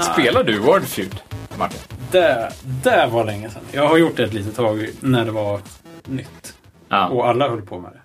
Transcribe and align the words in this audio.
Spelar 0.00 0.44
du 0.44 0.58
Wordfeud, 0.58 1.20
Martin? 1.58 1.80
Det, 2.10 2.52
det 2.84 3.08
var 3.12 3.24
länge 3.24 3.50
sedan. 3.50 3.62
Jag 3.72 3.88
har 3.88 3.96
gjort 3.98 4.16
det 4.16 4.24
ett 4.24 4.34
litet 4.34 4.56
tag 4.56 4.88
när 5.00 5.24
det 5.24 5.30
var 5.30 5.60
nytt. 6.04 6.54
Ja. 6.88 7.08
Och 7.08 7.28
alla 7.28 7.48
höll 7.48 7.62
på 7.62 7.78
med 7.80 7.90
det. 7.92 8.00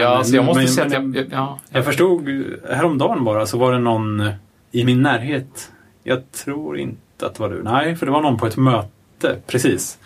ja, 0.00 0.14
Men- 0.16 0.24
så 0.24 0.36
jag 0.36 0.44
måste 0.44 0.58
men- 0.60 0.68
säga 0.68 0.86
att 0.86 0.92
men- 0.92 1.14
jag... 1.14 1.26
Ja, 1.30 1.58
Jag 1.70 1.84
förstod 1.84 2.28
häromdagen 2.70 3.24
bara 3.24 3.46
så 3.46 3.58
var 3.58 3.72
det 3.72 3.78
någon 3.78 4.30
i 4.72 4.84
min 4.84 5.02
närhet. 5.02 5.70
Jag 6.02 6.32
tror 6.32 6.78
inte 6.78 7.26
att 7.26 7.34
det 7.34 7.40
var 7.40 7.50
du. 7.50 7.62
Nej, 7.62 7.96
för 7.96 8.06
det 8.06 8.12
var 8.12 8.20
någon 8.22 8.36
på 8.38 8.46
ett 8.46 8.56
möte. 8.56 9.40
Precis. 9.46 9.98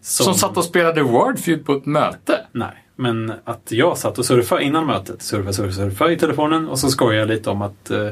som 0.00 0.34
satt 0.34 0.56
och 0.56 0.64
spelade 0.64 1.02
Wordfeud 1.02 1.66
på 1.66 1.72
ett 1.72 1.86
möte. 1.86 2.40
Nej, 2.52 2.83
men 2.96 3.32
att 3.44 3.72
jag 3.72 3.98
satt 3.98 4.18
och 4.18 4.24
surfade 4.24 4.62
innan 4.62 4.86
mötet. 4.86 5.22
Surfa, 5.22 5.52
surfa, 5.52 5.72
surfa 5.72 6.10
i 6.10 6.16
telefonen 6.16 6.68
och 6.68 6.78
så 6.78 6.90
skojade 6.90 7.18
jag 7.18 7.28
lite 7.28 7.50
om 7.50 7.62
att 7.62 7.90
eh, 7.90 8.08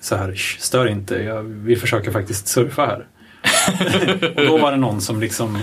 så 0.00 0.16
här, 0.16 0.34
"Shh, 0.34 0.58
stör 0.60 0.86
inte, 0.88 1.14
jag, 1.14 1.42
vi 1.42 1.76
försöker 1.76 2.10
faktiskt 2.10 2.48
surfa 2.48 2.86
här. 2.86 3.06
och 4.36 4.46
då 4.46 4.58
var 4.58 4.70
det 4.70 4.76
någon 4.76 5.00
som 5.00 5.20
liksom 5.20 5.56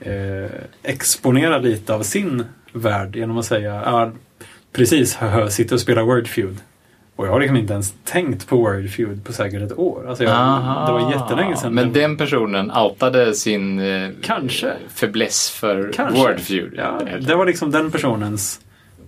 eh, 0.00 0.50
exponerade 0.82 1.68
lite 1.68 1.94
av 1.94 2.02
sin 2.02 2.44
värld 2.72 3.16
genom 3.16 3.38
att 3.38 3.44
säga 3.44 3.82
ja, 3.84 4.12
precis, 4.72 5.14
hö, 5.14 5.50
sitter 5.50 5.74
och 5.74 5.80
spelar 5.80 6.02
Wordfeud. 6.02 6.58
Och 7.20 7.26
jag 7.26 7.32
har 7.32 7.40
liksom 7.40 7.56
inte 7.56 7.72
ens 7.72 7.94
tänkt 8.04 8.48
på 8.48 8.56
Wordfeud 8.56 9.24
på 9.24 9.32
säkert 9.32 9.62
ett 9.62 9.78
år. 9.78 10.08
Alltså 10.08 10.24
jag, 10.24 10.32
det 10.86 10.92
var 10.92 11.12
jättelänge 11.12 11.56
sedan. 11.56 11.74
Men 11.74 11.92
den 11.92 12.16
personen 12.16 12.70
outade 12.70 13.34
sin 13.34 13.80
eh, 13.80 14.10
Kanske. 14.22 14.72
fäbless 14.88 15.50
för 15.50 15.92
Kanske. 15.92 16.20
Wordfeud. 16.20 16.74
Ja, 16.76 17.00
det 17.20 17.34
var 17.34 17.46
liksom 17.46 17.70
den 17.70 17.90
personens 17.90 18.60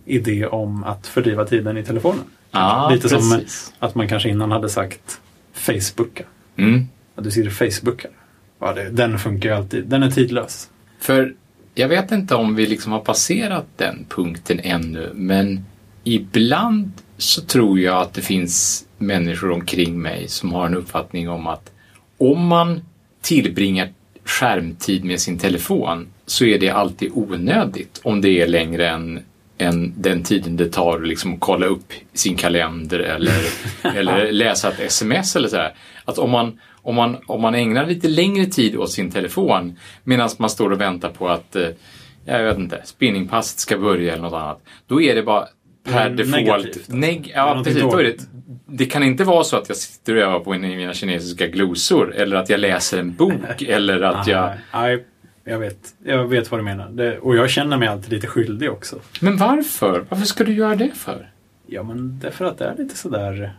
idé 0.04 0.46
om 0.46 0.84
att 0.84 1.06
fördriva 1.06 1.44
tiden 1.44 1.76
i 1.78 1.82
telefonen. 1.82 2.24
Ja, 2.50 2.90
Lite 2.92 3.08
som 3.08 3.18
precis. 3.18 3.72
att 3.78 3.94
man 3.94 4.08
kanske 4.08 4.28
innan 4.28 4.50
hade 4.50 4.68
sagt 4.68 5.20
Facebooka. 5.52 6.24
Mm. 6.56 6.86
Att 7.14 7.24
du 7.24 7.30
sitter 7.30 7.48
och 7.48 7.72
Facebookar. 7.72 8.10
Ja, 8.58 8.72
det, 8.72 8.90
den 8.90 9.18
funkar 9.18 9.48
ju 9.48 9.54
alltid. 9.54 9.86
Den 9.86 10.02
är 10.02 10.10
tidlös. 10.10 10.70
För 11.00 11.34
jag 11.74 11.88
vet 11.88 12.12
inte 12.12 12.34
om 12.34 12.54
vi 12.54 12.66
liksom 12.66 12.92
har 12.92 13.00
passerat 13.00 13.66
den 13.76 14.06
punkten 14.08 14.60
ännu, 14.62 15.10
men 15.14 15.64
ibland 16.04 16.92
så 17.22 17.42
tror 17.42 17.80
jag 17.80 18.02
att 18.02 18.14
det 18.14 18.22
finns 18.22 18.86
människor 18.98 19.50
omkring 19.50 20.02
mig 20.02 20.28
som 20.28 20.52
har 20.52 20.66
en 20.66 20.74
uppfattning 20.74 21.28
om 21.28 21.46
att 21.46 21.72
om 22.18 22.46
man 22.46 22.80
tillbringar 23.20 23.88
skärmtid 24.24 25.04
med 25.04 25.20
sin 25.20 25.38
telefon 25.38 26.08
så 26.26 26.44
är 26.44 26.58
det 26.58 26.70
alltid 26.70 27.10
onödigt 27.14 28.00
om 28.04 28.20
det 28.20 28.40
är 28.40 28.46
längre 28.46 28.88
än, 28.88 29.20
än 29.58 29.94
den 29.96 30.22
tiden 30.22 30.56
det 30.56 30.68
tar 30.68 30.96
att 30.96 31.08
liksom 31.08 31.38
kolla 31.38 31.66
upp 31.66 31.92
sin 32.12 32.36
kalender 32.36 32.98
eller, 32.98 33.42
eller 33.96 34.32
läsa 34.32 34.68
ett 34.68 34.80
sms 34.80 35.36
eller 35.36 35.48
så 35.48 35.56
här. 35.56 35.74
Att 36.04 36.18
om 36.18 36.30
man, 36.30 36.60
om, 36.82 36.94
man, 36.94 37.16
om 37.26 37.40
man 37.40 37.54
ägnar 37.54 37.86
lite 37.86 38.08
längre 38.08 38.46
tid 38.46 38.76
åt 38.76 38.90
sin 38.90 39.10
telefon 39.10 39.78
medan 40.04 40.30
man 40.38 40.50
står 40.50 40.70
och 40.70 40.80
väntar 40.80 41.08
på 41.08 41.28
att 41.28 41.56
eh, 41.56 41.68
jag 42.24 42.44
vet 42.44 42.58
inte, 42.58 42.80
spinningpasset 42.84 43.58
ska 43.58 43.78
börja 43.78 44.12
eller 44.12 44.22
något 44.22 44.32
annat. 44.32 44.62
Då 44.86 45.02
är 45.02 45.14
det 45.14 45.22
bara 45.22 45.48
per 45.84 46.10
default. 46.10 46.88
Neg- 46.88 47.32
ja, 47.34 47.62
precis. 47.64 47.82
Då 47.82 47.96
det, 47.96 48.16
det 48.66 48.86
kan 48.86 49.02
inte 49.02 49.24
vara 49.24 49.44
så 49.44 49.56
att 49.56 49.68
jag 49.68 49.76
sitter 49.76 50.14
och 50.16 50.22
övar 50.22 50.40
på 50.40 50.52
mina 50.52 50.92
kinesiska 50.92 51.46
glosor 51.46 52.14
eller 52.14 52.36
att 52.36 52.48
jag 52.48 52.60
läser 52.60 52.98
en 52.98 53.14
bok 53.14 53.62
eller 53.68 54.00
att 54.00 54.26
jag... 54.26 54.50
Nej, 54.72 55.04
jag 55.44 55.58
vet. 55.58 55.78
Jag 56.04 56.24
vet 56.28 56.50
vad 56.50 56.60
du 56.60 56.64
menar. 56.64 56.88
Det, 56.88 57.18
och 57.18 57.36
jag 57.36 57.50
känner 57.50 57.76
mig 57.76 57.88
alltid 57.88 58.12
lite 58.12 58.26
skyldig 58.26 58.70
också. 58.70 58.98
Men 59.20 59.36
varför? 59.36 60.04
Varför 60.08 60.26
ska 60.26 60.44
du 60.44 60.52
göra 60.52 60.74
det 60.74 60.90
för? 60.94 61.30
Ja, 61.66 61.82
men 61.82 62.18
det 62.18 62.26
är 62.26 62.30
för 62.30 62.44
att 62.44 62.58
det 62.58 62.64
är 62.64 62.74
lite 62.78 62.96
sådär 62.96 63.52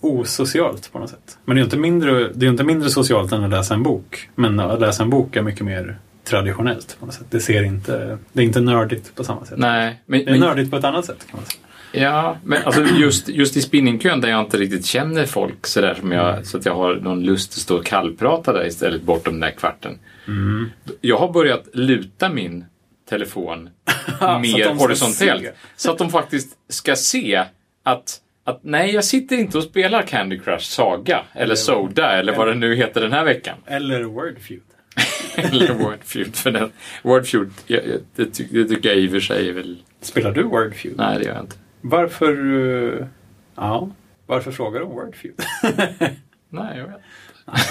osocialt 0.00 0.92
på 0.92 0.98
något 0.98 1.10
sätt. 1.10 1.38
Men 1.44 1.56
det 1.56 1.58
är 1.58 1.60
ju 1.60 1.64
inte 1.64 1.76
mindre, 1.76 2.12
det 2.12 2.38
är 2.38 2.44
ju 2.44 2.48
inte 2.48 2.64
mindre 2.64 2.90
socialt 2.90 3.32
än 3.32 3.44
att 3.44 3.50
läsa 3.50 3.74
en 3.74 3.82
bok. 3.82 4.28
Men 4.34 4.60
att 4.60 4.80
läsa 4.80 5.02
en 5.02 5.10
bok 5.10 5.36
är 5.36 5.42
mycket 5.42 5.64
mer 5.64 5.98
traditionellt 6.24 6.96
på 7.00 7.06
något 7.06 7.14
sätt. 7.14 7.26
Det 7.30 7.40
ser 7.40 7.62
inte, 7.62 8.18
det 8.32 8.40
är 8.42 8.44
inte 8.44 8.60
nördigt 8.60 9.14
på 9.14 9.24
samma 9.24 9.44
sätt. 9.44 9.58
Nej, 9.58 10.02
men, 10.06 10.18
Det 10.18 10.30
är 10.30 10.30
men, 10.30 10.40
nördigt 10.40 10.70
på 10.70 10.76
ett 10.76 10.84
annat 10.84 11.04
sätt 11.04 11.26
kan 11.30 11.40
man 11.40 11.46
säga. 11.46 11.63
Ja, 11.94 12.38
men 12.44 12.62
alltså 12.64 12.82
just, 12.82 13.28
just 13.28 13.56
i 13.56 13.62
spinningkön 13.62 14.20
där 14.20 14.28
jag 14.28 14.40
inte 14.40 14.56
riktigt 14.56 14.86
känner 14.86 15.26
folk 15.26 15.66
sådär 15.66 15.94
som 16.00 16.12
jag, 16.12 16.46
så 16.46 16.58
att 16.58 16.66
jag 16.66 16.74
har 16.74 16.94
någon 16.94 17.22
lust 17.24 17.52
att 17.52 17.58
stå 17.58 17.78
och 17.78 17.86
kallprata 17.86 18.52
där 18.52 18.66
istället 18.66 19.02
bortom 19.02 19.32
den 19.32 19.40
där 19.40 19.50
kvarten. 19.50 19.98
Mm. 20.26 20.70
Jag 21.00 21.18
har 21.18 21.32
börjat 21.32 21.68
luta 21.72 22.28
min 22.28 22.64
telefon 23.08 23.70
Så 24.18 24.38
mer 24.38 24.74
horisontellt. 24.74 25.54
Så 25.76 25.90
att 25.90 25.98
de 25.98 26.10
faktiskt 26.10 26.56
ska 26.68 26.96
se 26.96 27.44
att, 27.82 28.20
att 28.44 28.60
nej, 28.62 28.94
jag 28.94 29.04
sitter 29.04 29.36
inte 29.36 29.58
och 29.58 29.64
spelar 29.64 30.02
Candy 30.02 30.38
Crush 30.38 30.64
Saga 30.64 31.22
eller 31.32 31.54
Soda 31.54 32.12
eller 32.12 32.36
vad 32.36 32.48
det 32.48 32.54
nu 32.54 32.76
heter 32.76 33.00
den 33.00 33.12
här 33.12 33.24
veckan. 33.24 33.56
Eller 33.66 34.02
Wordfeud. 34.02 34.62
eller 35.36 35.74
Wordfeud. 35.74 36.36
För 36.36 36.50
den, 36.50 36.72
Wordfeud, 37.02 37.50
det, 37.66 38.02
det 38.16 38.64
tycker 38.64 38.88
jag 38.88 38.98
i 38.98 39.06
och 39.06 39.10
för 39.10 39.20
sig 39.20 39.48
är 39.48 39.52
väl... 39.52 39.78
Spelar 40.00 40.32
du 40.32 40.42
Wordfeud? 40.42 40.94
Nej, 40.96 41.18
det 41.18 41.24
gör 41.24 41.34
jag 41.34 41.42
inte. 41.42 41.56
Varför... 41.86 42.54
eh, 43.00 43.06
ja, 43.54 43.88
varför 44.26 44.50
frågar 44.52 44.80
du 44.80 44.86
om 44.86 44.92
Wordfeud? 44.92 45.34
Nej, 46.48 46.78
jag 46.78 46.86
vet. 46.86 47.00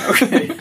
Okej. 0.09 0.51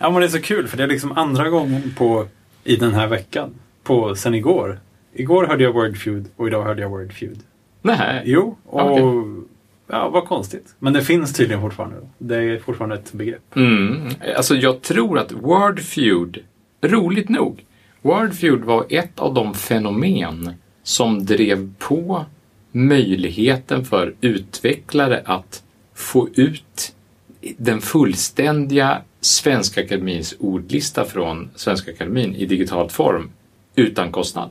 Ja, 0.00 0.10
men 0.10 0.20
det 0.20 0.26
är 0.26 0.28
så 0.28 0.40
kul 0.40 0.68
för 0.68 0.76
det 0.76 0.82
är 0.82 0.88
liksom 0.88 1.12
andra 1.12 1.48
gången 1.48 1.94
på, 1.98 2.26
i 2.64 2.76
den 2.76 2.94
här 2.94 3.06
veckan. 3.06 3.54
På, 3.82 4.14
sen 4.14 4.34
igår. 4.34 4.80
Igår 5.12 5.46
hörde 5.46 5.64
jag 5.64 5.72
Wordfeud 5.72 6.26
och 6.36 6.46
idag 6.46 6.64
hörde 6.64 6.82
jag 6.82 6.90
Wordfeud. 6.90 7.38
Nej. 7.82 8.22
Jo, 8.24 8.56
och 8.66 8.90
Okej. 8.90 9.44
ja, 9.86 10.08
vad 10.08 10.24
konstigt. 10.24 10.74
Men 10.78 10.92
det 10.92 11.02
finns 11.02 11.32
tydligen 11.32 11.60
fortfarande. 11.62 11.96
Det 12.18 12.36
är 12.36 12.58
fortfarande 12.58 12.96
ett 12.96 13.12
begrepp. 13.12 13.56
Mm. 13.56 14.08
Alltså 14.36 14.54
jag 14.54 14.82
tror 14.82 15.18
att 15.18 15.32
Wordfeud, 15.32 16.38
roligt 16.82 17.28
nog, 17.28 17.64
Wordfeud 18.02 18.60
var 18.64 18.86
ett 18.88 19.18
av 19.18 19.34
de 19.34 19.54
fenomen 19.54 20.54
som 20.82 21.24
drev 21.26 21.74
på 21.78 22.24
möjligheten 22.72 23.84
för 23.84 24.14
utvecklare 24.20 25.22
att 25.24 25.62
få 25.94 26.28
ut 26.34 26.92
den 27.56 27.80
fullständiga 27.80 29.02
Svenska 29.20 29.80
Akademins 29.80 30.34
ordlista 30.38 31.04
från 31.04 31.50
Svenska 31.54 31.90
Akademin 31.90 32.34
i 32.34 32.46
digitalt 32.46 32.92
form 32.92 33.30
utan 33.76 34.12
kostnad. 34.12 34.50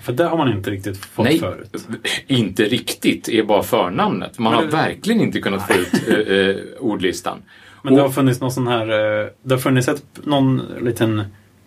För 0.00 0.12
det 0.12 0.24
har 0.24 0.36
man 0.36 0.52
inte 0.52 0.70
riktigt 0.70 0.96
fått 0.96 1.24
Nej, 1.24 1.38
förut. 1.38 1.86
inte 2.26 2.64
riktigt 2.64 3.28
är 3.28 3.42
bara 3.42 3.62
förnamnet. 3.62 4.38
Man 4.38 4.52
Men 4.52 4.58
har 4.58 4.70
det- 4.70 4.76
verkligen 4.76 5.20
inte 5.20 5.40
kunnat 5.40 5.66
få 5.66 5.74
ut 5.74 6.08
eh, 6.08 6.36
eh, 6.36 6.56
ordlistan. 6.80 7.42
Men 7.82 7.94
det 7.94 8.00
har 8.02 8.08
funnits 8.10 8.40
någon 8.40 8.52
sån 8.52 8.66
här... 8.66 8.88
eh, 9.22 9.26
Det 9.42 9.54
har 9.54 9.58
funnits 9.60 9.88
ett, 9.88 10.02
någon 10.24 10.62
liten 10.80 11.22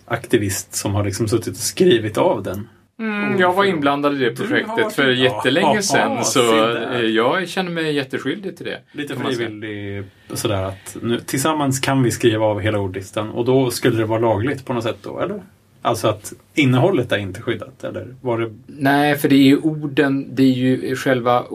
aktivist 0.06 0.76
som 0.76 0.96
har 0.96 1.04
liksom 1.06 1.28
suttit 1.28 1.54
och 1.54 1.56
skrivit 1.64 2.18
av 2.18 2.44
den. 2.44 2.68
Mm, 3.00 3.40
jag 3.40 3.54
var 3.54 3.66
inblandad 3.66 4.16
i 4.22 4.26
det 4.26 4.36
projektet 4.36 4.94
för 4.94 5.12
jättelänge 5.12 5.76
Ja, 5.76 5.82
sedan 5.82 6.26
så 6.26 6.74
eh, 6.76 7.02
jag 7.02 7.50
känner 7.50 7.72
mig 7.72 7.94
jätteskyldig 7.94 8.58
till 8.58 8.66
det. 8.66 8.80
Lite 8.92 9.16
frivillig 9.16 10.04
sådär 10.34 10.64
att 10.64 10.98
nu, 11.02 11.20
tillsammans 11.20 11.80
kan 11.80 12.04
vi 12.04 12.12
skriva 12.12 12.46
av 12.46 12.60
hela 12.60 12.80
ordlistan 12.80 13.30
och 13.30 13.46
då 13.46 13.72
skulle 13.72 13.98
det 13.98 14.06
vara 14.06 14.20
lagligt 14.20 14.66
på 14.66 14.74
något 14.74 14.84
sätt 14.84 14.98
då, 15.02 15.20
eller? 15.20 15.42
Alltså 15.82 16.08
att 16.08 16.34
innehållet 16.54 17.12
är 17.12 17.18
inte 17.18 17.42
skyddat, 17.42 17.84
eller 17.84 18.08
var 18.22 18.40
det... 18.40 18.54
Nej, 18.68 19.16
för 19.18 19.30
det 19.30 19.36
är 19.36 19.44
ju 19.44 19.58
orden, 19.58 20.36
det 20.36 20.44
är 20.44 20.48
ju 20.54 20.96
själva... 20.96 21.46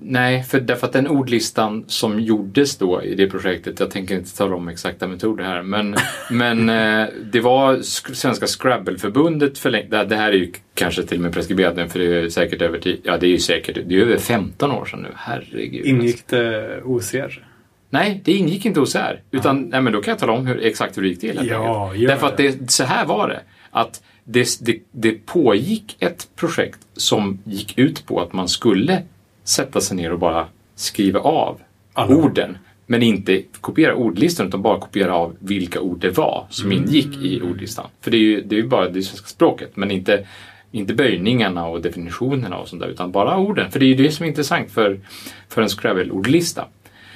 Nej, 0.00 0.42
för 0.42 0.60
därför 0.60 0.86
att 0.86 0.92
den 0.92 1.08
ordlistan 1.08 1.84
som 1.86 2.20
gjordes 2.20 2.76
då 2.76 3.02
i 3.02 3.14
det 3.14 3.26
projektet, 3.30 3.80
jag 3.80 3.90
tänker 3.90 4.14
inte 4.14 4.36
tala 4.36 4.56
om 4.56 4.68
exakta 4.68 5.08
metoder 5.08 5.44
här, 5.44 5.62
men, 5.62 5.96
men 6.30 6.68
eh, 6.68 7.08
det 7.32 7.40
var 7.40 7.76
sk- 7.76 8.14
Svenska 8.14 8.46
Scrabble-förbundet 8.46 9.58
för 9.58 9.70
länge, 9.70 10.04
det, 10.04 10.16
här 10.16 10.28
är 10.28 10.36
ju 10.36 10.52
kanske 10.74 11.02
till 11.02 11.18
och 11.18 11.22
med 11.22 11.32
preskriberat 11.32 11.76
nu, 11.76 11.88
för 11.88 11.98
det 11.98 12.16
är 12.20 12.28
säkert 12.28 12.62
över 12.62 12.78
tid, 12.78 13.00
ja 13.02 13.18
det 13.18 13.26
är 13.26 13.30
ju 13.30 13.38
säkert, 13.38 13.78
det 13.86 13.94
är 13.94 14.00
över 14.02 14.16
15 14.16 14.70
år 14.70 14.84
sedan 14.84 15.02
nu, 15.02 15.08
herregud. 15.14 15.86
Ingick 15.86 16.26
det 16.26 16.80
OCR? 16.84 17.46
Nej, 17.90 18.20
det 18.24 18.32
ingick 18.32 18.66
inte 18.66 18.80
hos 18.80 18.96
er. 18.96 19.22
Utan, 19.30 19.62
nej, 19.62 19.82
men 19.82 19.92
då 19.92 20.02
kan 20.02 20.12
jag 20.12 20.18
tala 20.18 20.32
om 20.32 20.46
hur, 20.46 20.64
exakt 20.64 20.96
hur 20.96 21.02
det 21.02 21.08
gick 21.08 21.20
till. 21.20 21.40
Ja, 21.42 21.92
Därför 21.98 22.26
att 22.26 22.36
det, 22.36 22.70
så 22.70 22.84
här 22.84 23.06
var 23.06 23.28
det. 23.28 23.40
Att 23.74 24.02
det, 24.24 24.58
det, 24.60 24.78
det 24.90 25.26
pågick 25.26 25.96
ett 26.00 26.28
projekt 26.36 26.78
som 26.96 27.38
gick 27.44 27.78
ut 27.78 28.06
på 28.06 28.20
att 28.20 28.32
man 28.32 28.48
skulle 28.48 29.02
sätta 29.44 29.80
sig 29.80 29.96
ner 29.96 30.12
och 30.12 30.18
bara 30.18 30.46
skriva 30.74 31.20
av 31.20 31.60
Alla. 31.92 32.16
orden. 32.16 32.58
Men 32.86 33.02
inte 33.02 33.42
kopiera 33.60 33.94
ordlistan 33.94 34.46
utan 34.48 34.62
bara 34.62 34.80
kopiera 34.80 35.14
av 35.14 35.36
vilka 35.38 35.80
ord 35.80 36.00
det 36.00 36.10
var 36.16 36.46
som 36.50 36.70
Mm. 36.72 36.82
ingick 36.84 37.16
i 37.22 37.40
ordlistan. 37.42 37.86
För 38.00 38.10
det 38.10 38.16
är 38.16 38.20
ju 38.20 38.42
det 38.42 38.54
är 38.56 38.60
ju 38.60 38.68
bara 38.68 38.88
det 38.88 39.02
svenska 39.02 39.26
språket 39.26 39.70
men 39.76 39.90
inte, 39.90 40.26
inte 40.72 40.94
böjningarna 40.94 41.66
och 41.66 41.80
definitionerna 41.82 42.58
och 42.58 42.68
sånt 42.68 42.82
där 42.82 42.88
utan 42.88 43.12
bara 43.12 43.38
orden. 43.38 43.70
För 43.70 43.80
det 43.80 43.84
är 43.86 43.88
ju 43.88 43.94
det 43.94 44.10
som 44.10 44.24
är 44.24 44.28
intressant 44.28 44.70
för, 44.70 45.00
för 45.48 45.62
en 45.62 45.68
Scrabble-ordlista. 45.68 46.64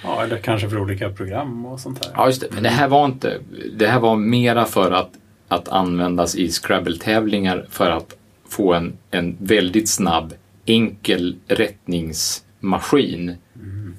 Ja, 0.04 0.22
eller 0.22 0.36
kanske 0.38 0.68
för 0.70 0.78
olika 0.80 1.10
program 1.10 1.66
och 1.66 1.80
sånt 1.80 2.02
där. 2.02 2.10
Ja, 2.14 2.26
just 2.26 2.40
det. 2.40 2.46
Men 2.54 2.62
det 2.62 2.68
här 2.68 2.88
var 2.88 3.04
inte... 3.06 3.38
Det 3.76 3.86
här 3.86 4.00
var 4.00 4.16
mera 4.16 4.64
för 4.64 4.90
att, 4.90 5.10
att 5.48 5.68
användas 5.68 6.36
i 6.36 6.48
Scrabble-tävlingar 6.48 7.66
för 7.70 7.90
att 7.90 8.16
få 8.48 8.74
en, 8.74 8.92
en 9.10 9.36
väldigt 9.40 9.88
snabb, 9.88 10.34
enkel 10.66 11.36
rättningsmaskin. 11.48 13.36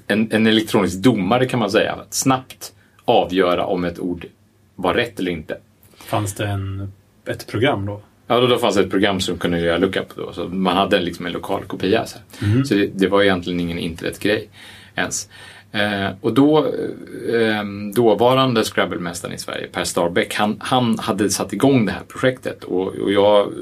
En, 0.06 0.32
en 0.32 0.46
elektronisk 0.46 0.98
domare 0.98 1.46
kan 1.46 1.60
man 1.60 1.70
säga. 1.70 1.92
Att 1.92 2.14
snabbt 2.14 2.72
avgöra 3.04 3.66
om 3.66 3.84
ett 3.84 3.98
ord 3.98 4.26
var 4.74 4.94
rätt 4.94 5.20
eller 5.20 5.30
inte. 5.30 5.58
Fanns 5.96 6.34
det 6.34 6.46
en, 6.46 6.92
ett 7.26 7.46
program 7.46 7.86
då? 7.86 8.00
Ja, 8.26 8.40
då, 8.40 8.46
då 8.46 8.58
fanns 8.58 8.74
det 8.74 8.82
ett 8.82 8.90
program 8.90 9.20
som 9.20 9.38
kunde 9.38 9.60
göra 9.60 9.78
lookup 9.78 10.16
då. 10.16 10.32
Så 10.32 10.48
man 10.48 10.76
hade 10.76 11.00
liksom 11.00 11.26
en 11.26 11.32
lokal 11.32 11.64
kopia. 11.64 12.06
Så, 12.06 12.18
så 12.64 12.74
det, 12.74 12.86
det 12.86 13.08
var 13.08 13.22
egentligen 13.22 13.60
ingen 13.60 13.78
internetgrej 13.78 14.48
ens. 14.94 15.28
Eh, 15.72 16.08
och 16.20 16.34
då, 16.34 16.58
eh, 17.34 17.64
dåvarande 17.94 18.64
Scrabble-mästaren 18.64 19.34
i 19.34 19.38
Sverige, 19.38 19.66
Per 19.66 19.84
Starbeck, 19.84 20.34
han, 20.34 20.56
han 20.60 20.98
hade 20.98 21.30
satt 21.30 21.52
igång 21.52 21.86
det 21.86 21.92
här 21.92 22.02
projektet 22.08 22.64
och, 22.64 22.86
och 22.86 23.12
jag 23.12 23.52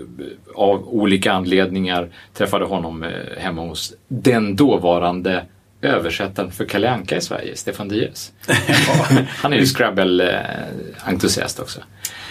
av 0.54 0.88
olika 0.88 1.32
anledningar 1.32 2.08
träffade 2.34 2.64
honom 2.64 3.02
eh, 3.02 3.10
hemma 3.38 3.62
hos 3.62 3.94
den 4.08 4.56
dåvarande 4.56 5.44
översättaren 5.82 6.50
för 6.50 6.64
Kalle 6.64 6.90
Anka 6.90 7.16
i 7.16 7.20
Sverige, 7.20 7.56
Stefan 7.56 7.88
Diaz. 7.88 8.32
han 9.28 9.52
är 9.52 9.56
ju 9.56 9.64
Scrabble-entusiast 9.64 11.60
också. 11.60 11.80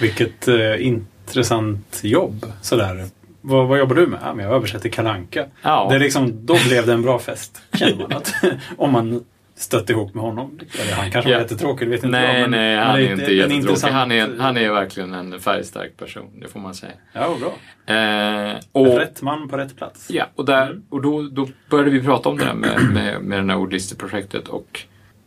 Vilket 0.02 0.48
eh, 0.48 0.88
intressant 0.88 2.00
jobb. 2.04 2.46
Sådär. 2.62 3.06
Vad, 3.42 3.68
vad 3.68 3.80
jobbar 3.80 3.96
du 3.96 4.08
med? 4.08 4.20
Ja, 4.24 4.34
men 4.34 4.46
jag 4.46 4.56
översätter 4.56 4.90
Kalanka. 4.90 5.46
Ja. 5.62 5.88
Det 5.90 5.96
är 5.96 6.00
liksom, 6.00 6.46
då 6.46 6.58
blev 6.68 6.86
det 6.86 6.94
en 6.94 7.02
bra 7.02 7.20
fest. 7.20 7.62
Känner 7.74 7.96
man 7.96 8.14
att, 8.14 8.34
om 8.78 8.92
man 8.92 9.24
stött 9.56 9.90
ihop 9.90 10.14
med 10.14 10.24
honom. 10.24 10.60
Eller 10.82 10.94
han 10.96 11.12
kanske 11.12 11.30
var 11.32 11.36
Ja. 11.38 11.42
jättetråkig, 11.42 11.88
det 11.88 11.92
vet 11.92 12.04
inte 12.04 12.20
Nej, 12.20 12.34
jag. 12.42 12.50
men- 12.50 12.52
nej, 12.52 12.78
han 12.78 12.96
är 12.96 13.12
inte 13.12 13.34
jättetråkig. 13.34 13.56
intressant- 13.56 13.94
Han 13.94 14.12
är, 14.12 14.38
han 14.40 14.58
är 14.58 14.70
verkligen 14.72 15.14
en 15.14 15.40
färgstark 15.40 15.98
person, 15.98 16.40
det 16.42 16.48
får 16.48 16.60
man 16.60 16.76
säga. 16.76 16.92
Ja, 17.14 17.36
bra. 17.40 17.96
Eh, 17.96 18.56
och, 18.72 18.98
Rätt 19.00 19.22
man 19.22 19.50
på 19.50 19.58
rätt 19.58 19.76
plats. 19.78 20.08
Ja, 20.10 20.26
och, 20.36 20.46
där, 20.46 20.82
och 20.90 21.02
då, 21.02 21.22
då 21.22 21.48
började 21.70 21.90
vi 21.92 22.02
prata 22.04 22.30
om 22.30 22.38
det 22.38 22.46
där 22.46 22.54
med, 22.54 22.80
med, 22.94 23.22
med 23.22 23.44
det 23.48 23.54
här 23.54 23.60
ordlisteprojektet 23.60 24.48
och 24.48 24.80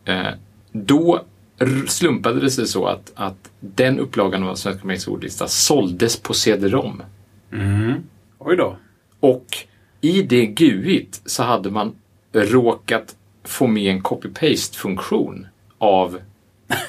eh, 0.05 0.27
då 0.71 1.21
slumpade 1.87 2.39
det 2.39 2.51
sig 2.51 2.67
så 2.67 2.85
att, 2.85 3.11
att 3.15 3.49
den 3.59 3.99
upplagan 3.99 4.43
av 4.43 4.47
Svenska 4.55 4.69
Akademiens 4.69 5.07
ordlista 5.07 5.47
såldes 5.47 6.19
på 6.21 6.33
CD-ROM. 6.33 7.01
Mm. 7.53 7.93
Oj 8.37 8.55
då. 8.55 8.77
Och 9.19 9.45
i 10.01 10.21
det 10.21 10.45
GUIT 10.45 11.21
så 11.25 11.43
hade 11.43 11.71
man 11.71 11.95
råkat 12.33 13.15
få 13.49 13.67
med 13.67 13.91
en 13.91 14.01
copy-paste-funktion 14.01 15.47
av 15.77 16.19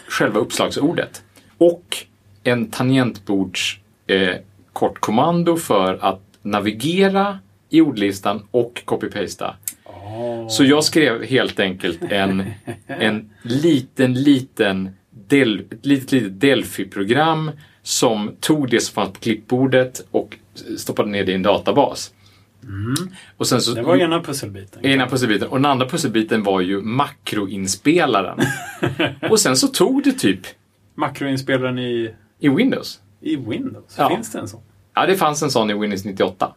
själva 0.09 0.41
uppslagsordet. 0.41 1.23
Och 1.59 1.97
en 2.45 2.71
tangentbords 2.71 3.79
eh, 4.07 4.35
kort 4.73 5.01
kommando 5.01 5.57
för 5.57 5.99
att 6.01 6.21
navigera 6.43 7.39
i 7.71 7.81
ordlistan 7.81 8.43
och 8.51 8.83
copy-pasta. 8.85 9.57
Så 10.49 10.65
jag 10.65 10.85
skrev 10.85 11.25
helt 11.25 11.61
enkelt 11.61 12.03
en, 12.03 12.51
en 12.87 13.31
liten, 13.43 14.15
liten 14.15 14.91
del, 15.11 15.61
ett 15.61 15.87
litet, 15.87 16.13
litet 16.13 16.41
Delphi-program 16.41 17.51
som 17.83 18.37
tog 18.41 18.71
det 18.71 18.81
som 18.81 18.95
fanns 18.95 19.13
på 19.13 19.21
klippbordet 19.21 20.07
och 20.11 20.37
stoppade 20.79 21.11
ner 21.11 21.25
det 21.25 21.33
i 21.33 21.35
en 21.35 21.43
databas. 21.43 22.15
Och 23.37 23.47
sen 23.47 23.61
så, 23.61 23.75
Det 23.75 23.83
var 23.83 23.97
ena 23.97 24.23
pusselbiten. 24.23 24.85
ena 24.87 25.09
pusselbiten. 25.09 25.49
Och 25.49 25.57
den 25.57 25.67
andra 25.67 25.89
pusselbiten 25.89 26.43
var 26.43 26.61
ju 26.61 26.81
makroinspelaren. 26.83 28.39
och 29.31 29.41
sen 29.41 29.57
så 29.57 29.69
tog 29.69 30.05
det 30.05 30.13
typ 30.13 30.41
Makroinspelaren 30.95 31.79
i, 31.79 32.15
i 32.39 32.49
Windows. 32.49 33.01
i 33.21 33.37
Windows. 33.37 33.95
Ja. 33.99 34.09
Finns 34.09 34.33
det 34.33 34.39
en 34.39 34.49
sån? 34.49 34.61
Ja, 34.95 35.07
det 35.07 35.17
fanns 35.17 35.43
en 35.43 35.51
sån 35.51 35.71
i 35.71 35.75
Windows 35.75 36.05
98. 36.05 36.55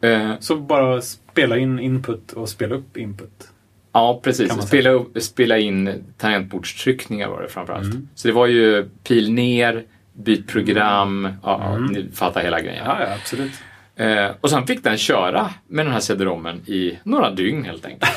Eh, 0.00 0.30
Så 0.40 0.56
bara 0.56 1.00
spela 1.00 1.58
in 1.58 1.78
input 1.78 2.32
och 2.32 2.48
spela 2.48 2.74
upp 2.74 2.96
input. 2.96 3.48
Ja, 3.92 4.20
precis. 4.24 4.52
Spela, 4.66 4.90
upp, 4.90 5.22
spela 5.22 5.58
in 5.58 6.04
tangentbordstryckningar 6.18 7.28
var 7.28 7.42
det 7.42 7.48
framförallt. 7.48 7.94
Så 8.14 8.28
det 8.28 8.34
var 8.34 8.46
ju 8.46 8.88
pil 9.04 9.32
ner, 9.32 9.84
byt 10.12 10.46
program, 10.48 11.28
ja, 11.42 11.60
ja, 11.62 11.78
ni 11.78 12.08
fattar 12.14 12.40
hela 12.42 12.60
grejen. 12.60 12.84
Ja, 12.86 13.00
ja 13.00 13.14
absolut. 13.14 13.52
Eh, 13.96 14.30
och 14.40 14.50
sen 14.50 14.66
fick 14.66 14.84
den 14.84 14.96
köra 14.98 15.50
med 15.68 15.86
den 15.86 15.92
här 15.92 16.00
CD-ROMen 16.00 16.56
i 16.66 16.98
några 17.02 17.30
dygn 17.30 17.64
helt 17.64 17.86
enkelt. 17.86 18.10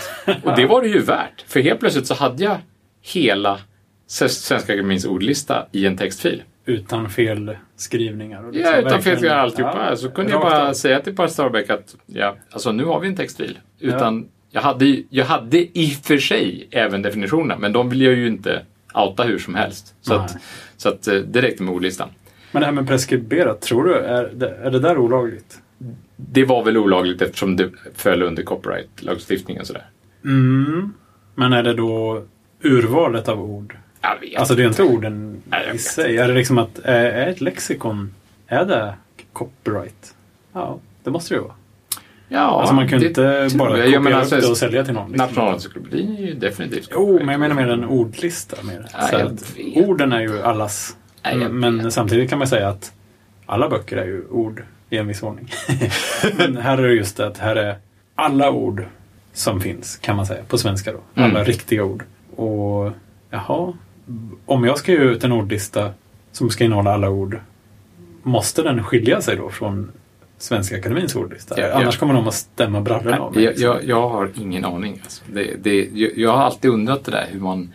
och 0.44 0.56
det 0.56 0.66
var 0.66 0.82
det 0.82 0.88
ju 0.88 1.00
värt. 1.00 1.44
För 1.48 1.60
helt 1.60 1.80
plötsligt 1.80 2.08
så 2.08 2.14
hade 2.14 2.44
jag 2.44 2.58
hela 3.02 3.60
Svenska 4.08 4.56
Akademiens 4.56 5.06
ordlista 5.06 5.68
i 5.72 5.86
en 5.86 5.98
textfil. 5.98 6.44
Utan 6.66 7.10
felskrivningar. 7.10 8.44
Och 8.44 8.56
Ja, 8.56 8.58
liksom 8.60 8.74
utan 8.74 8.84
fel 8.84 8.94
verkligen- 8.94 9.18
till 9.20 9.32
alltihopa. 9.32 9.88
Ja, 9.90 9.96
så 9.96 10.10
kunde 10.12 10.32
jag 10.32 10.42
bara 10.42 10.70
av. 10.70 10.74
säga 10.74 11.00
till 11.00 11.16
Per 11.16 11.28
Starbeck 11.28 11.70
att 11.70 11.96
ja, 12.06 12.36
alltså 12.52 12.72
nu 12.72 12.86
har 12.86 13.00
vi 13.00 13.08
en 13.08 13.16
textfil. 13.16 13.58
Utan 13.80 14.28
jag, 14.52 14.62
hade, 14.62 14.98
jag 15.10 15.26
hade 15.26 15.58
i 15.80 15.96
och 16.00 16.06
för 16.06 16.18
sig 16.18 16.68
även 16.72 17.02
definitionerna, 17.02 17.58
men 17.60 17.74
de 17.74 17.90
vill 17.90 18.02
jag 18.02 18.14
ju 18.14 18.28
inte 18.28 18.62
outa 18.94 19.24
hur 19.24 19.40
som 19.40 19.56
helst. 19.56 19.96
Så, 20.02 20.14
Nej. 20.18 20.26
att, 20.26 20.36
så 20.78 20.90
att, 20.90 21.08
eh, 21.08 21.16
det 21.16 21.42
räckte 21.42 21.64
med 21.64 21.74
ordlistan. 21.74 22.10
Men 22.52 22.60
det 22.60 22.66
här 22.66 22.74
med 22.74 22.88
preskriberat, 22.88 23.62
tror 23.62 23.84
du, 23.84 23.96
är 23.96 24.32
det, 24.36 24.50
är 24.64 24.72
det 24.72 24.80
där 24.80 24.98
olagligt? 24.98 25.62
Det 26.16 26.46
var 26.46 26.64
väl 26.64 26.78
olagligt 26.78 27.22
eftersom 27.22 27.56
det 27.56 27.70
föll 27.96 28.22
under 28.22 28.44
copyright-lagstiftningen 28.44 29.66
sådär. 29.66 29.86
Mm. 30.24 30.94
Men 31.36 31.54
är 31.54 31.64
det 31.64 31.74
då 31.74 32.24
urvalet 32.62 33.28
av 33.28 33.42
ord? 33.42 33.78
Jag 34.02 34.20
vet 34.20 34.40
Alltså 34.40 34.56
det 34.56 34.64
är 34.64 34.68
inte 34.68 34.84
orden 34.84 35.42
i 35.74 35.78
sig. 35.78 36.18
Är 36.18 36.28
det 36.28 36.34
liksom 36.34 36.58
att, 36.58 36.80
är, 36.84 37.28
ett 37.28 37.42
lexikon, 37.42 38.14
är 38.48 38.66
det 38.66 38.94
copyright? 39.34 40.16
Ja, 40.54 40.80
det 41.04 41.12
måste 41.12 41.34
det 41.34 41.38
ju 41.38 41.44
vara. 41.44 41.54
Ja, 42.32 42.40
alltså 42.60 42.76
man 42.76 42.88
kan 42.88 43.00
ju 43.00 43.10
det 43.10 43.44
inte 43.46 43.58
bara 43.58 43.70
kopiera 43.70 43.88
Jag 43.88 44.04
menar, 44.04 44.24
upp 44.24 44.30
det 44.30 44.42
så- 44.42 44.52
och 44.52 44.58
sälja 44.58 44.86
till 44.86 44.94
någon. 44.94 45.12
Liksom. 45.12 45.26
Nationalencyklopedin 45.28 46.18
är 46.18 46.22
ju 46.22 46.34
definitivt 46.34 46.90
Jo, 46.94 47.20
men 47.20 47.30
jag 47.30 47.40
menar 47.40 47.56
mer 47.56 47.70
en 47.70 47.86
ordlista. 47.86 48.64
Mer. 48.64 48.86
Ja, 49.12 49.30
orden 49.76 50.12
är 50.14 50.22
ju 50.22 50.42
allas. 50.42 50.98
Jag 51.24 51.52
men 51.52 51.92
samtidigt 51.92 52.30
kan 52.30 52.40
man 52.40 52.48
säga 52.48 52.68
att 52.70 52.94
alla 53.46 53.70
böcker 53.70 53.98
är 53.98 54.06
ju 54.06 54.26
ord 54.30 54.64
i 54.90 54.98
en 54.98 55.08
viss 55.08 55.24
ordning. 55.24 55.52
men 56.38 56.58
här 56.58 56.78
är 56.78 56.88
det 56.88 56.94
just 56.94 57.18
det 57.18 57.28
att 57.28 57.38
här 57.38 57.56
är 57.56 57.78
alla 58.16 58.52
ord 58.52 58.84
som 59.34 59.62
finns, 59.62 59.98
kan 59.98 60.16
man 60.16 60.26
säga, 60.26 60.44
på 60.48 60.58
svenska 60.58 60.92
då. 60.92 61.00
Alla 61.16 61.30
Mm. 61.30 61.46
riktiga 61.46 61.84
ord. 61.84 62.04
Och 62.36 62.92
jaha, 63.30 63.74
om 64.46 64.64
jag 64.64 64.78
ska 64.78 64.92
ge 64.92 64.98
ut 64.98 65.24
en 65.24 65.32
ordlista 65.32 65.92
som 66.32 66.50
ska 66.50 66.64
innehålla 66.64 66.94
alla 66.94 67.10
ord, 67.10 67.40
måste 68.24 68.62
den 68.64 68.84
skilja 68.84 69.22
sig 69.22 69.36
då 69.36 69.50
från 69.50 69.92
Svenska 70.38 70.78
Akademins 70.78 71.16
ordlista? 71.16 71.62
Ja, 71.62 71.68
ja. 71.68 71.74
Annars 71.74 71.98
kommer 71.98 72.14
de 72.14 72.28
att 72.28 72.34
stämma 72.34 72.82
brallorna 72.82 73.20
av 73.20 73.36
mig. 73.36 73.44
Jag, 73.44 73.50
liksom. 73.52 73.66
jag, 73.68 73.84
jag 73.84 74.10
har 74.10 74.30
ingen 74.36 74.66
aning. 74.66 75.00
Alltså. 75.04 75.24
Det, 75.34 75.64
det, 75.64 75.90
jag, 75.94 76.12
jag 76.18 76.32
har 76.38 76.44
alltid 76.44 76.72
undrat 76.72 77.06
det 77.06 77.12
där 77.12 77.28
hur 77.32 77.40
man, 77.40 77.74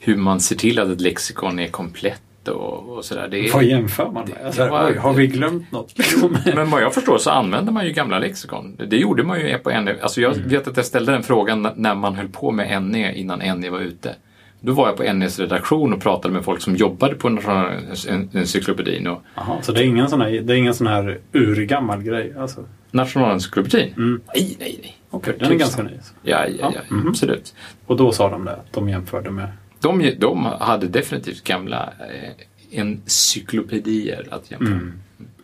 hur 0.00 0.16
man 0.16 0.40
ser 0.40 0.56
till 0.56 0.78
att 0.78 0.88
ett 0.88 1.00
lexikon 1.00 1.58
är 1.58 1.68
komplett 1.68 2.22
och, 2.48 2.96
och 2.96 3.04
sådär. 3.04 3.50
Vad 3.52 3.64
jämför 3.64 4.10
man 4.10 4.28
med? 4.28 4.46
Alltså, 4.46 4.64
det 4.64 4.70
var- 4.70 4.94
har 4.94 5.12
vi 5.14 5.26
glömt 5.26 5.72
något? 5.72 5.94
Men 6.54 6.70
vad 6.70 6.82
jag 6.82 6.94
förstår 6.94 7.18
så 7.18 7.30
använder 7.30 7.72
man 7.72 7.86
ju 7.86 7.92
gamla 7.92 8.18
lexikon. 8.18 8.76
Det 8.88 8.96
gjorde 8.96 9.22
man 9.22 9.40
ju 9.40 9.58
på 9.58 9.70
NE. 9.70 9.96
Alltså 10.02 10.20
jag 10.20 10.36
Mm. 10.36 10.48
vet 10.48 10.68
att 10.68 10.76
jag 10.76 10.86
ställde 10.86 11.12
den 11.12 11.22
frågan 11.22 11.68
när 11.76 11.94
man 11.94 12.14
höll 12.14 12.28
på 12.28 12.50
med 12.50 12.82
NE 12.82 13.12
innan 13.14 13.38
NE 13.60 13.70
var 13.70 13.80
ute. 13.80 14.14
Då 14.60 14.72
var 14.72 14.86
jag 14.88 14.96
på 14.96 15.02
NEs 15.12 15.38
redaktion 15.38 15.92
och 15.92 16.00
pratade 16.02 16.34
med 16.34 16.44
folk 16.44 16.60
som 16.60 16.76
jobbade 16.76 17.14
på 17.14 17.28
Nationalencyklopedin. 17.28 19.06
Och 19.06 19.22
så 19.62 19.72
det 19.72 19.80
är 19.80 19.84
ingen 19.84 20.08
sån 20.08 20.20
här, 20.20 20.30
det 20.30 20.52
är 20.52 20.56
ingen 20.56 20.74
sån 20.74 20.86
här 20.86 21.18
urgammal 21.32 22.02
grej? 22.02 22.34
Alltså. 22.38 22.64
Nationalencyklopedin? 22.90 23.92
Mm. 23.96 24.20
Nej, 24.34 24.56
nej, 24.60 24.78
nej. 24.82 25.20
För 25.22 25.34
den 25.38 25.52
är 25.52 25.56
ganska 25.56 25.82
ny. 25.82 25.90
Ja, 26.22 26.46
ja, 26.46 26.54
ja, 26.60 26.72
Ja, 26.74 26.96
mhm. 26.96 27.08
absolut. 27.08 27.54
Och 27.86 27.96
då 27.96 28.12
sa 28.12 28.30
de 28.30 28.44
det, 28.44 28.52
att 28.52 28.72
de 28.72 28.88
jämförde 28.88 29.30
med... 29.30 29.48
De, 29.84 30.10
de 30.18 30.44
hade 30.60 30.86
definitivt 30.86 31.44
gamla 31.44 31.92
eh, 32.00 32.80
encyklopedier 32.80 34.26
att 34.30 34.50
jämföra. 34.50 34.68
Mm. 34.74 34.92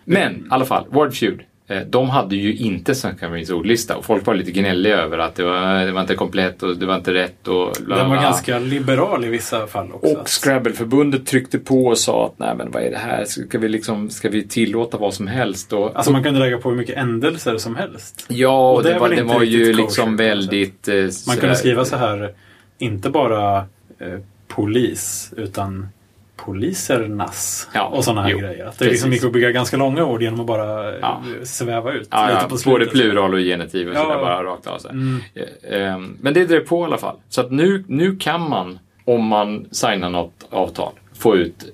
Men 0.05 0.33
i 0.37 0.43
alla 0.51 0.65
fall, 0.65 0.85
Wordfeud. 0.91 1.41
Eh, 1.69 1.81
de 1.91 2.11
hade 2.11 2.37
ju 2.37 2.57
inte 2.57 2.95
Svenska 2.95 3.27
Akademiens 3.27 3.51
ordlista 3.51 3.97
och 3.97 4.05
folk 4.05 4.27
var 4.27 4.35
lite 4.35 4.51
gnälliga 4.51 4.97
över 4.97 5.19
att 5.19 5.35
det 5.35 5.45
var, 5.45 5.87
det 5.87 5.93
var 5.93 6.01
inte 6.01 6.15
komplett 6.15 6.63
och 6.63 6.77
det 6.77 6.87
var 6.87 6.97
inte 6.97 7.15
rätt. 7.15 7.49
Och 7.49 7.77
bla, 7.87 7.97
Den 7.97 8.09
var 8.11 8.17
bla. 8.17 8.23
ganska 8.23 8.59
liberal 8.59 9.25
i 9.25 9.29
vissa 9.29 9.67
fall 9.67 9.93
också. 9.93 10.17
Och 10.17 10.29
Scrabble-förbundet 10.29 11.27
tryckte 11.27 11.59
på 11.59 11.87
och 11.87 11.99
sa 11.99 12.27
att 12.27 12.39
nej 12.39 12.55
men 12.57 12.71
vad 12.71 12.83
är 12.83 12.91
det 12.91 12.97
här, 12.99 13.25
ska 13.25 13.59
vi, 13.59 13.69
liksom, 13.69 14.11
ska 14.11 14.29
vi 14.29 14.49
tillåta 14.49 14.97
vad 14.99 15.15
som 15.15 15.27
helst? 15.27 15.73
Och, 15.73 15.97
Alltså 15.97 16.13
man 16.13 16.23
kunde 16.23 16.41
lägga 16.41 16.59
på 16.59 16.71
hur 16.71 16.77
mycket 16.77 16.97
ändelser 16.97 17.59
som 17.59 17.77
helst. 17.77 18.25
ja, 18.29 18.71
och 18.71 18.77
och 18.77 18.83
det 18.83 18.93
det, 18.93 18.99
var, 18.99 19.09
det 19.09 19.23
var 19.23 19.43
ju 19.43 19.73
liksom 19.73 20.05
kosher 20.17 20.17
väldigt... 20.29 20.89
eh, 20.89 20.95
Man 21.27 21.37
kunde 21.37 21.55
skriva 21.57 21.85
så 21.85 21.97
här, 21.97 22.33
inte 22.79 23.11
bara 23.11 23.65
eh, 24.00 24.19
polis, 24.49 25.33
utan 25.37 25.88
polisernas 26.37 27.69
Ja, 27.75 27.85
och 27.87 28.04
sådana 28.04 28.23
här 28.23 28.30
jo, 28.30 28.38
grejer. 28.38 28.66
Att 28.66 28.78
det 28.78 28.85
liksom 28.85 29.09
precis. 29.11 29.23
gick 29.23 29.28
att 29.28 29.33
bygga 29.33 29.50
ganska 29.50 29.76
långa 29.76 30.04
ord 30.04 30.23
genom 30.23 30.40
att 30.40 30.47
bara 30.47 30.99
Ja. 30.99 31.23
eh, 31.38 31.45
sväva 31.45 31.92
ut 31.92 32.09
Ja, 32.11 32.26
lite 32.26 32.38
ja, 32.42 32.49
på 32.49 32.71
både 32.71 32.87
plural 32.87 33.35
och 33.35 33.40
genitiv 33.40 33.88
och 33.88 33.95
Ja. 33.95 34.02
sådär 34.02 34.19
bara 34.19 34.45
rakt 34.45 34.66
av 34.66 34.78
sig. 34.78 34.90
Mm. 34.90 35.21
Eh, 35.35 35.83
ehm, 35.92 36.16
Men 36.21 36.35
det 36.35 36.45
drev 36.45 36.61
på 36.61 36.80
i 36.80 36.85
alla 36.85 36.99
fall. 36.99 37.16
Så 37.28 37.40
att 37.40 37.50
nu, 37.50 37.85
nu 37.87 38.16
kan 38.16 38.49
man, 38.50 38.78
om 39.04 39.26
man 39.26 39.66
signar 39.71 40.11
något 40.11 40.47
avtal, 40.50 40.92
få 41.19 41.37
ut 41.37 41.64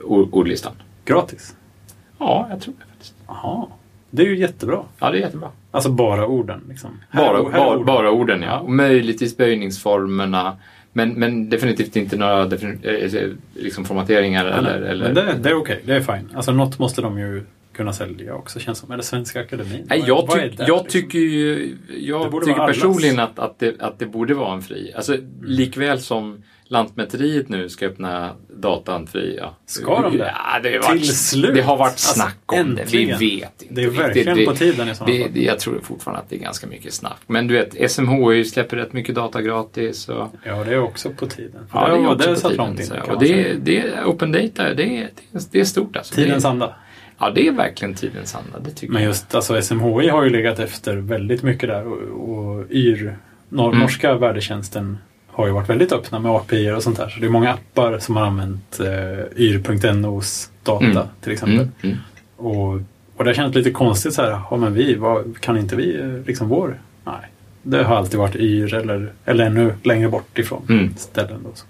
ord- 0.00 0.28
ordlistan. 0.32 0.72
Gratis. 1.04 1.56
Ja, 2.18 2.46
jag 2.50 2.60
tror 2.60 2.74
det 2.78 2.86
faktiskt. 2.92 3.14
Jaha. 3.28 3.66
Det 4.10 4.22
är 4.22 4.26
ju 4.26 4.38
jättebra. 4.38 4.82
Ja, 4.98 5.10
det 5.10 5.16
är 5.18 5.20
jättebra. 5.20 5.48
Alltså 5.70 5.90
bara 5.90 6.26
orden. 6.26 6.60
Liksom. 6.68 6.90
Bara, 7.12 7.22
här 7.26 7.34
är 7.34 7.42
bara, 7.50 7.70
orden. 7.70 7.86
bara 7.86 8.10
orden, 8.10 8.42
ja. 8.42 8.48
Ja. 8.48 8.58
Och 8.60 8.70
möjligtvis 8.70 9.36
böjningsformerna. 9.36 10.56
Men, 10.92 11.12
men 11.12 11.48
definitivt 11.50 11.96
inte 11.96 12.16
några 12.16 12.46
defin- 12.46 12.86
eh, 13.16 13.30
liksom 13.54 13.84
formateringar 13.84 14.46
eller... 14.46 14.80
eller... 14.80 15.04
Men 15.04 15.14
det, 15.14 15.38
det 15.42 15.48
är 15.50 15.54
okej, 15.54 15.80
det 15.84 15.94
är 15.94 16.00
fine. 16.00 16.28
Alltså 16.34 16.52
något 16.52 16.78
måste 16.78 17.02
de 17.02 17.18
ju 17.18 17.42
kunna 17.72 17.92
sälja 17.92 18.34
också 18.34 18.58
känns 18.60 18.78
som. 18.78 18.90
Eller 18.92 19.02
Svenska 19.02 19.40
Akademin. 19.40 19.86
Nej, 19.86 20.04
jag, 20.06 20.30
tyck, 20.30 20.56
det, 20.58 20.64
jag 20.68 20.84
liksom? 20.84 20.86
tycker 21.02 21.18
ju, 21.18 21.76
jag 22.00 22.44
tycker 22.44 22.66
personligen 22.66 23.18
att, 23.20 23.38
att, 23.38 23.58
det, 23.58 23.80
att 23.80 23.98
det 23.98 24.06
borde 24.06 24.34
vara 24.34 24.54
en 24.54 24.62
fri. 24.62 24.92
Alltså 24.96 25.14
Mm. 25.14 25.26
likväl 25.42 26.00
som 26.00 26.42
Lantmäteriet 26.72 27.48
nu 27.48 27.68
ska 27.68 27.86
öppna 27.86 28.30
datan 28.56 29.06
fria. 29.06 29.50
Ska 29.66 30.02
de 30.02 30.18
det? 30.18 30.34
Ja, 30.54 30.60
det, 30.62 30.72
har 30.72 30.78
varit, 30.82 31.02
Till 31.02 31.16
slut? 31.16 31.54
det 31.54 31.62
har 31.62 31.76
varit 31.76 31.90
Alltså, 31.90 32.14
snack 32.14 32.38
om 32.46 32.74
det. 32.74 32.92
Vi 32.92 33.04
vet 33.04 33.62
inte. 33.62 33.74
Det 33.74 33.82
är 33.82 33.90
verkligen 33.90 34.36
det, 34.36 34.44
på 34.46 34.54
tiden 34.54 34.88
i 34.88 34.94
sådana 34.94 35.18
fall. 35.24 35.30
Jag 35.42 35.58
tror 35.58 35.80
fortfarande 35.82 36.20
att 36.22 36.28
det 36.30 36.36
är 36.36 36.40
ganska 36.40 36.66
mycket 36.66 36.92
snack. 36.94 37.16
Men 37.26 37.46
du 37.46 37.54
vet, 37.54 37.90
SMHI 37.92 38.44
släpper 38.44 38.76
rätt 38.76 38.92
mycket 38.92 39.14
data 39.14 39.42
gratis. 39.42 40.08
Och, 40.08 40.28
Ja, 40.44 40.64
det 40.64 40.72
är 40.74 40.78
också 40.82 41.10
på 41.10 41.26
tiden. 41.26 41.66
För 41.72 41.78
ja, 41.78 42.14
det 42.14 42.24
är 42.24 42.30
också 42.32 42.32
det 42.32 42.42
på 42.42 42.48
tiden, 42.48 42.56
långt 42.66 42.80
inne. 42.80 43.00
och 43.00 43.20
det, 43.20 43.52
det 43.62 43.78
är 43.78 44.04
open 44.04 44.32
data, 44.32 44.74
det 44.74 44.98
är, 44.98 45.08
det 45.52 45.60
är, 45.60 45.64
stort 45.64 45.96
alltså. 45.96 46.14
Tidens 46.14 46.44
anda. 46.44 46.74
Ja, 47.18 47.30
det 47.30 47.46
är 47.48 47.52
verkligen 47.52 47.94
tidens 47.94 48.34
anda. 48.34 48.58
Det 48.58 48.70
tycker 48.70 48.92
Men 48.92 49.02
just 49.02 49.34
alltså, 49.34 49.62
SMHI 49.62 50.08
har 50.08 50.24
ju 50.24 50.30
legat 50.30 50.58
efter 50.58 50.96
väldigt 50.96 51.42
mycket 51.42 51.68
där 51.68 51.86
och, 51.86 52.38
och 52.38 52.64
YR, 52.70 53.16
nor- 53.48 53.66
Mm. 53.68 53.78
norska 53.78 54.14
värdetjänsten, 54.14 54.98
har 55.32 55.46
ju 55.46 55.52
varit 55.52 55.70
väldigt 55.70 55.92
öppna 55.92 56.18
med 56.18 56.32
API 56.32 56.70
och 56.70 56.82
sånt 56.82 56.96
där. 56.96 57.08
Så 57.08 57.20
det 57.20 57.26
är 57.26 57.30
många 57.30 57.52
appar 57.52 57.98
som 57.98 58.16
har 58.16 58.26
använt 58.26 58.80
eh, 58.80 59.40
yr.nos 59.42 60.50
data 60.62 60.84
Mm. 60.86 61.06
till 61.20 61.32
exempel. 61.32 61.56
Mm, 61.58 61.70
mm. 61.82 61.96
Och, 62.36 62.80
och 63.16 63.24
det 63.24 63.34
känns 63.34 63.54
lite 63.54 63.70
konstigt 63.70 64.14
så 64.14 64.22
här, 64.22 64.30
ja 64.50 64.56
men 64.56 64.74
vi, 64.74 64.94
vad, 64.94 65.40
kan 65.40 65.56
inte 65.58 65.76
vi 65.76 66.00
eh, 66.00 66.26
liksom 66.26 66.48
vår? 66.48 66.78
Nej, 67.04 67.14
det 67.62 67.82
har 67.82 67.96
alltid 67.96 68.18
varit 68.20 68.36
yr 68.36 68.74
eller, 68.74 69.12
eller 69.24 69.44
ännu 69.46 69.74
längre 69.82 70.08
bort 70.08 70.38
ifrån 70.38 70.66
Mm. 70.68 70.94
ställen. 70.96 71.40
Då. 71.44 71.50
Så. 71.54 71.66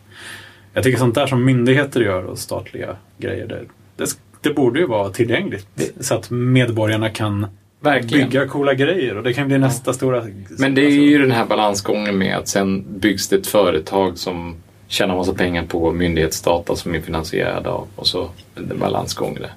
Jag 0.75 0.85
tycker 0.85 0.99
sånt 0.99 1.14
där 1.14 1.26
som 1.26 1.45
myndigheter 1.45 2.00
gör 2.00 2.25
och 2.25 2.38
statliga 2.38 2.97
grejer, 3.19 3.47
det, 3.47 3.61
det, 3.97 4.11
det 4.40 4.54
borde 4.54 4.81
ju 4.81 4.87
vara 4.87 5.11
tillgängligt. 5.11 5.66
Så 6.00 6.14
att 6.14 6.31
medborgarna 6.31 7.11
kan 7.11 7.47
Verkligen. 7.83 8.29
bygga 8.29 8.49
coola 8.49 8.75
grejer 8.75 9.17
och 9.17 9.23
det 9.23 9.33
kan 9.33 9.49
bli 9.49 9.59
nästa 9.59 9.93
stora... 9.93 10.25
Men 10.59 10.75
det 10.75 10.83
är 10.83 10.91
ju 10.91 11.19
den 11.19 11.31
här 11.33 11.47
balansgången 11.47 12.19
med 12.19 12.37
att 12.37 12.49
sen 12.49 12.85
byggs 12.99 13.29
det 13.29 13.37
ett 13.37 13.47
företag 13.47 14.19
som 14.19 14.57
tjänar 14.89 15.17
massa 15.17 15.35
pengar 15.35 15.65
på 15.67 15.93
myndighetsdata 15.93 16.77
som 16.77 16.95
är 16.95 17.01
finansierad 17.01 17.67
av 17.67 17.87
och 17.97 18.07
så 18.07 18.23
är 18.55 18.61
det 18.62 18.75
balansgång 18.75 19.35
där. 19.35 19.53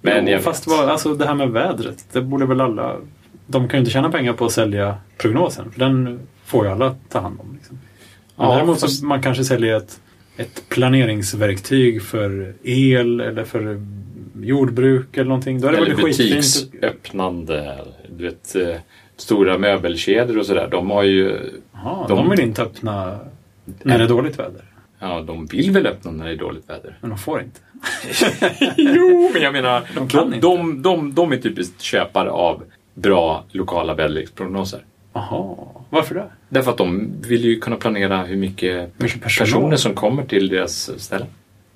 Men 0.00 0.26
jo, 0.28 0.38
fast 0.38 0.66
vad, 0.66 0.88
alltså 0.88 1.14
det 1.14 1.26
här 1.26 1.34
med 1.34 1.48
vädret, 1.50 2.04
det 2.12 2.20
borde 2.22 2.46
väl 2.46 2.60
alla... 2.60 2.96
De 3.46 3.68
kan 3.68 3.78
ju 3.78 3.80
inte 3.80 3.90
tjäna 3.92 4.10
pengar 4.10 4.32
på 4.32 4.44
att 4.44 4.52
sälja 4.52 4.94
prognosen, 5.18 5.70
för 5.72 5.80
den 5.80 6.20
får 6.44 6.64
ju 6.66 6.72
alla 6.72 6.94
ta 7.08 7.20
hand 7.20 7.40
om. 7.40 7.54
Liksom. 7.54 7.78
Men 8.36 8.48
Ja, 8.48 8.54
däremot 8.54 8.80
fast- 8.80 9.02
man 9.02 9.22
kanske 9.22 9.44
säljer 9.44 9.76
ett, 9.76 10.00
ett 10.36 10.62
planeringsverktyg 10.68 12.02
för 12.02 12.54
el 12.62 13.20
eller 13.20 13.44
för 13.44 13.86
jordbruk 14.44 15.16
eller 15.16 15.28
någonting. 15.28 15.60
Då 15.60 15.70
det 15.70 15.76
Eller 15.76 15.86
väl 15.86 15.96
skitfint. 15.96 16.30
butiksöppnande. 16.30 17.78
Du 18.16 18.24
vet, 18.24 18.54
eh, 18.56 18.76
stora 19.16 19.58
möbelkedjor 19.58 20.38
och 20.38 20.46
sådär. 20.46 20.68
De 20.70 20.90
har 20.90 21.02
ju... 21.02 21.38
Jaha, 21.72 22.06
De- 22.08 22.16
de... 22.16 22.30
vill 22.30 22.40
inte 22.40 22.62
öppna 22.62 23.18
när 23.82 23.98
det 23.98 24.04
är 24.04 24.08
dåligt 24.08 24.38
väder. 24.38 24.64
Ja, 24.98 25.20
de 25.20 25.46
vill 25.46 25.70
väl 25.70 25.86
öppna 25.86 26.10
när 26.10 26.24
det 26.26 26.32
är 26.32 26.36
dåligt 26.36 26.70
väder. 26.70 26.98
Men 27.00 27.10
de 27.10 27.18
får 27.18 27.42
inte. 27.42 27.60
jo, 28.76 29.30
men 29.32 29.42
jag 29.42 29.52
menar, 29.52 29.82
De 29.94 30.08
kan 30.08 30.30
de, 30.30 30.34
inte. 30.34 30.46
de, 30.46 30.82
de, 30.82 31.14
de 31.14 31.32
är 31.32 31.36
typiskt 31.36 31.80
köpare 31.80 32.30
av 32.30 32.62
bra 32.94 33.44
lokala 33.52 33.94
väderleksprognoser. 33.94 34.80
Jaha, 35.12 35.54
varför 35.90 36.14
det? 36.14 36.24
Därför 36.48 36.70
att 36.70 36.76
de 36.78 37.12
vill 37.28 37.44
ju 37.44 37.60
kunna 37.60 37.76
planera 37.76 38.22
hur 38.22 38.36
mycket, 38.36 39.00
Mycket 39.00 39.22
personal. 39.22 39.46
personer 39.48 39.76
som 39.76 39.94
kommer 39.94 40.24
till 40.24 40.48
deras 40.48 40.90
ställen. 41.02 41.26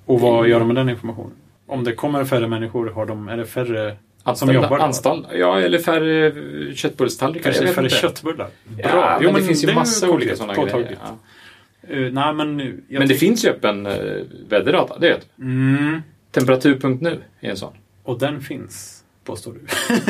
Och 0.05 0.19
vad 0.21 0.47
gör 0.47 0.59
de 0.59 0.67
med 0.67 0.75
den 0.75 0.89
informationen? 0.89 1.31
Om 1.67 1.83
det 1.83 1.93
kommer 1.93 2.25
färre 2.25 2.47
människor, 2.47 2.89
har 2.89 3.05
de, 3.05 3.27
är 3.27 3.37
det 3.37 3.45
färre 3.45 3.89
som 4.23 4.29
Anställda, 4.31 4.53
jobbar? 4.53 4.77
då? 4.77 4.83
anstall, 4.83 5.27
ja, 5.33 5.59
eller 5.59 5.79
färre 5.79 6.31
köttbullstallrikar. 6.75 7.51
Kanske 7.51 7.73
färre 7.73 7.85
inte. 7.85 7.95
köttbullar? 7.97 8.47
Ja, 8.77 9.19
men 9.21 9.33
det 9.33 9.41
finns 9.41 9.63
ju 9.63 9.69
är 9.69 9.75
massa 9.75 10.09
olika 10.09 10.35
sådana 10.35 10.53
påtagligt. 10.53 10.87
grejer. 10.87 10.99
Ja. 11.03 11.95
Eh, 11.95 12.11
nej, 12.13 12.33
men... 12.33 12.59
jag 12.59 12.99
Men 12.99 13.07
det 13.07 13.13
tyck- 13.13 13.17
finns 13.17 13.45
ju 13.45 13.49
öppen 13.49 13.87
uh, 13.87 13.93
väderdata, 14.49 14.99
det 14.99 15.07
vet. 15.09 15.27
Mm, 15.39 16.01
Temperatur.nu 16.31 17.19
är 17.41 17.49
en 17.49 17.57
sån. 17.57 17.73
och 18.03 18.19
den 18.19 18.41
finns, 18.41 19.03
påstår 19.23 19.53
du? 19.53 19.59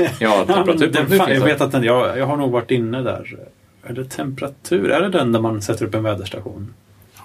Ja, 0.20 0.46
temperatur.nu 0.48 1.06
finns 1.18 1.30
jag 1.30 1.42
vet 1.46 1.62
att 1.62 1.72
den, 1.72 1.84
jag, 1.84 2.18
jag 2.18 2.26
har 2.26 2.38
nog 2.38 2.52
varit 2.52 2.72
inne 2.72 3.02
där. 3.02 3.38
Är 3.84 3.94
det 3.94 4.06
temperatur? 4.06 4.90
Är 4.92 5.02
det 5.02 5.10
den 5.10 5.32
där 5.32 5.40
man 5.40 5.62
sätter 5.62 5.86
upp 5.86 5.96
en 5.96 6.04
väderstation 6.04 6.74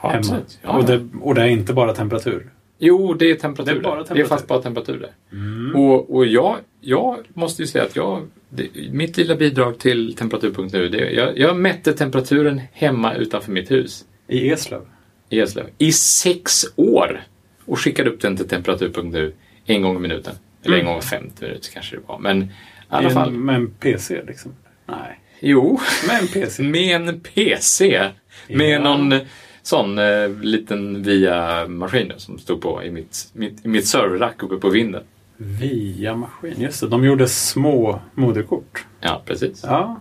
Ja, 0.03 0.09
hemma? 0.09 0.19
absolut. 0.19 0.59
Ja, 0.63 0.71
och, 0.79 0.85
det, 0.85 1.09
och 1.21 1.35
det 1.35 1.43
är 1.43 1.47
inte 1.47 1.73
bara 1.73 1.93
temperatur? 1.95 2.47
Jo, 2.83 3.15
det 3.15 3.31
är 3.31 3.35
temperatur. 3.35 3.73
Det 3.73 3.79
är 3.79 3.83
bara 3.83 3.95
där. 3.95 3.97
Det 3.97 4.03
är 4.03 4.07
temperatur. 4.07 4.29
fast 4.29 4.47
bara 4.49 4.63
temperatur 4.63 4.99
där. 5.01 5.11
Mm. 5.33 5.77
Och, 5.77 6.15
och 6.17 6.27
jag, 6.27 6.57
jag 6.81 7.17
måste 7.35 7.63
ju 7.63 7.67
säga 7.67 7.85
att 7.85 7.97
jag, 7.97 8.23
det, 8.49 8.69
mitt 8.93 9.17
lilla 9.17 9.35
bidrag 9.37 9.79
till 9.79 10.15
temperatur.nu, 10.15 10.89
det, 10.89 11.11
jag, 11.11 11.39
jag 11.39 11.57
mätte 11.57 11.93
temperaturen 11.93 12.61
hemma 12.73 13.15
utanför 13.15 13.53
mitt 13.53 13.71
hus 13.71 14.05
I 14.29 14.51
Eslöv? 14.51 14.83
i 15.29 15.41
Eslöv 15.41 15.67
i 15.79 15.93
sex 15.93 16.65
år 16.77 17.21
och 17.65 17.81
skickade 17.81 18.11
upp 18.11 18.21
den 18.21 18.37
till 18.37 18.49
temperatur.nu 18.49 19.33
en 19.67 19.83
gång 19.83 19.97
i 19.97 20.01
minuten. 20.01 20.35
Eller 20.65 20.75
en 20.77 20.81
Mm. 20.81 20.93
gång 20.93 20.99
i 20.99 21.03
50 21.03 21.45
minuter 21.45 21.71
kanske 21.73 21.97
det 21.97 22.03
var. 22.07 22.19
Men 22.19 22.43
i 22.43 22.49
alla 22.89 23.09
en- 23.09 23.15
fall. 23.15 23.31
Med 23.31 23.55
en 23.55 23.71
PC 23.71 24.23
liksom? 24.27 24.53
Nej. 24.87 25.21
Jo, 25.41 25.81
Med 26.09 26.21
en 26.23 26.29
PC? 26.29 26.63
med 26.73 27.09
en 27.09 27.21
PC. 27.21 28.09
Med 28.49 28.71
Ja. 28.71 28.79
någon 28.97 29.15
sån 29.71 29.99
eh, 29.99 30.29
liten 30.43 31.03
via-maskin 31.03 32.13
som 32.17 32.39
stod 32.39 32.61
på 32.61 32.83
i 32.83 32.91
mitt, 32.91 33.31
mitt, 33.33 33.65
i 33.65 33.69
mitt 33.69 33.87
serverrack 33.87 34.43
uppe 34.43 34.57
på 34.57 34.69
vinden. 34.69 35.03
Via 35.37 36.17
maskin, 36.17 36.61
just 36.61 36.81
det. 36.81 36.89
De 36.89 37.05
gjorde 37.05 37.29
små 37.29 38.01
moderkort. 38.15 38.85
Ja, 39.01 39.23
precis. 39.27 39.65
Ja. 39.67 40.01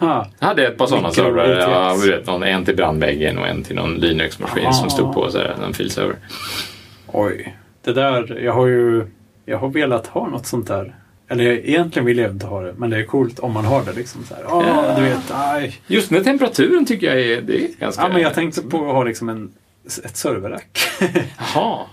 Jag 0.00 0.26
hade 0.46 0.66
ett 0.66 0.78
par 0.78 0.86
sådana 0.86 1.10
servrar. 1.10 1.48
Ja, 1.48 1.96
vet, 2.06 2.26
någon, 2.26 2.42
en 2.42 2.64
till 2.64 2.76
brandväggen 2.76 3.38
och 3.38 3.46
en 3.46 3.62
till 3.62 3.76
någon 3.76 3.94
Linux-maskin 3.94 4.72
som 4.72 4.90
stod 4.90 5.14
på 5.14 5.30
så 5.30 5.38
här, 5.38 5.56
en 5.66 5.72
filserver. 5.72 6.16
Oj. 7.06 7.56
Det 7.84 7.92
där, 7.92 8.40
jag 8.44 8.52
har 8.52 8.66
ju 8.66 9.06
jag 9.44 9.58
har 9.58 9.68
velat 9.68 10.06
ha 10.06 10.28
något 10.28 10.46
sånt 10.46 10.66
där. 10.66 10.94
Eller 11.28 11.44
egentligen 11.44 12.06
vill 12.06 12.18
jag 12.18 12.30
inte 12.30 12.46
ha 12.46 12.60
det, 12.62 12.74
men 12.76 12.90
det 12.90 12.96
är 12.96 13.04
coolt 13.04 13.38
om 13.38 13.52
man 13.52 13.64
har 13.64 13.84
det. 13.84 13.92
Liksom 13.92 14.24
så 14.24 14.34
här. 14.34 14.44
Åh, 14.48 14.96
du 14.96 15.02
vet, 15.02 15.30
aj. 15.30 15.80
Just 15.86 16.10
med 16.10 16.24
temperaturen 16.24 16.86
tycker 16.86 17.06
jag 17.06 17.20
är, 17.20 17.42
det 17.42 17.64
är 17.64 17.68
ganska... 17.78 18.02
Ja, 18.02 18.08
men 18.08 18.22
jag 18.22 18.34
tänkte 18.34 18.62
på 18.62 18.88
att 18.88 18.94
ha 18.94 19.04
liksom 19.04 19.28
en, 19.28 19.52
ett 20.04 20.16
serverrack. 20.16 20.78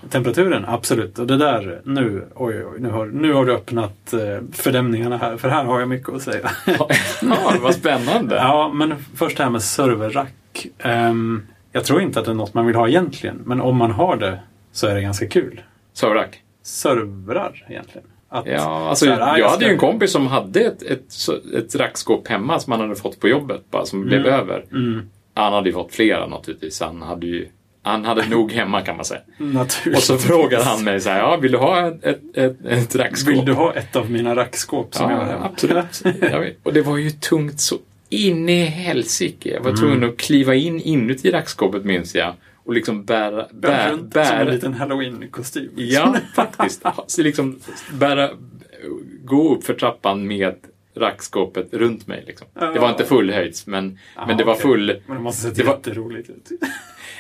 Temperaturen, 0.09 0.65
absolut. 0.67 1.19
Och 1.19 1.27
det 1.27 1.37
där, 1.37 1.81
nu, 1.85 2.27
oj, 2.35 2.65
oj, 2.65 2.79
nu 2.79 2.89
har, 2.89 3.05
nu 3.05 3.33
har 3.33 3.45
du 3.45 3.53
öppnat 3.53 4.13
eh, 4.13 4.19
fördämningarna 4.53 5.17
här, 5.17 5.37
för 5.37 5.49
här 5.49 5.63
har 5.63 5.79
jag 5.79 5.89
mycket 5.89 6.09
att 6.09 6.21
säga. 6.21 6.51
Ja, 7.21 7.53
vad 7.61 7.75
spännande. 7.75 8.35
ja, 8.35 8.71
men 8.73 8.95
först 9.15 9.37
det 9.37 9.43
här 9.43 9.51
med 9.51 9.61
serverrack. 9.61 10.67
Ehm, 10.79 11.47
jag 11.71 11.85
tror 11.85 12.01
inte 12.01 12.19
att 12.19 12.25
det 12.25 12.31
är 12.31 12.35
något 12.35 12.53
man 12.53 12.65
vill 12.65 12.75
ha 12.75 12.87
egentligen, 12.87 13.41
men 13.45 13.61
om 13.61 13.77
man 13.77 13.91
har 13.91 14.15
det 14.15 14.39
så 14.71 14.87
är 14.87 14.95
det 14.95 15.01
ganska 15.01 15.27
kul. 15.27 15.61
Serverrack. 15.93 16.41
Servrar 16.63 17.65
egentligen. 17.69 18.07
Att, 18.39 18.45
Ja, 18.47 18.89
alltså, 18.89 19.05
så 19.05 19.11
här, 19.11 19.19
jag 19.19 19.37
ska- 19.37 19.49
hade 19.49 19.65
ju 19.65 19.71
en 19.71 19.77
kompis 19.77 20.11
som 20.11 20.27
hade 20.27 20.59
ett, 20.59 20.81
ett, 20.83 21.13
ett 21.57 21.75
rackskåp 21.75 22.27
hemma 22.27 22.59
som 22.59 22.71
han 22.71 22.81
hade 22.81 22.95
fått 22.95 23.19
på 23.19 23.27
jobbet, 23.27 23.61
bara, 23.71 23.85
som 23.85 24.01
blev 24.05 24.25
över. 24.25 24.65
Mm, 24.71 25.01
Han 25.33 25.53
hade 25.53 25.69
ju 25.69 25.73
fått 25.73 25.93
flera 25.93 26.27
naturligtvis. 26.27 26.81
Han 26.81 27.01
hade 27.01 27.27
ju 27.27 27.47
han 27.83 28.05
hade 28.05 28.25
nog 28.29 28.51
hemma 28.51 28.81
kan 28.81 28.95
man 28.95 29.05
säga. 29.05 29.21
Och 29.95 30.01
så 30.03 30.17
frågade 30.17 30.63
han 30.63 30.83
mig 30.83 31.01
så 31.01 31.09
här, 31.09 31.19
ja, 31.19 31.37
vill 31.37 31.51
du 31.51 31.57
ha 31.57 31.87
ett, 31.87 32.03
ett, 32.05 32.37
ett, 32.37 32.65
ett 32.65 32.95
rackskåp? 32.95 33.33
Vill 33.33 33.45
du 33.45 33.53
ha 33.53 33.73
ett 33.73 33.95
av 33.95 34.11
mina 34.11 34.35
rackskåp 34.35 34.95
som 34.95 35.09
jag 35.11 35.17
har 35.17 35.25
Ja, 35.25 35.31
hemma? 35.31 35.45
absolut. 35.45 36.01
Jag. 36.21 36.51
Och 36.63 36.73
det 36.73 36.81
var 36.81 36.97
ju 36.97 37.09
tungt 37.11 37.59
så 37.59 37.75
in 38.09 38.49
i 38.49 38.65
helsike. 38.65 39.49
Jag 39.53 39.59
var 39.61 39.69
Mm. 39.69 39.79
tvungen 39.81 40.03
att 40.09 40.17
kliva 40.17 40.55
in 40.55 40.79
inuti 40.81 41.31
rackskåpet 41.31 41.85
minns 41.85 42.15
jag. 42.15 42.33
Och 42.65 42.73
liksom 42.73 43.05
bära... 43.05 43.47
Bär 43.51 43.69
Bär, 43.69 43.89
runt 43.91 44.13
som 44.13 44.21
en 44.21 44.27
bära, 44.37 44.43
liten 44.43 44.73
halloween-kostym. 44.73 45.71
ja, 45.75 46.15
faktiskt. 46.35 46.83
Så 47.07 47.21
liksom 47.21 47.59
bära, 47.93 48.29
gå 49.23 49.55
upp 49.55 49.63
för 49.63 49.73
trappan 49.73 50.27
med 50.27 50.55
rackskåpet 50.95 51.73
runt 51.73 52.07
mig. 52.07 52.23
Liksom. 52.27 52.47
Det 52.53 52.79
var 52.79 52.89
inte 52.89 53.05
fullhöjds, 53.05 53.67
men, 53.67 53.99
men 54.27 54.37
det 54.37 54.43
var 54.43 54.55
full... 54.55 55.01
Men 55.07 55.17
det 55.17 55.23
måste 55.23 55.41
se 55.41 55.49
Det 55.49 55.63
var- 55.63 55.73
jätteroligt 55.73 56.29
ut. 56.29 56.51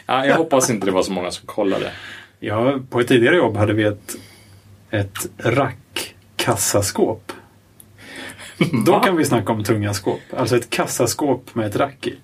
Ja, 0.07 0.25
jag 0.25 0.35
hoppas 0.35 0.69
inte 0.69 0.85
det 0.85 0.91
var 0.91 1.03
så 1.03 1.11
många 1.11 1.31
som 1.31 1.47
kollade. 1.47 1.91
Ja, 2.39 2.79
på 2.89 2.99
ett 2.99 3.07
tidigare 3.07 3.35
jobb 3.35 3.57
hade 3.57 3.73
vi 3.73 3.83
ett, 3.83 4.15
ett 4.89 5.29
rackkassaskåp. 5.37 7.31
Då 8.85 8.99
kan 8.99 9.15
vi 9.17 9.25
snacka 9.25 9.51
om 9.53 9.63
tunga 9.63 9.93
skåp. 9.93 10.19
Alltså 10.37 10.55
ett 10.57 10.69
kassaskåp 10.69 11.55
med 11.55 11.65
ett 11.67 11.75
rack 11.75 12.07
i. 12.07 12.15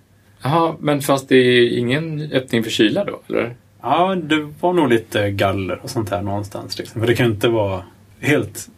Jaha, 0.43 0.75
men 0.79 1.01
fast 1.01 1.29
det 1.29 1.65
ingen 1.65 2.31
öppning 2.31 2.63
för 2.63 2.71
kyla 2.71 3.03
då, 3.03 3.19
eller? 3.27 3.55
Ja, 3.81 4.15
det 4.15 4.49
var 4.59 4.73
nog 4.73 4.89
lite 4.89 5.31
galler 5.31 5.79
och 5.83 5.89
sånt 5.89 6.09
här 6.09 6.21
någonstans. 6.21 6.77
Liksom. 6.77 7.01
För 7.01 7.07
det 7.07 7.15
kan 7.15 7.31
inte 7.31 7.47
vara 7.47 7.83
helt 8.19 8.69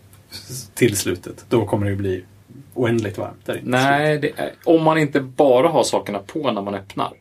tillslutet. 0.74 1.46
Då 1.50 1.66
kommer 1.66 1.86
det 1.86 1.92
ju 1.92 1.98
bli 1.98 2.24
oändligt 2.74 3.18
varmt 3.18 3.46
där. 3.46 3.62
Nej, 3.64 4.34
är, 4.38 4.52
om 4.64 4.84
man 4.84 4.98
inte 4.98 5.20
bara 5.20 5.68
har 5.68 5.84
sakerna 5.84 6.20
på 6.20 6.52
när 6.52 6.62
man 6.62 6.76
öppnar. 6.76 7.14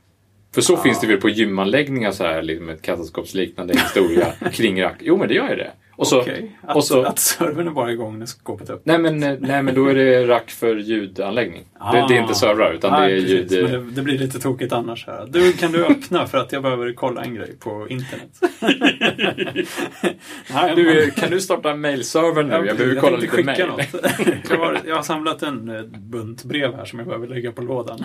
För 0.55 0.61
så 0.61 0.77
finns 0.77 1.01
det 1.01 1.07
väl 1.07 1.21
på 1.21 1.29
gymanläggningar 1.29 2.13
så 2.13 2.25
här, 2.25 2.43
liksom 2.43 2.69
ett 2.69 2.83
kassaskåpsliknande 2.83 3.75
historia 3.75 4.33
kring 4.53 4.83
rack. 4.83 4.97
Jo, 5.01 5.17
men 5.17 5.29
det 5.29 5.35
gör 5.35 5.51
ju 5.51 5.57
det. 5.57 5.71
Och 5.97 6.07
så, 6.07 6.21
Okej. 6.21 6.59
Att, 6.63 6.77
och 6.77 6.85
så, 6.85 7.03
att 7.03 7.19
servern 7.19 7.67
är 7.67 7.71
bara 7.71 7.93
igång 7.93 8.19
när 8.19 8.27
skåpet 8.27 8.69
är 8.69 8.73
uppe. 8.75 8.83
nej, 8.85 8.99
men, 8.99 9.23
eh, 9.23 9.37
nej, 9.41 9.63
men 9.63 9.75
då 9.75 9.87
är 9.87 9.95
det 9.95 10.27
rack 10.27 10.51
för 10.51 10.77
ljudanläggning. 10.77 11.65
Det, 11.93 12.05
det 12.09 12.17
är 12.17 12.21
inte 12.23 12.35
servrar, 12.35 12.73
utan 12.73 13.01
Nej, 13.01 13.11
det 13.11 13.17
är 13.17 13.39
Ah. 13.39 13.43
precis, 13.43 13.53
ljud... 13.53 13.71
Men 13.71 13.87
det, 13.87 13.93
det 13.95 14.03
blir 14.03 14.19
lite 14.19 14.39
tokigt 14.41 14.73
annars. 14.73 15.07
Här. 15.07 15.27
Du, 15.29 15.53
kan 15.53 15.73
du 15.73 15.85
öppna 15.85 16.27
för 16.27 16.39
att 16.39 16.53
jag 16.53 16.63
behöver 16.63 16.93
kolla 16.93 17.23
en 17.23 17.35
grej 17.35 17.57
på 17.61 17.87
internet? 17.89 18.41
Du, 20.77 21.03
eh, 21.05 21.11
kan 21.15 21.31
du 21.31 21.41
starta 21.41 21.71
en 21.71 21.81
mailserver 21.81 22.43
nu? 22.43 22.53
Jag 22.67 22.77
behöver 22.77 23.01
kolla 23.01 23.19
tänkte 23.19 23.37
lite 23.37 23.67
mail. 23.67 23.69
något. 23.69 23.87
jag, 24.51 24.57
har, 24.59 24.79
jag 24.87 24.97
har 24.97 25.03
samlat 25.03 25.43
en 25.43 25.69
eh, 25.77 25.83
bunt 25.83 26.45
brev 26.45 26.75
här 26.75 26.85
som 26.85 26.99
jag 26.99 27.09
behöver 27.09 27.27
lägga 27.27 27.53
på 27.53 27.63
lådan. 27.63 28.05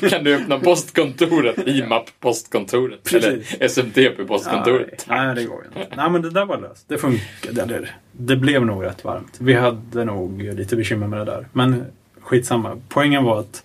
kan 0.10 0.24
du 0.24 0.34
öppna 0.34 0.58
postkontoret? 0.60 1.68
IMAP 1.68 2.04
postkontoret? 2.20 3.02
Precis. 3.10 3.54
Eller 3.54 3.68
SMTP 3.68 4.24
postkontoret? 4.24 5.06
Nej, 5.08 5.26
nej, 5.26 5.34
det 5.34 5.44
går 5.44 5.62
ju 5.62 5.80
inte. 5.80 5.96
Nej, 5.96 6.10
men 6.10 6.22
det 6.22 6.30
där 6.30 6.41
var 6.44 6.58
löst. 6.58 6.88
Det 6.88 6.98
funkade. 6.98 7.62
Eller, 7.62 7.96
det 8.12 8.36
blev 8.36 8.66
nog 8.66 8.84
rätt 8.84 9.04
varmt. 9.04 9.36
Vi 9.38 9.52
hade 9.54 10.04
nog 10.04 10.42
lite 10.42 10.76
bekymmer 10.76 11.06
med 11.06 11.18
det 11.18 11.24
där. 11.24 11.46
Men 11.52 11.84
skitsamma. 12.20 12.76
Poängen 12.88 13.24
var 13.24 13.40
att 13.40 13.64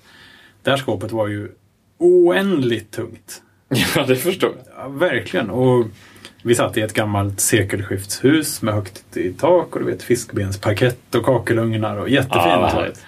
det 0.63 0.69
här 0.69 0.77
skåpet 0.77 1.11
var 1.11 1.27
ju 1.27 1.49
oändligt 1.97 2.91
tungt. 2.91 3.41
Ja, 3.95 4.05
det 4.05 4.15
förstår 4.15 4.51
jag. 4.57 4.85
Ja, 4.85 4.89
verkligen. 4.89 5.49
Och 5.49 5.85
vi 6.43 6.55
satt 6.55 6.77
i 6.77 6.81
ett 6.81 6.93
gammalt 6.93 7.39
sekelskiftshus 7.39 8.61
med 8.61 8.73
högt 8.73 9.17
i 9.17 9.33
tak 9.33 9.75
och 9.75 9.79
du 9.79 9.85
vet 9.85 10.03
fiskbensparkett 10.03 11.15
och 11.15 11.25
kakelugnar 11.25 11.97
och 11.97 12.09
jättefint. 12.09 12.71
Härligt. 12.71 13.05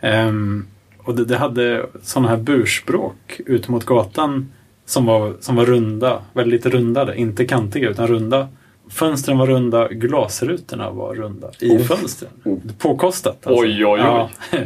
Ehm, 0.00 0.66
och 0.98 1.14
det, 1.14 1.24
det 1.24 1.36
hade 1.36 1.86
sådana 2.02 2.28
här 2.28 2.36
burspråk 2.36 3.40
ut 3.46 3.68
mot 3.68 3.84
gatan 3.84 4.52
som 4.86 5.06
var, 5.06 5.34
som 5.40 5.56
var 5.56 5.64
runda, 5.64 6.22
väldigt 6.32 6.66
rundade, 6.66 7.16
inte 7.16 7.44
kantiga 7.44 7.90
utan 7.90 8.06
runda. 8.08 8.48
Fönstren 8.90 9.38
var 9.38 9.46
runda, 9.46 9.88
glasrutorna 9.88 10.90
var 10.90 11.14
runda 11.14 11.50
i 11.60 11.70
Oh. 11.70 11.82
fönstren. 11.82 12.30
Oh. 12.44 12.58
Påkostat. 12.78 13.46
alltså. 13.46 13.62
Oj, 13.64 13.86
oj, 13.86 14.00
oj. 14.00 14.00
Ja. 14.00 14.30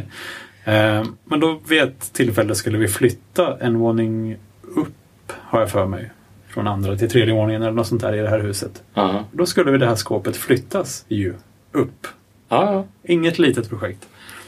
Ehm, 0.65 1.15
Men 1.25 1.39
då 1.39 1.59
vid 1.67 1.81
ett 1.81 2.13
tillfälle 2.13 2.55
skulle 2.55 2.77
vi 2.77 2.87
flytta 2.87 3.57
en 3.59 3.77
våning 3.77 4.37
upp, 4.75 5.31
har 5.39 5.59
jag 5.59 5.71
för 5.71 5.85
mig. 5.85 6.11
Från 6.47 6.67
andra 6.67 6.97
till 6.97 7.09
tredje 7.09 7.33
våningen 7.33 7.61
eller 7.61 7.71
något 7.71 7.87
sånt 7.87 8.01
där 8.01 8.13
i 8.15 8.19
det 8.19 8.29
här 8.29 8.39
huset. 8.39 8.83
Ja, 8.93 9.23
Då 9.31 9.45
skulle 9.45 9.71
vi 9.71 9.77
det 9.77 9.85
här 9.87 9.95
skåpet 9.95 10.35
flyttas 10.35 11.05
ju 11.07 11.33
upp. 11.71 12.07
ja. 12.49 12.85
Inget 13.03 13.39
litet 13.39 13.69
projekt. 13.69 14.07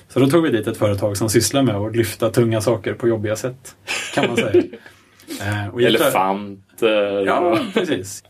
Så 0.10 0.20
då 0.20 0.27
tog 0.27 0.44
vi 0.44 0.50
dit 0.50 0.67
ett 0.67 0.77
företag 0.77 1.17
som 1.17 1.29
sysslar 1.29 1.63
med 1.63 1.75
att 1.75 1.96
lyfta 1.96 2.29
tunga 2.29 2.62
saker 2.62 2.94
på 2.94 3.08
jobbiga 3.08 3.36
sätt. 3.36 3.75
Kan 4.13 4.27
man 4.27 4.36
säga. 4.36 4.63
Eh, 5.41 5.67
Elefanter. 6.84 7.25
Ja, 7.25 7.60
precis. 7.74 8.24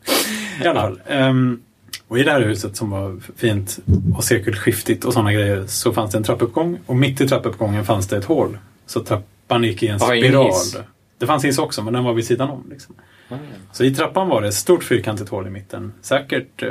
I 0.64 0.68
alla 0.68 0.82
fall. 0.82 1.02
Ehm, 1.08 1.62
och 2.08 2.20
i 2.20 2.24
det 2.24 2.32
här 2.32 2.42
huset 2.42 2.76
som 2.76 2.90
var 2.90 3.20
fint 3.38 3.80
och 4.18 4.24
sekelskiftigt 4.24 5.06
och 5.06 5.14
sådana 5.14 5.34
grejer 5.34 5.68
så 5.68 5.94
fanns 5.94 6.12
det 6.12 6.18
en 6.18 6.24
trappuppgång 6.24 6.80
och 6.86 6.96
mitt 6.96 7.22
i 7.22 7.28
trappuppgången 7.28 7.86
fanns 7.86 8.08
det 8.08 8.18
ett 8.18 8.26
hål. 8.26 8.58
Så 8.86 9.04
trappan 9.04 9.64
gick 9.64 9.84
i 9.84 9.88
en 9.88 10.00
spiral. 10.00 10.46
hiss. 10.46 10.78
Det 11.18 11.28
fanns 11.28 11.46
hiss 11.46 11.58
också 11.60 11.82
men 11.84 11.94
den 11.94 12.04
var 12.04 12.14
vid 12.14 12.26
sidan 12.26 12.50
om. 12.50 12.68
Liksom. 12.70 12.96
Ja. 13.30 13.38
Så 13.72 13.84
i 13.84 13.96
trappan 13.96 14.30
var 14.30 14.42
det 14.42 14.48
ett 14.48 14.54
stort 14.54 14.84
fyrkantigt 14.84 15.30
hål 15.30 15.48
i 15.48 15.50
mitten. 15.50 15.94
Säkert 16.02 16.64
eh, 16.64 16.70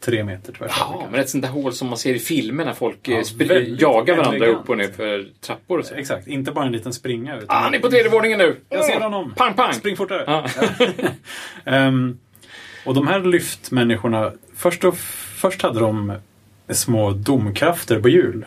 tre 0.00 0.24
meter 0.24 0.52
tvärs 0.52 0.72
Ja, 0.80 1.06
men 1.10 1.20
ett 1.20 1.28
sånt 1.30 1.44
där 1.44 1.50
hål 1.50 1.72
som 1.72 1.88
man 1.88 1.98
ser 1.98 2.14
i 2.14 2.18
filmer 2.18 2.64
när 2.64 2.72
folk 2.72 2.98
Ja, 3.02 3.16
eh, 3.40 3.62
jagar 3.78 4.16
varandra 4.16 4.36
elegant. 4.36 4.60
upp 4.62 4.68
och 4.70 4.78
ner 4.78 4.88
för 4.88 5.26
trappor 5.40 5.78
och 5.78 5.84
så. 5.86 5.94
Exakt, 5.94 6.26
inte 6.28 6.52
bara 6.52 6.66
en 6.66 6.72
liten 6.72 6.92
springa. 6.92 7.36
Utan 7.36 7.46
Ah, 7.56 7.60
han 7.60 7.74
är 7.74 7.78
på 7.78 7.90
tredje 7.90 8.10
våningen 8.10 8.38
nu! 8.38 8.56
Jag 8.68 8.84
ser 8.84 9.00
honom! 9.00 9.34
Pang, 9.36 9.54
pang! 9.54 9.72
Spring 9.74 9.96
fortare! 9.96 10.24
Ja. 10.26 10.46
Ehm, 11.64 12.18
och 12.84 12.94
de 12.94 13.06
här 13.06 13.20
lyftmänniskorna, 13.20 14.32
först, 14.56 14.84
och, 14.84 14.98
först 15.36 15.62
hade 15.62 15.80
de 15.80 16.12
små 16.70 17.10
domkrafter 17.10 18.00
på 18.00 18.08
hjul. 18.08 18.46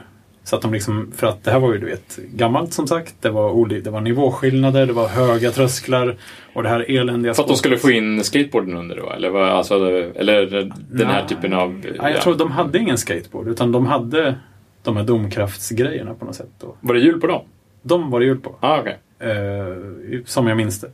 Så 0.49 0.55
att 0.55 0.61
de 0.61 0.73
liksom, 0.73 1.11
för 1.15 1.27
att 1.27 1.43
det 1.43 1.51
här 1.51 1.59
var 1.59 1.73
ju 1.73 1.79
du 1.79 1.85
vet 1.85 2.19
gammalt 2.33 2.73
som 2.73 2.87
sagt. 2.87 3.15
Det 3.21 3.29
var, 3.29 3.81
det 3.81 3.89
var 3.89 4.01
nivåskillnader, 4.01 4.85
det 4.85 4.93
var 4.93 5.07
höga 5.07 5.51
trösklar 5.51 6.15
och 6.53 6.63
det 6.63 6.69
här 6.69 6.91
eländiga 6.91 7.33
För 7.33 7.41
att 7.43 7.47
de 7.47 7.57
skulle 7.57 7.77
få 7.77 7.91
in 7.91 8.23
skateboarden 8.23 8.77
under 8.77 8.95
då? 8.95 9.09
Eller, 9.11 9.29
vad, 9.29 9.49
alltså, 9.49 9.75
eller 10.15 10.45
den 10.89 11.07
här 11.07 11.19
Nej. 11.19 11.27
typen 11.27 11.53
av... 11.53 11.85
Ja, 11.97 12.09
jag 12.09 12.21
tror 12.21 12.35
de 12.35 12.51
hade 12.51 12.79
ingen 12.79 12.97
skateboard 12.97 13.47
utan 13.47 13.71
de 13.71 13.85
hade 13.85 14.35
de 14.83 14.97
här 14.97 15.03
domkraftsgrejerna 15.03 16.13
på 16.13 16.25
något 16.25 16.35
sätt. 16.35 16.49
Då. 16.59 16.75
Var 16.81 16.93
det 16.93 16.99
hjul 16.99 17.21
på 17.21 17.27
dem? 17.27 17.41
De 17.81 18.11
var 18.11 18.19
det 18.19 18.25
hjul 18.25 18.39
på. 18.39 18.55
Ah, 18.59 18.79
okej. 18.79 18.99
Eh, 19.19 20.21
som 20.25 20.47
jag 20.47 20.57
minns 20.57 20.81
det. 20.81 20.91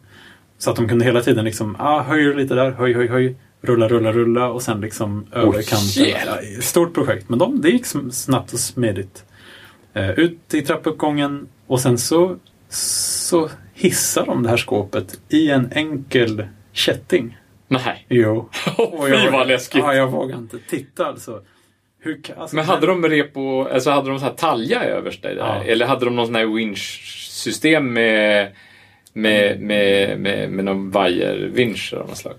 Så 0.57 0.69
att 0.69 0.75
de 0.75 0.87
kunde 0.87 1.05
hela 1.05 1.21
tiden 1.21 1.45
liksom, 1.45 1.75
ah, 1.79 2.01
höj 2.01 2.35
lite 2.35 2.53
där, 2.53 2.71
höj, 2.71 2.93
höj, 2.93 3.07
höj, 3.07 3.35
rulla, 3.61 3.87
rulla, 3.87 4.11
rulla 4.11 4.49
och 4.49 4.61
sen 4.61 4.81
liksom 4.81 5.25
över 5.31 5.61
kanten. 5.61 6.61
stort 6.61 6.93
projekt, 6.93 7.29
men 7.29 7.39
de, 7.39 7.61
det 7.61 7.69
gick 7.69 7.85
snabbt 8.11 8.53
och 8.53 8.59
smidigt. 8.59 9.25
Eh, 9.95 10.09
ut 10.09 10.53
i 10.53 10.61
trappuppgången 10.61 11.47
och 11.67 11.79
sen 11.79 11.97
så, 11.97 12.37
så 12.69 13.49
hissar 13.73 14.25
de 14.25 14.43
det 14.43 14.49
här 14.49 14.57
skåpet 14.57 15.19
i 15.29 15.49
en 15.49 15.71
enkel 15.71 16.47
kätting. 16.71 17.37
Nej. 17.67 18.05
Jo. 18.09 18.49
Oh, 18.77 19.05
fy 19.23 19.29
vad 19.31 19.47
läskigt. 19.47 19.81
Ja, 19.83 19.93
jag 19.93 20.07
vågar 20.07 20.37
inte 20.37 20.59
titta 20.69 21.05
alltså. 21.05 21.41
Hur, 21.99 22.21
alltså 22.37 22.55
Men 22.55 22.65
hade 22.65 22.87
de 22.87 23.09
rep 23.09 23.37
och, 23.37 23.71
alltså 23.71 23.89
hade 23.89 24.09
de 24.09 24.19
så 24.19 24.25
här 24.25 24.33
talja 24.33 24.83
överst 24.83 25.21
där? 25.23 25.35
Ja. 25.35 25.63
Eller 25.63 25.85
hade 25.85 26.05
de 26.05 26.15
någon 26.15 26.25
sån 26.25 26.35
här 26.35 26.45
winch-system 26.45 27.93
med, 27.93 28.51
med, 29.13 29.61
med, 29.61 30.19
med, 30.19 30.51
med 30.51 30.65
någon 30.65 30.91
vajervinsch 30.91 31.93
av 31.93 32.07
något 32.07 32.17
slag? 32.17 32.35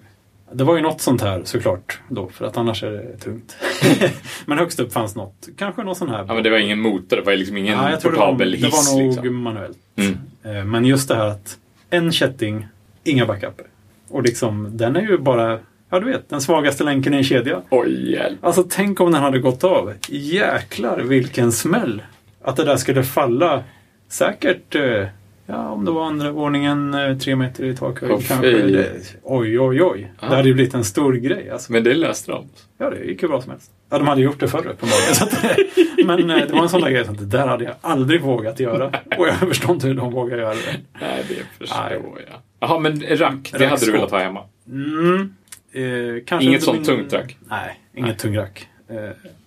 Det 0.52 0.64
var 0.64 0.76
ju 0.76 0.82
något 0.82 1.00
sånt 1.00 1.22
här 1.22 1.42
såklart 1.44 2.00
då, 2.08 2.28
för 2.28 2.44
att 2.46 2.56
annars 2.56 2.82
är 2.82 2.90
det 2.90 3.16
tungt. 3.18 3.56
men 4.46 4.58
högst 4.58 4.80
upp 4.80 4.92
fanns 4.92 5.16
något, 5.16 5.48
kanske 5.56 5.82
någon 5.82 5.94
sån 5.94 6.08
här. 6.10 6.24
Ja, 6.28 6.34
men 6.34 6.42
det 6.42 6.50
var 6.50 6.58
ingen 6.58 6.80
motor, 6.80 7.16
det 7.16 7.22
var 7.22 7.36
liksom 7.36 7.56
ingen 7.56 7.78
Ja, 7.78 7.90
jag 7.90 8.00
tror 8.00 8.12
det 8.12 8.18
var, 8.18 8.26
portabel 8.26 8.50
det 8.50 8.56
hiss. 8.56 8.94
var 8.94 8.98
nog 9.02 9.12
liksom. 9.12 9.42
manuellt. 9.42 9.78
Mm. 9.96 10.18
Eh, 10.58 10.64
Men 10.64 10.84
just 10.84 11.08
det 11.08 11.14
här 11.16 11.26
att 11.26 11.58
en 11.90 12.12
kätting, 12.12 12.66
inga 13.04 13.26
backuper. 13.26 13.66
Och 14.08 14.22
liksom, 14.22 14.68
den 14.72 14.96
är 14.96 15.00
ju 15.00 15.18
bara, 15.18 15.58
ja 15.90 16.00
du 16.00 16.06
vet, 16.06 16.28
den 16.28 16.40
svagaste 16.40 16.84
länken 16.84 17.14
i 17.14 17.16
en 17.16 17.24
kedja. 17.24 17.62
Oj, 17.70 18.12
hjälp. 18.12 18.44
Alltså 18.44 18.64
tänk 18.70 19.00
om 19.00 19.12
den 19.12 19.22
hade 19.22 19.38
gått 19.38 19.64
av. 19.64 19.92
Jäklar 20.08 20.98
vilken 21.00 21.52
smäll! 21.52 22.02
Att 22.42 22.56
det 22.56 22.64
där 22.64 22.76
skulle 22.76 23.02
falla 23.04 23.64
säkert, 24.08 24.74
eh, 24.74 25.06
ja 25.46 25.68
om 25.70 25.84
det 25.84 25.90
var 25.90 26.04
andra 26.06 26.30
våningen, 26.32 26.94
eh, 26.94 27.18
tre 27.18 27.36
meter 27.36 27.64
i 27.64 27.76
takhöjd 27.76 28.12
Åh, 28.12 28.20
kanske. 28.28 28.50
Det, 28.50 28.90
oj, 29.22 29.60
oj, 29.60 29.82
oj. 29.82 30.12
Ja. 30.20 30.28
Det 30.28 30.36
hade 30.36 30.48
ju 30.48 30.54
blivit 30.54 30.74
en 30.74 30.84
stor 30.84 31.12
grej. 31.12 31.50
Alltså. 31.50 31.72
Men 31.72 31.84
det 31.84 31.94
löste 31.94 32.30
de. 32.32 32.48
Ja, 32.78 32.90
det 32.90 33.04
gick 33.04 33.22
ju 33.22 33.28
bra 33.28 33.42
som 33.42 33.50
helst. 33.50 33.70
Ja, 33.90 33.98
de 33.98 34.08
hade 34.08 34.20
gjort 34.22 34.40
det 34.40 34.48
förr 34.48 34.66
uppenbarligen. 34.66 35.14
Så 35.14 35.24
att, 35.24 35.42
men 36.06 36.30
eh, 36.30 36.46
det 36.46 36.52
var 36.52 36.62
en 36.62 36.68
sån 36.68 36.80
där 36.80 36.90
grej 36.90 37.00
att 37.00 37.18
det 37.18 37.26
där 37.26 37.46
hade 37.46 37.64
jag 37.64 37.74
aldrig 37.80 38.20
vågat 38.20 38.60
göra. 38.60 38.86
Och 39.18 39.28
jag 39.28 39.34
förstår 39.38 39.74
inte 39.74 39.86
hur 39.86 39.94
de 39.94 40.12
vågar 40.12 40.38
göra 40.38 40.54
det. 40.54 40.76
Nej, 41.00 41.24
det 41.28 41.58
förstår 41.58 41.82
Nej. 41.90 42.00
jag. 42.30 42.38
Jaha, 42.60 42.78
men 42.78 43.00
rack, 43.00 43.52
det 43.58 43.66
hade 43.66 43.86
du 43.86 43.92
velat 43.92 44.10
ha 44.10 44.18
hemma? 44.18 44.40
Mm, 44.68 45.34
eh, 45.72 46.22
kanske 46.26 46.48
Inget 46.48 46.62
sånt 46.62 46.76
min- 46.78 46.86
tungt 46.86 47.12
rack? 47.12 47.36
Nej, 47.48 47.80
inget 47.94 48.18
tungt 48.18 48.36
rack. 48.36 48.68
Eh, 48.88 48.96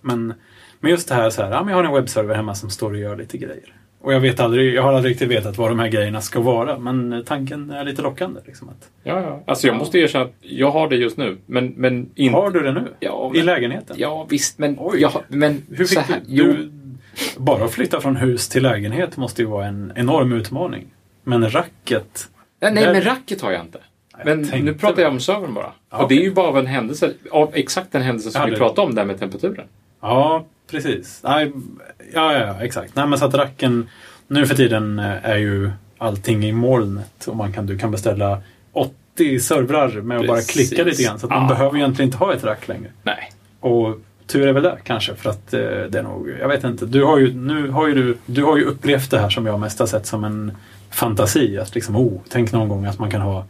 men, 0.00 0.34
men 0.80 0.90
just 0.90 1.08
det 1.08 1.14
här, 1.14 1.30
så 1.30 1.42
här 1.42 1.50
ja, 1.50 1.62
men 1.64 1.68
jag 1.68 1.76
har 1.76 1.84
en 1.84 1.92
webbserver 1.94 2.34
hemma 2.34 2.54
som 2.54 2.70
står 2.70 2.90
och 2.90 2.98
gör 2.98 3.16
lite 3.16 3.38
grejer. 3.38 3.74
Och 4.02 4.12
jag, 4.14 4.20
vet 4.20 4.40
aldrig, 4.40 4.74
jag 4.74 4.82
har 4.82 4.92
aldrig 4.92 5.12
riktigt 5.12 5.28
vetat 5.28 5.58
vad 5.58 5.70
de 5.70 5.78
här 5.78 5.88
grejerna 5.88 6.20
ska 6.20 6.40
vara. 6.40 6.78
Men 6.78 7.24
tanken 7.26 7.70
är 7.70 7.84
lite 7.84 8.02
lockande. 8.02 8.40
Liksom, 8.46 8.68
att, 8.68 8.90
Ja, 9.02 9.20
ja. 9.20 9.42
Alltså 9.46 9.66
jag 9.66 9.76
måste 9.76 9.98
erkänna 9.98 10.24
att 10.24 10.34
jag 10.40 10.70
har 10.70 10.88
det 10.88 10.96
just 10.96 11.16
nu. 11.16 11.38
Men, 11.46 11.66
men 11.66 12.10
inte... 12.14 12.36
har 12.36 12.50
du 12.50 12.60
det 12.60 12.72
nu? 12.72 12.84
Ja, 13.00 13.30
I 13.34 13.36
men, 13.36 13.46
lägenheten? 13.46 13.96
ja 13.98 14.26
visst, 14.30 14.58
men... 14.58 14.76
Oj. 14.78 15.00
Jag, 15.00 15.12
men 15.28 15.62
Hur 15.70 15.84
så 15.84 16.00
fick 16.00 16.08
här, 16.10 16.16
du, 16.16 16.22
jo, 16.26 16.44
du... 16.44 16.70
Bara 17.38 17.64
att 17.64 17.72
flytta 17.72 18.00
från 18.00 18.16
hus 18.16 18.48
till 18.48 18.62
lägenhet 18.62 19.16
måste 19.16 19.42
ju 19.42 19.48
vara 19.48 19.66
en 19.66 19.92
enorm 19.96 20.32
utmaning. 20.32 20.86
Men 21.24 21.50
racket... 21.50 22.28
Nej, 22.60 22.72
nej 22.74 22.84
Där- 22.84 22.92
men 22.92 23.02
racket 23.02 23.40
har 23.40 23.52
jag 23.52 23.60
inte. 23.60 23.78
Jag 24.24 24.26
Men 24.26 24.64
nu 24.64 24.74
pratar 24.74 25.02
jag 25.02 25.12
om 25.12 25.20
servern 25.20 25.54
bara. 25.54 25.72
Ja, 25.90 26.02
och 26.02 26.08
det 26.08 26.14
är 26.14 26.22
ju 26.22 26.32
bara 26.32 26.46
av 26.48 26.58
en 26.58 26.66
händelse, 26.66 27.12
av 27.30 27.50
exakt 27.54 27.92
den 27.92 28.02
händelse 28.02 28.30
som 28.30 28.40
Ja, 28.40 28.46
vi 28.46 28.56
pratade 28.56 28.86
om 28.88 28.94
där 28.94 29.04
med 29.04 29.18
temperaturen. 29.18 29.66
Ja, 30.00 30.44
precis. 30.70 31.20
Nej, 31.24 31.52
ja, 32.14 32.32
ja, 32.38 32.62
exakt. 32.62 32.96
Nej, 32.96 33.06
men 33.06 33.18
så 33.18 33.24
att 33.24 33.34
racken... 33.34 33.88
Nu 34.26 34.46
för 34.46 34.54
tiden 34.54 34.98
eh, 34.98 35.24
är 35.30 35.36
ju 35.36 35.70
allting 35.98 36.44
i 36.44 36.52
molnet. 36.52 37.26
Och 37.26 37.36
man 37.36 37.52
kan, 37.52 37.66
du 37.66 37.78
kan 37.78 37.90
beställa 37.90 38.42
80 38.72 39.40
servrar 39.40 39.88
med 39.88 40.20
att 40.20 40.26
bara 40.26 40.40
klicka 40.40 40.84
lite 40.84 41.02
grann. 41.02 41.18
Så 41.18 41.26
att 41.26 41.30
man 41.30 41.48
behöver 41.48 41.76
egentligen 41.76 42.08
inte 42.08 42.18
ha 42.18 42.34
ett 42.34 42.44
rack 42.44 42.68
längre. 42.68 42.90
Nej. 43.02 43.32
Och 43.60 44.00
tur 44.26 44.48
är 44.48 44.52
väl 44.52 44.62
det 44.62 44.78
kanske 44.84 45.14
för 45.14 45.30
att 45.30 45.54
eh, 45.54 45.60
det 45.60 45.98
är 45.98 46.02
nog, 46.02 46.30
jag 46.40 46.48
vet 46.48 46.64
inte. 46.64 46.86
Du 46.86 47.04
har 47.04 47.18
ju, 47.18 47.34
nu 47.34 47.68
har 47.68 47.88
ju 47.88 47.94
du, 47.94 48.16
du 48.26 48.44
har 48.44 48.56
ju 48.56 48.64
upplevt 48.64 49.10
det 49.10 49.18
här 49.18 49.30
som 49.30 49.46
jag 49.46 49.60
mest 49.60 49.78
har 49.78 49.86
sett 49.86 50.06
som 50.06 50.24
en 50.24 50.52
fantasi. 50.90 51.58
Att 51.58 51.74
liksom, 51.74 51.96
oh, 51.96 52.20
tänk 52.28 52.52
någon 52.52 52.68
gång 52.68 52.84
att 52.84 52.98
man 52.98 53.10
kan 53.10 53.20
ha 53.20 53.44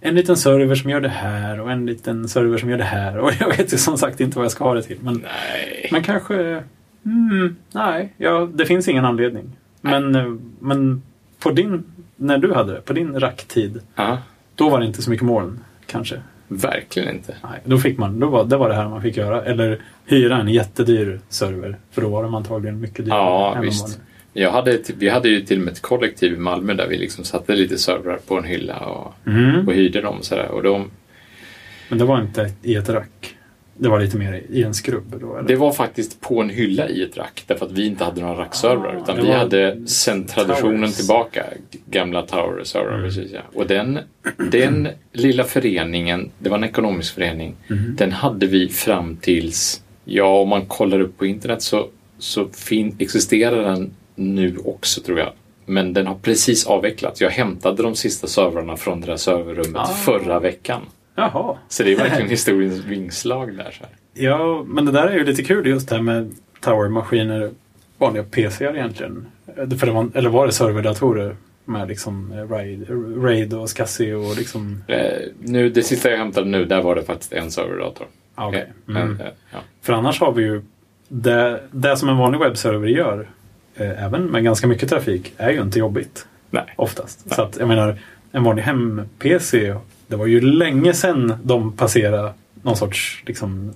en 0.00 0.14
liten 0.14 0.36
server 0.36 0.74
som 0.74 0.90
gör 0.90 1.00
det 1.00 1.08
här 1.08 1.60
och 1.60 1.72
en 1.72 1.86
liten 1.86 2.28
server 2.28 2.58
som 2.58 2.70
gör 2.70 2.78
det 2.78 2.84
här. 2.84 3.18
Och 3.18 3.32
jag 3.40 3.48
vet 3.48 3.72
ju 3.72 3.76
som 3.78 3.98
sagt 3.98 4.20
inte 4.20 4.38
vad 4.38 4.44
jag 4.44 4.52
ska 4.52 4.64
ha 4.64 4.74
det 4.74 4.82
till. 4.82 4.98
Men, 5.00 5.14
Nej. 5.14 5.88
men 5.92 6.02
kanske, 6.02 6.62
mm, 7.04 7.56
nej, 7.72 8.12
ja, 8.16 8.48
det 8.54 8.66
finns 8.66 8.88
ingen 8.88 9.04
anledning. 9.04 9.44
Men, 9.80 10.14
eh, 10.14 10.34
men 10.60 11.02
på 11.38 11.50
din 11.50 11.84
när 12.16 12.38
du 12.38 12.54
hade 12.54 12.72
det, 12.72 12.80
på 12.80 12.92
din 12.92 13.20
racktid, 13.20 13.80
Ja, 13.94 14.18
då 14.54 14.68
var 14.68 14.80
det 14.80 14.86
inte 14.86 15.02
så 15.02 15.10
mycket 15.10 15.26
moln 15.26 15.60
kanske? 15.86 16.20
verkligen 16.48 17.14
inte. 17.14 17.36
Nej, 17.42 17.60
då 17.64 17.78
fick 17.78 17.98
man, 17.98 18.20
då 18.20 18.26
var, 18.26 18.44
det 18.44 18.56
var 18.56 18.68
det 18.68 18.74
här 18.74 18.88
man 18.88 19.02
fick 19.02 19.16
göra. 19.16 19.44
Eller 19.44 19.78
hyra 20.06 20.40
en 20.40 20.48
jättedyr 20.48 21.20
server, 21.28 21.76
för 21.90 22.02
då 22.02 22.08
var 22.08 22.22
de 22.22 22.34
antagligen 22.34 22.80
mycket 22.80 23.04
dyrare. 23.04 23.18
Ja, 23.18 23.58
visst. 23.62 24.00
Jag 24.40 24.50
hade, 24.50 24.78
vi 24.98 25.08
hade 25.08 25.28
ju 25.28 25.40
till 25.40 25.58
och 25.58 25.64
med 25.64 25.72
ett 25.72 25.82
kollektiv 25.82 26.32
i 26.32 26.36
Malmö 26.36 26.74
där 26.74 26.86
vi 26.88 26.98
liksom 26.98 27.24
satte 27.24 27.54
lite 27.56 27.78
servrar 27.78 28.18
på 28.26 28.38
en 28.38 28.44
hylla 28.44 28.78
och, 28.78 29.14
Mm. 29.26 29.66
och 29.68 29.74
hyrde 29.74 30.00
dem. 30.00 30.18
och 30.18 30.24
Så 30.24 30.34
där. 30.34 30.48
Och 30.48 30.62
de, 30.62 30.90
Men 31.88 31.98
det 31.98 32.04
var 32.04 32.20
inte 32.20 32.50
i 32.62 32.74
ett 32.74 32.88
rack. 32.88 33.34
Det 33.80 33.88
var 33.88 34.00
lite 34.00 34.16
mer 34.16 34.42
i 34.50 34.62
en 34.62 34.74
skrubb 34.74 35.14
då? 35.20 35.36
Eller? 35.36 35.48
det 35.48 35.56
var 35.56 35.72
faktiskt 35.72 36.20
på 36.20 36.40
en 36.40 36.50
hylla 36.50 36.88
i 36.88 37.02
ett 37.02 37.16
rack 37.16 37.44
därför 37.46 37.66
att 37.66 37.72
vi 37.72 37.86
inte 37.86 38.04
hade 38.04 38.20
några 38.20 38.40
rackservrar 38.40 38.94
Ah, 38.96 39.02
utan 39.02 39.26
vi 39.26 39.32
hade 39.32 39.86
sen 39.86 40.26
traditionen 40.26 40.80
towers. 40.80 40.96
tillbaka, 40.96 41.44
gamla 41.90 42.22
tower-servrar. 42.22 42.94
Mm. 42.94 43.04
Precis, 43.04 43.30
ja. 43.32 43.40
Och 43.54 43.66
den, 43.66 43.98
den 44.50 44.88
lilla 45.12 45.44
föreningen, 45.44 46.30
det 46.38 46.48
var 46.50 46.58
en 46.58 46.64
ekonomisk 46.64 47.14
förening, 47.14 47.54
Mhm. 47.68 47.96
den 47.98 48.12
hade 48.12 48.46
vi 48.46 48.68
fram 48.68 49.16
tills, 49.16 49.82
ja 50.04 50.40
om 50.40 50.48
man 50.48 50.66
kollar 50.66 51.00
upp 51.00 51.18
på 51.18 51.26
internet 51.26 51.62
så, 51.62 51.88
så 52.18 52.48
fin, 52.48 52.96
existerar 52.98 53.62
den 53.62 53.90
nu 54.18 54.56
också 54.64 55.00
tror 55.00 55.18
jag. 55.18 55.32
Men 55.66 55.92
den 55.92 56.06
har 56.06 56.14
precis 56.14 56.66
avvecklats. 56.66 57.20
Jag 57.20 57.30
hämtade 57.30 57.82
de 57.82 57.94
sista 57.94 58.26
servrarna 58.26 58.76
från 58.76 59.00
det 59.00 59.06
där 59.06 59.16
serverrummet 59.16 59.76
Ah. 59.76 59.84
förra 59.86 60.40
veckan. 60.40 60.82
Jaha. 61.14 61.56
Så 61.68 61.82
det 61.82 61.92
är 61.92 61.96
verkligen 61.96 62.28
historiens 62.38 62.84
vingslag 62.84 63.56
där. 63.56 63.70
Så. 63.78 63.84
Ja, 64.14 64.64
men 64.66 64.84
det 64.86 64.92
där 64.92 65.06
är 65.06 65.12
ju 65.18 65.24
lite 65.24 65.42
kul 65.44 65.66
just 65.66 65.88
det 65.88 65.94
här 65.94 66.02
med 66.02 66.34
tower-maskiner. 66.60 67.50
Vanliga 67.98 68.22
PCar 68.24 68.74
egentligen. 68.76 69.26
För 69.56 69.86
det 69.86 69.92
var, 69.92 70.08
eller 70.14 70.30
var 70.30 70.46
det 70.46 70.52
serverdatorer? 70.52 71.36
Med 71.64 71.88
liksom 71.88 72.32
eh, 72.32 72.48
RAID, 72.50 72.86
RAID 73.24 73.54
och 73.54 73.70
SCSI 73.70 74.12
och 74.12 74.36
liksom... 74.36 74.82
Eh, 74.86 75.06
nu, 75.40 75.70
det 75.70 75.82
sista 75.82 76.10
jag 76.10 76.18
hämtade 76.18 76.48
nu, 76.48 76.64
där 76.64 76.82
var 76.82 76.94
det 76.94 77.02
faktiskt 77.02 77.32
en 77.32 77.50
serverdator. 77.50 78.06
Ah, 78.34 78.48
okej. 78.48 78.60
Eh, 78.60 78.66
men, 78.84 79.02
Mm. 79.02 79.20
eh, 79.20 79.26
ja. 79.52 79.58
För 79.82 79.92
annars 79.92 80.20
har 80.20 80.32
vi 80.32 80.42
ju 80.42 80.62
det, 81.08 81.60
det 81.70 81.96
som 81.96 82.08
en 82.08 82.16
vanlig 82.16 82.38
webbserver 82.40 82.88
gör, 82.88 83.28
även 83.84 84.24
med 84.24 84.44
ganska 84.44 84.66
mycket 84.66 84.88
trafik, 84.88 85.32
är 85.36 85.50
ju 85.50 85.60
inte 85.62 85.78
jobbigt 85.78 86.26
Nej. 86.50 86.64
oftast. 86.76 87.20
Nej. 87.24 87.36
Så 87.36 87.42
att 87.42 87.56
jag 87.58 87.68
menar, 87.68 87.98
en 88.32 88.44
vanlig 88.44 88.62
hem-PC, 88.62 89.74
det 90.06 90.16
var 90.16 90.26
ju 90.26 90.40
länge 90.40 90.94
sedan 90.94 91.34
de 91.42 91.72
passerade 91.72 92.32
någon 92.62 92.76
sorts 92.76 93.22
liksom, 93.26 93.72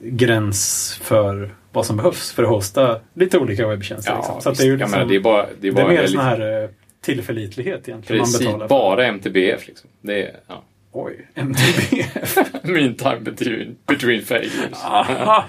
gräns 0.00 0.94
för 1.02 1.50
vad 1.72 1.86
som 1.86 1.96
behövs 1.96 2.32
för 2.32 2.42
att 2.42 2.48
hosta 2.48 3.00
lite 3.14 3.38
olika 3.38 3.68
webbtjänster. 3.68 4.12
Ja, 4.12 4.18
liksom. 4.18 4.40
Så 4.40 4.50
det 4.50 4.62
är 4.62 4.66
ju 4.66 4.76
liksom, 4.76 4.90
menar, 4.90 5.04
det 5.06 5.16
är 5.16 5.20
bara, 5.20 5.46
det 5.46 5.50
är 5.52 5.56
det 5.60 5.68
är 5.68 5.72
bara 5.72 5.88
mer 5.88 5.94
väldigt- 5.94 6.12
sån 6.12 6.24
här 6.24 6.62
eh, 6.62 6.68
tillförlitlighet 7.00 7.88
egentligen 7.88 8.22
Precis, 8.22 8.40
man 8.40 8.52
betalar 8.52 8.68
bara 8.68 9.06
MTBF 9.06 9.66
liksom. 9.68 9.90
Det 10.00 10.22
är, 10.22 10.30
ja. 10.46 10.62
Oj, 10.98 11.26
MTBF. 11.34 12.36
Mean 12.62 12.94
time 12.94 13.20
between, 13.20 13.76
between 13.86 14.22
failures. 14.22 14.78
Ja. 14.82 15.44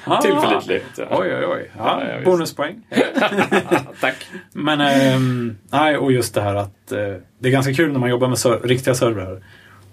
Oj, 1.09 1.35
oj, 1.35 1.45
oj. 1.45 1.69
Ja, 1.77 2.03
Ja, 2.03 2.21
bonuspoäng. 2.25 2.81
Tack. 4.01 4.15
Men, 4.53 4.81
ehm, 4.81 5.55
nej, 5.71 5.97
och 5.97 6.11
just 6.11 6.33
det 6.33 6.41
här 6.41 6.55
att 6.55 6.91
eh, 6.91 6.97
det 7.39 7.47
är 7.47 7.51
ganska 7.51 7.73
kul 7.73 7.91
när 7.91 7.99
man 7.99 8.09
jobbar 8.09 8.27
med 8.27 8.37
ser- 8.37 8.59
riktiga 8.67 8.95
servrar. 8.95 9.41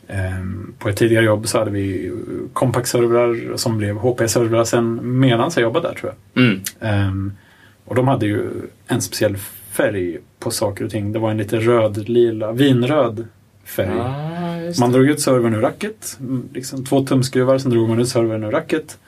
Ehm, 0.09 0.75
på 0.79 0.89
ett 0.89 0.97
tidigare 0.97 1.25
jobb 1.25 1.49
så 1.49 1.59
hade 1.59 1.71
vi 1.71 2.13
Compact-servrar 2.53 3.57
som 3.57 3.79
blev 3.79 3.97
HP-servrar 3.97 4.65
sen 4.65 5.19
medan 5.21 5.51
jag 5.55 5.63
jobbade 5.63 5.89
där 5.89 5.95
tror 5.95 6.13
jag. 6.35 6.45
Mm. 6.45 6.61
Ehm, 6.81 7.33
och 7.85 7.95
de 7.95 8.09
hade 8.09 8.27
ju 8.27 8.49
en 8.87 9.03
speciell 9.03 9.37
färg 9.73 10.19
på 10.39 10.51
saker 10.51 10.85
och 10.85 10.91
ting. 10.91 11.13
Det 11.13 11.19
var 11.19 11.31
en 11.31 11.37
lite 11.37 11.57
röd-lila, 11.57 12.53
vinröd 12.53 13.27
färg. 13.65 14.01
Ah, 14.01 14.44
Man 14.81 14.93
det. 14.93 14.99
drog 14.99 15.09
ut 15.11 15.21
servern 15.21 15.55
ur 15.55 15.61
racket, 15.61 16.17
mm, 16.21 16.49
liksom 16.53 16.85
två 16.85 17.05
tumskruvar, 17.05 17.59
sen 17.59 17.71
drog 17.71 17.89
man 17.89 18.01
ut 18.01 18.09
servern 18.09 18.45
ur 18.45 18.51
racket. 18.51 18.99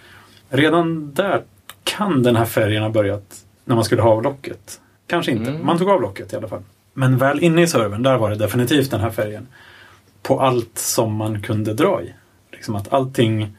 Redan 0.49 1.12
där 1.14 1.42
kan 1.85 2.23
den 2.23 2.37
här 2.37 2.45
färgen 2.45 2.83
ha 2.83 2.90
börjat 2.90 3.45
när 3.64 3.75
man 3.75 3.85
skulle 3.85 4.03
ha 4.03 4.11
av 4.11 4.23
locket. 4.23 4.81
Kanske 5.07 5.33
inte, 5.33 5.51
Mm. 5.51 5.66
man 5.66 5.79
tog 5.79 5.88
av 5.88 6.01
locket 6.03 6.33
i 6.33 6.37
alla 6.37 6.49
fall. 6.49 6.62
Men 6.95 7.19
väl 7.19 7.40
inne 7.42 7.62
i 7.62 7.66
servern, 7.66 8.03
där 8.03 8.16
var 8.19 8.31
det 8.31 8.37
definitivt 8.37 8.90
den 8.90 9.01
här 9.01 9.11
färgen. 9.11 9.47
På 10.23 10.40
allt 10.40 10.79
som 10.79 11.14
man 11.14 11.42
kunde 11.42 11.75
dra 11.75 12.03
i. 12.03 12.12
Liksom 12.53 12.75
att 12.77 12.92
allting, 12.92 13.57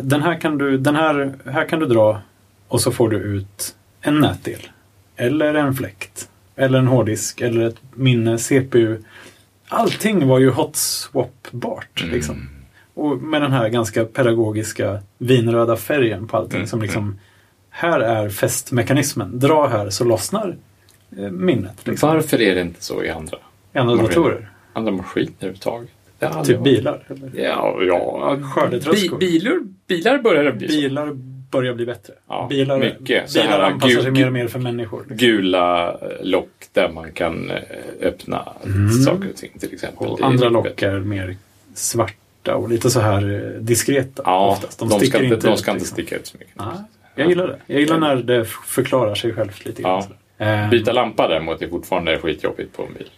den 0.00 0.22
här 0.22 0.40
kan 0.40 0.58
du, 0.58 0.78
den 0.78 0.96
här, 0.96 1.34
här 1.50 1.64
kan 1.68 1.80
du 1.80 1.86
dra 1.86 2.20
och 2.68 2.80
så 2.80 2.92
får 2.92 3.08
du 3.08 3.16
ut 3.16 3.74
en 4.00 4.20
nätdel. 4.20 4.60
Eller 5.16 5.54
en 5.54 5.74
fläkt. 5.74 6.28
Eller 6.56 6.78
en 6.78 6.86
hårddisk, 6.86 7.40
eller 7.40 7.66
ett 7.66 7.76
minne, 7.94 8.38
CPU. 8.38 8.98
Allting 9.68 10.26
var 10.28 10.38
ju 10.38 10.50
hot-swap-bart. 10.50 12.00
Mm. 12.02 12.14
Liksom. 12.14 12.48
Och 12.94 13.18
med 13.22 13.42
den 13.42 13.52
här 13.52 13.68
ganska 13.68 14.04
pedagogiska 14.04 14.98
vinröda 15.18 15.76
färgen 15.76 16.26
på 16.28 16.36
allting 16.36 16.56
Mm, 16.56 16.66
som 16.68 16.82
liksom 16.82 17.18
här 17.70 18.00
är 18.00 18.28
fästmekanismen. 18.28 19.38
Dra 19.38 19.66
här 19.66 19.90
så 19.90 20.04
lossnar 20.04 20.56
eh, 21.18 21.30
minnet. 21.30 21.86
Liksom. 21.86 22.08
Varför 22.08 22.40
är 22.40 22.54
det 22.54 22.60
inte 22.60 22.84
så 22.84 23.02
i 23.04 23.10
andra, 23.10 23.36
I 23.72 23.78
andra 23.78 23.94
Maskiner. 23.96 24.08
datorer. 24.08 24.50
andra 24.72 24.92
maskiner 24.92 25.30
överhuvudtaget? 25.40 25.90
Typ 26.20 26.30
varit- 26.30 26.62
bilar. 26.64 27.04
Eller? 27.08 27.30
Ja, 27.44 27.78
ja. 27.82 28.38
Skördetröskor. 28.54 29.18
Bi, 29.18 29.26
bilar, 29.26 29.60
bilar 29.86 30.18
börjar 30.18 30.52
bli 30.52 30.68
så. 30.68 30.74
Börjar 31.50 31.74
bli 31.74 31.86
bättre. 31.86 32.12
Ja, 32.28 32.46
bilar 32.50 32.78
mycket. 32.78 33.32
Bilar 33.34 33.46
här 33.48 33.60
anpassar 33.60 33.88
sig 33.94 34.02
gul- 34.02 34.12
mer 34.12 34.26
och 34.26 34.32
mer 34.32 34.48
för 34.48 34.58
människor. 34.58 35.00
liksom. 35.00 35.16
Gula 35.16 35.90
eh, 35.92 35.96
lock 36.22 36.48
där 36.72 36.88
man 36.88 37.12
kan 37.12 37.50
eh, 37.50 37.56
öppna 38.02 38.48
Mm. 38.64 38.90
saker 38.90 39.28
och 39.30 39.36
ting 39.36 39.50
till 39.60 39.72
exempel. 39.74 40.06
Och 40.06 40.20
andra 40.22 40.48
lock 40.48 40.64
bättre. 40.64 40.86
är 40.90 40.98
mer 41.00 41.36
svarta 41.74 42.54
och 42.56 42.68
lite 42.68 42.90
så 42.90 43.00
här 43.00 43.34
eh, 43.54 43.60
diskreta. 43.60 44.22
Ja, 44.24 44.50
oftast. 44.50 44.78
de, 44.78 44.90
ska 44.90 45.22
inte, 45.24 45.36
de 45.48 45.56
ska 45.56 45.70
ut, 45.70 45.74
inte 45.74 45.74
liksom. 45.74 45.80
sticka 45.80 46.16
ut 46.16 46.26
så 46.26 46.36
mycket. 46.38 46.54
Nej, 46.56 46.66
jag 47.14 47.28
gillar 47.28 47.46
det. 47.46 47.56
Jag 47.66 47.80
gillar 47.80 47.98
när 47.98 48.16
det 48.16 48.44
förklarar 48.44 49.14
sig 49.14 49.32
självt 49.32 49.64
lite 49.66 49.82
grann. 49.82 49.92
Ja. 49.92 50.02
sådär. 50.38 50.62
Eh, 50.64 50.70
Byta 50.70 50.92
lampa 50.92 51.28
däremot 51.28 51.62
är 51.62 51.68
fortfarande 51.68 52.18
skitjobbigt 52.18 52.76
på 52.76 52.82
en 52.82 52.94
bil. 52.94 53.10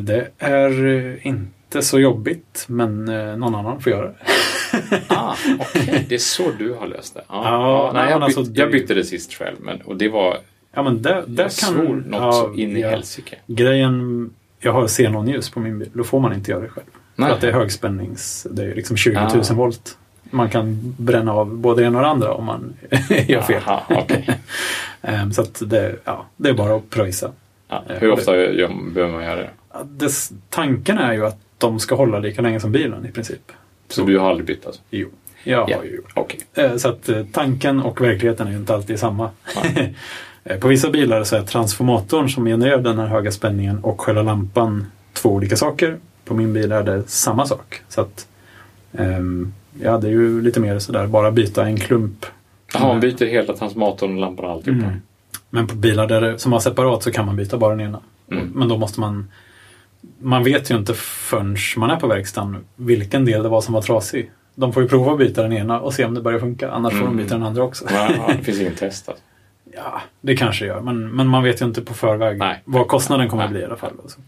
Det 0.00 0.28
är 0.38 1.26
inte 1.26 1.82
så 1.82 2.00
jobbigt, 2.00 2.64
men 2.68 3.04
någon 3.40 3.54
annan 3.54 3.80
får 3.80 3.92
göra 3.92 4.06
det. 4.06 4.14
Ah, 5.08 5.34
okej. 5.60 6.06
Det 6.08 6.14
är 6.14 6.18
så 6.18 6.50
du 6.58 6.72
har 6.74 6.86
löst 6.86 7.14
det. 7.14 7.22
Ja, 7.28 7.42
Ja, 7.44 7.90
nej, 7.94 8.02
men 8.02 8.10
jag, 8.12 8.22
alltså, 8.22 8.40
bytte, 8.40 8.52
det- 8.52 8.60
jag 8.60 8.70
bytte 8.70 8.94
det 8.94 9.04
sist 9.04 9.32
själv 9.34 9.56
men, 9.60 9.80
och 9.80 9.96
det 9.96 10.08
var... 10.08 10.38
Ja, 10.74 10.82
men 10.82 11.02
det, 11.02 11.24
det 11.26 11.42
Jag 11.42 11.50
kan... 11.50 11.74
svor 11.74 12.04
något 12.06 12.20
ja, 12.22 12.32
så 12.32 12.54
in 12.54 12.76
i 12.76 12.80
ja. 12.80 12.88
helsike. 12.90 13.36
Grejen, 13.46 14.30
jag 14.60 14.72
har 14.72 14.88
xenonljus 14.88 15.50
på 15.50 15.60
min 15.60 15.78
bil. 15.78 15.88
Då 15.92 16.04
får 16.04 16.20
man 16.20 16.32
inte 16.32 16.50
göra 16.50 16.60
det 16.62 16.68
själv. 16.68 16.86
Nej. 17.16 17.28
För 17.28 17.34
att 17.34 17.40
det 17.40 17.48
är 17.48 17.52
högspännings... 17.52 18.46
Det 18.50 18.62
är 18.64 18.74
liksom 18.74 18.96
20 18.96 19.14
000 19.34 19.42
Ah. 19.50 19.54
volt. 19.54 19.98
Man 20.30 20.48
kan 20.50 20.94
bränna 20.98 21.32
av 21.32 21.54
både 21.56 21.82
det 21.82 21.86
ena 21.86 21.98
och 21.98 22.04
det 22.04 22.10
andra 22.10 22.32
om 22.32 22.44
man 22.44 22.74
gör 23.26 23.40
fel. 23.42 23.62
Aha, 23.66 23.82
okej. 23.88 24.28
Ehm, 25.02 25.32
så 25.32 25.42
att 25.42 25.62
det, 25.66 25.96
ja, 26.04 26.26
det 26.36 26.48
är 26.48 26.54
bara 26.54 26.74
att 26.76 26.90
pröjsa. 26.90 27.30
Ja, 27.68 27.84
hur 27.88 28.10
ofta 28.10 28.32
behöver 28.32 29.08
man 29.12 29.24
göra 29.24 29.36
det? 29.36 29.50
Tanken 30.50 30.98
är 30.98 31.12
ju 31.12 31.26
att 31.26 31.38
de 31.58 31.78
ska 31.80 31.94
hålla 31.94 32.18
lika 32.18 32.42
länge 32.42 32.60
som 32.60 32.72
bilen 32.72 33.06
i 33.06 33.12
princip. 33.12 33.52
Så 33.88 34.02
du 34.04 34.18
har 34.18 34.30
aldrig 34.30 34.46
bytt 34.46 34.66
alltså? 34.66 34.80
Jo. 34.90 35.08
Jag 35.44 35.70
Ja. 35.70 35.76
har 35.76 35.84
ju 35.84 35.96
gjort. 35.96 36.34
Eh, 36.54 36.76
Så 36.76 36.88
att 36.88 37.08
eh, 37.08 37.24
tanken 37.32 37.80
och 37.80 38.00
verkligheten 38.00 38.46
är 38.46 38.50
ju 38.50 38.56
inte 38.56 38.74
alltid 38.74 38.98
samma. 38.98 39.30
Eh, 40.48 40.58
På 40.58 40.68
vissa 40.68 40.90
bilar 40.90 41.24
så 41.24 41.36
är 41.36 41.42
transformatorn 41.42 42.28
som 42.30 42.44
genererar 42.46 42.78
den 42.78 42.98
här 42.98 43.06
höga 43.06 43.30
spänningen 43.32 43.78
och 43.78 44.00
själva 44.00 44.22
lampan 44.22 44.86
två 45.12 45.28
olika 45.28 45.56
saker. 45.56 45.96
På 46.24 46.34
min 46.34 46.52
bil 46.52 46.72
är 46.72 46.82
det 46.82 47.02
samma 47.08 47.46
sak. 47.46 47.80
Så 47.88 48.00
att 48.00 48.26
ehm, 48.98 49.52
jag 49.82 49.92
hade 49.92 50.08
ju 50.08 50.42
lite 50.42 50.60
mer 50.60 50.78
sådär, 50.78 51.06
bara 51.06 51.30
byta 51.32 51.66
en 51.66 51.76
klump. 51.76 52.26
Jaha, 52.74 52.86
man 52.88 53.00
byter 53.00 53.26
hela 53.26 53.54
transformatorn 53.54 54.14
och 54.14 54.20
lampan 54.20 54.44
och 54.44 54.50
alltihopa. 54.50 54.86
Mm. 54.86 55.00
Men 55.50 55.66
på 55.66 55.74
bilar 55.74 56.06
där 56.06 56.36
som 56.36 56.52
har 56.52 56.60
separat 56.60 57.02
så 57.02 57.10
kan 57.12 57.26
man 57.26 57.36
byta 57.36 57.58
bara 57.58 57.76
den 57.76 57.86
ena. 57.86 58.00
Mm. 58.32 58.50
Men 58.54 58.68
då 58.68 58.76
måste 58.78 59.00
man 59.00 59.30
Man 60.20 60.44
vet 60.44 60.70
ju 60.70 60.76
inte 60.76 60.94
förrän 60.94 61.56
man 61.76 61.90
är 61.90 61.96
på 61.96 62.06
verkstaden 62.06 62.64
vilken 62.76 63.24
del 63.24 63.42
det 63.42 63.48
var 63.48 63.60
som 63.60 63.74
var 63.74 63.82
trasig. 63.82 64.30
De 64.54 64.72
får 64.72 64.82
ju 64.82 64.88
prova 64.88 65.12
att 65.12 65.18
byta 65.18 65.42
den 65.42 65.52
ena 65.52 65.80
och 65.80 65.94
se 65.94 66.04
om 66.04 66.14
det 66.14 66.20
börjar 66.20 66.38
funka. 66.38 66.70
Annars 66.70 66.92
får 66.92 66.98
de 67.00 67.04
Mm. 67.06 67.16
byta 67.16 67.34
den 67.34 67.42
andra 67.46 67.62
också. 67.62 67.84
Ja, 67.90 68.08
det 68.38 68.44
finns 68.44 68.60
inget 68.60 68.76
test 68.78 69.08
alltså. 69.08 69.22
Ja, 69.74 70.00
det 70.20 70.36
kanske 70.36 70.66
gör. 70.66 70.80
Men, 70.80 71.10
men 71.10 71.26
man 71.26 71.42
vet 71.42 71.60
ju 71.62 71.64
inte 71.64 71.82
på 71.82 71.94
förväg 71.94 72.38
Nej. 72.38 72.62
vad 72.64 72.88
kostnaden 72.88 73.28
kommer 73.28 73.42
Nej. 73.42 73.46
att 73.46 73.52
bli 73.52 73.60
i 73.60 73.64
alla 73.64 73.76
fall. 73.76 73.92
Alltså. 74.02 74.20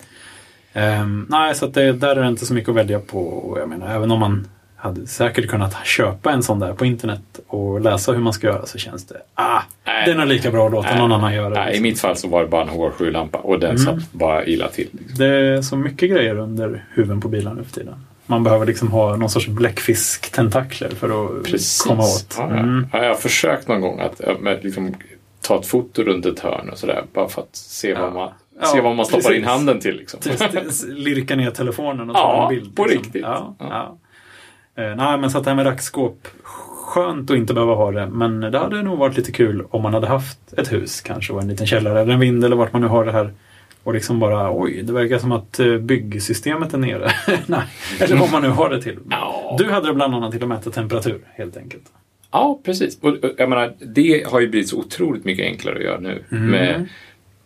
Ehm, 0.72 1.26
nej, 1.30 1.54
så 1.54 1.66
det, 1.66 1.92
där 1.92 2.16
är 2.16 2.22
det 2.22 2.28
inte 2.28 2.46
så 2.46 2.54
mycket 2.54 2.68
att 2.68 2.74
välja 2.76 3.00
på. 3.00 3.54
Jag 3.60 3.68
menar, 3.68 3.94
även 3.94 4.10
om 4.10 4.20
man 4.20 4.48
hade 4.80 5.06
säkert 5.06 5.48
kunnat 5.48 5.86
köpa 5.86 6.30
en 6.32 6.42
sån 6.42 6.58
där 6.58 6.72
på 6.72 6.84
internet 6.86 7.20
och 7.46 7.80
läsa 7.80 8.12
hur 8.12 8.18
man 8.20 8.32
ska 8.32 8.46
göra 8.46 8.66
så 8.66 8.78
känns 8.78 9.06
det, 9.06 9.16
ah, 9.34 9.60
Nej. 9.86 10.02
det 10.06 10.22
är 10.22 10.26
lika 10.26 10.50
bra 10.50 10.66
att 10.66 10.72
låta 10.72 10.94
någon 10.98 11.12
annan 11.12 11.34
göra. 11.34 11.48
Nej, 11.48 11.62
I 11.62 11.70
liksom. 11.70 11.82
mitt 11.82 12.00
fall 12.00 12.16
så 12.16 12.28
var 12.28 12.40
det 12.42 12.48
bara 12.48 12.62
en 12.62 12.68
H7-lampa 12.68 13.38
och 13.38 13.58
den 13.60 13.70
Mm. 13.70 13.78
satt 13.84 14.12
bara 14.12 14.44
illa 14.46 14.68
till. 14.68 14.88
Liksom. 14.92 15.18
Det 15.18 15.26
är 15.26 15.62
så 15.62 15.76
mycket 15.76 16.10
grejer 16.10 16.38
under 16.38 16.84
huven 16.94 17.20
på 17.20 17.28
bilar 17.28 17.54
nu 17.54 17.64
för 17.64 17.72
tiden. 17.72 17.94
Man 18.26 18.44
behöver 18.44 18.66
liksom 18.66 18.88
ha 18.88 19.16
någon 19.16 19.30
sorts 19.30 19.46
bläckfisk-tentakler 19.48 20.88
för 20.90 21.38
att 21.38 21.44
Precis. 21.44 21.82
komma 21.82 22.02
åt. 22.02 22.34
Ja, 22.38 22.46
ja. 22.50 22.56
Mm. 22.56 22.86
Ja, 22.92 22.98
jag 23.02 23.08
har 23.08 23.14
försökt 23.14 23.68
någon 23.68 23.80
gång 23.80 24.00
att 24.00 24.20
ja, 24.26 24.36
men 24.40 24.56
liksom, 24.62 24.94
ta 25.40 25.58
ett 25.60 25.66
foto 25.66 26.02
runt 26.02 26.26
ett 26.26 26.38
hörn 26.40 26.68
och 26.70 26.78
sådär. 26.78 27.04
Bara 27.14 27.28
för 27.28 27.42
att 27.42 27.56
se 27.56 27.88
Ja. 27.90 28.00
vad 28.00 28.12
man... 28.12 28.30
Se 28.74 28.80
vad 28.80 28.96
man 28.96 29.06
stoppar 29.06 29.20
precis. 29.22 29.36
in 29.38 29.44
handen 29.44 29.80
till. 29.80 29.96
Liksom. 29.96 30.20
Lirka 30.88 31.36
ner 31.36 31.50
telefonen 31.50 32.10
och 32.10 32.16
ta 32.16 32.22
Ja, 32.22 32.42
en 32.42 32.54
bild. 32.54 32.76
på 32.76 32.84
liksom. 32.84 33.02
riktigt. 33.02 33.24
Eh, 34.78 34.96
nej, 34.96 35.18
men 35.18 35.30
så 35.30 35.38
att 35.38 35.44
det 35.44 35.50
här 35.50 35.56
med 35.56 35.66
rackskåp, 35.66 36.28
skönt 36.42 37.30
att 37.30 37.36
inte 37.36 37.54
behöva 37.54 37.74
ha 37.74 37.90
det. 37.92 38.06
Men 38.06 38.40
det 38.40 38.58
hade 38.58 38.82
nog 38.82 38.98
varit 38.98 39.16
lite 39.16 39.32
kul 39.32 39.64
om 39.70 39.82
man 39.82 39.94
hade 39.94 40.06
haft 40.06 40.52
ett 40.56 40.72
hus 40.72 41.00
kanske 41.00 41.32
och 41.32 41.42
en 41.42 41.48
liten 41.48 41.66
källare 41.66 42.00
eller 42.00 42.12
en 42.14 42.20
vind 42.20 42.44
eller 42.44 42.56
vart 42.56 42.72
man 42.72 42.82
nu 42.82 42.88
har 42.88 43.04
det 43.04 43.12
här. 43.12 43.32
Och 43.84 43.94
liksom 43.94 44.18
bara, 44.20 44.60
oj, 44.60 44.82
det 44.82 44.92
verkar 44.92 45.18
som 45.18 45.32
att 45.32 45.58
eh, 45.60 45.76
byggsystemet 45.78 46.74
är 46.74 46.78
nere. 46.78 47.10
nej, 47.46 47.62
eller 48.00 48.16
vad 48.16 48.32
man 48.32 48.42
nu 48.42 48.48
har 48.48 48.70
det 48.70 48.82
till. 48.82 48.98
Du 49.58 49.70
hade 49.70 49.86
det 49.86 49.94
bland 49.94 50.14
annat 50.14 50.32
till 50.32 50.42
att 50.42 50.48
mäta 50.48 50.70
temperatur, 50.70 51.20
helt 51.34 51.56
enkelt. 51.56 51.84
Ja, 52.30 52.60
precis. 52.64 52.98
Och, 53.00 53.16
jag 53.36 53.48
menar, 53.48 53.72
det 53.80 54.26
har 54.30 54.40
ju 54.40 54.48
blivit 54.48 54.68
så 54.68 54.78
otroligt 54.78 55.24
mycket 55.24 55.44
enklare 55.44 55.76
att 55.76 55.84
göra 55.84 56.00
nu 56.00 56.22
Mm. 56.32 56.50
med, 56.50 56.88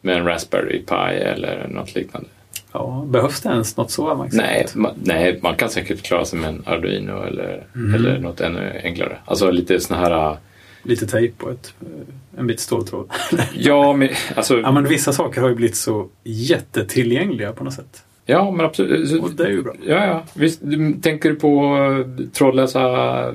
med 0.00 0.16
en 0.16 0.24
Raspberry 0.26 0.82
Pi 0.84 0.94
eller 1.20 1.68
något 1.68 1.94
liknande. 1.94 2.28
Ja, 2.72 3.04
behövs 3.08 3.40
det 3.40 3.48
ens 3.48 3.76
något 3.76 3.90
så 3.90 4.10
avancerat? 4.10 4.46
Nej, 4.46 4.66
man, 4.74 4.92
nej, 5.04 5.38
man 5.42 5.56
kan 5.56 5.70
säkert 5.70 6.02
klara 6.02 6.24
sig 6.24 6.38
med 6.38 6.48
en 6.48 6.62
Arduino 6.66 7.22
eller, 7.22 7.66
Mm. 7.74 7.94
eller 7.94 8.18
något 8.18 8.40
ännu 8.40 8.80
enklare. 8.84 9.18
Alltså 9.24 9.50
lite 9.50 9.80
såna 9.80 10.00
här... 10.00 10.36
Lite 10.82 11.06
tejp 11.06 11.44
och 11.44 11.50
ett, 11.52 11.74
eh, 11.80 12.38
en 12.40 12.46
bit 12.46 12.60
ståltråd. 12.60 13.10
Ja, 13.54 13.92
men 13.92 14.08
alltså... 14.36 14.60
ja, 14.60 14.72
men 14.72 14.84
vissa 14.88 15.12
saker 15.12 15.40
har 15.40 15.48
ju 15.48 15.54
blivit 15.54 15.76
så 15.76 16.08
jättetillgängliga 16.24 17.52
på 17.52 17.64
något 17.64 17.74
sätt. 17.74 18.04
Ja, 18.26 18.50
men 18.50 18.66
absolut. 18.66 19.22
Och 19.22 19.30
det 19.30 19.44
är 19.44 19.48
ju 19.50 19.62
bra. 19.62 19.72
Ja, 19.86 20.06
ja. 20.06 20.22
Visst, 20.34 20.60
tänker 21.02 21.28
du 21.30 21.34
på 21.34 21.76
eh, 21.76 22.24
trådlösa 22.32 22.80
Ja, 22.80 23.32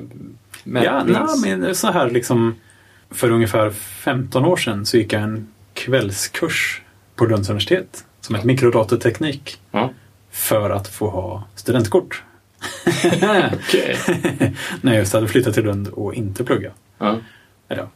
mätnings... 0.64 1.42
nej, 1.44 1.56
men 1.58 1.74
så 1.74 1.86
här 1.86 2.10
liksom 2.10 2.54
för 3.10 3.30
ungefär 3.30 3.70
15 3.70 4.44
år 4.44 4.56
sedan 4.56 4.86
så 4.86 4.96
gick 4.96 5.12
jag 5.12 5.22
en 5.22 5.46
kvällskurs 5.74 6.82
på 7.16 7.24
Lunds 7.24 7.48
universitet 7.50 8.04
som 8.28 8.36
ett 8.36 8.44
mikrodatorteknik 8.44 9.58
Ja. 9.70 9.90
för 10.30 10.70
att 10.70 10.88
få 10.88 11.10
ha 11.10 11.44
studentkort. 11.54 12.22
När 14.80 14.92
jag 14.92 14.96
just 14.96 15.12
hade 15.12 15.28
flyttat 15.28 15.54
till 15.54 15.64
Lund 15.64 15.88
och 15.88 16.14
inte 16.14 16.44
plugga. 16.44 16.70
Ja. 16.98 17.16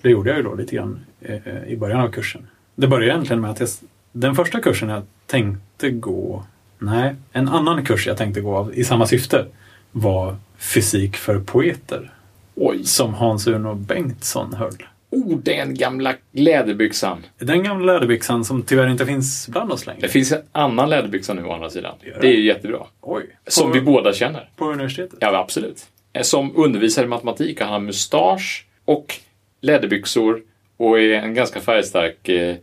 Det 0.03 0.11
gjorde 0.11 0.31
jag 0.31 0.37
ju 0.37 0.43
då 0.43 0.55
lite 0.55 0.77
grann 0.77 1.01
eh, 1.21 1.65
i 1.69 1.77
början 1.77 2.01
av 2.01 2.09
kursen. 2.11 2.47
Det 2.75 2.89
började 2.89 3.13
egentligen 3.13 3.41
med 3.41 3.51
att 3.51 3.61
jag, 3.61 3.69
den 4.13 4.35
första 4.35 4.61
kursen 4.61 4.89
jag 4.89 5.03
tänkte 5.27 5.91
gå, 5.91 6.45
nej, 6.79 7.15
en 7.33 7.49
annan 7.49 7.85
kurs 7.85 8.07
jag 8.07 8.17
tänkte 8.17 8.41
gå 8.41 8.57
av 8.57 8.75
i 8.75 8.85
samma 8.85 9.07
syfte 9.07 9.47
var 9.93 10.37
fysik 10.59 11.17
för 11.17 11.39
poeter. 11.41 12.13
Oj. 12.55 12.85
Som 12.85 13.15
Hans-Uno 13.15 13.75
Bengtsson 13.75 14.55
höll. 14.55 14.77
Oh, 15.13 15.39
den 15.39 15.75
gamla 15.75 16.15
läderbyxan. 16.33 17.27
Den 17.39 17.63
gamla 17.65 17.93
läderbyxan 17.93 18.45
som 18.45 18.63
tyvärr 18.63 18.89
inte 18.89 19.07
finns 19.07 19.49
bland 19.49 19.73
oss 19.73 19.87
längre. 19.87 20.01
Det 20.01 20.09
finns 20.09 20.33
en 20.33 20.43
annan 20.53 20.91
läderbyxa 20.91 21.35
nu 21.35 21.45
å 21.45 21.53
andra 21.53 21.71
sidan. 21.71 21.95
Gör 22.01 22.15
det? 22.15 22.21
Det 22.21 22.29
är 22.29 22.37
ju 22.37 22.45
jättebra. 22.47 22.87
Oj. 23.01 23.27
Som 23.47 23.67
på, 23.67 23.75
vi 23.75 23.81
båda 23.81 24.13
känner. 24.13 24.49
på 24.57 24.65
universitetet? 24.73 25.19
Ja, 25.21 25.37
absolut. 25.39 25.87
Som 26.23 26.57
undervisar 26.57 27.05
i 27.05 27.07
matematik 27.07 27.61
och 27.61 27.65
han 27.67 27.73
har 27.73 27.81
mustasch 27.81 28.67
och 28.85 29.15
läderbyxor 29.61 30.41
och 30.77 31.01
är 31.01 31.11
en 31.11 31.35
ganska 31.35 31.61
färgstark 31.61 32.29
eh, 32.29 32.57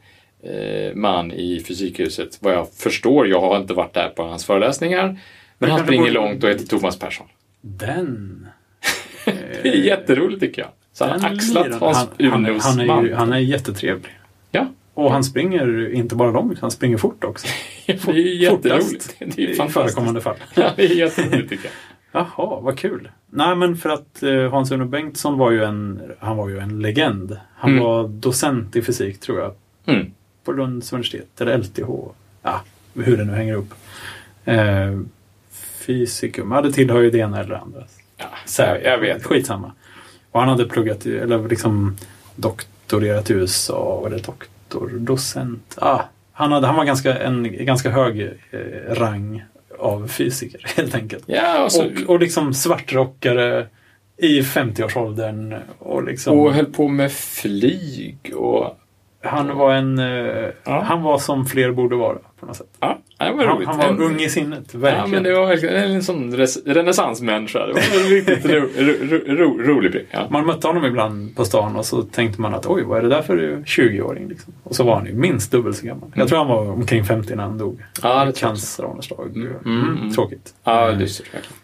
eh, 0.43 0.93
man 0.95 1.31
i 1.31 1.63
fysikhuset. 1.67 2.37
Vad 2.41 2.53
jag 2.53 2.73
förstår, 2.73 3.27
jag 3.27 3.41
har 3.41 3.57
inte 3.57 3.73
varit 3.73 3.93
där 3.93 4.09
på 4.09 4.23
hans 4.23 4.45
föreläsningar. 4.45 5.19
Men 5.57 5.71
han 5.71 5.83
springer 5.83 6.07
gå- 6.07 6.13
långt 6.13 6.43
och 6.43 6.49
heter 6.49 6.65
Thomas 6.65 6.99
Persson. 6.99 7.27
Den. 7.61 8.47
Det 9.63 9.69
är 9.69 9.75
jätteroligt 9.75 10.39
tycker 10.41 10.61
jag. 10.61 10.71
Så 10.99 11.05
han 11.07 11.21
har 11.21 11.29
axlat. 11.29 11.79
Hans 11.79 11.97
han, 12.19 12.31
han, 12.45 12.59
han, 12.61 12.79
är 12.79 13.01
ju, 13.03 13.13
han 13.13 13.33
är 13.33 13.37
jättetrevlig. 13.37 14.11
Ja, 14.51 14.67
Och 14.93 15.11
han 15.11 15.23
springer 15.23 15.93
inte 15.93 16.15
bara 16.15 16.31
långt, 16.31 16.59
han 16.59 16.71
springer 16.71 16.97
fort 16.97 17.23
också. 17.23 17.47
det 17.85 18.07
är 18.07 18.13
ju 18.13 18.35
jätteroligt. 18.35 19.15
Det 19.19 19.43
är 19.43 19.65
I 19.65 19.69
förekommande 19.69 20.21
fall. 20.21 20.35
Ja, 20.55 20.71
det 20.75 20.83
är 20.85 20.95
jätteroligt 20.95 21.49
tycker 21.49 21.65
jag. 21.65 21.73
Jaha, 22.11 22.59
vad 22.61 22.77
kul. 22.79 23.09
Nej, 23.29 23.55
men 23.55 23.77
för 23.77 23.89
att 23.89 24.23
eh, 24.23 24.51
Hans-Uno 24.51 24.85
Bengtsson 24.85 25.37
var 25.37 25.51
ju 25.51 25.63
en, 25.63 26.01
han 26.19 26.37
var 26.37 26.49
ju 26.49 26.59
en 26.59 26.79
legend. 26.81 27.37
Han 27.55 27.71
Mm. 27.71 27.83
var 27.83 28.07
docent 28.07 28.75
i 28.75 28.81
fysik, 28.81 29.19
tror 29.19 29.39
jag, 29.39 29.53
Mm. 29.95 30.11
på 30.43 30.51
Lunds 30.51 30.93
universitet, 30.93 31.41
eller 31.41 31.57
LTH. 31.57 31.89
Ja, 32.43 32.61
hur 32.93 33.17
det 33.17 33.23
nu 33.25 33.33
hänger 33.33 33.53
upp. 33.55 33.73
Eh, 34.45 34.99
fysikum, 35.85 36.51
ja 36.51 36.61
det 36.61 36.71
tillhör 36.71 37.01
ju 37.01 37.11
det 37.11 37.17
ena 37.17 37.39
eller 37.39 37.49
det 37.49 37.59
andra. 37.59 37.83
Ja, 38.17 38.25
Så, 38.45 38.61
jag, 38.61 38.83
jag 38.83 38.97
vet. 38.97 39.23
Skitsamma. 39.23 39.71
Och 40.31 40.39
han 40.39 40.49
hade 40.49 40.65
pluggat, 40.65 41.05
eller 41.05 41.49
liksom 41.49 41.97
doktorerat 42.35 43.29
i 43.29 43.33
USA, 43.33 44.03
eller 44.07 44.19
doktor, 44.19 44.91
docent. 44.93 45.75
Ah, 45.77 46.01
han, 46.31 46.51
hade, 46.51 46.67
han 46.67 46.75
var 46.75 46.85
ganska, 46.85 47.17
en 47.17 47.65
ganska 47.65 47.89
hög 47.89 48.21
eh, 48.51 48.93
rang 48.93 49.43
av 49.79 50.07
fysiker 50.07 50.61
helt 50.75 50.95
enkelt. 50.95 51.23
Ja, 51.27 51.63
och, 51.63 51.71
så, 51.71 51.85
Och, 51.85 51.91
och 52.07 52.19
liksom 52.19 52.53
svartrockare 52.53 53.67
i 54.17 54.41
50-årsåldern. 54.41 55.55
Och 55.79 56.03
liksom, 56.03 56.39
och 56.39 56.53
höll 56.53 56.65
på 56.65 56.87
med 56.87 57.11
flyg 57.11 58.17
och... 58.35 58.78
han 59.23 59.57
var 59.57 59.73
en, 59.73 59.99
eh, 59.99 60.45
Ja. 60.65 60.81
han 60.87 61.01
var 61.01 61.17
som 61.17 61.45
fler 61.45 61.71
borde 61.71 61.95
vara 61.95 62.17
på 62.39 62.45
något 62.45 62.55
sätt. 62.55 62.67
Ja, 62.79 62.97
det 63.17 63.31
var 63.31 63.45
Han, 63.45 63.55
roligt. 63.55 63.67
han 63.67 63.77
var 63.77 63.85
En- 63.85 64.01
ung 64.01 64.19
i 64.21 64.29
sinnet, 64.29 64.73
verkligen. 64.75 64.97
Ja, 64.99 65.07
men 65.07 65.23
det 65.23 65.33
var 65.33 65.45
verkligen 65.47 65.75
en 65.91 66.03
sån 66.03 66.33
renässansmänniska. 66.65 67.59
Det 67.67 67.73
var 67.73 68.03
en 68.03 68.09
riktigt 68.09 68.45
ro, 68.45 68.59
ro, 68.77 68.93
ro, 69.01 69.35
ro, 69.35 69.61
rolig 69.61 69.91
prick. 69.91 70.07
Ja. 70.11 70.27
Man 70.29 70.45
mötte 70.45 70.67
honom 70.67 70.85
ibland 70.85 71.35
på 71.35 71.45
stan 71.45 71.75
och 71.75 71.85
så 71.85 72.01
tänkte 72.01 72.41
man 72.41 72.53
att 72.53 72.65
oj, 72.65 72.83
vad 72.83 72.97
är 72.97 73.01
det 73.01 73.09
där 73.09 73.21
för 73.21 73.63
20-åring? 73.65 74.27
Liksom. 74.29 74.53
Och 74.63 74.75
så 74.75 74.83
var 74.83 74.95
han 74.95 75.05
ju 75.05 75.13
minst 75.13 75.51
dubbelt 75.51 75.77
så 75.77 75.85
gammal. 75.85 76.09
Jag 76.15 76.27
tror 76.27 76.37
han 76.37 76.47
var 76.47 76.69
omkring 76.71 77.05
50 77.05 77.35
när 77.35 77.43
han 77.43 77.57
dog. 77.57 77.79
Ja, 78.03 78.25
det. 78.25 78.39
Cancer 78.39 78.83
av 78.83 78.95
något 78.95 79.05
slag. 79.05 79.31
Mm, 79.35 79.47
Mm, 79.65 79.81
mm, 79.81 79.97
mm. 79.97 80.13
Tråkigt. 80.13 80.53
Ja, 80.63 80.91
dystert 80.91 81.33
verkligen. 81.33 81.55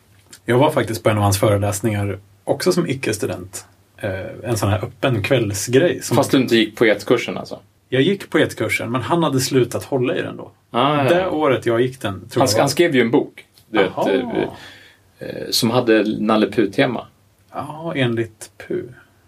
Jag 0.46 0.58
var 0.58 0.70
faktiskt 0.72 1.04
på 1.04 1.10
en 1.10 1.18
av 1.18 1.24
hans 1.24 1.40
föreläsningar, 1.40 2.20
också 2.44 2.72
som 2.72 2.88
icke-student. 2.88 3.66
Eh, 4.06 4.50
en 4.50 4.58
sån 4.58 4.70
här 4.70 4.84
öppen 4.84 5.24
kvällsgrej. 5.24 6.02
Som 6.02 6.18
Fast 6.18 6.32
du 6.32 6.38
inte 6.38 6.56
gick 6.56 6.76
poetkursen 6.76 7.38
alltså? 7.38 7.60
Jag 7.90 8.02
gick 8.02 8.30
på 8.30 8.38
ett 8.38 8.56
kursen 8.56 8.92
men 8.92 9.02
han 9.02 9.24
hade 9.24 9.40
slutat 9.40 9.84
hålla 9.84 10.16
i 10.16 10.22
den 10.22 10.38
då. 10.38 10.52
Ah, 10.72 11.04
ja. 11.04 11.10
Det 11.10 11.28
året 11.28 11.66
jag 11.66 11.82
gick 11.82 12.02
den, 12.02 12.14
han, 12.36 12.48
jag 12.52 12.60
han 12.60 12.70
skrev 12.70 12.96
ju 12.96 13.02
en 13.02 13.12
bok. 13.12 13.46
Vet, 13.70 13.98
eh, 13.98 14.44
eh, 15.20 15.50
som 15.50 15.70
hade 15.70 16.18
Nalle 16.20 16.52
Puh-tema. 16.52 17.08
Ja, 17.52 17.94
enligt 17.96 18.52
PU. 18.58 18.84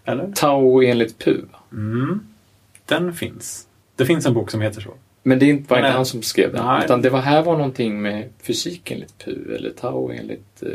Eller? 0.06 0.32
Tao 0.36 0.84
enligt 0.84 1.20
Puh. 1.20 1.44
Mm. 1.72 2.20
Den 2.86 3.14
finns. 3.14 3.68
Det 3.96 4.06
finns 4.06 4.26
en 4.26 4.34
bok 4.34 4.52
som 4.52 4.62
heter 4.62 4.82
så. 4.82 4.94
Men 5.24 5.40
det 5.40 5.46
är 5.46 5.50
inte, 5.50 5.70
var 5.70 5.78
inte 5.78 5.88
Nej. 5.88 5.96
han 5.96 6.06
som 6.06 6.22
skrev 6.22 6.54
den. 6.54 6.66
Nej. 6.66 6.86
Utan 6.86 7.02
det 7.02 7.10
var, 7.10 7.22
här 7.22 7.44
var 7.44 7.58
någonting 7.58 8.02
med 8.02 8.30
fysik 8.42 8.92
enligt 8.92 9.18
Puh. 9.26 9.56
Eller 9.56 9.70
Tao 9.70 10.12
enligt... 10.12 10.64
eh, 10.64 10.70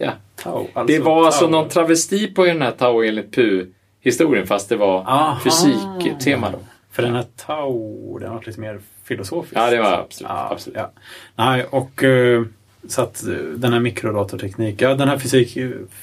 ja. 0.00 0.12
Tau. 0.42 0.66
Det 0.86 0.98
var 0.98 1.26
alltså 1.26 1.44
Tau. 1.44 1.50
någon 1.50 1.68
travesti 1.68 2.26
på 2.34 2.44
den 2.44 2.62
här 2.62 2.70
Tao 2.70 3.02
enligt 3.02 3.34
Puh-historien. 3.34 4.46
Fast 4.46 4.68
det 4.68 4.76
var 4.76 4.98
Aha. 5.00 5.40
fysiktema 5.44 6.50
då. 6.50 6.58
För 6.92 7.02
den 7.02 7.14
här 7.14 7.24
Tau, 7.36 8.18
den 8.18 8.30
var 8.32 8.42
lite 8.46 8.60
mer 8.60 8.80
filosofisk. 9.04 9.56
Ja, 9.56 9.70
det 9.70 9.78
var 9.78 9.92
absolut. 9.92 10.30
Ja, 10.30 10.48
absolut. 10.50 10.78
ja. 10.78 10.90
Nej, 11.36 11.64
och 11.64 12.04
eh, 12.04 12.42
så 12.88 13.02
att 13.02 13.26
eh, 13.26 13.34
den 13.34 13.72
här 13.72 13.80
mikrodatorteknik, 13.80 14.82
ja 14.82 14.94
den 14.94 15.08
här 15.08 15.18
fysik, 15.18 15.58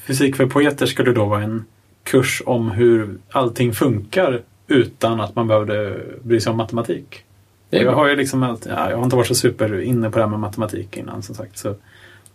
fysik 0.07 0.35
för 0.35 0.45
poeter 0.45 0.85
skulle 0.85 1.11
då 1.11 1.25
vara 1.25 1.43
en 1.43 1.65
kurs 2.03 2.41
om 2.45 2.71
hur 2.71 3.17
allting 3.31 3.73
funkar 3.73 4.41
utan 4.67 5.21
att 5.21 5.35
man 5.35 5.47
behövde 5.47 5.99
bry 6.23 6.39
sig 6.39 6.51
om 6.51 6.57
matematik. 6.57 7.23
Jag 7.69 7.91
har 7.91 8.07
ju 8.07 8.15
liksom 8.15 8.43
alltid, 8.43 8.71
ja, 8.71 8.89
jag 8.89 8.97
har 8.97 9.03
inte 9.03 9.15
varit 9.15 9.27
så 9.27 9.35
super 9.35 9.81
inne 9.81 10.09
på 10.09 10.17
det 10.17 10.23
här 10.23 10.29
med 10.29 10.39
matematik 10.39 10.97
innan 10.97 11.23
som 11.23 11.35
sagt. 11.35 11.57
Så 11.57 11.75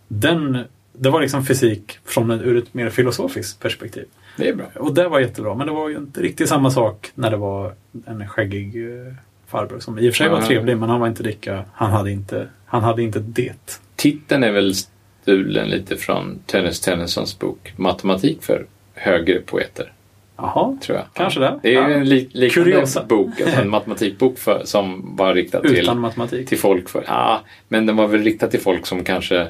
den, 0.07 0.63
det 0.93 1.09
var 1.09 1.21
liksom 1.21 1.45
fysik 1.45 1.99
från 2.05 2.31
ett, 2.31 2.41
ur 2.41 2.57
ett 2.57 2.73
mer 2.73 2.89
filosofiskt 2.89 3.59
perspektiv. 3.59 4.05
Det 4.37 4.49
är 4.49 4.55
bra. 4.55 4.65
Och 4.75 4.93
det 4.93 5.07
var 5.07 5.19
jättebra, 5.19 5.55
men 5.55 5.67
det 5.67 5.73
var 5.73 5.89
ju 5.89 5.97
inte 5.97 6.21
riktigt 6.21 6.49
samma 6.49 6.71
sak 6.71 7.11
när 7.15 7.31
det 7.31 7.37
var 7.37 7.73
en 8.05 8.27
skäggig 8.27 8.75
eh, 8.75 9.13
farbror 9.47 9.79
som 9.79 9.99
i 9.99 10.09
och 10.09 10.13
för 10.13 10.17
sig 10.17 10.29
var 10.29 10.41
trevlig, 10.41 10.77
men 10.77 10.89
han 10.89 10.99
var 10.99 11.07
inte 11.07 11.23
lika, 11.23 11.65
han 11.73 11.91
hade 11.91 12.11
inte, 12.11 12.47
han 12.65 12.83
hade 12.83 13.03
inte 13.03 13.19
det. 13.19 13.79
Titeln 13.95 14.43
är 14.43 14.51
väl 14.51 14.73
stulen 15.21 15.69
lite 15.69 15.97
från 15.97 16.39
Tennis 16.45 16.79
Tennysons 16.79 17.39
bok 17.39 17.73
Matematik 17.75 18.43
för 18.43 18.65
högre 18.93 19.39
poeter. 19.39 19.91
Jaha, 20.37 20.77
Tror 20.81 20.97
jag. 20.97 21.05
Kanske 21.13 21.39
det. 21.39 21.59
Det 21.63 21.69
är 21.75 21.89
Ja. 21.89 21.89
en 21.89 22.09
li- 22.09 22.29
liknande 22.31 22.49
Kuriosa. 22.71 23.03
bok, 23.03 23.41
alltså 23.41 23.61
en 23.61 23.69
matematikbok 23.69 24.37
för, 24.37 24.61
som 24.65 25.15
var 25.15 25.33
riktad 25.33 25.61
till, 25.61 25.93
matematik. 25.93 26.49
till 26.49 26.57
folk 26.59 26.89
för, 26.89 27.03
ja, 27.07 27.41
men 27.67 27.85
den 27.85 27.95
var 27.95 28.07
väl 28.07 28.23
riktad 28.23 28.47
till 28.47 28.59
folk 28.61 28.85
som 28.85 29.03
kanske 29.03 29.47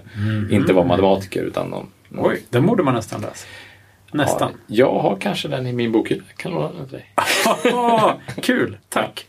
inte 0.51 0.73
var 0.73 0.83
matematiker 0.85 1.43
utan 1.43 1.67
någon. 1.69 1.87
någon 2.09 2.31
Oj, 2.31 2.41
den 2.49 2.65
borde 2.65 2.83
man 2.83 2.93
nästan 2.93 3.21
läsa. 3.21 3.47
Nästan. 4.11 4.51
Ja, 4.67 4.75
jag 4.93 4.99
har 5.01 5.17
kanske 5.19 5.47
den 5.47 5.67
i 5.67 5.73
min 5.73 5.91
bokhylla. 5.91 6.23
Kan 6.37 6.51
låna 6.51 6.71
den 6.77 6.87
till 6.89 6.97
dig. 6.97 7.13
Kul, 8.41 8.77
tack. 8.89 9.27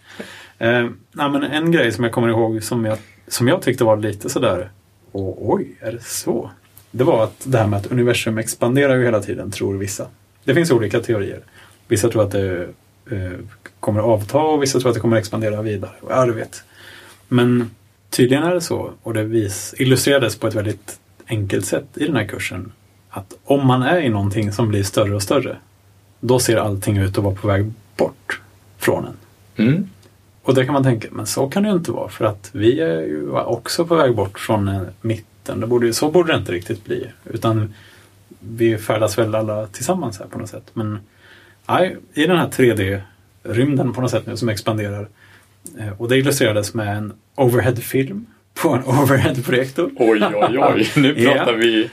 Eh, 0.59 0.69
nej, 1.13 1.31
men 1.31 1.43
en 1.43 1.71
grej 1.73 1.93
som 1.93 2.05
jag 2.05 2.13
kommer 2.13 2.29
ihåg 2.29 2.63
som 2.63 2.85
jag, 2.85 2.99
som 3.29 3.49
jag 3.49 3.63
tyckte 3.63 3.85
var 3.85 3.97
lite 3.97 4.29
sådär, 4.29 4.71
oj, 5.13 5.77
är 5.81 5.93
det 5.93 6.03
så? 6.05 6.51
Det 6.91 7.05
var 7.05 7.25
att 7.25 7.43
det 7.45 7.59
här 7.59 7.67
med 7.67 7.77
att 7.79 7.87
universum 7.87 8.39
expanderar 8.39 8.95
ju 8.97 9.05
hela 9.05 9.21
tiden, 9.21 9.51
tror 9.51 9.75
vissa. 9.77 10.07
Det 10.45 10.55
finns 10.55 10.71
olika 10.71 11.01
teorier. 11.01 11.41
Vissa 11.89 12.09
tror 12.09 12.23
att 12.23 12.31
det 12.31 12.69
eh, 13.11 13.33
kommer 13.81 14.01
avta 14.01 14.39
och 14.39 14.63
vissa 14.63 14.81
tror 14.81 14.89
att 14.91 14.95
det 14.95 15.01
kommer 15.01 15.17
expandera 15.17 15.63
vidare. 15.63 15.93
Ja, 16.09 16.27
du 16.27 16.33
vet. 16.33 16.65
Men 17.29 17.71
tydligen 18.11 18.45
är 18.45 18.55
det 18.55 18.61
så, 18.61 18.91
och 19.03 19.15
det 19.15 19.25
vis, 19.25 19.75
illustrerades 19.79 20.37
på 20.37 20.47
ett 20.47 20.55
väldigt 20.55 20.99
enkelt 21.27 21.67
sätt 21.67 21.87
i 21.95 22.07
den 22.07 22.17
här 22.17 22.27
kursen, 22.27 22.73
att 23.11 23.35
om 23.45 23.67
man 23.67 23.83
är 23.83 24.01
i 24.01 24.09
någonting 24.09 24.53
som 24.53 24.69
blir 24.69 24.83
större 24.83 25.15
och 25.15 25.23
större, 25.23 25.57
då 26.21 26.39
ser 26.39 26.57
allting 26.57 26.97
ut 26.97 27.19
att 27.19 27.25
vara 27.25 27.35
på 27.35 27.49
väg 27.49 27.73
bort 27.97 28.41
från 28.79 29.07
en. 29.07 29.17
Mm. 29.67 29.89
Och 30.43 30.55
det 30.55 30.65
kan 30.65 30.75
man 30.75 30.83
tänka, 30.83 31.09
men 31.13 31.27
så 31.27 31.49
kan 31.49 31.63
det 31.63 31.69
ju 31.69 31.75
inte 31.75 31.93
vara 31.93 32.09
för 32.09 32.25
att 32.25 32.51
vi 32.53 32.81
är 32.81 33.01
ju 33.01 33.31
också 33.31 33.85
på 33.85 33.95
väg 33.95 34.15
bort 34.15 34.39
från 34.39 34.69
eh, 34.69 34.83
mitten. 35.01 35.61
Det 35.61 35.67
borde, 35.67 35.93
så 35.93 36.11
borde 36.11 36.33
det 36.33 36.39
inte 36.39 36.53
riktigt 36.53 36.85
bli. 36.85 37.07
Utan 37.25 37.75
vi 38.49 38.79
färdas 38.79 39.19
väl 39.19 39.35
alla 39.35 39.67
tillsammans 39.67 40.19
här 40.19 40.27
på 40.27 40.39
något 40.39 40.51
sätt. 40.51 40.71
Men 40.73 40.99
nej, 41.69 41.97
i 42.15 42.27
den 42.27 42.37
här 42.39 42.49
3D-rymden 42.49 43.93
på 43.93 44.01
något 44.01 44.11
sätt 44.11 44.27
nu 44.27 44.37
som 44.37 44.49
expanderar. 44.49 45.09
eh, 45.79 46.01
Och 46.01 46.09
det 46.09 46.17
illustrerades 46.17 46.75
med 46.75 46.97
en 46.97 47.13
overhead-film 47.35 48.27
på 48.55 48.69
en 48.75 48.85
overhead-projektor. 48.87 49.91
Oj, 49.97 50.23
oj, 50.35 50.59
oj. 50.59 50.91
Nu 50.97 51.15
pratar 51.15 51.53
vi 51.53 51.91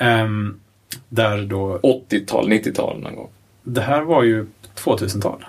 Ehm, 0.00 0.60
där 1.08 1.42
då, 1.42 1.78
80-tal, 1.82 2.48
90-tal 2.52 3.00
någon 3.00 3.14
gång. 3.16 3.28
det 3.62 3.80
här 3.80 4.02
var 4.02 4.22
ju 4.22 4.46
2000-tal. 4.76 5.44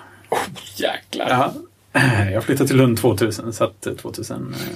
Jäklar. 0.76 1.28
Ja, 1.28 1.52
jag 2.32 2.44
flyttade 2.44 2.68
till 2.68 2.76
Lund 2.76 2.98
2000, 2.98 3.52
så 3.52 3.64
att 3.64 3.86
eh, 3.86 3.92
2000 3.92 4.54
eh, 4.54 4.68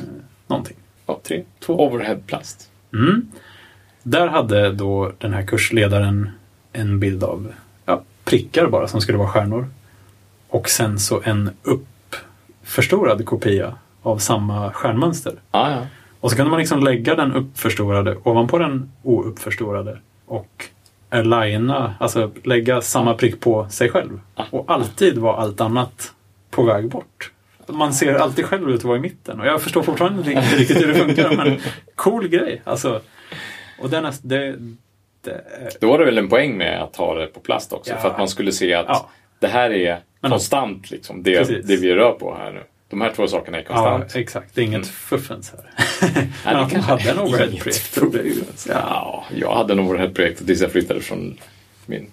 någonting. 0.47 0.77
Ja. 1.07 1.21
Tre, 1.23 1.43
två. 1.61 1.87
Overheadplast. 1.87 2.71
Mm. 2.95 3.29
Där 4.07 4.27
hade 4.27 4.73
då 4.73 5.13
den 5.19 5.35
här 5.35 5.43
kursledaren 5.43 6.31
en 6.73 7.01
bild 7.01 7.25
av 7.25 7.53
ja, 7.87 8.03
prickar 8.25 8.67
bara 8.67 8.89
som 8.89 9.01
skulle 9.01 9.19
vara 9.19 9.29
stjärnor. 9.29 9.67
Och 10.49 10.69
sen 10.69 10.99
så 10.99 11.21
en 11.25 11.51
uppförstorad 11.63 13.27
kopia 13.27 13.75
av 14.03 14.19
samma 14.19 14.73
stjärnmönster. 14.73 15.33
Ah, 15.51 15.71
ja. 15.71 15.87
Och 16.21 16.31
så 16.31 16.37
kunde 16.37 16.51
man 16.51 16.61
liksom 16.61 16.83
lägga 16.85 17.15
den 17.15 17.33
uppförstorade 17.33 18.17
ovanpå 18.23 18.59
den 18.59 18.93
ouppförstorade 19.03 19.99
och 20.27 20.65
aligna, 21.11 21.95
alltså 22.01 22.31
lägga 22.43 22.81
samma 22.81 23.15
prick 23.15 23.41
på 23.41 23.69
sig 23.69 23.89
själv. 23.89 24.21
Och 24.51 24.65
alltid 24.71 25.19
var 25.19 25.37
allt 25.37 25.61
annat 25.61 26.13
på 26.51 26.63
väg 26.63 26.89
bort. 26.89 27.31
Man 27.69 27.95
ser 27.95 28.15
alltid 28.15 28.45
själv 28.45 28.71
ut 28.71 28.79
att 28.79 28.85
vara 28.85 28.97
i 28.97 29.01
mitten 29.01 29.41
och 29.41 29.47
jag 29.47 29.63
förstår 29.63 29.83
fortfarande 29.83 30.33
inte 30.33 30.57
riktigt 30.57 30.77
hur 30.77 30.87
det 30.87 30.95
funkar 30.95 31.37
men 31.37 31.59
cool 31.95 32.29
grej. 32.29 32.63
Alltså, 32.65 33.01
och 33.85 33.91
den 33.91 34.05
är, 34.05 34.15
det, 34.23 34.57
det, 35.21 35.45
Då 35.81 35.89
var 35.89 35.99
det 35.99 36.05
väl 36.05 36.19
en 36.19 36.29
poäng 36.29 36.57
med 36.57 36.83
att 36.83 36.97
ha 36.97 37.15
det 37.15 37.27
på 37.27 37.41
plast 37.41 37.73
också. 37.73 37.93
Ja. 37.93 37.99
För 37.99 38.09
att 38.11 38.19
man 38.19 38.29
skulle 38.29 38.53
se 38.53 38.75
att 38.75 38.87
Ja. 38.89 39.09
det 39.39 39.47
här 39.49 39.71
är 39.71 40.01
Men- 40.21 40.31
konstant. 40.31 40.91
Liksom, 40.91 41.23
det, 41.23 41.39
Precis. 41.39 41.67
det 41.67 41.77
vi 41.77 41.95
rör 41.95 42.13
på 42.13 42.35
här 42.35 42.53
nu. 42.53 42.63
De 42.89 43.01
här 43.01 43.13
två 43.17 43.27
sakerna 43.27 43.59
är 43.59 43.65
ja, 43.69 43.75
konstant. 43.75 44.17
exakt. 44.17 44.55
Det 44.55 44.61
är 44.61 44.65
inget 44.65 44.87
fuffens 44.87 45.53
här. 45.53 45.71
Nej, 46.15 46.29
men 46.45 46.57
att 46.57 46.71
de 46.71 46.79
hade 46.79 47.11
en 47.45 47.53
ju- 47.53 47.59
fuffens. 47.61 48.67
Ja, 48.71 49.25
jag 49.37 49.55
hade 49.55 49.73
en 49.73 49.81
overhead-projekt 49.81 50.47
tills 50.47 50.61
jag 50.61 50.73
flyttade 50.73 51.01
från 51.01 51.39
min, 51.87 52.11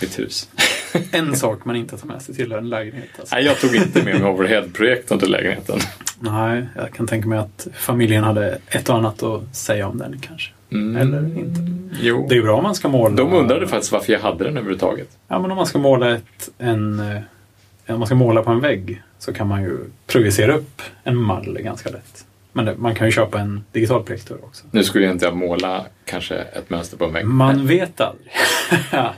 mitt 0.00 0.18
hus. 0.18 0.48
En 1.12 1.36
sak 1.36 1.64
man 1.64 1.76
inte 1.76 1.98
tar 1.98 2.06
med 2.06 2.22
sig 2.22 2.34
till 2.34 2.52
en 2.52 2.68
lägenhet. 2.68 3.08
Alltså. 3.18 3.34
Nej, 3.34 3.44
jag 3.44 3.58
tog 3.60 3.74
inte 3.76 4.02
med 4.02 4.20
mig 4.20 4.30
overhead-projektorn 4.30 5.18
till 5.18 5.30
lägenheten. 5.30 5.78
Nej, 6.20 6.66
jag 6.76 6.92
kan 6.92 7.06
tänka 7.06 7.28
mig 7.28 7.38
att 7.38 7.66
familjen 7.74 8.24
hade 8.24 8.58
ett 8.68 8.88
och 8.88 8.96
annat 8.96 9.22
att 9.22 9.56
säga 9.56 9.88
om 9.88 9.98
den 9.98 10.20
kanske. 10.20 10.52
Mm. 10.72 10.96
Eller 10.96 11.38
inte. 11.38 11.60
Jo. 12.00 12.26
Det 12.28 12.36
är 12.36 12.42
bra 12.42 12.56
om 12.56 12.62
man 12.62 12.74
ska 12.74 12.88
måla. 12.88 13.16
De 13.16 13.32
undrade 13.32 13.68
faktiskt 13.68 13.92
varför 13.92 14.12
jag 14.12 14.20
hade 14.20 14.44
den 14.44 14.56
överhuvudtaget. 14.56 15.08
Ja, 15.28 15.38
men 15.38 15.50
om 15.50 15.56
man 15.56 15.66
ska 15.66 15.78
måla 15.78 16.14
ett, 16.16 16.50
en... 16.58 17.00
eh, 17.00 17.20
Om 17.94 17.98
man 17.98 18.06
ska 18.06 18.14
måla 18.14 18.42
på 18.42 18.50
en 18.50 18.60
vägg 18.60 19.02
så 19.18 19.32
kan 19.32 19.46
man 19.48 19.62
ju 19.62 19.78
projicera 20.06 20.54
upp 20.54 20.82
en 21.04 21.16
mall 21.16 21.58
ganska 21.60 21.90
lätt. 21.90 22.24
Men 22.52 22.64
det, 22.64 22.74
man 22.76 22.94
kan 22.94 23.06
ju 23.06 23.12
köpa 23.12 23.40
en 23.40 23.64
digital 23.72 24.02
projektor 24.02 24.38
också. 24.44 24.64
Nu 24.70 24.84
skulle 24.84 25.04
jag 25.04 25.14
inte 25.14 25.30
måla 25.30 25.84
kanske 26.04 26.34
ett 26.36 26.70
mönster 26.70 26.96
på 26.96 27.04
en 27.04 27.12
vägg. 27.12 27.26
Man 27.26 27.66
vet 27.66 28.00
aldrig. 28.00 28.30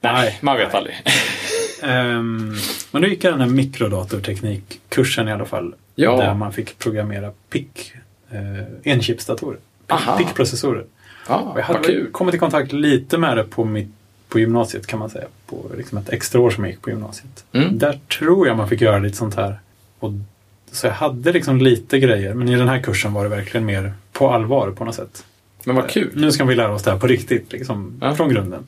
Nej, 0.00 0.38
man 0.40 0.56
vet 0.56 0.74
aldrig. 0.74 0.94
Ehm, 1.82 2.54
men 2.90 3.02
då 3.02 3.08
gick 3.08 3.24
jag 3.24 3.32
den 3.32 3.40
här 3.40 3.48
mikrodatorteknikkursen 3.48 5.28
i 5.28 5.32
alla 5.32 5.44
fall. 5.44 5.74
Ja. 5.94 6.16
Där 6.16 6.34
man 6.34 6.52
fick 6.52 6.78
programmera 6.78 7.30
PIC, 7.50 7.92
eh, 8.30 8.92
enchipsdatorer. 8.92 9.58
Aha. 9.88 10.16
PIC-processorer. 10.18 10.84
Ja, 11.28 11.36
Och 11.36 11.58
jag 11.58 11.64
hade 11.64 11.78
kul. 11.84 12.10
kommit 12.12 12.34
i 12.34 12.38
kontakt 12.38 12.72
lite 12.72 13.18
med 13.18 13.36
det 13.36 13.44
på, 13.44 13.64
mitt, 13.64 13.88
på 14.28 14.38
gymnasiet 14.38 14.86
kan 14.86 14.98
man 14.98 15.10
säga. 15.10 15.26
På 15.46 15.70
liksom 15.76 15.98
ett 15.98 16.08
extra 16.08 16.40
år 16.40 16.50
som 16.50 16.64
jag 16.64 16.70
gick 16.70 16.82
på 16.82 16.90
gymnasiet. 16.90 17.44
Mm. 17.52 17.78
Där 17.78 18.00
tror 18.18 18.46
jag 18.46 18.56
man 18.56 18.68
fick 18.68 18.80
göra 18.80 18.98
lite 18.98 19.16
sånt 19.16 19.34
här. 19.34 19.58
Och, 19.98 20.12
så 20.72 20.86
jag 20.86 20.94
hade 20.94 21.32
liksom 21.32 21.58
lite 21.58 21.98
grejer. 21.98 22.34
Men 22.34 22.48
i 22.48 22.56
den 22.56 22.68
här 22.68 22.82
kursen 22.82 23.12
var 23.12 23.22
det 23.22 23.28
verkligen 23.30 23.66
mer 23.66 23.92
på 24.12 24.30
allvar 24.30 24.70
på 24.70 24.84
något 24.84 24.94
sätt. 24.94 25.24
Men 25.64 25.76
vad 25.76 25.88
kul. 25.90 26.10
Nu 26.14 26.32
ska 26.32 26.44
vi 26.44 26.54
lära 26.54 26.72
oss 26.74 26.82
det 26.82 26.90
här 26.90 26.98
på 26.98 27.06
riktigt, 27.06 27.52
liksom, 27.52 27.98
Ja. 28.00 28.14
från 28.14 28.28
grunden. 28.28 28.64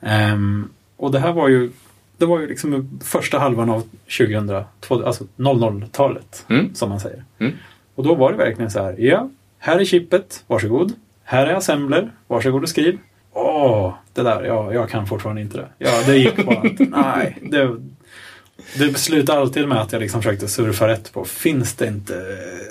Ehm, 0.00 0.68
och 0.96 1.12
det 1.12 1.18
här 1.18 1.32
var 1.32 1.48
ju, 1.48 1.70
det 2.16 2.26
var 2.26 2.40
ju 2.40 2.46
liksom 2.46 3.00
första 3.04 3.38
halvan 3.38 3.70
av 3.70 3.82
2000, 4.18 4.64
två- 4.80 5.06
alltså 5.06 5.24
00-talet, 5.36 6.44
Mm. 6.48 6.74
som 6.74 6.88
man 6.88 7.00
säger. 7.00 7.24
Mm. 7.38 7.52
Och 7.94 8.04
då 8.04 8.14
var 8.14 8.32
det 8.32 8.38
verkligen 8.38 8.70
så 8.70 8.82
här, 8.82 8.94
ja, 8.98 9.28
här 9.64 9.78
är 9.78 9.84
chippet, 9.84 10.44
varsågod. 10.46 10.92
Här 11.24 11.46
är 11.46 11.54
assembler, 11.54 12.10
varsågod 12.26 12.62
och 12.62 12.68
skriv. 12.68 12.98
Åh, 13.32 13.94
det 14.12 14.22
där, 14.22 14.44
ja, 14.44 14.74
jag 14.74 14.90
kan 14.90 15.06
fortfarande 15.06 15.42
inte 15.42 15.56
det. 15.56 15.68
Ja, 15.78 16.02
det 16.06 16.16
gick 16.16 16.46
bara 16.46 16.68
inte. 16.68 16.84
Nej, 16.90 17.38
det, 17.42 17.76
det 18.78 18.98
slutade 18.98 19.40
alltid 19.40 19.68
med 19.68 19.80
att 19.80 19.92
jag 19.92 20.00
liksom 20.00 20.22
försökte 20.22 20.48
surfa 20.48 20.88
rätt 20.88 21.12
på, 21.12 21.24
finns 21.24 21.74
det 21.74 21.86
inte 21.86 22.14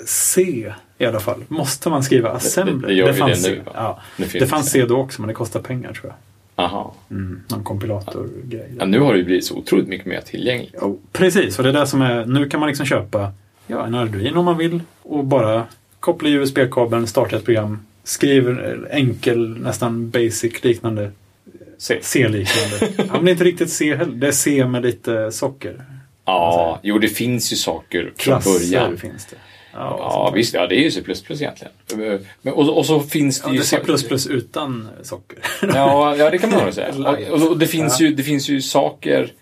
C 0.06 0.72
i 0.98 1.04
alla 1.04 1.20
fall? 1.20 1.44
Måste 1.48 1.90
man 1.90 2.02
skriva 2.02 2.30
assembler? 2.30 2.88
det 2.88 2.94
vi 2.94 3.00
det 3.02 3.14
fanns 3.14 3.46
nu? 3.46 3.62
Ja, 3.74 4.00
Nu 4.16 4.26
finns 4.26 4.44
det 4.44 4.48
fanns 4.48 4.70
C 4.70 4.84
då 4.86 4.96
också, 4.96 5.20
men 5.22 5.28
det 5.28 5.34
kostar 5.34 5.60
pengar 5.60 5.92
tror 5.92 6.12
jag. 6.12 6.64
Aha. 6.64 6.94
Mm, 7.10 7.42
någon 7.48 7.64
kompilatorgrej. 7.64 8.72
Ja, 8.78 8.84
nu 8.84 9.00
har 9.00 9.12
det 9.12 9.18
ju 9.18 9.24
blivit 9.24 9.44
så 9.44 9.56
otroligt 9.56 9.88
mycket 9.88 10.06
mer 10.06 10.20
tillgängligt. 10.20 10.74
Jo, 10.80 11.00
precis, 11.12 11.58
och 11.58 11.62
det 11.64 11.70
är 11.70 11.74
det 11.74 11.86
som 11.86 12.02
är, 12.02 12.26
nu 12.26 12.48
kan 12.48 12.60
man 12.60 12.66
liksom 12.68 12.86
köpa 12.86 13.32
ja, 13.66 13.86
en 13.86 13.94
Arduino 13.94 14.38
om 14.38 14.44
man 14.44 14.58
vill 14.58 14.80
och 15.02 15.24
bara 15.24 15.66
koppla 16.02 16.28
USB-kabeln, 16.28 17.06
starta 17.06 17.36
ett 17.36 17.44
program, 17.44 17.78
skriver 18.04 18.88
enkel, 18.90 19.48
nästan 19.58 20.10
basic 20.10 20.64
liknande. 20.64 21.10
C-liknande. 22.00 22.88
ja, 22.96 23.20
men 23.20 23.28
inte 23.28 23.44
riktigt 23.44 23.70
C 23.70 23.96
heller, 23.96 24.12
det 24.12 24.26
är 24.28 24.32
C 24.32 24.66
med 24.66 24.82
lite 24.82 25.32
socker. 25.32 25.84
Ja, 26.24 26.80
jo 26.82 26.98
det 26.98 27.08
finns 27.08 27.52
ju 27.52 27.56
saker 27.56 28.02
från 28.02 28.12
Klasser 28.16 28.50
början. 28.52 28.96
finns 28.96 29.26
det. 29.26 29.36
Ja, 29.74 30.32
visst. 30.34 30.54
Ja, 30.54 30.66
det 30.66 30.74
är 30.74 30.82
ju 30.82 30.90
C++ 30.90 31.00
egentligen. 31.28 31.72
Men, 32.42 32.52
och, 32.54 32.78
och 32.78 32.86
så 32.86 33.00
finns 33.00 33.40
det 33.40 33.46
Ja, 33.48 33.52
ju... 33.52 33.58
det 33.58 33.92
är 33.92 34.18
C++ 34.18 34.28
utan 34.30 34.88
socker. 35.02 35.38
Ja, 35.74 36.16
ja, 36.16 36.30
det 36.30 36.38
kan 36.38 36.50
man 36.50 36.64
nog 36.64 36.74
säga. 36.74 36.94
Och, 37.30 37.50
och 37.50 37.58
det, 37.58 37.66
finns 37.66 38.00
Ja. 38.00 38.06
ju, 38.06 38.14
det 38.14 38.22
finns 38.22 38.48
ju 38.48 38.60
saker... 38.62 39.32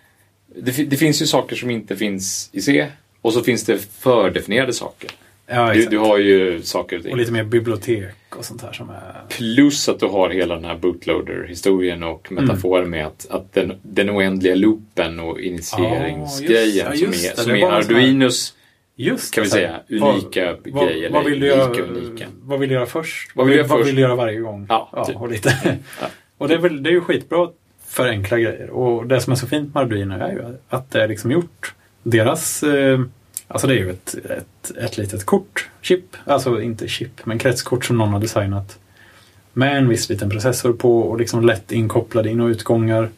Det, 0.57 0.71
det 0.91 0.97
finns 0.97 1.23
ju 1.23 1.27
saker 1.27 1.57
som 1.57 1.71
inte 1.71 1.97
finns 1.97 2.51
i 2.53 2.61
C. 2.61 2.87
Och 3.21 3.33
så 3.33 3.43
finns 3.43 3.65
det 3.65 3.79
fördefinierade 3.99 4.73
saker. 4.73 5.11
Ja, 5.53 5.73
Du, 5.75 5.85
du 5.87 5.99
har 5.99 6.19
ju 6.19 6.63
saker 6.63 6.97
och 6.97 7.03
ting. 7.03 7.13
Och 7.13 7.19
lite 7.19 7.33
mer 7.33 7.45
bibliotek 7.45 8.15
och 8.37 8.45
sånt 8.45 8.63
här 8.63 8.73
som 8.73 8.91
är... 8.91 9.21
Plus 9.29 9.89
att 9.89 10.01
du 10.01 10.07
har 10.07 10.31
hela 10.31 10.55
den 10.55 10.65
här 10.65 10.77
bootloader-historien 10.77 12.03
och 12.03 12.33
metaforen 12.33 12.91
med 12.91 13.07
att, 13.07 13.27
att 13.31 13.53
den, 13.53 13.73
den 13.83 14.11
oändliga 14.11 14.55
loopen 14.55 15.21
och 15.21 15.41
initieringsgrejen 15.41 16.87
Ja, 16.91 16.95
just- 16.95 17.25
ja, 17.25 17.43
som 17.43 17.51
är, 17.53 17.57
det. 17.57 17.63
som 17.63 17.71
är 17.71 17.73
Arduinos, 17.73 18.55
Just 18.97 19.35
kan 19.35 19.45
vi 19.45 19.51
säga, 19.51 19.81
unika 19.89 20.57
vad, 20.65 20.89
grejer. 20.89 21.11
Vad, 21.11 21.23
vad, 21.23 21.31
vill 21.31 21.41
du 21.41 21.47
göra, 21.47 21.83
unika. 21.83 22.27
vad 22.43 22.61
vill 22.61 22.69
du 22.69 22.75
göra 22.75 22.87
först? 22.87 23.31
Vad 23.35 23.47
vill 23.47 23.63
vad 23.63 23.85
du 23.85 24.01
göra 24.01 24.15
varje 24.15 24.41
gång? 24.41 24.67
Ja, 24.69 25.05
typ. 25.07 25.17
och, 25.17 25.31
lite. 25.31 25.79
och 26.39 26.49
det 26.49 26.55
är, 26.55 26.59
väl, 26.59 26.83
det 26.83 26.91
är 26.91 26.93
ju 26.93 27.01
skitbra 27.01 27.49
för 27.87 28.09
enkla 28.09 28.39
grejer. 28.39 28.71
Och 28.71 29.07
det 29.07 29.21
som 29.21 29.33
är 29.33 29.37
så 29.37 29.47
fint 29.47 29.75
med 29.75 29.81
Arduino 29.83 30.15
är 30.15 30.33
ju 30.33 30.43
att 30.69 30.91
det 30.91 31.03
är 31.03 31.09
liksom 31.09 31.31
gjort. 31.31 31.75
Deras, 32.03 32.63
eh, 32.63 33.01
alltså 33.51 33.67
det 33.67 33.75
är 33.75 33.79
ju 33.79 33.91
ett, 33.91 34.15
ett, 34.15 34.77
ett 34.77 34.97
litet 34.99 35.27
kort, 35.27 35.69
chip, 35.81 36.17
alltså 36.25 36.61
inte 36.63 36.89
chip, 36.89 37.27
men 37.27 37.39
kretskort 37.39 37.85
som 37.85 37.99
någon 37.99 38.13
har 38.13 38.21
designat. 38.21 38.79
Med 39.53 39.77
en 39.77 39.89
viss 39.89 40.09
liten 40.09 40.31
processor 40.31 40.73
på 40.73 41.01
och 41.01 41.19
liksom 41.19 41.45
lätt 41.47 41.73
inkopplade 41.73 42.31
in 42.31 42.41
och 42.41 42.49
utgångar. 42.49 43.09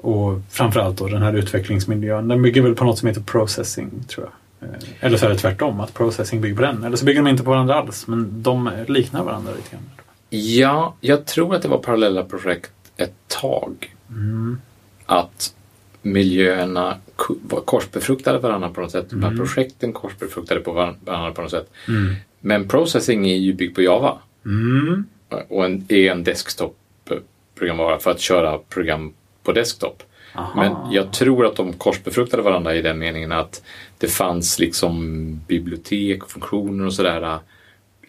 Och 0.00 0.40
framförallt 0.50 0.98
då 0.98 1.06
den 1.06 1.22
här 1.22 1.32
utvecklingsmiljön. 1.32 2.28
Den 2.28 2.42
bygger 2.42 2.62
väl 2.62 2.74
på 2.74 2.84
något 2.84 2.98
som 2.98 3.08
heter 3.08 3.20
processing, 3.20 3.90
tror 4.08 4.26
jag. 4.26 4.68
Eh, 4.68 4.76
Eller 5.00 5.18
så 5.18 5.26
är 5.26 5.30
det 5.30 5.36
tvärtom, 5.36 5.80
att 5.80 5.94
processing 5.94 6.40
bygger 6.40 6.56
på 6.56 6.62
den. 6.62 6.84
Eller 6.84 6.96
så 6.96 7.04
bygger 7.04 7.22
de 7.22 7.30
inte 7.30 7.42
på 7.42 7.50
varandra 7.50 7.74
alls, 7.74 8.06
men 8.06 8.42
de 8.42 8.70
liknar 8.88 9.24
varandra 9.24 9.52
lite 9.56 9.70
grann. 9.70 9.90
Ja, 10.30 10.94
jag 11.00 11.26
tror 11.26 11.54
att 11.54 11.62
det 11.62 11.68
var 11.68 11.78
parallella 11.78 12.24
projekt 12.24 12.72
ett 12.96 13.14
tag. 13.28 13.94
Mm. 14.10 14.60
Att 15.06 15.54
miljöerna 16.02 16.96
var 17.42 17.60
korsbefruktade 17.60 18.38
varandra 18.38 18.68
på 18.68 18.80
något 18.80 18.90
sätt. 18.90 19.10
De 19.10 19.22
här 19.22 19.36
projekten 19.36 19.92
korsbefruktade 19.92 20.60
på 20.60 20.72
varandra 20.72 21.32
på 21.32 21.42
något 21.42 21.50
sätt. 21.50 21.70
Mm. 21.88 22.14
Men 22.40 22.68
processing 22.68 23.30
är 23.30 23.36
ju 23.36 23.52
byggd 23.52 23.74
på 23.74 23.82
Java. 23.82 24.18
Mm. 24.44 25.04
Och 25.48 25.64
en, 25.64 25.84
är 25.88 26.10
en 26.10 26.24
desktop-programvara 26.24 27.98
för 27.98 28.10
att 28.10 28.20
köra 28.20 28.58
program 28.58 29.12
på 29.42 29.52
desktop. 29.52 30.02
Aha. 30.34 30.52
Men 30.56 30.92
jag 30.92 31.12
tror 31.12 31.46
att 31.46 31.56
de 31.56 31.72
korsbefruktade 31.72 32.42
varandra 32.42 32.74
i 32.74 32.82
den 32.82 32.98
meningen 32.98 33.32
att 33.32 33.62
det 33.98 34.08
fanns 34.08 34.58
liksom 34.58 35.34
bibliotek 35.46 36.22
och 36.22 36.30
funktioner 36.30 36.86
och 36.86 36.94
sådär 36.94 37.22
äh, 37.22 37.38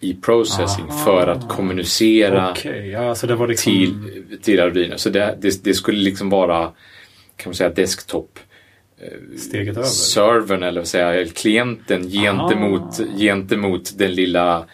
i 0.00 0.14
processing 0.14 0.84
Aha. 0.90 1.04
för 1.04 1.26
att 1.26 1.48
kommunicera 1.48 2.50
Okej, 2.50 2.90
ja, 2.90 3.14
liksom... 3.46 3.56
till, 3.56 4.38
till 4.42 4.60
Arduino. 4.60 4.98
Så 4.98 5.10
det, 5.10 5.38
det, 5.40 5.64
det 5.64 5.74
skulle 5.74 5.98
liksom 5.98 6.30
vara 6.30 6.70
kan 7.42 7.50
man 7.50 7.54
säga 7.54 7.70
desktop 7.70 8.38
Steget 9.38 9.76
över. 9.76 9.86
servern 9.86 10.62
eller 10.62 10.96
jag, 10.96 11.34
klienten 11.34 12.10
gentemot, 12.10 13.00
gentemot 13.18 13.98
den 13.98 14.12
lilla 14.12 14.64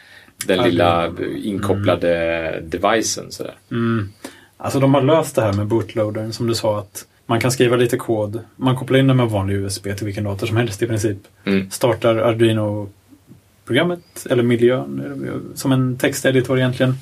den 0.47 0.65
lilla 0.65 1.13
inkopplade 1.43 2.63
devicen. 2.65 3.33
Sådär. 3.33 3.55
Mm. 3.71 4.09
Alltså 4.57 4.81
de 4.81 4.95
har 4.95 5.03
löst 5.03 5.35
det 5.35 5.43
här 5.43 5.53
med 5.53 5.67
bootloadern 5.67 6.33
som 6.33 6.47
du 6.47 6.55
sa 6.55 6.79
att 6.79 7.07
man 7.27 7.41
kan 7.41 7.53
skriva 7.53 7.77
lite 7.77 7.97
kod. 7.97 8.41
Man 8.57 8.77
kopplar 8.77 8.99
in 8.99 9.07
den 9.07 9.17
med 9.17 9.29
vanlig 9.29 9.57
USB 9.57 9.97
till 9.97 10.07
vilken 10.07 10.25
dator 10.25 10.47
som 10.47 10.57
helst 10.57 10.83
i 10.83 10.87
princip. 10.87 11.19
Mm. 11.45 11.71
Startar 11.71 12.17
Arduino-programmet 12.17 14.27
eller 14.31 14.43
miljön 14.43 15.53
som 15.55 15.73
en 15.73 15.97
texteditor 15.97 16.59
egentligen. 16.59 16.95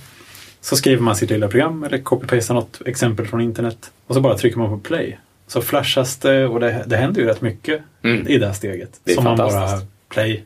Så 0.61 0.77
skriver 0.77 1.03
man 1.03 1.17
sitt 1.17 1.31
lilla 1.31 1.49
program 1.49 1.85
eller 1.85 1.99
copy-pastar 1.99 2.55
något 2.55 2.81
exempel 2.87 3.27
från 3.27 3.41
internet. 3.41 3.91
Och 4.07 4.15
så 4.15 4.21
bara 4.21 4.39
trycker 4.39 4.59
man 4.59 4.71
på 4.71 4.79
play. 4.79 5.19
Så 5.47 5.61
flashas 5.63 6.17
det 6.17 6.47
och 6.47 6.61
det, 6.61 6.85
det 6.87 6.97
händer 6.97 7.21
ju 7.21 7.27
rätt 7.27 7.41
mycket 7.41 7.81
Mm. 8.03 8.27
i 8.29 8.39
det 8.39 8.47
här 8.47 8.53
steget. 8.53 9.01
Det 9.05 9.11
är 9.11 9.15
som 9.15 9.25
man 9.25 9.37
bara 9.37 9.69
play. 10.09 10.45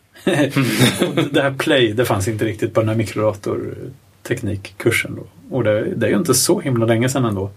och 1.09 1.15
det 1.33 1.43
här 1.43 1.55
play, 1.59 1.93
det 1.93 2.05
fanns 2.05 2.29
inte 2.29 2.45
riktigt 2.45 2.75
på 2.75 2.81
den 2.81 2.89
här 2.89 2.97
mikrodatorteknikkursen 2.97 5.17
då. 5.17 5.23
Och 5.57 5.65
det, 5.65 5.95
det 5.95 6.07
är 6.07 6.11
ju 6.11 6.17
inte 6.17 6.35
så 6.35 6.61
himla 6.61 6.87
länge 6.87 7.09
sedan 7.09 7.25
ändå. 7.25 7.51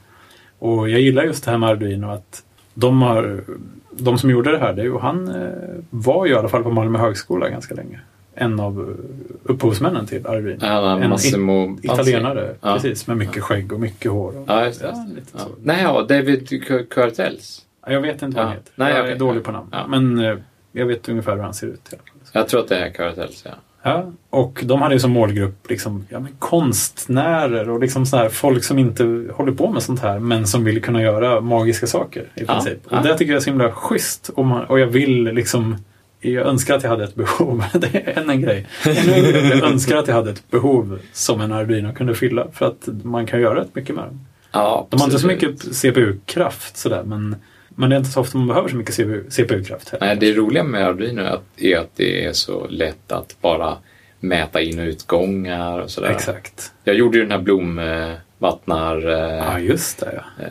Och 0.60 0.90
jag 0.90 1.02
gillar 1.02 1.24
just 1.24 1.46
det 1.46 1.52
här 1.52 1.58
med 1.58 1.70
Arduino 1.70 2.12
att 2.12 2.44
de 2.74 3.02
har 3.02 3.44
de 3.92 4.18
som 4.18 4.30
gjorde 4.30 4.52
det 4.52 4.58
här, 4.58 4.74
det 4.74 4.82
är 4.82 4.86
ju, 4.86 4.98
han 4.98 5.28
eh, 5.28 5.50
var 5.90 6.26
ju 6.26 6.32
i 6.32 6.36
alla 6.36 6.50
fall 6.50 6.64
på 6.64 6.72
Malmö 6.72 7.00
högskola 7.00 7.50
ganska 7.50 7.76
länge. 7.76 8.00
En 8.36 8.60
av 8.60 8.96
upphovsmännen 9.44 10.06
till 10.06 10.28
Arduino. 10.28 10.58
Ja, 10.66 11.00
en 11.02 11.10
Massimo 11.10 11.78
it- 11.78 11.86
italienare, 11.86 12.56
Ja. 12.62 12.74
precis, 12.74 13.08
med 13.08 13.18
mycket 13.18 13.44
skägg 13.44 13.74
och 13.74 13.80
mycket 13.80 14.12
hår. 14.12 14.38
Och, 14.38 14.44
Ja, 14.48 14.66
just 14.66 14.82
det. 14.82 14.88
Ja, 14.88 15.06
lite 15.16 15.28
Ja. 15.34 15.40
så. 15.40 15.48
Nej, 15.64 15.82
ja, 15.84 16.02
David 16.10 16.48
Cu- 16.48 16.86
Curtels. 16.90 17.62
Ja, 17.86 17.92
Jag 17.92 18.02
vet 18.02 18.22
inte 18.22 18.38
vad 18.38 18.46
han 18.46 18.54
Ja. 18.54 18.60
heter. 18.60 18.72
Nej, 18.76 18.92
jag 18.94 19.00
okej. 19.02 19.12
är 19.14 19.20
dålig 19.20 19.44
på 19.44 19.52
namn. 19.52 19.68
Ja. 19.72 19.88
Men 19.88 20.20
eh, 20.20 20.38
jag 20.72 20.86
vet 20.86 21.10
ungefär 21.10 21.36
hur 21.36 21.44
han 21.44 21.54
ser 21.54 21.68
ut. 21.68 21.94
Jag 22.32 22.48
tror 22.48 22.60
att 22.60 22.68
det 22.68 22.78
är 22.78 22.90
Curtels, 22.90 23.44
ja. 23.46 23.52
Ja, 23.86 24.12
och 24.30 24.62
de 24.66 24.82
hade 24.82 24.96
ju 24.96 25.00
som 25.00 25.12
målgrupp 25.12 25.70
liksom, 25.70 26.06
ja, 26.10 26.20
men 26.20 26.32
konstnärer 26.40 27.70
och 27.70 27.80
liksom 27.80 28.06
så 28.06 28.18
här, 28.18 28.30
folk 28.30 28.64
som 28.64 28.80
inte 28.80 29.04
håller 29.34 29.52
på 29.52 29.70
med 29.72 29.84
sånt 29.84 30.00
här 30.00 30.20
men 30.20 30.48
som 30.48 30.64
vill 30.64 30.82
kunna 30.82 31.02
göra 31.02 31.42
magiska 31.42 31.88
saker 31.88 32.22
i 32.22 32.26
Ja, 32.48 32.54
princip. 32.54 32.80
ja. 32.90 32.98
Och 32.98 33.04
det 33.04 33.18
tycker 33.18 33.32
jag 33.32 33.38
är 33.38 33.44
så 33.44 33.50
himla 33.50 33.72
schysst. 33.72 34.30
Och, 34.36 34.46
man, 34.46 34.64
och 34.66 34.80
jag 34.80 34.88
vill 34.88 35.24
liksom 35.24 35.76
jag 36.24 36.48
önskar 36.48 36.76
att 36.76 36.84
jag 36.84 36.90
hade 36.90 37.04
ett 37.04 37.16
behov. 37.16 37.64
Det 37.74 37.96
är 37.96 38.20
än 38.20 38.30
en 38.30 38.42
grej. 38.42 38.68
Jag 38.86 39.64
önskar 39.64 39.98
att 39.98 40.08
jag 40.08 40.16
hade 40.16 40.30
ett 40.32 40.52
behov 40.52 41.00
som 41.14 41.42
en 41.42 41.52
Arduino 41.52 41.94
kunde 41.94 42.16
fylla. 42.16 42.48
För 42.54 42.66
att 42.66 42.88
man 43.04 43.26
kan 43.26 43.42
göra 43.42 43.60
rätt 43.62 43.76
mycket 43.76 43.96
med 43.96 44.04
dem. 44.06 44.26
ja 44.52 44.88
De 44.90 45.00
har 45.00 45.08
inte 45.08 45.20
så 45.20 45.28
mycket 45.28 45.76
CPU-kraft 45.76 46.78
sådär. 46.78 47.04
Men, 47.04 47.36
men 47.70 47.90
det 47.90 47.96
är 47.96 47.98
inte 47.98 48.12
så 48.12 48.22
ofta 48.22 48.38
man 48.38 48.48
behöver 48.48 48.70
så 48.70 48.76
mycket 48.76 48.96
CPU 48.96 49.24
CPU-kraft. 49.30 49.90
heller. 49.90 50.06
Nej, 50.06 50.16
det 50.16 50.34
roliga 50.34 50.64
med 50.64 50.86
Arduino 50.88 51.22
är 51.22 51.26
att, 51.32 51.44
är 51.58 51.78
att 51.78 51.92
det 51.96 52.26
är 52.26 52.34
så 52.34 52.68
lätt 52.68 53.12
att 53.12 53.36
bara 53.42 53.78
mäta 54.20 54.62
in 54.62 54.80
och 54.80 54.86
utgångar 54.86 55.80
och 55.80 55.90
sådär. 55.92 56.10
Exakt. 56.10 56.72
Jag 56.84 56.96
gjorde 56.96 57.18
ju 57.18 57.24
den 57.24 57.32
här 57.32 57.40
blomvattnar 57.40 59.08
eh, 59.10 59.38
Ja, 59.38 59.60
just 59.60 60.00
det. 60.00 60.24
Ja. 60.38 60.46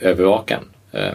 övervakan 0.00 0.64
eh, 0.92 1.12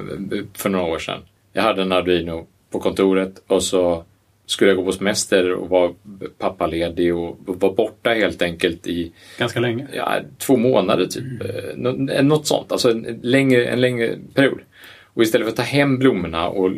för 0.54 0.70
några 0.70 0.86
år 0.86 1.00
sedan. 1.00 1.20
Jag 1.54 1.64
hade 1.64 1.82
en 1.82 1.92
Arduino 1.92 2.48
på 2.72 2.80
kontoret 2.80 3.44
och 3.48 3.64
så 3.64 4.04
skulle 4.46 4.70
jag 4.72 4.78
gå 4.78 4.84
på 4.86 4.92
semester 4.92 5.52
och 5.52 5.70
var 5.70 5.94
pappaledig 6.38 7.16
och 7.16 7.38
var 7.46 7.74
borta 7.74 8.10
helt 8.10 8.42
enkelt 8.42 8.88
i 8.88 9.12
Ganska 9.40 9.60
länge. 9.60 9.88
ja, 9.94 10.20
två 10.38 10.58
månader 10.58 11.06
typ. 11.06 11.24
Eh, 11.42 11.76
nå- 11.76 12.22
Något 12.22 12.48
sånt, 12.48 12.72
alltså 12.72 12.92
en 12.92 13.20
längre, 13.24 13.66
en 13.66 13.82
längre 13.82 14.16
period. 14.34 14.60
Och 15.14 15.24
istället 15.24 15.46
för 15.46 15.52
att 15.52 15.58
ta 15.58 15.64
hem 15.64 15.98
blommorna 16.00 16.50
och 16.50 16.68
eh, 16.68 16.76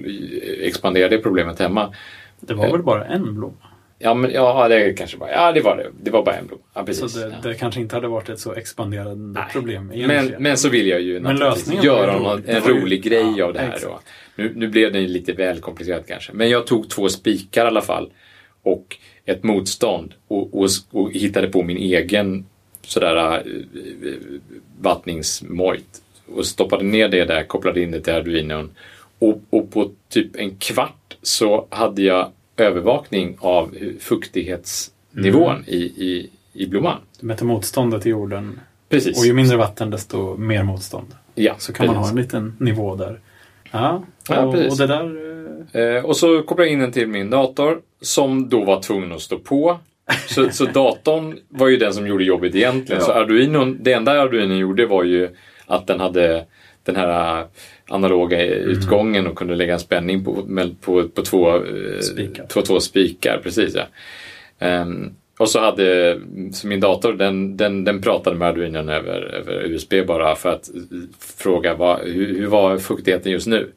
expandera 0.62 1.10
det 1.10 1.18
problemet 1.18 1.60
hemma. 1.60 1.94
Det 2.40 2.54
var 2.54 2.72
väl 2.72 2.84
bara 2.84 3.06
en 3.06 3.36
blomma? 3.36 3.63
Ja, 4.04 4.14
men, 4.14 4.32
ja 4.34 4.68
det 4.68 4.94
kanske 4.94 5.18
var, 5.18 5.30
ja 5.30 5.52
det 5.52 5.62
var 5.62 5.78
det. 5.78 5.88
Det 6.04 6.12
var 6.12 6.24
bara 6.24 6.36
en 6.36 6.48
blomma. 6.48 6.64
Ja, 6.74 6.84
precis. 6.84 7.12
Så 7.12 7.20
det, 7.20 7.36
ja. 7.44 7.50
det 7.50 7.56
kanske 7.56 7.82
inte 7.82 7.96
hade 7.96 8.08
varit 8.08 8.30
ett 8.30 8.40
så 8.40 8.54
expanderande 8.54 9.40
Nej. 9.40 9.50
problem 9.52 9.88
Men, 9.88 9.98
egentligen. 9.98 10.44
men 10.44 10.58
så 10.58 10.70
vill 10.70 10.88
jag 10.88 11.02
ju 11.02 11.14
Men 11.14 11.36
naturligtvis 11.36 11.68
lösningen 11.68 11.84
göra 11.84 12.20
rolig. 12.20 12.50
en 12.50 12.62
rolig 12.62 13.04
grej 13.04 13.34
ja, 13.38 13.46
av 13.46 13.54
det 13.54 13.60
här. 13.60 13.68
exakt. 13.68 13.84
Då. 13.84 14.00
Nu, 14.36 14.54
nu 14.56 14.68
blev 14.68 14.94
den 14.94 15.06
lite 15.06 15.34
väl 15.34 15.60
komplicerad 15.60 16.04
kanske. 16.08 16.34
Men 16.34 16.50
jag 16.50 16.68
tog 16.68 16.90
två 16.90 17.10
spikar 17.10 17.66
i 17.66 17.68
alla 17.68 17.82
fall 17.82 18.12
och 18.64 18.98
ett 19.26 19.44
motstånd 19.44 20.14
och, 20.28 20.62
och, 20.62 20.70
och 20.92 21.12
hittade 21.12 21.48
på 21.48 21.64
min 21.64 21.78
egen 21.78 22.46
sådär 22.82 23.36
äh, 23.36 23.42
vattningsmojt 24.82 26.02
och 26.36 26.46
stoppade 26.46 26.84
ner 26.84 27.08
det 27.08 27.26
där, 27.26 27.44
kopplade 27.44 27.82
in 27.82 27.92
det 27.92 28.02
till 28.02 28.14
Arduinon 28.14 28.72
och, 29.20 29.42
och 29.50 29.72
på 29.72 29.92
typ 30.10 30.36
en 30.36 30.56
kvart 30.56 31.18
så 31.22 31.68
hade 31.70 32.02
jag 32.02 32.32
övervakning 32.58 33.38
av 33.40 33.76
fuktighetsnivån 34.00 35.52
Mm. 35.52 35.64
i, 35.68 35.76
i, 35.84 36.30
i 36.54 36.68
blomman. 36.68 36.98
Du 37.20 37.28
mäter 37.28 37.46
motståndet 37.46 38.06
i 38.06 38.10
jorden. 38.10 38.60
Precis. 38.90 39.20
Och 39.20 39.26
ju 39.26 39.34
mindre 39.34 39.58
vatten 39.58 39.90
desto 39.90 40.38
mer 40.38 40.64
motstånd. 40.64 41.08
ja, 41.36 41.56
Så 41.58 41.74
kan 41.74 41.86
man 41.86 41.96
precis. 41.96 42.12
ha 42.12 42.18
en 42.18 42.22
liten 42.24 42.56
nivå 42.60 42.96
där. 42.96 43.20
Ja, 43.72 43.92
och, 44.30 44.36
Ja, 44.36 44.52
precis. 44.52 44.72
och 44.82 44.88
det 44.88 44.94
där... 44.94 45.04
eh, 45.06 45.34
Eh, 45.74 46.06
och 46.06 46.18
så 46.18 46.42
kopplade 46.44 46.70
jag 46.70 46.74
in 46.74 46.80
den 46.80 46.92
till 46.92 47.08
min 47.08 47.30
dator 47.30 47.80
som 48.02 48.50
då 48.50 48.64
var 48.64 48.82
tvungen 48.82 49.12
att 49.12 49.22
stå 49.22 49.38
på. 49.40 49.80
Så, 50.28 50.50
så 50.52 50.66
datorn 50.66 51.38
var 51.50 51.68
ju 51.68 51.78
den 51.78 51.94
som 51.94 52.08
gjorde 52.08 52.24
jobbet 52.24 52.56
egentligen. 52.56 53.02
Ja. 53.02 53.06
Så 53.08 53.12
Arduino, 53.14 53.66
det 53.66 53.94
enda 53.94 54.22
Arduino 54.22 54.54
gjorde 54.56 54.86
var 54.86 55.04
ju 55.04 55.30
att 55.66 55.88
den 55.88 56.00
hade 56.00 56.46
den 56.84 56.96
här 56.96 57.40
eh, 57.40 57.46
analoga 57.88 58.46
utgången 58.46 59.28
och 59.28 59.36
kunde 59.38 59.56
lägga 59.56 59.74
en 59.74 59.80
spänning 59.80 60.24
på, 60.26 60.48
på, 60.82 61.08
på 61.10 61.22
två, 61.22 61.56
eh, 61.56 62.00
Spikar. 62.02 62.48
två, 62.48 62.62
två 62.62 62.80
spikar. 62.80 63.40
Precis, 63.44 63.76
ja. 63.76 63.84
Ehm, 64.60 65.14
och 65.38 65.50
så 65.50 65.60
hade 65.60 66.20
så 66.52 66.68
min 66.68 66.80
dator, 66.80 67.14
den, 67.14 67.58
den, 67.58 67.84
den 67.84 68.02
pratade 68.02 68.36
med 68.36 68.48
Arduinon 68.48 68.90
över, 68.90 69.22
över 69.22 69.64
USB 69.66 69.94
bara 70.08 70.36
för 70.36 70.50
att 70.50 70.70
eh, 70.70 70.82
fråga 71.20 71.74
vad, 71.74 72.00
hur, 72.00 72.40
hur 72.40 72.48
var 72.48 72.78
fuktigheten 72.78 73.32
just 73.32 73.48
nu. 73.48 73.72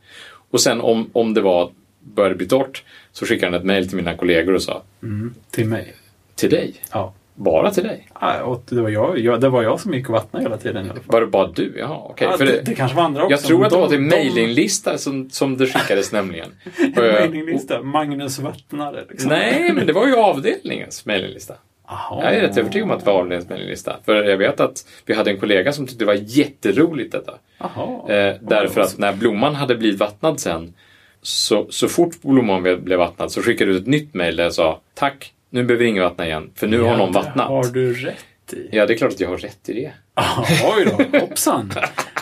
Och 0.51 0.61
sen 0.61 0.81
om, 0.81 1.11
om 1.13 1.35
det 1.35 1.41
var, 1.41 1.71
började 2.01 2.35
bli 2.35 2.49
torrt 2.49 2.85
så 3.13 3.27
skickade 3.27 3.53
han 3.53 3.61
ett 3.61 3.67
mejl 3.67 3.89
till 3.89 3.97
mina 3.97 4.15
kollegor 4.17 4.55
och 4.55 4.63
sa 4.63 4.83
Mm, 5.03 5.35
till 5.51 5.67
mig. 5.67 5.95
Till 6.35 6.51
dig? 6.51 6.75
Ja. 6.93 7.15
Bara 7.37 7.71
till 7.71 7.83
dig? 7.85 8.09
Ja, 8.21 8.43
och 8.43 8.63
det, 8.69 8.81
var 8.81 8.89
jag, 8.89 9.19
jag, 9.19 9.41
det 9.41 9.49
var 9.49 9.63
jag 9.63 9.81
som 9.81 9.95
gick 9.95 10.09
och 10.09 10.13
vattnade 10.15 10.45
hela 10.45 10.57
tiden. 10.57 10.91
Var 11.07 11.21
det 11.21 11.27
bara 11.27 11.47
du? 11.47 11.75
Jaha, 11.79 12.01
okej. 12.05 12.29
Ja, 12.31 12.37
För 12.39 12.47
det, 12.47 12.63
det- 12.65 12.75
kanske 12.75 12.97
var 12.97 13.03
andra 13.05 13.23
också. 13.23 13.33
jag 13.33 13.41
tror 13.43 13.65
att 13.65 13.71
det 13.71 13.77
De- 13.77 13.81
var 13.81 13.89
till 13.89 13.99
de- 13.99 14.17
mailinglista 14.17 14.99
som, 14.99 15.31
som 15.31 15.57
det 15.57 15.67
skickades 15.67 16.13
nämligen. 16.13 16.49
Mailinglista. 16.97 17.83
Magnus 17.83 18.39
Vattnare. 18.39 19.05
Liksom. 19.11 19.29
Nej, 19.31 19.73
men 19.73 19.87
det 19.87 19.93
var 19.93 20.07
ju 20.07 20.17
avdelningens 20.17 21.07
mailinglista. 21.07 21.55
Aha. 21.89 22.21
Jag 22.25 22.35
är 22.35 22.41
rätt 22.41 22.59
övertygad 22.59 22.85
om 22.85 22.91
att 22.97 23.01
det 23.05 23.07
var 23.07 23.13
avdelningens 23.19 23.49
mailinglista. 23.49 23.97
För 24.05 24.15
jag 24.25 24.37
vet 24.37 24.61
att 24.61 24.87
vi 25.07 25.15
hade 25.15 25.31
en 25.31 25.39
kollega 25.41 25.73
som 25.73 25.87
tyckte 25.87 26.05
det 26.05 26.07
var 26.07 26.19
jätteroligt 26.25 27.13
detta. 27.13 27.35
Aha. 27.59 28.07
Eh, 28.11 28.35
därför 28.41 28.81
att 28.81 28.99
när 28.99 29.13
blomman 29.13 29.55
hade 29.55 29.75
blivit 29.77 30.01
vattnad 30.01 30.41
sen, 30.41 30.75
så, 31.23 31.67
så 31.71 31.89
fort 31.89 32.23
blomman 32.23 32.63
blev- 32.63 32.99
vattnad 32.99 33.33
så 33.33 33.43
skickade 33.43 33.71
du 33.73 33.77
ett 33.79 33.87
nytt 33.87 34.15
mejl 34.15 34.37
där 34.37 34.45
jag 34.45 34.53
sa 34.55 34.81
Tack, 34.95 35.33
nu 35.57 35.65
behöver 35.65 35.85
ingen 35.85 36.03
vattna 36.03 36.27
igen, 36.27 36.51
för 36.55 36.67
nu 36.67 36.81
har 36.81 36.89
Ja, 36.91 36.97
någon 36.97 37.13
det 37.13 37.19
vattnat. 37.19 37.49
har 37.49 37.65
du 37.65 37.93
rätt 37.95 38.53
i. 38.53 38.69
Ja, 38.73 38.87
det 38.87 38.93
är 38.95 38.97
klart 38.99 39.13
att 39.13 39.21
jag 39.21 39.29
har 39.29 39.37
rätt 39.39 39.69
i 39.69 39.73
det. 39.73 39.93
Ah, 40.15 40.45
oj 40.77 40.87
då, 41.13 41.19
hoppsan. 41.19 41.73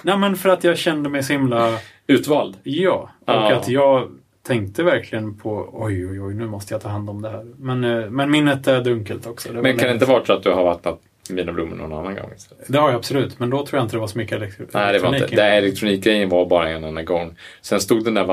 Nej, 0.02 0.18
men 0.18 0.36
för 0.36 0.48
att 0.48 0.64
jag 0.64 0.78
kände 0.78 1.08
mig 1.08 1.22
så 1.22 1.32
himla... 1.32 1.78
Utvald. 2.06 2.56
Ja, 2.62 3.10
och 3.20 3.28
Ja. 3.34 3.52
att 3.56 3.68
jag 3.68 4.10
tänkte 4.46 4.82
verkligen 4.82 5.38
på 5.38 5.68
oj, 5.72 6.06
oj, 6.06 6.20
oj, 6.20 6.34
nu 6.34 6.46
måste 6.46 6.74
jag 6.74 6.80
ta 6.82 6.88
hand 6.88 7.10
om 7.10 7.22
det 7.22 7.28
här. 7.30 7.44
Men, 7.58 7.84
eh, 7.84 8.10
men 8.10 8.30
minnet 8.30 8.66
är 8.66 8.80
dunkelt 8.80 9.26
också. 9.26 9.52
Det, 9.52 9.62
Men 9.62 9.76
kan 9.78 9.88
det 9.88 9.94
inte 9.94 10.04
vara 10.06 10.24
så 10.24 10.32
att 10.32 10.42
du 10.42 10.50
har 10.50 10.64
vattnat 10.64 11.00
mina 11.30 11.52
blommor 11.52 11.76
någon 11.76 11.92
annan 11.92 12.14
gång 12.14 12.30
istället? 12.36 12.64
det 12.68 12.78
har 12.78 12.88
jag 12.88 12.96
absolut, 12.96 13.38
men 13.38 13.50
då 13.50 13.66
tror 13.66 13.78
jag 13.78 13.84
inte 13.84 13.96
det 13.96 14.00
var 14.00 14.06
så 14.06 14.18
mycket 14.18 14.38
elektro- 14.38 14.66
Nej, 14.72 14.92
det 14.92 14.98
var 14.98 15.08
inte. 15.08 15.16
elektronik. 15.18 15.36
Den 15.36 15.46
elektronikgrejen 15.52 16.28
var 16.28 16.46
bara 16.46 16.68
en 16.68 16.84
enda 16.84 17.02
gång. 17.02 17.36
Sen 17.62 17.80
stod 17.80 18.04
den 18.04 18.14
där 18.14 18.24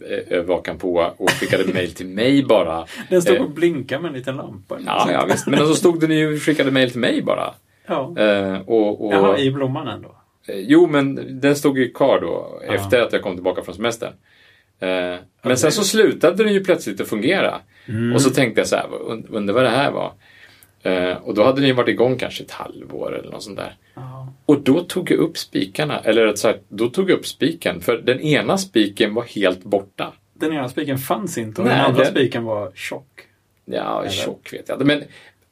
vattningsövervakaren 0.00 0.78
på 0.78 1.14
och 1.16 1.30
skickade 1.30 1.64
mejl 1.74 1.92
till 1.94 2.06
mig 2.08 2.42
bara. 2.44 2.86
Den 3.10 3.22
stod 3.22 3.36
Eh, 3.36 3.42
och 3.42 3.50
blinkade 3.50 4.02
med 4.02 4.08
en 4.08 4.14
liten 4.14 4.36
lampa. 4.36 4.78
Ja, 4.86 5.08
ja 5.12 5.24
visst. 5.30 5.46
Men 5.46 5.58
så 5.58 5.74
stod 5.74 6.00
den 6.00 6.10
ju 6.10 6.34
och 6.34 6.42
skickade 6.42 6.70
mejl 6.70 6.90
till 6.90 7.00
mig 7.00 7.22
bara. 7.22 7.54
ja. 7.86 8.14
Eh, 8.18 8.58
och, 8.60 9.06
och, 9.06 9.12
Jaha, 9.12 9.38
i 9.38 9.50
blomman 9.50 9.88
ändå. 9.88 10.08
Eh, 10.48 10.58
Jo, 10.58 10.86
men 10.86 11.40
den 11.40 11.56
stod 11.56 11.78
ju 11.78 11.90
kvar 11.92 12.20
då 12.20 12.60
Ja. 12.66 12.74
efter 12.74 13.00
att 13.02 13.12
jag 13.12 13.22
kom 13.22 13.34
tillbaka 13.34 13.62
från 13.62 13.74
semestern. 13.74 14.12
Eh, 14.80 15.16
men 15.42 15.56
sen 15.56 15.72
så 15.72 15.82
slutade 15.84 16.44
den 16.44 16.52
ju 16.52 16.64
plötsligt 16.64 17.00
att 17.00 17.08
fungera. 17.08 17.54
Mm. 17.88 18.12
Och 18.14 18.22
så 18.22 18.30
tänkte 18.30 18.60
jag 18.60 18.68
så 18.68 18.76
här, 18.76 18.86
"Und- 19.08 19.26
undrar 19.30 19.54
vad 19.54 19.64
det 19.64 19.70
här 19.70 19.90
var. 19.90 20.12
Eh, 20.82 21.12
och 21.16 21.34
då 21.34 21.44
hade 21.44 21.66
ju 21.66 21.72
varit 21.72 21.88
igång 21.88 22.16
kanske 22.18 22.44
ett 22.44 22.50
halvår 22.50 23.18
eller 23.18 23.30
något 23.30 23.42
sånt 23.42 23.56
där. 23.56 23.76
Ja. 23.94 24.32
Och 24.46 24.60
då 24.60 24.80
tog 24.80 25.10
jag 25.10 25.18
upp 25.18 25.38
spikarna, 25.38 25.98
eller 26.00 26.24
rätt 26.26 26.38
sagt, 26.38 26.60
då 26.68 26.88
tog 26.88 27.10
jag 27.10 27.18
upp 27.18 27.26
spiken. 27.26 27.80
För 27.80 27.98
den 27.98 28.20
ena 28.20 28.58
spiken 28.58 29.14
var 29.14 29.22
helt 29.22 29.64
borta. 29.64 30.12
Den 30.34 30.52
ena 30.52 30.68
spiken 30.68 30.98
fanns 30.98 31.38
inte 31.38 31.60
och 31.60 31.66
Nej, 31.66 31.76
den 31.76 31.84
andra 31.86 32.02
den- 32.04 32.12
spiken 32.12 32.44
var 32.44 32.70
tjock. 32.74 33.20
Ja, 33.64 34.00
Eller? 34.00 34.10
tjock 34.10 34.52
vet 34.52 34.68
jag 34.68 34.74
inte. 34.76 34.84
Men 34.84 35.02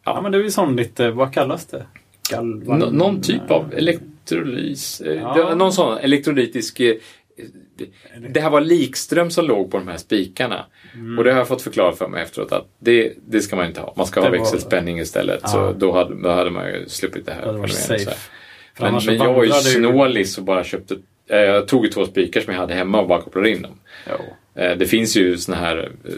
Ja, 0.04 0.20
men 0.22 0.32
det 0.32 0.38
är 0.38 0.42
ju 0.42 0.50
sån 0.50 0.76
lite, 0.76 1.10
vad 1.10 1.32
kallas 1.34 1.66
det? 1.66 1.86
Galvan... 2.30 2.78
Nå- 2.78 2.90
någon 2.90 3.20
typ 3.22 3.50
av 3.50 3.74
elektrolys. 3.74 5.00
eh, 5.00 5.14
Ja. 5.14 5.54
Någon 5.54 5.72
sån 5.72 5.98
elektrolytisk... 5.98 6.80
eh, 6.80 6.94
Det 8.28 8.40
här 8.40 8.50
var 8.50 8.60
likström 8.60 9.30
som 9.30 9.44
låg 9.46 9.70
på 9.70 9.78
de 9.78 9.88
här 9.88 9.96
spikarna. 9.96 10.66
Och 11.18 11.24
det 11.24 11.30
har 11.32 11.38
jag 11.38 11.48
fått 11.48 11.62
förklarat 11.62 11.98
för 11.98 12.08
mig 12.08 12.22
efteråt 12.22 12.52
att 12.52 12.66
det, 12.78 13.12
det 13.28 13.40
ska 13.40 13.56
man 13.56 13.66
inte 13.66 13.80
ha. 13.80 13.92
Man 13.96 14.06
ska 14.06 14.20
ha 14.20 14.24
Det 14.30 14.38
var- 14.38 14.44
växelspänning 14.44 14.98
istället. 14.98 15.40
Ja. 15.42 15.48
Så 15.48 15.72
då 15.72 15.92
hade, 15.92 16.22
då 16.22 16.28
hade 16.30 16.50
man 16.50 16.66
ju 16.66 16.88
sluppit 16.88 17.26
det 17.26 17.32
här. 17.32 17.52
Det 17.62 17.68
så 17.68 17.92
här. 17.92 18.16
Men, 18.80 19.00
men 19.06 19.16
jag 19.16 19.34
var 19.34 19.44
ju 19.44 19.50
snålis 19.52 20.38
och 20.38 20.44
bara 20.44 20.64
köpte... 20.64 20.94
eh, 21.30 21.38
Jag 21.38 21.68
tog 21.68 21.84
ju 21.84 21.90
två 21.90 22.06
spikar 22.06 22.40
som 22.40 22.52
jag 22.52 22.60
hade 22.60 22.74
hemma 22.74 23.00
och 23.00 23.08
bara 23.08 23.20
kopplade 23.20 23.50
in 23.50 23.62
dem. 23.62 23.78
Jo. 24.10 24.14
Eh, 24.62 24.76
Det 24.76 24.86
finns 24.86 25.16
ju 25.16 25.36
såna 25.38 25.56
här 25.56 25.90
eh, 26.04 26.12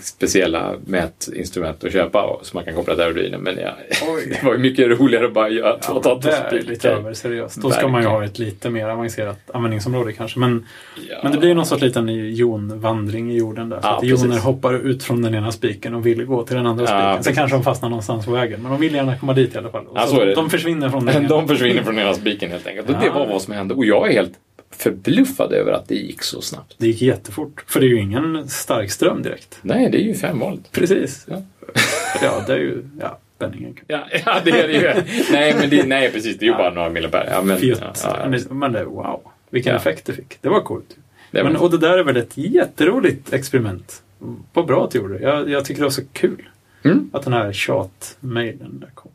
speciella 0.00 0.74
mätinstrument 0.86 1.84
att 1.84 1.92
köpa 1.92 2.38
som 2.42 2.56
man 2.58 2.64
kan 2.64 2.74
koppla 2.74 2.94
till 2.94 3.02
aerodrinen. 3.02 3.40
Men 3.40 3.58
ja, 3.58 3.70
det 4.28 4.42
var 4.44 4.52
ju 4.52 4.58
mycket 4.58 4.88
roligare 5.00 5.26
att 5.26 5.32
bara 5.34 5.48
göra 5.48 5.78
två 5.78 6.00
Ja, 6.04 6.20
det 6.22 6.30
är 6.30 6.52
lite 6.52 6.64
spikar. 6.74 6.90
över 6.90 7.14
seriöst. 7.14 7.56
Då 7.62 7.70
ska 7.70 7.88
man 7.88 8.02
ju 8.02 8.08
ha 8.08 8.24
ett 8.24 8.38
lite 8.38 8.70
mer 8.70 8.88
avancerat 8.88 9.50
användningsområde 9.54 10.12
kanske. 10.12 10.38
Men, 10.38 10.66
Ja. 11.10 11.16
men 11.22 11.32
det 11.32 11.38
blir 11.38 11.48
ju 11.48 11.54
någon 11.54 11.66
sorts 11.66 11.82
liten 11.82 12.08
jonvandring 12.34 13.32
i 13.32 13.36
jorden 13.36 13.68
där. 13.68 13.80
Så 13.80 13.86
Ja, 13.86 13.96
att 13.96 14.04
joner 14.04 14.26
precis. 14.28 14.42
hoppar 14.44 14.74
ut 14.74 15.04
från 15.04 15.22
den 15.22 15.34
ena 15.34 15.52
spiken 15.52 15.94
och 15.94 16.06
vill 16.06 16.24
gå 16.24 16.42
till 16.44 16.56
den 16.56 16.66
andra 16.66 16.84
Ja, 16.84 16.88
spiken. 16.88 17.08
Sen 17.12 17.16
precis. 17.16 17.36
kanske 17.38 17.56
de 17.56 17.62
fastnar 17.64 17.88
någonstans 17.88 18.24
på 18.26 18.32
vägen. 18.32 18.62
Men 18.62 18.70
de 18.72 18.80
vill 18.80 18.94
gärna 18.94 19.18
komma 19.18 19.32
dit 19.32 19.54
i 19.54 19.58
alla 19.58 19.70
fall. 19.70 19.86
Och 19.86 19.96
Ja, 19.98 20.06
så 20.06 20.24
det. 20.24 20.34
De 20.34 20.50
försvinner 20.50 20.88
från 20.88 21.06
den 21.06 21.16
ena. 21.18 21.28
De 21.28 21.48
försvinner 21.48 21.82
från 21.82 21.98
ena 21.98 22.14
spiken 22.14 22.50
helt 22.50 22.66
enkelt. 22.66 22.88
Och 22.90 22.96
det 23.00 23.10
var 23.10 23.26
vad 23.26 23.42
som 23.42 23.54
hände. 23.54 23.74
Och 23.74 23.84
jag 23.84 24.08
är 24.08 24.12
helt 24.12 24.32
förbluffad 24.70 25.52
över 25.52 25.72
att 25.72 25.88
det 25.88 25.94
gick 25.94 26.22
så 26.22 26.40
snabbt. 26.40 26.74
Det 26.78 26.86
gick 26.86 27.02
jättefort. 27.02 27.64
För 27.66 27.80
det 27.80 27.86
är 27.86 27.88
ju 27.88 28.00
ingen 28.00 28.48
stark 28.48 28.90
ström 28.90 29.22
direkt. 29.22 29.58
Nej, 29.62 29.90
det 29.90 29.98
är 29.98 30.02
ju 30.02 30.14
5 30.14 30.38
volt. 30.38 30.72
Precis. 30.72 31.26
Ja. 31.30 31.42
Ja, 32.22 32.44
det 32.46 32.52
är 32.52 32.58
ju... 32.58 32.82
Ja, 33.00 33.18
spänningen. 33.36 33.76
Ja, 33.86 34.06
ja 34.24 34.40
det 34.44 34.50
är 34.50 34.68
det 34.68 34.72
ju. 34.74 35.02
nej, 35.32 35.54
men 35.60 35.70
det, 35.70 35.86
nej, 35.86 36.12
precis. 36.12 36.38
Det 36.38 36.44
är 36.44 36.50
ju 36.50 36.52
bara 36.56 36.70
några 36.74 36.90
milliampere. 36.90 37.28
Ja, 37.32 37.42
men, 37.42 37.58
Fiat. 37.58 38.00
ja, 38.04 38.18
ja, 38.32 38.40
Men, 38.54 38.72
det, 38.72 38.84
wow. 38.84 39.20
Vilken 39.50 39.72
Ja. 39.72 39.78
effekt 39.78 40.06
det 40.06 40.12
fick. 40.12 40.38
Det 40.42 40.48
var 40.48 40.60
coolt. 40.60 40.96
det 41.30 41.42
var- 41.42 41.50
Men, 41.50 41.60
och 41.60 41.70
det 41.70 41.78
där 41.78 41.98
är 41.98 42.04
väl 42.04 42.16
ett 42.16 42.36
jätteroligt 42.36 43.32
experiment. 43.32 44.02
Vad 44.52 44.66
bra 44.66 44.84
att 44.84 44.90
du 44.90 44.98
gjorde 44.98 45.18
det. 45.18 45.24
Jag, 45.24 45.50
jag 45.50 45.64
tycker 45.64 45.80
det 45.80 45.84
var 45.86 45.90
så 45.90 46.02
kul 46.12 46.48
Mm. 46.84 47.10
att 47.12 47.22
den 47.24 47.32
här 47.32 47.52
tjat-mailen 47.52 48.84
kom. 48.94 49.10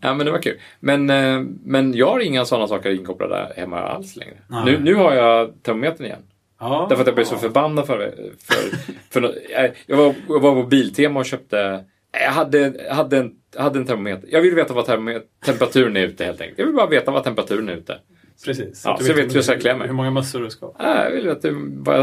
Ja, 0.00 0.14
men 0.14 0.26
det 0.26 0.32
var 0.32 0.38
kul. 0.42 0.56
Men, 0.80 1.10
eh, 1.10 1.40
men 1.64 1.94
jag 1.94 2.06
har 2.06 2.20
inga 2.20 2.44
sådana 2.44 2.68
saker 2.68 2.90
inkopplade 2.90 3.52
hemma 3.56 3.80
alls 3.80 4.16
längre. 4.16 4.34
Nej. 4.48 4.64
Nu, 4.64 4.78
nu 4.78 4.94
har 4.94 5.14
jag 5.14 5.62
termometern 5.62 6.06
igen. 6.06 6.22
Ja. 6.60 6.86
Därför 6.88 7.02
att 7.02 7.06
jag 7.06 7.14
blev 7.14 7.24
så 7.24 7.36
förbannad 7.36 7.86
för, 7.86 7.98
för, 8.38 8.76
för 9.10 9.20
nå- 9.20 9.32
jag, 9.50 9.70
jag, 9.86 9.96
var, 9.96 10.14
jag 10.28 10.40
var 10.40 10.62
på 10.62 10.68
Biltema 10.68 11.20
och 11.20 11.26
köpte 11.26 11.84
jag 12.12 12.30
hade, 12.30 12.86
hade, 12.90 13.18
en, 13.18 13.30
hade 13.56 13.78
en 13.78 13.86
termometer. 13.86 14.28
Jag 14.32 14.40
vill 14.42 14.54
veta 14.54 14.74
vad 14.74 14.84
termomet- 14.86 15.22
temperaturen 15.44 15.96
är 15.96 16.00
ute 16.06 16.24
helt 16.24 16.40
enkelt. 16.40 16.58
Jag 16.58 16.66
vill 16.66 16.74
bara 16.74 16.86
veta 16.86 17.10
vad 17.10 17.24
temperaturen 17.24 17.68
är 17.68 17.72
ute. 17.76 17.98
Precis. 18.44 18.82
Ja, 18.84 18.92
att 18.92 18.98
du 18.98 19.04
så 19.04 19.12
vet 19.14 19.30
hur 19.30 19.34
jag 19.34 19.44
ska 19.44 19.54
hur- 19.54 19.60
klä 19.60 19.76
mig. 19.76 19.86
Hur 19.86 19.94
många 19.94 20.10
mössor 20.10 20.40
du 20.40 20.50
ska 20.50 20.66
ha. 20.66 20.74
Ah, 20.78 21.04
jag 21.04 21.10
vill 21.10 21.24
veta 21.26 21.48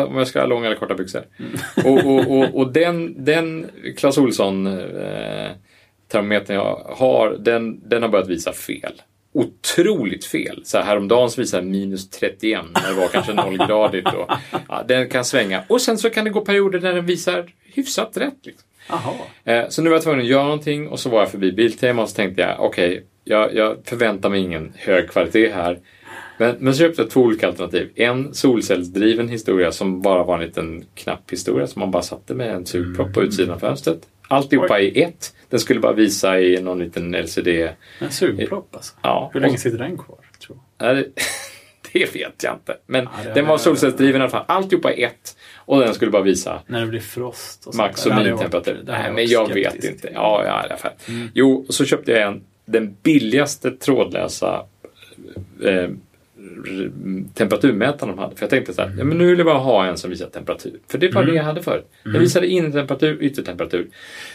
om 0.06 0.18
jag 0.18 0.28
ska 0.28 0.40
ha 0.40 0.48
långa 0.48 0.66
eller 0.66 0.76
korta 0.76 0.94
byxor. 0.96 1.22
Och, 1.86 2.06
och, 2.06 2.32
och, 2.40 2.56
och 2.56 2.74
den, 2.74 3.26
den 3.26 3.70
Clas 3.98 4.18
Ohlson 4.18 4.68
eh, 4.68 5.52
termometern 6.08 6.56
jag 6.56 6.96
har, 6.98 7.30
den, 7.30 7.90
den 7.90 8.02
har 8.02 8.10
börjat 8.10 8.30
visa 8.30 8.54
fel. 8.54 9.02
Otroligt 9.34 10.26
fel. 10.26 10.62
Så 10.66 10.78
här, 10.78 10.86
häromdagen 10.86 11.30
så 11.30 11.42
visade 11.42 11.64
minus 11.64 12.10
31 12.10 12.60
när 12.74 12.90
det 12.90 13.02
var 13.02 13.08
kanske 13.08 13.34
nollgradigt. 13.34 14.08
Och, 14.08 14.32
ja, 14.68 14.84
den 14.88 15.10
kan 15.10 15.26
svänga. 15.26 15.64
Och 15.68 15.82
sen 15.82 15.98
så 15.98 16.10
kan 16.10 16.24
det 16.24 16.30
gå 16.30 16.42
perioder 16.42 16.80
där 16.80 16.94
den 16.94 17.06
visar 17.06 17.46
hyfsat 17.64 18.18
rätt. 18.18 18.38
Liksom. 18.44 18.68
Eh, 19.44 19.70
så 19.70 19.82
nu 19.82 19.90
var 19.90 19.96
jag 19.96 20.04
tvungen 20.04 20.22
att 20.22 20.28
göra 20.28 20.44
någonting 20.44 20.88
och 20.88 21.00
så 21.00 21.10
var 21.10 21.20
jag 21.20 21.32
förbi 21.32 21.52
Biltema 21.52 22.02
och 22.02 22.10
så 22.10 22.16
tänkte 22.16 22.42
jag 22.42 22.60
okej, 22.60 23.06
jag, 23.24 23.56
jag 23.56 23.78
förväntar 23.86 24.30
mig 24.30 24.42
ingen 24.42 24.74
hög 24.76 25.10
kvalitet 25.10 25.50
här. 25.50 25.80
Men, 26.38 26.56
men 26.60 26.74
så 26.74 26.80
köpte 26.80 27.02
jag 27.02 27.12
två 27.12 27.22
olika 27.22 27.48
alternativ. 27.48 27.92
En 27.96 28.34
solcellsdriven 28.34 29.30
historia 29.30 29.72
som 29.72 30.02
bara 30.02 30.24
var 30.24 30.36
en 30.36 30.46
liten 30.46 30.86
knapp 30.96 31.32
historia 31.32 31.68
som 31.68 31.80
man 31.80 31.92
bara 31.92 32.04
satte 32.04 32.34
med 32.34 32.56
en 32.56 32.66
sugpropp 32.66 33.14
på 33.14 33.24
utsidan 33.24 33.56
av 33.56 33.60
fönstret. 33.60 34.08
Alltihopa 34.28 34.80
i 34.80 35.02
ett. 35.02 35.36
Den 35.50 35.60
skulle 35.60 35.80
bara 35.80 35.94
visa 35.94 36.40
i 36.40 36.62
någon 36.62 36.80
liten 36.80 37.16
LCD. 37.16 37.48
En 38.00 38.12
sugpropp 38.12 38.76
alltså. 38.76 38.94
Ja, 39.02 39.30
Hur 39.34 39.40
länge 39.40 39.58
sitter 39.58 39.78
den 39.78 39.98
kvar? 39.98 40.18
Tror 40.46 40.58
jag? 40.78 41.04
Det, 41.94 42.16
vet 42.16 42.44
jag 42.44 42.54
inte. 42.54 42.78
Men 42.88 43.08
Ja, 43.26 43.34
den 43.34 43.46
var 43.46 43.58
solcellsdriven 43.58 44.22
i 44.22 44.24
alla 44.24 44.32
fall. 44.32 44.46
Alltihopa 44.48 44.94
i 44.94 45.04
ett. 45.04 45.38
Och 45.56 45.80
den 45.80 45.94
skulle 45.94 46.12
bara 46.12 46.22
visa 46.22 46.62
När 46.68 46.82
det 46.82 46.88
blir 46.88 47.00
frost 47.00 47.66
och 47.68 47.76
Max 47.76 48.06
och 48.06 48.16
mintemperatur. 48.16 48.84
Nej, 48.88 49.12
men 49.12 49.28
jag 49.28 49.54
vet 49.54 49.84
inte. 49.84 50.10
Ja, 50.14 50.44
ja, 50.46 50.62
i 50.64 50.66
alla 50.70 50.78
fall. 50.78 50.92
Jo, 51.34 51.66
så 51.70 51.86
köpte 51.86 52.12
jag 52.12 52.22
en, 52.22 52.44
den 52.66 52.98
billigaste 53.04 53.72
trådlösa 53.72 54.66
eh, 55.64 55.90
temperaturmätaren 57.34 58.16
de 58.16 58.20
hade. 58.22 58.36
För 58.36 58.44
jag 58.44 58.50
tänkte 58.50 58.74
så 58.74 58.82
här, 58.82 58.96
ja, 58.98 59.04
men 59.04 59.18
nu 59.18 59.26
vill 59.26 59.38
jag 59.38 59.46
bara 59.46 59.58
ha 59.58 59.86
en 59.86 59.98
som 59.98 60.10
visar 60.10 60.28
temperatur. 60.30 60.80
För 60.88 60.98
det 60.98 61.12
var 61.16 61.22
Mm. 61.22 61.34
det 61.34 61.38
jag 61.38 61.44
hade 61.46 61.62
förut. 61.62 61.92
Den 62.04 62.20
visade 62.20 62.48
innertemperatur, 62.48 63.18
yttertemperatur. 63.24 63.88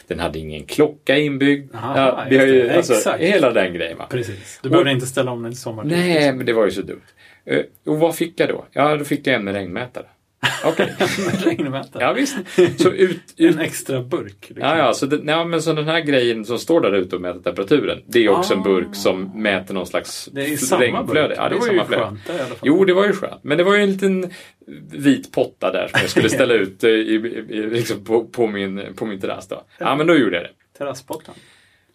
Den 0.06 0.20
hade 0.20 0.38
ingen 0.38 0.64
klocka 0.64 1.18
inbyggd. 1.18 1.74
Aha, 1.74 1.96
ja, 1.96 2.24
vi 2.30 2.38
har 2.38 2.46
ju, 2.46 2.70
alltså, 2.70 2.92
Exakt. 2.92 3.20
hela 3.22 3.50
den 3.52 3.74
grejen. 3.74 3.98
Va? 3.98 4.06
Precis. 4.11 4.61
Du 4.62 4.68
behöver 4.70 4.90
inte 4.90 5.06
ställa 5.06 5.30
om 5.30 5.42
den 5.42 5.52
till 5.52 5.61
sommar. 5.61 5.84
Nej, 5.84 6.32
men 6.32 6.46
det 6.46 6.52
var 6.52 6.64
ju 6.64 6.70
så 6.70 6.82
dumt. 6.82 7.00
Eh, 7.44 7.61
Och 7.86 7.98
vad 7.98 8.14
fick 8.16 8.40
jag 8.40 8.48
då? 8.48 8.64
Ja, 8.72 8.96
då 8.96 9.04
fick 9.04 9.26
jag 9.26 9.34
en 9.36 9.44
med 9.44 9.54
regnmätare. 9.54 10.06
Okej. 10.64 10.95
Regnmätare. 11.45 12.03
ja, 12.03 12.12
visst. 12.12 12.36
Så 12.78 12.91
ut, 12.91 13.34
ut, 13.36 13.55
En 13.55 13.59
extra 13.61 14.03
burk. 14.03 14.34
liksom. 14.41 14.57
Ja, 14.68 14.78
ja, 14.78 14.95
så, 14.95 15.07
det, 15.07 15.20
ja, 15.32 15.45
men 15.45 15.62
så 15.62 15.72
den 15.72 15.88
här 15.88 16.01
grejen 16.01 16.45
som 16.45 16.59
står 16.59 16.80
där 16.80 16.93
ute 16.93 17.16
och 17.16 17.22
mäter 17.22 17.41
temperaturen, 17.41 17.99
det 18.07 18.24
är 18.24 18.28
också 18.28 18.55
en 18.55 18.61
Ah. 18.61 18.64
burk 18.64 18.95
som 18.97 19.43
mäter 19.43 19.74
någon 19.74 19.86
slags 19.86 20.28
Det 20.32 20.41
är 20.41 20.78
regnflöde. 20.78 21.28
burk. 21.28 21.38
Ja, 21.38 21.49
det, 21.49 21.55
är 21.55 21.61
var 21.61 21.66
ju 21.72 21.78
skönt 21.78 22.26
det, 22.26 22.32
i 22.32 22.36
alla 22.36 22.45
fall. 22.47 22.59
Jo, 22.62 22.84
det 22.84 22.93
var 22.93 23.07
ju 23.07 23.12
skönt. 23.12 23.45
Men 23.45 23.59
det 23.59 23.64
var 23.64 23.74
ju 23.76 23.82
en 23.82 23.91
liten 23.93 24.30
vit 24.93 25.32
potta 25.32 25.72
där 25.72 25.88
som 25.88 26.01
jag 26.01 26.11
skulle 26.11 26.28
ställa 26.38 26.55
ut 26.55 26.84
eh, 26.84 26.91
i, 26.91 27.14
i, 27.49 27.62
liksom 27.70 28.05
på, 28.05 28.24
på, 28.24 28.47
min, 28.47 28.82
på 28.97 29.07
min 29.07 29.20
terrass. 29.20 29.49
Då. 29.49 29.62
Ja, 29.78 29.97
men 29.97 30.07
då 30.07 30.16
gjorde 30.16 30.36
jag 30.36 30.45
det. 30.45 30.78
Terrasspottan. 30.78 31.34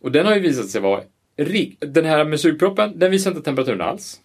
Och 0.01 0.11
den 0.11 0.25
har 0.25 0.35
ju 0.35 0.41
visat 0.41 0.67
sig 0.69 0.81
vara. 0.81 1.01
Den 1.79 2.05
här 2.05 2.25
med 2.25 2.39
sugproppen, 2.39 2.99
den 2.99 3.11
visar 3.11 3.31
inte 3.31 3.43
temperaturen 3.43 3.81
alls. 3.81 4.17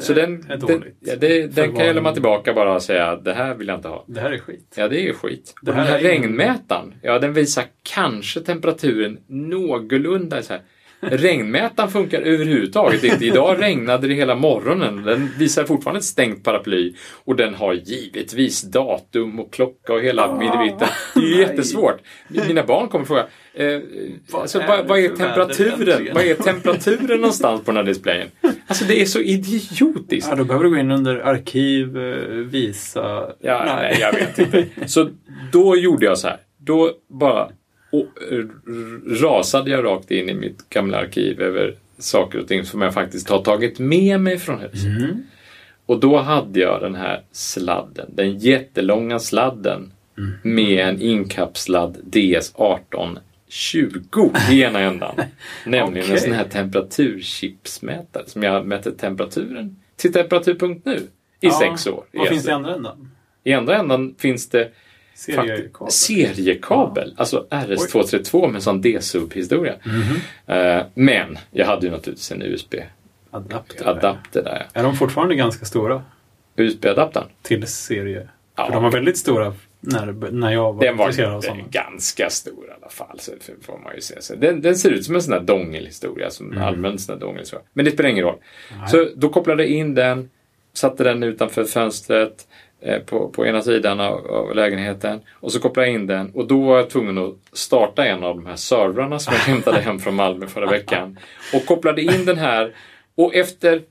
Så 0.00 0.12
den, 0.12 0.50
är 0.50 0.56
den, 0.56 0.84
ja, 1.00 1.16
det, 1.16 1.46
den 1.46 1.76
kan 1.76 1.86
jag 1.86 1.94
lämna 1.94 2.12
tillbaka 2.12 2.54
bara 2.54 2.74
och 2.74 2.82
säga 2.82 3.16
det 3.16 3.34
här 3.34 3.54
vill 3.54 3.68
jag 3.68 3.78
inte 3.78 3.88
ha. 3.88 4.04
Det 4.08 4.20
här 4.20 4.32
är 4.32 4.38
skit. 4.38 4.74
Ja, 4.76 4.88
det 4.88 5.00
är 5.00 5.04
ju 5.04 5.14
skit. 5.14 5.54
Det 5.62 5.70
och 5.70 5.76
här 5.76 5.84
den 5.84 5.92
här 5.92 6.00
regnmätaren, 6.00 6.94
ja 7.02 7.18
den 7.18 7.32
visar 7.32 7.64
kanske 7.82 8.40
temperaturen 8.40 9.18
någorlunda 9.26 10.42
så 10.42 10.52
här. 10.52 10.62
Regnmätaren 11.10 11.90
funkar 11.90 12.20
överhuvudtaget 12.20 13.04
inte. 13.04 13.24
Idag 13.24 13.62
regnade 13.62 14.08
det 14.08 14.14
hela 14.14 14.34
morgonen. 14.34 15.02
Den 15.02 15.30
visar 15.38 15.64
fortfarande 15.64 15.98
ett 15.98 16.04
stängt 16.04 16.44
paraply. 16.44 16.94
Och 17.24 17.36
den 17.36 17.54
har 17.54 17.74
givetvis 17.74 18.62
datum 18.62 19.40
och 19.40 19.52
klocka 19.52 19.92
och 19.92 20.00
hela 20.00 20.38
minnevitten. 20.38 20.88
Det 21.14 21.20
är 21.20 21.24
ju 21.24 21.30
nej. 21.30 21.40
jättesvårt. 21.40 21.96
Mina 22.28 22.62
barn 22.62 22.88
kommer 22.88 23.04
fråga, 23.04 23.26
eh, 23.54 23.80
Vad 24.30 24.42
alltså, 24.42 24.60
är 24.60 24.68
vad, 24.68 24.78
det 24.78 24.88
vad 24.88 24.98
är 24.98 25.08
temperaturen? 25.08 26.08
Vad 26.14 26.24
är 26.24 26.34
temperaturen 26.34 27.20
någonstans 27.20 27.64
på 27.64 27.70
den 27.70 27.76
här 27.76 27.84
displayen? 27.84 28.28
Alltså 28.66 28.84
det 28.84 29.00
är 29.00 29.06
så 29.06 29.20
idiotiskt. 29.20 30.28
Ja, 30.30 30.36
då 30.36 30.44
behöver 30.44 30.64
du 30.64 30.70
gå 30.70 30.76
in 30.76 30.90
under 30.90 31.16
arkiv, 31.16 31.98
eh, 31.98 32.28
visa... 32.28 33.26
Ja, 33.40 33.62
nej. 33.66 33.96
jag 34.00 34.12
vet 34.12 34.38
inte. 34.38 34.66
Så 34.86 35.08
då 35.52 35.76
gjorde 35.76 36.06
jag 36.06 36.18
så 36.18 36.28
här. 36.28 36.38
Då 36.58 36.90
bara 37.20 37.48
och, 37.94 38.06
rasade 39.06 39.70
jag 39.70 39.84
rakt 39.84 40.10
in 40.10 40.28
i 40.28 40.34
mitt 40.34 40.68
gamla 40.68 40.98
arkiv 40.98 41.40
över 41.40 41.76
saker 41.98 42.38
och 42.38 42.48
ting 42.48 42.64
som 42.64 42.82
jag 42.82 42.94
faktiskt 42.94 43.28
har 43.28 43.42
tagit 43.42 43.78
med 43.78 44.20
mig 44.20 44.38
från 44.38 44.58
huset. 44.58 44.84
Mm. 44.84 45.22
Och 45.86 46.00
då 46.00 46.18
hade 46.18 46.60
jag 46.60 46.80
den 46.80 46.94
här 46.94 47.22
sladden, 47.32 48.10
den 48.14 48.38
jättelånga 48.38 49.18
sladden 49.18 49.92
med 50.42 50.88
en 50.88 51.00
inkapslad 51.00 51.96
DS1820 52.04 54.36
i 54.50 54.62
ena 54.62 54.80
ändan. 54.80 55.14
Nämligen 55.66 56.06
en 56.06 56.12
Okej. 56.12 56.20
sån 56.20 56.32
här 56.32 56.44
temperaturchipsmätare 56.44 58.22
som 58.26 58.42
jag 58.42 58.66
mäter 58.66 58.90
temperaturen 58.90 59.76
till 59.96 60.12
temperaturpunkt 60.12 60.86
nu 60.86 61.00
i 61.40 61.50
sex 61.50 61.86
år. 61.86 62.04
Vad 62.12 62.28
finns 62.28 62.48
i 62.48 62.50
andra 62.50 62.74
ändan? 62.74 63.10
I 63.44 63.52
andra 63.52 63.78
ändan 63.78 64.14
finns 64.18 64.48
det 64.48 64.70
Seriekabel. 65.32 65.90
seriekabel, 65.92 67.14
alltså 67.16 67.46
RS232 67.50 68.52
med 68.52 68.62
sån 68.62 68.80
D-sub-historia. 68.80 69.74
Mhm. 69.84 70.56
Eh, 70.58 70.82
men 70.94 71.38
jag 71.50 71.66
hade 71.66 71.86
ju 71.86 71.92
naturligtvis 71.92 72.32
en 72.32 72.42
Adapter. 73.30 73.76
USB-adapter 73.80 74.42
där. 74.42 74.66
Är 74.72 74.82
de 74.82 74.96
fortfarande 74.96 75.34
ganska 75.34 75.64
stora 75.64 76.02
USB-adaptern. 76.56 77.24
till 77.42 77.66
serie? 77.66 78.28
Ja. 78.56 78.66
För 78.66 78.72
de 78.72 78.82
var 78.82 78.90
väldigt 78.90 79.18
stora 79.18 79.54
när, 79.80 80.12
när 80.30 80.52
jag 80.52 80.72
var 80.72 80.80
Den 80.84 80.96
var 80.96 81.10
sådana. 81.10 81.62
ganska 81.70 82.30
stor 82.30 82.66
i 82.68 82.70
alla 82.82 82.90
fall. 82.90 83.18
Så 83.20 83.32
får 83.62 83.78
man 83.78 83.94
ju 83.94 84.00
säga. 84.00 84.20
Så 84.20 84.34
den, 84.34 84.60
den 84.60 84.76
ser 84.76 84.90
ut 84.90 85.04
som 85.04 85.14
en 85.14 85.22
sån 85.22 85.30
där 85.30 85.40
dongelhistoria. 85.40 86.30
Som 86.30 86.52
Mm. 86.52 86.64
allmän 86.64 86.98
sån 86.98 87.14
där 87.18 87.26
dongelhistoria. 87.26 87.64
Men 87.72 87.84
det 87.84 87.90
spelar 87.90 88.10
ingen 88.10 88.24
roll. 88.24 88.38
Så 88.88 89.08
då 89.16 89.28
kopplade 89.28 89.62
jag 89.62 89.72
in 89.72 89.94
den. 89.94 90.30
Satte 90.72 91.04
den 91.04 91.22
utanför 91.22 91.64
fönstret. 91.64 92.48
Eh, 92.84 92.98
På, 92.98 93.28
på 93.28 93.46
ena 93.46 93.62
sidan 93.62 94.00
av, 94.00 94.26
av 94.26 94.54
lägenheten. 94.54 95.20
Och 95.32 95.52
så 95.52 95.60
kopplade 95.60 95.88
jag 95.88 95.94
in 95.94 96.06
den. 96.06 96.30
Och 96.34 96.46
då 96.46 96.60
var 96.62 96.76
jag 96.76 96.90
tvungen 96.90 97.18
att 97.18 97.34
starta 97.52 98.06
en 98.06 98.24
av 98.24 98.36
de 98.36 98.46
här 98.46 98.56
servrarna 98.56 99.18
som 99.18 99.32
jag 99.34 99.40
hämtade 99.54 99.80
hem 99.80 99.98
från 99.98 100.14
Malmö 100.14 100.46
förra 100.46 100.66
veckan. 100.70 101.18
Och 101.54 101.66
kopplade 101.66 102.02
in 102.02 102.24
den 102.24 102.38
här. 102.38 102.74
Och 103.14 103.34
efter 103.34 103.82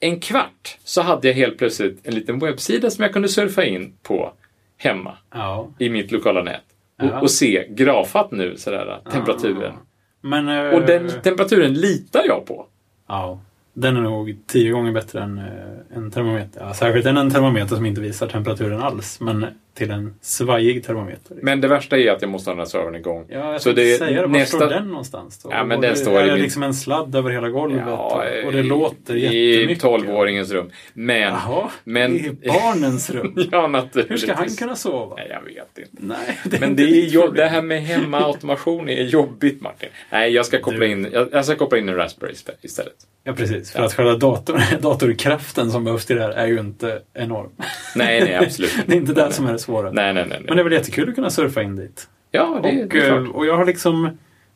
en 0.00 0.20
kvart 0.20 0.78
så 0.84 1.02
hade 1.02 1.28
jag 1.28 1.34
helt 1.34 1.58
plötsligt 1.58 2.06
en 2.06 2.14
liten 2.14 2.38
webbsida 2.38 2.90
som 2.90 3.02
jag 3.02 3.12
kunde 3.12 3.28
surfa 3.28 3.64
in 3.64 3.92
på 4.02 4.32
hemma 4.76 5.16
Ja. 5.34 5.68
i 5.78 5.88
mitt 5.90 6.12
lokala 6.12 6.42
nät. 6.42 6.60
Och, 6.98 7.04
Ja. 7.04 7.20
och 7.20 7.30
se 7.30 7.66
grafat 7.70 8.30
nu 8.30 8.56
sådär, 8.56 9.00
temperaturen. 9.12 9.72
Men... 10.20 10.48
eh, 10.48 10.74
Och 10.74 10.82
den 10.86 11.10
temperaturen 11.22 11.74
litar 11.74 12.22
jag 12.26 12.46
på. 12.46 12.66
Ja. 13.08 13.40
Den 13.80 13.96
är 13.96 14.00
nog 14.00 14.36
tio 14.46 14.72
gånger 14.72 14.92
bättre 14.92 15.22
än 15.22 15.38
eh, 15.38 15.96
en 15.96 16.10
termometer. 16.10 16.60
Ja, 16.60 16.74
särskilt 16.74 17.06
än 17.06 17.16
en 17.16 17.30
termometer 17.30 17.76
som 17.76 17.86
inte 17.86 18.00
visar 18.00 18.26
temperaturen 18.26 18.80
alls. 18.80 19.20
Men 19.20 19.46
till 19.78 19.90
en 19.90 20.14
svajig 20.20 20.84
termometer. 20.84 21.36
Men 21.42 21.60
det 21.60 21.68
värsta 21.68 21.98
är 21.98 22.10
att 22.12 22.22
jag 22.22 22.30
måste 22.30 22.50
ha 22.50 22.54
den 22.54 22.58
här 22.58 22.66
servern 22.66 22.94
igång. 22.94 23.24
Ja, 23.28 23.52
jag 23.52 23.62
Så 23.62 23.72
det- 23.72 23.98
säga 23.98 24.20
det. 24.22 24.26
Var 24.26 24.38
nästa- 24.38 24.56
står 24.56 24.68
den 24.68 24.88
någonstans 24.88 25.42
då? 25.42 25.48
Ja, 25.52 25.64
men 25.64 25.76
Och 25.76 25.82
den 25.82 25.90
det, 25.90 25.96
står 25.96 26.18
är 26.20 26.24
i 26.24 26.26
det 26.28 26.34
min- 26.34 26.42
liksom 26.42 26.62
en 26.62 26.74
sladd 26.74 27.14
över 27.16 27.30
hela 27.30 27.48
golvet? 27.48 27.82
Ja, 27.86 27.96
och, 28.42 28.46
och 28.46 28.52
det 28.52 28.62
låter 28.62 29.16
I 29.16 29.54
jättemycket. 29.56 29.84
12-åringens 29.84 30.52
rum. 30.52 30.70
Men... 30.94 31.20
Jaha, 31.20 31.70
men 31.84 32.16
i 32.16 32.30
barnens 32.46 33.10
rum. 33.10 33.34
ja, 33.52 33.66
naturligtvis. 33.66 34.10
Hur 34.22 34.26
ska 34.26 34.34
han 34.34 34.48
kunna 34.48 34.76
sova? 34.76 35.16
Nej, 35.16 35.26
jag 35.30 35.42
vet 35.54 35.78
inte. 35.78 36.02
Nej, 36.06 36.38
det 36.44 36.60
Men 36.60 36.76
det, 36.76 36.82
är 36.82 36.86
ditt 36.86 37.12
jo- 37.12 37.20
problem. 37.20 37.36
det 37.44 37.50
här 37.50 37.62
med 37.62 37.82
hemmaautomation 37.82 38.88
är 38.88 39.02
jobbigt 39.02 39.60
Martin. 39.60 39.88
Nej, 40.10 40.32
jag 40.32 40.46
ska 40.46 40.60
koppla 40.60 40.78
Du- 40.80 40.90
in, 40.90 41.08
jag, 41.12 41.28
jag 41.32 41.44
ska 41.44 41.56
koppla 41.56 41.78
in 41.78 41.88
en 41.88 41.94
Raspberry 41.96 42.34
istället. 42.62 42.94
Ja, 43.24 43.32
precis. 43.32 43.72
För 43.72 43.82
att 43.82 43.94
själva 43.94 44.14
datorn, 44.16 44.60
datorkraften 44.80 45.70
som 45.70 45.84
behövs 45.84 46.06
till 46.06 46.16
det 46.16 46.22
här 46.22 46.30
är 46.30 46.46
ju 46.46 46.60
inte 46.60 47.02
enorm. 47.14 47.48
Nej, 47.96 48.20
nej, 48.20 48.34
absolut 48.36 48.72
Det 48.86 48.92
är 48.92 48.96
inte 48.96 49.12
det 49.12 49.32
som 49.32 49.46
är 49.46 49.52
det 49.52 49.58
svåra. 49.72 49.90
Nej, 49.90 50.14
nej, 50.14 50.26
nej. 50.28 50.42
Men 50.46 50.56
det 50.56 50.62
är 50.62 50.64
väl 50.64 50.72
jättekul 50.72 51.08
att 51.08 51.14
kunna 51.14 51.30
surfa 51.30 51.62
in 51.62 51.76
dit. 51.76 52.08
ja, 52.30 52.60
det, 52.62 52.68
och, 52.82 52.88
det 52.88 52.98
är 53.00 53.10
eh, 53.12 53.22
klart. 53.24 53.34
och 53.34 53.46
jag 53.46 53.56
har 53.56 53.64
liksom... 53.66 54.04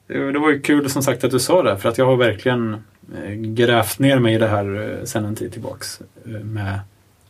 eh, 0.09 0.21
Det 0.27 0.39
var 0.39 0.51
ju 0.51 0.61
kul 0.61 0.91
som 0.91 1.03
sagt 1.03 1.25
att 1.25 1.31
du 1.31 1.39
sa 1.39 1.63
det, 1.63 1.79
för 1.79 1.89
att 1.89 1.99
jag 1.99 2.07
har 2.07 2.17
verkligen 2.17 2.77
eh, 3.25 3.31
grävt 3.33 3.99
ner 3.99 4.19
mig 4.19 4.35
i 4.35 4.39
det 4.39 4.49
här 4.49 4.91
eh, 4.99 5.05
sen 5.05 5.25
en 5.25 5.35
tid 5.37 5.53
tillbaks. 5.53 6.01
eh, 6.25 6.31
Med 6.31 6.81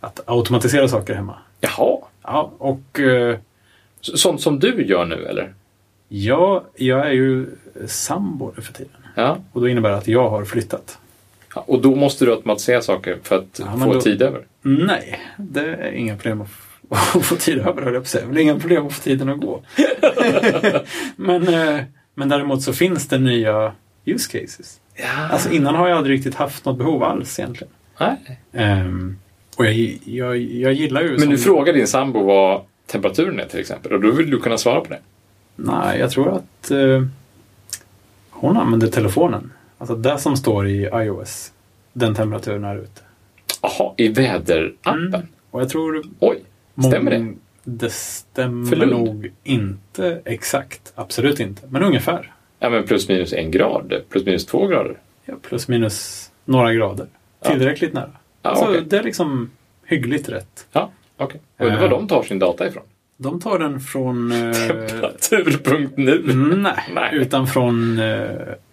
att 0.00 0.20
automatisera 0.26 0.88
saker 0.88 1.14
hemma. 1.14 1.34
Jaha. 1.60 1.98
Ja, 2.22 2.52
och 2.58 3.00
eh, 3.00 3.36
Så- 4.00 4.16
Sånt 4.16 4.40
som 4.40 4.58
du 4.58 4.84
gör 4.86 5.04
nu, 5.04 5.24
eller? 5.26 5.52
ja, 6.08 6.64
jag 6.76 7.06
är 7.06 7.10
ju 7.12 7.46
sambo 7.86 8.52
nu 8.56 8.62
för 8.62 8.72
tiden. 8.72 8.92
Ja. 9.14 9.38
Och 9.52 9.60
då 9.60 9.68
innebär 9.68 9.90
det 9.90 9.96
att 9.96 10.08
jag 10.08 10.30
har 10.30 10.44
flyttat. 10.44 10.98
Ja, 11.54 11.64
Och 11.66 11.82
då 11.82 11.94
måste 11.94 12.24
du 12.24 12.30
automatisera 12.32 12.82
saker 12.82 13.18
för 13.22 13.36
att 13.38 13.60
Ja, 13.64 13.84
få 13.84 13.92
då- 13.92 14.00
tid 14.00 14.22
över. 14.22 14.42
Nej, 14.62 15.20
det 15.36 15.60
är 15.74 15.92
inga 15.92 16.16
problem 16.16 16.40
att, 16.40 16.48
att 17.14 17.24
få 17.24 17.36
tid 17.36 17.58
över, 17.58 17.82
höll 17.82 17.94
jag 17.94 18.02
på 18.02 18.04
att 18.04 18.08
säga. 18.08 18.26
Det 18.26 18.40
är 18.40 18.42
inga 18.42 18.58
problem 18.58 18.86
att 18.86 18.92
få 18.92 19.02
tiden 19.02 19.28
att 19.28 19.40
gå. 19.40 19.62
men, 21.16 21.48
eh, 21.48 21.84
men 22.14 22.28
däremot 22.28 22.62
så 22.62 22.72
finns 22.72 23.08
det 23.08 23.18
nya 23.18 23.72
use 24.04 24.40
cases. 24.40 24.80
Ja. 24.94 25.28
Alltså 25.30 25.50
innan 25.50 25.74
har 25.74 25.88
jag 25.88 25.98
aldrig 25.98 26.16
riktigt 26.18 26.34
haft 26.34 26.64
något 26.64 26.78
behov 26.78 27.02
alls 27.02 27.38
egentligen. 27.38 27.72
Nej. 28.00 28.40
Ehm, 28.52 29.16
och 29.56 29.66
jag, 29.66 29.74
jag, 30.04 30.36
jag 30.38 30.72
gillar 30.72 31.02
ju... 31.02 31.10
Men 31.10 31.20
som- 31.20 31.30
du 31.30 31.38
frågar 31.38 31.72
din 31.72 31.86
sambo 31.86 32.24
vad 32.24 32.60
temperaturen 32.86 33.40
är 33.40 33.46
till 33.46 33.60
exempel 33.60 33.92
och 33.92 34.00
då 34.00 34.10
vill 34.10 34.30
du 34.30 34.40
kunna 34.40 34.58
svara 34.58 34.80
på 34.80 34.88
det. 34.88 35.00
Nej, 35.56 35.98
jag 35.98 36.10
tror 36.10 36.36
att 36.36 36.70
eh, 36.70 37.02
hon 38.30 38.56
använder 38.56 38.88
telefonen. 38.88 39.52
Alltså 39.78 39.94
det 39.96 40.18
som 40.18 40.36
står 40.36 40.68
i 40.68 40.88
iOS. 40.94 41.52
Den 41.92 42.14
temperaturen 42.14 42.64
är 42.64 42.76
ute. 42.76 43.00
Jaha, 43.62 43.92
i 43.96 44.08
väderappen? 44.08 45.14
Mm. 45.14 45.26
Och 45.50 45.60
jag 45.60 45.68
tror... 45.68 46.02
Oj, 46.18 46.38
stämmer 46.88 47.10
det? 47.10 47.32
Det 47.64 47.90
stämmer 47.92 48.66
För 48.68 48.76
Lund? 48.76 48.92
nog 48.92 49.32
inte 49.44 50.20
exakt. 50.24 50.92
Absolut 50.94 51.40
inte. 51.40 51.62
Men 51.68 51.82
ungefär. 51.82 52.32
Ja, 52.58 52.70
men 52.70 52.84
plus 52.86 53.08
minus 53.08 53.32
en 53.32 53.50
grad, 53.50 53.94
plus 54.08 54.24
minus 54.26 54.46
två 54.46 54.66
grader. 54.66 54.98
Ja, 55.24 55.34
plus 55.42 55.68
minus 55.68 56.30
några 56.44 56.72
grader. 56.74 57.06
Ja. 57.40 57.50
Tillräckligt 57.50 57.92
nära. 57.92 58.10
Ja, 58.42 58.56
så 58.56 58.64
okej. 58.68 58.82
det 58.86 58.98
är 58.98 59.02
liksom 59.02 59.50
hyggligt 59.86 60.28
rätt. 60.28 60.66
Ja, 60.72 60.90
okej. 61.16 61.40
Och 61.58 61.70
det 61.70 61.76
var 61.76 61.84
Eh. 61.84 61.90
de 61.90 62.08
tar 62.08 62.22
sin 62.22 62.38
data 62.38 62.66
ifrån? 62.68 62.82
De 63.16 63.40
tar 63.40 63.58
den 63.58 63.80
från... 63.80 64.32
Eh, 64.32 64.52
Temperatur.nu? 65.30 66.22
nej, 66.56 66.74
Nej. 66.94 67.10
utan 67.16 67.46
från 67.46 67.98
eh, 67.98 68.30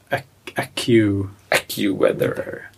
Ac- 0.10 0.54
Acu... 0.56 1.24
AccuWeather. 1.50 2.34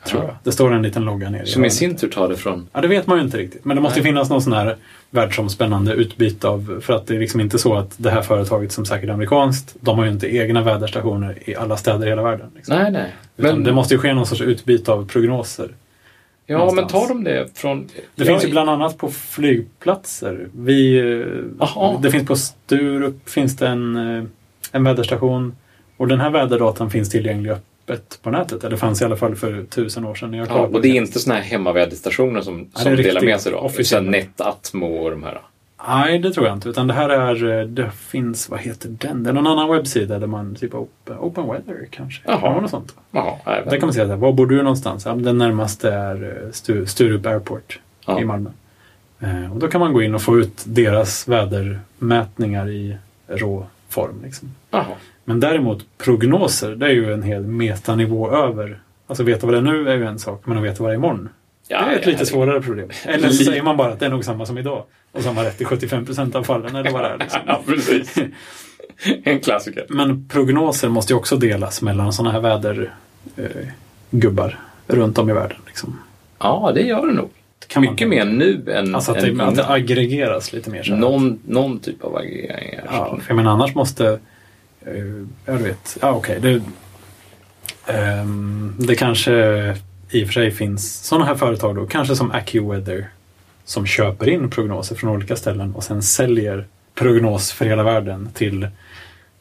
Tror 0.08 0.22
Ja. 0.22 0.28
jag. 0.28 0.36
Det 0.44 0.52
står 0.52 0.74
en 0.74 0.82
liten 0.82 1.04
logga 1.04 1.30
ner 1.30 1.44
i 1.44 1.46
Som 1.46 1.66
i 1.66 1.70
sin 1.70 1.98
tur 1.98 2.08
tar 2.10 2.30
det 2.30 2.36
från... 2.38 2.68
Ja, 2.74 2.82
det 2.82 2.88
vet 2.88 3.08
man 3.08 3.18
ju 3.18 3.24
inte 3.24 3.38
riktigt. 3.38 3.66
Men 3.66 3.76
det 3.76 3.82
måste 3.82 4.00
ju 4.00 4.04
finnas 4.04 4.30
någon 4.30 4.42
sån 4.42 4.54
här 4.54 4.76
världsomspännande 5.10 5.94
utbyte 5.94 6.48
av... 6.48 6.82
För 6.82 6.94
att 6.94 7.08
det 7.08 7.16
är 7.16 7.20
liksom 7.20 7.40
inte 7.42 7.60
så 7.60 7.76
att 7.76 7.94
det 7.98 8.10
här 8.10 8.22
företaget 8.22 8.72
som 8.72 8.86
säkert 8.86 9.10
är 9.10 9.14
amerikanskt, 9.14 9.76
de 9.80 9.98
har 9.98 10.06
ju 10.06 10.12
inte 10.12 10.36
egna 10.36 10.62
väderstationer 10.62 11.38
i 11.50 11.56
alla 11.56 11.78
städer 11.78 12.06
i 12.06 12.10
hela 12.10 12.22
världen. 12.24 12.48
Liksom. 12.56 12.76
Nej, 12.78 12.92
nej. 12.92 13.10
Utan 13.38 13.56
Men, 13.56 13.64
det 13.64 13.72
måste 13.74 13.94
ju 13.94 13.98
ske 14.00 14.14
någon 14.14 14.26
sorts 14.26 14.42
utbyte 14.42 14.92
av 14.92 15.08
prognoser. 15.08 15.70
ja, 16.46 16.58
men 16.58 16.68
någonstans. 16.68 16.92
tar 16.92 17.08
de 17.08 17.24
det 17.24 17.58
från... 17.58 17.88
Det 17.88 17.94
Ja, 18.16 18.26
finns 18.26 18.46
ju 18.46 18.50
bland 18.52 18.70
annat 18.70 18.98
på 18.98 19.12
flygplatser. 19.12 20.48
Vi, 20.58 20.98
eh, 21.82 22.02
det 22.02 22.12
finns 22.12 22.28
på 22.28 22.36
Sturup 22.36 23.30
finns 23.30 23.58
det 23.58 23.68
en, 23.68 23.96
eh, 24.18 24.24
en 24.72 24.84
väderstation. 24.84 25.56
Och 25.98 26.08
den 26.08 26.20
här 26.20 26.30
väderdatan 26.30 26.90
finns 26.90 27.10
tillgänglig 27.10 27.52
öppet 27.88 28.20
på 28.22 28.30
nätet. 28.32 28.64
Eller 28.64 28.78
fanns 28.78 29.02
i 29.02 29.06
alla 29.06 29.18
fall 29.18 29.36
för 29.36 29.64
tusen 29.64 30.06
år 30.06 30.16
sedan. 30.16 30.32
när 30.32 30.38
Jag 30.38 30.48
Ja, 30.50 30.54
och 30.60 30.82
det 30.82 30.88
är 30.88 30.96
inte 30.96 31.20
såna 31.20 31.36
här 31.36 31.42
hemmaväderstationer 31.42 32.42
som, 32.42 32.70
som 32.74 32.96
delar 32.96 33.22
med 33.22 33.42
sig 33.42 33.54
officiella. 33.54 33.58
Officiella. 33.58 34.10
Netatmo 34.10 34.86
och 34.88 35.12
de 35.12 35.24
här. 35.24 35.42
Nej, 35.88 36.20
det 36.20 36.32
tror 36.32 36.46
jag 36.48 36.56
inte. 36.56 36.70
Utan 36.70 36.88
det 36.88 36.94
här 36.94 37.10
är, 37.10 37.66
det 37.66 37.92
finns, 37.92 38.50
vad 38.50 38.60
heter 38.60 38.90
den? 38.90 39.24
Det 39.24 39.30
är 39.30 39.34
någon 39.34 39.48
annan 39.48 39.70
webbsida 39.70 40.20
där 40.20 40.28
man, 40.28 40.56
typ 40.56 40.74
open, 40.76 41.18
open 41.20 41.48
weather 41.48 41.88
kanske. 41.92 42.22
Jaha. 42.26 42.40
Ja, 42.44 42.62
något 42.62 42.70
sånt. 42.70 42.96
Jaha, 43.12 43.36
Där 43.46 43.72
kan 43.78 43.88
man 43.88 43.94
säga, 43.94 44.16
var 44.16 44.34
bor 44.34 44.48
du 44.48 44.58
någonstans? 44.62 45.06
Ja, 45.06 45.14
den 45.14 45.38
närmaste 45.38 45.92
är 45.92 46.44
eh, 46.46 46.52
Stu, 46.52 46.86
Sturup 46.86 47.26
Airport 47.26 47.80
Ja. 48.06 48.20
i 48.22 48.26
Malmö. 48.26 48.50
Eh, 49.20 49.54
och 49.54 49.60
då 49.60 49.68
kan 49.68 49.82
man 49.82 49.94
gå 49.94 50.02
in 50.02 50.16
och 50.16 50.22
få 50.22 50.40
ut 50.40 50.64
deras 50.66 51.28
vädermätningar 51.28 52.70
i 52.70 52.98
rå 53.28 53.66
form. 53.90 54.22
Liksom. 54.24 54.56
Jaha. 54.72 54.86
Men 55.26 55.40
däremot 55.40 55.86
prognoser, 55.98 56.76
det 56.76 56.86
är 56.86 56.92
ju 56.92 57.14
en 57.14 57.24
hel 57.24 57.42
metanivå 57.42 58.32
över. 58.32 58.80
Alltså 59.08 59.24
veta 59.24 59.46
vad 59.46 59.54
det 59.54 59.58
är 59.58 59.62
nu 59.62 59.90
är 59.90 59.96
ju 59.96 60.06
en 60.06 60.20
sak, 60.20 60.46
men 60.46 60.58
att 60.58 60.64
veta 60.64 60.84
vad 60.84 60.92
det 60.92 60.94
är 60.94 60.98
imorgon. 60.98 61.30
Ja, 61.68 61.86
det 61.86 61.92
är 61.92 61.96
ett 61.96 62.06
ja, 62.06 62.12
lite 62.12 62.26
svårare 62.26 62.62
problem. 62.62 62.90
Eller 63.06 63.30
så 63.30 63.44
säger 63.44 63.64
man 63.64 63.78
bara 63.78 63.94
att 63.94 64.00
det 64.00 64.06
är 64.06 64.10
nog 64.10 64.26
samma 64.26 64.46
som 64.46 64.58
idag. 64.58 64.84
Och 65.12 65.36
man 65.36 65.46
rätt 65.46 65.62
i 65.62 65.66
75 65.66 66.06
procent 66.06 66.36
av 66.36 66.44
fallen, 66.44 66.76
eller 66.76 66.92
vad 66.92 67.04
det 67.04 67.08
är. 67.08 67.18
Liksom. 67.20 67.42
Ja, 67.46 67.62
precis. 67.66 68.18
En 69.24 69.40
klassiker. 69.40 69.86
Men 69.90 70.28
prognoser 70.28 70.90
måste 70.90 71.14
ju 71.14 71.18
också 71.18 71.38
delas 71.38 71.82
mellan 71.82 72.14
sådana 72.14 72.32
här 72.32 72.40
vädergubbar 74.12 74.60
eh, 74.88 74.96
runt 74.96 75.18
om 75.18 75.30
i 75.30 75.34
världen. 75.34 75.58
Liksom. 75.66 76.00
Ja, 76.40 76.72
det 76.76 76.82
gör 76.82 77.08
det 77.08 77.14
nog. 77.14 77.30
Kan 77.68 77.82
Mycket 77.82 78.08
mer 78.08 78.26
nu 78.26 78.72
än, 78.72 78.96
Alltså 78.96 79.12
att 79.12 79.18
än 79.18 79.38
det, 79.38 79.44
att 79.44 79.56
det 79.56 79.68
aggregeras 79.68 80.54
lite 80.54 80.70
mer. 80.70 80.84
Så 80.84 80.94
här. 80.94 81.00
Någon, 81.00 81.40
någon 81.46 81.80
typ 81.80 82.04
av 82.04 82.16
aggregeringar. 82.16 82.88
Ja, 82.92 83.18
för 83.22 83.30
jag 83.30 83.36
menar 83.36 83.52
annars 83.52 83.76
måste... 83.76 84.20
Uh, 84.88 85.28
jag 85.46 85.54
vet. 85.58 85.98
Ja, 86.02 86.12
okej. 86.12 86.40
det, 86.42 86.62
ehm, 87.94 88.76
det 88.80 88.96
kanske 88.96 89.34
i 90.10 90.24
och 90.24 90.28
för 90.28 90.34
sig 90.34 90.52
finns 90.52 91.04
sådana 91.08 91.26
här 91.26 91.36
företag 91.36 91.76
då, 91.76 91.86
kanske 91.86 92.16
som 92.16 92.32
AccuWeather 92.32 93.08
som 93.64 93.86
köper 93.86 94.30
in 94.30 94.50
prognoser 94.50 94.96
från 94.96 95.10
olika 95.16 95.36
ställen 95.36 95.76
och 95.76 95.84
sen 95.84 96.02
säljer 96.04 96.68
prognos 96.96 97.52
för 97.52 97.66
hela 97.66 97.84
världen 97.84 98.30
till 98.34 98.64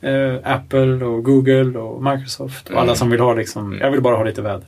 eh, 0.00 0.34
Apple 0.44 1.04
och 1.04 1.24
Google 1.24 1.78
och 1.78 2.02
Microsoft 2.04 2.66
och 2.70 2.74
alla 2.76 2.82
Mm. 2.82 2.96
som 2.96 3.10
vill 3.10 3.20
ha 3.20 3.34
liksom, 3.34 3.66
Mm. 3.66 3.80
jag 3.80 3.90
vill 3.90 4.00
bara 4.00 4.16
ha 4.16 4.24
lite 4.24 4.42
väder. 4.42 4.66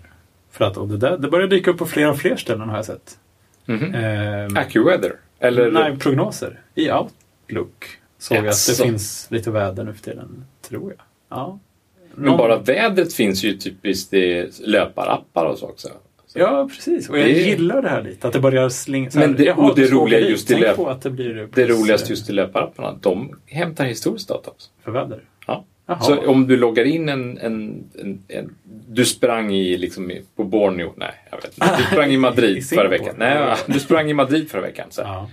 För 0.51 0.65
att 0.65 0.77
och 0.77 0.89
det, 0.89 0.97
där, 0.97 1.19
det 1.19 1.29
börjar 1.29 1.47
dyka 1.49 1.71
upp 1.71 1.79
på 1.79 1.87
fler 1.87 2.11
och 2.11 2.19
fler 2.19 2.37
ställen 2.37 2.69
har 2.69 2.77
jag 2.77 2.85
sett. 2.85 3.19
Mhm. 3.67 3.95
Ehm, 3.95 4.57
AccuWeather? 4.57 5.13
Eller? 5.41 5.71
Nej, 5.71 5.97
prognoser. 5.97 6.61
I 6.75 6.91
Outlook 6.91 7.87
såg 8.19 8.37
jag 8.39 8.47
att 8.49 8.67
det 8.69 8.83
finns 8.85 9.27
lite 9.31 9.51
väder 9.51 9.85
nu 9.85 9.93
för 9.95 10.03
tiden, 10.03 10.45
tror 10.79 10.91
jag. 10.97 11.01
Ja. 11.39 11.59
Men 12.15 12.25
Någon- 12.25 12.37
bara 12.39 12.59
vädret 12.59 13.13
finns 13.15 13.45
ju 13.45 13.57
typiskt 13.57 14.15
i 14.15 14.51
löparappar 14.67 15.45
och 15.45 15.59
så 15.59 15.67
också. 15.67 15.89
Så- 16.27 16.39
Ja, 16.39 16.69
precis. 16.77 17.09
Och 17.11 17.19
jag 17.19 17.27
Det 17.27 17.33
gillar 17.33 17.83
det 17.83 17.89
här 17.89 18.03
lite. 18.03 18.27
Att 18.27 18.33
det 18.33 18.41
börjar 18.41 18.69
slinga. 18.69 19.11
så 19.11 19.19
här, 19.19 19.27
Men 19.27 19.37
det- 19.37 19.53
och 19.53 19.75
det 19.77 19.87
roliga 19.91 20.21
just 20.21 20.51
i 20.51 20.55
löp- 20.55 20.99
det 21.03 21.11
blir 21.11 21.49
Det 21.55 21.67
roligaste 21.67 22.11
just 22.13 22.31
i 22.31 22.33
löparapparna, 22.33 22.99
de 23.01 23.39
hämtar 23.47 23.85
historisk 23.85 24.29
data 24.29 24.51
också. 24.51 24.71
För 24.85 24.91
väder. 24.91 25.21
Ja. 25.47 25.65
Jaha. 25.87 26.01
Så 26.01 26.17
om 26.31 26.47
du 26.47 26.57
loggar 26.57 26.85
in 26.85 27.09
en, 27.09 27.39
en, 27.39 27.85
en, 28.01 28.23
en 28.29 28.55
du 28.89 29.05
sprang 29.05 29.53
i, 29.55 29.77
liksom, 29.79 30.13
på 30.37 30.45
Borneo, 30.45 30.93
nej 30.97 31.11
jag 31.31 31.37
vet 31.37 31.45
inte. 31.55 31.77
Du 31.79 31.83
sprang 31.85 32.11
i 32.11 32.15
I 32.15 32.19
Madrid 32.19 32.69
förra 32.69 32.89
veckan. 32.89 33.15
Nej, 33.19 33.57
du 33.67 33.81
sprang 33.81 34.11
i 34.11 34.15
Madrid 34.15 34.51
förra 34.51 34.61
veckan. 34.63 34.87
Så. 34.91 35.01
ja. 35.03 35.31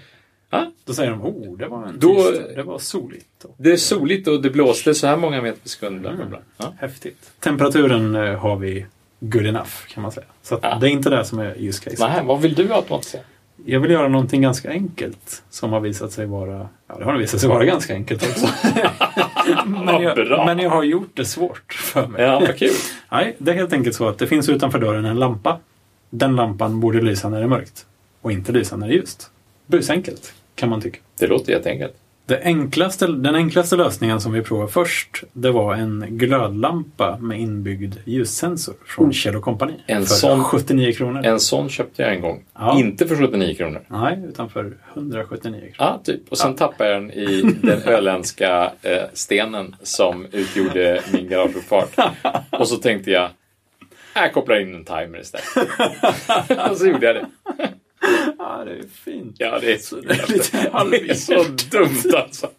Ja. 0.50 0.72
Då 0.86 0.94
säger 0.94 1.12
de 1.12 1.22
oh, 1.22 1.58
det 1.58 1.68
var 1.68 1.86
en 1.88 2.00
Då- 2.00 2.24
tisdag, 2.24 2.56
det 2.56 2.64
var 2.64 2.80
soligt. 2.80 3.46
Det 3.58 3.72
är 3.72 3.78
soligt 3.78 4.28
och 4.28 4.42
det 4.42 4.50
blåste 4.50 4.94
så 4.96 5.08
här 5.08 5.18
många 5.18 5.42
meter 5.42 5.60
per 5.62 5.70
sekund. 5.70 6.02
Bla, 6.02 6.14
bla, 6.14 6.26
bla. 6.26 6.40
Ja. 6.58 6.74
Häftigt. 6.80 7.32
Temperaturen 7.40 8.16
eh, 8.16 8.40
har 8.40 8.56
vi 8.56 8.86
good 9.20 9.46
enough 9.46 9.72
kan 9.88 10.04
man 10.04 10.12
säga. 10.12 10.26
Så 10.44 10.60
Ja. 10.62 10.78
det 10.82 10.88
är 10.88 10.92
inte 10.92 11.10
det 11.10 11.26
som 11.26 11.40
är 11.40 11.56
use 11.58 11.90
case. 11.90 12.08
Nej, 12.08 12.26
vad 12.26 12.42
vill 12.42 12.54
du 12.54 12.74
automatisera? 12.74 13.22
Jag 13.66 13.80
vill 13.80 13.92
göra 13.92 14.08
någonting 14.08 14.42
ganska 14.42 14.70
enkelt 14.70 15.44
som 15.50 15.72
har 15.74 15.80
visat 15.80 16.12
sig 16.12 16.26
vara, 16.26 16.68
ja 16.88 16.96
det 16.98 17.04
har 17.06 17.18
visat 17.18 17.40
sig 17.40 17.50
vara 17.50 17.66
ganska 17.66 17.94
enkelt 17.94 18.24
också. 18.24 18.48
men, 19.66 20.02
jag, 20.04 20.46
men 20.46 20.60
jag 20.60 20.70
har 20.70 20.84
gjort 20.84 21.12
det 21.14 21.26
svårt 21.26 21.74
för 21.74 22.08
mig. 22.08 22.22
Ja, 22.22 22.40
vad 22.40 22.58
kul. 22.58 22.70
Nej, 23.12 23.36
det 23.38 23.52
är 23.52 23.56
helt 23.56 23.74
enkelt 23.74 23.96
så 23.96 24.08
att 24.08 24.18
det 24.18 24.28
finns 24.28 24.50
utanför 24.50 24.80
dörren 24.80 25.06
en 25.06 25.20
lampa. 25.20 25.60
Den 26.10 26.36
lampan 26.36 26.80
borde 26.80 27.02
lysa 27.02 27.30
när 27.30 27.38
det 27.38 27.44
är 27.44 27.48
mörkt 27.48 27.86
och 28.22 28.32
inte 28.32 28.52
lysa 28.52 28.76
när 28.76 28.88
det 28.88 28.94
är 28.94 28.96
ljust. 28.96 29.32
Busenkelt, 29.66 30.34
kan 30.60 30.70
man 30.70 30.82
tycka. 30.82 31.00
Det 31.20 31.28
låter 31.28 31.52
jätteenkelt. 31.54 31.94
Det 32.26 32.42
enklaste, 32.44 33.08
den 33.08 33.36
enklaste 33.36 33.76
lösningen 33.76 34.22
som 34.22 34.32
vi 34.32 34.42
provade 34.42 34.72
först, 34.72 35.24
det 35.34 35.52
var 35.52 35.74
en 35.76 36.06
glödlampa 36.10 37.18
med 37.18 37.40
inbyggd 37.40 37.96
ljussensor 38.06 38.76
från 38.86 39.14
Kjell 39.14 39.40
Company. 39.42 39.74
En 39.86 40.06
för 40.06 40.14
sån- 40.14 40.44
79 40.44 40.94
kronor. 40.94 41.26
En 41.26 41.40
sån 41.40 41.70
köpte 41.70 42.02
jag 42.02 42.14
en 42.14 42.22
gång. 42.22 42.44
Ja. 42.54 42.80
Inte 42.80 43.08
för 43.08 43.16
79 43.16 43.56
kronor. 43.56 43.82
Nej, 43.88 44.20
utan 44.30 44.50
för 44.50 44.78
179 44.94 45.60
kronor. 45.60 45.74
Ja, 45.78 46.02
typ. 46.04 46.22
Och 46.30 46.38
sen 46.38 46.56
tappade 46.56 46.90
jag 46.92 47.02
den 47.02 47.12
i 47.12 47.42
den 47.62 47.82
öländska 47.86 48.72
eh, 48.82 49.04
stenen 49.14 49.76
som 49.84 50.26
utgjorde 50.32 51.02
min 51.14 51.30
garageuppfart. 51.30 51.96
Och 52.52 52.68
så 52.68 52.76
tänkte 52.76 53.12
jag, 53.12 53.30
jag 54.16 54.34
kopplar 54.34 54.60
in 54.62 54.76
en 54.76 54.86
timer 54.86 55.20
istället. 55.22 55.70
och 56.72 56.78
så 56.78 56.88
gjorde 56.88 57.06
jag 57.06 57.16
det. 57.16 57.26
Ja, 58.38 58.64
det 58.66 58.72
är 58.72 58.84
fint. 58.94 59.36
Ja, 59.40 59.60
det 59.60 59.74
är 59.74 59.78
så, 59.78 59.96
det 59.96 60.14
är 60.14 60.28
lite 60.32 60.70
halvweird. 60.74 61.16
så 61.18 61.44
dumt 61.72 62.14
alltså. 62.16 62.50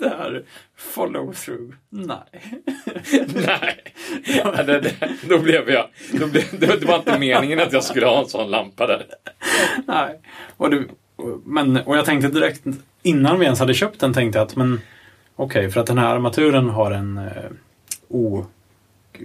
Det 0.00 0.08
här 0.08 0.44
follow 0.76 1.32
through. 1.32 1.74
Nej. 1.88 2.18
Nej, 3.46 3.84
ja, 4.26 4.62
det, 4.62 4.80
det, 4.80 4.94
då 5.28 5.38
blev 5.38 5.70
jag... 5.70 5.86
Då 6.12 6.26
blev, 6.26 6.44
det, 6.60 6.84
var 6.84 6.96
inte 6.96 7.18
meningen 7.18 7.60
att 7.60 7.72
jag 7.72 7.84
skulle 7.84 8.06
ha 8.06 8.22
en 8.22 8.28
sån 8.28 8.50
lampa 8.50 8.86
där. 8.86 9.06
Nej. 9.86 10.20
Och, 10.56 10.70
du, 10.70 10.88
men, 11.44 11.76
och 11.76 11.96
jag 11.96 12.04
tänkte 12.04 12.28
direkt 12.28 12.62
innan 13.02 13.38
vi 13.38 13.44
ens 13.44 13.58
hade 13.58 13.74
köpt 13.74 14.00
den 14.00 14.12
tänkte 14.14 14.38
jag 14.38 14.46
att 14.46 14.56
men 14.56 14.80
okej, 15.36 15.70
för 15.70 15.80
att 15.80 15.86
den 15.86 15.98
här 15.98 16.14
armaturen 16.14 16.68
har 16.70 16.90
en 16.90 17.18
eh, 17.18 17.50
o... 18.08 18.46
eh, 19.12 19.24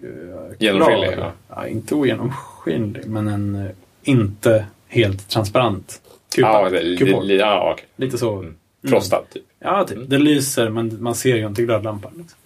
Genomskinlig, 0.59 1.13
ja. 1.17 1.31
ja. 1.49 1.67
Inte 1.67 1.95
ogenomskinlig, 1.95 3.05
men 3.05 3.27
en 3.27 3.55
eh, 3.55 3.71
inte 4.03 4.65
helt 4.91 5.29
transparent 5.29 6.01
kupa. 6.35 6.47
Ja, 6.47 6.69
det, 6.69 6.83
li, 6.83 6.97
kupol. 6.97 7.27
li, 7.27 7.37
ja 7.37 7.71
okej. 7.73 7.85
Lite 7.95 8.17
så. 8.17 8.51
Frostad, 8.87 9.23
typ. 9.29 9.43
Ja, 9.59 9.83
typ. 9.83 10.09
Det 10.09 10.17
lyser 10.17 10.69
men 10.69 11.03
man 11.03 11.15
ser 11.15 11.35
ju 11.35 11.47
inte 11.47 11.61
glödlampan. 11.61 12.11
Liksom. 12.17 12.39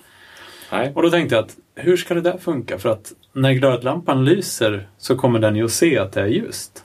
Nej. 0.71 0.91
Och 0.95 1.01
då 1.01 1.09
tänkte 1.09 1.35
jag 1.35 1.43
att 1.43 1.55
hur 1.75 1.97
ska 1.97 2.13
det 2.13 2.21
där 2.21 2.37
funka? 2.37 2.79
För 2.79 2.89
att 2.89 3.13
när 3.33 3.53
glödlampan 3.53 4.25
lyser 4.25 4.87
så 4.97 5.15
kommer 5.15 5.39
den 5.39 5.55
ju 5.55 5.65
att 5.65 5.71
se 5.71 5.97
att 5.97 6.11
det 6.11 6.21
är 6.21 6.27
ljust. 6.27 6.83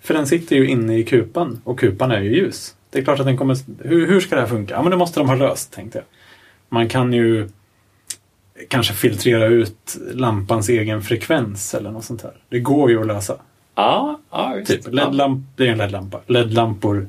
För 0.00 0.14
den 0.14 0.26
sitter 0.26 0.56
ju 0.56 0.68
inne 0.68 0.98
i 0.98 1.04
kupan 1.04 1.60
och 1.64 1.78
kupan 1.78 2.10
är 2.10 2.20
ju 2.20 2.36
ljus. 2.36 2.74
Det 2.90 2.98
är 2.98 3.04
klart 3.04 3.20
att 3.20 3.26
den 3.26 3.36
kommer... 3.36 3.56
Hur, 3.88 4.06
hur 4.06 4.20
ska 4.20 4.34
det 4.34 4.40
här 4.40 4.48
funka? 4.48 4.74
Ja, 4.74 4.82
men 4.82 4.90
det 4.90 4.96
måste 4.96 5.20
de 5.20 5.28
ha 5.28 5.36
löst, 5.36 5.72
tänkte 5.72 5.98
jag. 5.98 6.04
Man 6.68 6.88
kan 6.88 7.12
ju 7.12 7.48
kanske 8.68 8.94
filtrera 8.94 9.46
ut 9.46 9.96
lampans 10.12 10.68
egen 10.68 11.02
frekvens 11.02 11.74
eller 11.74 11.90
något 11.90 12.04
sånt 12.04 12.22
här. 12.22 12.34
Det 12.48 12.60
går 12.60 12.90
ju 12.90 13.00
att 13.00 13.06
lösa. 13.06 13.36
Ja, 13.74 14.20
ja. 14.30 14.54
Typ. 14.66 14.92
LED-lamp, 14.92 15.44
det 15.56 15.66
är 15.68 15.72
en 15.72 15.78
LED-lampa. 15.78 16.20
LED-lampor 16.26 17.08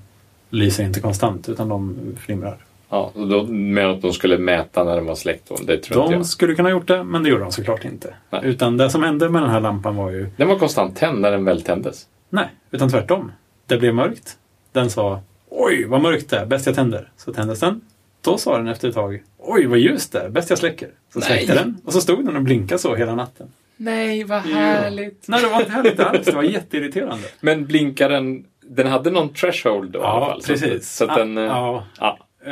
lyser 0.49 0.83
inte 0.83 0.99
konstant 0.99 1.49
utan 1.49 1.69
de 1.69 1.95
flimrar. 2.19 2.57
Ja, 2.89 3.11
och 3.15 3.27
då 3.27 3.43
med 3.43 3.85
att 3.89 4.01
de 4.01 4.13
skulle 4.13 4.37
mäta 4.37 4.83
när 4.83 4.95
den 4.95 5.05
var 5.05 5.15
släckt. 5.15 5.49
då, 5.49 5.55
Det 5.55 5.77
tror 5.77 6.01
inte 6.03 6.13
De 6.13 6.17
jag. 6.17 6.25
skulle 6.25 6.55
kunna 6.55 6.69
ha 6.69 6.71
gjort 6.71 6.87
det, 6.87 7.03
men 7.03 7.23
det 7.23 7.29
gjorde 7.29 7.43
de 7.43 7.51
såklart 7.51 7.85
inte. 7.85 8.13
Nej. 8.29 8.41
Utan 8.43 8.77
det 8.77 8.89
som 8.89 9.03
hände 9.03 9.29
med 9.29 9.41
den 9.41 9.49
här 9.51 9.59
lampan 9.59 9.95
var 9.95 10.09
ju, 10.11 10.27
Den 10.37 10.47
var 10.47 10.55
konstant 10.59 10.95
tänd 10.97 11.21
när 11.21 11.31
den 11.31 11.45
väl 11.45 11.61
tändes. 11.61 12.07
nej, 12.29 12.47
utan 12.71 12.89
tvärtom. 12.89 13.31
Det 13.65 13.77
blev 13.77 13.95
mörkt. 13.95 14.37
Den 14.71 14.89
sa, 14.89 15.21
oj 15.49 15.85
vad 15.87 16.01
mörkt 16.01 16.29
det 16.29 16.37
är, 16.37 16.45
bäst 16.45 16.65
jag 16.65 16.75
tänder. 16.75 17.09
Så 17.17 17.33
tändes 17.33 17.59
den. 17.59 17.81
Då 18.21 18.37
sa 18.37 18.57
den 18.57 18.67
efter 18.67 18.87
ett 18.89 18.95
tag, 18.95 19.23
oj 19.37 19.65
vad 19.65 19.79
ljust 19.79 20.11
det 20.11 20.19
är, 20.19 20.29
bäst 20.29 20.49
jag 20.49 20.59
släcker. 20.59 20.89
Så 21.13 21.19
Nej. 21.19 21.27
släckte 21.27 21.53
den 21.53 21.77
och 21.85 21.93
så 21.93 22.01
stod 22.01 22.25
den 22.25 22.35
och 22.35 22.41
blinkade 22.41 22.79
så 22.79 22.95
hela 22.95 23.15
natten. 23.15 23.47
Nej, 23.77 24.23
vad 24.23 24.41
härligt. 24.41 25.27
Nej, 25.27 25.41
det 25.41 25.47
var 25.47 25.59
inte 25.59 25.71
härligt 25.71 25.99
alls. 25.99 26.25
Det 26.25 26.31
var 26.31 26.43
jätteirriterande. 26.43 27.27
Men 27.41 27.65
blinkar 27.65 28.09
den... 28.09 28.45
Den 28.67 28.87
hade 28.87 29.11
någon 29.11 29.33
threshold 29.33 29.91
då 29.91 29.99
i 29.99 30.01
alla 30.01 30.19
Ja, 30.19 30.25
fall. 30.29 30.41
precis. 30.47 30.95
Så 30.95 31.05
att 31.05 31.15
den... 31.17 31.37
Ja, 31.37 31.83
ja. 31.99 32.17
ja. 32.45 32.51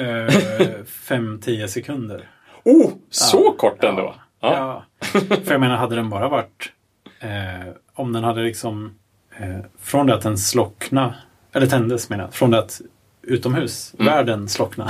5-10 0.86 1.68
sekunder. 1.68 2.30
Oh, 2.64 2.92
så 3.10 3.42
Ja. 3.46 3.56
kort 3.58 3.84
ändå? 3.84 4.16
Ja. 4.42 4.84
Ja. 5.02 5.10
För 5.20 5.52
jag 5.52 5.60
menar, 5.60 5.76
hade 5.76 5.96
den 5.96 6.10
bara 6.10 6.30
varit... 6.30 6.72
Eh, 7.20 7.74
om 7.94 8.14
den 8.14 8.24
hade 8.24 8.42
liksom... 8.42 8.96
Eh, 9.40 9.60
från 9.82 10.08
det 10.08 10.14
att 10.16 10.22
den 10.22 10.38
slockna 10.38 11.16
eller 11.54 11.68
tändes 11.68 12.10
menar 12.10 12.24
jag, 12.24 12.34
från 12.34 12.52
det 12.52 12.60
att 12.60 12.82
utomhus, 13.24 13.96
världen 14.00 14.48
slockna. 14.50 14.90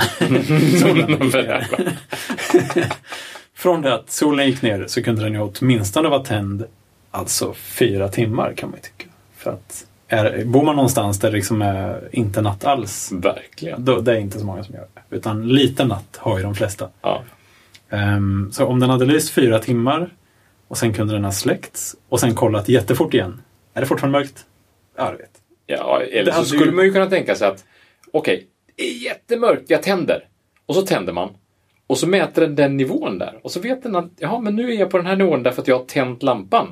solen 0.80 1.10
gick 1.10 1.34
ner. 1.34 1.66
Från 3.64 3.82
det 3.82 3.94
att 3.94 4.10
solen 4.10 4.46
gick 4.46 4.62
ner 4.62 4.86
så 4.86 5.02
kunde 5.02 5.22
den 5.22 5.32
ju 5.32 5.40
åtminstone 5.40 6.08
vara 6.08 6.22
tänd 6.24 6.64
alltså 7.10 7.52
fyra 7.54 8.08
timmar 8.08 8.52
kan 8.56 8.70
man 8.70 8.78
ju 8.78 8.82
tycka. 8.82 9.10
För 9.36 9.50
att 9.50 9.86
är, 10.08 10.44
bor 10.44 10.62
man 10.64 10.76
någonstans 10.76 11.18
där 11.20 11.30
det 11.30 11.36
liksom 11.36 11.62
är 11.62 12.08
inte 12.12 12.40
natt 12.42 12.64
alls, 12.64 13.12
Verkligen. 13.12 13.84
då, 13.84 14.00
det 14.00 14.12
är 14.12 14.16
inte 14.16 14.38
så 14.38 14.46
många 14.46 14.64
som 14.64 14.74
gör 14.74 14.86
det. 14.94 15.16
Utan 15.16 15.48
lite 15.48 15.84
natt 15.84 16.16
har 16.16 16.36
ju 16.38 16.42
de 16.44 16.54
flesta. 16.54 16.88
Ja. 17.02 17.22
Ehm, 17.90 18.48
så 18.52 18.66
om 18.66 18.80
den 18.80 18.90
hade 18.90 19.04
lyst 19.04 19.30
fyra 19.30 19.58
timmar 19.58 20.10
och 20.68 20.78
sen 20.78 20.92
kunde 20.94 21.12
den 21.14 21.24
ha 21.24 21.32
släckts 21.32 21.96
och 22.08 22.20
sen 22.20 22.34
kollat 22.34 22.68
jättefort 22.68 23.14
igen. 23.14 23.42
Är 23.74 23.80
det 23.80 23.86
fortfarande 23.86 24.18
mörkt? 24.18 24.46
Ja, 24.96 25.10
du 25.10 25.16
vet. 25.16 25.30
Ja, 25.66 26.00
eller 26.02 26.24
Det 26.24 26.32
så 26.32 26.44
skulle 26.44 26.64
ju- 26.64 26.72
man 26.72 26.84
ju 26.84 26.92
kunna 26.92 27.06
tänka 27.06 27.34
sig 27.34 27.48
att 27.48 27.64
okej, 28.12 28.46
det 28.76 28.82
är 28.84 29.02
jättemörkt, 29.04 29.70
jag 29.70 29.82
tänder. 29.82 30.28
Och 30.66 30.74
så 30.74 30.82
tänder 30.82 31.12
man. 31.12 31.28
Och 31.86 31.98
så 31.98 32.08
mäter 32.08 32.42
den 32.42 32.54
den 32.54 32.76
nivån 32.76 33.18
där. 33.18 33.38
Och 33.42 33.50
så 33.50 33.60
vet 33.60 33.82
den 33.82 33.96
att 33.96 34.10
jaha, 34.18 34.40
men 34.40 34.56
nu 34.56 34.72
är 34.72 34.78
jag 34.80 34.90
på 34.90 34.96
den 34.96 35.06
här 35.06 35.16
nivån 35.16 35.42
därför 35.42 35.62
att 35.62 35.68
jag 35.68 35.78
har 35.78 35.84
tänt 35.84 36.22
lampan. 36.22 36.68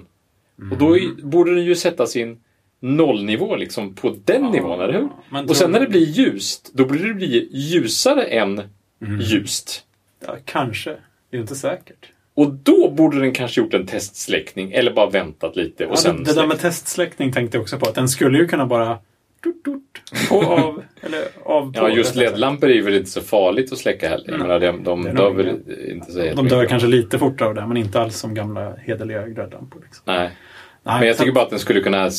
Och 0.71 0.79
då 0.79 0.97
Mm. 0.97 1.17
är, 1.19 1.23
borde 1.27 1.55
den 1.55 1.65
ju 1.65 1.75
sätta 1.75 2.07
sin 2.07 2.41
nollnivå 2.81 3.57
liksom 3.57 3.95
på 3.95 4.17
den 4.25 4.43
nivån, 4.43 4.81
eller 4.81 4.93
hur? 4.93 5.09
men 5.31 5.49
och 5.49 5.57
sen 5.57 5.71
när 5.71 5.81
det 5.81 5.87
blir 5.89 6.07
ljust, 6.07 6.71
då 6.75 6.85
borde 6.85 7.09
det 7.09 7.15
bli 7.15 7.49
ljusare 7.53 8.23
än 8.25 8.63
Mm. 9.03 9.21
ljust. 9.21 9.85
Ja, 10.27 10.37
kanske. 10.45 10.97
Det 11.31 11.37
är 11.37 11.41
inte 11.41 11.55
säkert. 11.57 12.07
Och 12.35 12.51
då 12.53 12.91
borde 12.91 13.21
den 13.21 13.33
kanske 13.33 13.61
gjort 13.61 13.75
en 13.75 13.87
testsläckning 13.87 14.73
eller 14.73 14.93
bara 14.93 15.11
väntat 15.11 15.57
lite 15.57 15.87
och 15.87 15.93
Ja, 15.93 15.97
sen 15.97 16.17
det, 16.17 16.25
det 16.25 16.35
där 16.41 16.47
med 16.47 16.59
testsläckning 16.61 17.33
tänkte 17.33 17.57
jag 17.57 17.63
också 17.63 17.79
på. 17.79 17.89
Att 17.89 17.95
den 17.95 18.09
skulle 18.09 18.39
ju 18.39 18.47
kunna 18.49 18.67
bara 18.67 18.99
tut, 19.43 19.65
tut, 19.65 20.29
på 20.29 20.43
av 20.45 20.83
eller 21.01 21.21
av 21.45 21.73
på. 21.73 21.79
Ja, 21.79 21.89
just. 21.89 22.15
LED-lampor 22.17 22.71
är 22.71 22.75
ju 22.75 22.83
väl 22.83 22.95
inte 22.95 23.11
så 23.11 23.21
farligt 23.21 23.73
att 23.73 23.79
släcka 23.79 24.09
heller. 24.09 24.31
Jag 24.31 24.41
menar, 24.41 24.61
de, 24.61 24.85
de 24.85 25.03
dör 25.05 25.31
väl 25.33 25.49
inte 25.91 26.13
så 26.13 26.19
De 26.35 26.49
dör 26.49 26.67
kanske 26.67 26.89
lite 26.89 27.19
fortare 27.19 27.49
av 27.49 27.55
det, 27.55 27.67
men 27.67 27.77
inte 27.77 28.01
alls 28.01 28.17
som 28.19 28.35
gamla 28.35 28.75
hederliga 28.77 29.29
glödlampor. 29.29 29.81
Liksom. 29.85 30.03
Nej. 30.07 30.31
Nej, 30.85 30.99
Men 30.99 31.09
jag 31.09 31.19
tycker 31.19 31.33
bara 31.33 31.45
att 31.45 31.51
den 31.51 31.59
skulle 31.59 31.81
kunna 31.81 32.03
ha 32.03 32.11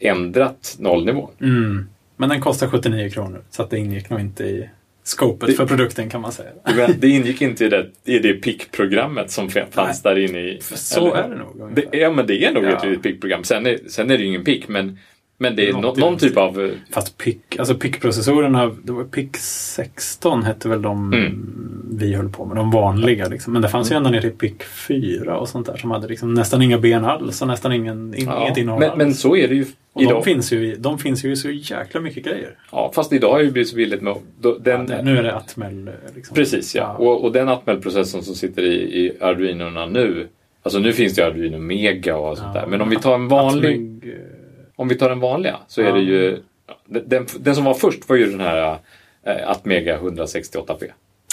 ändrat 0.00 0.76
nollnivån. 0.78 1.30
Mm. 1.40 1.88
Men 2.16 2.28
den 2.28 2.40
kostar 2.40 2.68
79 2.68 3.10
kronor, 3.10 3.40
så 3.50 3.62
att 3.62 3.70
det 3.70 3.78
ingick 3.78 4.10
nog 4.10 4.20
inte 4.20 4.44
i 4.44 4.68
scopet 5.04 5.48
Det- 5.48 5.54
för 5.54 5.66
produkten 5.66 6.10
kan 6.10 6.20
man 6.20 6.32
säga. 6.32 6.48
Men 6.76 6.94
Det 6.98 7.08
ingick 7.08 7.42
inte 7.42 7.64
i 7.64 7.68
det, 7.68 7.86
i 8.04 8.18
det 8.18 8.32
PIC-programmet 8.32 9.30
som 9.30 9.48
fanns 9.70 10.02
där 10.02 10.18
inne 10.18 10.38
i... 10.40 10.58
Så 10.60 11.06
eller- 11.14 11.22
är 11.24 11.28
det 11.28 11.36
nog. 11.36 11.72
Det, 11.74 11.98
ja, 11.98 12.10
men 12.12 12.26
det 12.26 12.44
är 12.44 12.52
nog 12.52 12.64
Ja. 12.64 12.92
ett 12.92 13.02
PIC-program. 13.02 13.44
Sen 13.44 13.66
är, 13.66 13.78
sen 13.88 14.10
är 14.10 14.16
det 14.18 14.22
ju 14.22 14.28
ingen 14.28 14.44
PIC, 14.44 14.68
men, 14.68 14.98
men 15.38 15.56
det 15.56 15.68
är 15.68 15.72
någon 15.72 15.94
den 16.00 16.16
typ 16.16 16.36
av... 16.36 16.60
eh, 16.60 16.70
Fast 16.90 17.18
PIC, 17.18 17.36
alltså 17.58 17.74
PIC-processorerna, 17.74 18.70
det 18.82 18.92
var 18.92 19.04
PIC 19.04 19.30
16 19.36 20.42
hette 20.42 20.68
väl 20.68 20.82
de 20.82 21.12
Mm. 21.12 21.52
vi 21.98 22.14
höll 22.14 22.28
på 22.28 22.44
med, 22.44 22.56
de 22.56 22.70
vanliga. 22.70 23.28
Liksom. 23.28 23.52
Men 23.52 23.62
det 23.62 23.68
fanns 23.68 23.92
ju 23.92 23.96
ända 23.96 24.10
ner 24.10 24.20
till 24.20 24.30
PIC 24.30 24.52
4 24.88 25.38
och 25.38 25.48
sånt 25.48 25.66
där 25.66 25.76
som 25.76 25.90
hade 25.90 26.08
liksom 26.08 26.34
nästan 26.34 26.62
inga 26.62 26.78
ben 26.78 27.04
alls 27.04 27.42
och 27.42 27.48
nästan 27.48 27.72
ingen, 27.72 28.14
in, 28.14 28.24
Ja, 28.26 28.42
inget 28.46 28.56
innehåll 28.58 28.80
men, 28.80 28.90
alls. 28.90 28.98
men 28.98 29.14
så 29.14 29.36
är 29.36 29.48
det 29.48 29.54
ju 29.54 29.64
och 29.92 30.02
idag. 30.02 30.14
de 30.14 30.22
finns, 30.24 30.52
ju, 30.52 30.72
i- 30.72 30.76
de 30.78 30.98
finns 30.98 31.24
ju 31.24 31.32
i 31.32 31.36
så 31.36 31.50
jäkla 31.50 32.00
mycket 32.00 32.24
grejer. 32.24 32.50
Ja, 32.72 32.92
fast 32.94 33.12
idag 33.12 33.30
har 33.30 33.38
det 33.38 33.44
ju 33.44 33.50
blivit 33.50 33.68
så 33.68 33.76
billigt 33.76 34.02
med... 34.02 34.14
Då, 34.40 34.58
den, 34.58 34.80
Ja, 34.80 34.96
det- 34.96 35.02
nu 35.02 35.18
är 35.18 35.22
det 35.22 35.34
Atmel. 35.36 35.88
eh, 35.88 35.94
Liksom. 36.14 36.34
Precis, 36.34 36.74
ja. 36.74 36.92
Och, 36.98 37.24
och 37.24 37.32
den 37.32 37.48
Atmel-processorn 37.48 38.22
som 38.22 38.34
sitter 38.34 38.62
i, 38.62 38.74
i 39.06 39.12
Arduinorna 39.20 39.86
nu. 39.86 40.26
Alltså 40.62 40.78
nu 40.78 40.92
finns 40.92 41.14
det 41.14 41.22
ju 41.22 41.28
Arduino 41.28 41.58
Mega 41.58 42.16
och 42.16 42.38
sånt 42.38 42.50
Ja. 42.54 42.60
där. 42.60 42.66
Men 42.68 42.80
om 42.80 42.88
vi 42.90 42.96
tar 42.96 43.14
en 43.14 43.28
vanlig... 43.28 43.74
Atmel, 43.76 44.10
eh, 44.14 44.35
Om 44.76 44.88
vi 44.88 44.94
tar 44.94 45.08
den 45.08 45.20
vanliga 45.20 45.56
så 45.68 45.82
är 45.82 45.92
det 45.92 46.00
ju... 46.00 46.42
Den, 46.86 47.26
den, 47.38 47.54
som 47.54 47.64
var 47.64 47.74
först 47.74 48.08
var 48.08 48.16
ju 48.16 48.26
den 48.30 48.40
här 48.40 48.78
äh, 49.22 49.50
Atmega 49.50 49.98
168p. 49.98 50.84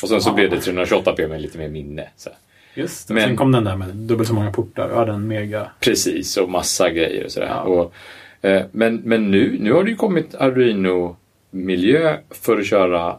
Och 0.04 0.10
sen 0.10 0.22
så 0.22 0.30
Ja. 0.30 0.34
blev 0.34 0.50
det 0.50 0.56
328p 0.58 1.28
med 1.30 1.42
lite 1.42 1.58
mer 1.58 1.70
minne. 1.70 2.08
Så. 2.16 2.30
Just 2.76 3.08
det. 3.08 3.14
Men- 3.14 3.24
Sen 3.24 3.36
kom 3.38 3.52
den 3.52 3.64
där 3.64 3.76
med 3.76 3.88
dubbelt 3.96 4.28
så 4.30 4.36
många 4.36 4.52
portar. 4.52 4.90
Ja, 4.94 5.06
den 5.06 5.28
mega... 5.28 5.68
Precis, 5.80 6.38
och 6.38 6.50
massa 6.50 6.90
grejer 6.90 7.26
och 7.26 7.32
sådär. 7.32 7.48
Ja. 7.48 7.62
Och, 7.62 7.94
eh, 8.50 8.66
men 8.72 8.96
men 8.96 9.32
nu, 9.32 9.58
nu 9.60 9.74
har 9.74 9.84
det 9.84 9.90
ju 9.90 9.96
kommit 9.96 10.36
Arduino 10.36 11.16
miljö 11.52 12.18
för 12.30 12.58
att 12.60 12.66
köra 12.66 13.18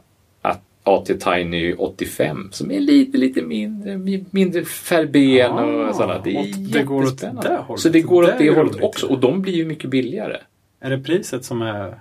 AT 0.87 1.07
Tiny 1.20 1.74
85 1.74 2.49
som 2.53 2.70
är 2.70 2.80
lite, 2.80 3.18
lite 3.18 3.43
mindre, 3.43 3.99
mindre 4.30 4.64
färgben 4.64 5.53
Ah, 5.53 5.89
och 5.89 5.95
sådana. 5.95 6.20
Det 6.24 6.37
är 6.37 6.72
det 6.72 6.82
går 6.82 7.03
åt 7.03 7.18
det 7.20 7.59
hållet. 7.66 7.80
Så 7.80 7.89
det 7.89 8.01
går 8.01 8.22
Det 8.22 8.28
åt 8.32 8.39
det 8.39 8.47
är 8.47 8.55
hållet 8.55 8.82
också 8.82 9.07
och 9.07 9.18
de 9.18 9.43
blir 9.43 9.53
ju 9.55 9.64
mycket 9.64 9.91
billigare. 9.91 10.37
Är 10.80 10.91
det 10.91 10.99
priset 10.99 11.45
som 11.45 11.62
är 11.62 11.95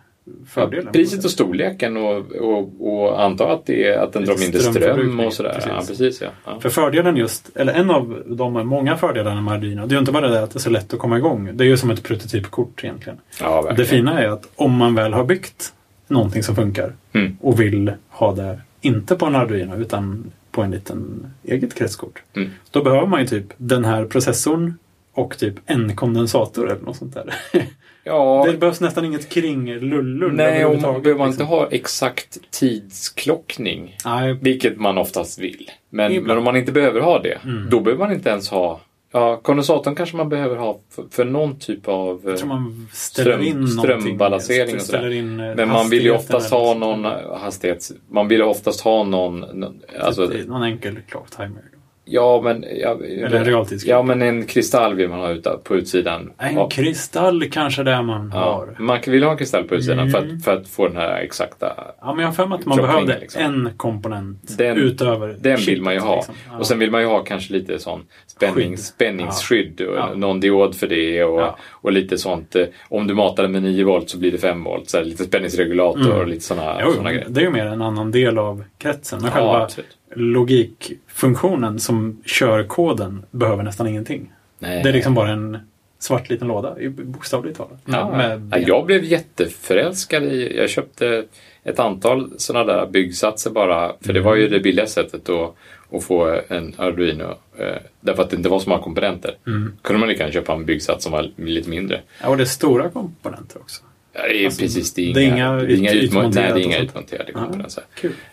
fördelen? 0.48 0.94
Priset 0.94 1.26
och 1.26 1.32
storleken 1.32 1.98
och, 1.98 2.32
och, 2.32 2.70
och 2.80 3.24
anta 3.24 3.52
att, 3.54 3.66
det 3.66 3.88
är, 3.88 3.98
att 3.98 4.14
den 4.14 4.26
drar 4.26 4.38
mindre 4.38 4.60
ström 4.60 5.20
och 5.20 5.34
sådär. 5.34 5.54
precis. 5.54 5.70
Ja, 5.72 5.84
precis 5.88 6.22
ja. 6.22 6.28
ja. 6.46 6.60
För 6.60 6.70
fördelen 6.70 7.18
just, 7.18 7.50
eller 7.56 7.74
en 7.74 7.90
av 7.92 8.24
de 8.26 8.68
många 8.68 8.98
fördelarna 8.98 9.42
med 9.42 9.54
Arduino, 9.54 9.86
det 9.86 9.92
är 9.92 9.96
ju 9.96 10.00
inte 10.00 10.12
bara 10.12 10.28
det 10.30 10.44
att 10.44 10.52
det 10.52 10.58
är 10.58 10.62
så 10.62 10.70
lätt 10.70 10.94
att 10.94 11.00
komma 11.00 11.18
igång. 11.18 11.50
Det 11.54 11.64
är 11.64 11.68
ju 11.68 11.78
som 11.78 11.90
ett 11.92 12.04
prototypkort 12.04 12.84
egentligen. 12.84 13.20
ja 13.40 13.74
Det 13.78 13.86
fina 13.86 14.22
är 14.24 14.28
att 14.28 14.50
om 14.56 14.72
man 14.78 14.96
väl 14.96 15.14
har 15.14 15.24
byggt 15.26 15.74
någonting 16.08 16.44
som 16.44 16.56
funkar 16.56 16.94
Mm. 17.14 17.38
och 17.42 17.60
vill 17.62 17.92
ha 18.10 18.36
det, 18.36 18.60
inte 18.86 19.16
på 19.16 19.26
en 19.26 19.36
Arduino 19.36 19.76
utan 19.76 20.32
på 20.52 20.62
en 20.62 20.72
liten 20.72 21.28
eget 21.44 21.76
kretskort. 21.76 22.24
Mm. 22.36 22.50
Då 22.72 22.84
behöver 22.84 23.08
man 23.08 23.22
ju 23.22 23.28
typ 23.28 23.46
den 23.58 23.86
här 23.86 24.06
processorn 24.06 24.74
och 25.14 25.38
typ 25.38 25.56
en 25.66 25.96
kondensator 25.96 26.72
eller 26.72 26.82
något 26.82 26.98
sånt 26.98 27.14
där. 27.14 27.34
Ja, 28.06 28.46
Det 28.52 28.58
behövs 28.58 28.82
nästan 28.82 29.06
inget 29.06 29.30
kring-lullull 29.30 30.34
nej, 30.34 30.66
och 30.66 30.82
man 30.82 31.02
behöver 31.02 31.20
man 31.20 31.28
inte 31.28 31.40
liksom. 31.44 31.48
ha 31.58 31.68
exakt 31.72 32.38
tidsklockning. 32.52 33.98
Nej, 34.06 34.34
Vilket 34.42 34.78
man 34.78 34.98
oftast 34.98 35.40
vill. 35.40 35.70
Men, 35.90 36.24
men 36.24 36.38
om 36.38 36.44
man 36.44 36.56
inte 36.56 36.72
behöver 36.72 37.02
ha 37.02 37.22
det, 37.22 37.38
Mm. 37.44 37.70
då 37.70 37.80
behöver 37.80 38.06
man 38.06 38.14
inte 38.14 38.30
ens 38.30 38.50
ha 38.50 38.82
Ja, 39.16 39.40
kondensatorn 39.44 39.96
kanske 39.96 40.18
man 40.18 40.30
behöver 40.30 40.56
ha 40.56 40.80
för, 40.90 41.04
för 41.12 41.26
någon 41.26 41.60
typ 41.60 41.88
av... 41.88 42.22
jag 42.26 42.38
tror 42.38 42.48
man 42.48 42.88
ställer 42.94 43.32
ström- 43.38 43.44
in 43.44 43.56
någonting. 43.60 43.78
strömbalansering 43.78 44.76
och 44.76 44.82
ställer 44.82 45.04
sådär. 45.04 45.16
in, 45.16 45.40
eh, 45.40 45.56
Men 45.56 45.70
man 45.70 45.90
vill 45.90 46.04
ju 46.04 46.12
oftast 46.12 46.52
ha 46.52 46.74
någon 46.74 47.06
hastighet. 47.42 47.92
Man 48.10 48.28
vill 48.28 48.38
ju 48.40 48.46
oftast 48.46 48.82
ha 48.82 49.04
någon... 49.04 49.40
någon 49.40 49.82
alltså, 50.02 50.28
Typ 50.28 50.48
någon 50.48 50.64
enkel 50.64 51.00
clock 51.08 51.30
timer. 51.32 51.64
Ja, 52.06 52.42
men... 52.44 52.66
Ja, 52.82 52.98
Eller 53.06 53.34
en 53.40 53.46
realtidsklocka. 53.46 53.96
Ja, 53.96 54.04
men 54.04 54.22
en 54.22 54.46
kristall 54.46 54.96
vill 54.96 55.10
man 55.10 55.20
ha 55.20 55.30
ute 55.32 55.58
på 55.64 55.76
utsidan. 55.76 56.32
En 56.38 56.56
Ja, 56.56 56.70
kristall 56.70 57.44
kanske 57.52 57.84
det 57.84 58.02
man 58.02 58.32
ja, 58.34 58.40
har. 58.40 58.76
man 58.84 59.00
vill 59.08 59.24
ha 59.24 59.32
en 59.32 59.38
kristall 59.38 59.64
på 59.64 59.76
utsidan 59.76 60.10
för, 60.12 60.20
Mm. 60.22 60.38
att, 60.38 60.44
för 60.44 60.58
att 60.58 60.68
få 60.68 60.88
den 60.88 60.98
här 60.98 61.22
exakta... 61.22 61.74
Ja, 62.02 62.14
men 62.14 62.20
jag 62.20 62.28
har 62.28 62.34
för 62.34 62.46
mig 62.48 62.60
att 62.60 62.66
man 62.66 62.78
behövde 62.78 63.20
liksom. 63.20 63.42
en 63.42 63.70
komponent 63.78 64.58
Den- 64.58 64.78
utöver 64.78 65.36
Den 65.40 65.58
vill 65.58 65.82
man 65.82 65.94
ju 65.94 66.00
ha. 66.00 66.16
liksom. 66.16 66.36
Ja. 66.52 66.58
Och 66.58 66.68
sen 66.68 66.80
vill 66.80 66.92
man 66.92 67.02
ju 67.02 67.08
ha 67.08 67.24
kanske 67.24 67.54
lite 67.54 67.80
sån 67.80 68.02
spänning, 68.28 68.70
Skydd. 68.70 68.80
spänningsskydd 68.80 69.82
och 69.82 70.18
någon 70.20 70.40
diod 70.40 70.76
för 70.76 70.88
det 70.88 71.24
och, 71.24 71.50
och 71.72 71.92
lite 71.92 72.18
sånt. 72.18 72.56
eh, 72.56 72.66
Om 72.90 73.08
du 73.08 73.14
matar 73.14 73.44
den 73.44 73.52
med 73.52 73.64
9 73.64 73.84
volt 73.86 74.10
så 74.10 74.18
blir 74.18 74.32
det 74.32 74.38
5 74.38 74.64
volt. 74.64 74.90
Så 74.90 74.98
här, 74.98 75.06
lite 75.06 75.24
spänningsregulator 75.24 76.02
Mm. 76.06 76.18
och 76.18 76.28
lite 76.28 76.56
Jo, 76.82 76.92
såna 76.94 77.12
grejer. 77.12 77.26
det 77.30 77.40
är 77.42 77.46
ju 77.46 77.50
mer 77.52 77.66
en 77.66 77.82
annan 77.82 78.12
del 78.12 78.38
av 78.38 78.64
kretsen. 78.78 79.20
Men 79.22 79.32
själva 79.32 79.62
absolut. 79.64 79.88
Logikfunktionen 80.16 81.80
som 81.80 82.22
kör 82.26 82.64
koden 82.64 83.26
behöver 83.32 83.64
nästan 83.64 83.88
ingenting. 83.88 84.32
Nej. 84.60 84.84
Det 84.84 84.90
är 84.90 84.94
liksom 84.94 85.14
bara 85.14 85.30
en 85.30 85.58
svart 86.00 86.30
liten 86.30 86.48
låda, 86.48 86.80
i- 86.80 86.90
bokstavligt 86.90 87.58
talat. 87.58 87.80
Ja, 87.86 88.40
jag 88.68 88.86
blev 88.86 89.04
jätteförälskad 89.04 90.24
i... 90.24 90.58
Jag 90.58 90.70
köpte 90.70 91.26
ett 91.64 91.80
antal 91.80 92.32
sådana 92.38 92.74
där 92.74 92.86
byggsatser 92.88 93.52
bara. 93.52 93.92
För 94.02 94.14
det 94.14 94.22
var 94.22 94.36
ju 94.36 94.48
det 94.48 94.60
billiga 94.60 94.88
sättet 94.88 95.30
att, 95.30 95.54
att 95.92 96.04
få 96.04 96.40
en 96.48 96.74
Arduino. 96.78 97.36
Eh, 97.58 97.76
därför 98.02 98.24
att 98.24 98.30
det 98.30 98.36
inte 98.36 98.50
var 98.50 98.60
så 98.60 98.70
många 98.70 98.82
komponenter. 98.82 99.36
Mm. 99.48 99.74
kunde 99.82 100.00
man 100.00 100.10
lika 100.10 100.32
köpa 100.32 100.54
en 100.54 100.66
byggsats 100.66 101.04
som 101.04 101.12
var 101.14 101.32
lite 101.36 101.70
mindre. 101.70 102.02
Ja, 102.22 102.30
och 102.30 102.38
det 102.38 102.44
är 102.44 102.46
stora 102.46 102.90
komponenter 102.90 103.60
också. 103.60 103.82
Ja, 104.14 104.22
det 104.28 104.42
är 104.42 104.46
Alltså, 104.46 104.62
precis, 104.62 104.94
det 104.94 105.02
är 105.02 105.18
inga, 105.20 105.52
det 105.54 105.74
är 105.74 105.78
inga 105.78 105.92
ut- 105.92 106.12
utmon- 106.12 106.32
Nej, 106.36 106.52
det 106.54 106.60
är 106.60 106.64
inga 106.64 106.80
utmonterade 106.80 107.32
komponenter. 107.32 107.84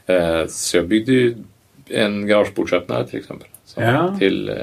Eh, 0.06 0.46
Så 0.46 0.76
jag 0.76 0.88
byggde 0.88 1.12
ju 1.12 1.34
en 1.94 2.26
garageportsöppnare 2.26 3.06
till 3.06 3.18
exempel. 3.18 3.48
Ja. 3.76 4.16
Till 4.18 4.48
eh, 4.48 4.54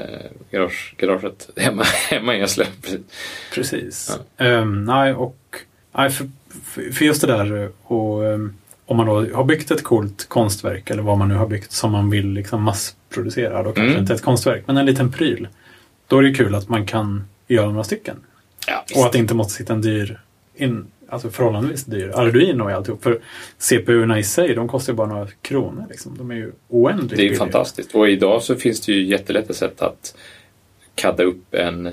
garage, 0.50 0.94
garaget 0.98 1.50
hemma, 1.56 1.82
hemma 2.10 2.34
i 2.36 2.40
Eslöv. 2.40 2.66
Precis. 3.54 4.18
Ehm, 4.36 4.84
nej, 4.84 5.14
och 5.14 5.38
nej, 5.96 6.10
för, 6.10 6.28
för 6.92 7.04
just 7.04 7.20
det 7.20 7.26
där 7.26 7.70
och 7.82 8.26
ehm, 8.26 8.54
om 8.86 8.96
man 8.96 9.06
då 9.06 9.26
har 9.34 9.44
byggt 9.44 9.70
ett 9.70 9.82
coolt 9.84 10.28
konstverk 10.28 10.90
eller 10.90 11.02
vad 11.02 11.18
man 11.18 11.28
nu 11.28 11.34
har 11.34 11.46
byggt 11.46 11.72
som 11.72 11.92
man 11.92 12.10
vill 12.10 12.28
liksom 12.32 12.62
massproducera. 12.62 13.62
Då 13.62 13.72
kanske 13.72 13.82
Mm. 13.90 13.98
inte 14.00 14.14
ett 14.14 14.22
konstverk, 14.22 14.62
men 14.66 14.76
en 14.76 14.86
liten 14.86 15.12
pryl. 15.12 15.48
Då 16.06 16.18
är 16.18 16.22
det 16.22 16.34
kul 16.34 16.54
att 16.54 16.68
man 16.68 16.86
kan 16.86 17.24
göra 17.48 17.66
några 17.70 17.84
stycken. 17.84 18.16
Ja, 18.66 18.84
Och 18.96 19.06
att 19.06 19.12
det 19.12 19.18
inte 19.18 19.34
måste 19.34 19.52
sitta 19.52 19.72
en 19.72 19.80
dyr, 19.82 20.20
in, 20.56 20.86
alltså 21.08 21.30
förhållandevis 21.30 21.84
dyr 21.84 22.10
Arduino 22.14 22.70
i 22.70 22.72
alltihop. 22.72 23.02
För 23.02 23.18
CPU-erna 23.58 24.18
i 24.18 24.22
sig, 24.22 24.54
de 24.54 24.68
kostar 24.68 24.92
ju 24.92 24.96
bara 24.96 25.08
några 25.08 25.26
kronor. 25.42 25.84
Liksom. 25.90 26.16
De 26.18 26.30
är 26.30 26.34
ju 26.34 26.52
oändligt 26.68 27.16
det 27.16 27.22
är 27.22 27.28
ju 27.30 27.34
fantastiskt. 27.34 27.94
Och 27.94 28.08
idag 28.08 28.42
så 28.42 28.54
finns 28.54 28.80
det 28.80 28.92
ju 28.92 29.04
jättelätta 29.04 29.52
sätt 29.54 29.82
att 29.82 30.14
kadda 30.94 31.22
upp 31.22 31.54
en 31.54 31.90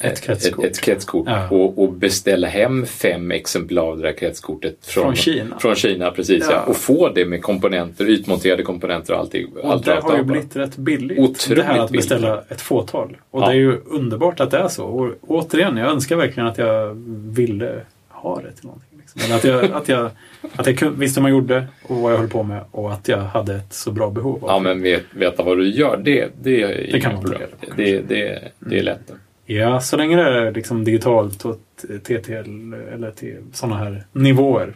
Ett 0.00 0.20
kretskort. 0.20 0.64
ett, 0.64 0.70
ett 0.70 0.80
kretskort 0.80 1.26
Ja. 1.28 1.48
och, 1.50 1.82
och 1.82 1.92
beställa 1.92 2.48
hem 2.48 2.86
fem 2.86 3.30
exemplar 3.30 3.82
av 3.82 3.96
det 3.96 4.02
där 4.02 4.12
kretskortet 4.12 4.86
från, 4.86 5.04
Från 5.04 5.16
Kina. 5.16 5.58
Från 5.58 5.74
Kina, 5.74 6.10
precis. 6.10 6.44
Ja. 6.50 6.52
Ja. 6.52 6.62
Och 6.62 6.76
få 6.76 7.08
det 7.08 7.24
med 7.26 7.42
komponenter, 7.42 8.04
utmonterade 8.04 8.62
komponenter 8.62 9.12
och 9.14 9.20
allting. 9.20 9.46
Och 9.62 9.72
allt 9.72 9.84
det 9.84 9.94
har 10.00 10.16
ju 10.16 10.22
blivit 10.22 10.56
rätt 10.56 10.76
billigt. 10.76 11.18
Otroligt 11.18 11.58
det 11.58 11.62
här 11.72 11.78
att 11.78 11.90
billigt. 11.90 12.08
beställa 12.08 12.42
ett 12.48 12.60
fåtal. 12.60 13.16
Och 13.30 13.40
det 13.40 13.46
är 13.46 13.52
ju 13.52 13.76
underbart 13.86 14.40
att 14.40 14.50
det 14.50 14.58
är 14.58 14.68
så. 14.68 14.84
Och 14.84 15.14
återigen, 15.26 15.76
jag 15.76 15.90
önskar 15.90 16.16
verkligen 16.16 16.46
att 16.46 16.58
jag 16.58 16.94
ville 17.34 17.80
ha 18.18 18.40
det 18.40 18.52
till 18.52 18.64
någonting. 18.64 18.98
Liksom. 18.98 19.20
Eller 19.24 19.36
att 19.36 19.44
jag, 19.44 19.72
att 19.72 19.88
jag, 19.88 20.10
att 20.56 20.82
jag 20.82 20.90
visste 20.90 21.20
vad 21.20 21.30
jag 21.30 21.36
gjorde 21.36 21.66
och 21.82 21.96
vad 21.96 22.12
jag 22.12 22.18
höll 22.18 22.28
på 22.28 22.42
med 22.42 22.64
och 22.70 22.92
att 22.92 23.08
jag 23.08 23.18
hade 23.18 23.54
ett 23.54 23.72
så 23.72 23.90
bra 23.92 24.10
behov 24.10 24.38
Ja, 24.46 24.58
men 24.58 24.82
vet, 24.82 25.02
veta 25.10 25.42
vad 25.42 25.58
du 25.58 25.68
gör, 25.68 25.96
det, 25.96 26.28
det 26.42 26.62
är 26.62 26.92
Det 26.92 27.00
kan 27.00 27.12
man 27.12 27.22
problem. 27.22 27.40
på, 27.60 27.66
Det, 27.76 28.00
det, 28.00 28.40
det, 28.58 28.78
är 28.78 28.82
lätt. 28.82 29.12
Ja, 29.46 29.80
så 29.80 29.96
länge 29.96 30.16
det 30.16 30.22
är 30.22 30.52
liksom 30.52 30.84
digitalt 30.84 31.44
och 31.44 31.56
TTL 32.02 32.74
eller 32.94 33.10
till 33.10 33.36
sådana 33.52 33.76
här 33.76 34.04
nivåer. 34.12 34.74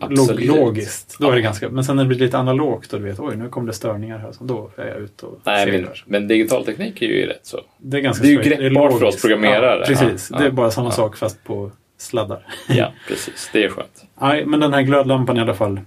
Absolut. 0.00 0.46
Log, 0.46 0.56
logiskt. 0.56 1.16
Då 1.20 1.30
är 1.30 1.34
det 1.34 1.40
ganska... 1.40 1.68
Men 1.68 1.84
sen 1.84 1.96
när 1.96 2.04
det 2.04 2.08
blir 2.08 2.18
lite 2.18 2.38
analogt 2.38 2.92
och 2.92 3.00
du 3.00 3.06
vet, 3.06 3.20
oj 3.20 3.36
nu 3.36 3.48
kom 3.48 3.66
det 3.66 3.72
störningar 3.72 4.18
här. 4.18 4.32
Så 4.32 4.44
då 4.44 4.70
är 4.76 4.86
jag 4.86 4.98
ute 4.98 5.26
och 5.26 5.40
Nej, 5.44 5.72
men, 5.72 5.88
men 6.06 6.28
digital 6.28 6.64
teknik 6.64 7.02
är 7.02 7.06
ju 7.06 7.26
rätt 7.26 7.46
så. 7.46 7.60
Det 7.78 7.96
är 7.96 8.00
ganska 8.00 8.24
Det 8.24 8.28
är 8.28 8.32
ju 8.32 8.42
greppbart 8.42 8.98
för 8.98 9.04
oss 9.04 9.22
programmerare. 9.22 9.78
Ja, 9.80 9.86
precis, 9.86 10.28
Ja, 10.32 10.38
det 10.38 10.46
är 10.46 10.50
bara 10.50 10.70
samma 10.70 10.86
ja. 10.88 10.92
sak 10.92 11.16
fast 11.16 11.44
på 11.44 11.70
sladdar. 12.04 12.46
Ja, 12.68 12.92
precis. 13.08 13.50
Det 13.52 13.64
är 13.64 13.68
skönt. 13.68 14.04
Nej, 14.20 14.46
men 14.46 14.60
den 14.60 14.74
här 14.74 14.82
glödlampan 14.82 15.36
i 15.36 15.40
alla 15.40 15.54
fall. 15.54 15.80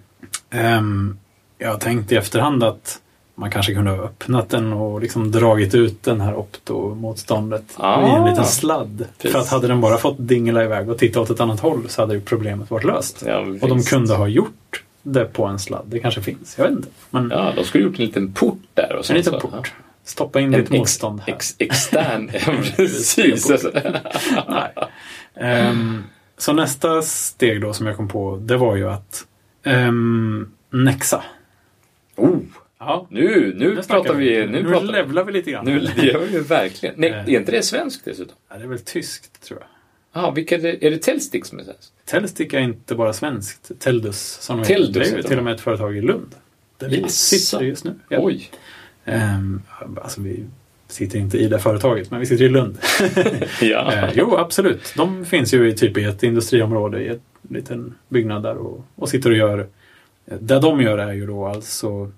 Ehm, 0.50 1.18
jag 1.58 1.70
har 1.72 1.78
tänkt 1.78 2.12
i 2.12 2.16
efterhand 2.16 2.64
att 2.64 3.00
man 3.36 3.52
kanske 3.52 3.74
kunde 3.74 3.92
ha 3.92 3.98
öppnat 3.98 4.50
den 4.50 4.74
och 4.74 5.02
liksom 5.02 5.32
dragit 5.32 5.76
ut 5.76 6.04
den 6.04 6.22
här 6.22 6.36
optomotståndet 6.36 7.64
Ah. 7.78 8.08
i 8.08 8.16
en 8.16 8.26
liten 8.30 8.46
sladd. 8.46 9.06
Precis. 9.18 9.32
För 9.32 9.40
att 9.40 9.50
hade 9.50 9.68
den 9.68 9.82
bara 9.82 9.98
fått 9.98 10.16
dingla 10.20 10.64
iväg 10.64 10.90
och 10.90 10.98
titta 10.98 11.22
åt 11.22 11.30
ett 11.30 11.40
annat 11.40 11.60
håll 11.60 11.90
så 11.90 12.02
hade 12.02 12.14
ju 12.14 12.22
problemet 12.22 12.72
varit 12.72 12.86
löst. 12.86 13.24
Ja, 13.28 13.38
och 13.62 13.70
de 13.70 13.84
kunde 13.84 14.14
ha 14.16 14.28
gjort 14.28 14.84
det 15.04 15.26
på 15.26 15.46
en 15.46 15.60
sladd. 15.60 15.86
Det 15.86 16.00
kanske 16.00 16.22
finns, 16.22 16.56
jag 16.58 16.64
vet 16.66 16.74
inte. 16.74 16.88
Men 17.10 17.30
Ja, 17.30 17.54
de 17.56 17.64
skulle 17.64 17.84
gjort 17.84 18.00
en 18.00 18.06
liten 18.06 18.34
port 18.34 18.60
där. 18.74 18.96
Och 18.96 19.06
så, 19.06 19.14
en 19.14 19.18
liten 19.18 19.34
så, 19.34 19.40
port. 19.40 19.74
Stoppa 20.04 20.40
in 20.40 20.54
En 20.54 20.62
ex, 20.62 20.70
motstånd 20.72 21.22
här. 21.28 21.34
ex, 21.34 21.56
extern. 21.58 22.32
ja, 22.46 22.54
precis. 22.76 23.50
Nej. 24.48 24.72
Ehm, 25.40 26.04
så 26.38 26.54
nästa 26.54 27.02
steg 27.02 27.62
då 27.62 27.74
som 27.74 27.86
jag 27.86 27.96
kom 27.98 28.08
på, 28.08 28.38
det 28.38 28.58
var 28.58 28.76
ju 28.76 28.90
att 28.90 29.26
um, 29.66 30.52
Nexa. 30.70 31.24
Oh, 32.16 32.38
Ja, 32.80 33.08
nu, 33.10 33.54
nu 33.58 33.76
nu 33.76 33.82
pratar 33.84 34.14
vi. 34.14 34.48
Nu, 34.48 34.48
nu 34.64 34.70
pratar 34.70 34.86
vi. 34.88 34.92
levlar 34.92 35.24
vi 35.24 35.32
lite 35.32 35.52
grann. 35.52 35.66
Nu, 35.66 35.80
gör 35.98 36.20
vi 36.32 36.40
verkligen. 36.40 36.96
Nej, 36.98 37.10
Eh. 37.10 37.18
är 37.20 37.30
inte 37.30 37.52
det 37.52 37.64
svenskt 37.64 38.06
dessutom? 38.06 38.36
Ja, 38.50 38.58
det 38.58 38.64
är 38.64 38.68
väl 38.68 38.80
tyskt 38.80 39.42
tror 39.42 39.60
jag. 39.60 39.68
Ja, 40.24 40.32
vilka 40.32 40.56
är 40.56 40.60
det? 40.60 40.86
Är 40.88 40.92
det 40.92 40.98
Telstick 40.98 41.46
som 41.46 41.60
är 41.60 41.64
svenskt? 41.64 41.94
Telstick 42.06 42.54
är 42.54 42.60
inte 42.60 42.96
bara 42.96 43.14
svenskt. 43.14 43.72
Teldus 43.80 44.38
som 44.42 44.64
Teldus 44.64 45.08
heter. 45.08 45.18
Det 45.18 45.24
är 45.24 45.28
till 45.30 45.38
och 45.38 45.44
med 45.44 45.54
ett 45.54 45.62
företag 45.62 45.98
i 45.98 46.02
Lund. 46.02 46.36
Där 46.78 46.90
vi 46.90 47.10
sitter 47.10 47.62
just 47.66 47.84
nu. 47.84 47.96
Ja. 48.10 48.18
Oj. 48.22 48.50
Ehm, 49.06 49.62
alltså 50.02 50.22
vi 50.22 50.46
sitter 50.88 51.20
inte 51.20 51.38
i 51.38 51.48
det 51.48 51.60
företaget, 51.60 52.12
men 52.12 52.20
vi 52.20 52.26
sitter 52.26 52.46
i 52.46 52.50
Lund. 52.50 52.78
Ja. 53.62 53.94
Eh, 53.94 54.10
jo, 54.14 54.38
absolut. 54.38 54.94
De 54.98 55.26
finns 55.26 55.54
ju 55.54 55.70
i 55.70 55.74
typ 55.74 55.98
i 55.98 56.04
ett 56.04 56.24
industriområde 56.24 57.00
i 57.04 57.08
en 57.08 57.20
liten 57.50 57.94
byggnad 58.10 58.44
där 58.44 58.56
och, 58.58 58.86
och 58.96 59.10
sitter 59.10 59.30
och 59.30 59.36
gör. 59.38 59.60
eh, 60.26 60.38
Det 60.40 60.60
de 60.60 60.82
gör 60.82 60.98
är 60.98 61.14
ju 61.14 61.26
då 61.28 61.46
alltså 61.48 62.12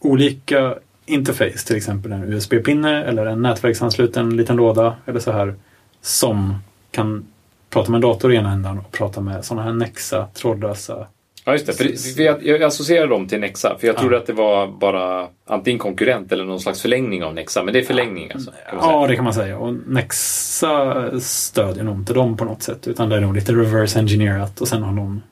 olika 0.00 0.74
interface, 1.06 1.66
till 1.66 1.76
exempel 1.76 2.12
en 2.12 2.32
USB-pinne 2.32 3.04
eller 3.04 3.26
en 3.26 3.42
nätverksansluten 3.42 4.36
liten 4.36 4.56
låda 4.56 4.96
eller 5.06 5.20
så 5.20 5.32
här 5.32 5.54
som 6.00 6.54
kan 6.90 7.26
prata 7.70 7.90
med 7.90 7.98
en 7.98 8.02
dator 8.02 8.32
i 8.32 8.36
ena 8.36 8.52
ändan 8.52 8.78
och 8.78 8.92
prata 8.92 9.20
med 9.20 9.44
sådana 9.44 9.62
här 9.62 9.72
Nexa 9.72 10.26
trådlösa. 10.34 11.06
Ja, 11.44 11.52
just 11.52 11.66
det. 11.66 11.72
För, 11.72 12.14
för 12.14 12.22
jag, 12.22 12.46
jag 12.46 12.62
associerar 12.62 13.06
dem 13.06 13.28
till 13.28 13.40
Nexa. 13.40 13.76
För 13.78 13.86
jag 13.86 13.96
Ja. 13.96 14.00
trodde 14.00 14.16
att 14.16 14.26
det 14.26 14.32
var 14.32 14.66
bara 14.66 15.28
antingen 15.46 15.78
konkurrent 15.78 16.32
eller 16.32 16.44
någon 16.44 16.60
slags 16.60 16.82
förlängning 16.82 17.24
av 17.24 17.34
Nexa. 17.34 17.62
Men 17.62 17.74
det 17.74 17.80
är 17.80 17.84
förlängning 17.84 18.30
alltså. 18.34 18.50
Ja, 18.80 19.06
det 19.08 19.14
kan 19.16 19.24
man 19.24 19.34
säga. 19.34 19.58
Och 19.58 19.74
Nexa 19.86 21.20
stödjer 21.20 21.84
nog 21.84 21.94
inte 21.96 22.12
dem 22.14 22.36
på 22.36 22.44
något 22.44 22.62
sätt 22.62 22.88
utan 22.88 23.08
det 23.08 23.16
är 23.16 23.20
nog 23.20 23.34
lite 23.34 23.52
reverse 23.52 23.98
engineerat 23.98 24.60
och 24.60 24.68
sen 24.68 24.82
har 24.82 24.92
någon 24.92 25.22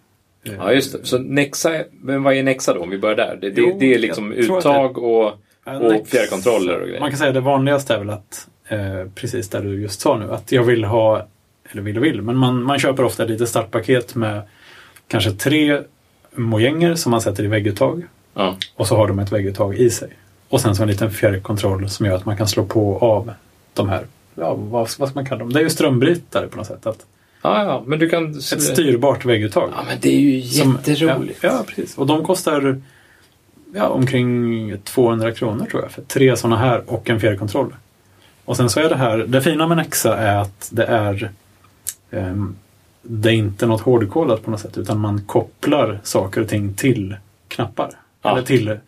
Eh, 0.45 0.53
Ja, 0.59 0.73
just 0.73 0.93
det. 0.93 0.99
Så 1.07 1.19
Nexa, 1.19 1.71
men 1.93 2.23
vad 2.23 2.35
är 2.35 2.43
Nexa 2.43 2.75
då 2.75 2.81
om 2.81 2.91
vi 2.91 2.99
börjar 2.99 3.17
där? 3.17 3.39
Det, 3.41 3.51
det, 3.51 3.61
Jo, 3.61 3.77
det 3.81 3.95
är 3.95 3.99
liksom 3.99 4.35
jag 4.37 4.47
tror 4.47 4.59
att 4.59 4.65
uttag 4.65 4.99
och, 4.99 5.33
Ja, 5.65 5.79
och 5.79 5.93
Nex- 5.93 6.11
fjärrkontroller 6.11 6.81
och 6.81 6.87
grejer. 6.87 7.01
Man 7.01 7.11
kan 7.11 7.19
säga 7.19 7.33
det 7.33 7.41
vanligaste 7.41 7.95
är 7.95 7.99
väl 7.99 8.11
att, 8.11 8.49
eh, 8.69 8.79
precis 9.15 9.49
där 9.51 9.63
du 9.63 9.83
just 9.83 10.01
sa 10.01 10.19
nu, 10.19 10.33
att 10.33 10.53
jag 10.53 10.63
vill 10.63 10.85
ha, 10.85 11.27
eller 11.71 11.83
vill 11.83 11.99
och 11.99 12.05
vill, 12.05 12.23
men 12.23 12.37
man, 12.37 12.63
man 12.63 12.79
köper 12.79 13.05
ofta 13.05 13.23
ett 13.25 13.31
litet 13.31 13.49
startpaket 13.49 14.15
med 14.15 14.43
kanske 15.09 15.31
tre 15.31 15.81
mojänger 16.35 16.95
som 16.95 17.11
man 17.11 17.21
sätter 17.21 17.45
i 17.45 17.47
vägguttag 17.47 18.03
Ja. 18.35 18.57
och 18.77 18.87
så 18.87 18.97
har 18.97 19.09
de 19.09 19.19
ett 19.19 19.33
vägguttag 19.33 19.75
i 19.75 19.91
sig. 19.91 20.09
Och 20.49 20.61
sen 20.61 20.77
så 20.77 20.83
en 20.83 20.89
liten 20.89 21.11
fjärrkontroll 21.11 21.89
som 21.91 22.07
gör 22.07 22.17
att 22.17 22.25
man 22.25 22.37
kan 22.37 22.49
slå 22.49 22.65
på 22.65 22.91
och 22.93 23.03
av 23.03 23.33
de 23.75 23.89
här, 23.89 24.07
ja 24.35 24.55
vad, 24.55 24.89
vad 24.99 25.09
ska 25.09 25.15
man 25.15 25.27
kalla 25.27 25.39
dem? 25.39 25.53
Det 25.53 25.61
är 25.61 25.65
ju 25.65 25.71
strömbrytare 25.71 26.47
på 26.47 26.57
något 26.57 26.67
sätt. 26.67 26.87
Att 26.87 27.07
Ja, 27.45 27.65
ja, 27.65 27.83
men 27.87 27.99
du 27.99 28.09
kan... 28.09 28.31
ett 28.37 28.63
styrbart 28.63 29.25
vägguttag. 29.25 29.71
Ja, 29.77 29.83
men 29.89 29.97
det 30.01 30.09
är 30.17 30.21
ju 30.21 30.43
Som- 30.43 30.79
jätteroligt. 30.87 31.39
Ja, 31.43 31.49
ja, 31.49 31.65
precis. 31.67 31.99
Och 31.99 32.07
de 32.07 32.25
kostar 32.25 32.81
ja, 33.75 33.89
omkring 33.89 34.77
200 34.85 35.33
kronor 35.33 35.67
tror 35.71 35.83
jag 35.83 35.91
för 35.91 36.03
tre 36.03 36.37
sådana 36.37 36.57
här 36.57 36.83
och 36.87 37.11
en 37.11 37.21
fjärrkontroll. 37.21 37.75
Och 38.45 38.57
sen 38.57 38.71
så 38.71 38.81
är 38.81 38.89
det 38.89 38.97
här, 38.97 39.19
det 39.19 39.41
fina 39.43 39.67
med 39.69 39.77
Nexa 39.77 40.17
är 40.17 40.37
att 40.37 40.69
det 40.73 40.85
är 40.85 41.31
ehm, 42.11 42.57
det 43.03 43.29
är 43.29 43.33
inte 43.35 43.67
något 43.67 43.81
hårdkodat 43.81 44.45
på 44.45 44.51
något 44.51 44.61
sätt 44.61 44.79
utan 44.79 44.99
man 45.01 45.21
kopplar 45.27 46.01
saker 46.03 46.41
och 46.41 46.49
ting 46.49 46.75
till 46.75 47.17
knappar. 47.49 47.91
Ja. 48.23 48.31
Eller 48.31 48.43
till, 48.43 48.79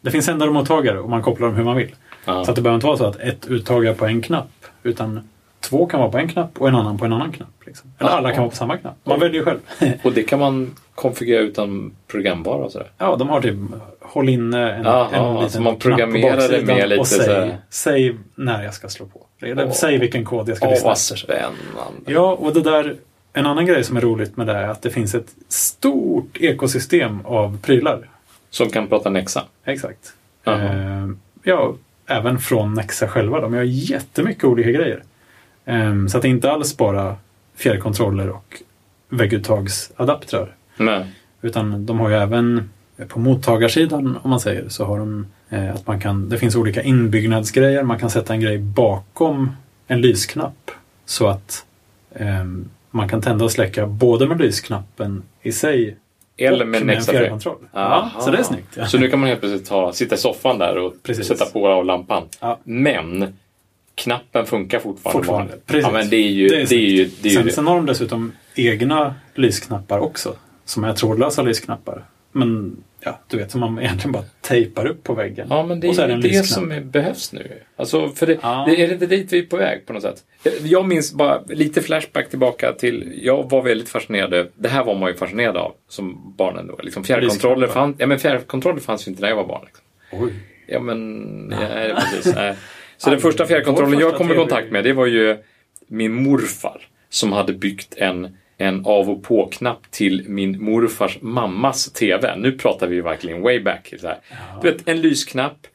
det 0.00 0.10
finns 0.10 0.26
sändarmottagare 0.26 0.98
och 1.00 1.10
man 1.10 1.22
kopplar 1.22 1.46
dem 1.46 1.56
hur 1.56 1.64
man 1.64 1.76
vill. 1.76 1.94
Ja. 2.24 2.44
Så 2.44 2.50
att 2.50 2.56
det 2.56 2.62
behöver 2.62 2.74
inte 2.74 2.86
vara 2.86 2.96
så 2.96 3.04
att 3.06 3.16
ett 3.20 3.46
uttag 3.46 3.86
är 3.86 3.94
på 3.94 4.06
en 4.06 4.22
knapp 4.22 4.50
utan 4.82 5.28
två 5.60 5.86
kan 5.86 6.00
vara 6.00 6.10
på 6.10 6.18
en 6.18 6.28
knapp 6.28 6.50
och 6.58 6.68
en 6.68 6.74
annan 6.74 6.98
på 6.98 7.04
en 7.04 7.12
annan 7.12 7.32
knapp. 7.32 7.48
Liksom. 7.66 7.90
Eller 7.98 8.10
Ja. 8.10 8.16
alla 8.16 8.30
kan 8.32 8.40
vara 8.40 8.50
på 8.50 8.56
samma 8.56 8.76
knapp. 8.76 8.96
Man 9.04 9.20
väljer 9.20 9.36
ju 9.40 9.44
själv. 9.44 9.58
Och 10.02 10.12
det 10.12 10.22
kan 10.22 10.38
man 10.38 10.70
konfigurera 10.94 11.40
utan 11.42 11.92
programvara 12.08 12.64
och 12.64 12.72
sådär. 12.72 12.90
Ja, 12.98 13.16
de 13.16 13.28
har 13.28 13.40
typ 13.40 13.54
håll 14.00 14.28
inne 14.28 14.72
en, 14.72 14.84
Jaha, 14.84 15.08
en 15.36 15.44
liten 15.44 15.62
man 15.62 15.72
knapp 15.72 15.82
programmerar 15.82 16.36
det 16.36 16.38
baksidan 16.38 16.66
med 16.76 16.88
lite 16.88 17.00
och 17.00 17.06
säg, 17.06 17.56
säg 17.70 18.16
när 18.34 18.64
jag 18.64 18.74
ska 18.74 18.88
slå 18.88 19.06
på. 19.06 19.20
Eller 19.46 19.64
Åh. 19.66 19.72
säg 19.72 19.98
vilken 19.98 20.24
kod 20.24 20.48
jag 20.48 20.56
ska 20.56 20.66
Åh, 20.66 20.72
lyssna 20.72 20.86
vad 20.88 20.92
efter. 20.96 21.16
spännande. 21.16 21.56
Ja, 22.06 22.32
och 22.40 22.54
det 22.54 22.60
där, 22.60 22.96
en 23.32 23.46
annan 23.46 23.66
grej 23.66 23.84
som 23.84 23.96
är 23.96 24.00
roligt 24.00 24.36
med 24.36 24.46
det 24.46 24.52
är 24.52 24.68
att 24.68 24.82
det 24.82 24.90
finns 24.90 25.14
ett 25.14 25.34
stort 25.48 26.36
ekosystem 26.40 27.20
av 27.24 27.58
prylar. 27.58 28.08
Som 28.50 28.70
kan 28.70 28.88
prata 28.88 29.10
Nexa. 29.10 29.44
Exakt. 29.64 30.12
Jaha. 30.44 30.62
Eh, 30.62 31.08
ja, 31.42 31.74
även 32.06 32.38
från 32.38 32.74
Nexa 32.74 33.08
själva. 33.08 33.40
De 33.40 33.54
gör 33.54 33.62
jättemycket 33.62 34.44
olika 34.44 34.70
grejer. 34.70 35.02
Eh, 35.64 36.06
så 36.06 36.16
att 36.16 36.22
det 36.22 36.28
är 36.28 36.30
inte 36.30 36.52
alls 36.52 36.76
bara 36.76 37.16
fjärrkontroller 37.56 38.28
och 38.30 38.62
vägguttagsadaptrar. 39.08 40.54
Men, 40.76 41.06
Utan 41.42 41.86
de 41.86 42.00
har 42.00 42.08
ju 42.08 42.14
även 42.14 42.70
på 43.08 43.18
mottagarsidan, 43.18 44.18
om 44.22 44.30
man 44.30 44.40
säger, 44.40 44.68
så 44.68 44.84
har 44.84 44.98
de 44.98 45.26
eh, 45.50 45.74
att 45.74 45.86
man 45.86 46.00
kan, 46.00 46.28
det 46.28 46.38
finns 46.38 46.56
olika 46.56 46.82
inbyggnadsgrejer. 46.82 47.82
Man 47.82 47.98
kan 47.98 48.10
sätta 48.10 48.34
en 48.34 48.40
grej 48.40 48.58
bakom 48.58 49.50
en 49.86 50.00
lysknapp 50.00 50.70
så 51.04 51.26
att 51.26 51.64
eh, 52.14 52.44
man 52.94 53.08
kan 53.08 53.22
tända 53.22 53.44
och 53.44 53.52
släcka 53.52 53.86
både 53.86 54.26
med 54.26 54.40
lysknappen 54.40 55.22
i 55.42 55.52
sig 55.52 55.96
eller 56.36 56.64
med 56.64 56.80
en 56.80 56.86
Nexa 56.86 57.12
fjärrkontroll. 57.12 57.58
Ja, 57.72 58.10
så 58.20 58.30
det 58.30 58.38
är 58.38 58.42
snyggt. 58.42 58.76
Ja. 58.76 58.86
Så 58.86 58.98
nu 58.98 59.10
kan 59.10 59.18
man 59.18 59.28
helt 59.28 59.40
plötsligt 59.40 59.68
ta, 59.68 59.92
sitta 59.92 60.14
i 60.14 60.18
soffan 60.18 60.58
där 60.58 60.78
och 60.78 60.94
Precis. 61.02 61.26
sätta 61.26 61.44
på 61.44 61.68
av 61.68 61.84
lampan. 61.84 62.22
Ja. 62.40 62.58
Men 62.64 63.38
knappen 63.94 64.46
funkar 64.46 64.78
fortfarande. 64.78 65.18
Fortfarande. 65.18 65.54
Precis. 65.66 65.86
Ja, 65.86 65.92
men 65.92 66.10
det 66.10 66.16
är 66.16 66.30
ju 66.30 66.48
det. 66.48 66.72
Är 66.72 66.78
ju, 66.78 67.10
det, 67.22 67.28
är 67.28 67.30
ju 67.30 67.36
sen, 67.36 67.46
det. 67.46 67.52
sen 67.52 67.66
har 67.66 67.76
de 67.76 67.86
dessutom 67.86 68.32
egna 68.54 69.14
lysknappar 69.34 69.98
också. 69.98 70.34
Som 70.64 70.84
är 70.84 70.92
trådlösa 70.92 71.42
lysknappar. 71.42 72.04
Men 72.32 72.76
ja, 73.00 73.18
du 73.28 73.36
vet, 73.36 73.50
som 73.50 73.60
man 73.60 73.78
egentligen 73.78 74.12
bara 74.12 74.24
tejpar 74.40 74.86
upp 74.86 75.02
på 75.04 75.14
väggen. 75.14 75.46
Ja, 75.50 75.66
men 75.66 75.80
det 75.80 75.94
så 75.94 76.02
är 76.02 76.08
det 76.08 76.16
det 76.20 76.44
som 76.46 76.72
är, 76.72 76.80
behövs 76.80 77.32
nu. 77.32 77.52
Alltså, 77.76 78.08
för 78.08 78.26
det, 78.26 78.38
Ja. 78.42 78.64
det, 78.68 78.82
är 78.82 78.86
det 78.86 78.92
inte 78.92 79.06
dit 79.06 79.32
vi 79.32 79.38
är 79.38 79.42
på 79.42 79.56
väg 79.56 79.86
på 79.86 79.92
något 79.92 80.02
sätt? 80.02 80.24
Jag 80.62 80.88
minns 80.88 81.12
bara 81.12 81.42
lite 81.48 81.82
flashback 81.82 82.30
tillbaka 82.30 82.72
till, 82.72 83.20
jag 83.22 83.50
var 83.50 83.62
väldigt 83.62 83.88
fascinerad, 83.88 84.48
det 84.54 84.68
här 84.68 84.84
var 84.84 84.94
man 84.94 85.10
ju 85.10 85.16
fascinerad 85.16 85.56
av 85.56 85.72
som 85.88 86.34
barnen 86.36 86.66
då. 86.66 86.78
Liksom 86.82 87.04
fjärrkontroller, 87.04 87.66
fann, 87.66 87.94
ja, 87.98 88.06
men 88.06 88.18
fjärrkontroller 88.18 88.80
fanns 88.80 89.06
ju 89.06 89.10
inte 89.10 89.22
när 89.22 89.28
jag 89.28 89.36
var 89.36 89.46
barn. 89.46 89.62
Liksom. 89.66 89.84
Oj. 90.12 90.32
Ja, 90.66 90.80
men... 90.80 91.54
Ja, 91.60 92.02
precis. 92.14 92.34
Nej. 92.34 92.56
Så 92.96 93.10
den 93.10 93.20
första 93.20 93.46
fjärrkontrollen 93.46 94.00
jag 94.00 94.14
kom 94.14 94.32
i 94.32 94.34
kontakt 94.34 94.70
med, 94.70 94.84
det 94.84 94.92
var 94.92 95.06
ju 95.06 95.36
min 95.86 96.12
morfar 96.12 96.88
som 97.08 97.32
hade 97.32 97.52
byggt 97.52 97.94
en, 97.96 98.36
en 98.62 98.86
av 98.86 99.10
och 99.10 99.22
på-knapp 99.22 99.90
till 99.90 100.24
min 100.28 100.64
morfars 100.64 101.18
mammas 101.20 101.92
TV. 101.92 102.36
Nu 102.36 102.52
pratar 102.52 102.86
vi 102.86 103.00
verkligen 103.00 103.42
way 103.42 103.60
back. 103.60 103.94
Så 104.00 104.06
här. 104.06 104.18
Du 104.62 104.70
vet, 104.70 104.88
en 104.88 105.00
lysknapp 105.00 105.66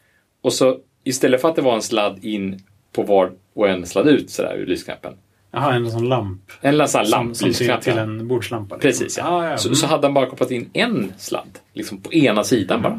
och 0.41 0.53
så 0.53 0.77
istället 1.03 1.41
för 1.41 1.49
att 1.49 1.55
det 1.55 1.61
var 1.61 1.75
en 1.75 1.81
sladd 1.81 2.19
in 2.25 2.59
på 2.91 3.03
var 3.03 3.31
och 3.53 3.69
en 3.69 3.85
sladd 3.85 4.07
ut 4.07 4.29
sådär 4.29 4.55
ur 4.57 4.65
lysknappen. 4.65 5.13
Jaha, 5.51 5.73
en 5.75 5.91
sån 5.91 6.09
lamp. 6.09 6.41
En 6.61 6.87
sån 6.87 6.99
här 6.99 7.05
Som, 7.05 7.35
som 7.35 7.53
till, 7.81 7.97
en 7.97 8.27
bordslampa. 8.27 8.75
liksom. 8.75 8.89
Precis, 8.89 9.17
ja. 9.17 9.43
ja, 9.45 9.49
ja. 9.51 9.57
Så, 9.57 9.75
så 9.75 9.87
hade 9.87 10.07
han 10.07 10.13
bara 10.13 10.25
kopplat 10.25 10.51
in 10.51 10.69
en 10.73 11.13
sladd. 11.17 11.59
Liksom 11.73 12.01
på 12.01 12.13
ena 12.13 12.43
sidan 12.43 12.81
bara. 12.81 12.93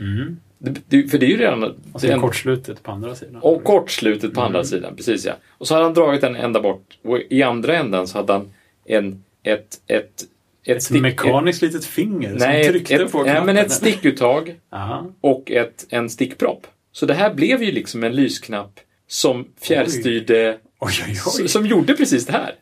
Mm. 0.00 0.36
Det, 0.58 0.80
det, 0.88 1.08
för 1.08 1.18
det 1.18 1.26
är 1.26 1.30
ju 1.30 1.36
redan... 1.36 1.62
Och 1.92 2.00
sen 2.00 2.10
en- 2.10 2.20
kortslutet 2.20 2.82
på 2.82 2.92
andra 2.92 3.14
sidan. 3.14 3.36
Och 3.42 3.64
kortslutet 3.64 4.34
på 4.34 4.40
Mm. 4.40 4.46
andra 4.46 4.64
sidan, 4.64 4.96
precis 4.96 5.26
ja. 5.26 5.32
Och 5.48 5.66
så 5.68 5.74
hade 5.74 5.84
han 5.86 5.94
dragit 5.94 6.20
den 6.20 6.36
ända 6.36 6.60
bort 6.60 6.98
och 7.04 7.18
i 7.30 7.42
andra 7.42 7.76
änden 7.76 8.06
så 8.06 8.18
hade 8.18 8.32
han 8.32 8.52
en, 8.84 9.24
ett, 9.42 9.80
ett, 9.86 10.22
ett, 10.66 10.76
Ett 10.76 10.82
stick... 10.82 11.02
mekaniskt 11.02 11.62
litet 11.62 11.84
finger 11.84 12.32
ett, 12.32 12.38
nej, 12.38 12.64
som 12.64 12.68
ett, 12.70 12.72
tryckte 12.86 12.94
ett, 13.04 13.12
på 13.12 13.18
nej, 13.22 13.26
knappen. 13.30 13.46
men 13.46 13.56
ett 13.56 13.72
stickuttag 13.72 14.54
och 15.20 15.50
ett, 15.50 15.86
en 15.90 16.10
stickpropp. 16.10 16.66
Så 16.92 17.06
det 17.06 17.14
här 17.14 17.34
blev 17.34 17.62
ju 17.62 17.72
liksom 17.72 18.04
en 18.04 18.12
lysknapp 18.12 18.80
som 19.06 19.48
fjärrstyrde, 19.60 20.58
Oj, 20.80 20.92
oj, 21.08 21.18
oj. 21.40 21.48
som 21.48 21.66
gjorde 21.66 21.94
precis 21.94 22.26
det 22.26 22.32
här. 22.32 22.54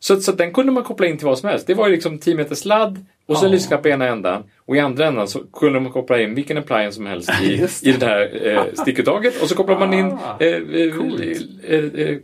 Så, 0.00 0.20
så 0.20 0.32
den 0.32 0.52
kunde 0.52 0.72
man 0.72 0.82
koppla 0.84 1.06
in 1.06 1.18
till 1.18 1.26
vad 1.26 1.38
som 1.38 1.48
helst. 1.48 1.66
Det 1.66 1.74
var 1.74 1.88
ju 1.88 1.94
liksom 1.94 2.18
10 2.18 2.34
meter 2.34 2.54
sladd 2.54 3.04
och 3.26 3.36
så 3.36 3.44
en 3.44 3.50
Ja. 3.50 3.54
lysknapp 3.54 3.86
i 3.86 3.88
ena 3.90 4.06
ändan. 4.08 4.42
Och 4.56 4.76
i 4.76 4.78
andra 4.80 5.06
ändan 5.06 5.28
så 5.28 5.38
kunde 5.52 5.80
man 5.80 5.92
koppla 5.92 6.20
in 6.22 6.34
vilken 6.34 6.58
appliance 6.58 6.96
som 6.96 7.06
helst 7.06 7.30
i, 7.42 7.56
Just 7.56 7.86
i 7.86 7.92
det 7.92 8.06
här 8.06 8.46
eh, 8.46 8.62
stickuttaget. 8.82 9.42
Och 9.42 9.48
så 9.48 9.54
kopplar 9.54 9.78
man 9.78 9.94
in 9.94 10.06
Ah, 10.06 10.38
eh, 10.40 10.92
coolt. 10.96 11.20
eh, 11.68 12.16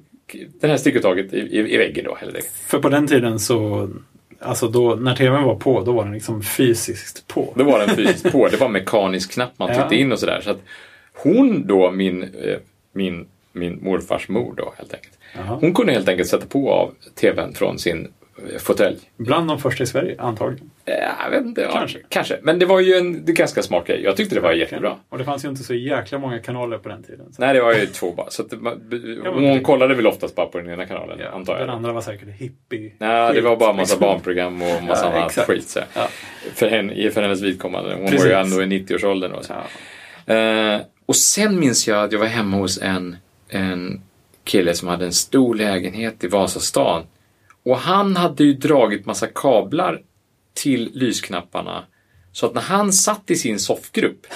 det 0.61 0.67
här 0.69 0.77
stickuttaget 0.77 1.35
i, 1.35 1.39
i, 1.39 1.75
i 1.75 1.77
väggen 1.77 2.05
då. 2.05 2.19
Det. 2.33 2.43
För 2.67 2.79
på 2.79 2.89
den 2.89 3.07
tiden 3.07 3.39
så, 3.39 3.89
alltså 4.41 4.69
då, 4.69 4.95
när 4.95 5.17
tvn 5.17 5.43
var 5.45 5.55
på, 5.55 5.81
då 5.85 5.93
var 5.93 6.05
den 6.05 6.13
liksom 6.15 6.43
fysiskt 6.43 7.29
på. 7.29 7.53
Då 7.57 7.65
var 7.65 7.79
den 7.87 7.97
fysiskt 7.97 8.33
på. 8.33 8.49
Det 8.49 8.57
var 8.57 8.69
mekanisk 8.69 9.33
knapp 9.33 9.53
man 9.57 9.69
Ja. 9.69 9.75
tryckte 9.75 9.97
in 9.97 10.13
och 10.13 10.19
sådär. 10.19 10.41
Så 10.45 10.51
att 10.51 10.61
hon 11.15 11.67
då, 11.67 11.91
min, 11.91 12.23
eh, 12.23 12.57
min, 12.93 13.27
min 13.53 13.79
morfars 13.83 14.29
mor 14.29 14.55
då 14.57 14.75
helt 14.77 14.95
enkelt. 14.95 15.19
Jaha. 15.37 15.59
Hon 15.61 15.75
kunde 15.75 15.93
helt 15.93 16.09
enkelt 16.09 16.29
sätta 16.29 16.47
på 16.47 16.71
av 16.73 16.95
tvn 17.15 17.55
från 17.55 17.79
sin 17.79 18.13
fåtölj. 18.59 18.97
Bland 19.17 19.49
de 19.49 19.59
första 19.59 19.85
i 19.85 19.87
Sverige, 19.87 20.15
antagligen. 20.19 20.71
Eh, 20.85 20.95
Jag 21.25 21.31
vet 21.31 21.43
inte, 21.47 21.61
ja, 21.61 21.71
Kanske. 21.73 21.99
kanske. 22.09 22.39
Men 22.43 22.59
det 22.59 22.67
var 22.67 22.81
ju 22.81 22.95
en 22.95 23.25
det 23.25 23.33
ganska 23.33 23.63
smart 23.63 23.87
grej. 23.87 24.03
Jag 24.03 24.17
tyckte 24.17 24.35
det 24.35 24.41
var 24.41 24.53
jättebra. 24.53 24.97
Och 25.09 25.19
det 25.19 25.25
fanns 25.25 25.45
ju 25.45 25.49
inte 25.49 25.63
så 25.63 25.75
jäkla 25.75 26.19
många 26.19 26.39
kanaler 26.39 26.79
på 26.79 26.89
den 26.89 27.03
tiden. 27.03 27.33
Så. 27.33 27.43
Nej, 27.43 27.55
det 27.55 27.61
var 27.63 27.75
ju 27.75 27.87
två 27.87 28.13
bara. 28.13 28.31
Så 28.31 28.43
det, 28.43 28.57
hon 29.31 29.61
kollade 29.63 29.95
väl 29.95 30.07
oftast 30.07 30.35
bara 30.35 30.47
på 30.47 30.59
den 30.59 30.71
ena 30.71 30.87
kanalen, 30.87 31.19
Ja, 31.21 31.29
antar 31.31 31.55
Den 31.59 31.67
jag. 31.69 31.77
andra 31.77 31.93
var 31.93 32.01
säkert 32.01 32.29
hippie. 32.29 32.93
Nej, 32.99 33.35
det 33.35 33.41
var 33.41 33.57
bara 33.57 33.71
en 33.71 33.77
massa 33.77 33.95
liksom. 33.95 34.01
barnprogram 34.09 34.63
och 34.63 34.83
massa 34.83 35.07
Ja, 35.07 35.19
annat 35.21 35.33
skit. 35.47 35.69
Så. 35.69 35.81
Ja. 35.95 36.09
För, 36.55 36.69
henne, 36.69 37.11
för 37.11 37.23
hennes 37.23 37.43
vidkommande. 37.43 37.95
Hon 37.95 38.03
var 38.05 38.11
Precis. 38.11 38.27
ju 38.27 38.33
ändå 38.33 38.63
i 38.63 38.67
90-årsåldern. 38.67 39.33
Och, 39.33 39.45
så. 39.45 39.53
Ja. 40.27 40.35
Eh, 40.35 40.81
och 41.07 41.17
sen 41.17 41.61
minns 41.61 41.89
jag 41.89 42.05
att 42.05 42.13
jag 42.13 42.19
var 42.19 42.27
hemma 42.27 42.57
hos 42.57 42.83
en, 42.83 43.17
en 43.49 44.01
kille 44.45 44.75
som 44.75 44.89
hade 44.89 45.05
en 45.05 45.13
stor 45.13 45.55
lägenhet 45.55 46.25
i 46.25 46.27
Vasastan. 46.27 47.03
Och 47.65 47.79
han 47.79 48.17
hade 48.17 48.45
ju 48.45 48.53
dragit 48.53 49.07
massa 49.07 49.27
kablar 49.27 50.01
till 50.55 50.91
lysknapparna. 50.95 51.85
Så 52.33 52.47
att 52.47 52.55
när 52.55 52.61
han 52.63 52.93
satt 52.93 53.31
i 53.31 53.37
sin 53.37 53.59
soffgrupp, 53.59 54.27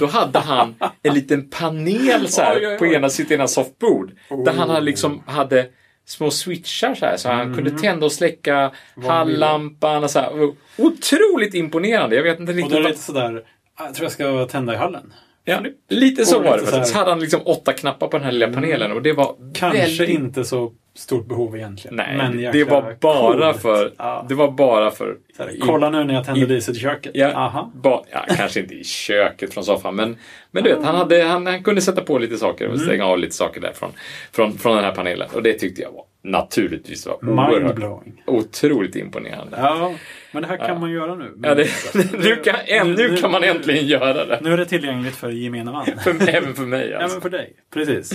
då 0.00 0.06
hade 0.06 0.38
han 0.38 0.74
en 1.02 1.14
liten 1.14 1.50
panel 1.50 2.28
så 2.28 2.42
här 2.42 2.56
Oj, 2.56 2.66
oj, 2.66 2.78
på 2.78 2.84
oj. 2.84 2.94
ena 2.94 3.08
sitt 3.08 3.30
ena 3.30 3.46
soffbord. 3.48 4.10
Där 4.44 4.52
han 4.52 4.68
hade 4.68 4.80
Oh. 4.80 4.84
liksom 4.84 5.22
hade 5.26 5.66
små 6.04 6.30
switchar 6.30 6.94
så 6.94 7.06
här 7.06 7.16
så 7.16 7.28
han 7.28 7.54
kunde 7.54 7.70
tända 7.70 8.06
och 8.06 8.12
släcka 8.12 8.56
Mm. 8.56 8.72
Vad 8.94 9.06
halllampan 9.16 10.04
och 10.04 10.10
så 10.10 10.18
här. 10.18 10.52
Otroligt 10.78 11.54
imponerande. 11.54 12.16
Jag 12.16 12.22
vet 12.22 12.40
inte 12.40 12.52
Och 12.52 12.56
riktigt. 12.56 12.72
då 12.72 12.78
är 12.78 12.82
det 12.82 12.88
lite 12.88 13.02
sådär, 13.02 13.42
"Ah, 13.74 13.84
jag 13.84 13.94
tror 13.94 14.04
jag 14.04 14.12
ska 14.12 14.46
tända 14.46 14.74
i 14.74 14.76
hallen. 14.76 15.12
Ja, 15.44 15.62
lite 15.88 16.26
så 16.26 16.38
Och 16.38 16.44
var 16.44 16.58
det. 16.58 16.66
så 16.66 16.84
Så 16.84 16.98
hade 16.98 17.10
han 17.10 17.20
liksom 17.20 17.40
åtta 17.44 17.72
knappar 17.72 18.08
på 18.08 18.16
den 18.16 18.24
här 18.24 18.32
lilla 18.32 18.48
panelen 18.52 18.92
och 18.92 19.02
det 19.02 19.12
var 19.12 19.36
Kanske 19.54 19.78
väldigt... 19.80 20.08
inte 20.08 20.44
så 20.44 20.72
stort 20.96 21.26
behov 21.26 21.56
egentligen. 21.56 21.96
Nej, 21.96 22.16
Men 22.16 22.52
det 22.52 22.64
var 22.64 22.94
bara 23.00 23.52
coolt. 23.52 23.62
för... 23.62 23.92
Ja. 23.98 24.26
Det 24.28 24.34
var 24.34 24.50
bara 24.50 24.90
för... 24.90 25.16
Här, 25.38 25.52
Kolla 25.60 25.90
nu 25.90 26.04
när 26.04 26.14
jag 26.14 26.24
tänder 26.24 26.46
lyset 26.46 26.76
i 26.76 26.78
köket. 26.78 27.12
Ja, 27.14 27.32
Aha. 27.34 27.72
ba, 27.74 28.04
ja, 28.12 28.24
kanske 28.36 28.60
inte 28.60 28.74
i 28.74 28.84
köket 28.84 29.54
från 29.54 29.64
soffan, 29.64 29.96
men, 29.96 30.16
men 30.50 30.64
du 30.64 30.70
vet, 30.74 30.84
han, 30.84 30.94
hade, 30.94 31.22
han, 31.22 31.46
han 31.46 31.62
kunde 31.62 31.80
sätta 31.80 32.00
på 32.00 32.18
lite 32.18 32.36
saker 32.36 32.68
och 32.68 32.80
stänga 32.80 33.04
av 33.04 33.18
lite 33.18 33.34
saker 33.34 33.60
där 33.60 33.72
från, 33.72 33.90
från, 34.32 34.58
från 34.58 34.76
den 34.76 34.84
här 34.84 34.94
panelen. 34.94 35.28
Och 35.34 35.42
det 35.42 35.52
tyckte 35.52 35.82
jag 35.82 35.92
var 35.92 36.04
naturligtvis 36.26 37.06
var 37.06 37.14
oerhört, 37.14 37.62
Mindblowing. 37.62 38.22
otroligt 38.26 38.96
imponerande. 38.96 39.56
Ja, 39.60 39.92
men 40.32 40.42
det 40.42 40.48
här 40.48 40.56
kan 40.56 40.80
man 40.80 40.90
göra 40.90 41.14
nu. 41.14 41.34
Ja, 41.42 41.54
det, 41.54 41.68
nu 42.18 42.36
kan, 42.36 42.54
ännu 42.66 43.16
kan 43.16 43.30
man 43.30 43.44
äntligen 43.44 43.86
göra 43.86 44.24
det. 44.26 44.38
Nu 44.42 44.52
är 44.52 44.56
det 44.56 44.66
tillgängligt 44.66 45.16
för 45.16 45.30
gemene 45.30 45.72
man. 45.72 45.86
För, 46.04 46.28
även 46.28 46.54
för 46.54 46.62
mig 46.62 46.88
Ja, 46.92 46.98
alltså. 46.98 47.16
men 47.16 47.22
för 47.22 47.30
dig. 47.30 47.52
Precis. 47.74 48.12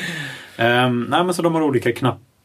Um, 0.60 1.02
nej, 1.10 1.24
men 1.24 1.34
så 1.34 1.42
de 1.42 1.56
har 1.56 1.62
olika 1.62 1.92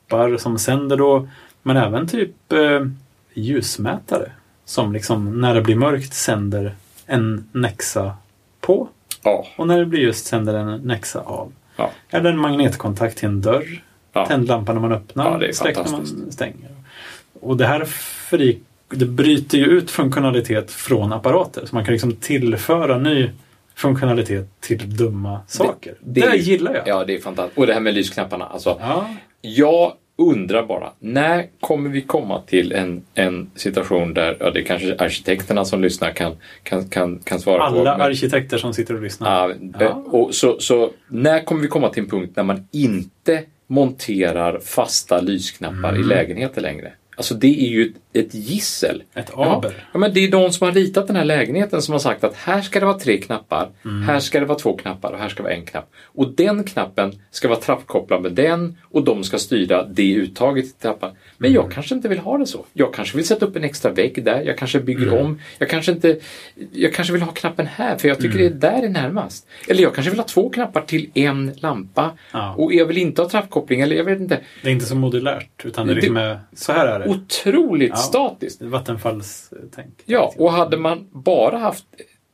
knappar 0.09 0.36
som 0.36 0.59
sänder 0.59 0.96
då. 0.96 1.28
Men 1.62 1.76
även 1.76 2.09
typ 2.09 2.52
eh, 2.52 2.86
ljusmätare. 3.34 4.30
Som 4.64 4.92
liksom 4.92 5.40
när 5.40 5.54
det 5.54 5.62
blir 5.62 5.76
mörkt 5.76 6.14
sänder 6.14 6.74
en 7.07 7.48
Nexa 7.52 8.16
på. 8.61 8.88
Ja, 9.22 9.46
Och 9.57 9.66
när 9.66 9.78
det 9.78 9.86
blir 9.86 10.00
ljust 10.00 10.26
sänder 10.26 10.54
en 10.54 10.80
Nexa 10.80 11.20
av. 11.20 11.52
ja, 11.76 11.90
Eller 12.11 12.30
en 12.30 12.38
magnetkontakt 12.38 13.18
till 13.18 13.28
en 13.28 13.40
dörr. 13.40 13.82
ja. 14.12 14.26
Tändlampa 14.26 14.72
när 14.72 14.80
man 14.80 14.92
öppnar. 14.92 15.42
Ja, 15.42 15.52
släck 15.52 15.76
när 15.76 15.92
man 15.92 16.07
stänger. 16.32 16.70
Och 17.40 17.57
det 17.57 17.66
här 17.66 17.84
fri, 18.28 18.59
det 18.88 19.07
bryter 19.07 19.59
ju 19.59 19.64
ut 19.64 19.90
funktionalitet 19.90 20.70
från 20.70 21.12
apparater. 21.12 21.66
Så 21.66 21.74
man 21.74 21.84
kan 21.84 21.92
liksom 21.92 22.12
tillföra 22.12 22.98
ny 22.98 23.30
funktionalitet 23.76 24.60
till 24.60 24.96
dumma 24.96 25.40
saker. 25.46 25.94
Det, 26.00 26.20
det- 26.20 26.36
gillar 26.36 26.74
jag. 26.74 26.88
ja, 26.88 27.04
det 27.04 27.14
är 27.14 27.20
fantastiskt. 27.20 27.58
Och 27.58 27.66
det 27.66 27.72
här 27.74 27.80
med 27.80 27.94
lysknapparna. 27.94 28.44
Alltså, 28.46 28.76
Ja, 28.80 29.08
Jag 29.40 29.92
undrar 30.18 30.62
bara, 30.66 30.92
när 30.98 31.46
kommer 31.60 31.90
vi 31.90 32.02
komma 32.02 32.42
till 32.46 32.72
en, 32.72 33.02
en 33.14 33.50
situation 33.54 34.14
där, 34.14 34.36
ja 34.40 34.50
det 34.50 34.60
är 34.60 34.64
kanske 34.64 34.96
arkitekterna 34.98 35.64
som 35.64 35.82
lyssnar 35.82 36.10
kan, 36.10 36.32
kan, 36.62 36.88
kan, 36.88 37.18
kan 37.18 37.40
svara 37.40 37.58
på. 37.70 37.80
alla 37.80 37.94
arkitekter 37.94 38.58
som 38.58 38.74
sitter 38.74 38.94
och 38.94 39.02
lyssnar. 39.02 39.48
Ja, 39.48 39.54
Ja. 39.80 40.02
och 40.06 40.34
så, 40.34 40.60
så 40.60 40.90
när 41.08 41.44
kommer 41.44 41.62
vi 41.62 41.68
komma 41.68 41.88
till 41.88 42.02
en 42.02 42.08
punkt 42.08 42.32
när 42.36 42.42
man 42.44 42.68
inte 42.72 43.42
monterar 43.66 44.58
fasta 44.58 45.20
lysknappar 45.20 45.88
Mm. 45.88 46.00
i 46.00 46.04
lägenheter 46.04 46.60
längre? 46.60 46.92
Alltså 47.16 47.34
det 47.34 47.46
är 47.66 47.68
ju 47.68 47.82
ett, 48.12 48.26
ett 48.26 48.34
gissel. 48.34 49.02
Ett 49.14 49.30
aber. 49.34 49.86
ja, 49.92 49.98
men 49.98 50.14
det 50.14 50.20
är 50.20 50.30
de 50.30 50.52
som 50.52 50.66
har 50.66 50.74
ritat 50.74 51.06
den 51.06 51.16
här 51.16 51.24
lägenheten 51.24 51.82
som 51.82 51.92
har 51.92 51.98
sagt 51.98 52.24
att 52.24 52.36
här 52.36 52.60
ska 52.62 52.80
det 52.80 52.86
vara 52.86 52.98
tre 52.98 53.18
knappar, 53.18 53.68
Mm. 53.84 54.02
här 54.02 54.20
ska 54.20 54.40
det 54.40 54.46
vara 54.46 54.58
två 54.58 54.76
knappar 54.76 55.12
och 55.12 55.18
här 55.18 55.28
ska 55.28 55.36
det 55.36 55.42
vara 55.42 55.54
en 55.54 55.64
knapp. 55.66 55.90
Och 56.04 56.28
den 56.34 56.64
knappen 56.64 57.12
ska 57.30 57.48
vara 57.48 57.60
trappkopplad 57.60 58.22
med 58.22 58.32
den 58.32 58.76
och 58.82 59.04
de 59.04 59.24
ska 59.24 59.38
styra 59.38 59.82
det 59.84 60.12
uttaget 60.14 60.64
i 60.64 60.68
trappan. 60.68 61.10
Men 61.38 61.50
Mm. 61.50 61.62
jag 61.62 61.72
kanske 61.72 61.94
inte 61.94 62.08
vill 62.08 62.18
ha 62.18 62.38
det 62.38 62.46
så. 62.46 62.64
Jag 62.72 62.94
kanske 62.94 63.16
vill 63.16 63.26
sätta 63.26 63.46
upp 63.46 63.56
en 63.56 63.64
extra 63.64 63.90
vägg 63.90 64.24
där, 64.24 64.42
jag 64.42 64.58
kanske 64.58 64.80
bygger 64.80 65.06
Mm. 65.08 65.18
om, 65.26 65.40
jag 65.58 65.70
kanske 65.70 65.92
inte... 65.92 66.18
Jag 66.72 66.94
kanske 66.94 67.12
vill 67.12 67.22
ha 67.22 67.32
knappen 67.32 67.66
här 67.66 67.96
för 67.96 68.08
jag 68.08 68.16
tycker 68.20 68.38
Mm. 68.40 68.58
det 68.60 68.66
är 68.68 68.72
där 68.72 68.80
det 68.80 68.86
är 68.86 68.90
närmast. 69.02 69.46
Eller 69.68 69.82
jag 69.82 69.94
kanske 69.94 70.10
vill 70.10 70.20
ha 70.20 70.26
två 70.26 70.48
knappar 70.50 70.80
till 70.82 71.10
en 71.14 71.52
lampa 71.56 72.10
Ja. 72.32 72.54
och 72.54 72.74
jag 72.74 72.86
vill 72.86 72.98
inte 72.98 73.22
ha 73.22 73.28
trappkoppling 73.28 73.80
eller 73.80 73.96
jag 73.96 74.04
vet 74.04 74.20
inte. 74.20 74.40
Det 74.62 74.68
är 74.68 74.72
inte 74.72 74.86
så 74.86 74.94
modulärt 74.96 75.64
utan 75.64 75.86
det, 75.86 75.92
Det- 75.94 76.00
liksom 76.00 76.16
är, 76.16 76.40
så 76.54 76.72
här 76.72 76.86
är 76.86 76.98
det. 76.98 77.05
Otroligt 77.11 77.90
Ja. 77.90 77.96
statiskt. 77.96 78.62
Vattenfallstänk. 78.62 80.02
Ja, 80.04 80.32
och 80.38 80.52
hade 80.52 80.76
man 80.76 81.07
bara 81.12 81.59
haft 81.59 81.84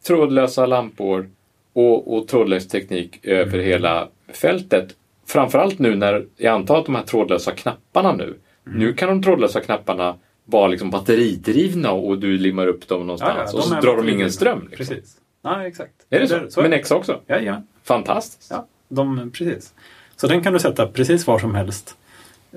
trådlösa 0.06 0.66
lampor 0.66 1.30
och, 1.72 2.16
och 2.16 2.28
trådlös 2.28 2.68
teknik 2.68 3.20
över 3.22 3.54
Mm. 3.54 3.66
hela 3.66 4.08
fältet. 4.32 4.88
Framförallt 5.26 5.78
nu 5.78 5.94
när 5.96 6.26
jag 6.36 6.54
antar 6.54 6.78
att 6.78 6.86
de 6.86 6.94
här 6.94 7.02
trådlösa 7.02 7.50
knapparna 7.52 8.12
nu. 8.12 8.24
Mm. 8.66 8.78
Nu 8.78 8.92
kan 8.92 9.08
de 9.08 9.22
trådlösa 9.22 9.60
knapparna 9.60 10.16
vara 10.44 10.68
liksom 10.68 10.90
batteridrivna 10.90 11.92
och 11.92 12.18
du 12.18 12.38
limmar 12.38 12.66
upp 12.66 12.88
dem 12.88 13.06
någonstans 13.06 13.54
och 13.54 13.64
så 13.64 13.74
drar 13.74 13.96
de 13.96 14.08
ingen 14.08 14.32
ström. 14.32 14.68
Liksom. 14.70 14.76
Precis. 14.76 15.16
Ja, 15.42 15.66
exakt. 15.66 15.92
Är 16.10 16.20
det 16.20 16.28
så? 16.28 16.34
är 16.34 16.40
Med 16.40 16.70
det. 16.70 16.76
Nexa 16.76 16.96
också? 16.96 17.20
Jajamän. 17.26 17.66
Fantastiskt. 17.84 18.50
Ja, 18.50 18.66
de, 18.88 19.30
precis. 19.34 19.74
Så 20.16 20.26
den 20.26 20.42
kan 20.42 20.52
du 20.52 20.58
sätta 20.58 20.86
precis 20.86 21.26
var 21.26 21.38
som 21.38 21.54
helst. 21.54 21.96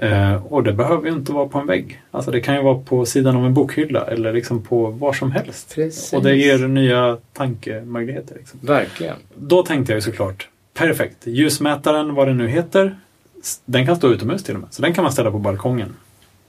Eh, 0.02 0.46
och 0.46 0.64
det 0.64 0.74
behöver 0.74 1.10
ju 1.10 1.16
inte 1.16 1.32
vara 1.32 1.48
på 1.48 1.60
en 1.60 1.68
vägg. 1.68 2.02
Alltså 2.12 2.32
det 2.32 2.42
kan 2.42 2.56
ju 2.56 2.62
vara 2.62 2.80
på 2.80 3.06
sidan 3.06 3.36
av 3.36 3.46
en 3.46 3.54
bokhylla 3.54 4.06
eller 4.06 4.34
liksom 4.34 4.64
på 4.64 4.86
var 4.86 5.14
som 5.14 5.32
helst. 5.32 5.76
Precis. 5.76 6.14
Och 6.14 6.24
det 6.24 6.36
ger 6.36 6.68
nya 6.68 7.18
tankemöjligheter. 7.34 8.36
Liksom. 8.36 8.60
Verkligen. 8.64 9.16
Då 9.36 9.64
tänkte 9.64 9.92
jag 9.92 9.98
ju 9.98 10.02
såklart, 10.02 10.50
perfekt, 10.74 11.28
ljusmätaren, 11.28 12.14
vad 12.14 12.28
den 12.28 12.38
nu 12.38 12.48
heter, 12.48 12.96
den 13.66 13.86
kan 13.86 13.96
stå 13.96 14.08
utomhus 14.08 14.44
till 14.44 14.56
och 14.56 14.62
med. 14.62 14.74
Så 14.74 14.82
den 14.82 14.94
kan 14.94 15.04
man 15.04 15.14
ställa 15.14 15.32
på 15.32 15.40
balkongen. 15.40 15.96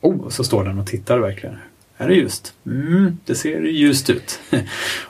Oh. 0.00 0.20
Och 0.20 0.32
så 0.32 0.44
står 0.44 0.64
den 0.64 0.78
och 0.78 0.86
tittar 0.86 1.18
verkligen. 1.18 1.56
Är 1.98 2.08
det 2.08 2.14
ljust? 2.14 2.54
Mm, 2.66 3.18
det 3.24 3.34
ser 3.34 3.60
ljust 3.62 4.10
ut. 4.10 4.40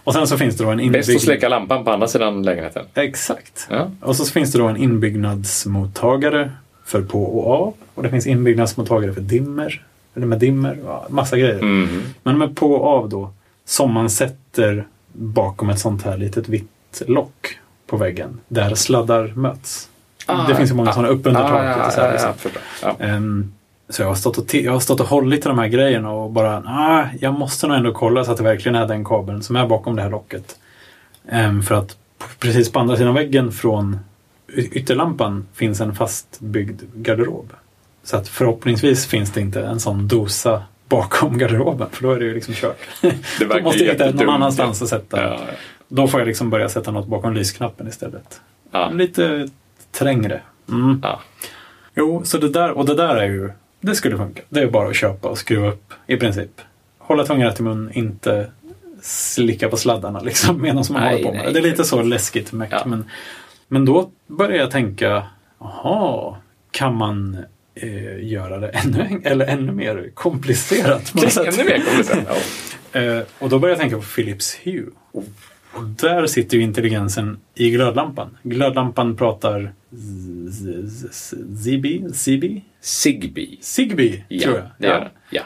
och 0.04 0.12
sen 0.12 0.26
så 0.26 0.38
finns 0.38 0.56
det 0.56 0.64
då 0.64 0.70
en 0.70 0.76
Bäst 0.76 0.88
att 0.88 1.08
inbyggd... 1.08 1.24
släcka 1.24 1.48
lampan 1.48 1.84
på 1.84 1.90
andra 1.90 2.08
sidan 2.08 2.42
lägenheten. 2.42 2.84
Exakt. 2.94 3.66
Ja. 3.70 3.90
Och 4.00 4.16
så 4.16 4.24
finns 4.24 4.52
det 4.52 4.58
då 4.58 4.66
en 4.66 4.76
inbyggnadsmottagare 4.76 6.52
för 6.84 7.02
på 7.02 7.24
och 7.24 7.62
av. 7.62 7.74
Och 7.96 8.02
det 8.02 8.10
finns 8.10 8.26
inbyggnadsmottagare 8.26 9.12
för 9.12 9.20
dimmer. 9.20 9.82
Eller 10.14 10.26
med 10.26 10.38
dimmer. 10.38 10.78
Ja, 10.84 11.06
massa 11.10 11.38
grejer. 11.38 11.62
Mhm. 11.62 12.02
Men 12.22 12.38
med 12.38 12.56
på 12.56 12.72
och 12.72 12.98
av 12.98 13.08
då. 13.08 13.32
Som 13.64 13.92
man 13.92 14.10
sätter 14.10 14.86
bakom 15.12 15.70
ett 15.70 15.78
sånt 15.78 16.02
här 16.02 16.16
litet 16.16 16.48
vitt 16.48 17.02
lock 17.06 17.58
på 17.86 17.96
väggen. 17.96 18.40
Där 18.48 18.74
sladdar 18.74 19.32
möts. 19.36 19.88
Ah, 20.26 20.48
det 20.48 20.54
finns 20.54 20.70
ju 20.70 20.74
många 20.74 20.90
ah, 20.90 20.92
sådana 20.92 21.08
upp 21.08 21.26
under 21.26 21.40
ah, 21.40 21.48
taket. 21.48 21.94
så 21.94 22.00
här, 22.00 22.12
liksom. 22.12 22.32
ja. 22.82 22.96
Ja. 22.98 23.04
Ehm, 23.04 23.52
så 23.88 24.02
jag 24.02 24.08
har, 24.08 24.14
stått 24.14 24.38
och 24.38 24.54
jag 24.54 24.72
har 24.72 24.80
stått 24.80 25.00
och 25.00 25.06
hållit 25.06 25.46
i 25.46 25.48
de 25.48 25.58
här 25.58 25.68
grejerna 25.68 26.10
och 26.10 26.30
bara, 26.30 26.56
ah, 26.66 27.04
jag 27.20 27.34
måste 27.34 27.66
nog 27.66 27.76
ändå 27.76 27.92
kolla 27.92 28.24
så 28.24 28.30
att 28.30 28.36
det 28.36 28.44
verkligen 28.44 28.74
är 28.74 28.88
den 28.88 29.04
kabeln 29.04 29.42
som 29.42 29.56
är 29.56 29.66
bakom 29.66 29.96
det 29.96 30.02
här 30.02 30.10
locket. 30.10 30.58
Ehm, 31.28 31.62
för 31.62 31.74
att 31.74 31.96
precis 32.38 32.72
på 32.72 32.78
andra 32.78 32.96
sidan 32.96 33.14
väggen 33.14 33.52
från 33.52 33.98
ytterlampan 34.52 35.46
finns 35.54 35.80
en 35.80 35.94
fastbyggd 35.94 36.82
garderob. 36.94 37.52
Så 38.06 38.16
att 38.16 38.28
förhoppningsvis 38.28 39.06
finns 39.06 39.32
det 39.32 39.40
inte 39.40 39.62
en 39.66 39.80
sån 39.80 40.08
dosa 40.08 40.62
bakom 40.88 41.38
garderoben, 41.38 41.88
för 41.92 42.02
då 42.02 42.12
är 42.12 42.18
det 42.18 42.24
ju 42.24 42.34
liksom 42.34 42.54
kört. 42.54 42.78
Då 43.40 43.60
måste 43.62 43.84
jag 43.84 43.92
hitta 43.92 44.10
någon 44.10 44.28
annanstans 44.34 44.82
att 44.82 44.88
sätta. 44.88 45.22
Ja, 45.22 45.40
Då 45.88 46.08
får 46.08 46.20
jag 46.20 46.26
liksom 46.26 46.50
börja 46.50 46.68
sätta 46.68 46.90
något 46.90 47.06
bakom 47.06 47.34
lysknappen 47.34 47.88
istället. 47.88 48.40
ja. 48.70 48.90
Lite 48.90 49.48
trängre. 49.92 50.40
Mm. 50.68 51.00
Ja. 51.02 51.20
Jo, 51.94 52.22
så 52.24 52.38
det 52.38 52.48
där, 52.48 52.70
och 52.70 52.86
det 52.86 52.94
där 52.94 53.16
är 53.16 53.26
ju, 53.26 53.50
det 53.80 53.94
skulle 53.94 54.16
funka. 54.16 54.42
Det 54.48 54.60
är 54.60 54.66
bara 54.70 54.88
att 54.88 54.96
köpa 54.96 55.28
och 55.28 55.38
skruva 55.38 55.68
upp 55.68 55.92
i 56.06 56.16
princip. 56.16 56.60
Hålla 56.98 57.24
tungan 57.24 57.48
rätt 57.48 57.60
i 57.60 57.62
mun, 57.62 57.90
inte 57.94 58.50
slicka 59.02 59.68
på 59.68 59.76
sladdarna 59.76 60.20
liksom 60.20 60.62
medan 60.62 60.84
man 60.90 61.02
Nej, 61.02 61.10
håller 61.12 61.24
på 61.24 61.32
med 61.32 61.44
nej, 61.44 61.52
det. 61.52 61.60
Det 61.60 61.66
är 61.66 61.70
lite 61.70 61.84
så 61.84 62.02
läskigt 62.02 62.52
mäck. 62.52 62.72
Ja. 62.72 62.82
Men, 62.86 63.04
men 63.68 63.84
då 63.84 64.10
börjar 64.26 64.58
jag 64.58 64.70
tänka, 64.70 65.22
jaha, 65.60 66.34
kan 66.70 66.94
man 66.96 67.36
eh, 67.76 68.24
göra 68.28 68.58
det 68.58 68.68
ännu, 68.68 69.20
eller 69.24 69.46
ännu 69.46 69.72
mer 69.72 70.10
komplicerat? 70.14 71.12
Ännu 71.16 71.64
mer 71.64 71.82
komplicerat. 71.86 72.24
Ja. 72.28 72.36
Eh, 72.92 73.22
och 73.38 73.48
då 73.48 73.58
börjar 73.58 73.72
jag 73.74 73.80
tänka 73.80 73.96
på 73.96 74.02
Philips 74.02 74.58
Hue. 74.64 74.86
Och 75.12 75.24
där 75.84 76.26
sitter 76.26 76.56
ju 76.56 76.62
intelligensen 76.62 77.38
i 77.54 77.70
glödlampan. 77.70 78.36
Glödlampan 78.42 79.16
pratar 79.16 79.72
z- 80.50 80.88
z- 80.88 81.08
z- 81.12 81.36
Zigbee? 81.64 82.12
Zigbee? 82.14 82.60
Zigbee. 82.80 83.56
Zigbee, 83.60 84.24
Ja, 84.28 84.42
tror 84.42 84.56
jag. 84.56 84.64
det 84.78 84.86
gör 84.86 85.00
den. 85.00 85.08
Ja. 85.30 85.42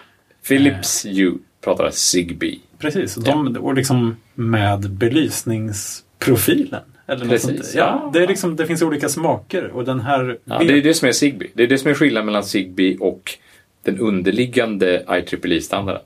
Philips 0.49 1.05
Hue 1.07 1.33
pratar 1.65 1.91
Zigbee. 1.91 2.59
Precis, 2.79 3.17
och, 3.17 3.23
de, 3.25 3.57
och 3.57 3.75
liksom 3.75 4.17
med 4.35 4.91
belysningsprofilen. 4.91 6.83
Eller 7.11 7.27
Precis. 7.27 7.75
Ja, 7.75 8.01
ja. 8.05 8.11
det, 8.13 8.23
är 8.23 8.27
liksom, 8.27 8.57
det 8.57 8.67
finns 8.67 8.83
olika 8.83 9.09
smaker 9.09 9.71
och 9.71 9.85
den 9.85 10.01
här... 10.01 10.39
Ja, 10.45 10.59
det 10.59 10.79
är 10.79 10.83
det 10.83 10.95
som 10.95 11.09
är 11.09 11.13
Zigbee. 11.13 11.49
Det 11.55 11.63
är 11.63 11.67
det 11.67 11.79
som 11.79 11.91
är 11.91 11.95
skillnaden 11.95 12.27
mellan 12.27 12.45
Zigbee 12.45 12.97
och 13.01 13.31
den 13.83 13.99
underliggande 13.99 15.05
IEEE-standarden. 15.09 16.03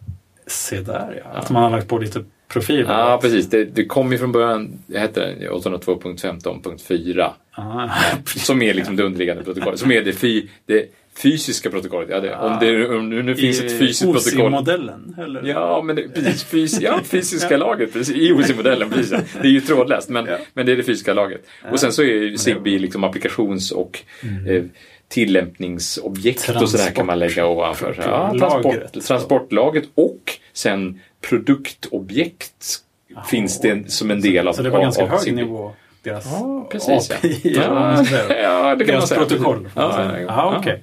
Se 0.47 0.81
där 0.81 1.22
ja, 1.24 1.39
att 1.39 1.51
man 1.51 1.62
har 1.62 1.70
lagt 1.70 1.89
på 1.89 1.98
lite 1.98 2.24
profil. 2.48 2.85
Ja, 2.89 3.18
precis. 3.22 3.51
Det, 3.51 3.64
det 3.64 3.85
kom 3.85 4.12
ju 4.12 4.18
från 4.18 4.32
början, 4.32 4.72
det 4.86 4.98
hette 4.98 5.20
den 5.20 5.51
802.15.4. 5.51 7.31
Ah, 7.51 7.89
Som 8.26 8.62
är 8.62 8.74
liksom 8.74 8.97
det 8.97 9.02
underliggande 9.02 9.44
protokollet. 9.44 9.81
Som 9.81 9.93
är 9.93 10.02
det, 10.02 10.12
fy, 10.12 10.48
det 10.66 10.86
fysiska 11.19 11.70
protokollet. 11.70 12.09
Ja, 12.11 12.20
det, 12.20 12.35
om, 12.36 12.57
det, 12.61 12.89
om 12.97 13.11
det 13.11 13.23
nu 13.23 13.35
finns 13.35 13.61
ett 13.61 13.78
fysiskt 13.78 14.12
protokoll. 14.12 14.51
modellen 14.51 15.16
eller? 15.19 15.43
Ja, 15.43 15.82
men 15.82 15.97
det, 15.97 16.09
precis, 16.09 16.45
fys, 16.45 16.81
ja, 16.81 17.01
fysiska 17.05 17.57
laget. 17.57 17.93
Precis, 17.93 18.16
I 18.16 18.32
OC-modellen, 18.32 18.91
precis. 18.95 19.11
Det 19.43 19.49
är 19.49 19.53
ju 19.53 19.61
trådlöst, 19.61 20.09
men, 20.09 20.27
Ja. 20.27 20.36
men 20.55 20.66
det 20.66 20.73
är 20.73 20.77
det 20.77 20.82
fysiska 20.82 21.12
laget. 21.15 21.47
Och 21.73 21.81
sen 21.81 21.93
så 21.93 22.03
är 22.03 22.07
ju 22.07 22.39
Zigbee 22.39 22.78
liksom 22.78 23.05
applikations 23.05 23.70
och 23.70 24.01
eh, 24.49 24.62
tillämpningsobjekt 25.09 26.49
och 26.62 26.69
sådär 26.69 26.91
kan 26.91 27.07
man 27.07 27.19
lägga 27.19 27.47
ovanför. 27.47 27.97
Ja, 28.07 28.35
transport, 28.39 28.65
Lagret. 28.65 29.05
transportlagret 29.07 29.85
och 29.95 30.32
sen 30.53 31.01
produktobjekt 31.28 32.81
finns 33.31 33.61
det 33.61 33.91
som 33.93 34.11
en 34.11 34.20
del 34.20 34.49
av 34.49 34.53
Så 34.53 34.62
det 34.62 34.70
var 34.70 34.81
ganska 34.81 35.03
av 35.03 35.09
hög 35.09 35.20
Zigbee. 35.20 35.45
nivå. 35.45 35.73
Deras 36.03 36.24
Ja, 36.27 36.69
precis. 36.73 37.11
Ja, 37.11 37.16
API, 37.16 37.59
man 37.69 38.07
ja, 38.12 38.24
ja 38.43 38.74
det 38.77 38.85
kan 38.85 38.95
man 38.95 39.01
Deras 39.01 39.09
säga. 39.09 39.20
protokoll. 39.20 39.69
Ja, 39.74 40.12
ja, 40.12 40.20
ja, 40.20 40.57
okej. 40.59 40.82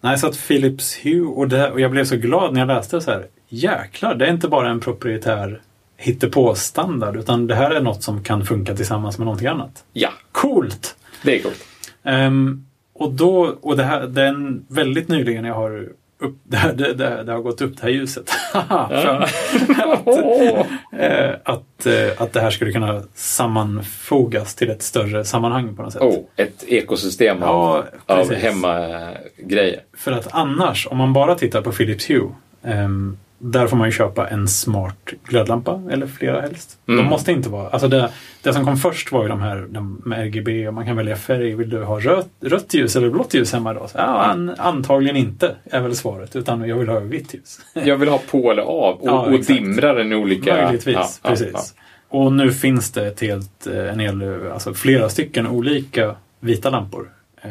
Nej, 0.00 0.18
så 0.18 0.26
att 0.26 0.48
Philips 0.48 0.96
Hue 1.04 1.26
och, 1.26 1.48
det, 1.48 1.70
och 1.70 1.80
jag 1.80 1.90
blev 1.90 2.04
så 2.04 2.16
glad 2.16 2.52
när 2.52 2.60
jag 2.60 2.66
läste 2.66 2.96
det 2.96 3.02
så 3.02 3.10
här. 3.10 3.26
Jäklar, 3.48 4.14
det 4.14 4.26
är 4.26 4.30
inte 4.32 4.48
bara 4.48 4.70
en 4.70 4.80
proprietär 4.80 5.60
hittepå-standard 5.96 7.16
utan 7.16 7.46
det 7.46 7.54
här 7.54 7.70
är 7.70 7.80
något 7.80 8.02
som 8.02 8.24
kan 8.24 8.46
funka 8.46 8.76
tillsammans 8.76 9.18
med 9.18 9.24
någonting 9.24 9.48
annat. 9.48 9.84
Ja, 9.92 10.10
Coolt! 10.32 10.96
det 11.22 11.38
är 11.38 11.42
coolt. 11.42 11.64
Ehm, 12.04 12.66
och 12.92 13.12
då, 13.12 13.56
och 13.60 13.76
det 13.76 13.82
här, 13.84 14.06
den 14.06 14.66
väldigt 14.68 15.08
nyligen 15.08 15.44
jag 15.44 15.54
har 15.54 15.88
upp, 16.20 16.36
det, 16.44 16.72
det, 16.76 16.94
det, 16.94 17.24
det 17.24 17.32
har 17.32 17.40
gått 17.40 17.60
upp 17.60 17.76
det 17.76 17.82
här 17.82 17.88
ljuset. 17.90 18.30
Att, 18.54 20.06
eh, 20.92 21.30
att, 21.44 21.86
eh, 21.86 22.22
att 22.22 22.32
det 22.32 22.40
här 22.40 22.50
skulle 22.50 22.72
kunna 22.72 23.02
sammanfogas 23.14 24.54
till 24.54 24.70
ett 24.70 24.82
större 24.82 25.24
sammanhang 25.24 25.76
på 25.76 25.82
något 25.82 25.92
sätt. 25.92 26.02
Oh, 26.02 26.18
ett 26.36 26.64
ekosystem 26.68 27.42
av, 27.42 27.84
Ja, 28.06 28.14
av 28.14 28.26
precis. 28.26 28.42
hemmagrejer. 28.44 29.80
För 29.96 30.12
att 30.12 30.28
annars, 30.30 30.86
om 30.90 30.98
man 30.98 31.12
bara 31.12 31.34
tittar 31.34 31.62
på 31.62 31.72
Philips 31.72 32.10
Hue, 32.10 32.28
ehm, 32.62 33.18
där 33.42 33.66
får 33.66 33.76
man 33.76 33.88
ju 33.88 33.92
köpa 33.92 34.28
en 34.28 34.48
smart 34.48 35.10
glödlampa, 35.24 35.82
eller 35.90 36.06
flera 36.06 36.40
helst. 36.40 36.78
Mm. 36.88 37.04
De 37.04 37.10
måste 37.10 37.32
inte 37.32 37.48
vara... 37.48 37.68
Alltså 37.68 37.88
det, 37.88 38.10
det 38.42 38.52
som 38.52 38.64
kom 38.64 38.76
först 38.76 39.12
var 39.12 39.22
ju 39.22 39.28
de 39.28 39.40
här 39.40 39.66
de 39.70 40.02
med 40.04 40.18
RGB 40.26 40.68
och 40.68 40.74
man 40.74 40.86
kan 40.86 40.96
välja 40.96 41.16
färg. 41.16 41.54
Vill 41.54 41.70
du 41.70 41.82
ha 41.84 42.00
rött, 42.00 42.28
rött 42.40 42.74
ljus 42.74 42.96
eller 42.96 43.10
blått 43.10 43.34
ljus 43.34 43.52
hemma 43.52 43.74
då? 43.74 43.88
Så, 43.88 43.98
ja, 43.98 44.02
an, 44.04 44.54
antagligen 44.58 45.16
inte, 45.16 45.56
är 45.64 45.80
väl 45.80 45.96
svaret. 45.96 46.36
Utan 46.36 46.68
jag 46.68 46.76
vill 46.76 46.88
ha 46.88 47.00
vitt 47.00 47.34
ljus. 47.34 47.60
Jag 47.84 47.96
vill 47.96 48.08
ha 48.08 48.20
på 48.30 48.50
eller 48.50 48.62
av 48.62 48.94
och, 49.00 49.08
Ja, 49.08 49.20
och 49.20 49.34
exakt. 49.34 49.58
dimra 49.58 49.92
den 49.92 50.12
i 50.12 50.14
olika... 50.16 50.54
Möjligtvis, 50.64 50.94
Ja, 50.94 51.08
ja, 51.22 51.28
precis. 51.30 51.50
ja. 51.54 51.60
Och 52.08 52.32
nu 52.32 52.52
finns 52.52 52.92
det 52.92 53.06
ett 53.06 53.20
helt, 53.20 53.66
eh, 53.66 53.92
en 53.92 53.98
hel, 54.00 54.22
alltså 54.52 54.74
flera 54.74 55.08
stycken 55.08 55.46
olika 55.46 56.16
vita 56.40 56.70
lampor. 56.70 57.10
Eh, 57.42 57.50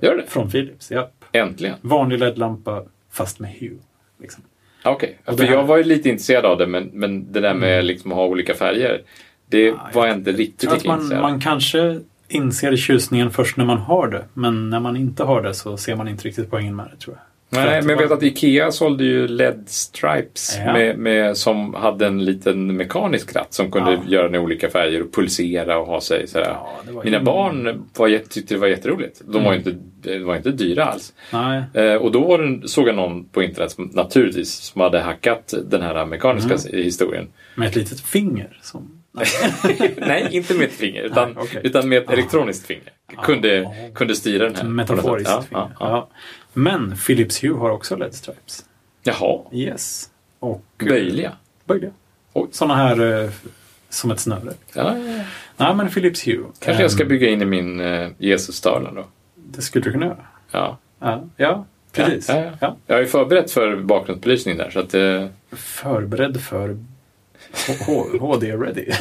Gör 0.00 0.16
det? 0.16 0.24
Från 0.28 0.50
Philips, 0.50 0.90
ja. 0.90 1.10
Äntligen. 1.32 1.76
Vanlig 1.80 2.18
LED-lampa 2.18 2.82
fast 3.12 3.38
med 3.38 3.50
Hue. 3.60 3.78
Liksom. 4.20 4.42
Okej, 4.86 5.18
Och 5.24 5.38
för 5.38 5.44
här- 5.44 5.52
jag 5.52 5.64
var 5.64 5.76
ju 5.76 5.84
lite 5.84 6.08
intresserad 6.08 6.44
av 6.44 6.58
det 6.58 6.66
men, 6.66 6.90
men 6.92 7.32
det 7.32 7.40
där 7.40 7.54
med 7.54 7.84
liksom 7.84 8.12
att 8.12 8.16
ha 8.18 8.26
olika 8.26 8.54
färger 8.54 9.02
det 9.48 9.60
Ja, 9.66 9.90
var 9.94 10.06
jag 10.06 10.16
inte 10.16 10.32
riktigt 10.32 10.70
Jag 10.70 10.84
man, 10.86 10.96
intresserad 10.98 11.22
man 11.22 11.40
kanske 11.40 12.00
inser 12.28 12.76
tjusningen 12.76 13.30
först 13.30 13.56
när 13.56 13.64
man 13.64 13.78
har 13.78 14.08
det. 14.08 14.24
Men 14.34 14.70
när 14.70 14.80
man 14.80 14.96
inte 14.96 15.24
har 15.24 15.42
det 15.42 15.54
så 15.54 15.76
ser 15.76 15.96
man 15.96 16.08
inte 16.08 16.24
riktigt 16.28 16.50
poängen 16.50 16.76
med 16.76 16.86
det 16.92 16.96
tror 17.04 17.16
jag. 17.16 17.22
Nej, 17.48 17.82
men 17.82 17.88
jag 17.90 17.96
vet 18.02 18.10
att 18.10 18.22
Ikea 18.22 18.72
sålde 18.72 19.04
ju 19.04 19.26
LED-stripes 19.28 20.58
Ja. 20.66 20.72
med, 20.72 20.98
med, 20.98 21.36
som 21.36 21.74
hade 21.74 22.06
en 22.06 22.24
liten 22.24 22.76
mekanisk 22.76 23.36
ratt 23.36 23.54
som 23.54 23.70
kunde 23.70 23.92
Ja. 23.92 23.98
göra 24.06 24.22
den 24.22 24.34
i 24.34 24.38
olika 24.38 24.70
färger 24.70 25.02
och 25.02 25.12
pulsera 25.14 25.78
och 25.78 25.86
ha 25.86 26.00
sig 26.00 26.26
sådär. 26.28 26.46
Ja, 26.50 26.76
var 26.92 27.04
Mina 27.04 27.18
ju- 27.18 27.24
barn 27.24 27.84
var, 27.96 28.08
tyckte 28.28 28.54
det 28.54 28.60
var 28.60 28.66
jätteroligt. 28.68 29.20
De 29.24 29.44
var 29.44 29.52
ju 29.52 29.58
inte, 29.58 29.74
det 30.02 30.18
var 30.18 30.36
inte 30.36 30.50
dyra 30.50 30.84
alls. 30.84 31.12
Eh, 31.74 31.94
och 31.94 32.12
då 32.12 32.20
var 32.24 32.38
det, 32.38 32.68
såg 32.68 32.88
jag 32.88 32.94
någon 32.94 33.24
på 33.28 33.42
internet 33.42 33.70
som, 33.70 33.90
naturligtvis 33.94 34.52
som 34.52 34.80
hade 34.80 35.00
hackat 35.00 35.54
den 35.64 35.82
här 35.82 36.06
mekaniska 36.06 36.54
Mm. 36.54 36.84
historien. 36.84 37.28
med 37.54 37.68
ett 37.68 37.76
litet 37.76 38.00
finger. 38.00 38.58
Som... 38.62 39.02
Nej. 39.96 40.28
Inte 40.30 40.54
med 40.54 40.62
ett 40.66 40.72
finger 40.72 41.02
utan, 41.02 41.28
Nej, 41.32 41.42
okej. 41.42 41.60
utan 41.64 41.88
med 41.88 41.98
ett 41.98 42.10
elektroniskt 42.10 42.66
finger. 42.66 42.92
Kunde, 43.22 43.64
Ah. 43.66 43.94
kunde 43.94 44.14
styra 44.14 44.44
den 44.44 44.54
här. 44.56 44.64
Metaforiskt 44.64 45.48
finger. 45.48 45.68
Men 46.58 46.96
Philips 47.06 47.44
Hue 47.44 47.54
har 47.58 47.70
också 47.70 47.96
LED-stripes. 47.96 48.64
Jaha, 49.02 49.40
Yes. 49.52 50.10
Och, 50.38 50.64
eh, 50.78 50.86
böjliga. 50.88 51.32
Böjliga. 51.64 51.90
Sådana 52.50 52.74
här 52.76 53.22
eh, 53.24 53.30
som 53.88 54.10
ett 54.10 54.20
snöre. 54.20 54.40
Ja, 54.74 54.98
ja, 54.98 54.98
ja. 54.98 55.22
Nej, 55.56 55.74
men 55.74 55.88
Philips 55.90 56.26
Hue. 56.26 56.44
Kanske 56.60 56.82
jag 56.82 56.90
ska 56.90 57.02
ehm, 57.02 57.08
bygga 57.08 57.28
in 57.28 57.42
i 57.42 57.44
min 57.44 57.80
uh, 57.80 58.08
Jesus-tavla 58.18 58.92
då. 58.92 59.04
Det 59.34 59.62
skulle 59.62 59.84
du 59.84 59.92
kunna 59.92 60.06
göra. 60.06 60.26
Ja. 60.50 60.78
Ja, 61.00 61.24
ja 61.36 61.66
precis. 61.92 62.28
Ja, 62.28 62.36
ja, 62.44 62.50
ja. 62.60 62.76
Jag 62.86 63.00
är 63.00 63.04
förberett 63.06 63.50
för 63.50 63.76
bakgrundsbelysning 63.76 64.56
där 64.56 64.70
så 64.70 64.78
att... 64.80 64.94
eh, 64.94 65.26
Förberedd 65.52 66.40
för 66.40 66.76
H- 67.86 68.18
HD 68.20 68.52
ready. 68.56 68.84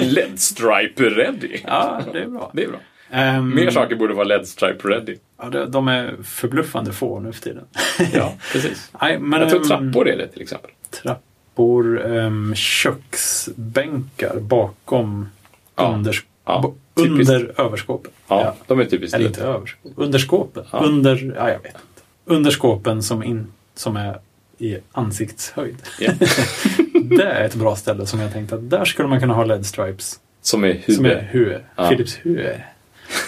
LED-stripe 0.00 1.02
ready. 1.10 1.60
ja, 1.66 2.02
det 2.12 2.18
är 2.22 2.26
bra. 2.26 2.50
Det 2.54 2.62
är 2.64 2.68
bra. 2.68 2.80
Ehm, 3.10 3.54
Mer 3.54 3.70
saker 3.70 3.96
borde 3.96 4.14
vara 4.14 4.24
LED-stripe 4.24 4.88
ready. 4.88 5.16
Ja, 5.38 5.66
de 5.66 5.88
är 5.88 6.16
förbluffande 6.22 6.92
få 6.92 7.20
nu 7.20 7.32
för 7.32 7.42
tiden. 7.42 7.64
Ja, 8.12 8.34
precis. 8.52 8.90
Nej, 9.00 9.18
men, 9.18 9.40
Jag 9.40 9.48
tror 9.48 9.60
ehm, 9.60 9.68
trappor 9.68 10.08
är 10.08 10.16
det 10.18 10.28
till 10.28 10.42
exempel. 10.42 10.70
Trappor, 11.02 11.98
um, 12.06 12.54
köksbänkar 12.54 14.40
bakom 14.40 15.28
Ja, 15.78 15.92
under, 15.94 16.20
ja, 16.44 16.74
under 16.94 17.60
överskåpen. 17.60 18.12
Ja, 18.28 18.56
de 18.66 18.80
är 18.80 18.84
typiskt 18.84 19.14
Eller 19.14 19.26
inte 19.26 19.42
överskåp. 19.42 19.92
Under 19.96 20.18
skåpen. 20.18 20.64
Ja. 20.72 20.78
Under, 20.78 21.34
ja, 21.36 21.50
jag 21.50 21.58
vet 21.58 21.66
inte. 21.66 21.78
Under 22.24 22.50
skåpen 22.50 23.02
som, 23.02 23.22
in, 23.22 23.46
som 23.74 23.96
är 23.96 24.18
i 24.58 24.78
ansiktshöjd. 24.92 25.76
Ja. 26.00 26.12
det 27.02 27.24
är 27.24 27.44
ett 27.44 27.54
bra 27.54 27.76
ställe 27.76 28.06
som 28.06 28.20
jag 28.20 28.32
tänkte 28.32 28.54
att 28.54 28.70
där 28.70 28.84
skulle 28.84 29.08
man 29.08 29.20
kunna 29.20 29.34
ha 29.34 29.44
LED-stripes. 29.44 30.20
Som 30.42 30.64
är 30.64 30.68
huvud. 30.68 30.96
Som 30.96 31.04
är 31.04 31.28
Hue. 31.32 31.60
Ja. 31.76 31.88
Philips 31.88 32.18
Hue. 32.22 32.64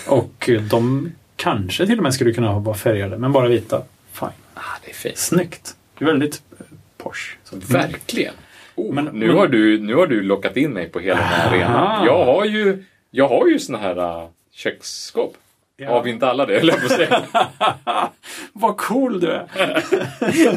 Och 0.06 0.50
de 0.70 1.12
kanske 1.40 1.86
till 1.86 1.98
och 1.98 2.02
med 2.02 2.14
skulle 2.14 2.32
kunna 2.32 2.58
vara 2.58 2.76
färgade, 2.76 3.18
men 3.18 3.32
bara 3.32 3.48
vita. 3.48 3.82
Fine. 4.12 4.28
Ah, 4.54 4.60
det 4.84 4.90
är 4.90 4.94
fint. 4.94 5.16
Snyggt. 5.18 5.76
Det 5.98 6.04
är 6.04 6.06
väldigt 6.06 6.42
eh, 6.58 6.66
posh. 6.98 7.36
Så, 7.44 7.56
Verkligen. 7.56 8.34
Oh, 8.74 8.94
Men- 8.94 9.04
nu, 9.04 9.26
men- 9.26 9.36
har 9.36 9.48
du, 9.48 9.78
nu 9.80 9.94
har 9.94 10.06
du 10.06 10.22
lockat 10.22 10.56
in 10.56 10.70
mig 10.72 10.88
på 10.88 10.98
hela 11.00 11.16
den 11.16 11.26
här 11.26 11.50
arenan. 11.50 12.06
Jag 12.06 12.24
har 12.24 12.44
ju, 12.44 12.84
jag 13.10 13.28
har 13.28 13.46
ju 13.46 13.58
såna 13.58 13.78
här 13.78 13.98
uh, 14.22 14.28
köksskåp. 14.52 15.36
Ja. 15.76 15.90
Har 15.90 16.02
vi 16.02 16.10
inte 16.10 16.26
alla 16.28 16.46
det, 16.46 16.64
jag 16.66 16.82
på 16.82 16.88
säga. 16.88 17.22
Vad 18.52 18.76
cool 18.76 19.20
du 19.20 19.26
är! 19.26 19.46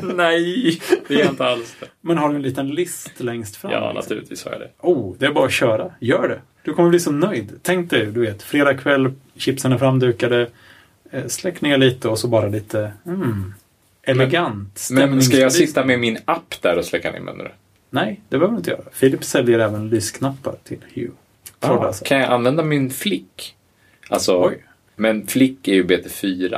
Nej, 0.16 0.82
det 1.08 1.22
är 1.22 1.30
inte 1.30 1.46
alls 1.46 1.76
det. 1.80 1.86
Men 2.02 2.18
har 2.18 2.30
du 2.30 2.36
en 2.36 2.42
liten 2.42 2.70
list 2.70 3.20
längst 3.20 3.56
fram? 3.56 3.72
Ja, 3.72 3.92
naturligtvis 3.96 4.46
har 4.46 4.52
jag 4.52 4.62
det. 4.62 4.70
Oh, 4.80 5.16
det 5.18 5.26
är 5.26 5.32
bara 5.32 5.46
att 5.46 5.52
köra. 5.52 5.92
Gör 6.00 6.28
det. 6.30 6.42
Du 6.64 6.74
kommer 6.74 6.90
bli 6.90 7.00
så 7.00 7.12
nöjd. 7.12 7.60
Tänk 7.62 7.90
dig, 7.90 8.06
du 8.06 8.22
vet, 8.22 8.44
fredag 8.44 8.74
kväll, 8.78 9.12
chipsen 9.36 9.72
är 9.72 9.78
framdukade. 9.78 10.48
Eh, 11.14 11.28
släck 11.28 11.62
ner 11.62 11.78
lite 11.78 12.08
och 12.10 12.20
så 12.20 12.28
bara 12.28 12.48
lite 12.48 12.92
mm, 13.06 13.54
elegant. 14.04 14.88
Men 14.92 15.22
ska 15.22 15.38
jag 15.38 15.52
sitta 15.52 15.86
med 15.86 16.00
min 16.00 16.18
app 16.26 16.56
där 16.62 16.78
och 16.78 16.86
släcka 16.86 17.12
ner 17.12 17.20
menar 17.20 17.44
du? 17.44 17.52
Nej, 17.90 18.22
det 18.30 18.38
behöver 18.38 18.52
du 18.54 18.58
inte 18.58 18.70
göra. 18.72 18.82
Philips 19.00 19.28
säljer 19.30 19.60
även 19.60 19.90
lysknappar 19.90 20.56
till 20.64 20.78
Hue. 20.94 21.10
Ah, 21.60 21.68
Trådlösa. 21.68 22.06
kan 22.06 22.18
jag 22.20 22.32
använda 22.32 22.64
min 22.64 22.90
flick? 22.90 23.56
Alltså, 24.10 24.44
Oj. 24.48 24.64
men 24.96 25.28
flick 25.28 25.68
är 25.68 25.74
ju 25.74 25.84
BT4. 25.84 26.58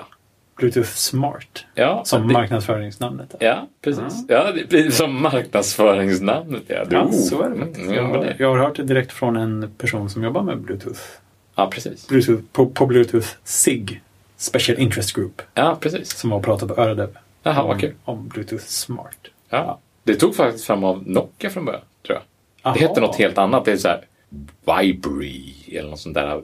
Bluetooth 0.57 0.89
Smart, 0.89 1.65
Ja, 1.73 2.01
som 2.05 2.27
det, 2.27 2.33
marknadsföringsnamnet 2.33 3.33
är. 3.39 3.45
ja 3.45 3.67
precis. 3.81 4.25
Ja, 4.27 4.51
det 4.51 4.69
blir 4.69 4.91
som 4.91 5.21
marknadsföringsnamnet. 5.21 6.63
Ja, 6.67 6.85
Ja, 6.89 7.11
så 7.11 7.41
är 7.41 7.49
det 7.49 7.55
faktiskt. 7.57 7.79
Mm, 7.79 7.93
ja, 7.95 8.01
men 8.03 8.11
Jag, 8.13 8.21
det. 8.23 8.35
jag 8.39 8.49
har 8.49 8.57
hört 8.57 8.75
det 8.75 8.83
direkt 8.83 9.11
från 9.11 9.35
en 9.35 9.71
person 9.77 10.09
som 10.09 10.23
jobbar 10.23 10.41
med 10.43 10.57
Bluetooth. 10.61 10.99
ja, 11.55 11.69
precis. 11.73 12.07
Bluetooth 12.07 12.43
på, 12.51 12.65
på 12.65 12.85
Bluetooth 12.85 13.27
SIG, 13.43 14.01
Special 14.37 14.77
Interest 14.79 15.13
Group, 15.15 15.41
Ja, 15.53 15.77
precis. 15.79 16.17
som 16.17 16.29
var 16.29 16.37
och 16.37 16.43
pratade 16.43 16.73
på 16.73 16.81
Öredev. 16.81 17.17
Jaha, 17.43 17.61
om, 17.61 17.67
vad 17.67 17.79
kul. 17.79 17.93
om 18.03 18.27
Bluetooth 18.27 18.63
Smart. 18.65 19.17
Ja. 19.49 19.79
Det 20.03 20.15
tog 20.15 20.35
faktiskt 20.35 20.65
fram 20.65 20.83
av 20.83 21.03
Nokia 21.07 21.49
från 21.49 21.65
början, 21.65 21.81
tror 22.05 22.15
jag. 22.17 22.23
Det 22.73 22.79
Aha. 22.81 22.87
hette 22.87 23.01
något 23.01 23.15
helt 23.15 23.37
annat. 23.37 23.65
Det 23.65 23.71
är 23.71 23.77
så 23.77 23.87
här 23.87 24.01
Vibry 24.65 25.53
eller 25.71 25.89
något 25.89 25.99
sånt 25.99 26.15
där 26.15 26.41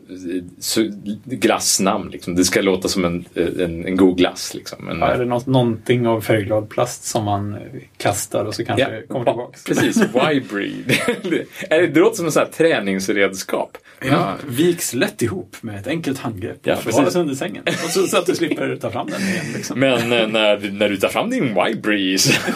glassnamn. 1.26 2.10
Liksom. 2.10 2.36
Det 2.36 2.44
ska 2.44 2.62
låta 2.62 2.88
som 2.88 3.06
en, 3.06 3.26
en, 3.36 3.86
en 3.86 3.95
god 3.95 4.18
glass. 4.18 4.53
Liksom. 4.53 4.90
En, 4.90 4.99
Ja, 4.99 5.08
är 5.08 5.18
det 5.20 5.26
något, 5.26 5.45
någonting 5.45 6.08
av 6.08 6.22
färgglad 6.22 6.70
plast 6.70 7.03
som 7.03 7.24
man 7.26 7.53
eh, 7.53 7.60
kastar 7.98 8.45
och 8.45 8.56
så 8.56 8.66
kanske 8.66 8.91
det 8.91 9.08
kommer 9.08 9.26
tillbaka? 9.26 9.58
Precis, 9.66 9.98
Vibry. 9.98 10.74
det, 11.24 11.45
det 11.94 11.99
låter 11.99 12.16
som 12.18 12.26
en 12.26 12.32
sån 12.32 12.44
här 12.44 12.52
träningsredskap. 12.52 13.78
Ja, 14.06 14.36
viks 14.48 14.94
lätt 14.94 15.22
ihop 15.22 15.58
med 15.62 15.80
ett 15.80 15.88
enkelt 15.88 16.20
handgrepp 16.20 16.60
Ja, 16.64 16.74
och 16.74 16.78
precis. 16.80 16.95
förvaras 16.95 17.16
under 17.16 17.36
sängen. 17.36 17.64
Och 17.68 17.90
så, 17.90 18.08
så 18.08 18.18
att 18.18 18.26
du 18.26 18.36
slipper 18.36 18.76
ta 18.76 18.91
fram 18.91 19.08
den 19.10 19.22
igen. 19.22 19.45
Liksom. 19.56 19.80
Men 19.80 20.12
eh, 20.12 20.28
när, 20.28 20.72
när 20.72 20.90
du 20.90 20.98
tar 20.98 21.10
fram 21.10 21.30
din 21.30 21.56
Vibry 21.66 22.18
så... 22.18 22.32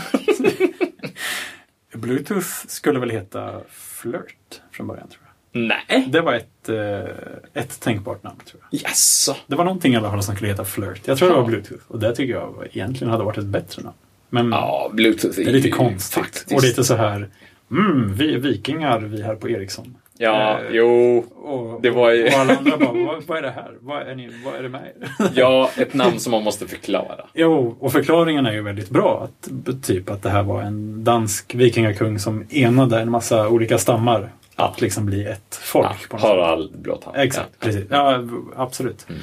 Bluetooth 1.94 2.48
skulle 2.68 3.00
väl 3.00 3.10
heta 3.10 3.62
Flirt 3.70 4.62
från 4.76 4.88
början 4.88 5.08
tror 5.08 5.20
jag. 5.22 5.62
Nej. 5.62 6.06
Det 6.08 6.22
var 6.22 6.34
ett, 6.34 6.70
eh, 6.70 7.62
ett 7.64 7.80
tänkbart 7.80 8.24
namn 8.24 8.40
tror 8.46 8.62
jag. 8.72 8.82
Jaså? 8.82 9.36
Det 9.48 9.56
var 9.56 9.66
någonting 9.66 9.94
i 9.94 9.98
alla 9.98 10.12
fall 10.12 10.24
som 10.24 10.36
skulle 10.36 10.50
heta 10.50 10.66
Flirt. 10.66 11.02
Jag 11.08 11.18
tror 11.18 11.30
det 11.30 11.36
var. 11.36 11.44
Bluetooth 11.46 11.84
och 11.88 12.00
det 12.00 12.16
tycker 12.16 12.34
jag 12.34 12.68
egentligen 12.72 13.12
hade 13.12 13.24
varit 13.24 13.38
ett 13.38 13.46
bättre 13.46 13.84
namn. 13.84 13.96
Men 14.30 14.52
Ja, 14.52 14.90
Bluetooth 14.94 15.36
det 15.36 15.44
är 15.44 15.52
lite 15.52 15.70
konstigt. 15.70 16.24
faktiskt- 16.24 16.52
Och 16.52 16.64
lite 16.64 16.84
så 16.84 16.96
här, 16.96 17.30
mm, 17.72 18.14
vi 18.14 18.34
är 18.34 18.40
vikingar 18.40 19.00
vi 19.00 19.22
här 19.24 19.36
på 19.36 19.50
Ericsson. 19.50 19.96
Ja, 20.18 20.60
Eh, 20.60 20.66
jo. 20.72 21.18
Och, 21.36 21.82
Det 21.82 21.90
var 21.90 22.12
ju- 22.12 22.26
och 22.28 22.34
alla 22.34 22.56
andra 22.58 22.78
bara, 22.78 22.92
vad, 22.94 23.24
vad 23.24 23.38
är 23.38 23.42
det 23.42 23.50
här? 23.52 23.72
Vad 23.80 24.02
är, 24.02 24.16
ni, 24.16 24.30
vad 24.46 24.56
är 24.56 24.64
det 24.64 24.70
med 24.70 24.82
er? 25.02 25.08
Ja, 25.36 25.70
ett 25.78 25.94
namn 25.94 26.20
som 26.20 26.32
man 26.32 26.44
måste 26.44 26.68
förklara. 26.68 27.26
Jo, 27.34 27.76
och 27.80 27.92
förklaringen 27.92 28.46
är 28.46 28.52
ju 28.54 28.62
väldigt 28.62 28.90
bra. 28.90 29.24
Att, 29.30 29.50
typ 29.84 30.10
att 30.10 30.24
det 30.24 30.30
här 30.30 30.44
var 30.44 30.62
en 30.62 31.04
dansk 31.04 31.56
vikingakung 31.56 32.20
som 32.20 32.46
enade 32.50 33.00
en 33.02 33.12
massa 33.12 33.50
olika 33.50 33.78
stammar. 33.78 34.30
Att 34.56 34.82
liksom 34.82 35.06
bli 35.06 35.26
ett 35.26 35.56
folk. 35.62 35.86
Ja, 35.88 35.96
på 36.10 36.16
något 36.16 36.22
sätt. 36.22 36.30
Harald 36.30 36.78
Blåtand. 36.78 37.18
Exakt, 37.18 37.50
Ja. 37.60 37.66
precis. 37.66 37.84
Ja, 37.90 38.24
absolut. 38.56 39.06
Mm. 39.10 39.22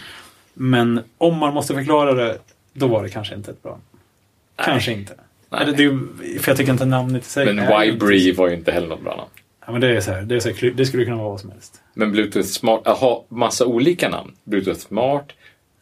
Men 0.55 1.01
om 1.19 1.39
man 1.39 1.55
måste 1.55 1.75
förklara 1.75 2.15
det 2.15 2.39
då 2.73 2.87
var 2.87 3.03
det 3.03 3.09
kanske 3.09 3.35
inte 3.35 3.51
ett 3.51 3.63
bra 3.63 3.71
namn. 3.73 3.83
Kanske 4.57 4.93
inte. 4.93 5.15
Nej. 5.51 5.63
Eller 5.63 5.73
det, 5.77 6.41
för 6.41 6.51
jag 6.51 6.57
tycker 6.59 6.73
inte 6.73 6.85
namnet 6.85 7.23
i 7.23 7.29
sig 7.29 7.53
Men 7.55 7.81
Vibree 7.81 8.33
var 8.35 8.49
ju 8.49 8.55
inte 8.55 8.73
heller 8.73 8.89
något 8.89 9.03
bra 9.03 9.17
namn. 9.17 9.29
Ja, 9.67 9.73
men 9.73 9.81
det 9.81 9.97
är 9.97 10.01
så 10.01 10.11
här, 10.13 10.23
det, 10.23 10.35
är 10.35 10.41
så 10.41 10.49
här, 10.49 10.71
det 10.71 10.87
skulle 10.87 11.05
kunna 11.05 11.17
vara 11.17 11.29
vad 11.29 11.41
som 11.41 11.51
helst. 11.51 11.81
Men 11.95 12.13
Bluetooth 12.13 12.47
Smart, 12.49 12.87
aha, 12.87 13.25
massa 13.29 13.67
olika 13.67 14.09
namn. 14.09 14.33
Bluetooth 14.45 14.81
Smart, 14.81 15.33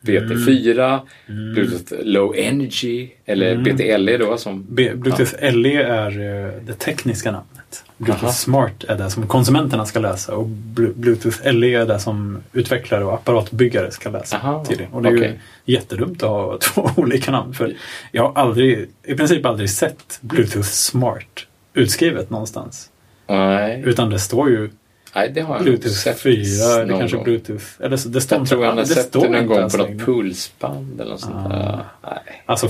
BT4, 0.02 1.00
Mm. 1.28 1.54
Bluetooth 1.54 1.92
Low 2.02 2.34
Energy 2.36 3.08
eller 3.24 3.56
BTLE 3.56 4.16
då 4.16 4.36
som... 4.36 4.66
B- 4.70 4.94
Bluetooth 4.94 5.34
LE 5.52 5.82
är 5.82 6.10
eh, 6.10 6.52
det 6.62 6.74
tekniska 6.74 7.30
namnet. 7.30 7.59
Bluetooth 7.96 8.24
Aha. 8.24 8.32
Smart 8.32 8.84
är 8.88 8.96
det 8.98 9.10
som 9.10 9.26
konsumenterna 9.26 9.86
ska 9.86 9.98
läsa 10.00 10.34
och 10.36 10.46
Blu- 10.46 10.92
Bluetooth 10.94 11.52
LE 11.52 11.80
är 11.80 11.86
det 11.86 11.98
som 11.98 12.38
utvecklare 12.52 13.04
och 13.04 13.14
apparatbyggare 13.14 13.90
ska 13.90 14.10
läsa. 14.10 14.36
Aha, 14.36 14.64
tydligen. 14.64 14.92
Och 14.92 15.02
det 15.02 15.08
är 15.08 15.16
okej. 15.16 15.40
ju 15.64 15.72
jättedumt 15.74 16.22
att 16.22 16.28
ha 16.28 16.58
två 16.62 16.90
olika 16.96 17.30
namn. 17.30 17.54
För 17.54 17.74
jag 18.12 18.22
har 18.22 18.42
aldrig, 18.42 18.90
i 19.04 19.14
princip 19.14 19.46
aldrig 19.46 19.70
sett 19.70 20.18
Bluetooth 20.20 20.68
Smart 20.68 21.46
utskrivet 21.74 22.30
någonstans. 22.30 22.90
Nej, 23.28 23.82
Utan 23.86 24.10
det 24.10 24.18
står 24.18 24.50
ju 24.50 24.70
Nej 25.14 25.30
det 25.34 25.40
har 25.40 25.54
jag 25.54 25.62
Bluetooth 25.64 25.94
sett 25.94 26.20
4 26.20 26.32
eller 26.34 26.86
någon 26.86 26.98
kanske 26.98 27.16
gång. 27.16 27.24
Bluetooth. 27.24 27.64
Eller 27.80 27.96
så, 27.96 28.08
det 28.08 28.20
står 28.20 28.38
Jag 28.38 28.48
tror 28.48 28.64
jag 28.64 28.70
har 28.72 28.76
det 28.76 28.86
sett 28.86 29.12
det 29.12 29.28
någon 29.28 29.46
gång 29.46 29.70
på 29.70 29.76
något 29.76 29.98
pulsband 30.06 31.00
eller 31.00 31.10
något 31.10 31.20
sånt 31.20 31.48
där. 31.50 31.78
Nej. 32.02 32.42
Alltså 32.46 32.68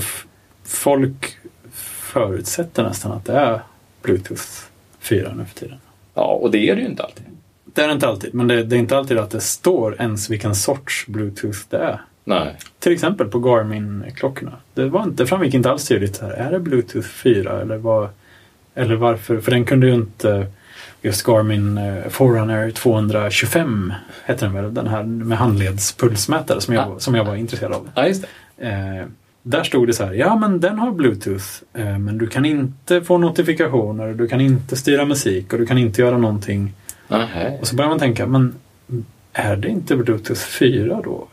folk 0.63 1.37
förutsätter 1.73 2.83
nästan 2.83 3.11
att 3.11 3.25
det 3.25 3.33
är 3.33 3.61
Bluetooth 4.01 4.43
4 5.01 5.33
nu 5.35 5.45
för 5.45 5.55
tiden. 5.55 5.77
Ja, 6.13 6.23
och 6.41 6.51
det 6.51 6.69
är 6.69 6.75
det 6.75 6.81
ju 6.81 6.87
inte 6.87 7.03
alltid. 7.03 7.25
Det 7.73 7.81
är 7.81 7.87
det 7.87 7.93
inte 7.93 8.07
alltid, 8.07 8.33
men 8.33 8.47
det, 8.47 8.63
det 8.63 8.75
är 8.75 8.79
inte 8.79 8.97
alltid 8.97 9.17
att 9.17 9.29
det 9.31 9.39
står 9.41 9.95
ens 10.01 10.29
vilken 10.29 10.55
sorts 10.55 11.05
Bluetooth 11.07 11.59
det 11.69 11.77
är. 11.77 12.01
Nej. 12.23 12.55
Till 12.79 12.91
exempel 12.93 13.27
på 13.27 13.39
Garmin-klockorna. 13.39 14.51
Det, 14.73 14.85
var 14.89 15.03
inte, 15.03 15.23
det 15.23 15.27
framgick 15.27 15.53
inte 15.53 15.71
alls 15.71 15.87
tydligt. 15.87 16.21
Här. 16.21 16.29
Är 16.31 16.51
det 16.51 16.59
Bluetooth 16.59 17.07
4 17.07 17.61
eller, 17.61 17.77
vad, 17.77 18.09
eller 18.75 18.95
varför? 18.95 19.39
För 19.41 19.51
den 19.51 19.65
kunde 19.65 19.87
ju 19.87 19.93
inte 19.93 20.47
just 21.01 21.25
Garmin 21.27 21.77
eh, 21.77 22.07
Forerunner 22.09 22.71
225 22.71 23.93
hette 24.25 24.45
den 24.45 24.53
väl? 24.53 24.73
Den 24.73 24.87
här 24.87 25.03
med 25.03 25.37
handledspulsmätare 25.37 26.61
som 26.61 26.73
jag, 26.73 26.91
Ah. 26.95 26.99
som 26.99 27.15
jag 27.15 27.25
var 27.25 27.35
intresserad 27.35 27.73
av. 27.73 27.89
Ja, 27.95 28.07
just 28.07 28.25
det. 28.57 28.67
Eh, 28.67 29.05
där 29.43 29.63
stod 29.63 29.87
det 29.87 29.93
så 29.93 30.03
här, 30.05 30.13
ja 30.13 30.35
men 30.35 30.59
den 30.59 30.79
har 30.79 30.91
Bluetooth, 30.91 31.45
eh, 31.73 31.97
men 31.97 32.17
du 32.17 32.27
kan 32.27 32.45
inte 32.45 33.01
få 33.01 33.17
notifikationer, 33.17 34.13
du 34.13 34.27
kan 34.27 34.41
inte 34.41 34.75
styra 34.75 35.05
musik 35.05 35.53
och 35.53 35.59
du 35.59 35.65
kan 35.65 35.77
inte 35.77 36.01
göra 36.01 36.17
någonting. 36.17 36.73
Nähä. 37.07 37.57
Och 37.61 37.67
så 37.67 37.75
börjar 37.75 37.89
man 37.89 37.99
tänka, 37.99 38.27
men 38.27 38.55
är 39.33 39.55
det 39.55 39.67
inte 39.67 39.95
Bluetooth 39.95 40.41
4 40.41 41.01
då? 41.03 41.27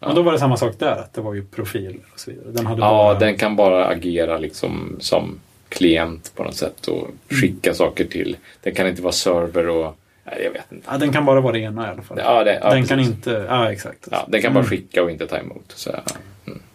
Men 0.00 0.14
då 0.14 0.22
var 0.22 0.32
det 0.32 0.38
samma 0.38 0.56
sak 0.56 0.74
där, 0.78 0.92
att 0.96 1.12
det 1.14 1.20
var 1.20 1.34
ju 1.34 1.44
profiler 1.44 1.98
och 2.14 2.20
så 2.20 2.30
vidare. 2.30 2.46
Den 2.52 2.66
hade 2.66 2.80
Ja, 2.80 2.88
bara, 2.90 3.18
den 3.18 3.36
kan 3.36 3.56
bara 3.56 3.86
agera 3.86 4.38
liksom 4.38 4.96
som 5.00 5.38
klient 5.68 6.32
på 6.36 6.44
något 6.44 6.54
sätt 6.56 6.86
och 6.86 7.08
skicka 7.40 7.74
saker 7.74 8.04
till. 8.04 8.36
Den 8.62 8.74
kan 8.74 8.86
inte 8.88 9.02
vara 9.02 9.12
server 9.12 9.68
och... 9.68 9.96
Nej, 10.24 10.40
jag 10.44 10.50
vet 10.50 10.72
inte. 10.72 10.86
ja, 10.90 10.98
den 10.98 11.12
kan 11.12 11.24
bara 11.24 11.40
vara 11.40 11.52
det 11.52 11.58
ena 11.58 11.86
i 11.86 11.90
alla 11.90 12.02
fall. 12.02 12.18
Ja, 12.20 12.44
det, 12.44 12.58
ja, 12.62 12.70
den 12.70 12.86
kan 12.86 12.98
precis. 12.98 13.14
inte, 13.14 13.46
ja 13.48 13.72
exakt. 13.72 14.08
Ja, 14.10 14.26
den 14.28 14.42
kan 14.42 14.52
bara 14.54 14.60
Mm. 14.60 14.70
skicka 14.70 15.02
och 15.02 15.10
inte 15.10 15.26
ta 15.26 15.38
emot. 15.38 15.72
Så, 15.74 15.90
ja. 15.90 16.12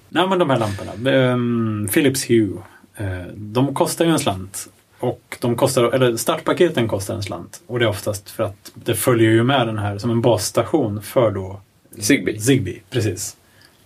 Nej 0.10 0.28
men 0.28 0.40
de 0.40 0.50
här 0.50 0.60
lamporna. 0.60 1.12
Um, 1.34 1.88
Philips 1.94 2.30
Hue. 2.30 2.58
eh, 2.96 3.26
de 3.36 3.74
kostar 3.76 4.06
ju 4.06 4.12
en 4.12 4.20
slant. 4.20 4.68
Och 5.00 5.38
de 5.42 5.56
kostar, 5.56 5.84
eller 5.84 6.18
startpaketen 6.18 6.88
kostar 6.88 7.16
en 7.16 7.24
slant. 7.24 7.62
Och 7.68 7.80
det 7.80 7.86
är 7.86 7.90
oftast 7.90 8.30
för 8.30 8.44
att 8.44 8.72
det 8.74 8.96
följer 8.96 9.32
ju 9.32 9.44
med 9.44 9.68
den 9.68 9.78
här 9.78 9.98
som 9.98 10.10
en 10.12 10.22
basstation 10.22 11.02
för 11.02 11.32
då 11.32 11.60
Zigbee. 12.00 12.40
Zigbee. 12.40 12.80
Precis. 12.90 13.38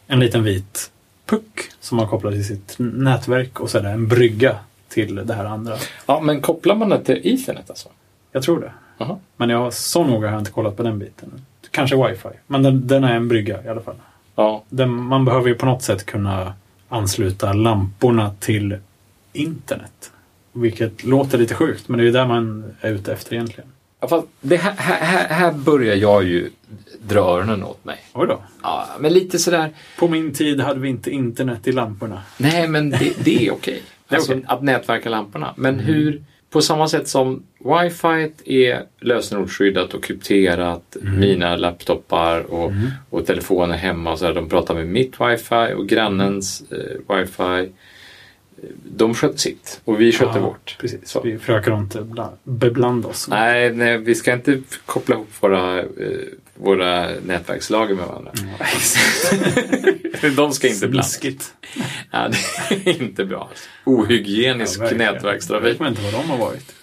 En 0.08 0.20
liten 0.20 0.44
vit 0.44 0.92
puck 1.26 1.70
som 1.80 1.96
man 1.98 2.08
kopplar 2.08 2.32
till 2.32 2.46
sitt 2.46 2.76
nätverk 2.78 3.60
och 3.60 3.70
så 3.70 3.78
är 3.78 3.82
det 3.82 3.90
en 3.90 4.08
brygga 4.08 4.56
till 4.90 5.16
det 5.16 5.34
här 5.34 5.46
andra. 5.46 5.76
Ja, 6.06 6.20
men 6.22 6.42
kopplar 6.42 6.76
man 6.76 6.90
det 6.90 7.04
till 7.04 7.22
Ethernet 7.24 7.70
alltså? 7.70 7.90
Jag 8.32 8.44
tror 8.44 8.62
det. 8.62 8.72
Jaha. 8.98 9.18
Men 9.38 9.50
jag, 9.50 9.74
så 9.74 10.04
noga 10.04 10.28
har 10.28 10.34
jag 10.34 10.42
inte 10.42 10.52
kollat 10.52 10.78
på 10.78 10.84
den 10.84 11.00
biten. 11.00 11.42
Kanske 11.72 12.08
wifi. 12.08 12.30
Men 12.48 12.64
den, 12.64 12.88
den 12.88 13.04
är 13.04 13.16
en 13.16 13.28
brygga 13.28 13.64
i 13.64 13.68
alla 13.68 13.82
fall. 13.82 13.96
Ja, 14.40 14.64
man 14.88 15.26
behöver 15.26 15.48
ju 15.48 15.56
på 15.56 15.66
något 15.66 15.84
sätt 15.84 16.06
kunna 16.06 16.54
ansluta 16.90 17.54
lamporna 17.54 18.32
till 18.40 18.78
internet. 19.34 20.12
Vilket 20.52 21.04
låter 21.04 21.38
lite 21.38 21.54
sjukt, 21.56 21.88
men 21.88 21.98
det 21.98 22.04
är 22.04 22.06
ju 22.06 22.12
där 22.12 22.28
man 22.28 22.64
är 22.82 22.92
ute 22.92 23.14
efter 23.14 23.34
egentligen. 23.34 23.70
Ja, 24.00 24.08
fast 24.08 24.28
det 24.42 24.58
här, 24.58 24.74
här, 24.78 25.28
här- 25.36 25.52
börjar 25.52 25.96
jag 25.96 26.24
ju 26.24 26.50
dra 27.08 27.20
öronen 27.20 27.64
åt 27.64 27.86
mig. 27.86 27.98
Oj 28.14 28.28
då. 28.28 28.42
Ja, 28.64 28.86
men 29.00 29.14
lite 29.14 29.40
sådär, 29.40 29.72
På 30.00 30.08
min 30.08 30.34
tid 30.34 30.62
hade 30.62 30.80
vi 30.80 30.90
inte 30.90 31.12
internet 31.12 31.68
i 31.68 31.72
lamporna. 31.72 32.22
nej 32.38 32.68
men 32.68 32.90
det, 32.90 33.14
det 33.24 33.48
är 33.48 33.52
okej. 33.54 33.82
Är 34.10 34.16
Alltså 34.16 34.32
okej. 34.32 34.44
att 34.48 34.64
nätverka 34.64 35.10
lamporna. 35.10 35.54
Men 35.58 35.80
hur, 35.80 36.24
på 36.50 36.62
samma 36.62 36.88
sätt 36.88 37.08
som 37.08 37.44
wifi 37.60 38.32
är 38.46 38.84
lösenordsskyddat 39.02 39.94
och 39.94 40.04
krypterat, 40.04 40.98
mina 41.02 41.56
laptopar 41.56 42.40
och, 42.42 42.72
och 43.10 43.26
telefoner 43.26 43.78
hemma, 43.78 44.18
så 44.18 44.26
här, 44.26 44.34
de 44.34 44.50
pratar 44.50 44.74
med 44.76 44.88
mitt 44.88 45.14
wifi 45.22 45.74
och 45.76 45.88
grannens 45.88 46.64
eh, 46.72 47.16
wifi. 47.16 47.72
De 48.96 49.14
sköter 49.14 49.38
sitt 49.38 49.82
och 49.86 50.02
vi 50.02 50.12
sköter 50.12 50.40
Ja, 50.40 50.46
vårt. 50.46 50.78
Precis. 50.80 51.00
Så. 51.10 51.22
Vi 51.22 51.38
försöker 51.38 51.78
inte 51.78 52.00
bla- 52.02 52.34
beblanda 52.44 53.08
oss. 53.08 53.28
Nej, 53.30 53.74
nej, 53.74 53.98
vi 53.98 54.16
ska 54.16 54.34
inte 54.34 54.62
koppla 54.86 55.16
ihop 55.16 55.30
våra, 55.40 55.80
eh, 55.80 55.86
våra 56.56 57.08
nätverkslager 57.26 57.96
med 57.96 58.06
varandra. 58.08 58.32
Exakt. 58.60 60.36
De 60.36 60.52
ska 60.52 60.68
inte 60.68 60.88
blandas. 60.88 61.20
Ja, 62.12 62.30
det 62.70 62.88
är 62.90 63.02
inte 63.02 63.26
bra. 63.26 63.50
Ohygienisk 63.86 64.80
Ja, 64.80 64.84
verkligen. 64.84 65.14
nätverkstrafik. 65.14 65.68
vet 65.74 65.80
man 65.80 65.90
inte 65.90 66.02
vad 66.02 66.14
de 66.14 66.30
har 66.30 66.38
varit. 66.38 66.76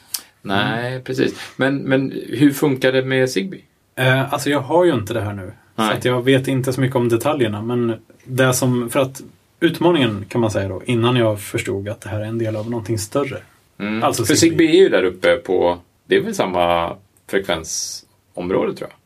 Nej, 0.47 1.01
precis. 1.01 1.35
Men, 1.56 1.77
men 1.77 2.12
hur 2.28 2.52
funkar 2.52 2.93
det 2.93 3.02
med 3.05 3.31
Zigbee? 3.31 3.60
Eh, 3.97 4.32
alltså 4.32 4.51
jag 4.51 4.60
har 4.60 4.85
ju 4.85 4.94
inte 4.94 5.14
det 5.14 5.20
här 5.20 5.32
nu. 5.32 5.52
Nej. 5.77 6.02
Så 6.02 6.09
jag 6.09 6.24
vet 6.24 6.48
inte 6.48 6.73
så 6.73 6.81
mycket 6.81 6.97
om 6.97 7.09
detaljerna. 7.09 7.62
Men 7.62 7.94
det 8.24 8.52
som, 8.55 8.90
för 8.90 9.01
att 9.01 9.23
utmaningen 9.60 10.24
kan 10.28 10.40
man 10.40 10.51
säga 10.51 10.68
då, 10.68 10.82
innan 10.85 11.16
jag 11.16 11.40
förstod 11.40 11.89
att 11.89 12.01
det 12.01 12.09
här 12.09 12.20
är 12.20 12.24
en 12.24 12.39
del 12.39 12.56
av 12.56 12.70
någonting 12.70 12.98
större. 12.98 13.39
Mm. 13.78 14.02
Alltså 14.02 14.24
För 14.24 14.35
Zigbee. 14.35 14.68
Är 14.70 14.82
ju 14.82 14.89
där 14.89 15.02
uppe 15.05 15.36
på, 15.36 15.78
det 16.06 16.16
är 16.16 16.20
väl 16.20 16.35
samma 16.35 16.93
frekvensområde 17.31 18.74
tror 18.74 18.90
jag. 18.90 18.97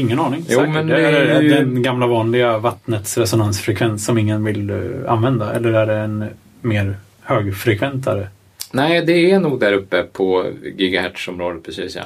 Ingen 0.00 0.18
aning. 0.20 0.44
Jo, 0.48 0.58
säkert. 0.58 0.74
men 0.74 0.86
det 0.86 0.96
det 0.96 1.08
är, 1.08 1.12
är 1.26 1.40
ju- 1.42 1.48
den 1.48 1.82
gamla 1.82 2.06
vanliga 2.06 2.58
vattnets 2.58 3.18
resonansfrekvens 3.18 4.04
som 4.04 4.18
ingen 4.18 4.44
vill 4.44 4.70
eh, 4.70 4.76
använda. 5.12 5.52
Eller 5.52 5.72
är 5.72 5.86
det 5.86 5.96
en 5.96 6.24
mer 6.60 6.96
högfrekventare? 7.20 8.28
Nej, 8.72 9.02
det 9.06 9.30
är 9.30 9.40
nog 9.40 9.60
där 9.60 9.72
uppe 9.72 10.02
på 10.02 10.52
gigahertzområdet 10.76 11.62
precis 11.62 11.96
ja. 11.96 12.02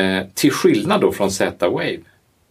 Eh, 0.00 0.24
till 0.34 0.52
skillnad 0.52 1.00
då 1.00 1.12
från 1.12 1.30
Z-Wave 1.30 1.98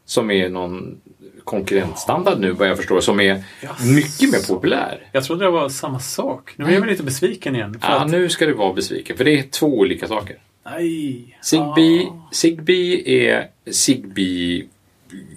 som 0.05 0.31
är 0.31 0.49
någon 0.49 0.97
konkurrentstandard 1.43 2.39
nu 2.39 2.51
vad 2.51 2.67
jag 2.67 2.77
förstår 2.77 2.99
som 2.99 3.19
är 3.19 3.43
Jaså. 3.61 3.83
mycket 3.85 4.31
mer 4.31 4.47
populär. 4.53 4.99
Jag 5.11 5.23
trodde 5.23 5.45
det 5.45 5.51
var 5.51 5.69
samma 5.69 5.99
sak. 5.99 6.53
Nu 6.55 6.65
är 6.65 6.71
jag 6.71 6.87
lite 6.87 7.03
besviken 7.03 7.55
igen. 7.55 7.79
Ja, 7.81 7.87
att, 7.87 8.11
nu 8.11 8.29
ska 8.29 8.45
du 8.45 8.53
vara 8.53 8.73
besviken 8.73 9.17
för 9.17 9.23
det 9.25 9.39
är 9.39 9.43
två 9.43 9.67
olika 9.79 10.07
saker. 10.07 10.37
nej. 10.65 11.37
Zigbee, 11.43 12.05
Ah. 12.09 12.29
Zigbee 12.31 13.03
är 13.27 13.47
Zigbee 13.71 14.65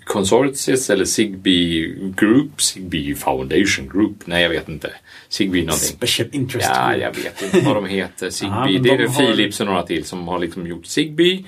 konsortiet 0.05 0.91
eller 0.91 1.05
Zigbee 1.05 1.95
Group, 2.17 2.63
Zigbee 2.63 3.15
Foundation 3.15 3.89
Group. 3.93 4.17
Nej, 4.25 4.43
jag 4.43 4.51
vet 4.51 4.69
inte. 4.69 4.91
Zigbee 5.29 5.61
någonting. 5.61 5.89
Special 5.89 6.29
interest 6.33 6.69
Ja, 6.75 6.97
jag 6.97 7.15
vet 7.15 7.43
inte 7.43 7.61
vad 7.67 7.77
de 7.77 7.87
heter. 7.87 8.31
Zigbee. 8.31 8.55
Ja, 8.57 8.71
men 8.73 8.83
det 8.83 8.91
är 8.91 8.99
de 8.99 9.07
har- 9.07 9.27
Philips 9.27 9.61
och 9.61 9.67
några 9.67 9.83
till 9.83 10.05
som 10.05 10.29
har 10.29 10.39
liksom 10.39 10.67
gjort 10.67 10.87
Zigbee. 10.87 11.45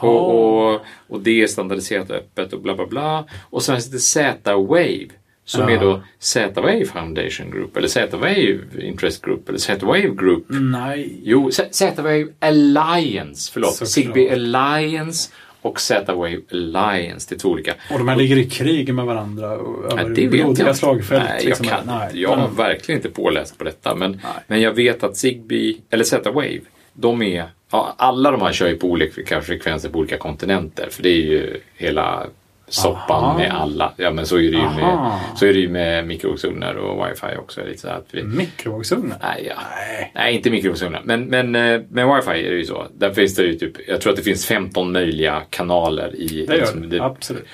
Och, 0.00 0.34
och, 0.74 0.80
och 1.08 1.20
det 1.20 1.42
är 1.42 1.46
standardiserat 1.46 2.10
öppet 2.10 2.52
och 2.52 2.60
bla 2.60 2.74
bla 2.74 2.86
bla. 2.86 3.24
Och 3.50 3.62
sen 3.62 3.74
finns 3.76 3.90
det 3.90 3.98
Z-Wave. 3.98 5.06
Som 5.46 5.60
Ja. 5.60 5.70
är 5.70 5.80
då 5.80 6.02
Z-Wave 6.18 6.84
Foundation 6.84 7.50
Group 7.50 7.76
eller 7.76 7.88
Z-Wave 7.88 8.58
Interest 8.82 9.24
Group 9.24 9.48
eller 9.48 9.58
Z-Wave 9.58 10.08
Group. 10.08 10.44
Nej. 10.48 11.20
Jo, 11.22 11.50
Z-Wave 11.70 12.26
Alliance, 12.40 13.50
förlåt. 13.52 13.74
Zigbee 13.88 14.32
Alliance 14.32 15.30
och 15.64 15.80
Z-Wave 15.80 16.40
Alliance. 16.52 17.26
Det 17.28 17.34
är 17.34 17.38
två 17.38 17.48
olika. 17.48 17.74
Och 17.92 17.98
de 17.98 18.08
här 18.08 18.16
ligger 18.16 18.36
i 18.36 18.50
krig 18.50 18.94
med 18.94 19.04
varandra 19.04 19.46
över 19.46 20.08
det 20.14 20.20
vet 20.22 20.30
blodiga 20.30 20.66
jag 20.66 20.76
slagfält. 20.76 21.24
Nej, 21.28 21.36
jag, 21.38 21.44
liksom. 21.48 21.66
kan, 21.66 21.86
Nej. 21.86 22.10
jag 22.22 22.28
har 22.28 22.36
Men- 22.36 22.54
verkligen 22.54 22.98
inte 22.98 23.10
påläst 23.10 23.58
på 23.58 23.64
detta. 23.64 23.94
Men, 23.94 24.10
Nej. 24.10 24.42
men 24.46 24.60
jag 24.60 24.72
vet 24.72 25.02
att 25.04 25.16
Zigbee, 25.16 25.76
eller 25.90 26.04
Z-Wave, 26.04 26.60
de 26.92 27.22
är, 27.22 27.44
ja, 27.70 27.94
alla 27.98 28.30
de 28.30 28.40
här 28.40 28.52
kör 28.52 28.68
ju 28.68 28.76
på 28.76 28.86
olika 28.86 29.40
frekvenser 29.40 29.88
på 29.88 29.98
olika 29.98 30.16
kontinenter. 30.16 30.88
För 30.90 31.02
det 31.02 31.08
är 31.08 31.22
ju 31.22 31.60
hela 31.76 32.26
soppan 32.74 33.24
Aha. 33.24 33.38
med 33.38 33.50
alla. 33.52 33.92
Ja 33.96 34.10
men 34.10 34.26
så 34.26 34.36
är 34.36 34.40
det 34.40 34.46
ju 34.46 34.70
med, 34.76 35.18
så 35.36 35.46
är 35.46 35.54
det 35.54 35.68
med 35.68 36.06
mikrovågsugnar 36.06 36.74
och 36.74 37.08
wifi 37.08 37.36
också. 37.38 37.64
Lite 37.64 37.80
så 37.80 37.88
att 37.88 38.06
vi, 38.10 38.22
Mikrovågsugnar? 38.22 39.16
nej, 39.22 39.46
ja. 39.48 39.54
Nej. 39.76 40.12
Nej, 40.14 40.34
inte 40.34 40.50
mikrovågsugnar. 40.50 41.02
Men, 41.04 41.24
men 41.24 41.54
eh, 41.54 41.80
med 41.88 42.06
wifi 42.06 42.46
är 42.46 42.50
det 42.50 42.56
ju 42.56 42.64
så. 42.64 42.86
Där 42.94 43.12
finns 43.12 43.34
det 43.34 43.42
ju 43.42 43.54
typ, 43.54 43.88
jag 43.88 44.00
tror 44.00 44.10
att 44.12 44.16
det 44.16 44.22
finns 44.22 44.46
15 44.46 44.92
möjliga 44.92 45.42
kanaler 45.50 46.16
i... 46.16 46.26
Det 46.48 46.54
gör 46.54 46.60
liksom, 46.60 46.88
det. 46.88 47.02
Absolut. 47.02 47.46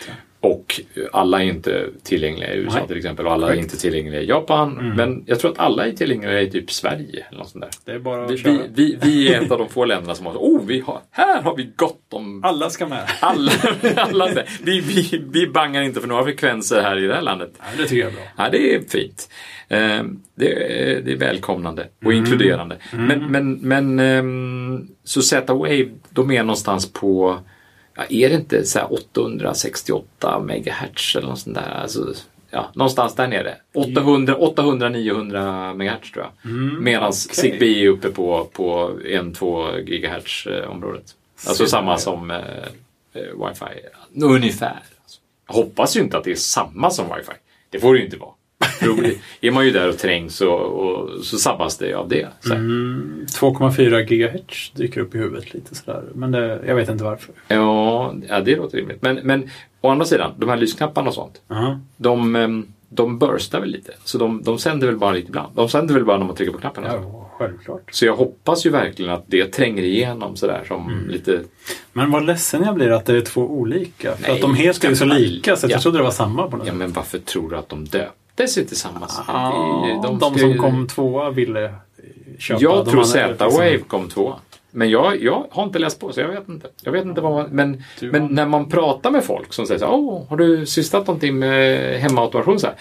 Och 0.42 0.80
alla 1.12 1.42
är 1.42 1.46
inte 1.46 1.86
tillgängliga 2.02 2.54
i 2.54 2.58
USA 2.58 2.78
Nej. 2.78 2.86
till 2.88 2.96
exempel 2.96 3.26
och 3.26 3.32
alla 3.32 3.46
är 3.46 3.50
Korrekt. 3.50 3.62
inte 3.64 3.80
tillgängliga 3.80 4.20
i 4.20 4.26
Japan. 4.26 4.78
Mm. 4.80 4.96
Men 4.96 5.24
jag 5.26 5.40
tror 5.40 5.50
att 5.50 5.58
alla 5.58 5.86
är 5.86 5.92
tillgängliga 5.92 6.40
i 6.40 6.50
typ 6.50 6.70
Sverige. 6.72 7.26
Eller 7.28 7.38
något 7.38 7.48
sånt 7.48 7.64
där. 7.64 7.70
Det 7.84 7.92
är 7.92 7.98
bara 7.98 8.26
Vi, 8.26 8.36
vi, 8.36 8.60
vi, 8.74 8.98
vi 9.02 9.34
är 9.34 9.42
ett 9.42 9.50
av 9.50 9.58
de 9.58 9.68
få 9.68 9.84
länderna 9.84 10.14
som 10.14 10.26
har 10.26 10.32
oh, 10.32 10.60
vi 10.66 10.80
har, 10.80 11.00
här 11.10 11.42
har 11.42 11.56
vi 11.56 11.70
gott 11.76 12.12
om 12.12 12.44
Alla 12.44 12.70
ska 12.70 12.86
med. 12.86 13.10
alla. 13.20 13.52
alla 13.96 14.28
vi, 14.62 14.80
vi, 14.80 15.24
vi 15.30 15.46
bangar 15.46 15.82
inte 15.82 16.00
för 16.00 16.08
några 16.08 16.24
frekvenser 16.24 16.82
här 16.82 16.98
i 16.98 17.06
det 17.06 17.14
här 17.14 17.22
landet. 17.22 17.50
Ja, 17.58 17.64
det 17.76 17.82
tycker 17.86 18.02
jag 18.02 18.08
är 18.10 18.14
bra. 18.14 18.24
Ja, 18.36 18.48
det 18.52 18.74
är 18.74 18.80
fint. 18.88 19.28
Eh, 19.68 20.02
Det 20.34 20.52
är, 20.52 21.00
det 21.00 21.12
är 21.12 21.16
välkomnande 21.16 21.88
och 22.04 22.12
inkluderande. 22.12 22.76
Men, 22.92 23.26
men, 23.26 23.52
men 23.54 23.98
ehm, 24.00 24.88
så 25.04 25.22
Z-Wave, 25.22 25.88
de 26.10 26.30
är 26.30 26.42
någonstans 26.42 26.92
på, 26.92 27.38
ja, 28.01 28.06
är 28.10 28.28
det 28.28 28.35
inte 28.35 28.64
så 28.64 28.78
här 28.78 28.93
868 28.93 30.40
megahertz 30.40 31.16
eller 31.16 31.28
något 31.28 31.39
sånt 31.39 31.55
där? 31.55 31.70
Alltså, 31.82 32.14
ja, 32.51 32.70
någonstans 32.74 33.14
där 33.14 33.28
nere. 33.28 33.55
800, 33.74 34.36
800-900 34.36 35.74
megahertz 35.74 36.12
tror 36.12 36.24
jag. 36.24 36.52
Medan 36.82 37.09
okej. 37.09 37.12
Zigbee 37.12 37.85
är 37.85 37.89
uppe 37.89 38.10
på, 38.10 38.48
på 38.52 38.90
1-2 39.05 39.81
gigahertz 39.90 40.47
eh, 40.47 40.70
området. 40.70 41.14
Alltså 41.47 41.64
Se 41.64 41.70
samma 41.70 41.98
som 41.98 42.31
eh, 42.31 42.36
eh, 43.12 43.22
wifi. 43.22 43.81
Ungefär. 44.24 44.81
Jag 45.47 45.55
hoppas 45.55 45.97
ju 45.97 46.01
inte 46.01 46.18
att 46.18 46.24
det 46.24 46.31
är 46.31 46.35
samma 46.35 46.90
som 46.90 47.06
wifi. 47.06 47.32
Det 47.70 47.81
får 47.81 47.94
det 47.94 47.98
ju 47.98 48.05
inte 48.05 48.16
vara. 48.16 48.31
För 48.65 49.12
är 49.41 49.51
man 49.51 49.65
ju 49.65 49.70
där 49.70 49.89
och 49.89 49.99
trängs 49.99 50.41
och, 50.41 50.61
och 50.61 51.24
så 51.24 51.37
sabbas 51.39 51.78
det 51.78 51.95
av 51.95 52.09
det. 52.09 52.28
Mm, 52.51 53.27
2,4 53.28 54.07
gigahertz 54.11 54.70
dyker 54.70 55.01
upp 55.01 55.15
i 55.15 55.19
huvudet 55.19 55.55
lite 55.55 55.74
sådär. 55.74 56.03
Men 56.15 56.31
det, 56.31 56.61
jag 56.66 56.74
vet 56.74 56.89
inte 56.89 57.05
varför. 57.05 57.35
Ja, 57.49 58.15
ja, 58.28 58.41
det 58.41 58.57
låter 58.57 58.77
rimligt. 58.78 59.03
Men, 59.03 59.16
men 59.16 59.51
å 59.81 59.89
andra 59.89 60.05
sidan, 60.05 60.32
de 60.37 60.49
här 60.49 60.57
lysknapparna 60.57 61.09
och 61.09 61.15
sånt. 61.15 61.41
Ja. 61.49 61.81
De, 61.97 62.37
ehm, 62.37 62.66
de 62.89 63.19
burstar 63.19 63.61
väl 63.61 63.70
lite. 63.70 63.93
Så 64.05 64.19
de, 64.19 64.43
de 64.43 64.59
sänder 64.59 64.87
väl 64.87 64.97
bara 64.97 65.12
lite 65.12 65.28
ibland. 65.28 65.53
De 65.55 65.69
sänder 65.69 65.95
väl 65.95 66.05
bara 66.05 66.19
när 66.19 66.27
man 66.27 66.37
trycker 66.37 66.53
på 66.53 66.59
knappen. 66.59 66.85
ja, 66.87 67.31
självklart. 67.39 67.82
Så 67.93 68.07
jag 68.07 68.16
hoppas 68.16 68.66
ju 68.66 68.70
verkligen 68.70 69.11
att 69.12 69.24
det 69.27 69.47
tränger 69.47 69.82
igenom 69.82 70.37
sådär 70.37 70.65
som 70.69 71.07
lite... 71.09 71.41
Men 71.93 72.11
vad 72.11 72.27
ledsen 72.27 72.62
jag 72.62 72.74
blir 72.74 72.91
att 72.91 73.07
det 73.07 73.16
är 73.16 73.20
två 73.20 73.41
olika. 73.41 74.16
För 74.16 74.23
Nej, 74.23 74.31
att 74.32 74.41
de 74.41 74.55
heter 74.55 74.89
ju 74.89 74.97
så 74.97 75.05
lika 75.05 75.57
så 75.57 75.66
att 75.66 75.70
Ja. 75.70 75.74
jag 75.77 75.82
trodde 75.82 75.99
det 75.99 76.05
var 76.05 76.11
samma 76.11 76.47
på 76.51 76.57
något 76.57 76.66
Ja 76.66 76.73
sätt. 76.73 76.78
men 76.78 76.93
varför 76.93 77.19
tror 77.19 77.51
du 77.51 77.57
att 77.57 77.69
de 77.69 77.85
döpte 77.85 78.11
sig 78.48 78.66
till 78.66 78.76
samma 78.76 79.08
sak? 79.08 79.24
Ja, 79.28 79.82
Det 79.84 79.90
är 79.90 79.94
ju- 79.96 80.02
de, 80.02 80.20
ska 80.20 80.38
som 80.40 80.50
ju- 80.50 80.58
kom 80.58 80.86
tvåa 80.88 81.30
ville 81.30 81.74
köpa. 82.38 82.60
Jag 82.62 82.84
de 82.86 82.90
tror 82.90 83.00
liksom- 83.00 83.20
Z-Wave 83.38 83.78
kom 83.78 84.08
tvåa. 84.08 84.34
Men 84.72 84.90
jag, 84.90 85.22
jag 85.22 85.46
har 85.50 85.62
inte 85.64 85.78
läst 85.78 86.00
på 86.00 86.12
så 86.12 86.20
jag 86.20 86.28
vet 86.28 86.48
inte. 86.48 86.66
Jag 86.82 86.92
vet 86.92 87.04
inte 87.04 87.20
vad 87.20 87.32
man, 87.32 87.48
men, 87.50 87.84
Du 88.00 88.12
men 88.12 88.26
när 88.26 88.46
man 88.46 88.68
pratar 88.68 89.10
med 89.10 89.24
folk 89.24 89.52
som 89.52 89.66
säger 89.66 89.78
så 89.80 89.86
Åh, 89.86 90.28
har 90.28 90.36
du 90.36 90.66
sysslat 90.66 91.06
någonting 91.06 91.38
med 91.38 91.78
hemautomation? 92.00 92.60
Så 92.60 92.66
här, 92.66 92.76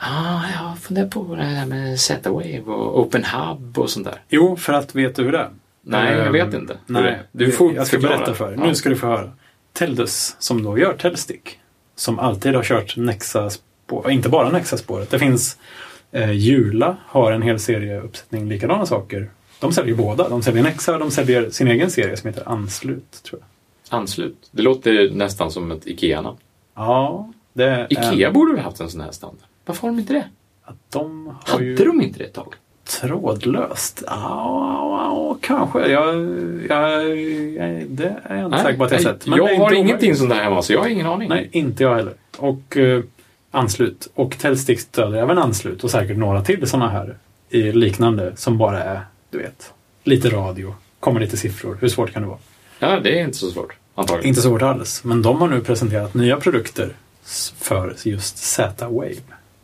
ah, 0.00 0.42
jag 0.62 0.78
funderar 0.78 1.08
på 1.08 1.34
det 1.34 1.42
här 1.42 1.66
med 1.66 2.00
Z-Wave 2.00 2.60
och 2.66 3.00
Open 3.00 3.24
Hub 3.24 3.78
och 3.78 3.90
sånt 3.90 4.06
där. 4.06 4.22
Jo, 4.28 4.56
för 4.56 4.72
att 4.72 4.94
vet 4.94 5.16
du 5.16 5.22
hur 5.24 5.32
det 5.32 5.38
är? 5.38 5.50
Nej, 5.86 6.12
jag 6.16 6.26
Ehm, 6.26 6.32
vet 6.32 6.54
inte 6.54 6.76
hur 6.86 6.94
det 6.94 7.00
Nej. 7.02 7.18
Du 7.32 7.52
får 7.52 7.74
jag 7.74 7.86
ska 7.86 7.96
förklara. 7.96 8.16
berätta 8.18 8.34
för 8.34 8.48
dig. 8.50 8.56
Nu 8.66 8.74
ska 8.74 8.88
du 8.88 8.96
få 8.96 9.06
höra. 9.06 9.30
Teldus, 9.72 10.36
som 10.38 10.62
då 10.62 10.78
gör 10.78 10.92
Telstick, 10.92 11.58
som 11.96 12.18
alltid 12.18 12.54
har 12.54 12.62
kört 12.62 12.96
Nexa-spår, 13.86 14.10
inte 14.10 14.28
bara 14.28 14.50
Nexa-spåret. 14.50 15.10
Det 15.10 15.18
finns 15.18 15.58
eh, 16.12 16.32
Jula 16.32 16.96
har 17.06 17.32
en 17.32 17.42
hel 17.42 17.58
serie 17.60 18.00
uppsättning 18.00 18.48
likadana 18.48 18.86
saker. 18.86 19.30
De 19.60 19.72
säljer 19.72 19.94
båda. 19.94 20.28
De 20.28 20.42
säljer 20.42 20.62
Nexa 20.62 20.92
och 20.92 20.98
de 21.00 21.10
säljer 21.10 21.50
sin 21.50 21.68
egen 21.68 21.90
serie 21.90 22.16
som 22.16 22.28
heter 22.28 22.48
Anslut, 22.48 23.22
tror 23.22 23.40
jag. 23.40 23.98
Anslut. 23.98 24.48
Det 24.50 24.62
låter 24.62 25.10
nästan 25.10 25.50
som 25.50 25.72
ett 25.72 25.86
IKEA-namn. 25.86 26.36
Ja, 26.74 27.32
det. 27.52 27.86
IKEA 27.90 28.30
borde 28.30 28.52
väl 28.52 28.62
haft 28.64 28.80
en 28.80 28.90
sån 28.90 29.00
här 29.00 29.12
standard? 29.12 29.48
Varför 29.64 29.82
har 29.82 29.88
de 29.88 29.98
inte 29.98 30.12
det? 30.12 30.24
Att 30.64 30.76
de 30.92 31.26
har 31.26 31.52
Hade 31.52 31.64
ju 31.64 31.74
de 31.76 32.00
inte 32.02 32.18
det 32.18 32.24
ett 32.24 32.34
tag? 32.34 32.54
trådlöst. 33.00 34.02
Ja, 34.06 35.36
kanske. 35.40 35.86
Jag, 35.86 36.14
jag, 36.68 37.18
jag, 37.58 37.86
det 37.88 38.16
är 38.24 38.36
jag 38.36 38.46
inte 38.46 38.58
säker 38.58 38.78
på 38.78 38.84
att 38.84 38.90
jag 38.90 38.98
har 38.98 39.02
sett. 39.04 39.26
Men 39.26 39.38
jag 39.38 39.56
har 39.56 39.72
ingenting 39.72 40.16
sånt 40.16 40.30
där 40.30 40.42
hemma 40.42 40.62
så 40.62 40.72
jag 40.72 40.80
har 40.80 40.88
ingen 40.88 41.06
aning. 41.06 41.28
Nej, 41.28 41.48
inte 41.52 41.82
jag 41.82 41.94
heller. 41.94 42.14
Och 42.38 42.76
eh, 42.76 43.02
anslut. 43.54 44.10
Och 44.14 44.38
Telstick 44.38 44.80
stöder 44.80 45.18
även 45.18 45.38
anslut 45.38 45.84
och 45.84 45.90
säkert 45.90 46.16
några 46.16 46.42
till 46.42 46.68
sådana 46.68 46.90
här 46.90 47.16
i 47.50 47.72
liknande 47.72 48.32
som 48.36 48.58
bara 48.58 48.82
är, 48.82 49.00
du 49.30 49.38
vet, 49.38 49.72
lite 50.04 50.28
radio, 50.28 50.74
kommer 51.00 51.20
lite 51.20 51.36
siffror. 51.36 51.78
Hur 51.80 51.88
svårt 51.88 52.12
kan 52.12 52.22
det 52.22 52.28
vara? 52.28 52.38
Ja, 52.78 53.00
det 53.00 53.18
är 53.18 53.24
inte 53.24 53.38
så 53.38 53.50
svårt. 53.50 53.74
Antagligen. 53.94 54.28
Inte 54.28 54.40
så 54.40 54.48
svårt 54.48 54.62
alls. 54.62 55.04
Men 55.04 55.22
de 55.22 55.40
har 55.40 55.48
nu 55.48 55.60
presenterat 55.60 56.14
nya 56.14 56.36
produkter 56.36 56.92
för 57.58 57.94
just 58.02 58.38
Z-Wave. 58.38 59.14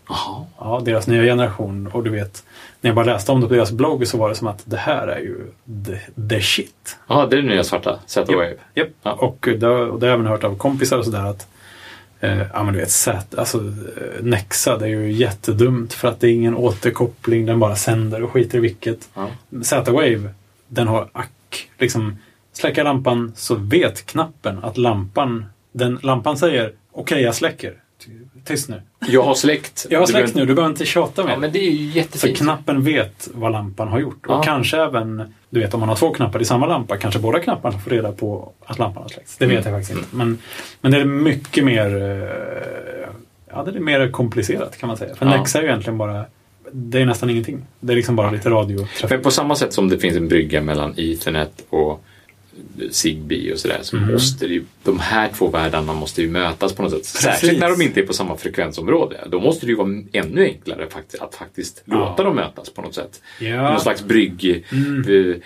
Jaha. 0.09 0.45
Ja, 0.59 0.83
deras 0.85 1.07
nya 1.07 1.23
generation. 1.23 1.87
Och 1.87 2.05
du 2.05 2.11
vet, 2.11 2.45
när 2.81 2.89
jag 2.89 2.95
bara 2.95 3.05
läste 3.05 3.33
om 3.33 3.41
det 3.41 3.49
på 3.49 3.55
deras 3.55 3.73
blogg 3.73 4.07
så 4.07 4.19
var 4.19 4.29
det 4.29 4.35
som 4.35 4.47
att 4.47 4.63
det 4.65 4.77
här 4.77 5.09
är 5.09 5.19
ju 5.19 5.37
the, 5.87 6.23
the 6.29 6.41
shit. 6.41 6.99
Ja, 7.07 7.27
det 7.31 7.37
är 7.37 7.43
det 7.43 7.49
nya 7.49 7.65
svarta. 7.65 7.99
Z-Wave. 8.07 8.55
Japp. 8.75 8.89
Ja. 9.03 9.13
Och 9.13 9.49
det, 9.59 9.67
och 9.67 10.01
det 10.01 10.07
har 10.07 10.11
jag 10.11 10.15
även 10.15 10.27
hört 10.27 10.45
av 10.45 10.57
kompisar 10.57 10.99
och 10.99 11.05
sådär 11.05 11.27
att 11.27 11.47
eh, 12.21 12.39
ja 12.53 12.63
men 12.63 12.75
du 12.75 12.81
vet, 12.81 12.91
Z, 12.91 13.39
alltså, 13.41 13.59
eh, 13.59 14.23
Nexa 14.23 14.79
det 14.79 14.85
är 14.85 14.89
ju 14.89 15.13
jättedumt 15.13 15.93
för 15.93 16.09
att 16.09 16.21
det 16.21 16.29
är 16.29 16.33
ingen 16.33 16.55
återkoppling, 16.55 17.47
den 17.47 17.59
bara 17.59 17.77
sänder 17.77 18.23
och 18.23 18.31
skiter 18.33 18.59
i 18.59 18.61
vilket. 18.61 19.09
Ja. 19.15 19.29
Z-Wave, 19.63 20.31
den 20.69 20.89
har 20.89 21.09
ack, 21.13 21.69
liksom 21.79 22.17
släcka 22.53 22.83
lampan 22.83 23.33
så 23.37 23.55
vet 23.55 24.07
knappen 24.07 24.59
att 24.65 24.77
lampan, 24.79 25.45
den, 25.73 25.99
lampan 26.03 26.39
säger 26.39 26.73
okej 26.93 27.23
jag 27.23 27.35
släcker. 27.35 27.75
Tyst 28.45 28.69
nu. 28.69 28.83
Jag 29.09 29.23
har 29.23 29.35
släckt. 29.35 29.87
Jag 29.91 29.99
har 29.99 30.07
Du 30.07 30.11
släckt 30.13 30.25
behöver- 30.35 30.41
nu, 30.41 30.47
du 30.47 30.55
behöver 30.55 30.73
inte 30.73 30.87
tjata 30.87 31.25
mer. 31.25 31.31
Ja, 31.33 31.39
men 31.39 31.53
det 31.53 31.59
är 31.59 31.71
ju 31.71 31.85
jättefint. 31.91 32.39
knappen 32.39 32.85
vet 32.85 33.29
vad 33.35 33.53
lampan 33.53 33.89
har 33.89 33.99
gjort. 34.01 34.27
Och 34.27 34.33
Ja. 34.35 34.43
kanske 34.43 34.77
även, 34.83 35.35
du 35.51 35.61
vet 35.61 35.75
om 35.75 35.81
man 35.81 35.89
har 35.89 35.97
två 35.97 36.11
knappar 36.15 36.43
i 36.43 36.45
samma 36.45 36.67
lampa, 36.67 36.97
kanske 36.97 37.21
båda 37.21 37.39
knapparna 37.41 37.79
får 37.79 37.91
reda 37.91 38.13
på 38.13 38.53
att 38.67 38.79
lampan 38.79 39.03
har 39.03 39.09
släckts. 39.11 39.37
Det 39.37 39.47
vet 39.47 39.53
Mm. 39.67 39.73
jag 39.73 39.81
faktiskt 39.83 39.99
inte. 39.99 40.17
Men, 40.17 40.39
men 40.81 40.93
det 40.93 40.99
är 41.01 41.05
mycket 41.05 41.65
mer 41.65 41.97
eh, 41.97 43.09
Ja, 43.53 43.63
det 43.63 43.71
är 43.79 43.81
mer 43.81 44.11
komplicerat 44.11 44.79
kan 44.79 44.87
man 44.87 44.97
säga. 44.97 45.15
För 45.15 45.27
Ja. 45.27 45.37
Nexa 45.37 45.59
är 45.59 45.63
ju 45.63 45.69
egentligen 45.69 45.99
bara 45.99 46.25
Det 46.73 47.01
är 47.01 47.07
nästan 47.07 47.31
ingenting. 47.31 47.63
Det 47.81 47.93
är 47.93 47.97
liksom 47.97 48.17
bara 48.17 48.31
lite 48.31 48.51
radiotrafik. 48.51 49.11
Men 49.11 49.23
på 49.23 49.31
samma 49.31 49.55
sätt 49.55 49.73
som 49.73 49.89
det 49.89 49.99
finns 49.99 50.17
en 50.17 50.29
brygga 50.29 50.63
mellan 50.63 50.95
Ethernet 50.97 51.53
och 51.71 52.05
Zigbee 52.91 53.53
och 53.53 53.59
sådär 53.59 53.79
så 53.83 53.97
Mhm. 53.97 54.13
måste 54.13 54.47
ju, 54.47 54.65
de 54.83 54.99
här 54.99 55.29
två 55.35 55.49
världarna 55.49 55.93
måste 55.93 56.23
ju 56.23 56.31
mötas 56.31 56.73
på 56.73 56.83
något 56.83 56.91
sätt. 56.91 57.01
Precis. 57.03 57.21
Särskilt 57.21 57.61
när 57.61 57.71
de 57.71 57.83
inte 57.83 58.01
är 58.01 58.07
på 58.07 58.13
samma 58.13 58.37
frekvensområde. 58.37 59.21
Då 59.31 59.41
måste 59.41 59.67
det 59.67 59.71
ju 59.71 59.77
vara 59.77 60.03
ännu 60.13 60.45
enklare 60.45 60.87
fakt- 60.91 61.15
att 61.21 61.35
faktiskt 61.35 61.83
Ja. 61.85 61.95
låta 61.95 62.23
dem 62.25 62.37
mötas 62.37 62.71
på 62.71 62.83
något 62.83 62.95
sätt. 62.95 63.23
Ja. 63.41 63.71
Någon 63.71 63.81
slags 63.81 64.05
brygg, 64.05 64.65
Mm. 64.73 65.05
eh, 65.09 65.37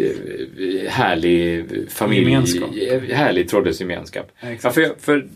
eh, 0.00 0.88
härlig 0.88 1.64
familj, 1.90 2.30
Gemenskap. 2.30 2.70
eh, 2.90 3.02
härlig 3.16 3.48
trådlös 3.48 3.80
gemenskap. 3.80 4.30
Ja, 4.62 4.70
för 4.70 4.80
jag, 4.80 4.92
för 5.00 5.26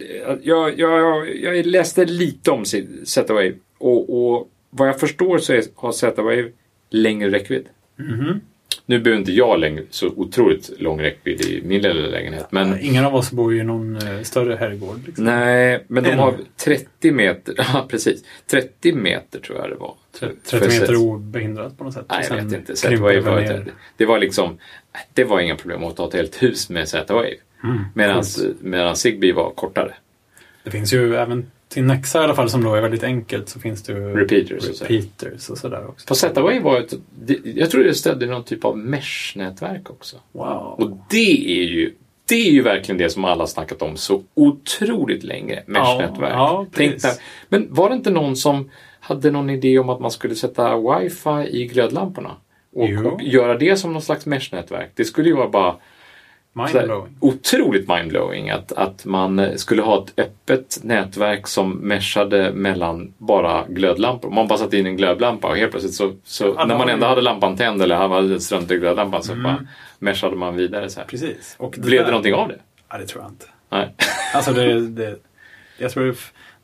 jag, 0.42 0.78
jag, 0.78 1.36
jag, 1.36 1.66
läste 1.66 2.04
lite 2.04 2.50
om 2.50 2.64
Z-Wave 3.04 3.52
och, 3.78 4.34
och 4.36 4.50
vad 4.70 4.88
jag 4.88 5.00
förstår 5.00 5.38
så 5.38 5.52
är, 5.52 5.62
har 5.74 5.92
Z-Wave 5.92 6.48
längre 6.90 7.30
räckvidd. 7.30 7.64
Mhm. 7.96 8.40
Nu 8.86 8.98
behöver 8.98 9.18
inte 9.18 9.32
jag 9.32 9.60
längre 9.60 9.82
så 9.90 10.08
otroligt 10.08 10.80
lång 10.80 11.00
räckvidd 11.00 11.40
i 11.40 11.62
min 11.64 11.82
lilla 11.82 12.08
lägenhet. 12.08 12.46
Men 12.50 12.80
Ingen 12.80 13.04
av 13.04 13.14
oss 13.14 13.30
bor 13.30 13.54
ju 13.54 13.60
i 13.60 13.64
någon 13.64 13.96
eh, 13.96 14.22
större 14.22 14.56
herrgård. 14.56 15.00
Liksom. 15.06 15.24
nej, 15.24 15.84
men 15.88 16.04
de 16.04 16.10
har 16.12 16.34
30 16.56 17.12
meter. 17.12 17.54
Ja, 17.72 17.86
precis. 17.90 18.24
30 18.50 18.92
meter 18.92 19.40
tror 19.40 19.58
jag 19.58 19.70
det 19.70 19.74
var. 19.74 19.94
30 20.20 20.36
För 20.44 20.80
meter 20.80 20.96
obehindrat 20.96 21.78
på 21.78 21.84
något 21.84 21.94
sätt. 21.94 22.06
Nej, 22.08 22.26
jag 22.28 22.36
vet 22.36 22.52
inte. 22.52 22.76
Z-Wave 22.76 23.14
det 23.14 23.20
var, 23.20 23.38
ett, 23.38 23.66
det 23.96 24.06
var 24.06 24.18
liksom, 24.18 24.58
det 25.14 25.24
var 25.24 25.40
inga 25.40 25.56
problem 25.56 25.84
att 25.84 25.96
ta 25.96 26.08
ett 26.08 26.14
helt 26.14 26.42
hus 26.42 26.70
med 26.70 26.88
Z-Wave. 26.88 27.34
Mm, 27.64 27.78
medan 28.60 28.96
Zigbee 28.96 29.32
var 29.32 29.50
kortare. 29.50 29.94
Det 30.62 30.70
finns 30.70 30.92
ju 30.92 31.14
även 31.16 31.50
till 31.68 31.84
Nexa 31.84 32.20
i 32.20 32.24
alla 32.24 32.34
fall 32.34 32.50
som 32.50 32.64
då 32.64 32.74
är 32.74 32.80
väldigt 32.80 33.02
enkelt 33.02 33.48
så 33.48 33.60
finns 33.60 33.82
det 33.82 33.92
Repeaters 33.92 34.82
repeaters 34.82 35.50
och 35.50 35.58
sådär 35.58 35.88
också. 35.88 36.06
På 36.06 36.14
Z-Wave 36.14 36.60
var 36.60 36.80
ett, 36.80 36.94
jag 37.44 37.70
tror 37.70 37.84
det 37.84 37.94
stödde 37.94 38.26
någon 38.26 38.44
typ 38.44 38.64
av 38.64 38.78
mesh-nätverk 38.78 39.90
också. 39.90 40.16
Wow. 40.32 40.74
Och 40.78 40.98
det 41.10 41.60
är 41.60 41.64
ju 41.64 41.94
det 42.28 42.48
är 42.48 42.50
ju 42.50 42.62
verkligen 42.62 42.98
det 42.98 43.10
som 43.10 43.24
alla 43.24 43.46
snackat 43.46 43.82
om 43.82 43.96
så 43.96 44.22
otroligt 44.34 45.22
länge. 45.22 45.62
Mesh-nätverk. 45.66 46.32
ja, 46.32 46.66
där. 46.76 47.12
Men 47.48 47.66
var 47.70 47.88
det 47.88 47.94
inte 47.94 48.10
någon 48.10 48.36
som 48.36 48.70
hade 49.00 49.30
någon 49.30 49.50
idé 49.50 49.78
om 49.78 49.88
att 49.88 50.00
man 50.00 50.10
skulle 50.10 50.34
sätta 50.34 50.76
wifi 50.76 51.48
i 51.50 51.66
glödlamporna? 51.66 52.36
Och, 52.74 52.88
och 52.90 53.22
göra 53.22 53.58
det 53.58 53.76
som 53.76 53.92
någon 53.92 54.02
slags 54.02 54.26
mesh-nätverk. 54.26 54.90
Det 54.94 55.04
skulle 55.04 55.28
ju 55.28 55.34
vara 55.34 55.48
bara 55.48 55.76
Mindblowing. 56.52 57.16
otroligt 57.20 57.88
mindblowing 57.88 58.50
att, 58.50 58.72
att 58.72 59.04
man 59.04 59.58
skulle 59.58 59.82
ha 59.82 60.04
ett 60.04 60.12
öppet 60.18 60.78
nätverk 60.82 61.46
som 61.46 61.70
meshade 61.72 62.52
mellan 62.52 63.12
bara 63.18 63.64
glödlampor. 63.68 64.30
Man 64.30 64.48
bara 64.48 64.58
satte 64.58 64.78
in 64.78 64.86
en 64.86 64.96
glödlampa 64.96 65.48
och 65.48 65.56
helt 65.56 65.70
plötsligt 65.70 65.94
så, 65.94 66.12
så 66.24 66.54
Alla 66.54 66.64
när 66.64 66.78
man 66.78 66.88
ändå 66.88 67.06
hade 67.06 67.20
lampan 67.20 67.56
tänd 67.56 67.82
eller 67.82 67.96
hade 67.96 68.40
ström 68.40 68.66
till 68.66 68.78
glödlampan 68.78 69.22
så 69.22 69.32
Mm. 69.32 69.42
bara 69.44 69.66
meshade 69.98 70.36
man 70.36 70.56
vidare 70.56 70.90
så 70.90 71.00
här. 71.00 71.06
Precis. 71.06 71.54
Och 71.58 71.70
Blev 71.78 71.90
det 71.98 72.04
där- 72.04 72.10
någonting 72.10 72.34
av 72.34 72.48
det? 72.48 72.58
Ja, 72.90 72.98
det 72.98 73.06
tror 73.06 73.22
jag 73.22 73.30
inte. 73.32 73.46
Nej. 73.70 73.94
Alltså 74.34 74.52
det, 74.52 74.88
det, 74.88 75.16
Jag 75.78 75.90
tror 75.90 76.04
det, 76.04 76.14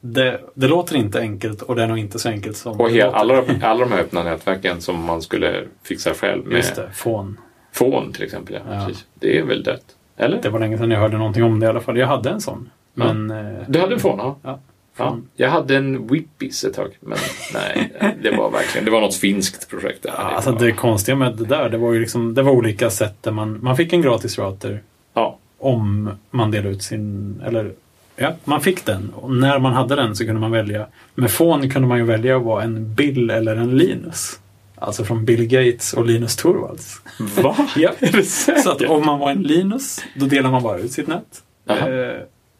det, 0.00 0.40
det 0.54 0.68
låter 0.68 0.96
inte 0.96 1.20
enkelt 1.20 1.62
och 1.62 1.76
det 1.76 1.82
är 1.82 1.86
nog 1.86 1.98
inte 1.98 2.18
så 2.18 2.28
enkelt 2.28 2.56
som 2.56 2.80
Och 2.80 2.88
det 2.90 3.04
låter. 3.04 3.16
alla, 3.18 3.44
alla 3.62 3.80
de 3.84 3.92
här 3.92 4.00
öppna 4.00 4.22
nätverken 4.22 4.80
som 4.80 5.04
man 5.04 5.22
skulle 5.22 5.64
fixa 5.82 6.14
själv 6.14 6.46
med 6.46 6.56
Just 6.56 6.76
det, 6.76 6.90
fån. 6.94 7.40
Fån 7.74 8.12
till 8.12 8.22
exempel. 8.22 8.56
Ja, 8.68 8.74
Ja. 8.74 8.88
Det 9.14 9.38
är 9.38 9.42
väl 9.42 9.62
dött? 9.62 9.84
Eller? 10.16 10.42
Det 10.42 10.48
var 10.48 10.60
länge 10.60 10.78
sedan 10.78 10.90
jag 10.90 10.98
hörde 11.00 11.18
någonting 11.18 11.42
om 11.44 11.60
det 11.60 11.66
i 11.66 11.68
alla 11.68 11.80
fall. 11.80 11.98
Jag 11.98 12.06
hade 12.06 12.30
en 12.30 12.40
sån. 12.40 12.70
Men... 12.94 13.30
eh, 13.30 13.54
Du 13.66 13.80
hade 13.80 13.94
en 13.94 14.00
fån? 14.00 14.18
Ja. 14.18 14.36
Ja. 14.42 14.58
ja. 14.96 15.08
Fån. 15.10 15.28
Jag 15.36 15.50
hade 15.50 15.76
en 15.76 16.06
Whippis 16.06 16.64
ett 16.64 16.74
tag. 16.74 16.88
Men 17.00 17.18
nej, 17.54 17.92
det 18.22 18.30
var 18.30 18.50
verkligen 18.50 18.84
det 18.84 18.90
var 18.90 19.00
något 19.00 19.14
finskt 19.16 19.70
projekt. 19.70 20.02
Där. 20.02 20.12
Ja, 20.18 20.22
alltså 20.22 20.52
det 20.52 20.72
konstiga 20.72 21.16
med 21.16 21.36
det 21.36 21.44
där, 21.44 21.68
det 21.68 21.78
var 21.78 21.92
ju 21.92 22.00
liksom, 22.00 22.34
det 22.34 22.42
var 22.42 22.52
olika 22.52 22.90
sätt 22.90 23.14
där 23.20 23.32
man, 23.32 23.58
man 23.62 23.76
fick 23.76 23.92
en 23.92 24.02
gratis 24.02 24.38
router 24.38 24.82
ja. 25.14 25.38
om 25.58 26.10
man 26.30 26.50
delade 26.50 26.74
ut 26.74 26.82
sin, 26.82 27.40
eller 27.46 27.72
ja, 28.16 28.32
man 28.44 28.60
fick 28.60 28.84
den. 28.86 29.12
Och 29.14 29.34
när 29.36 29.58
man 29.58 29.72
hade 29.72 29.96
den 29.96 30.16
så 30.16 30.24
kunde 30.24 30.40
man 30.40 30.50
välja. 30.50 30.86
Med 31.14 31.30
fon 31.30 31.70
kunde 31.70 31.88
man 31.88 31.98
ju 31.98 32.04
välja 32.04 32.36
att 32.36 32.42
vara 32.42 32.62
en 32.62 32.94
Bill 32.94 33.30
eller 33.30 33.56
en 33.56 33.76
Linus. 33.76 34.40
Alltså 34.84 35.04
från 35.04 35.24
Bill 35.24 35.46
Gates 35.46 35.92
och 35.92 36.06
Linus 36.06 36.36
Torvalds. 36.36 37.00
Va? 37.18 37.56
Ja. 37.76 37.92
Är 37.98 38.12
det 38.12 38.22
säkert? 38.22 38.62
Så 38.62 38.70
att 38.70 38.82
om 38.82 39.06
man 39.06 39.18
var 39.18 39.30
en 39.30 39.42
Linus, 39.42 40.04
då 40.16 40.26
delade 40.26 40.52
man 40.52 40.62
bara 40.62 40.78
ut 40.78 40.92
sitt 40.92 41.06
nät. 41.06 41.42
Eh, 41.66 41.76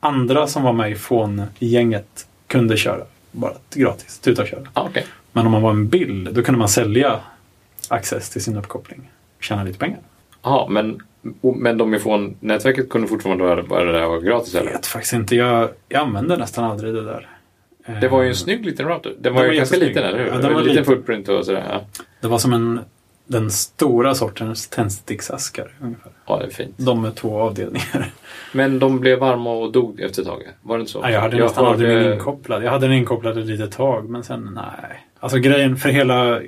andra 0.01 0.47
som 0.47 0.63
var 0.63 0.73
med 0.73 0.91
i 0.91 0.95
fon-gänget 0.95 2.27
kunde 2.47 2.77
köra. 2.77 3.05
Bara 3.33 3.53
gratis, 3.75 4.19
tuta 4.19 4.43
och 4.43 4.49
köra. 4.49 4.61
Ja, 4.75 4.87
okej. 4.91 5.07
Men 5.33 5.47
om 5.47 5.53
man 5.53 5.63
var 5.63 5.71
en 5.71 5.89
Bill, 5.89 6.29
då 6.33 6.43
kunde 6.43 6.59
man 6.59 6.69
sälja 6.69 7.21
access 7.89 8.31
till 8.31 8.43
sin 8.45 8.57
uppkoppling. 8.57 9.11
Tjäna 9.41 9.65
lite 9.65 9.79
pengar. 9.79 9.99
Ja, 10.43 10.67
men, 10.71 10.99
men 11.57 11.79
de 11.79 11.95
ifrån 11.95 12.37
nätverket 12.41 12.89
kunde 12.89 13.09
fortfarande 13.09 13.45
vara, 13.45 13.63
vara 13.63 13.85
det 13.85 13.93
där 13.93 14.07
var 14.07 14.21
gratis 14.21 14.55
Jag 14.55 14.63
eller? 14.63 14.73
vet 14.73 14.87
faktiskt 14.87 15.13
inte. 15.13 15.37
Jag, 15.37 15.69
jag 15.89 16.01
använde 16.03 16.37
nästan 16.37 16.65
aldrig 16.65 16.95
det 16.95 17.05
där. 17.05 17.29
Eh, 17.87 18.01
Det 18.01 18.09
var 18.09 18.23
ju 18.23 18.29
en 18.29 18.35
snygg 18.35 18.67
liten 18.67 18.89
router. 18.89 19.15
Den 19.21 19.35
var 19.35 19.41
var 19.45 19.51
ju 19.51 19.57
ganska 19.57 19.77
liten, 19.77 20.05
eller 20.05 20.19
hur? 20.19 20.27
Ja, 20.27 20.33
den 20.39 20.43
var 20.55 20.61
liten 20.61 20.69
liten. 20.77 20.85
footprint 20.85 21.29
och 21.29 21.45
sådär. 21.47 21.65
Ja. 21.71 21.81
Det 22.21 22.29
var 22.29 22.39
som 22.39 22.53
en, 22.53 22.81
den 23.27 23.51
stora 23.51 24.15
sortens 24.15 24.69
tändsticksaskar 24.69 25.71
ungefär. 25.83 26.13
ja, 26.27 26.39
det 26.39 26.45
är 26.47 26.51
fint. 26.51 26.75
De 26.77 27.03
med 27.03 27.15
två 27.15 27.39
avdelningar. 27.41 28.13
Men 28.53 28.79
de 28.79 29.01
blev 29.01 29.19
varma 29.19 29.51
och 29.53 29.73
dog 29.73 30.01
efter 30.01 30.23
ett 30.23 30.29
tag. 30.29 30.43
Var 30.63 30.77
det 30.77 30.81
inte 30.81 30.93
så? 30.93 31.01
Nej, 31.01 31.13
jag 31.13 31.21
hade 31.21 31.37
nästan 31.37 31.67
aldrig 31.67 31.91
hörde- 31.91 32.05
min 32.05 32.13
inkopplad. 32.13 32.63
Jag 32.65 32.71
hade 32.71 32.87
den 32.87 32.97
inkopplad 32.97 33.39
ett 33.39 33.47
litet 33.47 33.73
tag, 33.73 34.09
men 34.11 34.23
sen 34.25 34.51
nej. 34.55 35.07
Alltså 35.21 35.39
grejen 35.39 35.77
för 35.77 35.89
hela... 35.89 36.41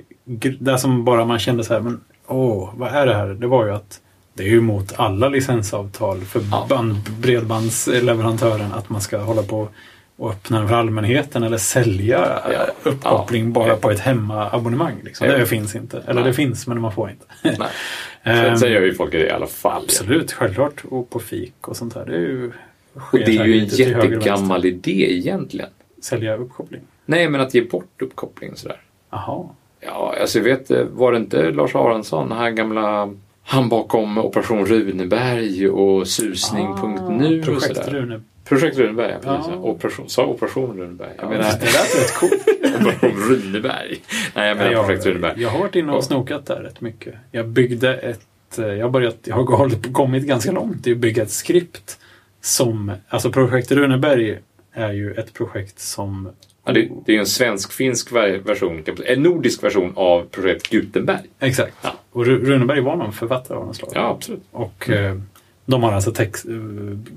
Det 0.59 0.79
som 0.79 1.05
bara 1.05 1.25
man 1.25 1.39
kände 1.39 1.65
så 1.65 1.75
här, 1.75 1.81
men 1.81 2.01
åh, 2.27 2.71
vad 2.77 2.95
är 2.95 3.07
det 3.07 3.15
här? 3.15 3.27
Det 3.29 3.47
var 3.47 3.67
ju 3.67 3.73
att 3.73 4.01
det 4.35 4.43
är 4.43 4.49
ju 4.49 4.61
mot 4.61 4.93
alla 4.97 5.29
licensavtal 5.29 6.21
för 6.21 6.41
Ja. 6.53 6.67
band, 6.69 6.95
bredbandsleverantören 7.21 8.73
att 8.73 8.89
man 8.89 9.01
ska 9.01 9.19
hålla 9.19 9.43
på 9.43 9.61
och 9.61 9.73
öppna 10.19 10.59
den 10.59 10.69
för 10.69 10.75
allmänheten 10.75 11.43
eller 11.43 11.59
sälja 11.59 12.41
Ja. 12.53 12.67
uppkoppling 12.91 13.53
bara 13.53 13.69
Ja. 13.69 13.77
på 13.77 13.91
ett 13.91 14.01
hemmaabonnemang. 14.01 14.95
Liksom. 15.05 15.29
Det 15.29 15.47
finns 15.47 15.75
inte. 15.75 15.99
Eller 16.07 16.15
Nej. 16.21 16.25
det 16.25 16.33
finns, 16.33 16.67
men 16.67 16.81
man 16.81 16.93
får 16.93 17.11
inte. 17.11 17.25
Nej. 17.43 17.69
Ehm, 18.23 18.57
Sen, 18.57 18.73
gör 18.73 18.81
ju 18.83 18.95
folk 18.95 19.13
det 19.13 19.27
i 19.27 19.31
alla 19.31 19.47
fall. 19.47 19.83
Absolut, 19.85 20.33
självklart. 20.33 20.85
Och 20.91 21.11
på 21.11 21.19
fik 21.21 21.69
och 21.69 21.77
sånt 21.77 21.95
där. 21.95 22.05
Det 22.07 22.15
är 22.15 22.21
ju... 22.21 22.53
Och 22.95 23.19
det 23.19 23.37
är 23.39 23.45
ju 23.45 23.59
en 23.59 23.65
och 23.65 23.73
jättegammal 23.73 24.65
idé 24.65 25.13
egentligen. 25.17 25.69
Sälja 26.03 26.37
uppkoppling. 26.37 26.81
Nej, 27.05 27.29
men 27.29 27.41
att 27.41 27.55
ge 27.55 27.61
bort 27.63 28.03
uppkoppling 28.03 28.53
och 28.53 28.59
sådär. 28.59 28.81
Jaha. 29.11 29.49
Ja, 29.81 30.15
alltså 30.21 30.39
jag 30.39 30.45
vet, 30.45 30.71
var 30.91 31.13
det 31.13 31.19
inte 31.19 31.51
Lars 31.51 31.75
Aronsson, 31.75 32.29
den 32.29 32.39
här 32.39 32.51
gamla, 32.51 33.15
han 33.47 33.69
bakom 33.69 34.19
Operation 34.19 34.67
Runeberg 34.67 35.69
och 35.69 36.09
susning.nu 36.09 37.39
och 37.41 37.45
Projekt 37.45 37.77
sådär. 37.77 37.91
Rune. 37.91 38.21
Projekt 38.45 38.79
Runeberg, 38.79 39.11
ja, 39.11 39.19
precis. 39.37 39.53
Ja. 39.55 39.61
Operation, 39.61 40.09
sa 40.09 40.27
Operation 40.27 40.77
Runeberg? 40.79 41.11
Jag 41.17 41.25
Ja, 41.25 41.29
menar, 41.29 41.45
det 41.45 41.65
lät 41.65 41.97
rätt 42.01 42.15
coolt. 42.15 42.33
Operation 42.97 43.21
Runeberg. 43.31 44.01
Nej, 44.35 44.49
jag 44.49 44.57
menar 44.57 44.71
jag, 44.73 44.87
Projekt 44.87 45.07
Runeberg. 45.07 45.43
jag 45.43 45.49
har 45.51 45.59
varit 45.59 45.75
inne 45.77 45.93
och 45.93 45.99
Och- 45.99 46.05
snokat 46.05 46.47
där 46.47 46.57
rätt 46.57 46.81
mycket. 46.81 47.15
Jag 47.31 47.49
byggde 47.49 47.95
ett... 47.95 48.59
eh, 48.59 48.67
Jag 48.67 48.85
har, 48.87 48.91
börjat, 48.91 49.17
jag 49.25 49.35
har 49.37 49.93
kommit 49.93 50.25
ganska 50.27 50.53
långt 50.53 50.87
i 50.87 50.93
att 50.93 50.99
bygga 50.99 51.23
ett 51.23 51.31
skript 51.31 51.99
som... 52.41 52.93
Alltså 53.09 53.33
Projekt 53.33 53.73
Runeberg 53.73 54.39
är 54.73 54.93
ju 54.93 55.13
ett 55.15 55.33
projekt 55.35 55.79
som... 55.81 56.29
Ja, 56.67 56.73
det, 56.73 56.89
det 57.07 57.15
är 57.15 57.19
en 57.19 57.27
svensk-finsk 57.27 58.13
ver- 58.13 58.39
version, 58.39 58.85
en 59.07 59.23
nordisk 59.23 59.65
version 59.65 59.93
av 59.95 60.23
Projekt 60.31 60.71
Gutenberg. 60.71 61.23
Exakt. 61.41 61.77
Ja. 61.83 61.95
Och 62.13 62.25
Ru- 62.27 62.45
Runeberg 62.45 62.81
var 62.81 62.97
någon 62.97 63.13
författare 63.13 63.59
av 63.59 63.67
något 63.67 63.77
slag. 63.77 63.91
Ja, 63.95 64.09
absolut. 64.11 64.43
Och 64.51 64.91
eh, 64.91 65.17
de 65.65 65.83
har 65.83 65.93
alltså 65.93 66.13
text, 66.13 66.47
eh, 66.47 66.53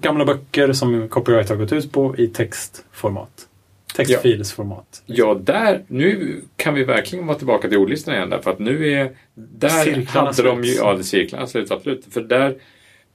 gamla 0.02 0.26
böcker 0.26 0.74
som 0.74 1.10
copyright 1.10 1.50
har 1.50 1.56
gått 1.56 1.72
ut 1.74 1.92
på 1.92 2.18
i 2.18 2.28
textformat. 2.28 3.46
Textfilsformat. 3.96 5.04
Ja, 5.06 5.34
där, 5.34 5.82
nu 5.88 6.36
kan 6.56 6.74
vi 6.74 6.84
verkligen 6.84 7.28
vara 7.28 7.38
tillbaka 7.38 7.70
till 7.70 7.78
ordlistan 7.78 8.14
igen 8.16 8.30
där, 8.30 8.40
för 8.40 8.52
att 8.52 8.60
nu 8.60 8.92
är... 8.94 9.12
Där 9.34 9.70
Cirklarna 9.70 10.28
hade 10.28 10.44
de 10.44 10.64
ju, 10.64 10.74
ja, 10.74 11.04
cirklarna 11.04 11.48
slut, 11.48 11.72
absolut. 11.72 12.06
För 12.12 12.22
där 12.22 12.56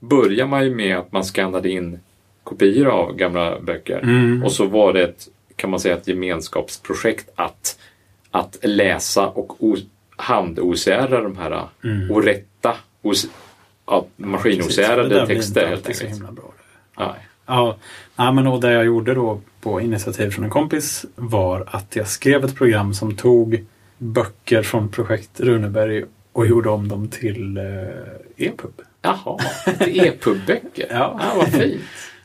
börjar 0.00 0.46
man 0.46 0.64
ju 0.64 0.74
med 0.74 0.96
att 0.96 1.12
man 1.12 1.24
skannade 1.24 1.70
in 1.70 1.98
kopior 2.44 2.86
av 2.86 3.16
gamla 3.16 3.60
böcker. 3.60 3.98
Mm. 4.02 4.44
Och 4.44 4.52
så 4.52 4.66
var 4.66 4.92
det 4.92 5.02
ett, 5.02 5.28
kan 5.56 5.70
man 5.70 5.80
säga, 5.80 5.96
ett 5.96 6.08
gemenskapsprojekt 6.08 7.30
att, 7.34 7.78
att 8.30 8.56
läsa 8.62 9.26
och 9.26 9.56
hand-OCR 10.16 11.22
de 11.22 11.38
här 11.38 11.68
Mm. 11.84 12.10
och 12.10 12.22
rätta 12.24 12.76
ja, 13.86 14.06
maskin-OCR-ade 14.16 15.26
texter 15.26 15.66
helt 15.66 15.86
enkelt. 15.88 16.10
himla 16.10 16.32
bra. 16.32 16.52
Ja. 16.96 17.16
Ja, 17.46 17.76
nej, 18.16 18.32
men 18.32 18.46
och 18.46 18.60
det 18.60 18.72
jag 18.72 18.84
gjorde 18.84 19.14
då 19.14 19.40
på 19.60 19.80
initiativ 19.80 20.30
från 20.30 20.44
en 20.44 20.50
kompis 20.50 21.04
var 21.14 21.64
att 21.66 21.96
jag 21.96 22.08
skrev 22.08 22.44
ett 22.44 22.54
program 22.56 22.94
som 22.94 23.16
tog 23.16 23.64
böcker 23.98 24.62
från 24.62 24.88
projekt 24.88 25.40
Runeberg 25.40 26.04
och 26.32 26.46
gjorde 26.46 26.70
om 26.70 26.88
dem 26.88 27.08
till 27.08 27.56
eh, 27.56 27.64
EPUB. 28.46 28.80
Jaha, 29.02 29.38
lite 29.66 30.08
EPUB-böcker. 30.08 30.86
Ja. 30.90 31.20
ah, 31.20 31.36
vad 31.36 31.48
fint. 31.52 31.82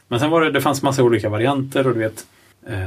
Men 0.07 0.19
sen 0.19 0.29
var 0.29 0.41
det, 0.41 0.51
det 0.51 0.61
fanns 0.61 0.81
massa 0.81 1.03
olika 1.03 1.29
varianter 1.29 1.87
och 1.87 1.93
du 1.93 1.99
vet, 1.99 2.25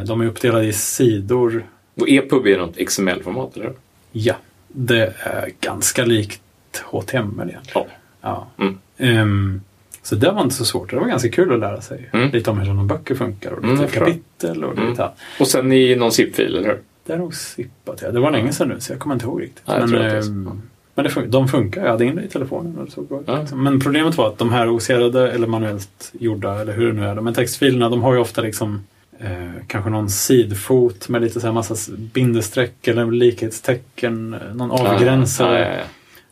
de 0.07 0.21
är 0.21 0.27
uppdelade 0.27 0.65
i 0.65 0.73
sidor. 0.73 1.65
Och 2.01 2.09
EPUB 2.09 2.47
är 2.47 2.59
något 2.59 2.77
XML-format, 2.89 3.57
eller? 3.57 3.73
Ja, 4.13 4.35
det 4.69 5.15
är 5.19 5.49
ganska 5.61 6.05
likt 6.05 6.41
HTML 6.85 7.49
egentligen. 7.49 7.63
Ja. 7.75 8.47
Ja. 8.57 8.65
Mm. 8.65 8.79
Ehm, 8.99 9.61
så 10.03 10.15
det 10.15 10.31
var 10.31 10.43
inte 10.43 10.55
så 10.55 10.65
svårt. 10.65 10.91
Det 10.91 10.97
var 10.97 11.07
ganska 11.07 11.29
kul 11.31 11.53
att 11.53 11.61
lära 11.61 11.81
sig 11.81 12.09
Mm. 12.13 12.31
lite 12.31 12.51
om 12.51 12.59
hur 12.59 12.65
sådana 12.65 12.85
böcker 12.85 13.15
funkar 13.15 13.51
och 13.53 13.59
Mm, 13.65 13.71
lite 13.71 13.87
förstår. 13.89 14.07
kapitel 14.07 14.65
och 14.65 14.73
Mm. 14.79 14.91
lite 14.91 15.05
allt. 15.05 15.15
Och 15.41 15.47
sen 15.49 15.73
i 15.73 15.97
någon 15.97 16.13
zip-fil, 16.13 16.57
eller 16.57 16.69
hur? 16.69 16.79
Det 17.07 17.13
är 17.13 17.19
nog 17.19 17.35
zippat. 17.35 18.03
Ja. 18.03 18.11
Det 18.11 18.21
var 18.21 18.31
länge 18.31 18.53
sedan 18.53 18.69
nu 18.69 18.81
så 18.81 18.93
jag 18.93 19.01
kommer 19.01 19.15
inte 19.15 19.27
ihåg 19.27 19.43
riktigt. 19.43 19.63
Jag 19.67 19.91
men 19.91 20.03
det 20.03 20.19
ehm, 20.19 20.63
men 20.95 21.05
det 21.05 21.11
fun- 21.11 21.27
de 21.29 21.49
funkar. 21.49 21.83
Jag 21.85 21.91
hade 21.91 22.05
in 22.05 22.17
det 22.17 22.23
i 22.23 22.29
telefonen 22.29 22.79
och 22.79 22.85
det 22.85 22.91
såg 22.91 23.09
bra 23.09 23.21
ut. 23.21 23.29
Liksom. 23.41 23.63
Men 23.63 23.81
problemet 23.81 24.17
var 24.17 24.29
att 24.29 24.39
de 24.39 24.53
här 24.53 24.69
oserade 24.69 25.33
eller 25.33 25.47
manuellt 25.47 26.11
gjorda 26.13 26.61
eller 26.61 26.73
hur 26.73 26.87
det 26.87 26.93
nu 26.93 27.07
är. 27.07 27.15
De 27.15 27.27
här 27.27 27.35
textfilerna 27.35 27.89
de 27.89 28.03
har 28.03 28.15
ju 28.15 28.21
ofta 28.21 28.41
liksom 28.43 28.81
eh, 29.19 29.51
kanske 29.67 29.91
någon 29.91 30.11
sidfot 30.11 31.09
med 31.09 31.23
lite 31.23 31.41
så 31.41 31.47
här 31.47 31.55
massa 31.55 31.93
bindestreck 31.97 32.89
eller 32.89 33.11
likhetstecken. 33.11 34.35
eh, 34.35 34.55
Någon 34.55 34.71
avgränsare. 34.71 35.59
Ja, 35.61 35.67
ja, 35.69 35.75
ja. 35.77 35.83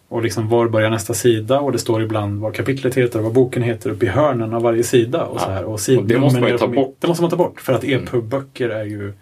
Och 0.09 0.23
liksom 0.23 0.48
var 0.48 0.69
börjar 0.69 0.90
nästa 0.90 1.15
sida 1.15 1.61
och 1.61 1.73
det 1.73 1.78
står 1.78 2.02
ibland 2.02 2.40
vad 2.40 2.55
kapitlet 2.55 2.94
heter 2.94 3.19
och 3.19 3.24
vad 3.24 3.32
boken 3.35 3.62
heter 3.62 3.90
uppe 3.90 4.07
i 4.07 4.09
hörnen 4.09 4.55
av 4.55 4.62
varje 4.62 4.82
sida. 4.82 5.24
Och 5.24 5.40
så 5.40 5.51
här. 5.51 5.65
Och, 5.65 5.73
Och 5.98 6.05
det 6.05 6.19
måste 6.19 6.40
man 6.40 6.59
ta 6.59 6.66
bort. 6.66 6.77
Mm. 6.77 6.90
Det 6.98 7.07
måste 7.09 7.23
man 7.23 7.31
ta 7.31 7.36
bort 7.36 7.61
för 7.61 7.73
att 7.73 7.85
EPUB-böcker 7.85 8.69
är 8.69 8.85
ju 8.85 9.12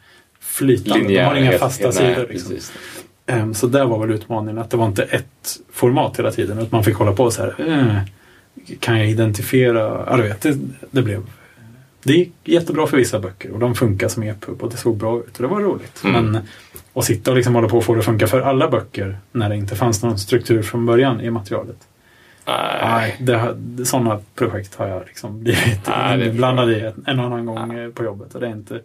flytande. 0.40 1.08
de 1.08 1.18
har 1.24 1.34
inga 1.36 1.52
fasta 1.52 1.82
helt- 1.84 1.96
sidor. 1.96 2.16
nej, 2.16 2.26
Liksom. 2.28 2.56
Ehm, 3.26 3.54
Så 3.54 3.66
där 3.66 3.84
var 3.84 3.98
väl 4.06 4.10
utmaningen 4.16 4.58
att 4.58 4.70
det 4.70 4.76
var 4.76 4.86
inte 4.86 5.02
ett 5.02 5.56
format 5.72 6.18
hela 6.18 6.30
tiden. 6.30 6.58
Utan 6.58 6.68
man 6.70 6.84
fick 6.84 6.94
hålla 6.96 7.12
på 7.12 7.30
så 7.30 7.42
här. 7.42 7.54
eh, 7.68 7.96
Kan 8.80 8.98
jag 8.98 9.08
identifiera? 9.10 10.04
Ja, 10.10 10.16
du 10.16 10.22
vet, 10.22 10.40
det, 10.40 10.56
det 10.90 11.02
blev... 11.02 11.22
Det 12.02 12.12
gick 12.12 12.32
jättebra 12.44 12.86
för 12.86 12.96
vissa 12.96 13.20
böcker 13.20 13.50
och 13.50 13.58
de 13.58 13.74
funkar 13.74 14.08
som 14.08 14.22
EPUB 14.22 14.62
och 14.62 14.70
det 14.70 14.76
såg 14.76 14.96
bra 14.96 15.18
ut 15.18 15.36
och 15.36 15.42
det 15.42 15.48
var 15.48 15.60
roligt. 15.60 16.04
Mm. 16.04 16.26
Men 16.30 16.42
att 16.94 17.04
sitta 17.04 17.30
och 17.30 17.36
liksom 17.36 17.54
hålla 17.54 17.68
på 17.68 17.76
och 17.78 17.84
få 17.84 17.94
det 17.94 17.98
att 17.98 18.04
funka 18.04 18.26
för 18.26 18.40
alla 18.40 18.68
böcker 18.68 19.18
när 19.32 19.48
det 19.48 19.56
inte 19.56 19.76
fanns 19.76 20.02
någon 20.02 20.18
struktur 20.18 20.62
från 20.62 20.86
början 20.86 21.20
i 21.20 21.30
materialet. 21.30 21.76
Nej. 22.46 22.80
Nej, 22.82 23.16
det, 23.20 23.84
sådana 23.86 24.20
projekt 24.34 24.74
har 24.74 24.86
jag 24.88 25.02
liksom 25.06 25.42
blivit 25.42 25.80
Nej, 25.88 26.30
blandad 26.30 26.70
i 26.70 26.80
en, 26.80 27.04
en 27.06 27.20
annan 27.20 27.46
gång 27.46 27.78
eh, 27.78 27.90
på 27.90 28.04
jobbet. 28.04 28.34
Och 28.34 28.40
det, 28.40 28.46
är 28.46 28.50
inte, 28.50 28.80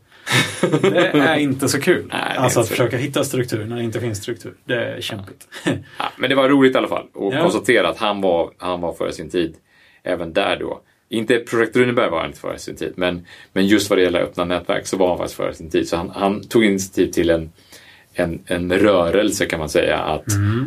det 0.82 1.20
är 1.20 1.38
inte 1.38 1.70
så 1.70 1.80
kul. 1.80 2.06
Nej, 2.12 2.38
alltså 2.38 2.60
att 2.60 2.68
försöka 2.68 2.98
hitta 2.98 3.24
struktur 3.24 3.66
när 3.66 3.76
det 3.76 3.84
inte 3.84 4.00
finns 4.00 4.18
struktur. 4.18 4.54
Det 4.66 4.76
är 4.76 5.02
kämpigt. 5.02 5.48
Ja, 6.00 6.06
men 6.18 6.30
det 6.30 6.36
var 6.36 6.50
roligt 6.50 6.76
i 6.76 6.78
alla 6.78 6.88
fall 6.88 7.04
att 7.04 7.34
Ja. 7.34 7.42
konstatera 7.42 7.90
att 7.90 7.98
han 7.98 8.22
var, 8.22 8.52
han 8.58 8.82
var 8.82 8.94
före 8.94 9.12
sin 9.12 9.30
tid 9.30 9.56
även 10.04 10.34
där 10.34 10.58
då. 10.60 10.82
Inte 11.14 11.40
Projekt 11.40 11.76
Runeberg 11.76 12.10
var 12.10 12.20
han 12.20 12.28
inte 12.28 12.40
före 12.40 12.60
sin 12.60 12.76
tid, 12.76 12.94
men, 12.96 13.26
men 13.54 13.68
just 13.68 13.90
vad 13.90 14.00
det 14.00 14.04
gäller 14.04 14.20
öppna 14.20 14.46
nätverk 14.46 14.88
så 14.88 14.98
var 14.98 15.10
han 15.10 15.18
faktiskt 15.18 15.38
före 15.38 15.54
sin 15.54 15.70
tid. 15.70 15.90
Så 15.90 15.98
han, 15.98 16.10
han 16.10 16.44
tog 16.44 16.66
initiativ 16.66 17.12
till 17.12 17.30
en, 17.30 17.52
en, 18.14 18.40
en 18.46 18.74
rörelse 18.74 19.46
kan 19.46 19.60
man 19.60 19.70
säga 19.70 19.98
att, 19.98 20.26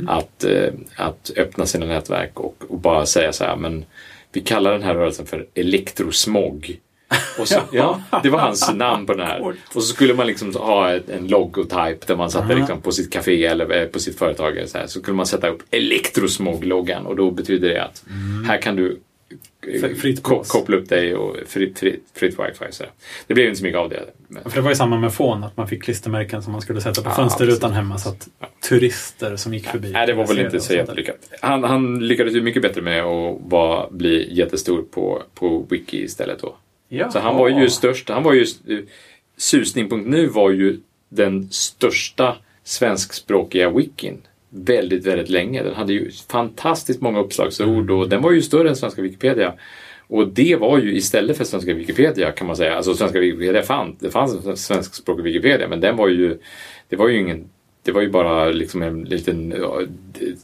att, 0.09 0.45
eh, 0.45 0.73
att 0.97 1.31
öppna 1.37 1.67
sina 1.67 1.87
nätverk 1.87 2.41
och, 2.41 2.57
och 2.69 2.79
bara 2.79 3.07
säga 3.07 3.33
så 3.33 3.45
här, 3.45 3.57
men 3.57 3.85
vi 4.33 4.41
kallar 4.41 4.73
den 4.73 4.83
här 4.83 4.95
rörelsen 4.95 5.27
för 5.27 5.47
elektrosmog. 5.55 6.77
Och 7.41 7.49
så, 7.49 7.61
ja, 7.73 8.01
det 8.23 8.31
var 8.31 8.39
hans 8.39 8.73
namn 8.75 9.07
på 9.07 9.15
den 9.15 9.27
här. 9.27 9.41
Och 9.41 9.55
så 9.73 9.81
skulle 9.81 10.15
man 10.15 10.27
liksom 10.27 10.55
ha 10.55 10.91
en 10.91 11.29
logotype 11.29 11.99
där 12.07 12.17
man 12.17 12.31
satte 12.31 12.55
liksom 12.55 12.81
på 12.81 12.93
sitt 12.93 13.13
café 13.13 13.47
eller 13.47 13.83
eh, 13.83 13.87
på 13.87 13.99
sitt 13.99 14.19
företag. 14.19 14.57
Eller 14.57 14.67
så, 14.67 14.79
här. 14.79 14.87
så 14.87 15.03
kunde 15.03 15.17
man 15.17 15.27
sätta 15.27 15.49
upp 15.49 15.63
Elektrosmog-loggan 15.71 17.07
och 17.07 17.17
då 17.17 17.31
betyder 17.31 17.69
det 17.69 17.85
att 17.85 18.05
här 18.47 18.63
kan 18.63 18.77
du 18.77 19.01
fritt 20.01 20.23
ko- 20.23 20.43
koppla 20.49 20.77
upp 20.77 20.89
dig 20.89 21.15
och 21.15 21.37
fritt, 21.47 21.79
fritt, 21.79 22.05
fritt 22.15 22.39
wifi. 22.39 22.65
Så. 22.71 22.85
Det 23.27 23.35
blev 23.35 23.47
inte 23.47 23.59
så 23.59 23.65
mycket 23.65 23.79
av 23.79 23.89
det. 23.89 24.05
Men, 24.29 24.43
För 24.43 24.51
det 24.51 24.61
var 24.61 24.71
ju 24.71 24.77
samma 24.77 24.99
med 24.99 25.15
fån, 25.15 25.45
att 25.45 25.57
man 25.57 25.69
fick 25.69 25.83
klistermärken 25.83 26.43
som 26.43 26.53
man 26.53 26.63
skulle 26.63 26.81
sätta 26.81 27.03
på 27.03 27.09
Ja, 27.09 27.15
fönsterrutan 27.15 27.73
hemma 27.73 27.99
så 27.99 28.09
att 28.09 28.29
turister 28.69 29.37
som 29.37 29.55
gick 29.55 29.67
förbi 29.67 29.93
Nej, 29.93 30.07
det 30.07 30.13
var 30.15 30.27
väl 30.27 30.39
inte 30.39 30.61
så 30.61 30.75
jättelyckat. 30.75 31.17
Han, 31.41 31.65
han 31.65 32.07
lyckades 32.09 32.35
ju 32.35 32.43
mycket 32.43 32.63
bättre 32.63 32.83
med 32.83 33.03
att 33.05 33.41
bara 33.41 33.91
bli 33.91 34.35
jättestor 34.35 34.83
på, 34.91 35.23
på 35.35 35.67
Wiki 35.71 36.03
istället 36.03 36.39
då. 36.39 36.57
Ja. 36.89 37.11
Så 37.11 37.19
han 37.19 37.37
var 37.37 37.49
ju 37.49 37.71
störst. 37.71 38.09
Han 38.09 38.23
var 38.23 38.33
ju, 38.33 38.47
eh, 38.69 38.79
Susning.nu 39.37 40.27
var 40.27 40.51
ju 40.51 40.81
den 41.09 41.49
största 41.51 42.37
svenskspråkiga 42.65 43.71
wikin 43.71 44.23
väldigt, 44.65 45.07
väldigt 45.07 45.29
länge. 45.29 45.63
Den 45.63 45.75
hade 45.75 45.93
ju 45.93 46.11
fantastiskt 46.31 47.01
många 47.01 47.21
uppslagsord 47.21 47.91
och 47.91 48.09
den 48.09 48.23
var 48.23 48.33
ju 48.33 48.43
större 48.43 48.69
än 48.69 48.77
svenska 48.77 49.03
Wikipedia. 49.03 49.55
Och 50.09 50.29
det 50.29 50.57
var 50.57 50.79
ju 50.79 50.97
istället 50.97 51.37
för 51.37 51.45
svenska 51.45 51.75
Wikipedia 51.75 52.33
kan 52.33 52.47
man 52.47 52.57
säga. 52.57 52.77
Alltså 52.77 52.95
svenska 52.95 53.21
Wikipedia 53.21 53.63
fanns, 53.63 53.99
det 53.99 54.11
fanns 54.11 54.47
en 54.47 54.57
svenskspråkig 54.57 55.23
Wikipedia 55.23 55.69
men 55.69 55.81
den 55.81 55.97
var 55.97 56.09
ju, 56.09 56.39
det 56.89 56.97
var 56.97 57.09
ju 57.09 57.21
ingen 57.21 57.49
det 57.83 57.93
var 57.93 58.01
ju 58.01 58.11
bara 58.11 58.49
liksom 58.49 58.83
en 58.83 59.05
liten 59.05 59.55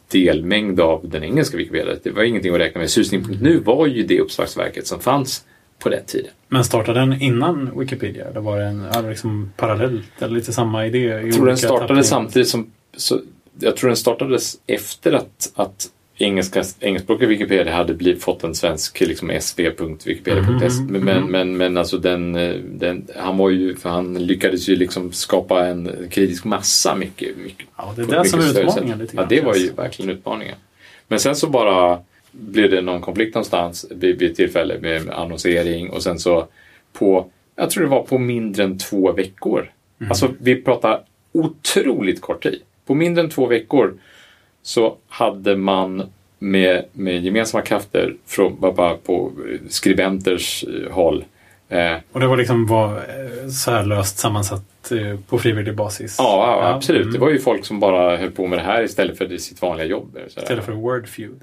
delmängd 0.09 0.81
av 0.81 1.09
den 1.09 1.25
engelska 1.25 1.57
Wikipedia. 1.57 1.95
Det 2.03 2.11
var 2.11 2.23
ingenting 2.23 2.55
att 2.55 2.61
räkna 2.61 2.79
med. 2.79 2.91
Susning.nu 2.91 3.59
var 3.59 3.87
ju 3.87 4.03
det 4.03 4.21
uppslagsverket 4.21 4.87
som 4.87 5.01
fanns 5.01 5.45
på 5.79 5.89
den 5.89 6.05
tiden. 6.05 6.31
Men 6.49 6.65
startade 6.65 7.01
den 7.01 7.23
innan 7.23 7.79
Wikipedia? 7.79 8.25
Eller 8.29 8.41
var 8.41 8.59
det 8.59 8.65
en 8.65 9.09
liksom 9.09 9.53
parallellt? 9.57 10.05
Eller 10.19 10.35
lite 10.35 10.53
samma 10.53 10.87
idé? 10.87 10.99
Jag 10.99 11.33
tror 11.33 11.47
den 11.47 11.57
startade 11.57 11.81
tappningar? 11.81 12.03
samtidigt 12.03 12.49
som... 12.49 12.71
Så, 12.97 13.21
jag 13.59 13.77
tror 13.77 13.89
den 13.89 13.97
startades 13.97 14.59
efter 14.67 15.13
att, 15.13 15.53
att 15.55 15.91
engelska, 16.17 16.65
engelskspråkiga 16.81 17.29
Wikipedia 17.29 17.75
hade 17.75 17.95
blivit, 17.95 18.23
fått 18.23 18.45
en 18.45 18.55
svensk 18.55 19.01
liksom 19.01 19.31
sv.wikipedia.se. 19.41 20.83
Mhm, 20.83 20.93
Men, 20.93 21.05
men, 21.05 21.31
men, 21.31 21.57
men 21.57 21.77
alltså 21.77 21.99
den, 21.99 22.33
den, 22.79 23.09
han 23.17 23.37
var 23.37 23.51
ju, 23.51 23.77
för 23.77 23.89
han 23.91 24.27
lyckades 24.27 24.69
ju 24.69 24.77
liksom 24.77 25.13
skapa 25.13 25.67
en 25.67 26.09
kritisk 26.11 26.45
massa 26.45 26.95
mycket. 26.95 27.37
mycket 27.37 27.67
Ja, 27.77 27.93
det 27.97 28.03
är 28.03 28.07
det 28.07 28.29
som 28.29 28.41
är 28.41 28.61
utmaningen 28.61 28.99
lite 28.99 29.17
Ja, 29.17 29.23
grann, 29.23 29.29
det 29.29 29.41
var 29.41 29.55
ju 29.55 29.73
verkligen 29.73 30.11
utmaningen. 30.11 30.57
Men 31.09 31.21
sen 31.21 31.37
så 31.37 31.49
bara 31.49 31.99
blev 32.31 32.71
det 32.71 32.81
någon 32.81 33.01
konflikt 33.01 33.35
någonstans 33.35 33.87
vid, 33.91 34.19
vid 34.19 34.37
tillfälle 34.37 34.79
med 34.79 35.11
annonsering 35.11 35.91
och 35.91 36.03
sen 36.03 36.19
så 36.19 36.47
på, 36.93 37.31
jag 37.57 37.71
tror 37.71 37.85
det 37.85 37.91
var 37.91 38.03
på 38.03 38.19
mindre 38.19 38.65
än 38.65 38.79
två 38.79 39.13
veckor. 39.13 39.71
Mm. 40.01 40.11
Alltså 40.11 40.29
vi 40.39 40.63
pratar 40.63 41.01
otroligt 41.33 42.21
kort 42.21 42.43
tid. 42.43 42.61
På 42.87 42.95
mindre 42.95 43.25
än 43.25 43.31
två 43.31 43.47
veckor 43.47 43.95
så 44.63 44.97
hade 45.09 45.57
man 45.57 46.03
med, 46.39 46.85
med 46.93 47.25
gemensamma 47.25 47.63
krafter 47.65 48.15
från, 48.27 48.61
bara- 48.61 48.95
på 48.95 49.33
skribenters 49.69 50.65
eh, 50.65 50.93
håll 50.93 51.25
eh, 51.69 51.95
Och 52.13 52.21
det 52.21 52.27
var 52.27 52.37
liksom 52.37 52.67
var 52.67 52.97
eh, 52.97 53.49
så 53.49 53.71
här 53.71 53.85
löst 53.85 54.19
sammansatt 54.19 54.93
eh, 54.93 55.19
på 55.29 55.39
frivillig 55.39 55.77
basis? 55.77 56.17
Ja, 56.19 56.59
ja, 56.63 56.75
absolut. 56.75 57.01
mm. 57.03 57.13
Det 57.13 57.19
var 57.19 57.31
ju 57.31 57.39
folk 57.39 57.65
som 57.65 57.81
bara 57.81 58.17
höll 58.17 58.31
på 58.31 58.47
med 58.47 58.59
det 58.59 58.63
här 58.63 58.83
istället 58.83 59.19
för 59.19 59.37
sitt 59.37 59.63
vanliga 59.63 59.87
jobb. 59.87 60.19
Istället 60.27 60.65
för 60.65 60.73
Wordfeud. 60.73 61.41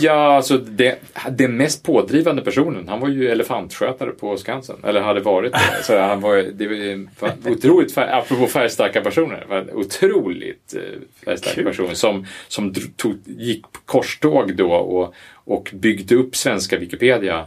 Ja, 0.00 0.36
alltså 0.36 0.58
det, 0.58 0.98
den 1.30 1.56
mest 1.56 1.82
pådrivande 1.84 2.42
personen, 2.42 2.88
han 2.88 3.00
var 3.00 3.08
ju 3.08 3.28
elefantskötare 3.30 4.10
på 4.10 4.36
Skansen. 4.36 4.76
Eller 4.84 5.00
hade 5.00 5.20
varit 5.20 5.52
det. 5.52 5.82
Så 5.82 5.98
han 5.98 6.20
var, 6.20 6.36
det 6.36 6.66
var 7.20 7.52
otroligt, 7.52 7.94
färg, 7.94 8.10
apropå 8.10 8.46
färgstarka 8.46 9.00
personer, 9.00 9.44
var 9.48 9.56
en 9.56 9.70
otroligt 9.70 10.74
eh, 10.76 10.82
färgstark 11.24 11.54
Kul. 11.54 11.64
person 11.64 11.96
som, 11.96 12.26
som 12.48 12.74
tog, 12.96 13.16
gick 13.24 13.64
korståg 13.86 14.56
då 14.56 14.72
och, 14.72 15.14
och 15.34 15.70
byggde 15.74 16.14
upp 16.14 16.36
svenska 16.36 16.78
Wikipedia. 16.78 17.46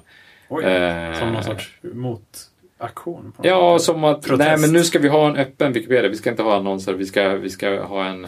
Oj, 0.50 0.64
Eh, 0.64 1.20
som 1.20 1.34
någon 1.34 1.44
sorts 1.44 1.74
motaktion? 1.82 3.32
på 3.32 3.42
något 3.42 3.46
Ja, 3.46 3.80
som 3.80 4.04
att 4.04 4.22
Protest. 4.22 4.48
nej, 4.50 4.58
men 4.60 4.74
nu 4.74 4.84
ska 4.84 5.00
vi 5.00 5.08
ha 5.08 5.30
en 5.30 5.36
öppen 5.36 5.74
Wikipedia. 5.74 6.10
Vi 6.10 6.16
ska 6.18 6.30
inte 6.30 6.44
ha 6.44 6.56
annonser. 6.56 6.94
Vi 6.94 7.06
ska, 7.06 7.30
vi 7.30 7.50
ska 7.50 7.82
ha 7.84 8.06
en... 8.06 8.28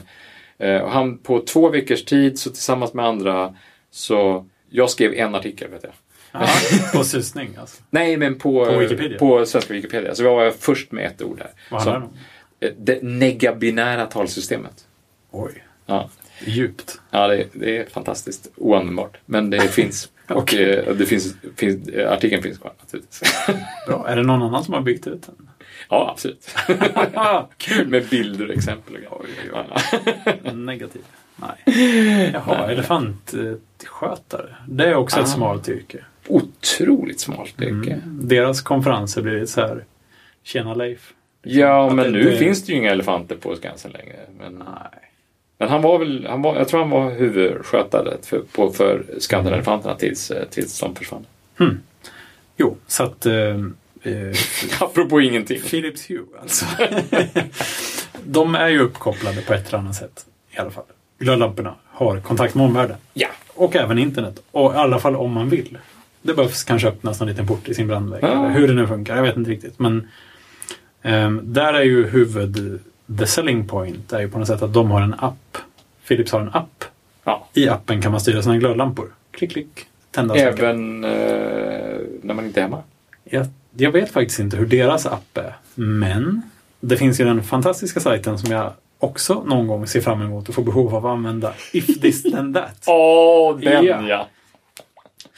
Eh, 0.57 0.87
han 0.87 1.17
på 1.17 1.39
två 1.39 1.69
veckors 1.69 2.05
tid 2.05 2.39
så 2.39 2.49
tillsammans 2.49 2.93
med 2.93 3.05
andra 3.05 3.55
så 3.95 4.45
jag 4.69 4.89
skrev 4.89 5.13
en 5.13 5.35
artikel 5.35 5.71
vet 5.71 5.83
jag. 5.83 5.91
Ja, 6.31 6.47
på 6.93 7.03
susning 7.03 7.55
alltså. 7.59 7.83
Nej, 7.89 8.17
men 8.17 8.35
på, 8.39 8.65
På 8.65 8.77
Wikipedia? 8.77 9.19
på 9.19 9.45
svenska 9.45 9.73
Wikipedia. 9.73 10.15
Så 10.15 10.23
jag 10.23 10.35
var 10.35 10.51
först 10.51 10.91
med 10.91 11.05
ett 11.05 11.21
ord 11.21 11.37
där. 11.37 11.51
Vad 11.71 11.81
handlar 11.81 11.99
det 11.99 12.05
om? 12.05 12.13
eh, 12.59 12.71
det 12.77 13.03
negabinära 13.03 14.05
talsystemet. 14.05 14.85
Oj, 15.31 15.63
Ja, 15.85 16.09
djupt. 16.45 17.01
ja 17.11 17.27
det, 17.27 17.45
det 17.53 17.77
är 17.77 17.85
fantastiskt 17.85 18.51
oanvändbart. 18.55 19.17
Men 19.25 19.49
det 19.49 19.59
finns. 19.67 20.09
Och 20.29 20.37
Okej. 20.37 20.73
eh, 20.73 20.95
det 20.95 21.05
finns, 21.05 21.35
finns, 21.55 21.87
eh, 21.89 22.11
artikeln 22.11 22.43
finns 22.43 22.57
kvar 22.57 22.73
naturligtvis. 22.79 23.21
Bra. 23.87 24.07
Är 24.07 24.15
det 24.15 24.23
någon 24.23 24.41
annan 24.41 24.63
som 24.63 24.73
har 24.73 24.81
byggt 24.81 25.07
ut 25.07 25.21
den? 25.21 25.49
ja, 25.89 26.09
absolut. 26.11 26.55
Kul! 27.57 27.87
med 27.87 28.07
bilder 28.09 28.47
och 28.49 28.53
exempel. 28.53 28.95
Och 29.09 29.21
Oj, 29.21 29.29
oj, 29.53 29.61
oj. 30.43 30.51
Negativ. 30.53 31.01
Nej. 31.35 32.31
Jaha, 32.33 32.71
elefantskötare. 32.71 34.55
Det 34.67 34.85
är 34.87 34.95
också 34.95 35.19
ett 35.19 35.23
Ah. 35.25 35.29
smalt 35.29 35.69
yrke. 35.69 35.97
Otroligt 36.27 37.19
smalt 37.19 37.61
yrke. 37.61 37.91
Mm. 37.93 38.27
Deras 38.27 38.61
konferenser 38.61 39.21
blir 39.21 39.45
så 39.45 39.61
här 39.61 39.83
Tjena 40.43 40.73
Leif. 40.73 41.13
Ja, 41.41 41.87
Att 41.87 41.95
men 41.95 42.11
nu 42.11 42.23
det- 42.23 42.37
finns 42.37 42.65
det 42.65 42.71
ju 42.71 42.77
inga 42.77 42.91
elefanter 42.91 43.35
på 43.35 43.55
Skansen 43.55 43.91
längre. 43.91 44.15
Men, 44.39 44.53
Nej. 44.53 45.09
men 45.57 45.69
han 45.69 45.81
var 45.81 45.99
väl, 45.99 46.27
han 46.29 46.41
var, 46.41 46.55
jag 46.55 46.67
tror 46.67 46.79
han 46.79 46.89
var 46.89 47.11
huvudskötare 47.11 48.13
för, 48.23 48.39
på, 48.51 48.69
för 48.73 49.05
Skansenelefanterna 49.19 49.95
tills, 49.95 50.31
tills 50.49 50.79
de 50.79 50.95
försvann. 50.95 51.25
Jo, 52.57 52.77
så 52.87 53.03
att... 53.03 53.25
Eh, 53.25 53.33
eh, 54.03 54.33
Apropå 54.79 55.21
ingenting. 55.21 55.61
Philips 55.61 56.09
Hue 56.09 56.25
alltså. 56.41 56.65
De 58.23 58.55
är 58.55 58.67
ju 58.67 58.79
uppkopplade 58.79 59.41
på 59.41 59.53
ett 59.53 59.67
eller 59.67 59.77
annat 59.79 59.95
sätt. 59.95 60.25
I 60.51 60.57
alla 60.57 60.71
fall. 60.71 60.83
Glödlamporna 61.19 61.75
har 61.87 62.19
kontakt 62.19 62.55
med 62.55 62.65
omvärlden. 62.65 62.97
Ja. 63.13 63.27
Och 63.53 63.75
även 63.75 63.99
internet. 63.99 64.43
Och 64.51 64.73
i 64.73 64.77
alla 64.77 64.99
fall 64.99 65.15
om 65.15 65.31
man 65.31 65.49
vill. 65.49 65.77
Det 66.21 66.33
behövs 66.33 66.63
kanske 66.63 66.87
öppnas 66.87 67.21
en 67.21 67.27
liten 67.27 67.47
port 67.47 67.69
i 67.69 67.73
sin 67.73 67.87
brandvägg. 67.87 68.23
Ja. 68.23 68.27
Eller 68.27 68.49
hur 68.49 68.67
det 68.67 68.73
nu 68.73 68.87
funkar. 68.87 69.15
Jag 69.15 69.23
vet 69.23 69.37
inte 69.37 69.51
riktigt. 69.51 69.79
Men 69.79 70.07
ehm, 71.01 71.41
där 71.43 71.73
är 71.73 71.83
ju 71.83 72.07
huvud... 72.07 72.79
The 73.19 73.25
selling 73.25 73.67
point 73.67 74.13
är 74.13 74.19
ju 74.19 74.29
på 74.29 74.39
något 74.39 74.47
sätt 74.47 74.61
att 74.61 74.73
de 74.73 74.91
har 74.91 75.01
en 75.01 75.13
app. 75.13 75.57
Philips 76.07 76.31
har 76.31 76.39
en 76.39 76.49
app. 76.53 76.83
ja. 77.23 77.47
I 77.53 77.69
appen 77.69 78.01
kan 78.01 78.11
man 78.11 78.21
styra 78.21 78.41
sina 78.41 78.57
glödlampor. 78.57 79.07
Klick, 79.31 79.51
klick. 79.51 79.85
Tända. 80.11 80.35
Även 80.35 81.03
eh, 81.03 81.11
när 82.21 82.33
man 82.33 82.45
inte 82.45 82.59
är 82.59 82.61
hemma. 82.61 82.83
Jag, 83.23 83.47
jag 83.77 83.91
vet 83.91 84.11
faktiskt 84.11 84.39
inte 84.39 84.57
hur 84.57 84.65
deras 84.65 85.05
app 85.05 85.37
är. 85.37 85.55
Men 85.75 86.41
det 86.79 86.97
finns 86.97 87.19
ju 87.19 87.25
den 87.25 87.43
fantastiska 87.43 87.99
sajten 87.99 88.39
som 88.39 88.51
jag 88.51 88.73
också 88.99 89.43
någon 89.43 89.67
gång 89.67 89.87
ser 89.87 90.01
fram 90.01 90.21
emot 90.21 90.49
och 90.49 90.55
får 90.55 90.63
behov 90.63 90.95
av 90.95 91.05
att 91.05 91.11
använda. 91.11 91.53
If 91.73 92.01
this 92.01 92.23
then 92.23 92.53
that. 92.53 92.83
Åh, 92.87 93.59
den 93.59 93.85
Ja. 93.85 94.07
ja! 94.07 94.27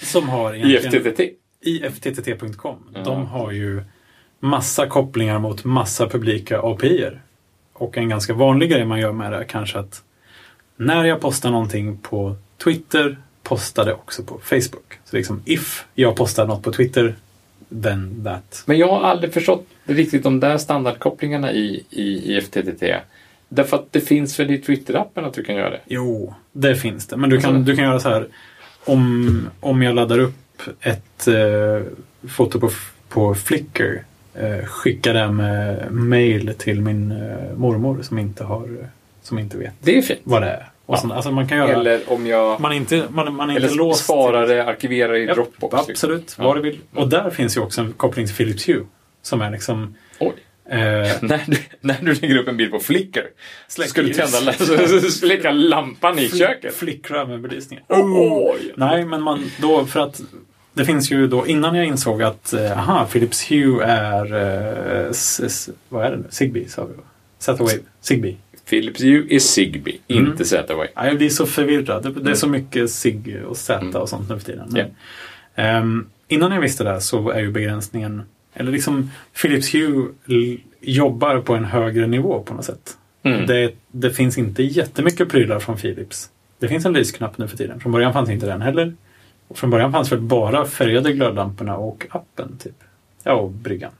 Som 0.01 0.29
har 0.29 0.53
egentligen... 0.53 1.35
IFTTT.com. 1.61 2.77
Ja. 2.93 3.03
De 3.03 3.25
har 3.25 3.51
ju 3.51 3.83
massa 4.39 4.87
kopplingar 4.87 5.39
mot 5.39 5.63
massa 5.63 6.09
publika 6.09 6.59
API-er. 6.61 7.21
Och 7.73 7.97
en 7.97 8.09
ganska 8.09 8.33
vanlig 8.33 8.69
grej 8.69 8.85
man 8.85 8.99
gör 8.99 9.11
med 9.11 9.31
det 9.31 9.37
är 9.37 9.43
kanske 9.43 9.79
att 9.79 10.03
när 10.75 11.05
jag 11.05 11.21
postar 11.21 11.51
någonting 11.51 11.97
på 11.97 12.35
Twitter 12.63 13.17
postar 13.43 13.85
det 13.85 13.93
också 13.93 14.23
på 14.23 14.39
Facebook. 14.43 14.99
Så 15.05 15.15
liksom 15.15 15.41
if 15.45 15.85
jag 15.93 16.15
postar 16.15 16.47
något 16.47 16.63
på 16.63 16.71
Twitter, 16.71 17.15
then 17.83 18.23
that. 18.23 18.63
Men 18.65 18.77
jag 18.77 18.87
har 18.87 19.01
aldrig 19.01 19.33
förstått 19.33 19.65
riktigt 19.85 20.23
de 20.23 20.39
där 20.39 20.57
standardkopplingarna 20.57 21.51
i, 21.51 21.83
i, 21.89 22.37
i 22.37 22.41
FTTT. 22.41 22.83
Därför 23.49 23.77
att 23.77 23.91
det 23.91 24.01
finns 24.01 24.39
väl 24.39 24.51
i 24.51 24.57
Twitter-appen 24.61 25.25
att 25.25 25.33
du 25.33 25.43
kan 25.43 25.55
göra 25.55 25.69
det? 25.69 25.79
Jo, 25.85 26.33
det 26.51 26.75
finns 26.75 27.07
det. 27.07 27.17
Men 27.17 27.29
du 27.29 27.37
kan, 27.41 27.55
Alltså- 27.55 27.71
du 27.71 27.75
kan 27.75 27.85
göra 27.85 27.99
så 27.99 28.09
här. 28.09 28.27
Om, 28.85 29.49
om 29.59 29.81
jag 29.81 29.95
laddar 29.95 30.19
upp 30.19 30.61
ett 30.81 31.27
eh, 31.27 31.81
foto 32.29 32.59
på, 32.59 32.69
på 33.09 33.35
Flickr. 33.35 34.03
Eh, 34.33 34.65
skicka 34.65 35.13
det 35.13 35.31
med 35.31 35.91
mail 35.91 36.53
till 36.57 36.81
min 36.81 37.11
eh, 37.11 37.57
mormor 37.57 38.01
som 38.01 38.19
inte, 38.19 38.43
har, 38.43 38.69
som 39.21 39.39
inte 39.39 39.57
vet 39.57 39.73
Det 39.79 39.97
är 39.97 40.01
fint. 40.01 40.19
vad 40.23 40.41
det 40.41 40.47
är. 40.49 40.69
Och 40.85 40.97
Ja. 41.03 41.15
alltså 41.15 41.31
man 41.31 41.47
kan 41.47 41.57
göra... 41.57 41.73
Eller 41.73 42.01
om 42.07 42.27
jag... 42.27 42.59
man 42.59 42.73
inte, 42.73 43.03
man, 43.09 43.33
man 43.35 43.49
är 43.49 43.53
inte 43.53 43.65
Eller 43.67 43.75
låst. 43.77 44.03
spara 44.03 44.45
det, 44.45 44.65
arkivera 44.65 45.11
det 45.11 45.19
i 45.19 45.25
Japp, 45.25 45.35
Dropbox. 45.35 45.73
liksom. 45.87 46.09
Absolut, 46.11 46.35
Ja. 46.39 46.43
vad 46.45 46.55
du 46.55 46.61
vill. 46.61 46.79
Och 46.93 47.09
där 47.09 47.29
finns 47.29 47.57
ju 47.57 47.61
också 47.61 47.81
en 47.81 47.93
koppling 47.93 48.25
till 48.25 48.35
Philips 48.35 48.69
Hue. 48.69 48.83
Som 49.21 49.41
är 49.41 49.51
liksom... 49.51 49.95
Oj. 50.19 50.33
Eh, 50.69 50.77
När 51.21 51.43
du, 51.47 51.57
när 51.81 51.97
du 52.01 52.13
lägger 52.13 52.37
upp 52.37 52.47
en 52.47 52.57
bild 52.57 52.71
på 52.71 52.79
Flickr 52.79 53.23
så 53.67 53.81
ska 53.83 54.01
du 54.01 54.13
tända 54.13 54.53
släcka 55.11 55.51
lampan 55.51 56.19
i 56.19 56.29
köket. 56.29 56.75
Flickra 56.75 57.25
med 57.25 57.41
belysningen. 57.41 57.83
Oj! 57.89 58.73
Nej, 58.77 59.05
men 59.05 59.21
man, 59.21 59.51
då 59.61 59.85
för 59.85 59.99
att 59.99 60.21
det 60.73 60.85
finns 60.85 61.11
ju 61.11 61.27
då 61.27 61.47
innan 61.47 61.75
jag 61.75 61.85
insåg 61.85 62.23
att 62.23 62.53
eh, 62.53 62.79
aha, 62.79 63.05
Philips 63.11 63.51
Hue 63.51 63.83
är 63.85 64.33
eh, 65.05 65.09
s, 65.09 65.69
vad 65.89 66.05
är 66.05 66.11
det 66.11 66.17
nu? 66.17 66.25
Zigbee 66.29 66.67
sa 66.69 66.85
vi 66.85 66.93
va? 66.93 67.03
Z-Wave? 67.39 67.79
Zigbee. 68.01 68.35
Philips 68.69 69.01
Hue 69.03 69.27
är 69.29 69.39
Zigbee, 69.39 69.99
Mm. 70.07 70.25
inte 70.27 70.45
Z-Wave. 70.45 70.87
Ja, 70.95 71.05
jag 71.07 71.17
blir 71.17 71.29
så 71.29 71.45
förvirrad. 71.45 72.03
Det, 72.03 72.09
det 72.09 72.17
är 72.17 72.21
Mm. 72.21 72.35
så 72.35 72.47
mycket 72.47 72.91
SIG 72.91 73.37
och 73.47 73.57
Z 73.57 73.79
Mm. 73.81 73.95
och 73.95 74.09
sånt 74.09 74.29
nu 74.29 74.39
för 74.39 74.45
tiden. 74.45 74.67
Men, 74.71 74.85
ehm, 75.55 76.07
innan 76.27 76.51
jag 76.51 76.61
visste 76.61 76.83
det 76.83 77.01
så 77.01 77.29
är 77.29 77.39
ju 77.39 77.51
begränsningen, 77.51 78.21
eller 78.59 78.71
liksom 78.71 79.11
Philips 79.41 79.75
Hue 79.75 80.07
jobbar 80.81 81.39
på 81.41 81.55
en 81.55 81.65
högre 81.65 82.07
nivå 82.07 82.39
på 82.43 82.53
något 82.53 82.65
sätt. 82.65 82.97
Mm. 83.23 83.45
Det, 83.45 83.73
det 83.91 84.11
finns 84.11 84.37
inte 84.37 84.63
jättemycket 84.63 85.29
prylar 85.29 85.59
från 85.59 85.77
Philips. 85.77 86.29
Det 86.59 86.67
finns 86.67 86.85
en 86.85 86.93
lysknapp 86.93 87.37
nu 87.37 87.47
för 87.47 87.57
tiden. 87.57 87.79
Från 87.79 87.91
början 87.91 88.13
fanns 88.13 88.29
inte 88.29 88.45
den 88.45 88.61
heller. 88.61 88.93
Och 89.47 89.57
från 89.57 89.69
början 89.69 89.91
fanns 89.91 90.11
väl 90.11 90.19
bara 90.21 90.65
färgade 90.65 91.13
glödlamporna 91.13 91.77
och 91.77 92.05
appen 92.09 92.57
typ. 92.57 92.75
Ja, 93.23 93.33
och 93.33 93.51
bryggan. 93.51 93.91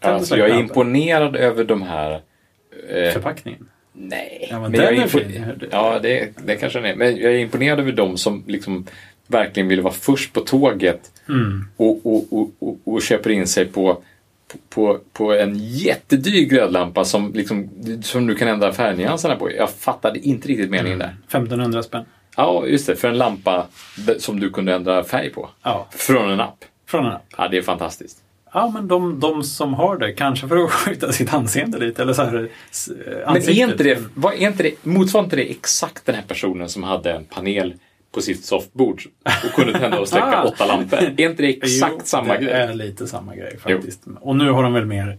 Alltså, 0.00 0.36
jag 0.36 0.50
är 0.50 0.58
imponerad 0.58 1.36
över 1.36 1.64
de 1.64 1.82
här... 1.82 2.20
Eh, 2.90 3.12
Förpackningen. 3.12 3.68
nej, 3.92 4.48
Ja, 4.50 4.60
men 4.60 4.62
men 4.62 4.80
den 4.80 4.94
jag 4.94 5.04
är 5.04 5.08
fin. 5.08 5.68
Ja, 5.70 5.98
det, 6.02 6.28
det 6.44 6.56
kanske 6.56 6.78
den 6.80 6.90
är. 6.90 6.96
Men 6.96 7.16
jag 7.16 7.32
är 7.32 7.38
imponerad 7.38 7.80
över 7.80 7.92
de 7.92 8.16
som 8.16 8.44
liksom 8.46 8.86
verkligen 9.28 9.68
vill 9.68 9.80
vara 9.80 9.94
först 9.94 10.32
på 10.32 10.40
tåget 10.40 11.12
Mm. 11.28 11.64
och, 11.76 12.06
och, 12.06 12.32
och, 12.60 12.78
och, 12.84 13.02
köper 13.02 13.30
in 13.30 13.46
sig 13.46 13.64
på, 13.64 14.02
på, 14.68 14.98
på 15.12 15.32
en 15.34 15.58
jättedyr 15.58 16.44
glödlampa 16.44 17.04
som, 17.04 17.32
liksom, 17.34 17.68
som 18.02 18.26
du 18.26 18.34
kan 18.34 18.48
ändra 18.48 18.72
färgnyanserna 18.72 19.36
på. 19.36 19.52
Jag 19.52 19.70
fattade 19.70 20.18
inte 20.18 20.48
riktigt 20.48 20.70
meningen 20.70 20.98
där. 20.98 21.16
1500 21.28 21.82
spänn. 21.82 22.04
Ja, 22.36 22.66
just 22.66 22.86
det. 22.86 22.96
För 22.96 23.08
en 23.08 23.18
lampa 23.18 23.66
som 24.18 24.40
du 24.40 24.50
kunde 24.50 24.74
ändra 24.74 25.04
färg 25.04 25.30
på. 25.30 25.48
Ja, 25.62 25.88
Från 25.90 26.30
en 26.30 26.40
app. 26.40 26.64
från 26.86 27.06
en 27.06 27.12
app. 27.12 27.24
Ja, 27.38 27.48
det 27.48 27.58
är 27.58 27.62
fantastiskt. 27.62 28.18
Ja, 28.52 28.70
men 28.74 28.88
de, 28.88 29.20
de 29.20 29.42
som 29.42 29.74
har 29.74 29.96
det, 29.98 30.12
kanske 30.12 30.48
för 30.48 30.56
att 30.56 30.70
skjuta 30.72 31.12
sitt 31.12 31.34
anseende 31.34 31.78
lite. 31.78 32.02
Eller 32.02 32.12
så 32.12 32.22
här, 32.22 32.48
s- 32.70 32.90
Men 32.96 33.12
är 33.18 33.24
ansiktet. 33.26 33.56
inte 33.70 33.84
det, 33.84 33.98
vad, 34.14 34.32
är 34.34 34.36
inte 34.48 34.62
det, 34.62 34.84
motsvarar 34.86 35.24
inte 35.24 35.36
det 35.36 35.50
exakt 35.50 36.06
den 36.06 36.14
här 36.14 36.24
personen 36.28 36.68
som 36.68 36.82
hade 36.82 37.12
en 37.12 37.24
panel 37.24 37.74
på 38.18 38.22
sitt 38.22 38.44
softboard 38.44 39.02
och 39.44 39.52
kunde 39.54 39.78
tända 39.78 40.00
och 40.00 40.08
släcka 40.08 40.26
Ah. 40.26 40.44
åtta 40.44 40.66
lampor? 40.66 40.98
Är 40.98 41.20
inte 41.20 41.42
det 41.42 41.48
exakt 41.48 41.92
Jo, 41.98 42.00
samma 42.04 42.34
det 42.36 42.42
grej? 42.44 42.52
är 42.52 42.74
lite 42.74 43.06
samma 43.06 43.36
grej 43.36 43.58
faktiskt. 43.58 44.02
Och 44.20 44.36
nu 44.36 44.50
har 44.50 44.62
de 44.62 44.72
väl 44.72 44.84
mer... 44.86 45.18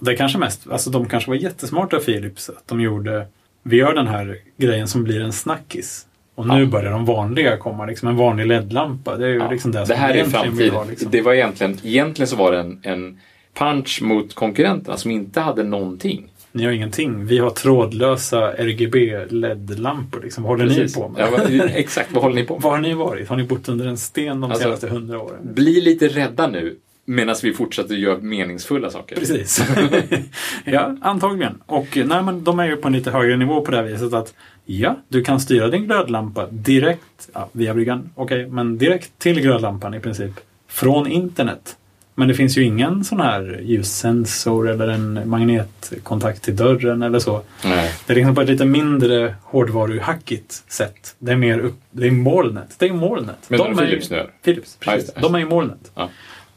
Det 0.00 0.16
kanske 0.16 0.38
mest, 0.38 0.70
alltså 0.70 0.90
de 0.90 1.08
kanske 1.08 1.30
var 1.30 1.36
jättesmarta 1.36 1.98
Philips. 1.98 2.48
Att 2.50 2.68
de 2.68 2.80
gjorde, 2.80 3.26
vi 3.62 3.76
gör 3.76 3.94
den 3.94 4.06
här 4.06 4.36
grejen 4.56 4.88
som 4.88 5.04
blir 5.04 5.20
en 5.20 5.32
snackis. 5.32 6.06
Och 6.34 6.46
nu 6.46 6.60
Ja. 6.60 6.66
börjar 6.66 6.90
de 6.92 7.04
vanliga 7.04 7.56
komma, 7.56 7.86
liksom 7.86 8.08
en 8.08 8.16
vanlig 8.16 8.46
LED-lampa. 8.46 9.16
Det 9.16 9.24
är 9.24 9.28
ju 9.30 9.38
Ja, 9.38 9.50
liksom 9.50 9.72
det, 9.72 9.78
det 9.80 9.86
som 9.86 9.96
här 9.96 10.14
är 10.14 10.24
framtiden. 10.24 10.74
ha, 10.74 10.84
liksom. 10.84 11.10
Det 11.10 11.22
var 11.22 11.32
egentligen, 11.34 11.78
egentligen 11.84 12.28
så 12.28 12.36
var 12.36 12.52
det 12.52 12.58
en, 12.60 12.80
en 12.82 13.20
punch 13.54 14.02
mot 14.02 14.34
konkurrenterna 14.34 14.96
som 14.96 15.10
inte 15.10 15.40
hade 15.40 15.62
någonting. 15.62 16.32
Ni 16.52 16.64
har 16.64 16.72
ingenting. 16.72 17.26
Vi 17.26 17.38
har 17.38 17.50
trådlösa 17.50 18.52
RGB 18.52 19.26
LED-lampor. 19.30 20.20
Liksom. 20.22 20.44
Vad 20.44 20.52
håller 20.52 20.66
Precis. 20.66 20.96
ni 20.96 21.02
på 21.02 21.08
med? 21.08 21.28
Ja, 21.50 21.64
exakt, 21.64 22.12
vad 22.12 22.22
håller 22.22 22.36
ni 22.36 22.44
på 22.44 22.54
med? 22.54 22.62
Var 22.62 22.70
har 22.70 22.78
ni 22.78 22.94
varit? 22.94 23.28
Har 23.28 23.36
ni 23.36 23.44
bott 23.44 23.68
under 23.68 23.86
en 23.86 23.98
sten 23.98 24.40
de 24.40 24.50
Alltså, 24.50 24.64
senaste 24.64 24.88
hundra 24.88 25.20
åren? 25.20 25.38
Bli 25.42 25.80
lite 25.80 26.08
rädda 26.08 26.46
nu 26.46 26.76
medan 27.08 27.36
vi 27.42 27.52
fortsätter 27.52 27.94
göra 27.94 28.18
meningsfulla 28.18 28.90
saker. 28.90 29.16
Precis. 29.16 29.68
ja, 30.64 30.96
antagligen. 31.00 31.62
Och 31.66 31.98
nej, 32.04 32.22
men 32.22 32.44
de 32.44 32.58
är 32.58 32.66
ju 32.66 32.76
på 32.76 32.88
en 32.88 32.94
lite 32.94 33.10
högre 33.10 33.36
nivå 33.36 33.60
på 33.60 33.70
det 33.70 33.76
här 33.76 33.84
viset 33.84 34.12
att 34.12 34.34
ja, 34.64 34.96
du 35.08 35.24
kan 35.24 35.40
styra 35.40 35.68
din 35.68 35.84
glödlampa 35.84 36.46
direkt, 36.50 37.28
ja, 37.32 37.48
via 37.52 37.74
bryggan, 37.74 38.10
okej, 38.14 38.46
men 38.46 38.78
direkt 38.78 39.18
till 39.18 39.40
glödlampan 39.40 39.94
i 39.94 40.00
princip. 40.00 40.30
Från 40.66 41.06
internet. 41.06 41.76
Men 42.18 42.28
det 42.28 42.34
finns 42.34 42.58
ju 42.58 42.62
ingen 42.64 43.04
sån 43.04 43.20
här 43.20 43.60
ljussensor 43.62 44.68
eller 44.68 44.88
en 44.88 45.28
magnetkontakt 45.28 46.42
till 46.42 46.56
dörren 46.56 47.02
eller 47.02 47.18
så. 47.18 47.42
Nej. 47.64 47.94
Det 48.06 48.12
är 48.12 48.14
liksom 48.14 48.34
på 48.34 48.40
ett 48.40 48.48
lite 48.48 48.64
mindre 48.64 49.34
hårdvaruhackigt 49.42 50.62
sätt. 50.68 51.14
Det 51.18 51.32
är 51.32 51.36
mer 51.36 51.58
upp, 51.58 51.80
det 51.90 52.06
är 52.06 52.10
molnet. 52.10 52.74
Det 52.78 52.86
är 52.88 52.92
molnet. 52.92 53.50
Menar 53.50 53.64
du 53.68 53.72
är 53.72 53.76
Philips 53.86 54.10
nu? 54.10 54.26
Philips, 54.44 54.76
precis. 54.80 55.14
De 55.14 55.34
är 55.34 55.38
i 55.38 55.44
molnet. 55.44 55.90
Ja. 55.94 56.08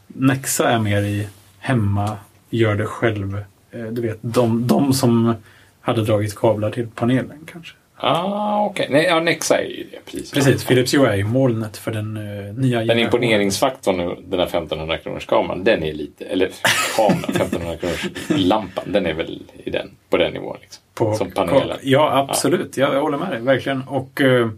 Nexa 0.06 0.68
är 0.70 0.78
mer 0.78 1.02
i 1.02 1.28
hemma, 1.58 2.16
gör 2.50 2.74
det 2.74 2.86
själv. 2.86 3.36
Eh, 3.70 3.82
Du 3.84 4.02
vet, 4.02 4.18
de, 4.20 4.66
de 4.66 4.92
som 4.92 5.34
hade 5.80 6.04
dragit 6.04 6.36
kablar 6.36 6.70
till 6.70 6.86
panelen 6.94 7.38
kanske. 7.52 7.74
Ah, 8.04 8.64
okej. 8.64 8.86
Nej, 8.90 9.04
ja, 9.04 9.20
Nexa 9.20 9.58
är 9.58 9.64
ju 9.64 9.86
det. 9.90 9.98
Precis. 10.12 10.30
Precis, 10.32 10.64
Philips 10.64 10.94
Hue 10.94 11.08
är 11.08 11.16
ju 11.16 11.24
molnet 11.24 11.76
för 11.76 11.90
den 11.90 12.16
uh, 12.16 12.54
nya 12.54 12.84
Den 12.84 12.98
imponeringsfaktorn 12.98 13.96
den 14.30 14.38
här 14.40 14.46
1500 14.46 14.98
kronors 14.98 15.26
kameran, 15.26 15.64
den 15.64 15.82
är 15.82 15.92
lite, 15.92 16.24
eller 16.24 16.50
kameran, 16.96 17.24
1500 17.28 17.76
kronors 17.76 18.06
lampan, 18.28 18.84
den 18.92 19.06
är 19.06 19.14
väl 19.14 19.42
i 19.64 19.70
den, 19.70 19.90
på 20.10 20.16
den 20.16 20.32
nivån. 20.32 20.56
Liksom. 20.60 20.82
på 20.94 21.14
som 21.14 21.30
panelen. 21.30 21.78
Ja, 21.82 22.26
absolut. 22.30 22.76
Ja, 22.76 22.94
jag 22.94 23.00
håller 23.00 23.18
med 23.18 23.30
dig, 23.30 23.40
verkligen. 23.40 23.82
Och 23.82 24.20
eh, 24.20 24.48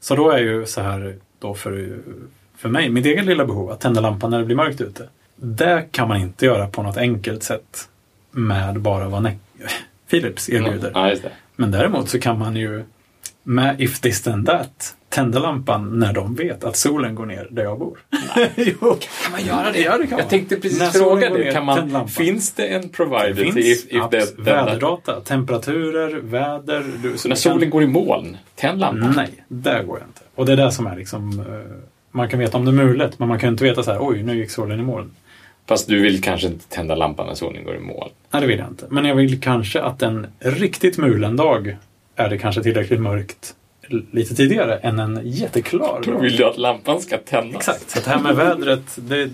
Så 0.00 0.14
då 0.16 0.30
är 0.30 0.38
ju 0.38 0.66
så 0.66 0.80
här 0.80 1.16
då 1.38 1.54
för, 1.54 1.98
för 2.56 2.68
mig, 2.68 2.88
mitt 2.88 3.06
eget 3.06 3.24
lilla 3.24 3.44
behov, 3.44 3.70
att 3.70 3.80
tända 3.80 4.00
lampan 4.00 4.30
när 4.30 4.38
det 4.38 4.44
blir 4.44 4.56
mörkt 4.56 4.80
ute. 4.80 5.08
Det 5.36 5.84
kan 5.90 6.08
man 6.08 6.16
inte 6.20 6.46
göra 6.46 6.66
på 6.68 6.82
något 6.82 6.96
enkelt 6.96 7.42
sätt 7.42 7.88
med 8.30 8.80
bara 8.80 9.08
vad 9.08 9.22
ne- 9.22 9.36
Philips 10.10 10.48
erbjuder. 10.50 10.90
Ja, 10.94 11.10
just 11.10 11.22
det. 11.22 11.30
Men 11.56 11.70
däremot 11.70 12.08
så 12.08 12.18
kan 12.20 12.38
man 12.38 12.56
ju 12.56 12.84
med 13.42 13.80
If 13.80 14.00
This 14.00 14.22
Then 14.22 14.44
That 14.44 14.96
tända 15.08 15.38
lampan 15.38 15.98
när 15.98 16.12
de 16.12 16.34
vet 16.34 16.64
att 16.64 16.76
solen 16.76 17.14
går 17.14 17.26
ner 17.26 17.48
där 17.50 17.62
jag 17.62 17.78
bor. 17.78 17.98
jo, 18.56 18.74
Kan 18.80 19.32
man 19.32 19.44
göra 19.44 19.72
det? 19.72 19.78
Ja, 19.80 19.98
det 19.98 20.06
kan 20.06 20.18
jag 20.18 20.24
man. 20.24 20.28
tänkte 20.28 20.56
precis 20.56 20.78
När 20.78 20.90
solen 20.90 21.28
fråga 21.32 21.44
det. 21.44 21.52
Kan 21.52 21.64
man, 21.64 22.08
finns 22.08 22.52
det 22.52 22.66
en 22.66 22.88
provider 22.88 23.28
det 23.28 23.34
finns 23.42 23.54
till 23.54 23.72
if, 23.72 23.84
if 23.86 24.02
that, 24.10 24.38
väderdata, 24.38 25.20
temperaturer, 25.20 26.20
väder. 26.20 26.84
Du, 27.02 27.18
Så 27.18 27.28
när 27.28 27.36
du 27.36 27.42
kan- 27.42 27.52
solen 27.52 27.70
går 27.70 27.82
i 27.82 27.86
moln, 27.86 28.36
tänd 28.54 28.80
lampan. 28.80 29.12
Nej, 29.16 29.44
där 29.48 29.82
går 29.82 29.98
jag 29.98 30.08
inte. 30.08 30.20
Och 30.34 30.46
det 30.46 30.52
är 30.52 30.56
det 30.56 30.72
som 30.72 30.86
är 30.86 30.96
liksom... 30.96 31.40
eh, 31.40 31.76
man 32.14 32.28
kan 32.28 32.38
veta 32.38 32.58
om 32.58 32.64
det 32.64 32.70
är 32.70 32.84
mulet, 32.86 33.18
men 33.18 33.28
man 33.28 33.38
kan 33.38 33.48
inte 33.48 33.64
veta 33.64 33.82
så 33.82 33.92
här, 33.92 33.98
oj, 34.02 34.22
nu 34.22 34.36
gick 34.36 34.50
solen 34.50 34.80
i 34.80 34.82
moln. 34.82 35.10
Fast 35.68 35.88
du 35.88 36.00
vill 36.00 36.22
kanske 36.22 36.46
inte 36.46 36.68
tända 36.68 36.94
lampan 36.94 37.26
när 37.26 37.34
solen 37.34 37.64
går 37.64 37.76
i 37.76 37.78
moln. 37.78 38.10
Nej, 38.30 38.40
det 38.40 38.46
vill 38.48 38.58
jag 38.58 38.68
inte. 38.68 38.86
Men 38.90 39.04
jag 39.04 39.14
vill 39.14 39.40
kanske 39.40 39.82
att 39.82 40.02
en 40.02 40.26
riktigt 40.38 40.98
mulen 40.98 41.36
dag 41.36 41.76
är 42.16 42.28
det 42.30 42.38
kanske 42.38 42.62
tillräckligt 42.62 43.00
mörkt 43.00 43.54
lite 44.12 44.34
tidigare 44.34 44.76
än 44.76 44.98
en 44.98 45.20
jätteklar 45.24 46.00
Då 46.04 46.12
dag. 46.12 46.20
vill 46.20 46.36
du 46.36 46.44
att 46.44 46.58
lampan 46.58 47.00
ska 47.00 47.18
tändas. 47.18 47.56
Exakt, 47.56 47.90
så 47.90 48.00
det 48.00 48.10
här 48.10 48.18
med 48.22 48.36
vädret, 48.36 48.82
det, 48.96 49.30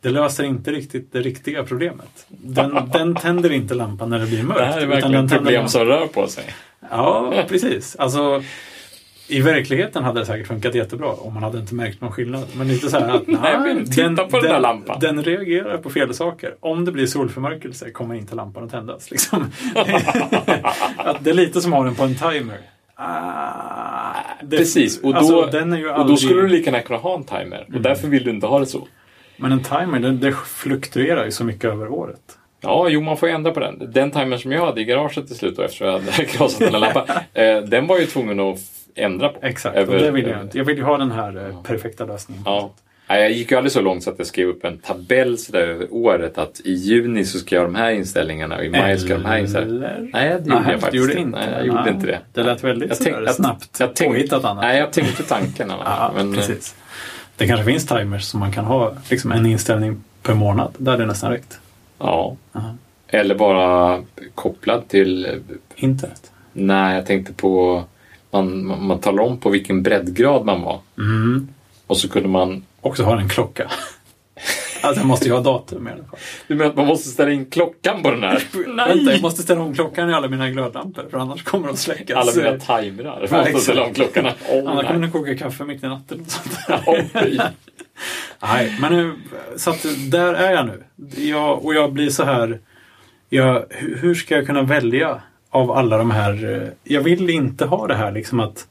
det 0.00 0.10
löser 0.10 0.44
inte 0.44 0.70
riktigt 0.70 1.12
det 1.12 1.20
riktiga 1.20 1.64
problemet. 1.64 2.26
Den, 2.28 2.90
den 2.92 3.14
tänder 3.14 3.52
inte 3.52 3.74
lampan 3.74 4.10
när 4.10 4.18
det 4.18 4.26
blir 4.26 4.42
mörkt. 4.42 4.58
Det 4.60 4.66
här 4.66 4.80
är 4.80 4.86
verkligen 4.86 5.12
den 5.12 5.24
ett 5.24 5.32
problem 5.32 5.54
lampan- 5.54 5.68
som 5.68 5.84
rör 5.84 6.06
på 6.06 6.26
sig. 6.26 6.44
Ja, 6.90 7.44
precis. 7.48 7.96
Alltså, 7.96 8.42
I 9.28 9.40
verkligheten 9.40 10.04
hade 10.04 10.20
det 10.20 10.26
säkert 10.26 10.46
funkat 10.46 10.74
jättebra 10.74 11.08
om 11.12 11.34
man 11.34 11.42
hade 11.42 11.58
inte 11.58 11.74
märkt 11.74 12.00
någon 12.00 12.12
skillnad. 12.12 12.44
Men 12.56 12.70
inte 12.70 12.90
så 12.90 12.98
här 12.98 13.08
att 13.14 13.22
Nej, 13.26 13.58
men 13.60 13.84
titta 13.90 14.24
på 14.24 14.40
den 14.40 14.50
där 14.50 14.60
lampan. 14.60 14.98
Den 15.00 15.24
reagerar 15.24 15.78
på 15.78 15.90
fel 15.90 16.14
saker. 16.14 16.54
Om 16.60 16.84
det 16.84 16.92
blir 16.92 17.06
solförmörkelse 17.06 17.90
kommer 17.90 18.14
inte 18.14 18.34
lampan 18.34 18.64
att 18.64 18.70
tändas. 18.70 19.10
Liksom. 19.10 19.44
att 20.96 21.24
det 21.24 21.30
är 21.30 21.34
lite 21.34 21.60
som 21.60 21.72
att 21.72 21.78
ha 21.78 21.84
den 21.84 21.94
på 21.94 22.02
en 22.04 22.14
timer. 22.14 22.58
Ah, 22.96 24.14
det- 24.42 24.56
Precis, 24.56 25.00
och 25.02 25.12
då, 25.12 25.18
alltså, 25.18 25.42
den 25.46 25.72
är 25.72 25.76
ju 25.78 25.88
och 25.88 25.94
då 25.94 26.00
aldrig- 26.00 26.18
skulle 26.18 26.42
du 26.42 26.48
lika 26.48 26.70
gärna 26.70 26.82
kunna 26.82 26.98
ha 26.98 27.14
en 27.14 27.24
timer. 27.24 27.66
Och 27.74 27.80
därför 27.80 28.08
vill 28.08 28.24
du 28.24 28.30
inte 28.30 28.46
ha 28.46 28.58
det 28.58 28.66
så. 28.66 28.88
Men 29.36 29.52
en 29.52 29.62
timer, 29.62 29.98
det, 29.98 30.10
det 30.12 30.32
fluktuerar 30.46 31.24
ju 31.24 31.30
så 31.30 31.44
mycket 31.44 31.64
över 31.64 31.88
året. 31.88 32.20
Ja, 32.60 32.88
jo, 32.88 33.00
man 33.00 33.16
får 33.16 33.28
ändra 33.28 33.50
på 33.50 33.60
den. 33.60 33.92
Den 33.92 34.10
timern 34.10 34.38
som 34.38 34.52
jag 34.52 34.66
hade 34.66 34.80
i 34.80 34.84
garaget 34.84 35.26
till 35.26 35.36
slut 35.36 35.56
då, 35.56 35.62
efter 35.62 35.84
att 35.86 35.92
jag 35.92 36.00
hade 36.12 36.24
krossat 36.30 36.72
den 36.72 36.80
lampan, 36.80 37.06
eh, 37.34 37.58
den 37.58 37.86
var 37.86 37.98
ju 37.98 38.06
tvungen 38.06 38.40
att 38.40 38.58
ändra 38.94 39.28
på. 39.28 39.46
Exakt, 39.46 39.76
Över- 39.76 39.94
och 39.94 40.00
det 40.00 40.10
vill 40.10 40.26
jag 40.26 40.40
inte. 40.42 40.58
Jag 40.58 40.64
vill 40.64 40.76
ju 40.76 40.82
ha 40.82 40.98
den 40.98 41.10
här 41.12 41.48
eh, 41.48 41.62
perfekta 41.62 42.04
lösningen. 42.04 42.42
Ja. 42.46 42.70
Nej, 43.08 43.22
jag 43.22 43.30
gick 43.32 43.50
ju 43.50 43.56
aldrig 43.56 43.72
så 43.72 43.80
långt 43.80 44.02
så 44.02 44.10
att 44.10 44.18
jag 44.18 44.26
skrev 44.26 44.48
upp 44.48 44.64
en 44.64 44.78
tabell 44.78 45.38
så 45.38 45.52
där 45.52 45.60
över 45.60 45.86
året 45.90 46.38
att 46.38 46.60
i 46.64 46.72
juni 46.72 47.24
så 47.24 47.38
ska 47.38 47.54
jag 47.54 47.62
ha 47.62 47.66
de 47.66 47.74
här 47.74 47.90
inställningarna 47.90 48.56
och 48.56 48.64
i 48.64 48.70
maj 48.70 48.98
ska 48.98 49.08
jag 49.08 49.16
ha 49.16 49.22
de 49.22 49.28
här 49.28 49.38
inställningarna. 49.38 49.94
Nej, 50.12 50.28
det 50.28 50.34
gjorde 50.50 50.60
Nej, 50.60 50.72
jag 50.72 50.80
faktiskt 50.80 50.94
gjorde 51.08 51.20
inte. 51.20 51.38
Nej, 51.38 51.48
jag 51.56 51.66
gjorde 51.66 51.82
Nej, 51.84 51.92
inte 51.94 52.06
det. 52.06 52.18
Det 52.32 52.42
lät 52.42 52.64
väldigt 52.64 52.88
Jag 52.88 52.96
sådär 52.98 53.12
tänkte- 53.12 53.32
snabbt 53.34 53.76
jag 53.80 53.94
tänkte- 53.94 54.04
påhittat 54.04 54.44
annars. 54.44 54.62
Nej, 54.62 54.78
jag 54.78 54.92
tänkte 54.92 55.22
tanken 55.22 55.68
Ja. 55.84 56.12
Men, 56.16 56.30
eh, 56.30 56.34
precis. 56.36 56.74
Det 57.36 57.46
kanske 57.46 57.64
finns 57.66 57.86
timers 57.86 58.22
som 58.24 58.40
man 58.40 58.52
kan 58.52 58.64
ha 58.64 58.92
liksom 59.10 59.32
en 59.32 59.46
inställning 59.46 60.04
per 60.22 60.34
månad. 60.34 60.74
Där 60.78 60.92
är 60.94 60.98
det 60.98 61.06
nästan 61.06 61.30
räckt. 61.30 61.58
Ja. 61.98 62.36
Aha. 62.52 62.74
Eller 63.08 63.34
bara 63.34 64.02
kopplad 64.34 64.88
till... 64.88 65.40
Internet. 65.76 66.32
Nej, 66.52 66.94
jag 66.96 67.06
tänkte 67.06 67.32
på... 67.32 67.84
Man, 68.34 68.66
man, 68.66 68.86
man 68.86 69.00
talar 69.00 69.22
om 69.22 69.40
på 69.40 69.50
vilken 69.50 69.82
breddgrad 69.82 70.44
man 70.44 70.62
var. 70.62 70.80
Mm. 70.98 71.48
Och 71.86 71.96
så 71.96 72.08
kunde 72.08 72.28
man... 72.28 72.64
Också 72.80 73.02
ha 73.02 73.20
en 73.20 73.28
klocka. 73.28 73.70
alltså 74.82 75.00
jag 75.00 75.06
måste 75.06 75.26
ju 75.26 75.32
ha 75.32 75.40
datum 75.40 75.88
i 75.88 75.90
alla 75.90 76.04
fall. 76.04 76.18
Du 76.48 76.54
menar 76.54 76.70
att 76.70 76.76
man 76.76 76.86
måste 76.86 77.08
ställa 77.08 77.30
in 77.30 77.46
klockan 77.46 78.02
på 78.02 78.10
den 78.10 78.22
här? 78.22 78.42
Vänta, 78.86 79.12
jag 79.12 79.22
måste 79.22 79.42
ställa 79.42 79.60
om 79.60 79.74
klockan 79.74 80.10
i 80.10 80.14
alla 80.14 80.28
mina 80.28 80.50
glödlampor 80.50 81.06
för 81.10 81.18
annars 81.18 81.42
kommer 81.42 81.66
de 81.66 81.76
släckas. 81.76 82.16
Alla 82.16 82.44
mina 82.44 82.58
timrar. 82.58 83.28
Ja, 83.30 83.38
måste 83.38 83.60
ställa 83.60 83.84
om 83.84 83.94
klockorna. 83.94 84.32
Åh, 84.48 84.70
annars 84.70 84.86
kommer 84.86 84.92
nej. 84.92 85.00
den 85.00 85.10
koka 85.10 85.36
kaffe 85.36 85.64
mitt 85.64 85.84
i 85.84 85.86
natten. 85.86 86.20
Och 86.20 86.30
sånt 86.30 86.66
där. 87.12 87.50
Nej, 88.42 88.76
men 88.80 88.92
nu, 88.92 89.14
så 89.56 89.70
att 89.70 89.86
där 90.10 90.34
är 90.34 90.52
jag 90.52 90.66
nu. 90.66 90.84
Jag, 91.16 91.64
och 91.64 91.74
jag 91.74 91.92
blir 91.92 92.10
så 92.10 92.24
här, 92.24 92.60
jag, 93.28 93.64
hur 93.70 94.14
ska 94.14 94.34
jag 94.34 94.46
kunna 94.46 94.62
välja 94.62 95.20
av 95.54 95.70
alla 95.70 95.98
de 95.98 96.10
här? 96.10 96.62
Eh, 96.62 96.68
jag 96.84 97.00
vill 97.00 97.30
inte 97.30 97.64
ha 97.64 97.86
det 97.86 97.94
här 97.94 98.12
liksom 98.12 98.40
att 98.40 98.66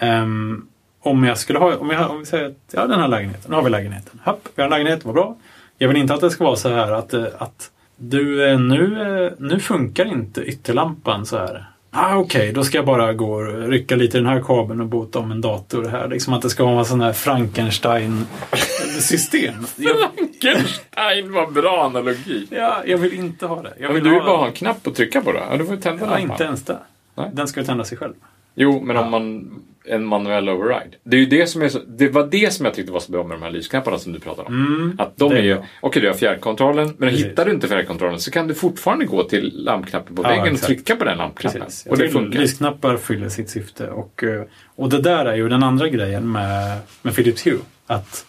um, 0.00 0.68
om 1.00 1.24
jag 1.24 1.38
skulle 1.38 1.58
ha, 1.58 1.76
om, 1.76 1.90
jag, 1.90 2.10
om 2.10 2.18
vi 2.18 2.26
säger 2.26 2.46
att 2.46 2.56
ja, 2.70 2.86
den 2.86 3.00
här 3.00 3.08
lägenheten, 3.08 3.50
nu 3.50 3.56
har 3.56 3.62
vi 3.62 3.70
lägenheten. 3.70 4.20
Hopp, 4.24 4.48
vi 4.54 4.62
har 4.62 4.70
en 4.70 4.78
lägenhet, 4.78 5.04
vad 5.04 5.14
bra. 5.14 5.36
Jag 5.78 5.88
vill 5.88 5.96
inte 5.96 6.14
att 6.14 6.20
det 6.20 6.30
ska 6.30 6.44
vara 6.44 6.56
så 6.56 6.68
här 6.68 6.92
att, 6.92 7.14
eh, 7.14 7.24
att 7.38 7.70
du, 7.96 8.50
eh, 8.50 8.58
nu, 8.58 9.34
nu 9.38 9.60
funkar 9.60 10.04
inte 10.04 10.42
ytterlampan 10.42 11.26
så 11.26 11.36
här. 11.36 11.64
Ah, 11.90 12.16
Okej, 12.16 12.52
då 12.52 12.64
ska 12.64 12.78
jag 12.78 12.86
bara 12.86 13.12
gå 13.12 13.32
och 13.32 13.68
rycka 13.68 13.96
lite 13.96 14.18
i 14.18 14.20
den 14.20 14.30
här 14.30 14.40
kabeln 14.40 14.80
och 14.80 14.86
bota 14.86 15.18
om 15.18 15.32
en 15.32 15.40
dator 15.40 15.84
här. 15.84 16.08
Liksom 16.08 16.34
att 16.34 16.42
det 16.42 16.50
ska 16.50 16.64
vara 16.64 16.78
en 16.78 16.84
sån 16.84 17.00
här 17.00 17.12
Frankenstein... 17.12 18.26
Jag, 19.76 19.96
Frankenstein, 20.42 21.32
vad 21.32 21.52
bra 21.52 21.84
analogi. 21.84 22.46
ja, 22.50 22.82
jag 22.86 22.98
vill 22.98 23.12
inte 23.14 23.46
ha 23.46 23.62
det. 23.62 23.72
Jag 23.78 23.84
Ja, 23.84 23.86
men 23.86 23.94
vill 23.94 24.04
du 24.04 24.10
vill 24.10 24.18
ha, 24.20 24.26
bara 24.26 24.36
ha 24.38 24.46
en 24.46 24.52
knapp 24.52 24.86
att 24.86 24.94
trycka 24.94 25.20
på 25.20 25.32
då. 25.32 25.38
Ja, 25.50 25.56
du 25.56 25.64
får 25.66 25.76
tända 25.76 26.04
Ja, 26.04 26.10
lampan. 26.10 26.30
inte 26.30 26.44
ens 26.44 26.62
det. 26.64 26.78
Nej. 27.14 27.30
Den 27.32 27.48
ska 27.48 27.60
ju 27.60 27.66
tända 27.66 27.84
sig 27.84 27.98
själv. 27.98 28.14
Jo, 28.54 28.80
men 28.84 28.96
om 28.96 29.10
man... 29.10 29.50
En 29.88 30.04
manuell 30.04 30.48
override. 30.48 30.96
Det, 31.04 31.16
är 31.16 31.20
ju 31.20 31.26
det, 31.26 31.46
som 31.46 31.62
är 31.62 31.68
så, 31.68 31.78
det 31.88 32.08
var 32.08 32.26
det 32.26 32.52
som 32.52 32.64
jag 32.66 32.74
tyckte 32.74 32.92
var 32.92 33.00
så 33.00 33.12
bra 33.12 33.22
med 33.24 33.36
de 33.38 33.42
här 33.42 33.50
lysknapparna 33.50 33.98
som 33.98 34.12
du 34.12 34.20
pratade 34.20 34.48
om. 34.48 34.96
att 34.98 35.16
de 35.16 35.30
Mm. 35.32 35.38
är 35.38 35.46
ju... 35.46 35.58
Okej, 35.80 36.02
du 36.02 36.08
har 36.08 36.14
fjärrkontrollen, 36.14 36.94
men 36.98 37.08
Precis. 37.10 37.26
hittar 37.26 37.44
du 37.44 37.50
inte 37.50 37.68
fjärrkontrollen 37.68 38.20
så 38.20 38.30
kan 38.30 38.46
du 38.48 38.54
fortfarande 38.54 39.04
gå 39.04 39.24
till 39.24 39.52
lampknappen 39.64 40.16
på 40.16 40.22
Ja, 40.22 40.28
väggen 40.28 40.42
och 40.42 40.48
exakt. 40.48 40.66
trycka 40.66 40.96
på 40.96 41.04
den 41.04 41.18
lampknappen. 41.18 41.62
Precis. 41.62 41.86
Och 41.86 41.98
det 41.98 42.08
funkar. 42.08 42.38
Lysknappar 42.40 42.96
fyller 42.96 43.28
sitt 43.28 43.50
syfte. 43.50 43.88
Och, 43.90 44.24
eh, 44.24 44.42
och 44.76 44.88
det 44.88 45.02
där 45.02 45.24
är 45.24 45.34
ju 45.36 45.48
den 45.48 45.62
andra 45.62 45.88
grejen 45.88 46.32
med, 46.32 46.78
med 47.02 47.14
Philips 47.14 47.46
Hue. 47.46 47.58
Att 47.86 48.26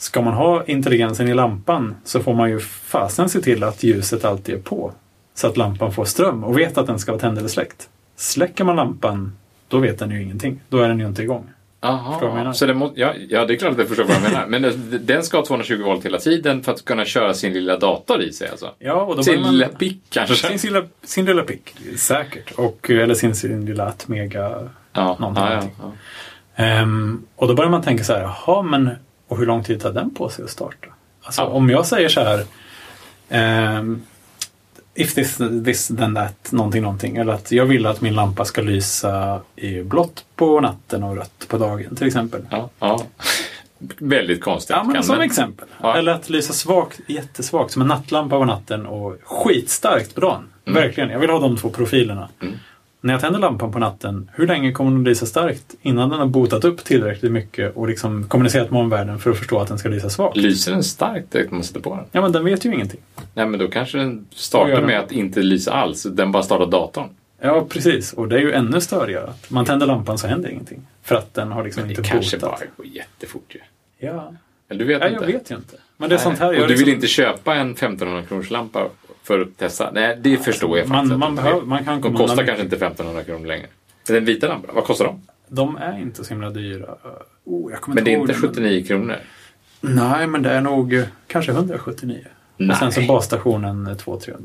ska 0.00 0.20
man 0.22 0.34
ha 0.34 0.64
intelligensen 0.64 1.28
i 1.28 1.34
lampan 1.34 1.94
så 2.04 2.20
får 2.20 2.34
man 2.34 2.50
ju 2.50 2.60
fasen 2.60 3.28
se 3.28 3.40
till 3.40 3.64
att 3.64 3.82
ljuset 3.82 4.24
alltid 4.24 4.54
är 4.54 4.58
på. 4.58 4.92
Så 5.34 5.46
att 5.46 5.56
lampan 5.56 5.92
får 5.92 6.04
ström 6.04 6.44
och 6.44 6.58
vet 6.58 6.78
att 6.78 6.86
den 6.86 6.98
ska 6.98 7.12
vara 7.12 7.20
tänd 7.20 7.38
eller 7.38 7.48
släckt. 7.48 7.88
Släcker 8.16 8.64
man 8.64 8.76
lampan, 8.76 9.36
då 9.68 9.78
vet 9.78 9.98
den 9.98 10.10
ju 10.10 10.22
ingenting. 10.22 10.60
Då 10.68 10.78
är 10.78 10.88
den 10.88 11.00
ju 11.00 11.06
inte 11.06 11.22
igång. 11.22 11.46
Du? 11.80 11.86
Aha, 11.88 12.52
så 12.54 12.66
det 12.66 12.74
må, 12.74 12.92
ja, 12.94 13.14
ja, 13.28 13.44
det 13.46 13.54
är 13.54 13.56
klart 13.56 13.72
att 13.72 13.78
jag 13.78 13.88
förstår 13.88 14.04
vad 14.04 14.14
jag 14.16 14.22
menar. 14.22 14.46
Men 14.46 14.62
det- 14.62 14.98
den 14.98 15.22
ska 15.22 15.36
ha 15.38 15.44
220 15.46 15.82
volt 15.84 16.04
hela 16.04 16.18
tiden 16.18 16.62
för 16.62 16.72
att 16.72 16.84
kunna 16.84 17.04
köra 17.04 17.34
sin 17.34 17.52
lilla 17.52 17.76
dator 17.78 18.22
i 18.22 18.32
sig 18.32 18.48
alltså. 18.48 18.70
Ja, 18.78 18.94
och 19.02 19.16
då 19.16 19.22
Sin 19.22 19.40
man- 19.40 19.52
lilla 19.52 19.68
pick 19.68 20.02
kanske. 20.10 20.58
Sin 20.58 20.72
lilla, 20.72 20.86
sin 21.04 21.24
lilla 21.24 21.42
pick, 21.42 21.74
säkert. 21.96 22.50
Och, 22.58 22.90
eller 22.90 23.14
sin, 23.14 23.34
sin 23.34 23.66
lilla 23.66 23.86
Atmega 23.86 24.68
Ja, 24.92 25.16
någonting. 25.20 25.44
ja, 25.44 25.52
ja, 25.52 25.68
ja. 26.56 26.64
Ehm, 26.64 27.22
och 27.36 27.48
då 27.48 27.54
börjar 27.54 27.70
man 27.70 27.82
tänka 27.82 28.04
så 28.04 28.12
här, 28.12 28.20
jaha, 28.20 28.62
men 28.62 28.90
och 29.30 29.38
hur 29.38 29.46
lång 29.46 29.64
tid 29.64 29.80
tar 29.80 29.92
den 29.92 30.14
på 30.14 30.28
sig 30.28 30.44
att 30.44 30.50
starta? 30.50 30.86
Alltså 31.22 31.42
om 31.42 31.70
jag 31.70 31.86
säger 31.86 32.08
så 32.08 32.20
här, 32.20 32.44
ehm, 33.28 34.02
if 34.94 35.14
this, 35.14 35.38
this 35.64 35.88
then 35.88 36.14
that, 36.14 36.52
någonting, 36.52 36.82
någonting. 36.82 37.16
Eller 37.16 37.32
att 37.32 37.52
jag 37.52 37.66
vill 37.66 37.86
att 37.86 38.00
min 38.00 38.14
lampa 38.14 38.44
ska 38.44 38.62
lysa 38.62 39.40
i 39.56 39.82
blått 39.82 40.24
på 40.36 40.60
natten 40.60 41.02
och 41.02 41.16
rött 41.16 41.44
på 41.48 41.58
dagen 41.58 41.96
till 41.96 42.06
exempel. 42.06 42.46
Ja, 42.50 42.70
ja. 42.80 43.02
Väldigt 43.98 44.40
konstigt. 44.42 44.76
Ja, 44.76 44.84
men 44.84 45.02
som 45.02 45.16
man- 45.16 45.24
exempel. 45.24 45.68
Ja. 45.82 45.96
Eller 45.96 46.12
att 46.12 46.30
lysa 46.30 46.52
svagt, 46.52 47.00
jättesvagt 47.06 47.70
som 47.72 47.82
en 47.82 47.88
nattlampa 47.88 48.38
på 48.38 48.44
natten 48.44 48.86
och 48.86 49.16
skitstarkt 49.24 50.14
på 50.14 50.20
dagen. 50.20 50.48
Mm. 50.66 50.82
Verkligen, 50.82 51.10
jag 51.10 51.18
vill 51.18 51.30
ha 51.30 51.38
de 51.38 51.56
två 51.56 51.68
profilerna. 51.70 52.28
När 53.02 53.14
jag 53.14 53.20
tänder 53.20 53.40
lampan 53.40 53.72
på 53.72 53.78
natten, 53.78 54.30
hur 54.34 54.46
länge 54.46 54.72
kommer 54.72 54.90
den 54.90 55.04
lysa 55.04 55.26
starkt 55.26 55.74
innan 55.82 56.10
den 56.10 56.18
har 56.18 56.26
botat 56.26 56.64
upp 56.64 56.84
tillräckligt 56.84 57.32
mycket 57.32 57.76
och 57.76 57.88
liksom 57.88 58.28
kommunicerat 58.28 58.70
med 58.70 58.80
omvärlden 58.80 59.18
för 59.18 59.30
att 59.30 59.38
förstå 59.38 59.58
att 59.58 59.68
den 59.68 59.78
ska 59.78 59.88
lysa 59.88 60.10
svagt? 60.10 60.36
Lyser 60.36 60.72
den 60.72 60.82
starkt 60.84 61.30
direkt 61.30 61.50
när 61.50 61.56
man 61.56 61.64
sätter 61.64 61.80
på 61.80 61.96
den? 61.96 62.04
Ja, 62.12 62.20
men 62.20 62.32
den 62.32 62.44
vet 62.44 62.64
ju 62.64 62.74
ingenting. 62.74 63.00
Nej, 63.34 63.46
men 63.46 63.60
då 63.60 63.68
kanske 63.68 63.98
den 63.98 64.26
startar 64.34 64.82
med 64.82 65.00
att 65.00 65.12
inte 65.12 65.42
lysa 65.42 65.72
alls. 65.72 66.02
Den 66.02 66.32
bara 66.32 66.42
startar 66.42 66.66
datorn. 66.66 67.08
Ja, 67.40 67.66
precis. 67.68 68.12
Och 68.12 68.28
det 68.28 68.36
är 68.36 68.40
ju 68.40 68.52
ännu 68.52 68.80
störigare. 68.80 69.24
Att 69.24 69.50
man 69.50 69.64
tänder 69.64 69.86
lampan 69.86 70.18
så 70.18 70.26
händer 70.26 70.48
ingenting. 70.48 70.86
För 71.02 71.14
att 71.14 71.34
den 71.34 71.52
har 71.52 71.64
liksom 71.64 71.82
Men 71.82 71.90
inte 71.90 72.02
det 72.02 72.08
kanske 72.08 72.36
botat. 72.36 72.50
bara 72.60 72.66
går 72.76 72.86
jättefort 72.86 73.54
ju. 73.54 73.60
Ja. 74.06 74.34
Eller 74.68 74.78
du 74.78 74.84
vet 74.84 75.00
ja, 75.00 75.08
inte? 75.08 75.24
jag 75.24 75.32
vet 75.32 75.50
ju 75.50 75.54
inte. 75.54 75.76
Men 75.96 76.08
det 76.08 76.14
är 76.14 76.18
sånt 76.18 76.38
här 76.38 76.48
och 76.48 76.54
du 76.54 76.60
vill 76.60 76.68
liksom- 76.70 76.94
inte 76.94 77.06
köpa 77.06 77.54
en 77.54 77.70
1500 77.70 78.22
kronors 78.22 78.50
lampa 78.50 78.88
för 79.22 79.40
att 79.40 79.56
testa? 79.58 79.90
Nej, 79.90 80.18
det 80.22 80.36
förstår 80.36 80.78
jag 80.78 80.88
Man- 80.88 80.96
faktiskt. 80.98 81.12
att 81.12 81.18
man 81.18 81.36
du 81.36 81.42
behöver- 81.42 81.66
man 81.66 81.84
kan 81.84 82.00
De 82.00 82.16
kostar 82.16 82.44
kanske 82.44 82.64
inte 82.64 82.76
1500 82.76 83.22
kronor 83.24 83.46
längre. 83.46 83.66
Men 84.06 84.14
den 84.14 84.24
vita 84.24 84.48
lampan, 84.48 84.70
vad 84.74 84.84
kostar 84.84 85.04
de? 85.04 85.22
De 85.48 85.76
är 85.76 85.98
inte 86.00 86.24
så 86.24 86.34
himla 86.34 86.50
dyra. 86.50 86.94
Oh, 87.44 87.72
Men 87.86 88.04
det 88.04 88.12
är 88.14 88.18
inte 88.18 88.34
79 88.34 88.84
kronor. 88.86 89.16
Nej, 89.80 90.26
men 90.26 90.42
det 90.42 90.50
är 90.50 90.60
nog 90.60 91.02
kanske 91.26 91.52
179. 91.52 92.18
Nej. 92.56 92.70
Och 92.70 92.76
sen 92.76 92.92
så 92.92 93.00
basstationen 93.02 93.86
eh, 93.86 93.94
200-300. 93.96 94.36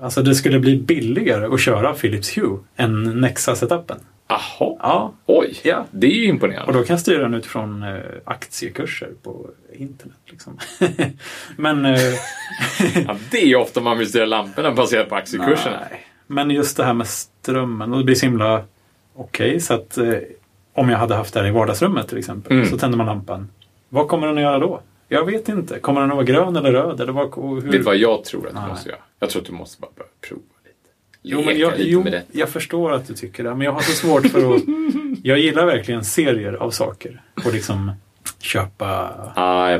Alltså 0.00 0.22
det 0.22 0.34
skulle 0.34 0.58
bli 0.60 0.76
billigare 0.76 1.46
att 1.54 1.60
köra 1.60 1.92
Philips 1.94 2.38
Hue 2.38 2.58
än 2.76 3.20
Nexa-setupen. 3.20 3.96
Jaha, 4.28 4.40
Ja, 4.58 5.12
oj. 5.26 5.60
Ja. 5.62 5.84
Det 5.90 6.06
är 6.06 6.10
ju 6.10 6.24
imponerande. 6.24 6.66
och 6.66 6.72
då 6.72 6.84
kan 6.84 6.94
jag 6.94 7.00
styra 7.00 7.22
den 7.22 7.34
utifrån 7.34 7.82
eh, 7.82 7.98
aktiekurser 8.24 9.10
på 9.22 9.50
internet. 9.72 10.16
Liksom. 10.26 10.58
men, 11.56 11.84
eh, 11.84 12.00
Ja, 13.06 13.16
det 13.30 13.42
är 13.42 13.46
ju 13.46 13.56
ofta 13.56 13.80
man 13.80 13.98
vill 13.98 14.08
styra 14.08 14.26
lamporna 14.26 14.72
baserat 14.72 15.08
på 15.08 15.14
aktiekurserna. 15.14 15.78
nej. 15.90 16.06
men 16.26 16.50
just 16.50 16.76
det 16.76 16.84
här 16.84 16.94
med 16.94 17.06
strömmen. 17.08 17.92
Och 17.92 17.98
det 17.98 18.04
blir 18.04 18.14
så 18.14 18.26
himla 18.26 18.64
okej. 19.14 19.60
så 19.60 19.74
att 19.74 19.98
eh, 19.98 20.14
om 20.74 20.88
jag 20.88 20.98
hade 20.98 21.14
haft 21.14 21.34
det 21.34 21.40
här 21.40 21.46
i 21.46 21.50
vardagsrummet 21.50 22.08
till 22.08 22.18
exempel. 22.18 22.52
Mm. 22.52 22.66
Så 22.68 22.78
tänder 22.78 22.98
man 22.98 23.06
lampan. 23.06 23.48
Vad 23.88 24.08
kommer 24.08 24.26
den 24.26 24.36
att 24.36 24.42
göra 24.42 24.58
då? 24.58 24.80
Jag 25.08 25.24
vet 25.24 25.48
inte. 25.48 25.78
Kommer 25.78 26.00
den 26.00 26.10
att 26.10 26.16
vara 26.16 26.26
grön 26.26 26.56
eller 26.56 26.72
röd? 26.72 27.00
Eller 27.00 27.12
vad, 27.12 27.34
hur? 27.34 27.60
Vet 27.60 27.72
du 27.72 27.78
vad 27.78 27.96
jag 27.96 28.24
tror 28.24 28.48
att 28.48 28.54
du 28.54 28.68
måste 28.68 28.88
göra? 28.88 28.98
Jag 29.20 29.30
tror 29.30 29.42
att 29.42 29.48
du 29.48 29.52
måste 29.52 29.80
bara 29.80 29.90
börja 29.96 30.08
prova. 30.20 30.42
Jo, 31.26 31.42
men 31.46 31.58
jag, 31.58 31.72
lite 31.78 31.90
jo, 31.90 32.02
med 32.02 32.12
det. 32.12 32.22
jag 32.32 32.48
förstår 32.48 32.92
att 32.92 33.08
du 33.08 33.14
tycker 33.14 33.44
det. 33.44 33.50
Men 33.54 33.60
jag 33.60 33.72
har 33.72 33.80
så 33.80 33.92
svårt 33.92 34.26
för 34.26 34.54
att... 34.54 34.62
jag 35.22 35.38
gillar 35.38 35.66
verkligen 35.66 36.04
serier 36.04 36.52
av 36.52 36.70
saker. 36.70 37.22
Och 37.46 37.52
liksom 37.54 37.92
köpa 38.40 39.10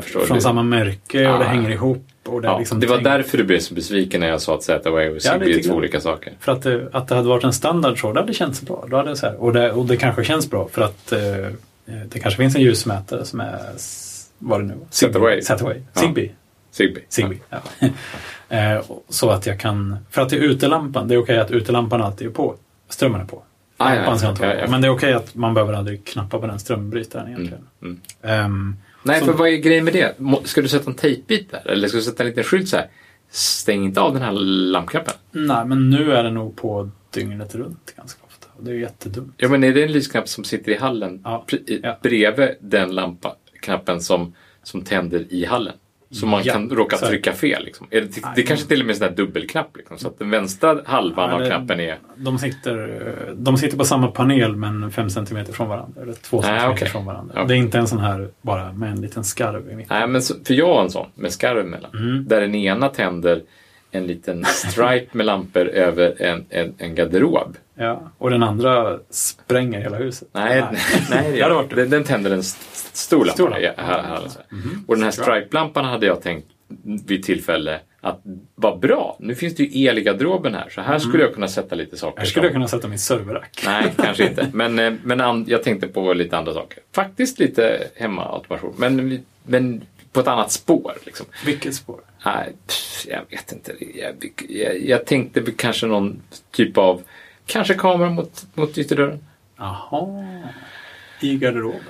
förstår. 0.03 0.21
från 0.21 0.37
det. 0.37 0.43
samma 0.43 0.63
märke 0.63 1.19
och 1.33 1.39
det 1.39 1.45
Ja. 1.45 1.51
hänger 1.51 1.71
ihop. 1.71 2.07
Och 2.27 2.43
det, 2.43 2.49
Ja, 2.49 2.59
liksom 2.59 2.81
det 2.81 2.87
var 2.87 2.97
tänk- 2.97 3.05
därför 3.05 3.39
du 3.39 3.45
blev 3.45 3.59
så 3.59 3.75
besviken 3.75 4.21
när 4.21 4.29
jag 4.29 4.41
sa 4.41 4.55
att 4.55 4.63
Z-Wave 4.63 5.11
och 5.11 5.23
Zigbee 5.23 5.47
lite 5.47 5.59
är 5.61 5.63
två 5.71 5.75
olika 5.77 6.01
saker. 6.01 6.33
För 6.41 6.53
att 6.53 6.63
det, 6.63 6.89
att 6.93 7.09
det 7.09 7.15
hade 7.15 7.29
varit 7.29 7.45
en 7.45 7.53
standard 7.53 8.01
så, 8.01 8.13
det 8.13 8.21
hade 8.21 8.33
känts 8.35 8.63
bra. 8.63 8.87
Då 8.91 8.97
hade 8.97 9.11
det 9.11 9.17
så 9.17 9.27
här, 9.27 9.37
och, 9.43 9.53
det, 9.53 9.73
och 9.73 9.87
det 9.87 9.97
kanske 9.97 10.25
känns 10.25 10.51
bra 10.51 10.69
för 10.73 10.83
att 10.83 11.13
eh, 11.13 11.19
det 12.09 12.19
kanske 12.19 12.43
finns 12.43 12.57
en 12.57 12.63
ljusmätare 12.63 13.25
som 13.25 13.41
är, 13.41 13.59
vad 14.39 14.61
det 14.61 14.65
nu 14.67 14.75
var? 14.75 14.87
Z-Wave. 14.91 15.43
Z-Wave. 15.43 15.83
Ja. 15.95 16.01
Zigbee. 16.01 16.31
Zigbee. 16.75 17.03
Zigbee. 17.09 17.39
Ja. 17.51 17.59
Eh, 18.49 18.83
så 19.09 19.31
att 19.31 19.47
jag 19.47 19.61
kan, 19.61 19.97
för 20.11 20.23
att 20.23 20.29
det 20.29 20.37
är 20.37 20.41
utelampan, 20.41 21.09
det 21.09 21.15
är 21.15 21.19
okej 21.19 21.39
att 21.39 21.51
utelampan 21.51 22.03
alltid 22.03 22.27
är 22.27 22.31
på. 22.31 22.57
Strömmen 22.89 23.21
är 23.21 23.25
på. 23.25 23.43
Ah, 23.77 23.95
ja, 23.95 24.19
ja, 24.23 24.35
ja. 24.41 24.67
Men 24.71 24.81
det 24.81 24.87
är 24.87 24.91
okej 24.91 25.13
att 25.13 25.35
man 25.35 25.55
behöver 25.55 25.73
aldrig 25.73 26.05
knappa 26.05 26.39
på 26.39 26.47
den 26.47 26.59
strömbrytaren 26.59 27.29
egentligen. 27.29 27.69
Mm. 27.83 28.01
Ehm, 28.23 28.77
Nej, 29.03 29.21
Så- 29.21 29.27
för 29.27 29.33
vad 29.33 29.49
är 29.49 29.57
grejen 29.57 29.85
med 29.85 29.93
det? 29.93 30.17
Ska 30.45 30.63
du 30.63 30.69
sätta 30.69 30.91
en 30.91 30.97
tejpbit 30.97 31.51
där? 31.51 31.71
Eller 31.71 31.89
ska 31.89 31.97
du 31.97 32.03
sätta 32.03 32.23
en 32.23 32.29
liten 32.29 32.45
skylt 32.45 32.69
så 32.69 32.77
här? 32.77 32.87
Stäng 33.31 33.85
inte 33.85 34.01
av 34.01 34.13
den 34.15 34.23
här 34.23 34.33
lampknappen. 34.33 35.15
nej, 35.31 35.65
men 35.67 35.91
nu 35.91 36.13
är 36.13 36.25
det 36.25 36.31
nog 36.31 36.57
på 36.57 36.91
dygnet 37.11 37.55
runt 37.55 37.95
ganska 37.97 38.21
ofta. 38.27 38.47
Det 38.61 38.71
är 38.71 38.75
ju 38.75 38.81
jättedumt. 38.81 39.35
Ja, 39.37 39.49
men 39.49 39.65
är 39.65 39.75
det 39.75 39.83
en 39.83 39.93
lysknapp 39.93 40.29
som 40.29 40.45
sitter 40.45 40.73
i 40.73 40.77
hallen 40.77 41.21
ja. 41.25 41.47
bredvid 42.03 42.49
den 42.61 42.95
lampknappen 42.95 44.01
som, 44.01 44.35
som 44.63 44.83
tänder 44.83 45.27
i 45.33 45.45
hallen? 45.45 45.75
Så 46.15 46.27
man 46.27 46.43
Ja, 46.45 46.53
kan 46.53 46.71
råka 46.71 46.97
det. 46.97 47.07
trycka 47.07 47.33
fel. 47.33 47.65
Liksom. 47.65 47.87
Är 47.91 48.01
det, 48.01 48.07
det 48.07 48.21
Nej. 48.37 48.47
kanske 48.47 48.67
till 48.69 48.81
och 48.81 48.87
med 48.87 49.03
är 49.03 49.09
en 49.09 49.15
dubbelknapp. 49.15 49.77
Liksom, 49.77 49.99
så 49.99 50.09
att 50.09 50.19
den 50.19 50.31
vänstra 50.31 50.79
halvan 50.85 51.29
Ja, 51.29 51.35
av 51.35 51.41
det- 51.41 51.47
knappen 51.47 51.81
är... 51.81 51.99
De 52.17 52.39
sitter, 52.39 53.35
de 53.37 53.57
sitter 53.57 53.77
på 53.77 53.85
samma 53.85 54.07
panel 54.07 54.57
men 54.57 54.91
fem 54.91 55.11
centimeter 55.11 55.53
från 55.53 55.69
varandra. 55.69 56.03
Eller 56.03 56.13
två 56.13 56.37
Nej, 56.37 56.45
centimeter 56.47 56.73
okej. 56.77 56.89
från 56.89 57.05
varandra. 57.07 57.35
Okej. 57.35 57.49
Det 57.49 57.55
är 57.55 57.59
inte 57.59 57.79
en 57.79 57.89
sån 57.89 57.99
här 57.99 58.29
bara 58.43 58.73
med 58.73 58.91
en 58.91 59.01
liten 59.01 59.25
skarv 59.25 59.71
i 59.71 59.77
mitten. 59.77 59.99
Nej, 59.99 60.09
men 60.09 60.23
så, 60.23 60.35
för 60.47 60.55
jag 60.55 60.75
har 60.75 60.83
en 60.83 60.91
sån 60.91 61.07
med 61.15 61.33
skarv 61.33 61.59
emellan. 61.59 61.91
Mm. 61.95 62.29
Där 62.29 62.41
den 62.41 62.55
ena 62.55 62.89
tänder 62.89 63.43
en 63.95 64.07
liten 64.07 64.45
stripe 64.45 65.07
med 65.13 65.27
lampor 65.27 65.69
över 65.69 66.23
en, 66.23 66.45
en, 66.51 66.75
en 66.79 66.95
garderob. 66.95 67.57
Ja. 67.75 68.11
Och 68.19 68.31
den 68.31 68.43
andra 68.43 68.99
spränger 69.11 69.81
hela 69.81 69.97
huset. 69.97 70.29
Nej, 70.33 70.65
nej, 71.11 71.33
Det 71.37 71.43
hade 71.43 71.55
varit 71.55 71.71
den, 71.77 71.91
den 71.91 72.05
tänder 72.05 72.31
en 72.31 72.39
st- 72.39 72.61
stor 72.93 73.19
lampa. 73.19 73.33
Stor 73.35 73.49
lampa. 73.49 73.61
Ja, 73.61 73.73
här, 73.77 74.03
här, 74.03 74.15
alltså. 74.15 74.39
Mhm. 74.51 74.85
Och 74.89 74.95
den 74.95 75.05
här 75.05 75.11
stripe-lampan 75.11 75.85
hade 75.85 76.07
jag 76.07 76.23
tänkt 76.23 76.47
vid 77.07 77.23
tillfälle 77.23 77.81
att 78.01 78.21
vad 78.55 78.79
bra, 78.79 79.17
nu 79.21 79.35
finns 79.35 79.55
det 79.55 79.63
ju 79.63 79.85
el 79.85 79.99
i 79.99 80.03
garderoben 80.03 80.55
här 80.55 80.69
så 80.71 80.81
här 80.81 80.99
skulle 80.99 81.23
jag 81.23 81.35
kunna 81.35 81.49
sätta 81.49 81.75
lite 81.75 81.97
saker. 81.97 82.13
Mm. 82.13 82.19
Här 82.21 82.27
skulle 82.27 82.47
jag 82.47 82.53
kunna 82.53 82.69
sätta 82.69 82.89
min 82.89 82.99
serverrack. 82.99 83.63
Nej, 83.67 83.93
kanske 84.03 84.27
inte. 84.29 84.49
Men, 84.53 84.79
eh, 84.79 84.93
men 85.03 85.45
jag 85.49 85.63
tänkte 85.63 85.87
på 85.89 86.13
lite 86.13 86.39
andra 86.39 86.55
saker. 86.55 86.79
Faktiskt 86.93 87.39
lite 87.39 87.89
hemmaautomation, 87.95 88.75
men, 88.77 89.25
men 89.43 89.83
på 90.13 90.21
ett 90.21 90.29
annat 90.29 90.53
spår. 90.53 90.93
Liksom. 91.05 91.27
Vilket 91.47 91.75
spår? 91.75 92.01
Nej, 92.25 92.53
pff, 92.67 93.07
jag 93.09 93.21
vet 93.31 93.53
inte. 93.53 93.75
Jag, 93.95 94.33
jag, 94.49 94.81
jag 94.81 95.07
tänkte 95.07 95.43
kanske 95.57 95.87
någon 95.87 96.23
typ 96.51 96.79
av, 96.79 97.03
kanske 97.47 97.75
kamera 97.75 98.11
mot, 98.11 98.47
mot 98.55 98.79
ytterdörren. 98.79 99.25
Jaha. 99.57 100.25
I 101.21 101.37
garderoben. 101.37 101.81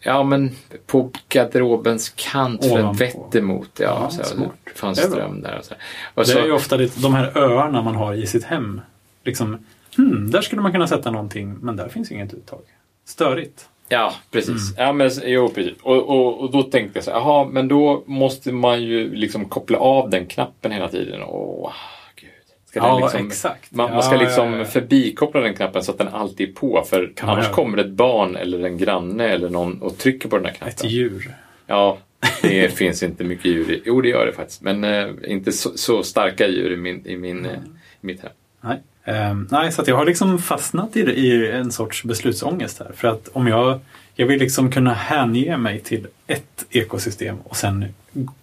Ja, 0.00 0.22
men 0.22 0.50
på 0.86 1.10
garderobens 1.28 2.12
kant 2.16 2.64
för 2.64 2.72
Ovanpå. 2.80 2.98
vettemot. 3.04 3.70
Ja, 3.78 3.84
Ja, 4.02 4.10
så, 4.10 4.24
smart. 4.24 4.50
det 4.64 4.70
fanns 4.78 4.98
ström 5.02 5.40
där. 5.42 5.58
Och 5.58 5.64
så. 5.64 5.74
Och 6.14 6.22
Det 6.24 6.30
så, 6.30 6.38
är 6.38 6.44
ju 6.44 6.52
ofta 6.52 6.76
det, 6.76 7.02
de 7.02 7.14
här 7.14 7.38
öarna 7.38 7.82
man 7.82 7.94
har 7.94 8.14
i 8.14 8.26
sitt 8.26 8.44
hem. 8.44 8.80
Liksom, 9.24 9.64
hmm, 9.96 10.30
där 10.30 10.40
skulle 10.40 10.62
man 10.62 10.72
kunna 10.72 10.86
sätta 10.86 11.10
någonting, 11.10 11.58
men 11.60 11.76
där 11.76 11.88
finns 11.88 12.10
inget 12.12 12.34
uttag. 12.34 12.60
Störigt. 13.04 13.68
Ja, 13.88 14.12
precis. 14.30 14.76
Mm. 14.76 14.86
Ja, 14.86 14.92
men, 14.92 15.10
jo, 15.24 15.48
precis. 15.48 15.72
Och, 15.82 15.96
och, 16.08 16.40
och 16.40 16.50
då 16.52 16.62
tänkte 16.62 16.96
jag 16.98 17.04
så 17.04 17.10
här, 17.10 17.18
jaha, 17.18 17.44
men 17.52 17.68
då 17.68 18.02
måste 18.06 18.52
man 18.52 18.82
ju 18.82 19.14
liksom 19.14 19.44
koppla 19.48 19.78
av 19.78 20.10
den 20.10 20.26
knappen 20.26 20.72
hela 20.72 20.88
tiden. 20.88 21.22
Åh, 21.22 21.72
gud. 22.16 22.30
Ska 22.66 22.80
den 22.80 22.88
Ja, 22.88 22.98
liksom, 23.00 23.26
exakt. 23.26 23.72
Man, 23.72 23.86
Ja, 23.88 23.94
man 23.94 24.02
ska 24.02 24.16
liksom 24.16 24.52
ja, 24.52 24.58
ja. 24.58 24.64
förbikoppla 24.64 25.40
den 25.40 25.54
knappen 25.54 25.82
så 25.82 25.92
att 25.92 25.98
den 25.98 26.08
alltid 26.08 26.48
är 26.48 26.52
på. 26.52 26.82
För 26.86 27.12
Kan 27.16 27.28
annars 27.28 27.50
kommer 27.50 27.78
ett 27.78 27.90
barn 27.90 28.36
eller 28.36 28.64
en 28.66 28.78
granne 28.78 29.28
eller 29.28 29.48
någon 29.48 29.82
och 29.82 29.98
trycker 29.98 30.28
på 30.28 30.36
den 30.36 30.44
här 30.44 30.52
Ett 30.52 30.58
knappen. 30.58 30.90
djur. 30.90 31.34
Ja, 31.66 31.98
det 32.42 32.72
finns 32.76 33.02
inte 33.02 33.24
mycket 33.24 33.44
djur 33.44 33.70
i. 33.72 33.82
Jo, 33.84 34.00
det 34.00 34.08
gör 34.08 34.26
det 34.26 34.32
faktiskt. 34.32 34.62
Men 34.62 34.84
eh, 34.84 35.06
inte 35.26 35.52
så, 35.52 35.70
så 35.76 36.02
starka 36.02 36.46
djur 36.48 36.72
i, 36.72 36.76
min, 36.76 37.06
i, 37.06 37.16
min, 37.16 37.46
eh, 37.46 37.52
i 37.52 38.06
mitt 38.06 38.22
hem. 38.22 38.32
Nej. 38.60 38.78
Ehm, 39.08 39.48
nej, 39.50 39.72
så 39.72 39.82
jag 39.86 39.96
har 39.96 40.04
liksom 40.04 40.38
fastnat 40.38 40.96
i, 40.96 41.00
i 41.00 41.50
en 41.50 41.72
sorts 41.72 42.04
beslutsångest 42.04 42.78
här. 42.78 42.90
För 42.96 43.08
att 43.08 43.28
om 43.32 43.46
jag, 43.46 43.80
jag 44.14 44.26
vill 44.26 44.38
liksom 44.40 44.72
kunna 44.72 44.92
hänge 44.94 45.56
mig 45.56 45.80
till 45.80 46.06
ett 46.26 46.66
ekosystem 46.70 47.36
och 47.44 47.56
sen 47.56 47.84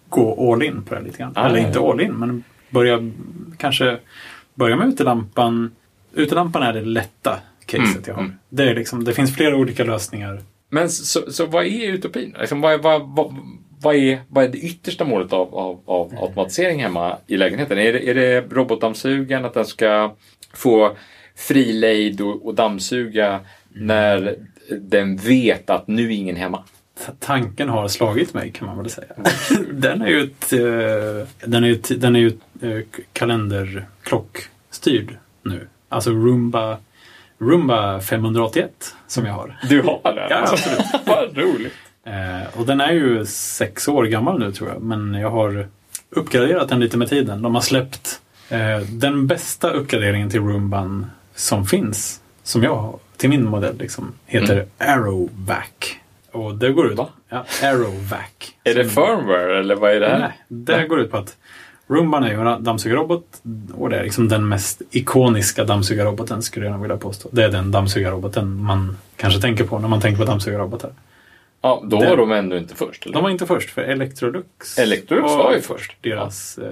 gå 0.08 0.52
all 0.52 0.62
in 0.62 0.82
på 0.82 0.94
det 0.94 1.00
lite 1.00 1.18
grann. 1.18 1.32
Ah, 1.34 1.46
Eller 1.46 1.58
inte 1.66 1.80
all 1.80 2.00
in, 2.00 2.12
men 2.12 2.44
börja 2.70 3.10
kanske 3.58 3.98
börja 4.54 4.76
med 4.76 4.88
utelampan. 4.88 5.70
Utelampan 6.14 6.62
är 6.62 6.72
det 6.72 6.80
lätta 6.80 7.38
caset 7.66 7.86
Mm, 7.86 8.02
jag 8.06 8.14
har. 8.14 8.22
mm. 8.22 8.34
Det, 8.48 8.70
är 8.70 8.74
liksom, 8.74 9.04
det 9.04 9.12
finns 9.12 9.34
flera 9.34 9.56
olika 9.56 9.84
lösningar. 9.84 10.40
Men 10.70 10.90
så, 10.90 11.32
så 11.32 11.46
vad 11.46 11.64
är 11.66 11.88
utopin? 11.92 12.34
Liksom, 12.40 12.60
vad, 12.60 12.82
vad, 12.82 13.02
vad, 13.16 13.34
vad, 13.80 13.94
är, 13.94 14.20
vad 14.28 14.44
är 14.44 14.48
det 14.48 14.58
yttersta 14.58 15.04
målet 15.04 15.32
av, 15.32 15.54
av, 15.54 15.80
av 15.86 16.14
automatisering 16.22 16.82
hemma 16.82 17.16
i 17.26 17.36
lägenheten? 17.36 17.78
Är 17.78 17.92
det, 17.92 18.10
är 18.10 18.14
det 18.14 18.40
robotdammsugaren, 18.50 19.44
att 19.44 19.54
den 19.54 19.64
ska 19.64 20.14
få 20.56 20.96
fri 21.36 21.72
lejd 21.72 22.20
och, 22.20 22.46
och 22.46 22.54
dammsuga 22.54 23.40
när 23.68 24.34
den 24.80 25.16
vet 25.16 25.70
att 25.70 25.88
nu 25.88 26.04
är 26.06 26.10
ingen 26.10 26.36
hemma? 26.36 26.62
Tanken 27.20 27.68
har 27.68 27.88
slagit 27.88 28.34
mig 28.34 28.50
kan 28.52 28.66
man 28.66 28.78
väl 28.78 28.90
säga. 28.90 29.12
den 29.72 30.02
är 30.02 30.08
ju 30.08 30.20
ett, 30.22 30.52
eh, 30.52 31.48
den 31.48 31.64
är 31.64 31.68
ju, 31.68 31.74
ett- 31.74 32.00
den 32.00 32.16
är 32.16 32.20
ju 32.20 32.32
eh, 32.62 32.80
kalenderklockstyrd 33.12 35.16
nu. 35.42 35.68
Alltså 35.88 36.10
Roomba, 36.10 36.76
Roomba 37.38 38.00
581 38.00 38.94
som 39.06 39.26
jag 39.26 39.32
har. 39.32 39.58
Du 39.68 39.82
har 39.82 40.12
det? 40.14 40.26
Ja, 40.30 40.48
absolut. 40.52 40.80
vad 41.06 41.38
roligt. 41.38 41.72
Eh, 42.04 42.58
och 42.60 42.66
den 42.66 42.80
är 42.80 42.92
ju 42.92 43.26
sex 43.26 43.88
år 43.88 44.04
gammal 44.04 44.38
nu 44.38 44.52
tror 44.52 44.68
jag. 44.68 44.82
Men 44.82 45.14
jag 45.14 45.30
har 45.30 45.68
uppgraderat 46.10 46.68
den 46.68 46.80
lite 46.80 46.96
med 46.98 47.08
tiden. 47.08 47.42
De 47.42 47.54
har 47.54 47.62
släppt 47.62 48.06
eh, 48.06 48.12
den 48.88 49.26
bästa 49.26 49.70
uppgraderingen 49.70 50.30
till 50.30 50.40
Roomban 50.40 51.10
som 51.34 51.66
finns. 51.66 52.20
Som 52.42 52.62
jag 52.62 52.76
har. 52.76 52.98
Till 53.16 53.30
min 53.30 53.44
modell 53.44 53.78
liksom. 53.78 54.12
Heter 54.26 54.66
Arrowvac. 54.78 55.66
Och 56.32 56.54
det 56.54 56.72
går 56.72 56.92
ut... 56.92 56.98
Va? 56.98 57.08
Ja, 57.28 57.44
Arrowvac. 57.62 58.20
Är 58.64 58.74
det 58.74 58.84
firmware 58.84 59.58
eller 59.58 59.74
vad 59.74 59.92
är 59.92 60.00
det 60.00 60.08
här? 60.08 60.18
Nej, 60.18 60.32
det 60.48 60.86
går 60.86 61.00
ut 61.00 61.10
på 61.10 61.16
att 61.16 61.36
Roomban 61.88 62.24
är 62.24 62.30
ju 62.30 62.48
en 62.48 62.64
dammsugarrobot 62.64 63.26
och 63.74 63.90
det 63.90 63.98
är 63.98 64.04
liksom 64.04 64.28
den 64.28 64.48
mest 64.48 64.82
ikoniska 64.90 65.64
dammsugarroboten 65.64 66.42
skulle 66.42 66.66
jag 66.66 66.78
vilja 66.78 66.96
påstå. 66.96 67.28
Det 67.32 67.44
är 67.44 67.48
den 67.48 67.70
dammsugarroboten 67.70 68.62
man 68.62 68.96
kanske 69.16 69.40
tänker 69.40 69.64
på 69.64 69.78
när 69.78 69.88
man 69.88 70.00
tänker 70.00 70.18
på 70.18 70.24
dammsugarrobotar. 70.24 70.90
Ja, 71.66 71.82
då 71.84 71.98
Den- 72.00 72.10
var 72.10 72.16
de 72.16 72.32
ändå 72.32 72.56
inte 72.56 72.74
först. 72.74 73.04
Eller? 73.06 73.14
De 73.14 73.22
var 73.22 73.30
inte 73.30 73.46
först 73.46 73.70
för 73.70 73.82
Electrolux. 73.82 74.78
Electrolux 74.78 75.28
var 75.34 75.52
ju 75.54 75.60
först. 75.60 75.96
Deras 76.00 76.58
eh, 76.58 76.64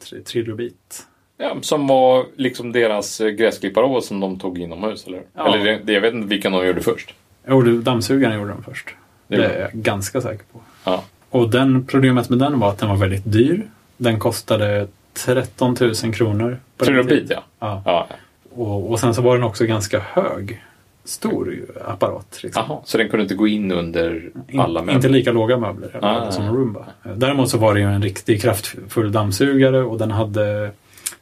tri- 0.00 0.22
trilobit. 0.24 1.06
Ja, 1.38 1.56
som 1.60 1.86
var 1.86 2.26
liksom 2.36 2.72
deras 2.72 3.20
eh, 3.20 3.28
gräsklipparrobot 3.28 4.04
som 4.04 4.20
de 4.20 4.38
tog 4.38 4.58
inomhus, 4.58 5.06
eller? 5.06 5.22
Ja. 5.36 5.54
Eller 5.54 5.80
det, 5.84 5.92
jag 5.92 6.00
vet 6.00 6.14
inte 6.14 6.28
vilken 6.28 6.52
de 6.52 6.66
gjorde 6.66 6.80
först. 6.80 7.14
Jo, 7.48 7.62
dammsugaren 7.62 8.38
gjorde 8.38 8.50
de 8.50 8.62
först. 8.62 8.88
Det 9.28 9.36
Det, 9.36 9.46
är 9.46 9.60
jag 9.60 9.70
ganska 9.72 10.20
säker 10.20 10.44
på. 10.52 10.60
Ja. 10.84 11.04
Och 11.30 11.50
den 11.50 11.86
problemet 11.86 12.28
med 12.28 12.38
den 12.38 12.58
var 12.60 12.68
att 12.68 12.78
den 12.78 12.88
var 12.88 12.96
väldigt 12.96 13.32
dyr. 13.32 13.66
Den 13.96 14.18
kostade 14.18 14.88
13 15.26 15.76
000 15.80 15.94
kronor. 16.14 16.58
Trilobit, 16.76 17.30
ja. 17.30 17.44
ja. 17.58 17.82
ja. 17.84 18.06
Och, 18.54 18.90
och 18.90 19.00
sen 19.00 19.14
så 19.14 19.22
var 19.22 19.34
den 19.34 19.44
också 19.44 19.64
ganska 19.64 19.98
hög. 20.00 20.62
Stor 21.04 21.54
apparat. 21.86 22.38
Liksom. 22.42 22.64
Jaha, 22.68 22.80
så 22.84 22.98
den 22.98 23.08
kunde 23.08 23.22
inte 23.22 23.34
gå 23.34 23.46
in 23.48 23.72
under 23.72 24.30
In, 24.48 24.60
alla 24.60 24.80
inte 24.80 24.92
möbler? 24.92 25.08
lika 25.10 25.32
låga 25.32 25.56
möbler 25.58 25.98
Ah. 26.02 26.30
som 26.30 26.48
Roomba. 26.56 26.86
Däremot 27.16 27.50
så 27.50 27.58
var 27.58 27.74
det 27.74 27.80
ju 27.80 27.86
en 27.86 28.02
riktigt 28.02 28.42
kraftfull 28.42 29.12
dammsugare 29.12 29.82
och 29.82 29.98
den 29.98 30.10
hade 30.10 30.70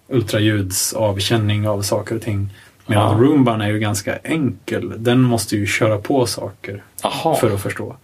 ultraljudsavkänning 0.08 1.68
av 1.68 1.82
saker 1.82 2.14
och 2.16 2.22
ting. 2.22 2.48
Medan 2.86 3.14
Ah. 3.16 3.18
Roomban 3.18 3.60
är 3.60 3.68
ju 3.70 3.78
ganska 3.78 4.16
enkel. 4.16 4.92
Den 4.96 5.20
måste 5.20 5.56
ju 5.56 5.66
köra 5.66 5.98
på 5.98 6.26
saker 6.26 6.82
Jaha. 7.02 7.34
för 7.34 7.54
att 7.54 7.60
förstå. 7.62 7.96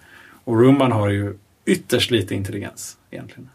Och 0.45 0.61
Roomban 0.61 0.93
har 0.93 1.09
ju 1.09 1.35
ytterst 1.67 2.11
lite 2.11 2.35
intelligens 2.35 2.97
egentligen. 3.11 3.49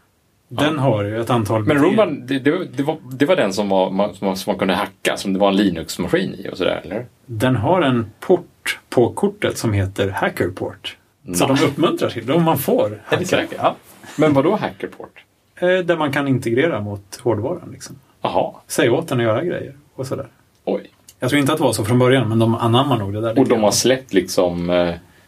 Den 0.54 0.78
har 0.78 1.04
ju 1.04 1.20
ett 1.20 1.30
antal... 1.30 1.64
Men 1.64 1.78
Roomban, 1.78 2.26
det, 2.26 2.38
det, 2.38 2.64
det, 2.76 2.82
var, 2.82 2.96
det 3.12 3.26
var 3.26 3.36
den 3.36 3.52
som, 3.52 3.68
var, 3.68 3.90
man- 3.90 4.14
som, 4.14 4.34
man- 4.46 4.58
kunde 4.58 4.74
hacka, 4.74 5.16
som 5.16 5.32
det 5.32 5.38
var 5.38 5.48
en 5.48 5.56
Linux-maskin 5.56 6.34
i 6.34 6.48
och 6.52 6.56
sådär, 6.56 6.80
eller? 6.84 7.06
Den 7.26 7.56
har 7.56 7.82
en 7.82 8.06
port 8.20 8.78
på 8.90 9.12
kortet 9.12 9.58
som 9.58 9.72
heter 9.72 10.08
Hackerport. 10.08 10.96
Så 11.34 11.46
Nej. 11.46 11.56
de 11.60 11.64
uppmuntrar 11.66 12.08
till 12.10 12.26
det. 12.26 12.32
Om 12.32 12.42
man 12.42 12.58
får. 12.58 13.00
Hacka. 13.04 13.42
Ja. 13.56 13.76
Men 14.16 14.32
vad 14.32 14.44
då 14.44 14.56
hackerport? 14.56 15.24
Eh, 15.60 15.68
Där 15.68 15.96
man 15.96 16.12
kan 16.12 16.28
integrera 16.28 16.80
mot 16.80 17.20
hårdvaran. 17.22 17.68
Liksom. 17.72 17.96
Jaha, 18.22 18.52
Säga 18.66 18.92
åt 18.92 19.08
den 19.08 19.18
att 19.18 19.24
göra 19.24 19.44
grejer 19.44 19.74
och 19.94 20.06
sådär. 20.06 20.26
oj. 20.64 20.90
Jag 21.20 21.30
tror 21.30 21.40
inte 21.40 21.52
att 21.52 21.58
det 21.58 21.64
var 21.64 21.72
så 21.72 21.84
från 21.84 21.98
början, 21.98 22.28
men 22.28 22.38
de 22.38 22.54
anammar 22.54 22.98
nog 22.98 23.12
det 23.12 23.20
där. 23.20 23.38
Och 23.38 23.48
de 23.48 23.62
har 23.62 23.70
släppt 23.70 24.12
liksom 24.14 24.70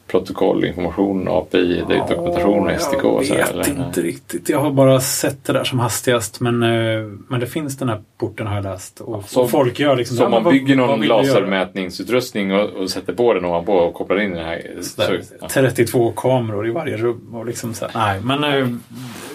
protokoll, 0.07 0.65
information, 0.65 1.29
API, 1.29 1.85
Ja, 1.89 2.07
dokumentation 2.09 2.67
och 2.71 2.81
SDK 2.81 3.05
och 3.05 3.25
så 3.25 3.35
Jag 3.35 3.45
här, 3.47 3.55
vet 3.55 3.69
eller? 3.69 3.87
inte 3.87 4.01
riktigt. 4.03 4.49
Jag 4.49 4.59
har 4.61 4.71
bara 4.71 5.01
sett 5.01 5.45
det 5.45 5.53
där 5.53 5.65
som 5.65 5.79
hastigast. 5.79 6.41
Men, 6.41 6.63
eh, 6.63 7.03
men 7.29 7.41
det 7.41 7.47
finns 7.47 7.77
den 7.79 7.89
här 7.89 8.03
porten 8.19 8.47
har 8.47 8.55
jag 8.55 8.65
läst. 8.65 9.01
Och, 9.01 9.25
Så- 9.29 9.41
och 9.43 9.51
folk 9.51 9.79
gör 9.81 9.97
liksom... 9.97 10.17
Så 10.17 10.25
om 10.25 10.31
man 10.31 10.45
bygger 10.45 10.77
någon 10.77 11.01
lasermätningsutrustning 11.03 12.53
och, 12.55 12.69
och 12.71 12.91
sätter 12.91 13.13
på 13.13 13.35
den 13.35 13.45
ovanpå 13.45 13.73
och 13.73 13.95
kopplar 13.95 14.21
in 14.21 14.31
den 14.31 14.45
här. 14.45 14.63
Så, 14.83 15.03
Där, 15.03 15.23
ja. 15.41 15.49
32 15.49 16.13
kameror 16.13 16.67
i 16.69 16.71
varje 16.71 16.97
rum. 16.97 17.35
Och 17.35 17.47
liksom 17.47 17.75
så 17.75 17.87
här. 17.87 17.93
Nej, 17.95 18.39
men 18.39 18.45
eh, 18.63 18.69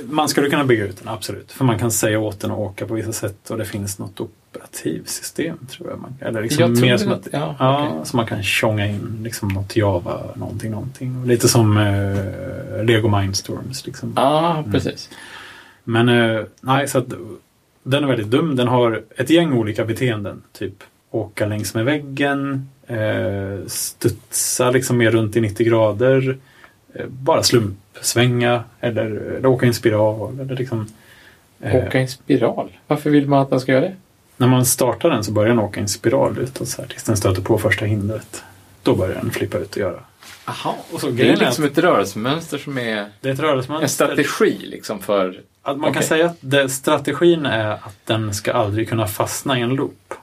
man 0.10 0.30
skulle 0.30 0.50
kunna 0.50 0.64
bygga 0.64 0.86
ut 0.86 0.98
den, 1.04 1.08
absolut. 1.14 1.52
För 1.52 1.66
man 1.66 1.80
kan 1.80 1.92
säga 1.92 2.20
åt 2.20 2.40
den 2.40 2.52
att 2.52 2.58
åka 2.60 2.86
på 2.88 2.94
vissa 2.94 3.12
sätt 3.14 3.50
och 3.50 3.58
det 3.58 3.66
finns 3.66 4.00
något 4.00 4.20
operativsystem, 4.64 5.58
tror 5.70 5.90
jag. 5.90 6.00
Man, 6.00 6.16
eller 6.22 6.42
liksom 6.42 6.62
Jag 6.62 6.82
mer 6.82 6.98
som 6.98 7.12
att- 7.12 7.28
ja, 7.32 7.56
ja, 7.60 7.88
okej. 7.90 8.06
så 8.06 8.18
man 8.18 8.26
kan 8.26 8.44
tjonga 8.44 8.88
in 8.88 9.20
liksom 9.24 9.48
något 9.50 9.76
Java, 9.76 10.22
någonting, 10.36 10.72
någonting. 10.72 11.26
Lite 11.26 11.48
som 11.48 11.78
eh, 11.78 12.84
Lego 12.86 13.20
Mindstorms. 13.20 13.86
Liksom. 13.86 14.14
Ja, 14.16 14.64
precis. 14.72 15.10
Men 15.84 16.10
eh, 16.10 16.42
nej, 16.62 16.88
så 16.88 16.98
att 16.98 17.14
den 17.84 18.04
är 18.04 18.08
väldigt 18.08 18.28
dum. 18.28 18.56
Den 18.56 18.68
har 18.68 19.02
ett 19.18 19.30
gäng 19.30 19.54
olika 19.54 19.86
beteenden. 19.86 20.42
Typ 20.54 20.84
åka 21.12 21.46
längs 21.46 21.74
med 21.74 21.86
väggen, 21.86 22.70
eh, 22.88 23.66
studsa 23.68 24.72
liksom 24.72 24.98
mer 24.98 25.12
runt 25.12 25.36
i 25.36 25.42
90 25.42 25.68
grader, 25.68 26.38
eh, 26.94 27.06
bara 27.08 27.44
slumpsvänga 27.44 28.64
eller, 28.80 29.06
eller 29.06 29.46
åka 29.46 29.66
i 29.66 29.68
en 29.70 29.74
spiral. 29.74 30.40
Eller 30.40 30.56
liksom, 30.56 30.88
eh, 31.62 31.76
Åka 31.76 31.98
i 32.00 32.02
en 32.02 32.08
spiral. 32.08 32.70
Varför 32.88 33.10
vill 33.10 33.28
man 33.28 33.40
att 33.42 33.50
den 33.50 33.60
ska 33.60 33.72
göra 33.72 33.82
det? 33.82 33.96
När 34.40 34.48
man 34.48 34.66
startar 34.66 35.10
den 35.10 35.24
så 35.24 35.32
börjar 35.32 35.50
den 35.50 35.60
åka 35.60 35.80
i 35.80 35.84
en 35.84 35.90
spiral 35.90 36.38
utåt 36.38 36.68
så 36.68 36.82
här, 36.82 36.90
tills 36.90 37.04
den 37.04 37.18
stöter 37.18 37.42
på 37.42 37.58
första 37.58 37.86
hindret. 37.86 38.44
Då 38.84 38.96
börjar 38.96 39.16
den 39.16 39.32
flippa 39.32 39.58
ut 39.58 39.72
och 39.72 39.78
göra. 39.78 40.00
Aha. 40.46 40.76
Och 40.92 41.02
så 41.02 41.10
Det 41.10 41.30
är 41.30 41.38
liksom 41.38 41.66
att 41.66 41.72
ett 41.72 41.78
rörelsemönster 41.78 42.58
som 42.58 42.78
är 42.78 43.06
det 43.22 43.30
är 43.30 43.34
ett 43.34 43.40
rörelsemönster. 43.40 43.84
en 43.84 43.90
strategi 43.90 44.58
liksom 44.66 45.00
för... 45.00 45.42
Att 45.62 45.78
man 45.78 45.94
kan 45.94 45.98
Okej. 46.00 46.08
säga 46.08 46.26
att 46.26 46.38
det, 46.42 46.70
strategin 46.70 47.46
är 47.46 47.72
att 47.72 47.98
den 48.06 48.34
ska 48.34 48.54
aldrig 48.54 48.90
kunna 48.90 49.08
fastna 49.08 49.60
i 49.60 49.62
en 49.62 49.70
loop. 49.70 50.14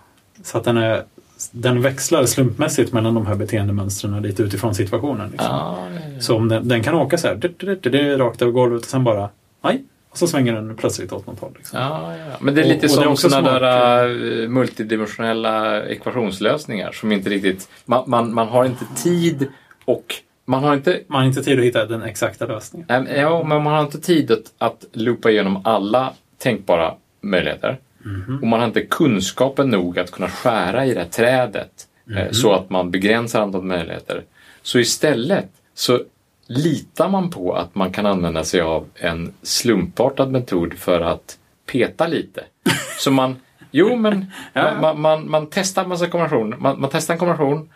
Så 0.42 0.58
att 0.58 0.64
den, 0.64 0.76
är, 0.76 1.04
den 1.50 1.82
växlar 1.82 2.26
slumpmässigt 2.26 2.92
mellan 2.92 3.14
de 3.14 3.26
här 3.26 3.34
beteendemönstren 3.34 4.22
lite 4.22 4.42
utifrån 4.42 4.74
situationen. 4.74 5.30
Liksom. 5.30 5.50
Ah, 5.50 5.88
ja, 5.94 6.00
ja. 6.14 6.20
Så 6.20 6.36
om 6.36 6.48
den, 6.48 6.68
den 6.68 6.82
kan 6.82 6.94
åka 6.94 7.18
så 7.18 7.28
här, 7.28 7.34
det, 7.34 7.58
det, 7.58 7.74
det, 7.74 7.90
det, 7.90 8.18
rakt 8.18 8.42
över 8.42 8.52
golvet 8.52 8.82
och 8.82 8.88
sen 8.88 9.04
bara, 9.04 9.28
nej, 9.62 9.84
och 10.16 10.18
så 10.18 10.26
svänger 10.26 10.52
den 10.54 10.76
plötsligt 10.76 11.12
åt 11.12 11.26
något 11.26 11.40
håll. 11.40 11.52
Liksom. 11.56 11.78
Ja, 11.80 12.16
ja. 12.16 12.36
Men 12.40 12.54
det 12.54 12.60
är 12.60 12.64
lite 12.68 12.86
och 12.86 12.90
som 12.92 13.06
också 13.08 13.28
sådana 13.30 13.48
smart. 13.48 13.60
där 13.60 14.42
eh, 14.42 14.48
multidimensionella 14.48 15.84
ekvationslösningar 15.86 16.92
som 16.92 17.12
inte 17.12 17.30
riktigt... 17.30 17.68
Man, 17.84 18.04
man, 18.06 18.34
man 18.34 18.48
har 18.48 18.64
inte 18.64 18.84
tid 19.02 19.48
och 19.84 20.14
man 20.44 20.64
har 20.64 20.74
inte... 20.74 21.00
Man 21.06 21.20
har 21.20 21.26
inte 21.28 21.42
tid 21.42 21.58
att 21.58 21.64
hitta 21.64 21.86
den 21.86 22.02
exakta 22.02 22.46
lösningen. 22.46 22.86
Nej, 22.90 23.00
men- 23.02 23.20
Ja, 23.20 23.44
men 23.44 23.62
man 23.62 23.74
har 23.74 23.82
inte 23.82 24.00
tid 24.00 24.30
att, 24.30 24.52
att 24.58 24.84
loopa 24.92 25.30
igenom 25.30 25.60
alla 25.64 26.12
tänkbara 26.38 26.94
möjligheter. 27.20 27.78
Mhm. 28.02 28.38
Och 28.42 28.46
man 28.46 28.60
har 28.60 28.66
inte 28.66 28.82
kunskapen 28.82 29.68
nog 29.70 29.98
att 29.98 30.10
kunna 30.10 30.28
skära 30.28 30.86
i 30.86 30.94
det 30.94 31.00
här 31.00 31.06
trädet 31.08 31.70
Mhm. 32.08 32.18
eh, 32.18 32.30
så 32.30 32.52
att 32.52 32.70
man 32.70 32.90
begränsar 32.90 33.40
antalet 33.42 33.66
möjligheter. 33.66 34.22
Så 34.62 34.78
istället 34.78 35.48
så 35.74 36.00
litar 36.46 37.08
man 37.08 37.30
på 37.30 37.52
att 37.54 37.74
man 37.74 37.92
kan 37.92 38.06
använda 38.06 38.44
sig 38.44 38.60
av 38.60 38.88
en 38.94 39.32
slumpartad 39.42 40.26
metod 40.26 40.74
för 40.74 41.00
att 41.00 41.38
peta 41.66 42.06
lite? 42.06 42.44
Så 42.98 43.10
man, 43.10 43.36
jo 43.70 43.96
men 43.96 44.26
man, 44.54 44.80
man, 44.80 45.00
man, 45.00 45.30
man 45.30 45.46
testar 45.50 45.86
massa 45.86 46.06
kombinationer, 46.06 46.56
man, 46.56 46.80
man 46.80 46.90
testar 46.92 47.14
en 47.14 47.18
kombination 47.18 47.70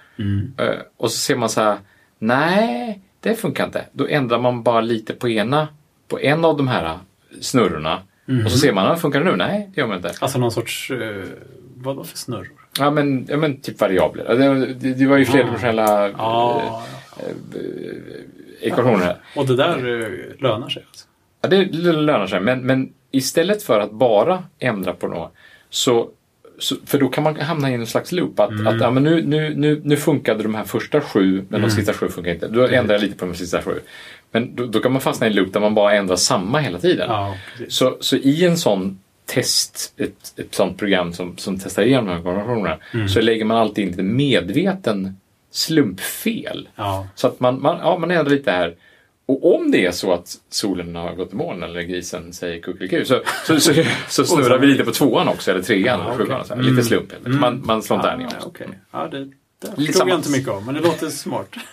eh, 0.59 0.79
och 0.97 1.11
så 1.11 1.19
ser 1.19 1.37
man 1.37 1.49
så 1.49 1.61
här, 1.61 1.79
nej, 2.19 3.01
det 3.21 3.35
funkar 3.35 3.65
inte. 3.65 3.85
Då 3.93 4.07
ändrar 4.09 4.39
man 4.39 4.63
bara 4.63 4.81
lite 4.81 5.15
på 5.15 5.29
ena, 5.29 5.69
på 6.09 6.21
en 6.21 6.45
av 6.45 6.57
de 6.57 6.69
här 6.69 6.99
snurrorna 7.41 8.03
och 8.45 8.51
så 8.51 8.59
ser 8.59 8.73
man, 8.73 8.87
ah, 8.87 8.97
funkar 8.97 9.21
det 9.21 9.31
nu? 9.31 9.37
Nej, 9.37 9.71
det 9.75 9.81
gör 9.81 9.89
man 9.89 9.97
inte. 9.97 10.13
Alltså 10.21 10.39
någon 10.39 10.53
sorts, 10.53 10.91
eh, 10.91 11.25
vad 11.77 12.07
för 12.07 12.19
snurror? 12.19 12.49
Ja 12.79 12.91
men, 12.91 13.27
ja, 13.29 13.37
men 13.37 13.61
typ 13.61 13.81
variabler. 13.81 14.37
Det, 14.37 14.75
det, 14.75 14.95
det 14.95 15.07
var 15.07 15.17
ju 15.17 15.25
flerdimensionella 15.25 16.07
eh, 16.09 16.15
Ja, 16.19 16.83
ekvationer. 18.61 19.17
och 19.37 19.47
det 19.47 19.57
där 19.57 19.77
eh, 19.77 20.43
lönar 20.43 20.69
sig 20.69 20.85
alltså? 20.89 21.07
Ja, 21.43 21.49
det 21.49 21.65
lönar 21.93 22.27
sig, 22.27 22.41
men, 22.41 22.61
men 22.61 22.93
istället 23.11 23.63
för 23.63 23.81
att 23.81 23.93
bara 23.93 24.45
ändra 24.59 24.93
på 24.93 25.09
något 25.09 25.33
så, 25.71 26.11
så 26.59 26.77
för 26.87 26.99
då 26.99 27.09
kan 27.09 27.25
man 27.25 27.41
hamna 27.41 27.71
i 27.71 27.75
en 27.75 27.87
slags 27.87 28.13
loop. 28.13 28.41
Att, 28.41 28.67
att 28.67 28.81
ja, 28.81 28.91
men 28.91 29.03
nu, 29.03 29.23
nu, 29.23 29.55
nu, 29.57 29.81
nu 29.85 29.97
funkade 29.97 30.43
de 30.43 30.55
här 30.55 30.65
första 30.65 31.01
sju, 31.01 31.45
men 31.49 31.63
de 31.63 31.71
sista 31.71 31.93
sju 31.93 32.09
funkar 32.09 32.33
inte. 32.33 32.49
Då 32.49 32.67
ändrar 32.67 32.95
jag 32.95 33.03
lite 33.03 33.17
på 33.17 33.27
de 33.27 33.35
sista 33.35 33.63
sju. 33.63 33.81
Men 34.31 34.55
då, 34.55 34.67
då 34.67 34.81
kan 34.81 34.93
man 34.93 35.01
fastna 35.01 35.27
i 35.27 35.31
en 35.31 35.37
loop 35.37 35.53
där 35.53 35.61
man 35.61 35.75
bara 35.75 35.95
ändrar 35.95 36.17
samma 36.17 36.59
hela 36.59 36.79
tiden. 36.79 37.11
Ja. 37.11 37.35
Så, 37.69 37.97
så 38.01 38.17
i 38.17 38.45
en 38.45 38.57
sån 38.57 38.99
test, 39.27 39.95
ett, 39.97 40.39
ett 40.39 40.55
sånt 40.55 40.79
program 40.79 41.13
som, 41.13 41.37
som 41.37 41.59
testar 41.59 41.83
igenom 41.83 42.07
de 42.07 42.13
här 42.13 42.23
kombinationerna, 42.23 43.09
så 43.09 43.21
lägger 43.21 43.45
man 43.45 43.57
alltid 43.57 43.85
in 43.85 43.91
lite 43.91 44.03
medveten 44.03 45.17
slumpfel. 45.51 46.69
Ja. 46.77 47.09
Så 47.15 47.27
att 47.27 47.41
man, 47.41 47.63
man, 47.63 47.79
ja, 47.79 47.99
man 47.99 48.11
ändrar 48.11 48.31
lite 48.31 48.51
här. 48.51 48.77
Och 49.27 49.55
om 49.55 49.71
det 49.71 49.87
är 49.87 49.93
så 49.93 50.13
att 50.13 50.37
solen 50.49 50.97
har 50.97 51.15
gått 51.15 51.33
i 51.33 51.37
moln 51.37 51.63
eller 51.63 51.83
grisen 51.83 52.33
säger 52.33 52.61
kuckeliku 52.61 53.05
så, 53.05 53.21
så, 53.47 53.61
så, 53.61 53.73
så 54.09 54.25
snurrar 54.25 54.59
vi 54.59 54.67
lite 54.67 54.85
på 54.85 54.91
tvåan 54.91 55.29
också, 55.29 55.51
eller 55.51 55.63
trean 55.63 56.01
eller 56.01 56.15
sjuan. 56.15 56.45
Här, 56.49 56.57
Lite 56.57 56.83
slump. 56.83 57.13
helt 57.13 57.27
enkelt. 57.27 57.41
Man, 57.41 57.63
man 57.65 57.83
slår 57.83 57.99
tärning 57.99 58.27
ja, 58.31 58.37
också. 58.37 58.49
okej. 58.49 58.69
Ja, 58.91 59.09
det, 59.11 59.25
det 59.61 59.87
förstod 59.87 60.09
jag 60.09 60.19
inte 60.19 60.31
mycket 60.31 60.49
om, 60.49 60.65
men 60.65 60.75
det 60.75 60.81
låter 60.81 61.09
smart. 61.09 61.57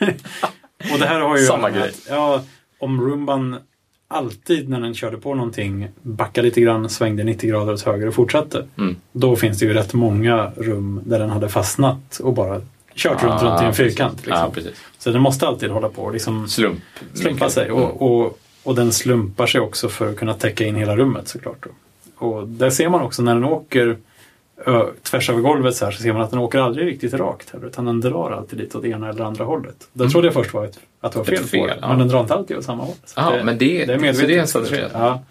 och 0.94 1.00
det 1.00 1.06
här 1.06 1.20
har 1.20 1.38
ju 1.38 1.46
Samma 1.46 1.70
grej. 1.70 1.90
Att, 1.90 2.08
ja, 2.10 2.44
om 2.80 3.02
rumban 3.02 3.58
alltid 4.08 4.70
när 4.70 4.80
den 4.80 4.94
körde 4.94 5.18
på 5.18 5.36
någonting 5.36 5.88
backade 6.02 6.48
lite 6.48 6.62
grann, 6.62 6.90
svängde 6.90 7.24
90 7.24 7.50
grader 7.50 7.74
åt 7.74 7.82
höger 7.82 8.08
och 8.08 8.14
fortsatte. 8.14 8.68
Mm. 8.78 8.96
Då 9.12 9.36
finns 9.36 9.60
det 9.60 9.66
ju 9.66 9.74
rätt 9.74 9.94
många 9.94 10.52
rum 10.56 11.02
där 11.06 11.20
den 11.20 11.30
hade 11.30 11.50
fastnat 11.50 12.20
och 12.24 12.34
bara 12.34 12.62
kört 12.98 13.24
runt, 13.24 13.42
runt 13.42 13.62
i 13.62 13.66
en 13.66 13.74
fyrkant. 13.74 14.26
Liksom. 14.26 14.52
Precis. 14.52 14.74
Så 14.98 15.12
den 15.12 15.22
måste 15.22 15.48
alltid 15.48 15.70
hålla 15.70 15.90
på 15.90 16.02
och 16.02 16.14
liksom 16.14 16.48
Slump. 16.48 16.80
slumpa 17.14 17.50
sig. 17.50 17.66
Mm. 17.70 17.78
Och, 17.84 18.02
och, 18.22 18.40
och 18.64 18.76
den 18.76 18.92
slumpar 18.92 19.48
sig 19.48 19.62
också 19.62 19.90
för 19.90 20.10
att 20.10 20.16
kunna 20.16 20.34
täcka 20.34 20.66
in 20.66 20.76
hela 20.76 20.96
rummet 20.96 21.28
såklart. 21.28 21.66
Och 22.18 22.48
där 22.48 22.70
ser 22.70 22.90
man 22.90 23.02
också 23.02 23.22
när 23.22 23.34
den 23.36 23.44
åker 23.44 23.98
ö, 24.66 24.86
tvärs 25.04 25.30
över 25.30 25.42
golvet 25.42 25.76
så 25.76 25.86
här 25.86 25.92
så 25.92 26.02
ser 26.04 26.14
man 26.14 26.22
att 26.22 26.30
den 26.30 26.40
åker 26.40 26.60
aldrig 26.60 26.88
riktigt 26.88 27.14
rakt 27.14 27.50
heller 27.50 27.68
utan 27.68 27.86
den 27.86 28.02
drar 28.02 28.32
alltid 28.32 28.60
lite 28.60 28.78
åt 28.78 28.86
ena 28.86 29.10
eller 29.10 29.24
andra 29.24 29.44
hållet. 29.46 29.88
Det 29.94 30.10
trodde 30.10 30.28
jag 30.28 30.34
först 30.34 30.54
var 30.54 30.66
ett, 30.66 30.80
att 31.02 31.12
det 31.12 31.18
var 31.18 31.26
fel, 31.26 31.36
Mm. 31.38 31.48
Fel, 31.48 31.60
på 31.62 31.68
det, 31.68 31.78
ja. 31.82 31.88
men 31.88 32.00
den 32.00 32.08
drar 32.08 32.22
inte 32.22 32.34
alltid 32.34 32.58
åt 32.58 32.64
samma 32.66 32.84
håll. 32.84 32.96
Så 33.06 33.14
Ja, 33.16 33.34
men 33.44 33.58
det- 33.58 33.86
det 33.86 33.94
är 33.94 33.98
så 33.98 34.02
medvetet. 34.60 34.70
det 34.70 34.78
är. 34.78 34.90
Ja. 34.94 35.24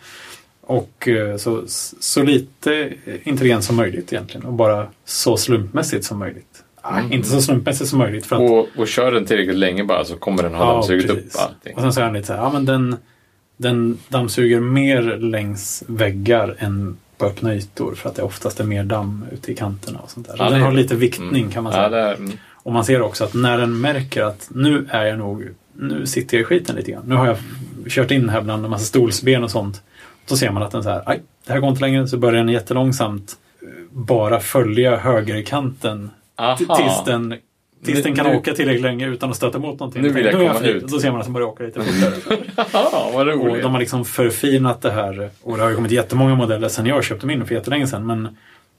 Och 0.61 1.09
eh, 1.09 1.37
så, 1.37 1.63
så 2.01 2.23
lite 2.23 2.93
intelligens 3.25 3.67
som 3.67 3.77
möjligt 3.77 4.13
egentligen 4.13 4.47
och 4.47 4.53
bara 4.53 4.87
så 5.05 5.37
slumpmässigt 5.37 6.05
som 6.05 6.19
möjligt. 6.19 6.56
Mm. 6.91 7.13
Inte 7.13 7.29
så 7.29 7.43
slumpmässigt 7.43 7.91
som 7.91 7.99
möjligt 7.99 8.27
för 8.27 8.37
att 8.37 8.51
Och, 8.51 8.69
och 8.81 8.89
kör 8.89 9.13
den 9.13 9.27
tillräckligt 9.27 9.57
länge 9.57 9.85
bara 9.85 10.05
så 10.05 10.17
kommer 10.17 10.43
den 10.43 10.55
ha 10.55 10.73
dammsugit 10.73 11.11
upp 11.11 11.17
precis. 11.17 11.37
allting. 11.37 11.75
Och 11.75 11.81
sen 11.81 11.93
så 11.93 12.01
är 12.01 12.05
han 12.05 12.13
lite 12.15 12.27
så 12.27 12.33
här, 12.33 12.41
ja 12.41 12.51
men 12.53 12.65
den, 12.65 12.97
den 13.57 13.99
dammsuger 14.09 14.61
mer 14.61 15.03
längs 15.17 15.85
väggar 15.87 16.57
än 16.59 16.97
på 17.19 17.27
öppna 17.27 17.55
ytor 17.55 17.95
för 17.95 18.09
att 18.09 18.15
det 18.17 18.23
oftast 18.23 18.61
är 18.61 18.65
mer 18.65 18.85
damm 18.85 19.25
ute 19.33 19.53
i 19.53 19.55
kanterna 19.55 19.99
och 19.99 20.11
sånt 20.11 20.27
där. 20.29 20.37
Så 20.37 20.43
Ja, 20.43 20.51
den 20.51 20.59
det- 20.59 20.65
har 20.65 20.73
lite 20.73 20.95
viktning 20.97 21.29
Mm. 21.43 21.51
kan 21.51 21.65
man 21.65 21.73
Ja, 21.73 21.79
säga. 21.79 21.89
det 21.89 22.11
är, 22.11 22.15
mm. 22.15 22.33
Och 22.53 22.73
man 22.73 22.85
ser 22.85 23.03
också 23.03 23.25
att 23.25 23.35
när 23.35 23.59
den 23.59 23.81
märker 23.81 24.23
att 24.23 24.49
nu 24.55 24.87
är 24.91 25.05
jag 25.05 25.19
nog, 25.19 25.49
nu 25.73 26.07
sitter 26.07 26.37
jag 26.37 26.43
i 26.43 26.45
skiten 26.45 26.77
lite 26.77 26.91
grann. 26.91 27.03
Nu 27.07 27.15
har 27.15 27.27
jag 27.27 27.37
kört 27.89 28.11
in 28.11 28.29
här 28.29 28.41
bland 28.41 28.65
en 28.65 28.71
massa 28.71 28.85
stolsben 28.85 29.45
och 29.45 29.51
sånt. 29.51 29.83
Då 30.29 30.37
ser 30.37 30.51
man 30.51 30.63
att 30.63 30.71
den 30.71 30.83
så 30.83 30.89
här, 30.91 31.03
aj, 31.07 31.23
det 31.47 31.53
här 31.53 31.61
går 31.61 31.69
inte 31.71 31.81
längre. 31.81 32.09
Så 32.09 32.17
börjar 32.19 32.39
den 32.45 32.49
jättelångsamt 32.49 33.33
eh, 33.63 33.69
bara 33.91 34.41
följa 34.41 34.97
högerkanten 34.97 36.11
tills 36.77 37.05
den, 37.05 37.35
tills 37.85 37.97
Nu- 37.97 38.03
den 38.03 38.15
kan 38.15 38.27
nu- 38.27 38.37
åka 38.37 38.53
tillräckligt 38.55 38.83
länge 38.83 39.07
utan 39.09 39.31
att 39.31 39.37
stöta 39.37 39.59
mot 39.59 39.81
någonting. 39.81 40.03
Nu 40.03 40.09
vill 40.09 40.25
jag 40.25 40.35
är 40.43 40.49
komma 40.49 40.61
ut. 40.67 40.89
Då 40.89 40.99
ser 40.99 41.11
man 41.11 41.21
att 41.21 41.27
den 41.27 41.33
börjar 41.33 41.49
åka 41.49 41.65
lite 41.65 41.81
fortare. 42.21 43.13
Vad 43.15 43.29
Och 43.29 43.35
roligt. 43.35 43.63
de 43.63 43.73
har 43.73 43.79
liksom 43.81 44.05
förfinat 44.05 44.83
det 44.83 44.91
här. 44.91 45.31
Och 45.43 45.57
det 45.57 45.63
har 45.63 45.71
ju 45.71 45.77
kommit 45.77 45.93
jättemånga 45.93 46.35
modeller 46.35 46.69
sedan 46.69 46.87
jag 46.87 47.05
köpte 47.05 47.27
min 47.27 47.47
för 47.47 47.55
jättelänge 47.55 47.87
sedan. 47.87 48.07
Men 48.07 48.29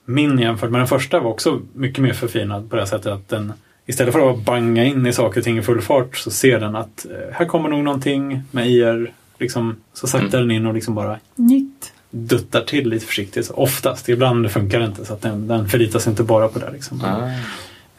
min 0.05 0.39
jämfört 0.39 0.71
med 0.71 0.79
den 0.79 0.87
första 0.87 1.19
var 1.19 1.29
också 1.29 1.59
mycket 1.73 2.03
mer 2.03 2.13
förfinad 2.13 2.69
på 2.69 2.75
det 2.75 2.81
här 2.81 2.87
sättet 2.87 3.11
att 3.13 3.29
den 3.29 3.53
istället 3.85 4.13
för 4.13 4.29
att 4.31 4.37
banga 4.45 4.83
in 4.83 5.05
i 5.05 5.13
saker 5.13 5.39
och 5.39 5.43
ting 5.43 5.57
i 5.57 5.61
full 5.61 5.81
fart 5.81 6.17
så 6.17 6.31
ser 6.31 6.59
den 6.59 6.75
att 6.75 7.05
eh, 7.05 7.33
här 7.33 7.45
kommer 7.45 7.69
nog 7.69 7.83
någonting 7.83 8.41
med 8.51 8.67
IR. 8.69 9.11
Liksom, 9.39 9.75
så 9.93 10.07
saktar 10.07 10.39
den 10.39 10.51
in 10.51 10.65
och 10.65 10.73
liksom 10.73 10.95
bara 10.95 11.17
nitt, 11.35 11.66
duttar 12.09 12.61
till 12.61 12.89
lite 12.89 13.05
försiktigt. 13.05 13.45
Så 13.45 13.53
oftast, 13.53 14.09
ibland 14.09 14.51
funkar 14.51 14.79
det 14.79 14.85
inte 14.85 15.05
så 15.05 15.13
att 15.13 15.21
den, 15.21 15.47
den 15.47 15.69
förlitar 15.69 15.99
sig 15.99 16.09
inte 16.09 16.23
bara 16.23 16.47
på 16.47 16.59
det. 16.59 16.71
Liksom. 16.71 17.01
Ah. 17.03 17.29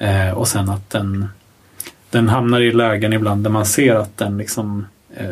Eh, 0.04 0.32
och 0.32 0.48
sen 0.48 0.68
att 0.68 0.90
den, 0.90 1.28
den 2.10 2.28
hamnar 2.28 2.60
i 2.60 2.72
lägen 2.72 3.12
ibland 3.12 3.44
där 3.44 3.50
man 3.50 3.66
ser 3.66 3.94
att 3.94 4.16
den 4.16 4.38
liksom 4.38 4.86
eh, 5.16 5.28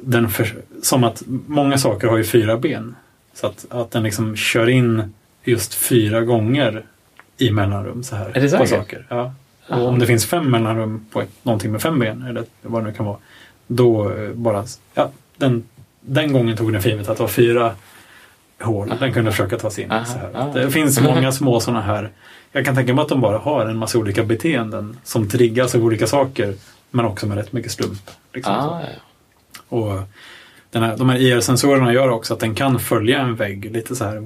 den 0.00 0.28
för, 0.28 0.54
som 0.82 1.04
att 1.04 1.22
många 1.46 1.78
saker 1.78 2.08
har 2.08 2.16
ju 2.16 2.24
fyra 2.24 2.56
ben. 2.56 2.96
Så 3.34 3.46
att, 3.46 3.66
att 3.68 3.90
den 3.90 4.02
liksom 4.02 4.36
kör 4.36 4.68
in 4.68 5.14
just 5.44 5.74
fyra 5.74 6.20
gånger 6.20 6.84
i 7.38 7.50
mellanrum 7.50 8.02
så 8.02 8.16
här. 8.16 8.30
Är 8.34 8.40
det 8.40 8.58
på 8.58 8.66
saker. 8.66 9.06
Ja. 9.08 9.34
Och 9.68 9.88
om 9.88 9.98
det 9.98 10.06
finns 10.06 10.26
fem 10.26 10.50
mellanrum 10.50 11.06
på 11.12 11.20
ett, 11.20 11.30
någonting 11.42 11.72
med 11.72 11.82
fem 11.82 11.98
ben 11.98 12.22
eller 12.22 12.44
vad 12.62 12.82
det 12.82 12.90
nu 12.90 12.96
kan 12.96 13.06
vara. 13.06 13.18
Då 13.66 14.12
eh, 14.12 14.30
bara, 14.30 14.64
ja, 14.94 15.10
den, 15.36 15.64
den 16.02 16.32
gången 16.32 16.56
tog 16.56 16.72
den 16.72 16.82
för 16.82 16.90
givet 16.90 17.08
att 17.08 17.16
det 17.16 17.22
var 17.22 17.28
fyra 17.28 17.74
hål. 18.60 18.92
Den 19.00 19.12
kunde 19.12 19.30
försöka 19.30 19.58
ta 19.58 19.70
sig 19.70 19.84
in. 19.84 19.90
Aha, 19.90 20.04
Så 20.04 20.18
här. 20.18 20.30
aha. 20.34 20.52
Det 20.54 20.70
finns 20.70 21.00
många 21.08 21.32
små 21.32 21.60
sådana 21.60 21.80
här. 21.82 22.10
Jag 22.52 22.64
kan 22.64 22.74
tänka 22.74 22.94
mig 22.94 23.02
att 23.02 23.08
de 23.08 23.20
bara 23.20 23.38
har 23.38 23.66
en 23.66 23.76
massa 23.76 23.98
olika 23.98 24.24
beteenden 24.24 24.96
som 25.04 25.28
triggas 25.28 25.74
av 25.74 25.84
olika 25.84 26.06
saker. 26.06 26.54
Men 26.90 27.04
också 27.04 27.26
med 27.26 27.36
rätt 27.38 27.52
mycket 27.52 27.72
slump. 27.72 28.10
Liksom. 28.34 28.54
Ah, 28.54 28.80
ja. 28.80 28.88
Och 29.68 30.02
här, 30.74 30.96
de 30.96 31.08
här 31.08 31.18
IR-sensorerna 31.18 31.92
gör 31.92 32.08
också 32.08 32.34
att 32.34 32.40
den 32.40 32.54
kan 32.54 32.80
följa 32.80 33.18
en 33.20 33.34
vägg 33.36 33.72
lite 33.72 33.96
så 33.96 34.04
här. 34.04 34.22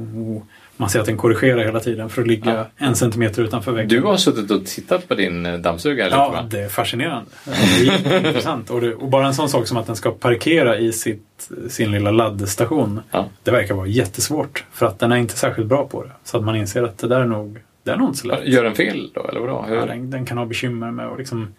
Man 0.76 0.90
ser 0.90 1.00
att 1.00 1.06
den 1.06 1.16
korrigerar 1.16 1.64
hela 1.64 1.80
tiden 1.80 2.08
för 2.10 2.22
att 2.22 2.28
ligga 2.28 2.54
Ja. 2.54 2.86
en 2.86 2.94
centimeter 2.96 3.42
utanför 3.42 3.72
väggen. 3.72 3.88
Du 3.88 4.00
har 4.02 4.16
suttit 4.16 4.50
och 4.50 4.66
tittat 4.66 5.08
på 5.08 5.14
din 5.14 5.46
eh, 5.46 5.54
dammsugare 5.58 6.06
lite 6.08 6.16
Ja, 6.16 6.30
va? 6.30 6.46
det 6.50 6.60
är 6.60 6.68
fascinerande. 6.68 7.30
Det 7.44 7.50
är 7.52 7.84
jätteintressant. 7.92 8.70
Och, 8.70 8.80
det, 8.80 8.94
och 8.94 9.08
bara 9.08 9.26
en 9.26 9.34
sån 9.34 9.48
sak 9.48 9.66
som 9.66 9.76
att 9.76 9.86
den 9.86 9.96
ska 9.96 10.10
parkera 10.10 10.78
i 10.78 10.92
sitt, 10.92 11.50
sin 11.68 11.90
lilla 11.90 12.10
laddstation. 12.10 13.00
Ja. 13.10 13.28
Det 13.42 13.50
verkar 13.50 13.74
vara 13.74 13.86
jättesvårt. 13.86 14.64
För 14.72 14.86
att 14.86 14.98
den 14.98 15.12
är 15.12 15.16
inte 15.16 15.36
särskilt 15.36 15.68
bra 15.68 15.86
på 15.88 16.02
det. 16.04 16.10
Så 16.24 16.36
att 16.36 16.44
man 16.44 16.56
inser 16.56 16.82
att 16.82 16.98
det 16.98 17.08
där 17.08 17.20
är 17.20 17.26
nog, 17.26 17.58
det 17.82 17.90
är 17.90 17.96
nog 17.96 18.08
inte 18.08 18.18
så 18.18 18.26
lätt. 18.26 18.44
Gör 18.46 18.64
den 18.64 18.74
fel 18.74 19.10
då, 19.14 19.28
eller 19.28 19.40
vadå? 19.40 19.64
Hur? 19.68 19.76
Ja, 19.76 19.86
den, 19.86 20.10
den 20.10 20.26
kan 20.26 20.38
ha 20.38 20.44
bekymmer 20.46 20.90
med 20.90 21.06
att 21.06 21.18
liksom... 21.18 21.54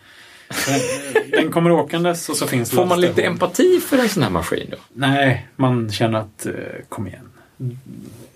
Den, 0.68 1.32
den 1.32 1.52
kommer 1.52 1.72
åkandes 1.72 2.30
och 2.30 2.36
så 2.36 2.48
finns 2.48 2.72
Får 2.72 2.86
man 2.86 3.02
lite 3.02 3.22
empati 3.24 3.80
för 3.80 3.98
en 3.98 4.10
sån 4.10 4.24
här 4.24 4.30
maskin 4.30 4.68
då? 4.72 4.78
Nej, 4.94 5.48
man 5.56 5.92
känner 5.92 6.20
att 6.20 6.46
eh, 6.46 6.52
kom 6.90 7.08
igen. 7.08 7.30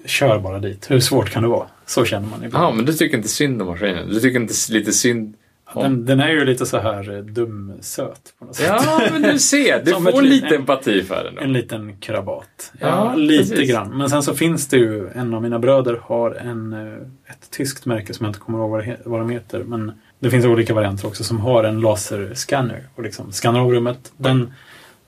Kör 0.06 0.40
bara 0.40 0.60
dit. 0.60 0.92
Hur 0.92 1.00
svårt 1.00 1.30
kan 1.30 1.44
det 1.44 1.50
vara? 1.50 1.68
Så 1.86 2.06
känner 2.06 2.28
man 2.28 2.44
ibland. 2.44 2.66
Ja, 2.66 2.72
men 2.72 2.86
du 2.86 2.94
tycker 2.94 3.18
inte 3.18 3.30
synd 3.30 3.62
om 3.62 3.68
maskinen? 3.68 4.10
Du 4.10 4.20
tycker 4.20 4.40
inte 4.40 4.54
lite 4.70 4.92
synd 4.92 5.34
om... 5.66 5.84
Den, 5.84 6.06
den 6.06 6.20
är 6.20 6.30
ju 6.30 6.46
lite 6.46 6.66
så 6.66 6.78
här 6.80 7.18
eh, 7.18 7.24
dum-söt 7.24 8.34
på 8.40 8.46
något 8.46 8.56
sätt. 8.56 8.66
Ja, 8.68 9.02
men 9.12 9.22
du 9.22 9.40
ser. 9.40 9.84
Du 9.86 9.92
ett 9.98 9.98
får 9.98 10.22
li- 10.22 10.30
lite 10.30 10.48
en- 10.48 10.54
empati 10.54 11.04
för 11.04 11.24
den 11.24 11.36
då. 11.36 11.42
En 11.42 11.54
liten 11.54 11.98
krabat. 11.98 12.74
Ja, 12.80 12.88
Ja, 12.88 13.16
lite 13.16 13.50
precis. 13.54 13.70
grann. 13.72 13.98
Men 13.98 14.10
sen 14.10 14.24
så 14.24 14.34
finns 14.34 14.68
det 14.68 14.78
ju, 14.78 15.10
en 15.16 15.34
av 15.34 15.42
mina 15.42 15.60
bröder 15.60 16.00
har 16.04 16.32
en, 16.32 16.74
eh, 16.74 16.94
ett 17.32 17.52
tyskt 17.58 17.86
märke 17.86 18.14
som 18.14 18.24
jag 18.26 18.30
inte 18.30 18.40
kommer 18.40 18.60
ihåg 18.60 18.70
vad, 18.72 18.80
det 18.80 18.86
he- 18.86 18.98
vad 19.06 19.20
de 19.20 19.30
heter. 19.30 19.64
Men 19.64 19.92
det 20.20 20.30
finns 20.30 20.46
olika 20.46 20.74
varianter 20.74 21.08
också 21.08 21.24
som 21.24 21.40
har 21.40 21.64
en 21.64 21.80
laserscanner 21.82 22.84
och 22.96 23.04
liksom 23.04 23.32
skannar 23.32 23.60
av 23.60 23.72
rummet. 23.72 24.12
Den, 24.18 24.54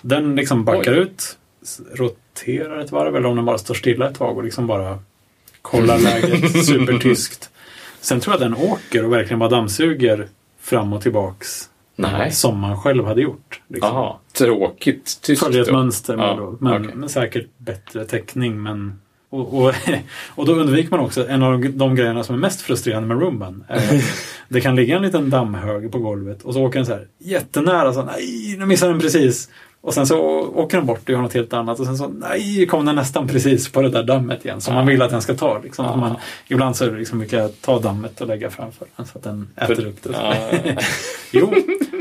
den 0.02 0.36
liksom 0.36 0.66
backar 0.66 0.92
Oj. 0.94 0.98
ut, 1.00 1.38
roterar 2.34 2.80
ett 2.80 2.92
varv 2.92 3.16
eller 3.16 3.30
om 3.30 3.36
den 3.36 3.46
bara 3.46 3.58
står 3.58 3.74
stilla 3.74 4.10
ett 4.10 4.18
tag 4.18 4.38
och 4.38 4.44
liksom 4.44 4.68
bara 4.68 5.00
kollar 5.62 6.00
läget 6.00 6.66
supertyskt. 6.66 7.50
Sen 8.02 8.20
tror 8.20 8.34
jag 8.34 8.42
den 8.52 8.56
åker 8.56 9.06
och 9.06 9.14
verkligen 9.14 9.40
bara 9.40 9.50
dammsuger 9.50 10.28
fram 10.62 10.94
och 10.94 11.02
tillbaks 11.02 11.70
Nej. 11.96 12.32
som 12.32 12.60
man 12.60 12.82
själv 12.82 13.06
hade 13.06 13.22
gjort. 13.22 13.62
Liksom 13.68 13.96
Jaha, 13.96 14.16
tråkigt 14.34 15.22
tyskt 15.22 15.44
följer 15.44 15.62
ett 15.62 15.68
då. 15.68 15.74
mönster. 15.74 16.18
Ja, 16.18 16.36
då, 16.36 16.58
men, 16.60 16.82
okej. 16.82 16.96
men 16.96 17.10
säkert 17.10 17.48
bättre 17.58 18.06
täckning. 18.06 18.64
Men, 18.64 19.00
Och, 19.30 19.64
och, 19.64 19.74
och 20.36 20.46
då 20.46 20.54
undviker 20.54 20.92
man 20.92 21.00
också 21.00 21.28
en 21.28 21.44
av 21.44 21.62
de, 21.62 21.68
de 21.68 21.96
grejerna 21.96 22.24
som 22.24 22.36
är 22.36 22.40
mest 22.40 22.62
frustrerande 22.62 23.16
med 23.16 23.44
att 23.68 23.84
Det 24.50 24.62
kan 24.62 24.76
ligga 24.76 24.96
en 24.96 25.02
liten 25.02 25.30
dammhög 25.30 25.92
på 25.92 26.00
golvet 26.00 26.42
och 26.42 26.54
så 26.54 26.62
åker 26.62 26.80
den 26.80 26.86
så 26.86 26.92
här 26.94 27.08
jättenära. 27.20 27.94
Så, 27.94 28.04
nej, 28.04 28.56
nu 28.60 28.66
missar 28.66 28.90
den 28.90 29.00
precis. 29.00 29.50
Och 29.84 29.94
sen 29.94 30.08
så 30.08 30.20
åker 30.40 30.78
den 30.78 30.86
bort 30.86 31.02
och 31.04 31.10
gör 31.10 31.22
något 31.22 31.34
helt 31.34 31.54
annat 31.54 31.80
och 31.80 31.86
sen 31.86 31.98
så 31.98 32.08
nej, 32.08 32.68
kom 32.68 32.86
den 32.86 32.96
nästan 32.96 33.28
precis 33.28 33.72
på 33.72 33.82
det 33.82 33.90
där 33.90 34.04
dammet 34.04 34.46
igen 34.46 34.62
som 34.62 34.74
man 34.74 34.88
vill 34.88 35.02
att 35.02 35.12
den 35.12 35.22
ska 35.22 35.34
ta. 35.36 35.60
Liksom. 35.60 35.86
Att 35.86 36.00
Man, 36.00 36.16
ibland 36.48 36.76
så 36.76 36.86
är 36.86 36.92
det 36.92 36.98
liksom 36.98 37.20
mycket 37.20 37.62
ta 37.62 37.80
dammet 37.80 38.22
och 38.22 38.28
lägga 38.28 38.50
framför 38.50 38.88
den 38.96 39.06
så 39.06 39.18
att 39.18 39.24
den 39.24 39.50
äter 39.56 39.86
upp 39.86 40.04
det. 40.04 40.10
Ja. 40.14 40.36
Jo, 41.32 41.54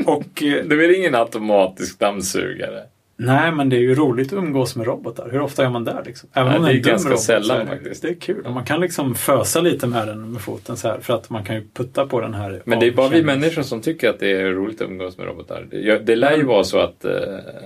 och 0.05 0.29
Det 0.35 0.75
är 0.75 0.99
ingen 0.99 1.15
automatisk 1.15 1.99
dammsugare? 1.99 2.79
Nej 3.17 3.51
men 3.51 3.69
det 3.69 3.75
är 3.75 3.79
ju 3.79 3.95
roligt 3.95 4.27
att 4.27 4.37
umgås 4.39 4.75
med 4.75 4.85
robotar. 4.87 5.29
Hur 5.31 5.41
ofta 5.41 5.65
är 5.65 5.69
man 5.69 5.83
där 5.83 6.03
liksom? 6.05 6.29
Även 6.33 6.49
Nej, 6.49 6.57
om 6.59 6.65
det 6.65 6.71
är 6.71 6.73
dum 6.73 6.83
ganska 6.83 7.09
robot, 7.09 7.21
sällan 7.21 7.57
är 7.57 7.63
det, 7.65 7.69
faktiskt. 7.71 8.01
Det 8.01 8.07
är 8.09 8.13
kul. 8.15 8.45
Och 8.45 8.51
man 8.51 8.63
kan 8.65 8.81
liksom 8.81 9.15
fösa 9.15 9.61
lite 9.61 9.87
med 9.87 10.07
den 10.07 10.31
med 10.31 10.41
foten 10.41 10.77
så 10.77 10.87
här 10.87 10.99
för 10.99 11.13
att 11.13 11.29
man 11.29 11.43
kan 11.43 11.55
ju 11.55 11.67
putta 11.73 12.05
på 12.07 12.21
den 12.21 12.33
här. 12.33 12.61
Men 12.65 12.79
det 12.79 12.87
är 12.87 12.91
bara 12.91 13.09
vi 13.09 13.23
människor 13.23 13.61
som 13.61 13.81
tycker 13.81 14.09
att 14.09 14.19
det 14.19 14.31
är 14.31 14.51
roligt 14.51 14.81
att 14.81 14.87
umgås 14.89 15.17
med 15.17 15.27
robotar. 15.27 15.65
Det, 15.71 15.97
det 16.05 16.15
lär 16.15 16.37
ju 16.37 16.43
vara 16.43 16.63
så 16.63 16.79
att... 16.79 17.05
Eh, 17.05 17.11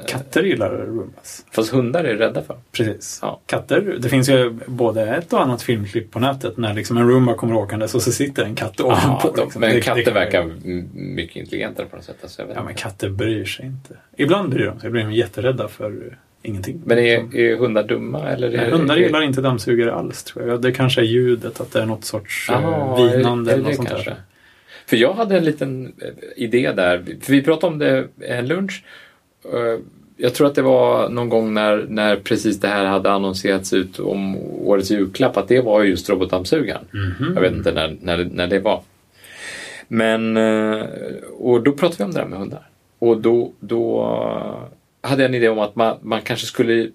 Katter 0.07 0.43
gillar 0.43 0.69
Roombas. 0.69 1.45
fast 1.51 1.69
hundar 1.71 2.03
är 2.03 2.15
rädda 2.15 2.41
för. 2.43 2.55
Precis. 2.71 3.19
Ja. 3.21 3.41
Katter, 3.45 3.97
det 4.01 4.09
finns 4.09 4.29
ju 4.29 4.49
både 4.65 5.07
ett 5.15 5.33
och 5.33 5.41
annat 5.41 5.61
filmklipp 5.61 6.11
på 6.11 6.19
nätet 6.19 6.57
när 6.57 6.73
liksom 6.73 6.97
en 6.97 7.09
Roomba 7.09 7.33
kommer 7.33 7.55
åkandes 7.55 7.95
och 7.95 8.01
så 8.01 8.11
sitter 8.11 8.43
en 8.43 8.55
katt 8.55 8.79
ovanpå. 8.81 9.33
Ja, 9.37 9.43
liksom. 9.43 9.59
men 9.61 9.69
Det- 9.75 9.81
katter 9.81 10.13
verkar 10.13 10.51
mycket 10.93 11.35
intelligentare 11.35 11.85
på 11.85 11.95
något 11.95 12.05
sätt. 12.05 12.17
Alltså, 12.21 12.41
Ja, 12.55 12.63
men 12.63 12.73
katter 12.73 13.09
bryr 13.09 13.45
sig 13.45 13.65
inte. 13.65 13.93
Ibland 14.17 14.49
bryr 14.49 14.65
de 14.65 14.79
sig. 14.79 14.87
Ibland 14.89 15.07
är 15.07 15.11
de 15.11 15.17
jätterädda 15.38 15.68
för 15.68 16.18
ingenting. 16.43 16.81
men 16.85 16.97
är, 16.97 17.35
är 17.38 17.57
hundar 17.57 17.84
dumma? 17.84 18.30
Eller 18.30 18.47
är, 18.51 18.57
Nej, 18.57 18.72
hundar 18.72 18.97
gillar 18.97 19.22
inte 19.22 19.41
dammsugare 19.41 19.93
alls 19.93 20.23
tror 20.23 20.47
jag. 20.47 20.61
Det 20.61 20.72
kanske 20.72 21.01
är 21.01 21.05
ljudet, 21.05 21.61
att 21.61 21.72
det 21.72 21.81
är 21.81 21.85
något 21.85 22.05
sorts 22.05 22.49
eh, 22.49 22.55
Jaha, 22.61 23.07
vinande 23.07 23.53
eller 23.53 23.64
något 23.64 23.76
sånt 23.76 23.89
kanske? 23.89 24.09
där. 24.09 24.18
För 24.85 24.97
jag 24.97 25.14
hade 25.14 25.38
en 25.38 25.45
liten 25.45 25.85
eh, 26.01 26.43
idé 26.43 26.72
där. 26.72 27.03
För 27.22 27.31
vi 27.34 27.41
pratade 27.43 27.73
om 27.73 27.80
det 27.80 28.07
en 28.27 28.47
lunch. 28.47 28.84
Eh, 29.53 29.80
Jag 30.19 30.34
tror 30.34 30.47
att 30.47 30.55
det 30.55 30.61
var 30.61 31.09
någon 31.09 31.30
gång 31.30 31.53
när, 31.53 31.85
när 31.89 32.15
precis 32.15 32.59
det 32.59 32.68
här 32.68 32.85
hade 32.85 33.11
annonserats 33.11 33.73
ut 33.73 33.99
om 33.99 34.35
årets 34.38 34.91
julklapp 34.91 35.38
att 35.38 35.47
det 35.47 35.61
var 35.61 35.84
just 35.84 36.09
robotdammsugaren. 36.09 36.85
Mhm. 36.91 37.34
Jag 37.35 37.41
vet 37.41 37.53
inte 37.53 37.73
när, 37.73 37.95
när, 38.01 38.26
när 38.34 38.47
det 38.47 38.59
var. 38.59 38.81
Men, 39.88 40.38
och 41.38 41.64
då 41.64 41.72
pratade 41.72 41.95
vi 41.97 42.03
om 42.03 42.11
det 42.11 42.19
där 42.19 42.27
med 42.27 42.39
hundar. 42.39 42.68
Och 42.99 43.18
då, 43.22 43.51
då 43.59 44.03
hade 45.07 45.23
jag 45.23 45.29
en 45.29 45.35
idé 45.35 45.49
om 45.49 45.59
att 45.59 45.75
man, 45.75 45.97
man 46.01 46.21
kanske 46.21 46.45
skulle 46.45 46.91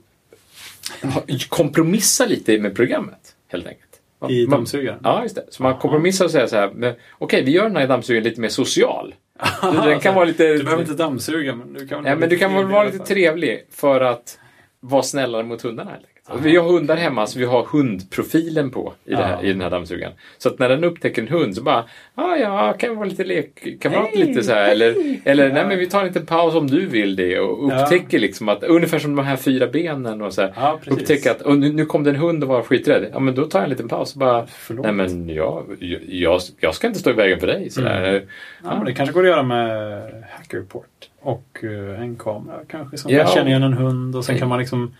kompromissa 1.49 2.27
lite 2.27 2.59
med 2.59 2.77
programmet. 2.77 3.37
Helt 3.49 3.67
enkelt. 3.67 3.89
I 4.29 4.47
dammsugaren? 4.47 5.01
Ja, 5.05 5.23
just 5.23 5.35
det. 5.35 5.45
Så 5.49 5.63
man 5.63 5.79
kompromissar 5.79 6.25
och 6.25 6.31
säger 6.31 6.47
så 6.47 6.57
här, 6.57 6.95
okej, 7.19 7.45
vi 7.45 7.51
gör 7.51 7.65
den 7.65 7.77
här 7.77 7.87
dammsugaren 7.87 8.25
lite 8.25 8.41
mer 8.41 8.49
social. 8.49 9.15
Den 9.63 10.01
kan 10.01 10.15
vara 10.15 10.25
lite... 10.25 10.45
Du 10.45 10.65
behöver 10.65 10.83
inte 10.83 10.95
dammsuga, 10.95 11.55
men 11.55 11.73
du 11.73 11.89
kan 11.89 12.05
Ja, 12.05 12.17
men 12.17 12.29
du 12.29 12.39
kan 12.39 12.55
väl 12.55 12.67
vara 12.67 12.85
lite 12.85 12.99
trevlig 12.99 13.67
för 13.71 14.01
att 14.01 14.39
vara 14.81 15.03
snällare 15.03 15.43
mot 15.43 15.63
hundarna 15.63 15.91
enkelt. 15.91 16.12
Och 16.29 16.47
Vi 16.47 16.57
har 16.57 16.69
hundar 16.69 16.97
hemma 16.97 17.27
så 17.27 17.39
vi 17.39 17.45
har 17.45 17.63
hundprofilen 17.65 18.71
på 18.71 18.93
i, 19.05 19.11
det 19.11 19.17
här, 19.17 19.33
Ja. 19.33 19.43
i 19.43 19.53
den 19.53 19.61
här 19.61 19.71
dammsugaren. 19.71 20.13
Så 20.39 20.49
att 20.49 20.59
när 20.59 20.69
den 20.69 20.85
upptäcker 20.85 21.23
en 21.23 21.29
hund 21.29 21.55
så 21.57 21.63
bara, 21.63 21.85
ah, 22.15 22.37
ja, 22.37 22.73
kan 22.79 22.97
vara 22.97 23.09
lite 23.09 23.25
lekkamrat 23.25 24.09
Hej, 24.13 24.25
lite 24.27 24.43
så 24.43 24.53
här. 24.53 24.71
Eller, 24.71 24.95
eller 25.25 25.53
nej 25.53 25.67
men 25.67 25.79
vi 25.79 25.87
tar 25.89 26.01
en 26.01 26.07
liten 26.07 26.27
paus 26.27 26.55
om 26.55 26.67
du 26.67 26.87
vill 26.87 27.17
det 27.17 27.39
och 27.41 27.73
Ja. 27.73 27.83
upptäcker 27.85 28.19
liksom 28.19 28.49
att, 28.49 28.63
ungefär 28.63 28.99
som 28.99 29.17
de 29.17 29.25
här 29.27 29.37
fyra 29.37 29.67
benen 29.67 30.23
och 30.23 30.35
så 30.35 30.43
här. 30.43 30.53
Ja, 30.57 30.81
upptäcker 30.87 31.31
att, 31.31 31.43
och 31.43 31.59
nu, 31.59 31.73
nu 31.73 31.85
kom 31.85 32.05
det 32.05 32.11
en 32.11 32.17
hund 32.17 32.43
och 32.43 32.49
var 32.49 32.63
skiträdd. 32.63 33.07
Ja 33.13 33.19
men 33.19 33.35
då 33.35 33.45
tar 33.45 33.59
jag 33.59 33.65
en 33.65 33.71
liten 33.71 33.89
paus 33.89 34.13
och 34.15 34.19
bara, 34.21 34.47
Förlåt. 34.47 34.85
nej 34.87 34.95
men 34.95 35.29
jag, 35.29 35.65
jag, 36.09 36.41
jag 36.61 36.75
ska 36.75 36.87
inte 36.87 36.99
stå 36.99 37.11
i 37.11 37.13
vägen 37.15 37.41
för 37.41 37.47
dig. 37.47 37.71
Så. 37.71 37.81
Mm. 37.87 38.23
Ja, 38.65 38.75
men 38.77 38.85
det 38.85 38.93
kanske 38.93 39.13
går 39.13 39.23
att 39.23 39.29
göra 39.29 39.43
med 39.43 40.03
Hackerport 40.31 40.87
och 41.21 41.59
eh, 41.63 42.01
en 42.03 42.17
kamera 42.17 42.59
kanske 42.69 42.97
som 42.97 43.11
Ja. 43.13 43.27
känna 43.27 43.49
igen 43.49 43.63
en 43.63 43.73
hund 43.73 44.17
och 44.17 44.25
sen 44.25 44.39
kan 44.39 44.49
man 44.49 44.59
liksom 44.59 44.95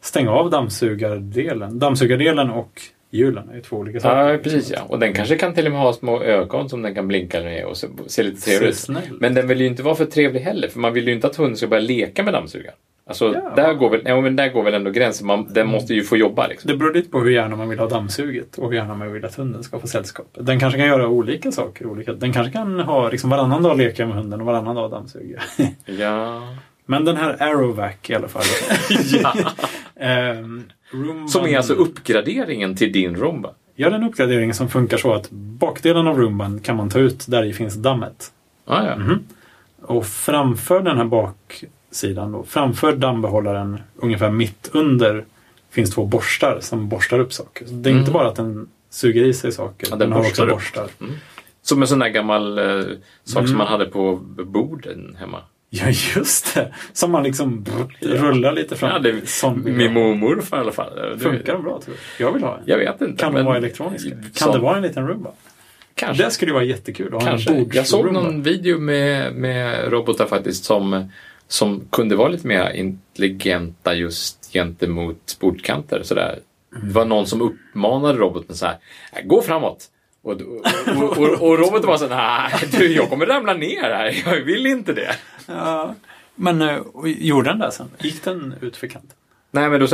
stänga 0.00 0.30
av 0.30 0.50
dammsugardelen. 0.50 1.78
Dammsugardelen 1.78 2.50
och 2.50 2.82
hjulen 3.10 3.48
är 3.50 3.54
ju 3.54 3.60
två 3.60 3.76
olika 3.76 4.00
saker. 4.00 4.32
Ja, 4.32 4.38
precis 4.38 4.70
ja. 4.70 4.80
Och 4.88 4.98
den 4.98 5.12
kanske 5.12 5.36
kan 5.36 5.54
till 5.54 5.66
och 5.66 5.72
med 5.72 5.80
ha 5.80 5.92
små 5.92 6.22
ögon 6.22 6.68
som 6.68 6.82
den 6.82 6.94
kan 6.94 7.08
blinka 7.08 7.40
med 7.40 7.64
och 7.64 7.76
se, 8.06 8.22
lite 8.22 8.40
trevlig 8.40 8.68
ut. 8.68 8.88
Men 9.20 9.34
den 9.34 9.48
vill 9.48 9.60
ju 9.60 9.66
inte 9.66 9.82
vara 9.82 9.94
för 9.94 10.04
trevlig 10.04 10.40
heller, 10.40 10.68
för 10.68 10.78
man 10.80 10.92
vill 10.92 11.08
ju 11.08 11.14
inte 11.14 11.26
att 11.26 11.36
hunden 11.36 11.56
ska 11.56 11.66
börja 11.66 11.82
leka 11.82 12.22
med 12.22 12.34
dammsugaren. 12.34 12.74
Alltså, 13.06 13.34
Ja. 13.34 13.52
där, 13.56 13.74
går 13.74 13.90
väl, 13.90 14.00
ja, 14.04 14.20
men 14.20 14.36
där 14.36 14.48
går 14.48 14.62
väl 14.62 14.74
ändå 14.74 14.90
gränsen. 14.90 15.26
Man, 15.26 15.46
den 15.52 15.66
måste 15.66 15.94
ju 15.94 16.02
få 16.02 16.16
jobba 16.16 16.46
liksom. 16.46 16.70
Det 16.70 16.76
beror 16.76 16.94
lite 16.94 17.10
på 17.10 17.20
hur 17.20 17.30
gärna 17.30 17.56
man 17.56 17.68
vill 17.68 17.78
ha 17.78 17.88
dammsuget 17.88 18.58
och 18.58 18.68
hur 18.68 18.76
gärna 18.76 18.94
man 18.94 19.12
vill 19.12 19.24
att 19.24 19.34
hunden 19.34 19.62
ska 19.62 19.78
få 19.80 19.86
sällskap. 19.86 20.26
Den 20.40 20.60
kanske 20.60 20.78
kan 20.78 20.88
göra 20.88 21.08
olika 21.08 21.52
saker. 21.52 21.86
Olika. 21.86 22.12
Den 22.12 22.32
kanske 22.32 22.52
kan 22.52 22.80
ha 22.80 23.08
liksom 23.10 23.30
varannan 23.30 23.62
dag 23.62 23.78
leka 23.78 24.06
med 24.06 24.16
hunden 24.16 24.40
och 24.40 24.46
varannan 24.46 24.76
dag 24.76 24.90
dammsuga. 24.90 25.40
Ja. 25.86 26.42
Men 26.86 27.04
den 27.04 27.16
här 27.16 27.42
Arrowvac 27.42 27.94
i 28.06 28.14
alla 28.14 28.28
fall. 28.28 28.42
ja. 29.22 29.34
Roomban- 30.00 31.28
Som 31.28 31.44
är 31.46 31.56
alltså 31.56 31.72
uppgraderingen 31.72 32.76
till 32.76 32.92
din 32.92 33.16
Roomba. 33.16 33.50
Gör 33.76 33.90
en 33.90 34.04
uppgradering 34.04 34.54
som 34.54 34.68
funkar 34.68 34.96
så 34.96 35.12
att 35.14 35.30
bakdelen 35.30 36.06
av 36.06 36.18
Roomban 36.18 36.60
kan 36.60 36.76
man 36.76 36.88
ta 36.90 36.98
ut 36.98 37.26
där 37.28 37.44
i 37.44 37.52
finns 37.52 37.74
dammet. 37.74 38.32
Ah, 38.66 38.84
ja. 38.86 38.96
Mhm. 38.96 39.18
Och 39.82 40.06
framför 40.06 40.82
den 40.82 40.96
här 40.96 41.04
baksidan, 41.04 42.32
då, 42.32 42.44
framför 42.44 42.96
dammbehållaren, 42.96 43.80
ungefär 43.96 44.30
mitt 44.30 44.70
under, 44.72 45.24
finns 45.70 45.90
två 45.90 46.04
borstar 46.06 46.58
som 46.60 46.88
borstar 46.88 47.18
upp 47.18 47.32
saker. 47.32 47.66
Så 47.66 47.72
det 47.72 47.90
är 47.90 47.92
inte 47.92 48.10
Mm. 48.10 48.12
bara 48.12 48.28
att 48.28 48.36
den 48.36 48.68
suger 48.90 49.24
i 49.24 49.34
sig 49.34 49.52
saker, 49.52 49.86
Ja, 49.90 49.96
den, 49.96 49.98
den 49.98 50.12
har 50.12 50.20
också 50.20 50.46
borstar. 50.46 50.88
Som 51.62 51.82
en 51.82 51.88
sån 51.88 51.98
där 51.98 52.08
gammal 52.08 52.58
eh, 52.58 52.64
sak 53.24 53.38
Mm. 53.38 53.48
som 53.48 53.58
man 53.58 53.66
hade 53.66 53.84
på 53.86 54.16
borden 54.44 55.16
hemma. 55.20 55.38
Ja, 55.72 55.84
just 56.16 56.54
det! 56.54 56.74
Som 56.92 57.10
man 57.10 57.22
liksom 57.22 57.64
rullar 58.00 58.52
lite 58.52 58.76
fram. 58.76 58.90
Ja, 58.90 58.98
det, 58.98 59.12
vill 59.12 59.74
min 59.74 59.92
mormor 59.92 60.38
i 60.52 60.54
alla 60.56 60.72
fall. 60.72 61.18
Funkar 61.18 61.52
de 61.52 61.62
bra 61.62 61.80
tror 61.84 61.96
jag? 62.18 62.28
Jag 62.28 62.32
vill 62.32 62.42
ha 62.42 62.56
en. 62.56 62.62
Jag 62.66 62.78
vet 62.78 63.00
inte. 63.00 63.22
Kan 63.22 63.34
de 63.34 63.44
vara 63.44 63.56
elektroniska? 63.56 64.10
Kan 64.10 64.22
Sån- 64.34 64.52
det 64.52 64.58
vara 64.58 64.76
en 64.76 64.82
liten 64.82 65.08
Roomba? 65.08 65.30
Kanske. 65.94 66.24
Det 66.24 66.30
skulle 66.30 66.52
vara 66.52 66.64
jättekul 66.64 67.06
att 67.06 67.22
ha 67.22 67.30
Kanske. 67.30 67.54
en 67.54 67.70
Jag 67.72 67.86
såg 67.86 68.12
någon 68.12 68.42
video 68.42 68.78
med, 68.78 69.34
med 69.34 69.92
robotar 69.92 70.26
faktiskt 70.26 70.64
som, 70.64 71.10
som 71.48 71.82
kunde 71.90 72.16
vara 72.16 72.28
lite 72.28 72.46
mer 72.46 72.70
intelligenta 72.70 73.94
just 73.94 74.52
gentemot 74.52 75.36
bordkanter. 75.40 76.02
Sådär. 76.02 76.38
Det 76.82 76.92
var 76.92 77.04
någon 77.04 77.26
som 77.26 77.42
uppmanade 77.42 78.18
roboten 78.18 78.56
så 78.56 78.66
här, 78.66 78.76
"Äh, 79.12 79.26
gå 79.26 79.42
framåt. 79.42 79.84
Och, 80.22 80.32
och, 80.32 81.18
och, 81.18 81.42
och, 81.48 81.58
roboten 81.58 81.86
var 81.86 81.96
så 81.96 82.08
nej 82.08 82.52
du 82.78 82.92
jag 82.94 83.08
kommer 83.08 83.26
ramla 83.26 83.54
ner 83.54 83.82
här, 83.82 84.22
jag 84.26 84.40
vill 84.40 84.66
inte 84.66 84.92
det. 84.92 85.14
Ja. 85.46 85.94
Men 86.34 86.62
eh, 86.62 86.78
gjorde 87.04 87.50
den 87.50 87.58
det 87.58 87.70
sen? 87.72 87.90
Gick 87.98 88.24
den 88.24 88.54
ut 88.60 88.76
för 88.76 88.86
kanten? 88.86 89.16
Nej 89.50 89.70
men 89.70 89.80
då 89.80 89.86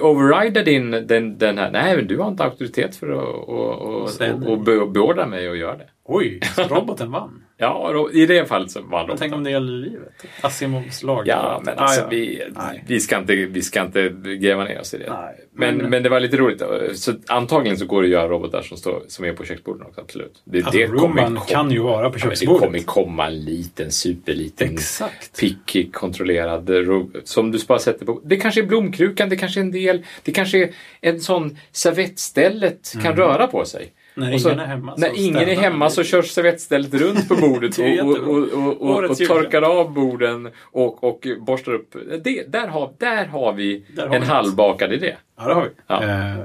overrida 0.00 0.62
din 0.62 0.90
den, 0.90 1.38
den 1.38 1.58
här, 1.58 1.70
nej 1.70 1.96
men 1.96 2.06
du 2.06 2.18
har 2.18 2.28
inte 2.28 2.44
auktoritet 2.44 2.96
för 2.96 3.08
att 3.10 3.24
och, 3.24 3.48
och, 3.48 4.02
och, 4.02 4.52
och 4.52 4.58
be- 4.60 4.86
beordra 4.86 5.26
mig 5.26 5.48
att 5.48 5.58
göra 5.58 5.76
det. 5.76 5.86
Oj, 6.04 6.40
så 6.56 6.62
roboten 6.74 7.10
vann? 7.10 7.42
Ja, 7.62 8.08
i 8.12 8.26
det 8.26 8.48
fallet 8.48 8.70
så 8.70 8.82
var 8.82 9.00
roboten. 9.00 9.16
tänk 9.18 9.34
om 9.34 9.44
det 9.44 9.50
gäller 9.50 9.72
livet? 9.72 10.12
Asimovs 10.40 11.02
lag? 11.02 11.22
Ja, 11.26 11.62
men 11.64 11.78
alltså 11.78 12.00
Ah, 12.00 12.04
ja. 12.04 12.08
Vi, 12.10 12.42
Nej. 12.56 12.84
vi, 12.86 13.00
ska 13.00 13.18
inte, 13.18 13.34
vi 13.34 13.62
ska 13.62 13.82
inte 13.82 14.08
gräva 14.40 14.64
ner 14.64 14.80
oss 14.80 14.94
i 14.94 14.98
det. 14.98 15.04
Nej, 15.08 15.34
men, 15.54 15.76
men- 15.76 15.90
men, 15.90 16.02
det 16.02 16.08
var 16.08 16.20
lite 16.20 16.36
roligt. 16.36 16.62
Så 16.98 17.12
antagligen 17.26 17.76
så 17.78 17.86
går 17.86 18.02
det 18.02 18.06
att 18.06 18.12
göra 18.12 18.28
robotar 18.28 18.62
som, 18.62 18.76
står, 18.76 19.02
som 19.08 19.24
är 19.24 19.32
på 19.32 19.44
köksborden 19.44 19.86
också, 19.86 20.00
absolut. 20.00 20.42
Det, 20.44 20.58
Alltså, 20.58 20.78
det 20.78 20.86
Roomban 20.86 21.40
kan 21.48 21.70
ju 21.70 21.78
vara 21.78 22.10
på 22.10 22.18
Ja, 22.18 22.20
men 22.24 22.30
det 22.30 22.36
köksbordet. 22.36 22.60
kommer 22.66 22.78
komma 22.78 23.26
en 23.26 23.40
liten, 23.44 23.90
superliten, 23.92 24.72
Exakt. 24.74 25.40
picky, 25.40 25.90
kontrollerad 25.90 26.70
ro- 26.70 27.10
som 27.24 27.50
du 27.52 27.58
bara 27.68 27.78
sätter 27.78 28.06
på. 28.06 28.20
Det 28.24 28.36
kanske 28.36 28.60
är 28.60 28.66
blomkrukan, 28.66 29.28
det 29.28 29.36
kanske 29.36 29.60
är 29.60 29.64
en 29.64 29.70
del, 29.72 30.02
det 30.22 30.32
kanske 30.32 30.58
är 30.62 30.70
en 31.00 31.20
sån 31.20 31.58
servettstället 31.72 32.92
kan 33.02 33.16
röra 33.16 33.46
på 33.46 33.64
sig. 33.64 33.92
Mm. 34.16 34.30
När 34.30 34.38
så- 34.38 34.48
ingen 34.48 34.60
är 34.60 34.66
hemma. 34.66 34.94
så 34.94 35.00
När 35.00 35.18
ingen 35.18 35.48
är 35.48 35.56
hemma 35.56 35.90
så 35.90 36.04
körs 36.04 36.30
servettstället 36.30 36.94
runt 36.94 37.28
på 37.28 37.34
bordet 37.34 37.78
och, 38.02 38.08
och, 38.08 38.18
och, 38.18 38.80
och, 38.80 39.04
och, 39.10 39.16
torkar 39.16 39.62
av 39.62 39.92
borden 39.92 40.50
och, 40.62 41.04
och 41.04 41.26
borstar 41.40 41.72
upp. 41.72 41.96
Det, 42.24 42.52
där, 42.52 42.66
har, 42.68 42.92
där 42.98 43.24
har 43.26 43.52
vi 43.52 43.84
Där 43.96 44.06
har 44.06 44.14
en 44.14 44.22
vi 44.22 44.28
halvbakad 44.28 44.92
idé. 44.92 45.16
Ja, 45.36 45.48
det 45.48 45.54
har 45.54 45.62
vi. 45.62 45.70
Ja. 45.86 46.02
Eh, 46.02 46.44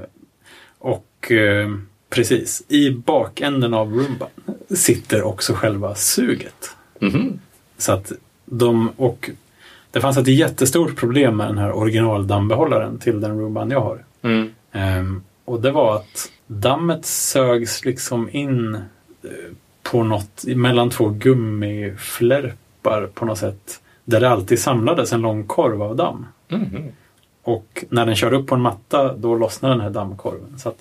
och 0.78 1.32
eh, 1.32 1.68
precis, 2.10 2.62
i 2.68 2.90
bakänden 2.90 3.74
av 3.74 3.92
Roomban 3.92 4.28
sitter 4.70 5.22
också 5.22 5.52
själva 5.52 5.94
suget. 5.94 6.70
Mhm. 7.00 7.38
Så 7.78 7.92
att 7.92 8.12
de, 8.44 8.88
och 8.96 9.30
det 9.90 10.00
fanns 10.00 10.16
ett 10.18 10.28
jättestort 10.28 10.96
problem 10.96 11.36
med 11.36 11.46
den 11.46 11.58
här 11.58 11.72
originaldammbehållaren 11.72 12.98
till 12.98 13.20
den 13.20 13.38
Roomban 13.40 13.70
jag 13.70 13.80
har. 13.80 14.04
Mm. 14.22 14.54
Ehm, 14.72 15.22
och 15.44 15.60
det 15.60 15.70
var 15.70 15.96
att 15.96 16.30
dammet 16.48 17.06
sögs 17.06 17.84
liksom 17.84 18.28
in 18.32 18.74
eh, 18.74 18.80
på 19.82 20.02
något 20.02 20.44
mellan 20.46 20.90
två 20.90 21.08
gummiflärpar 21.08 23.08
på 23.14 23.24
något 23.24 23.38
sätt. 23.38 23.80
Där 24.04 24.20
det 24.20 24.28
alltid 24.28 24.58
samlades 24.58 25.12
en 25.12 25.20
lång 25.20 25.44
korv 25.44 25.82
av 25.82 25.96
damm. 25.96 26.26
Mhm. 26.48 26.88
Och 27.42 27.84
när 27.88 28.06
den 28.06 28.16
körde 28.16 28.36
upp 28.36 28.46
på 28.46 28.54
en 28.54 28.60
matta 28.60 29.14
då 29.14 29.34
lossnade 29.34 29.74
den 29.74 29.80
här 29.80 29.90
dammkorven. 29.90 30.58
Så 30.58 30.72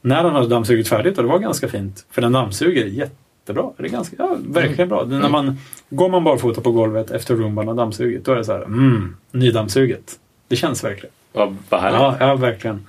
när 0.00 0.24
den 0.24 0.32
hade 0.32 0.48
dammsugit 0.48 0.88
färdigt, 0.88 1.18
och 1.18 1.24
det 1.24 1.30
var 1.30 1.38
ganska 1.38 1.68
fint, 1.68 2.06
för 2.10 2.22
den 2.22 2.32
dammsuger 2.32 2.86
jättebra. 2.86 3.70
Det 3.76 3.84
är 3.84 3.88
ganska, 3.88 4.16
ja, 4.18 4.36
verkligen 4.48 4.88
bra. 4.88 5.04
Det, 5.04 5.18
när 5.18 5.28
man, 5.28 5.58
går 5.90 6.08
man 6.08 6.24
barfota 6.24 6.60
på 6.60 6.72
golvet 6.72 7.10
efter 7.10 7.34
rumban 7.34 7.68
har 7.68 7.74
dammsugit, 7.74 8.24
då 8.24 8.32
är 8.32 8.36
det 8.36 8.44
så 8.44 8.52
här, 8.52 8.62
mm, 8.62 9.16
nydammsuget. 9.30 10.18
Det 10.48 10.56
känns 10.56 10.84
verkligen. 10.84 11.12
Vad 11.68 11.80
härligt. 11.80 12.00
Ja, 12.00 12.16
ja 12.20 12.36
verkligen. 12.36 12.86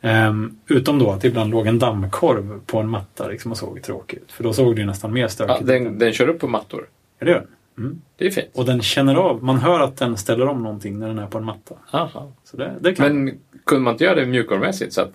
Ehm, 0.00 0.56
utom 0.68 0.98
då 0.98 1.10
att 1.10 1.24
ibland 1.24 1.50
låg 1.50 1.66
en 1.66 1.78
dammkorv 1.78 2.60
på 2.66 2.78
en 2.78 2.88
matta 2.88 3.28
liksom, 3.28 3.50
och 3.52 3.58
såg 3.58 3.82
tråkigt 3.82 4.18
ut. 4.22 4.32
För 4.32 4.44
då 4.44 4.52
såg 4.52 4.74
det 4.76 4.80
ju 4.80 4.86
nästan 4.86 5.12
mer 5.12 5.28
stökigt 5.28 5.56
Ja, 5.68 5.74
ut. 5.76 5.84
den, 5.84 5.98
den 5.98 6.12
kör 6.12 6.28
upp 6.28 6.38
på 6.40 6.48
mattor. 6.48 6.88
Ja, 7.18 7.24
det 7.24 7.30
gör 7.32 7.38
den. 7.38 7.48
Mm. 7.78 8.00
Det 8.16 8.26
är 8.26 8.30
fint. 8.30 8.46
Och 8.54 8.64
den 8.64 8.82
känner 8.82 9.14
av, 9.14 9.44
man 9.44 9.56
hör 9.58 9.80
att 9.80 9.96
den 9.96 10.16
ställer 10.16 10.48
om 10.48 10.62
någonting 10.62 10.98
när 10.98 11.08
den 11.08 11.18
är 11.18 11.26
på 11.26 11.38
en 11.38 11.44
matta. 11.44 11.74
Aha. 11.90 12.32
Så 12.44 12.56
det, 12.56 12.72
det 12.80 12.94
kan 12.94 13.24
Men 13.24 13.38
kunde 13.66 13.82
man 13.84 13.94
inte 13.94 14.04
göra 14.04 14.14
det 14.14 14.26
mjukvarumässigt? 14.26 14.92
Så 14.92 15.00
att, 15.00 15.12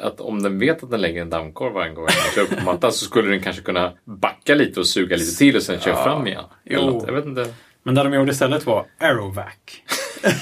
att 0.00 0.20
om 0.20 0.42
den 0.42 0.58
vet 0.58 0.82
att 0.82 0.90
den 0.90 1.00
lägger 1.00 1.22
en 1.22 1.30
dammkorv 1.30 1.72
varje 1.72 1.92
gång 1.92 2.04
den 2.06 2.14
kör 2.34 2.42
upp 2.42 2.58
på 2.58 2.64
mattan 2.64 2.92
så 2.92 3.04
skulle 3.04 3.30
den 3.30 3.40
kanske 3.40 3.62
kunna 3.62 3.92
backa 4.04 4.54
lite 4.54 4.80
och 4.80 4.86
suga 4.86 5.16
lite 5.16 5.38
till 5.38 5.56
och 5.56 5.62
sen 5.62 5.80
köra 5.80 6.04
fram 6.04 6.26
igen. 6.26 6.44
Jo. 6.64 7.04
Jag 7.06 7.14
vet 7.14 7.24
inte. 7.24 7.46
Men 7.82 7.94
det 7.94 8.02
de 8.02 8.14
gjorde 8.14 8.32
istället 8.32 8.66
var 8.66 8.86
Aerovac. 8.98 9.46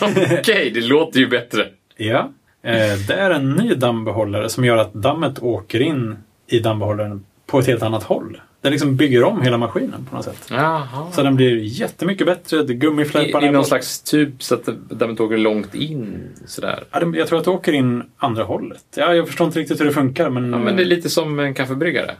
Okej, 0.38 0.70
det 0.74 0.80
låter 0.80 1.20
ju 1.20 1.28
bättre. 1.28 1.68
Ja. 1.96 2.30
Eh, 2.62 2.98
det 3.08 3.14
är 3.14 3.30
en 3.30 3.50
ny 3.50 3.74
dammbehållare 3.74 4.48
som 4.48 4.64
gör 4.64 4.76
att 4.76 4.92
dammet 4.92 5.42
åker 5.42 5.80
in 5.80 6.16
i 6.46 6.58
dammbehållaren 6.58 7.24
på 7.46 7.58
ett 7.58 7.66
helt 7.66 7.82
annat 7.82 8.02
håll. 8.02 8.40
Den 8.60 8.72
liksom 8.72 8.96
bygger 8.96 9.24
om 9.24 9.42
hela 9.42 9.58
maskinen 9.58 10.06
på 10.10 10.16
något 10.16 10.24
sätt. 10.24 10.46
Jaha. 10.50 11.12
Så 11.12 11.22
den 11.22 11.36
blir 11.36 11.56
jättemycket 11.56 12.26
bättre. 12.26 12.62
Det 12.62 12.72
I, 12.72 13.46
I 13.46 13.50
någon 13.50 13.64
slags 13.64 14.02
tub 14.02 14.42
så 14.42 14.54
att 14.54 14.64
dammet 14.90 15.20
åker 15.20 15.38
långt 15.38 15.74
in 15.74 16.28
sådär. 16.46 16.84
Ja, 16.90 17.02
jag 17.14 17.28
tror 17.28 17.38
att 17.38 17.44
det 17.44 17.50
åker 17.50 17.72
in 17.72 18.02
andra 18.16 18.44
hållet. 18.44 18.84
Ja, 18.96 19.14
jag 19.14 19.26
förstår 19.26 19.46
inte 19.46 19.58
riktigt 19.58 19.80
hur 19.80 19.84
det 19.84 19.92
funkar 19.92 20.30
men... 20.30 20.52
Ja, 20.52 20.58
men 20.58 20.76
det 20.76 20.82
är 20.82 20.86
lite 20.86 21.10
som 21.10 21.38
en 21.38 21.54
kaffebryggare. 21.54 22.14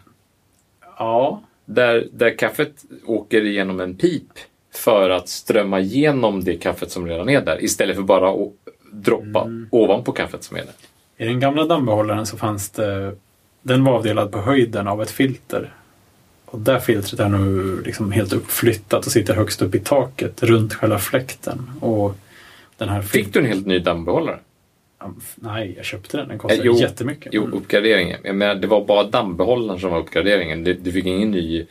Ja, 0.98 1.42
Där, 1.64 2.08
där 2.12 2.38
kaffet 2.38 2.84
åker 3.06 3.44
igenom 3.44 3.80
en 3.80 3.96
pip 3.96 4.28
för 4.74 5.10
att 5.10 5.28
strömma 5.28 5.80
igenom 5.80 6.44
det 6.44 6.56
kaffet 6.56 6.90
som 6.90 7.06
redan 7.06 7.28
är 7.28 7.40
där 7.40 7.64
istället 7.64 7.96
för 7.96 8.02
bara 8.02 8.30
att 8.30 8.50
droppa 8.90 9.40
Mm. 9.42 9.66
ovanpå 9.70 10.12
kaffet 10.12 10.44
som 10.44 10.56
är 10.56 10.60
där. 10.60 10.74
I 11.16 11.24
den 11.24 11.40
gamla 11.40 11.64
dammbehållaren 11.66 12.26
så 12.26 12.36
fanns 12.36 12.70
det... 12.70 13.14
Den 13.62 13.84
var 13.84 13.92
avdelad 13.92 14.32
på 14.32 14.38
höjden 14.40 14.88
av 14.88 15.02
ett 15.02 15.10
filter. 15.10 15.72
Och 16.46 16.58
det 16.60 16.80
filtret 16.80 17.20
är 17.20 17.28
nu 17.28 17.82
liksom 17.84 18.12
helt 18.12 18.32
uppflyttat 18.32 19.06
och 19.06 19.12
sitter 19.12 19.34
högst 19.34 19.62
upp 19.62 19.74
i 19.74 19.78
taket 19.80 20.42
runt 20.42 20.74
själva 20.74 20.98
fläkten. 20.98 21.70
Och 21.80 22.14
den 22.76 22.88
här 22.88 23.02
Fick 23.02 23.32
du 23.32 23.38
en 23.40 23.46
helt 23.46 23.66
ny 23.66 23.78
dammbehållare? 23.78 24.38
Nej, 25.34 25.74
jag 25.76 25.84
köpte 25.84 26.16
den. 26.16 26.28
Den 26.28 26.38
kostar 26.38 26.56
Eh, 26.58 26.64
jo. 26.66 26.74
jättemycket. 26.76 27.32
Jo, 27.32 27.44
Mm. 27.44 27.58
uppgraderingen. 27.58 28.18
Jag 28.24 28.34
menar, 28.36 28.54
det 28.54 28.66
var 28.66 28.84
bara 28.84 29.04
dammbehållaren 29.04 29.80
som 29.80 29.90
var 29.90 29.98
uppgraderingen. 29.98 30.64
Du, 30.64 30.74
du 30.74 30.92
fick 30.92 31.06
ingen 31.06 31.30
ny 31.30 31.66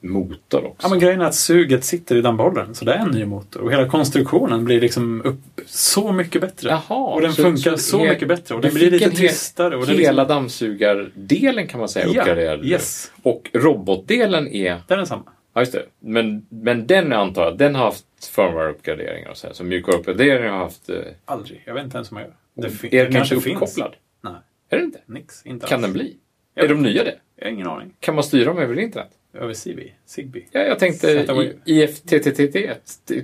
motor 0.00 0.64
också. 0.64 0.86
Ja, 0.86 0.88
men 0.90 0.98
grejen 0.98 1.20
är 1.20 1.24
att 1.24 1.34
suget 1.34 1.84
sitter 1.84 2.16
i 2.16 2.20
dammbehållaren, 2.20 2.74
så 2.74 2.84
det 2.84 2.92
är 2.94 2.98
en 2.98 3.10
ny 3.10 3.24
motor. 3.24 3.62
Och 3.62 3.72
hela 3.72 3.88
konstruktionen 3.88 4.64
blir 4.64 4.80
liksom 4.80 5.22
upp 5.24 5.40
så 5.66 6.12
mycket 6.12 6.40
bättre. 6.40 6.68
Jaha, 6.70 7.14
och 7.14 7.20
den 7.20 7.32
så- 7.32 7.42
funkar 7.42 7.70
så 7.70 7.78
så, 7.78 8.04
mycket 8.04 8.28
bättre. 8.28 8.54
Och 8.54 8.60
den 8.60 8.74
blir 8.74 8.90
lite 8.90 9.10
tristare. 9.10 9.76
Och 9.76 9.86
det 9.86 9.92
är 9.92 9.96
Hela 9.98 10.22
liksom, 10.22 10.36
dammsugardelen 10.36 11.66
kan 11.66 11.80
man 11.80 11.88
säga 11.88 12.06
Ja, 12.06 12.20
uppgraderad. 12.20 12.64
yes. 12.64 13.12
Och 13.22 13.50
robotdelen 13.52 14.48
är... 14.48 14.80
det 14.88 14.94
är 14.94 14.98
densamma. 14.98 15.22
Ja, 15.54 15.60
just 15.60 15.72
det. 15.72 15.82
Men, 16.00 16.46
men 16.48 16.86
den 16.86 17.12
antar 17.12 17.44
jag, 17.44 17.58
den 17.58 17.74
har 17.74 17.84
haft 17.84 18.04
firmware-uppgraderingar 18.36 19.30
och 19.30 19.36
så 19.36 19.46
här. 19.46 19.54
Så 19.54 19.64
mjukvaruuppgraderingar 19.64 20.50
har 20.52 20.58
haft... 20.58 20.88
eh, 20.90 20.96
Aldrig. 21.24 21.62
Jag 21.66 21.74
vet 21.74 21.84
inte 21.84 21.96
ens 21.96 22.10
om 22.10 22.16
jag 22.16 22.26
gör. 22.26 22.34
Det, 22.54 22.70
fin- 22.70 22.90
är 22.94 22.98
det 22.98 23.04
den 23.04 23.12
kanske 23.12 23.34
inte 23.34 23.44
finns. 23.44 23.56
uppkopplad? 23.62 23.94
Nej, 24.22 24.32
Är 24.70 24.76
den 24.76 24.84
inte? 24.86 24.98
nix. 25.06 25.46
Inte 25.46 25.66
Kan 25.66 25.76
alls. 25.76 25.82
den 25.84 25.92
bli? 25.92 26.16
Ja. 26.54 26.62
Är 26.62 26.68
de 26.68 26.82
nya 26.82 27.04
det? 27.04 27.14
Jag 27.36 27.46
har 27.46 27.52
ingen 27.52 27.66
aning. 27.66 27.92
Kan 28.00 28.14
man 28.14 28.24
styra 28.24 28.44
dem 28.44 28.58
över 28.58 28.78
internet? 28.78 29.10
Över 29.34 29.54
CB. 29.54 29.92
Zigbee. 30.06 30.42
Ja, 30.52 30.60
jag 30.60 30.78
tänkte 30.78 31.26
IFTTT. 31.64 32.56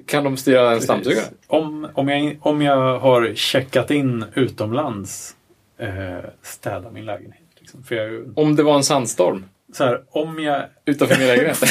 Kan 0.07 0.25
de 0.25 0.37
styra 0.37 0.73
en 0.73 0.81
stamsugare? 0.81 1.21
Precis. 1.21 1.39
Om, 1.47 1.89
om, 1.95 2.09
jag, 2.09 2.37
om 2.41 2.63
jag 2.63 2.99
har 2.99 3.35
checkat 3.35 3.91
in 3.91 4.25
utomlands, 4.35 5.37
eh, 5.79 5.89
städa 6.43 6.91
min 6.91 7.05
lägenhet. 7.07 7.43
Liksom. 7.59 7.85
Jag, 7.89 8.39
Om 8.39 8.57
det 8.57 8.63
var 8.63 8.77
en 8.77 8.85
sandstorm 8.85 9.45
så 9.73 9.85
här, 9.85 10.03
om 10.11 10.43
jag 10.43 10.63
utanför 10.85 11.19
min 11.19 11.27
lägenhet. 11.27 11.63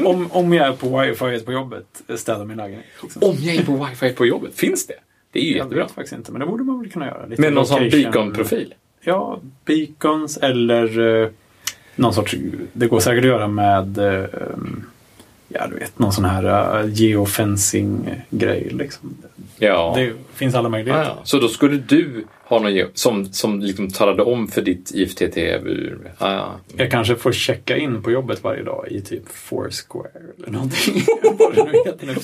om, 0.06 0.28
om 0.32 0.52
jag 0.52 0.68
är 0.68 0.72
på 0.72 1.00
wifi 1.00 1.44
på 1.44 1.52
jobbet, 1.52 2.02
eh, 2.08 2.16
städa 2.16 2.44
min 2.44 2.56
lägenhet. 2.56 2.84
Liksom. 3.02 3.22
Om 3.22 3.36
jag 3.40 3.56
är 3.56 3.64
på 3.64 3.84
wifi 3.84 4.12
på 4.12 4.26
jobbet, 4.26 4.54
finns 4.54 4.86
det? 4.86 4.94
Det 5.32 5.38
är 5.38 5.44
ju 5.44 5.50
jag 5.50 5.56
jättebra. 5.56 5.84
vet 5.84 5.92
faktiskt 5.92 6.16
inte, 6.16 6.32
men 6.32 6.40
det 6.40 6.46
borde 6.46 6.64
man 6.64 6.80
väl 6.80 6.90
kunna 6.90 7.06
göra. 7.06 7.26
Lite 7.26 7.42
Med 7.42 7.52
någon 7.52 7.66
sån 7.66 7.88
beacon-profil. 7.88 8.74
Ja, 9.00 9.40
beacons 9.64 10.36
eller 10.36 11.22
eh, 11.22 11.28
någon 11.96 12.14
sorts... 12.14 12.34
Det 12.72 12.86
går 12.86 13.00
säkert 13.00 13.24
att 13.24 13.30
göra 13.30 13.48
med 13.48 13.98
eh, 13.98 14.24
ja, 15.54 15.66
du 15.66 15.78
vet, 15.78 15.98
någon 15.98 16.12
sån 16.12 16.24
här 16.24 16.78
uh, 16.84 16.92
geofencing-grej. 16.92 18.68
Liksom. 18.70 19.16
Ja. 19.58 19.92
Det 19.96 20.12
finns 20.34 20.54
alla 20.54 20.68
möjligheter. 20.68 21.04
ja. 21.04 21.18
Så 21.24 21.38
då 21.38 21.48
skulle 21.48 21.76
du 21.76 22.24
ha 22.44 22.58
någon 22.58 22.86
som, 22.94 23.26
som 23.32 23.60
liksom 23.60 23.90
talade 23.90 24.22
om 24.22 24.48
för 24.48 24.62
ditt 24.62 24.90
IFTT-ur? 24.94 25.98
Ja, 26.18 26.32
ja. 26.32 26.60
Jag 26.76 26.90
kanske 26.90 27.16
får 27.16 27.32
checka 27.32 27.76
in 27.76 28.02
på 28.02 28.10
jobbet 28.10 28.44
varje 28.44 28.62
dag 28.62 28.86
i 28.90 29.00
typ 29.00 29.28
Foursquare 29.28 30.08
eller 30.38 30.50
någonting. 30.50 31.02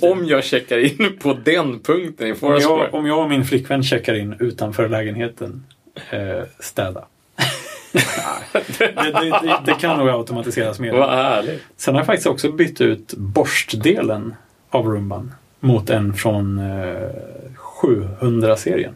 Om 0.10 0.26
jag 0.26 0.44
checkar 0.44 0.78
in 0.78 1.18
på 1.22 1.32
den 1.44 1.78
punkten 1.78 2.26
i 2.26 2.32
om, 2.32 2.36
Foursquare. 2.36 2.82
jag, 2.84 2.94
om 2.94 3.06
jag 3.06 3.18
och 3.18 3.30
min 3.30 3.44
flickvän 3.44 3.82
checkar 3.82 4.14
in 4.14 4.34
utanför 4.38 4.88
lägenheten, 4.88 5.64
eh, 6.10 6.44
städa. 6.59 7.05
Det, 7.92 8.92
det, 8.94 9.40
det, 9.42 9.60
det 9.66 9.74
kan 9.74 9.98
nog 9.98 10.08
automatiseras 10.08 10.80
mer. 10.80 10.92
Vad 10.92 11.10
härligt. 11.10 11.62
Sen 11.76 11.94
har 11.94 12.00
jag 12.00 12.06
faktiskt 12.06 12.26
också 12.26 12.52
bytt 12.52 12.80
ut 12.80 13.14
borstdelen 13.14 14.34
av 14.70 14.86
rumban 14.86 15.34
mot 15.60 15.90
en 15.90 16.14
från 16.14 16.58
eh, 16.58 17.08
700-serien. 17.82 18.94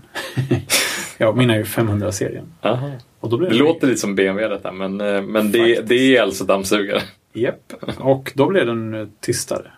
ja, 1.19 1.33
min 1.33 1.51
är 1.51 1.57
ju 1.57 1.63
500-serien. 1.63 2.45
Aha. 2.61 2.91
Och 3.21 3.31
då 3.31 3.37
blir 3.37 3.49
Det 3.49 3.55
låter 3.55 3.87
lite 3.87 4.01
som 4.01 4.15
BMW 4.15 4.55
detta, 4.55 4.73
men, 4.73 5.01
eh, 5.01 5.23
men 5.23 5.53
det, 5.53 5.81
det 5.81 6.17
är 6.17 6.23
alltså 6.23 6.45
dammsugare. 6.45 7.03
Japp. 7.33 7.73
Och 7.99 8.33
då 8.35 8.47
blir 8.47 8.65
den 8.65 8.95
eh, 8.95 9.09
tystare. 9.21 9.71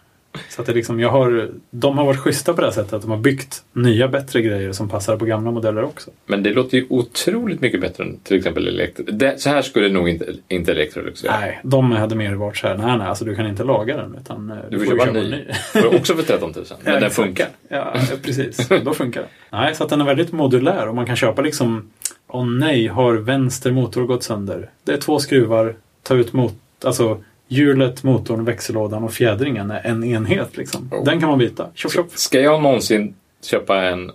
Så 0.48 0.60
att 0.60 0.66
det 0.66 0.74
liksom, 0.74 1.00
jag 1.00 1.10
har, 1.10 1.50
de 1.70 1.98
har 1.98 2.04
varit 2.04 2.20
schyssta 2.20 2.54
på 2.54 2.60
det 2.60 2.66
här 2.66 2.74
sättet 2.74 2.92
att 2.92 3.02
de 3.02 3.10
har 3.10 3.18
byggt 3.18 3.62
nya 3.72 4.08
bättre 4.08 4.42
grejer 4.42 4.72
som 4.72 4.88
passar 4.88 5.16
på 5.16 5.24
gamla 5.24 5.50
modeller 5.50 5.84
också. 5.84 6.10
Men 6.26 6.42
det 6.42 6.52
låter 6.52 6.78
ju 6.78 6.86
otroligt 6.88 7.60
mycket 7.60 7.80
bättre 7.80 8.04
än 8.04 8.18
till 8.22 8.36
exempel 8.36 8.68
Elektro. 8.68 9.04
Det, 9.04 9.40
så 9.40 9.50
här 9.50 9.62
skulle 9.62 9.88
nog 9.88 10.08
inte, 10.08 10.34
inte 10.48 10.72
Electrolux 10.72 11.24
göra. 11.24 11.40
Nej, 11.40 11.60
de 11.62 11.92
hade 11.92 12.14
mer 12.14 12.34
varit 12.34 12.56
så 12.56 12.68
här, 12.68 12.76
nej 12.76 12.98
nej, 12.98 13.06
alltså 13.06 13.24
du 13.24 13.36
kan 13.36 13.46
inte 13.46 13.64
laga 13.64 13.96
den 13.96 14.16
utan 14.20 14.50
eh, 14.50 14.56
Du 14.70 14.78
får 14.78 14.94
ju 14.94 15.00
köpa 15.00 15.18
en 15.18 15.30
ny. 15.30 15.44
För 15.72 15.96
också 15.96 16.14
för 16.14 16.22
13 16.22 16.52
000. 16.56 16.64
Men 16.84 16.94
Ja, 16.94 17.00
den 17.00 17.10
funkar. 17.10 17.48
Ja, 17.68 17.94
precis. 18.22 18.68
Då 18.84 18.94
funkar 18.94 19.20
det. 19.20 19.28
Nej, 19.56 19.74
så 19.74 19.84
att 19.84 19.90
den 19.90 20.00
är 20.00 20.04
väldigt 20.04 20.32
modulär 20.32 20.88
och 20.88 20.94
man 20.94 21.06
kan 21.06 21.16
köpa 21.16 21.42
liksom 21.42 21.90
Åh 22.28 22.46
nej, 22.46 22.86
har 22.86 23.14
vänster 23.14 23.72
motor 23.72 24.06
gått 24.06 24.22
sönder? 24.22 24.70
Det 24.84 24.92
är 24.92 24.96
två 24.96 25.18
skruvar, 25.18 25.76
ta 26.02 26.14
ut 26.14 26.32
mot, 26.32 26.54
alltså 26.84 27.22
hjulet, 27.48 28.02
motorn, 28.02 28.44
växellådan 28.44 29.04
och 29.04 29.12
fjädringen 29.12 29.70
är 29.70 29.80
en 29.86 30.04
enhet. 30.04 30.56
Liksom. 30.56 30.88
Oh. 30.92 31.04
Den 31.04 31.20
kan 31.20 31.28
man 31.28 31.38
byta. 31.38 31.68
Tjoff, 31.74 31.92
tjoff. 31.94 32.18
Ska 32.18 32.40
jag 32.40 32.62
någonsin 32.62 33.14
köpa 33.42 33.84
en 33.84 34.10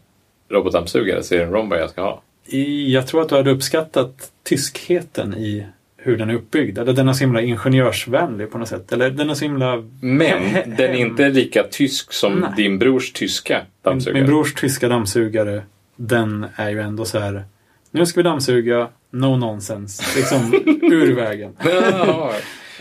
robotdammsugare 0.49 1.24
så 1.24 1.34
är 1.36 1.40
det 1.40 1.45
en 1.45 1.52
Romba 1.52 1.78
jag 1.78 1.90
ska 1.90 2.02
ha. 2.02 2.22
I, 2.45 2.94
jag 2.94 3.08
tror 3.08 3.22
att 3.22 3.30
du 3.30 3.36
hade 3.36 3.52
uppskattat 3.52 4.32
tyskheten 4.44 5.34
i 5.34 5.66
hur 5.98 6.18
den 6.18 6.30
är 6.30 6.34
uppbyggd. 6.34 6.78
Eller 6.78 6.94
den 6.94 7.10
är 7.10 7.14
så 7.14 7.20
himla 7.20 7.41
ingenjörsvänlig 7.41 8.52
på 8.52 8.58
något 8.58 8.68
sätt. 8.68 8.91
Eller 8.91 9.10
den 9.10 9.30
är 9.30 9.34
så 9.34 9.45
himla... 9.45 9.84
Men 10.02 10.53
den 10.78 10.90
är 10.91 10.95
inte 10.95 11.30
lika 11.30 11.64
tysk 11.64 12.14
som 12.14 12.40
Nej. 12.40 12.49
din 12.58 12.80
brors 12.80 13.12
tyska 13.14 13.58
Min, 13.58 13.66
dammsugare. 13.82 14.20
min 14.20 14.30
brors 14.30 14.53
tyska 14.53 14.88
dammsugare, 14.88 15.64
den 15.95 16.45
är 16.56 16.70
ju 16.70 16.80
ändå 16.80 17.06
så 17.06 17.20
här... 17.20 17.44
Nu 17.91 18.06
ska 18.06 18.20
vi 18.20 18.24
dammsuga, 18.24 18.88
no 19.12 19.38
nonsense. 19.38 20.03
Liksom 20.16 20.53
ur 20.82 21.16
vägen. 21.16 21.56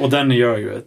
Och 0.00 0.10
den 0.10 0.30
gör 0.30 0.58
ju 0.58 0.74
ett, 0.74 0.86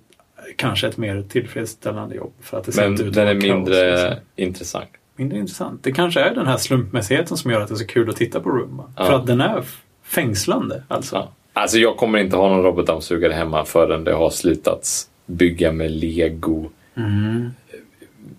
kanske 0.56 0.88
ett 0.88 0.98
mer 0.98 1.24
tillfredsställande 1.30 2.16
jobb. 2.16 2.34
För 2.42 2.58
att 2.58 2.66
det 2.66 2.76
men 2.76 2.94
ut 2.94 3.14
den 3.14 3.28
är 3.28 3.34
vara 3.34 3.34
kaos, 3.34 3.44
mindre 3.44 3.92
liksom. 3.92 4.20
intressant. 4.36 4.90
mindre 5.16 5.40
intressant. 5.40 5.84
Det 5.84 5.92
kanske 5.92 6.20
är 6.20 6.36
den 6.36 6.48
här 6.48 6.58
slumpmässigheten 6.58 7.38
som 7.38 7.52
gör 7.52 7.62
att 7.62 7.68
det 7.68 7.74
är 7.74 7.78
så 7.78 7.88
kul 7.88 8.10
att 8.10 8.16
titta 8.16 8.40
på 8.40 8.50
Roomba. 8.50 8.84
Ja. 8.98 9.06
För 9.06 9.14
att 9.14 9.28
den 9.28 9.42
är 9.42 9.64
fängslande. 10.04 10.84
Alltså. 10.88 11.16
Ja. 11.16 11.32
Alltså 11.54 11.78
jag 11.78 11.98
kommer 11.98 12.20
inte 12.20 12.36
ha 12.36 12.50
någon 12.50 12.64
robotdammsugare 12.64 13.34
hemma 13.34 13.66
förrän 13.66 14.04
det 14.04 14.14
har 14.14 14.30
slutats 14.30 15.10
bygga 15.26 15.72
med 15.72 15.92
lego 15.92 16.70
Mm. 16.96 17.50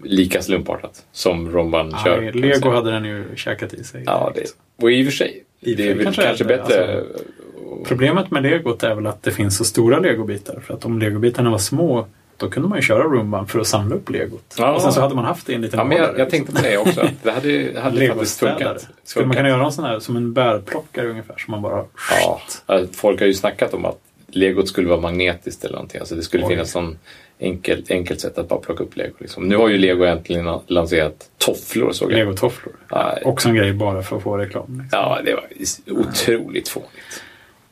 lika 0.03 0.43
slumpartat 0.43 1.05
som 1.13 1.51
Romban 1.51 1.91
kör. 2.05 2.17
Kan 2.17 2.25
man 2.25 2.49
Lego 2.49 2.71
hade 2.71 2.91
den 2.91 3.05
ju 3.05 3.25
käkat 3.37 3.75
i 3.75 3.85
sig. 3.85 4.03
Ja, 4.07 4.33
direkt. 4.35 4.57
det, 4.77 4.85
och 4.85 4.93
i 4.93 5.03
och 5.03 5.07
för 5.07 5.13
sig. 5.13 5.45
I 5.61 5.75
det 5.75 5.89
är 5.91 5.95
väl 5.95 6.05
kanske 6.05 6.23
kanske, 6.23 6.45
bättre. 6.45 7.05
Problemet 7.85 8.31
med 8.31 8.43
legot 8.43 8.83
är 8.83 8.95
väl 8.95 9.07
att 9.07 9.23
det 9.23 9.31
finns 9.31 9.57
så 9.57 9.65
stora 9.65 9.99
legobitar. 9.99 10.61
För 10.67 10.75
att 10.75 10.85
om 10.85 10.99
legobitarna 10.99 11.51
var 11.51 11.59
små 11.59 12.07
Då 12.37 12.51
kunde 12.51 12.69
man 12.69 12.79
ju 12.79 12.83
köra 12.83 13.03
Roomban 13.03 13.47
för 13.47 13.61
att 13.61 13.67
samla 13.67 13.95
upp 13.95 14.11
legot. 14.11 14.55
Ja. 14.59 14.73
Och 14.73 14.83
sen 14.83 14.93
så 14.93 15.01
hade 15.01 15.15
man 15.15 15.25
haft 15.25 15.47
det 15.47 15.53
i 15.53 15.55
en 15.55 15.63
liten 15.63 15.79
Ja, 15.79 15.85
men 15.85 15.97
jag, 15.97 16.19
jag 16.19 16.31
tänkte 16.31 16.53
på 16.53 16.63
det 16.63 16.79
också. 16.79 17.09
Det 17.23 17.31
hade, 17.31 17.73
det 17.73 17.81
hade 17.81 18.09
faktiskt 18.09 18.39
funkat. 18.39 18.89
Skulle 19.05 19.27
man 19.27 19.37
kunna 19.37 19.49
göra 19.49 19.65
en 19.65 19.73
sån 19.73 19.85
här 19.85 19.99
som 19.99 20.17
en 20.17 20.33
bärplockare 20.33 21.09
ungefär? 21.09 21.35
Som 21.39 21.51
man 21.51 21.63
bara... 21.63 21.85
Ja, 22.11 22.41
folk 22.93 23.21
har 23.21 23.27
ju 23.27 23.35
snackat 23.35 23.75
om 23.75 23.85
att 23.85 23.99
legot 24.27 24.69
skulle 24.69 24.89
vara 24.89 25.01
magnetiskt 25.01 25.65
eller 25.65 25.75
någonting. 25.75 26.01
Alltså 26.01 26.15
det 26.15 26.23
skulle 26.23 26.45
Oj. 26.45 26.49
finnas 26.49 26.75
någon 26.75 26.99
enkelt, 27.41 27.91
enkelt 27.91 28.21
sätt 28.21 28.39
att 28.39 28.49
bara 28.49 28.61
plocka 28.61 28.83
upp 28.83 28.97
lego. 28.97 29.15
Liksom. 29.19 29.49
Nu 29.49 29.57
har 29.57 29.69
ju 29.69 29.79
lego 29.79 30.05
äntligen 30.05 30.59
lanserat 30.67 31.31
tofflor 31.39 31.93
såg 31.93 32.13
jag. 32.13 32.19
Legotofflor. 32.19 32.75
Ja, 32.89 33.19
Också 33.25 33.49
en 33.49 33.55
grej 33.55 33.73
bara 33.73 34.03
för 34.03 34.17
att 34.17 34.23
få 34.23 34.37
reklam. 34.37 34.65
Liksom. 34.83 34.89
ja, 34.93 35.21
det 35.25 35.35
var 35.35 35.45
otroligt 36.01 36.69
fånigt. 36.69 37.23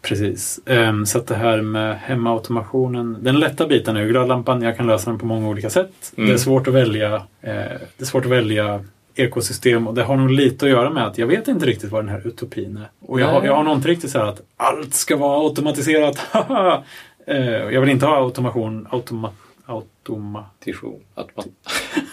Precis. 0.03 0.61
Ehm, 0.67 1.07
så 1.07 1.19
att 1.19 1.27
det 1.27 1.35
här 1.35 1.63
med 1.63 1.99
hemautomationen. 1.99 3.17
Den 3.21 3.41
lätta 3.41 3.67
biten 3.67 3.97
är 3.97 4.01
ju 4.01 4.09
glödlampan. 4.09 4.63
Jag 4.63 4.77
kan 4.77 4.87
lösa 4.87 5.11
den 5.11 5.19
på 5.19 5.27
många 5.27 5.49
olika 5.49 5.71
sätt. 5.71 6.13
Mm. 6.17 6.29
Det 6.29 6.35
är 6.35 6.39
svårt 6.39 6.69
att 6.69 6.75
välja. 6.75 7.15
Eh, 7.15 7.53
det 7.97 8.01
är 8.01 8.05
svårt 8.05 8.25
att 8.25 8.31
välja 8.31 8.85
ekosystem 9.15 9.89
och 9.89 9.95
det 9.95 10.03
har 10.03 10.17
nog 10.17 10.31
lite 10.31 10.65
att 10.65 10.71
göra 10.71 10.91
med 10.91 11.07
att 11.07 11.19
jag 11.19 11.27
vet 11.27 11.49
inte 11.49 11.67
riktigt 11.67 11.91
vad 11.91 12.05
den 12.05 12.09
här 12.09 12.27
utopin 12.27 12.77
är. 12.77 13.09
Och 13.09 13.21
jag, 13.21 13.27
har, 13.27 13.45
jag 13.45 13.55
har 13.57 13.65
nog 13.65 13.77
inte 13.77 13.89
riktigt 13.89 14.11
så 14.11 14.19
här 14.19 14.27
att 14.27 14.41
allt 14.57 14.95
ska 14.95 15.17
vara 15.17 15.49
automatiserat. 15.49 16.19
eh, 17.27 17.37
jag 17.47 17.81
vill 17.81 17.91
inte 17.91 18.07
ha 18.07 18.17
automation. 18.17 18.87
Automa, 18.91 19.31
automa, 19.67 20.45
Automation. 20.65 21.01
Automa 21.15 21.45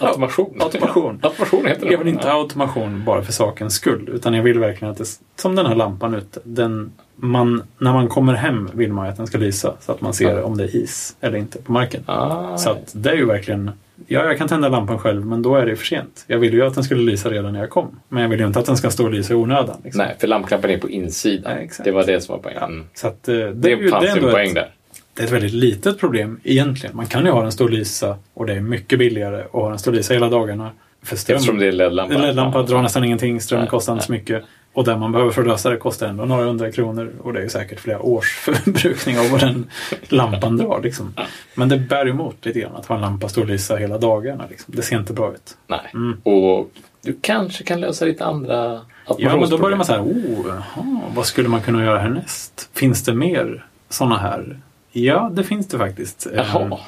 automation. 0.00 0.56
automation. 0.60 1.20
automation 1.22 1.66
heter 1.66 1.86
det. 1.86 1.92
Jag 1.92 1.98
vill 1.98 2.08
inte 2.08 2.28
ha 2.28 2.34
automation 2.34 3.04
bara 3.04 3.22
för 3.22 3.32
sakens 3.32 3.74
skull. 3.74 4.08
Utan 4.12 4.34
jag 4.34 4.42
vill 4.42 4.58
verkligen 4.58 4.92
att 4.92 4.98
det, 4.98 5.06
som 5.36 5.54
den 5.56 5.66
här 5.66 5.74
lampan 5.74 6.14
ute. 6.14 6.40
Den, 6.44 6.92
man, 7.22 7.62
när 7.78 7.92
man 7.92 8.08
kommer 8.08 8.34
hem 8.34 8.70
vill 8.74 8.92
man 8.92 9.06
ju 9.06 9.10
att 9.10 9.16
den 9.16 9.26
ska 9.26 9.38
lysa 9.38 9.74
så 9.80 9.92
att 9.92 10.00
man 10.00 10.14
ser 10.14 10.36
Ja. 10.36 10.42
om 10.42 10.56
det 10.56 10.64
är 10.64 10.76
is 10.76 11.16
eller 11.20 11.38
inte 11.38 11.58
på 11.62 11.72
marken. 11.72 12.02
Ah, 12.06 12.56
Så 12.56 12.70
att 12.70 12.90
det 12.92 13.10
är 13.10 13.14
ju 13.16 13.24
verkligen 13.26 13.70
Ja, 14.06 14.24
jag 14.24 14.38
kan 14.38 14.48
tända 14.48 14.68
lampan 14.68 14.98
själv 14.98 15.26
men 15.26 15.42
då 15.42 15.56
är 15.56 15.66
det 15.66 15.76
för 15.76 15.84
sent. 15.86 16.24
Jag 16.26 16.38
ville 16.38 16.56
ju 16.56 16.66
att 16.66 16.74
den 16.74 16.84
skulle 16.84 17.02
lysa 17.02 17.30
redan 17.30 17.52
när 17.52 17.60
jag 17.60 17.70
kom. 17.70 18.00
Men 18.08 18.22
jag 18.22 18.30
vill 18.30 18.40
ju 18.40 18.46
inte 18.46 18.58
att 18.58 18.66
den 18.66 18.76
ska 18.76 18.90
stå 18.90 19.04
och 19.04 19.10
lysa 19.12 19.32
i 19.32 19.36
onödan. 19.36 19.76
Liksom. 19.84 19.98
Nej, 20.04 20.16
för 20.20 20.26
lampknappen 20.26 20.70
är 20.70 20.78
på 20.78 20.88
insidan. 20.90 21.52
Nej, 21.56 21.70
det 21.84 21.90
var 21.90 22.06
det 22.06 22.20
som 22.20 22.32
var 22.34 22.42
poängen. 22.42 22.62
Mm. 22.62 22.84
Så 22.94 23.06
att, 23.08 23.28
eh, 23.28 23.34
det, 23.34 23.52
Det, 23.52 23.72
är 23.72 23.76
ju, 23.76 23.88
fanns 23.90 24.04
det 24.04 24.10
är 24.10 24.16
ju 24.16 24.24
en 24.26 24.30
poäng 24.32 24.48
ett, 24.48 24.54
där. 24.54 24.70
det 25.14 25.22
är 25.22 25.26
ett 25.26 25.32
väldigt 25.32 25.52
litet 25.52 25.98
problem 25.98 26.40
egentligen. 26.44 26.96
Man 26.96 27.06
kan 27.06 27.24
ju 27.24 27.30
ha 27.30 27.42
den 27.42 27.52
stå 27.52 27.64
och 27.64 27.70
lysa 27.70 28.16
och 28.34 28.46
det 28.46 28.52
är 28.54 28.60
mycket 28.60 28.98
billigare 28.98 29.40
att 29.42 29.50
ha 29.52 29.68
den 29.68 29.78
stå 29.78 29.90
och 29.90 29.96
lysa 29.96 30.14
hela 30.14 30.28
dagarna. 30.28 30.70
För 31.02 31.16
ström, 31.16 31.36
Eftersom 31.36 31.58
det 31.58 31.66
är 31.66 31.72
LED-lampa. 31.72 32.14
En 32.14 32.20
LED-lampa 32.20 32.62
drar 32.62 32.82
nästan 32.82 33.04
ingenting, 33.04 33.40
ström 33.40 33.66
kostar 33.66 33.92
inte 33.92 34.04
så 34.04 34.12
mycket. 34.12 34.44
Och 34.72 34.84
det 34.84 34.96
man 34.96 35.12
behöver 35.12 35.30
för 35.30 35.40
att 35.40 35.48
lösa 35.48 35.70
det 35.70 35.76
kostar 35.76 36.06
ändå 36.06 36.24
några 36.24 36.44
hundra 36.44 36.72
kronor. 36.72 37.12
Och 37.22 37.32
det 37.32 37.42
är 37.42 37.48
säkert 37.48 37.80
flera 37.80 38.02
års 38.02 38.34
förbrukning 38.44 39.18
av 39.18 39.30
vad 39.30 39.40
den 39.40 39.70
lampan 40.08 40.56
drar. 40.56 40.80
Liksom. 40.82 41.14
Men 41.54 41.68
det 41.68 41.78
bär 41.78 42.08
emot 42.08 42.46
lite 42.46 42.60
grann 42.60 42.76
att 42.76 42.86
ha 42.86 42.94
en 42.94 43.00
lampa 43.00 43.28
stå 43.28 43.40
och 43.40 43.46
lysa 43.46 43.76
hela 43.76 43.98
dagarna. 43.98 44.44
Liksom. 44.50 44.74
Det 44.76 44.82
ser 44.82 44.98
inte 44.98 45.12
bra 45.12 45.32
ut. 45.32 45.56
Nej. 45.66 45.90
Mm. 45.94 46.20
Och 46.22 46.70
du 47.02 47.18
kanske 47.20 47.64
kan 47.64 47.80
lösa 47.80 48.04
lite 48.04 48.24
andra 48.24 48.80
Ja, 49.18 49.36
men 49.36 49.50
då 49.50 49.58
börjar 49.58 49.76
man 49.76 49.86
så 49.86 49.92
här, 49.92 50.02
oh, 50.02 50.46
jaha, 50.46 51.00
vad 51.14 51.26
skulle 51.26 51.48
man 51.48 51.62
kunna 51.62 51.84
göra 51.84 51.98
härnäst? 51.98 52.70
Finns 52.72 53.04
det 53.04 53.14
mer 53.14 53.66
sådana 53.88 54.18
här? 54.18 54.60
Ja, 54.92 55.30
det 55.32 55.44
finns 55.44 55.68
det 55.68 55.78
faktiskt. 55.78 56.26
Eh, 56.26 56.32
Jaha. 56.34 56.78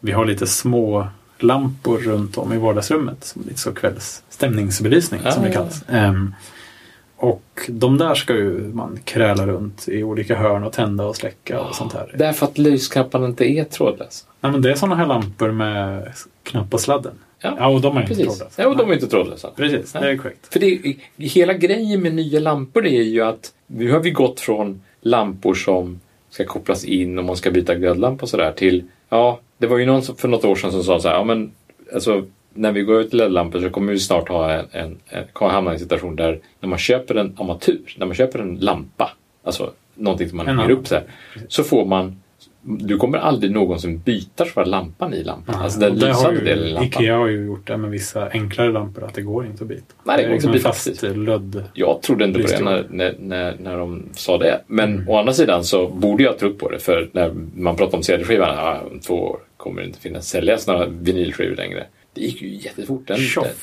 Vi 0.00 0.12
har 0.12 0.24
lite 0.24 0.46
små 0.46 1.08
lampor 1.38 1.98
runt 1.98 2.38
om 2.38 2.52
i 2.52 2.58
vardagsrummet. 2.58 3.24
Som 3.24 3.42
lite 3.42 3.60
så 3.60 3.74
kvälls 3.74 4.22
stämningsbelysning 4.28 5.20
som 5.32 5.42
det 5.42 5.48
ja. 5.48 5.54
kallas. 5.54 5.84
Och 7.16 7.42
de 7.68 7.98
där 7.98 8.14
ska 8.14 8.34
ju 8.34 8.70
man 8.74 8.98
kräla 9.04 9.46
runt 9.46 9.88
i 9.88 10.02
olika 10.02 10.36
hörn 10.36 10.64
och 10.64 10.72
tända 10.72 11.06
och 11.06 11.16
släcka 11.16 11.60
och 11.60 11.74
sånt 11.74 11.92
här. 11.92 12.14
Därför 12.18 12.46
att 12.46 12.58
lysknapparna 12.58 13.26
inte 13.26 13.44
är 13.44 13.64
trådlösa. 13.64 14.26
Nej, 14.40 14.52
men 14.52 14.62
det 14.62 14.70
är 14.70 14.74
sådana 14.74 14.96
här 14.96 15.06
lampor 15.06 15.50
med 15.50 16.12
knapp 16.42 16.70
på 16.70 16.78
sladden. 16.78 17.12
Ja, 17.40 17.56
Ja, 17.58 17.68
och 17.68 17.80
de 17.80 17.96
är 17.96 18.00
inte 18.00 18.14
Precis. 18.14 18.26
trådlösa. 18.38 18.62
Ja, 18.62 18.68
och 18.68 18.76
de 18.76 18.90
är 18.90 18.94
inte 18.94 19.06
trådlösa. 19.06 19.50
Precis, 19.56 19.92
det 19.92 19.98
är 19.98 20.16
korrekt. 20.16 20.52
För 20.52 20.60
det, 20.60 20.96
hela 21.16 21.52
grejen 21.52 22.02
med 22.02 22.14
nya 22.14 22.40
lampor 22.40 22.86
är 22.86 23.02
ju 23.02 23.20
att 23.20 23.52
nu 23.66 23.92
har 23.92 24.00
vi 24.00 24.10
gått 24.10 24.40
från 24.40 24.82
lampor 25.00 25.54
som 25.54 26.00
ska 26.30 26.44
kopplas 26.44 26.84
in 26.84 27.18
och 27.18 27.24
man 27.24 27.36
ska 27.36 27.50
byta 27.50 27.74
glödlampa 27.74 28.22
och 28.22 28.28
sådär 28.28 28.52
till, 28.52 28.84
ja, 29.08 29.40
det 29.58 29.66
var 29.66 29.78
ju 29.78 29.86
någon 29.86 30.02
som 30.02 30.16
för 30.16 30.28
något 30.28 30.44
år 30.44 30.56
sedan 30.56 30.72
som 30.72 30.82
sa 30.84 31.00
så 31.00 31.08
här, 31.08 31.14
ja 31.14 31.24
men 31.24 31.52
alltså 31.94 32.24
när 32.54 32.72
vi 32.72 32.82
går 32.82 33.00
ut 33.00 33.10
till 33.10 33.18
LED-lampor 33.18 33.60
så 33.60 33.70
kommer 33.70 33.92
vi 33.92 33.98
snart 33.98 34.28
ha 34.28 34.52
en, 34.52 34.66
en, 34.72 34.98
en, 35.06 35.50
hamna 35.50 35.70
i 35.70 35.74
en 35.74 35.80
situation 35.80 36.16
där 36.16 36.40
när 36.60 36.68
man 36.68 36.78
köper 36.78 37.14
en 37.14 37.36
armatur, 37.38 37.94
när 37.96 38.06
man 38.06 38.14
köper 38.14 38.38
en 38.38 38.54
lampa, 38.54 39.10
alltså 39.44 39.72
någonting 39.94 40.28
som 40.28 40.36
man 40.36 40.46
hänger 40.46 40.70
upp 40.70 40.86
så 40.86 40.94
här, 40.94 41.04
så 41.48 41.64
får 41.64 41.84
man 41.84 42.16
du 42.66 42.96
kommer 42.96 43.18
aldrig 43.18 43.52
någonsin 43.52 43.98
byta 43.98 44.44
själva 44.44 44.64
lampan 44.64 45.14
i 45.14 45.24
lampan. 45.24 45.54
Alltså 45.54 45.80
den 45.80 45.94
lysande 45.94 46.40
delen 46.40 46.68
i 46.68 46.70
lampan. 46.70 47.02
Ikea 47.02 47.16
har 47.16 47.26
ju 47.26 47.46
gjort 47.46 47.66
det 47.66 47.76
med 47.76 47.90
vissa 47.90 48.28
enklare 48.28 48.72
lampor 48.72 49.04
att 49.04 49.14
det 49.14 49.22
går 49.22 49.46
inte 49.46 49.64
att 49.64 49.68
byta. 49.68 49.94
Nej, 50.04 50.16
det 50.16 50.22
går 50.22 50.34
inte 50.34 50.46
att 50.46 50.52
byta, 50.52 50.68
fast 50.68 51.02
lödd. 51.02 51.64
Jag 51.74 52.02
trodde 52.02 52.24
inte 52.24 52.40
på 52.40 52.46
det 52.46 52.60
när, 52.60 52.86
när, 52.90 53.14
när, 53.18 53.56
när 53.60 53.78
de 53.78 54.02
sa 54.12 54.38
det. 54.38 54.60
Men 54.66 54.94
Mm. 54.94 55.08
å 55.08 55.16
andra 55.18 55.32
sidan 55.32 55.64
så 55.64 55.88
borde 55.88 56.22
jag 56.22 56.38
trott 56.38 56.58
på 56.58 56.70
det. 56.70 56.78
För 56.78 57.08
när 57.12 57.32
man 57.54 57.76
pratar 57.76 57.98
om 57.98 58.02
CD-skivan, 58.02 58.56
ja, 58.56 58.80
om 58.92 59.00
två 59.00 59.14
år 59.14 59.38
kommer 59.56 59.80
det 59.80 59.86
inte 59.86 60.00
finnas 60.00 60.28
säljas 60.28 60.66
några 60.66 60.86
vinylskivor 60.86 61.56
längre. 61.56 61.86
Det 62.14 62.20
gick 62.20 62.42
ju 62.42 62.54
jättefort. 62.54 63.06
Den, 63.06 63.18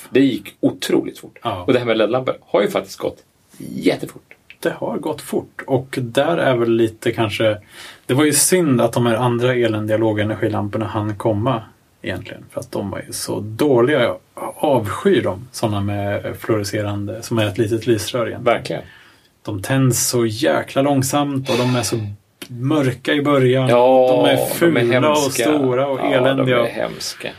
det 0.10 0.20
gick 0.20 0.56
otroligt 0.60 1.20
fort. 1.20 1.40
Ja. 1.44 1.64
Och 1.68 1.74
det 1.74 1.80
här 1.80 1.86
med 1.86 1.98
LED-lampor 1.98 2.38
har 2.42 2.62
ju 2.62 2.70
faktiskt 2.70 2.98
gått 2.98 3.24
jättefort. 3.58 4.34
Det 4.60 4.74
har 4.78 4.98
gått 4.98 5.22
fort 5.22 5.62
och 5.68 5.98
där 6.02 6.38
är 6.38 6.56
väl 6.56 6.72
lite 6.72 7.12
kanske... 7.12 7.58
Det 8.06 8.14
var 8.14 8.24
ju 8.24 8.34
synd 8.34 8.82
att 8.82 8.94
de 8.94 9.06
här 9.06 9.16
andra 9.16 9.56
eländiga 9.56 9.98
lågenergilamporna 9.98 10.86
hann 10.86 11.16
komma 11.16 11.64
egentligen. 12.02 12.46
För 12.52 12.60
att 12.60 12.72
de 12.72 12.90
var 12.90 13.04
ju 13.08 13.14
så 13.14 13.40
dåliga. 13.40 14.02
Jag 14.02 14.18
avskyr 14.56 15.24
dem. 15.24 15.48
Sådana 15.52 15.82
med 15.82 16.36
fluorescerande, 16.40 17.24
som 17.24 17.38
är 17.38 17.48
ett 17.48 17.58
litet 17.58 17.88
lysrör 17.88 18.28
igen. 18.28 18.44
Verkligen. 18.44 18.82
De 19.44 19.62
tänds 19.62 20.08
så 20.08 20.26
jäkla 20.26 20.82
långsamt 20.82 21.50
och 21.50 21.58
de 21.58 21.76
är 21.76 21.84
så 21.84 22.00
mörka 22.48 23.14
i 23.14 23.22
början. 23.22 23.70
Ja, 23.70 24.24
de 24.26 24.32
är 24.32 24.46
fula 24.46 25.12
och 25.12 25.18
stora 25.18 25.88
och 25.88 26.00
ja, 26.00 26.14
eländiga. 26.14 26.58
de 26.58 26.64
är 26.64 26.70
hemska. 26.70 27.32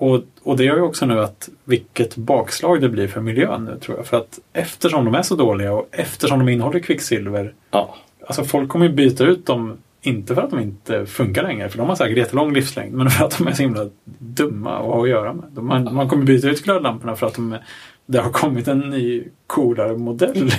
Och, 0.00 0.22
och 0.42 0.56
det 0.56 0.64
gör 0.64 0.76
ju 0.76 0.82
också 0.82 1.06
nu 1.06 1.20
att 1.20 1.48
vilket 1.64 2.16
bakslag 2.16 2.80
det 2.80 2.88
blir 2.88 3.08
för 3.08 3.20
miljön 3.20 3.64
nu 3.64 3.78
tror 3.80 3.96
jag. 3.96 4.06
För 4.06 4.16
att 4.16 4.38
eftersom 4.52 5.04
de 5.04 5.14
är 5.14 5.22
så 5.22 5.34
dåliga 5.34 5.72
och 5.72 5.88
eftersom 5.92 6.38
de 6.38 6.48
innehåller 6.48 6.80
kvicksilver. 6.80 7.54
Ja. 7.70 7.94
Alltså 8.26 8.44
folk 8.44 8.68
kommer 8.68 8.86
ju 8.86 8.92
byta 8.92 9.24
ut 9.24 9.46
dem, 9.46 9.76
inte 10.02 10.34
för 10.34 10.42
att 10.42 10.50
de 10.50 10.60
inte 10.60 11.06
funkar 11.06 11.42
längre, 11.42 11.68
för 11.68 11.78
de 11.78 11.88
har 11.88 11.96
säkert 11.96 12.18
jättelång 12.18 12.52
livslängd, 12.54 12.94
men 12.94 13.10
för 13.10 13.24
att 13.24 13.38
de 13.38 13.46
är 13.46 13.52
så 13.52 13.62
himla 13.62 13.88
dumma 14.18 14.78
att 14.78 14.84
ha 14.84 15.02
att 15.02 15.08
göra 15.08 15.32
med. 15.32 15.44
De, 15.50 15.66
man, 15.66 15.94
man 15.94 16.08
kommer 16.08 16.24
byta 16.24 16.48
ut 16.48 16.64
glödlamporna 16.64 17.16
för 17.16 17.26
att 17.26 17.34
de, 17.34 17.56
det 18.10 18.18
har 18.18 18.30
kommit 18.30 18.68
en 18.68 18.78
ny 18.78 19.24
coolare 19.46 19.96
modell 19.96 20.50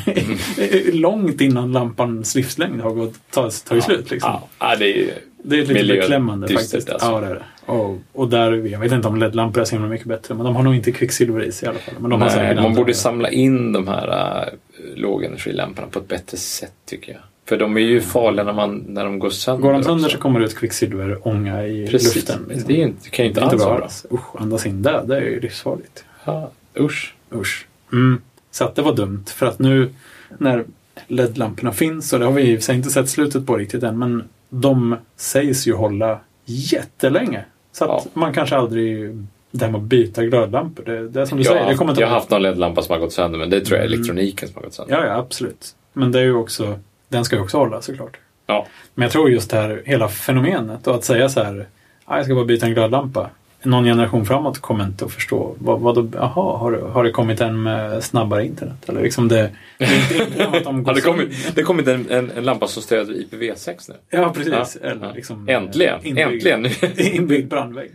långt 0.94 1.42
innan 1.42 1.72
lampans 1.72 2.36
livslängd 2.36 2.82
har 2.82 2.92
gått, 2.92 3.14
tagit, 3.32 3.66
tagit 3.66 3.84
slut. 3.84 4.12
Liksom. 4.12 4.32
Ja, 4.32 4.48
ja, 4.60 4.76
det 4.76 5.02
är. 5.04 5.14
Det 5.44 5.56
är 5.60 5.66
lite 5.66 5.94
beklämmande 5.94 6.48
faktiskt. 6.48 6.90
alltså. 6.90 7.08
Ja, 7.08 7.20
det 7.20 7.28
är 7.28 7.34
det. 7.36 7.72
Och, 7.72 7.98
och 8.14 8.30
där, 8.30 8.52
jag 8.52 8.80
vet 8.80 8.92
inte 8.92 9.08
om 9.08 9.16
LED-lampor 9.16 9.62
är 9.62 9.66
så 9.66 9.80
mycket 9.80 10.08
bättre, 10.08 10.36
men 10.36 10.46
de 10.46 10.56
har 10.56 10.64
nog 10.64 10.76
inte 10.76 10.92
kvicksilver 10.92 11.44
i 11.44 11.52
sig 11.52 11.66
i 11.66 11.70
alla 11.70 11.80
fall. 11.80 11.94
Men 12.00 12.10
de 12.10 12.22
har 12.22 12.28
Nej, 12.30 12.38
säkert 12.38 12.56
man 12.56 12.66
andra- 12.66 12.80
borde 12.82 12.94
samla 12.94 13.30
in 13.30 13.74
de 13.74 13.88
här 13.88 14.42
äh, 14.42 14.54
lågenergilamporna 14.96 15.88
på 15.88 16.00
ett 16.00 16.08
bättre 16.08 16.38
sätt 16.38 16.74
tycker 16.86 17.12
jag. 17.12 17.22
För 17.46 17.58
de 17.58 17.78
är 17.78 17.82
ju 17.82 18.02
farliga 18.02 18.44
när, 18.46 18.54
man, 18.54 18.84
när 18.88 19.04
de 19.06 19.20
går 19.20 19.30
sönder. 19.30 19.62
Går 19.64 19.74
de 19.74 19.84
sönder 19.84 20.06
också. 20.06 20.18
så 20.18 20.22
kommer 20.22 20.40
det 20.40 20.46
ut 20.46 20.56
kvicksilverånga 20.58 21.66
i 21.68 21.88
Precis. 21.88 22.16
luften. 22.16 22.46
liksom. 22.50 22.68
Det, 22.68 22.82
är 22.82 22.86
inte, 22.88 23.10
kan 23.10 23.26
ju 23.26 23.30
inte 23.30 23.42
är 23.42 23.46
alls 23.46 23.64
vara 23.66 23.78
bra. 23.78 23.90
Usch, 24.12 24.42
andas 24.42 24.66
in 24.66 24.82
det. 24.82 25.04
Det 25.08 25.18
är 25.18 25.22
ju 25.22 25.40
livsfarligt. 25.40 26.06
Ja, 26.26 26.52
usch. 26.80 27.14
Usch. 27.34 27.68
Mm. 27.92 28.22
Så 28.52 28.64
att 28.64 28.76
det 28.76 28.82
var 28.82 28.96
dumt. 28.96 29.24
För 29.28 29.46
att 29.46 29.60
nu 29.60 29.90
när 30.38 30.66
LED-lamporna 31.08 31.72
finns, 31.72 32.14
och 32.14 32.20
det 32.20 32.26
har 32.26 32.32
vi 32.34 32.42
i 32.42 32.56
och 32.56 32.60
för 32.60 32.64
sig 32.64 32.76
inte 32.76 32.90
sett 32.90 33.10
slutet 33.10 33.46
på 33.46 33.58
riktigt 33.58 33.84
än, 33.84 34.00
men 34.00 34.24
de 34.50 34.96
sägs 35.16 35.68
ju 35.68 35.74
hålla 35.74 36.20
jättelänge. 36.46 37.46
Så 37.72 37.86
att 37.86 37.90
Ja. 38.06 38.10
man 38.14 38.34
kanske 38.34 38.56
aldrig... 38.58 39.16
Det 39.52 39.66
här 39.66 39.72
med 39.72 39.80
att 39.82 39.88
byta 39.88 40.24
glödlampor, 40.24 40.84
det, 40.86 41.10
det 41.10 41.22
är 41.22 41.26
som 41.26 41.38
du 41.38 41.44
Jag, 41.44 41.48
säger. 41.52 41.64
har 41.64 41.72
Det 41.72 41.78
kommer 41.78 41.88
haft, 41.90 41.96
inte 41.98 42.02
jag 42.02 42.08
har 42.08 42.16
haft 42.16 42.30
någon 42.30 42.42
LED-lampa 42.42 42.82
som 42.82 42.94
har 42.94 43.00
gått 43.00 43.14
sönder 43.14 43.40
men 43.40 43.50
det 43.50 43.62
tror 43.66 43.78
jag 43.78 43.84
är 43.86 43.88
Mm. 43.88 44.00
elektroniken 44.00 44.48
som 44.50 44.56
har 44.56 44.64
gått 44.64 44.74
sönder. 44.74 44.96
Ja, 44.98 45.06
ja, 45.06 45.14
absolut. 45.18 45.76
Men 45.94 46.12
det 46.12 46.20
är 46.20 46.24
ju 46.24 46.34
också... 46.36 46.80
Den 47.08 47.26
ska 47.26 47.36
ju 47.36 47.42
också 47.42 47.58
hålla 47.58 47.82
såklart. 47.82 48.18
Ja. 48.46 48.68
Men 48.96 49.04
jag 49.04 49.12
tror 49.12 49.30
just 49.30 49.50
det 49.50 49.58
här 49.58 49.82
hela 49.86 50.08
fenomenet 50.08 50.88
och 50.88 50.96
att 50.96 51.04
säga 51.04 51.30
så 51.30 51.44
här, 51.44 51.68
"Ah, 52.06 52.16
jag 52.18 52.26
ska 52.26 52.36
bara 52.36 52.46
byta 52.46 52.66
en 52.66 52.74
glödlampa. 52.74 53.30
Någon 53.64 53.84
generation 53.84 54.26
framåt 54.26 54.60
kommer 54.60 54.84
inte 54.86 55.06
att 55.06 55.12
förstå. 55.12 55.56
Vad, 55.60 55.80
vad 55.80 55.96
då, 55.96 56.20
aha, 56.20 56.58
har, 56.58 56.72
har 56.74 57.04
det 57.04 57.12
kommit 57.12 57.42
en 57.42 57.64
med 57.64 58.04
snabbare 58.04 58.46
internet? 58.46 58.90
Eller 58.90 59.02
liksom 59.02 59.28
det, 59.28 59.52
det 59.78 59.86
inte, 59.96 60.60
de 60.64 60.86
Har 60.86 60.94
det 60.96 61.02
kommit, 61.02 61.56
det 61.56 61.64
kommit 61.64 61.88
en, 61.88 62.06
en, 62.12 62.32
en 62.32 62.44
lampa 62.44 62.68
som 62.68 62.84
stöder 62.84 63.14
IPv6 63.14 63.90
nu? 63.90 63.96
Ja, 64.10 64.34
precis. 64.36 64.78
Ja, 64.84 64.90
Eller 64.90 65.06
ja. 65.08 65.12
liksom, 65.16 65.50
Äntligen! 65.50 66.00
inbyggd- 66.02 66.20
Äntligen! 66.24 66.66
Inbyggd 67.16 67.50
brandvägg. 67.50 67.92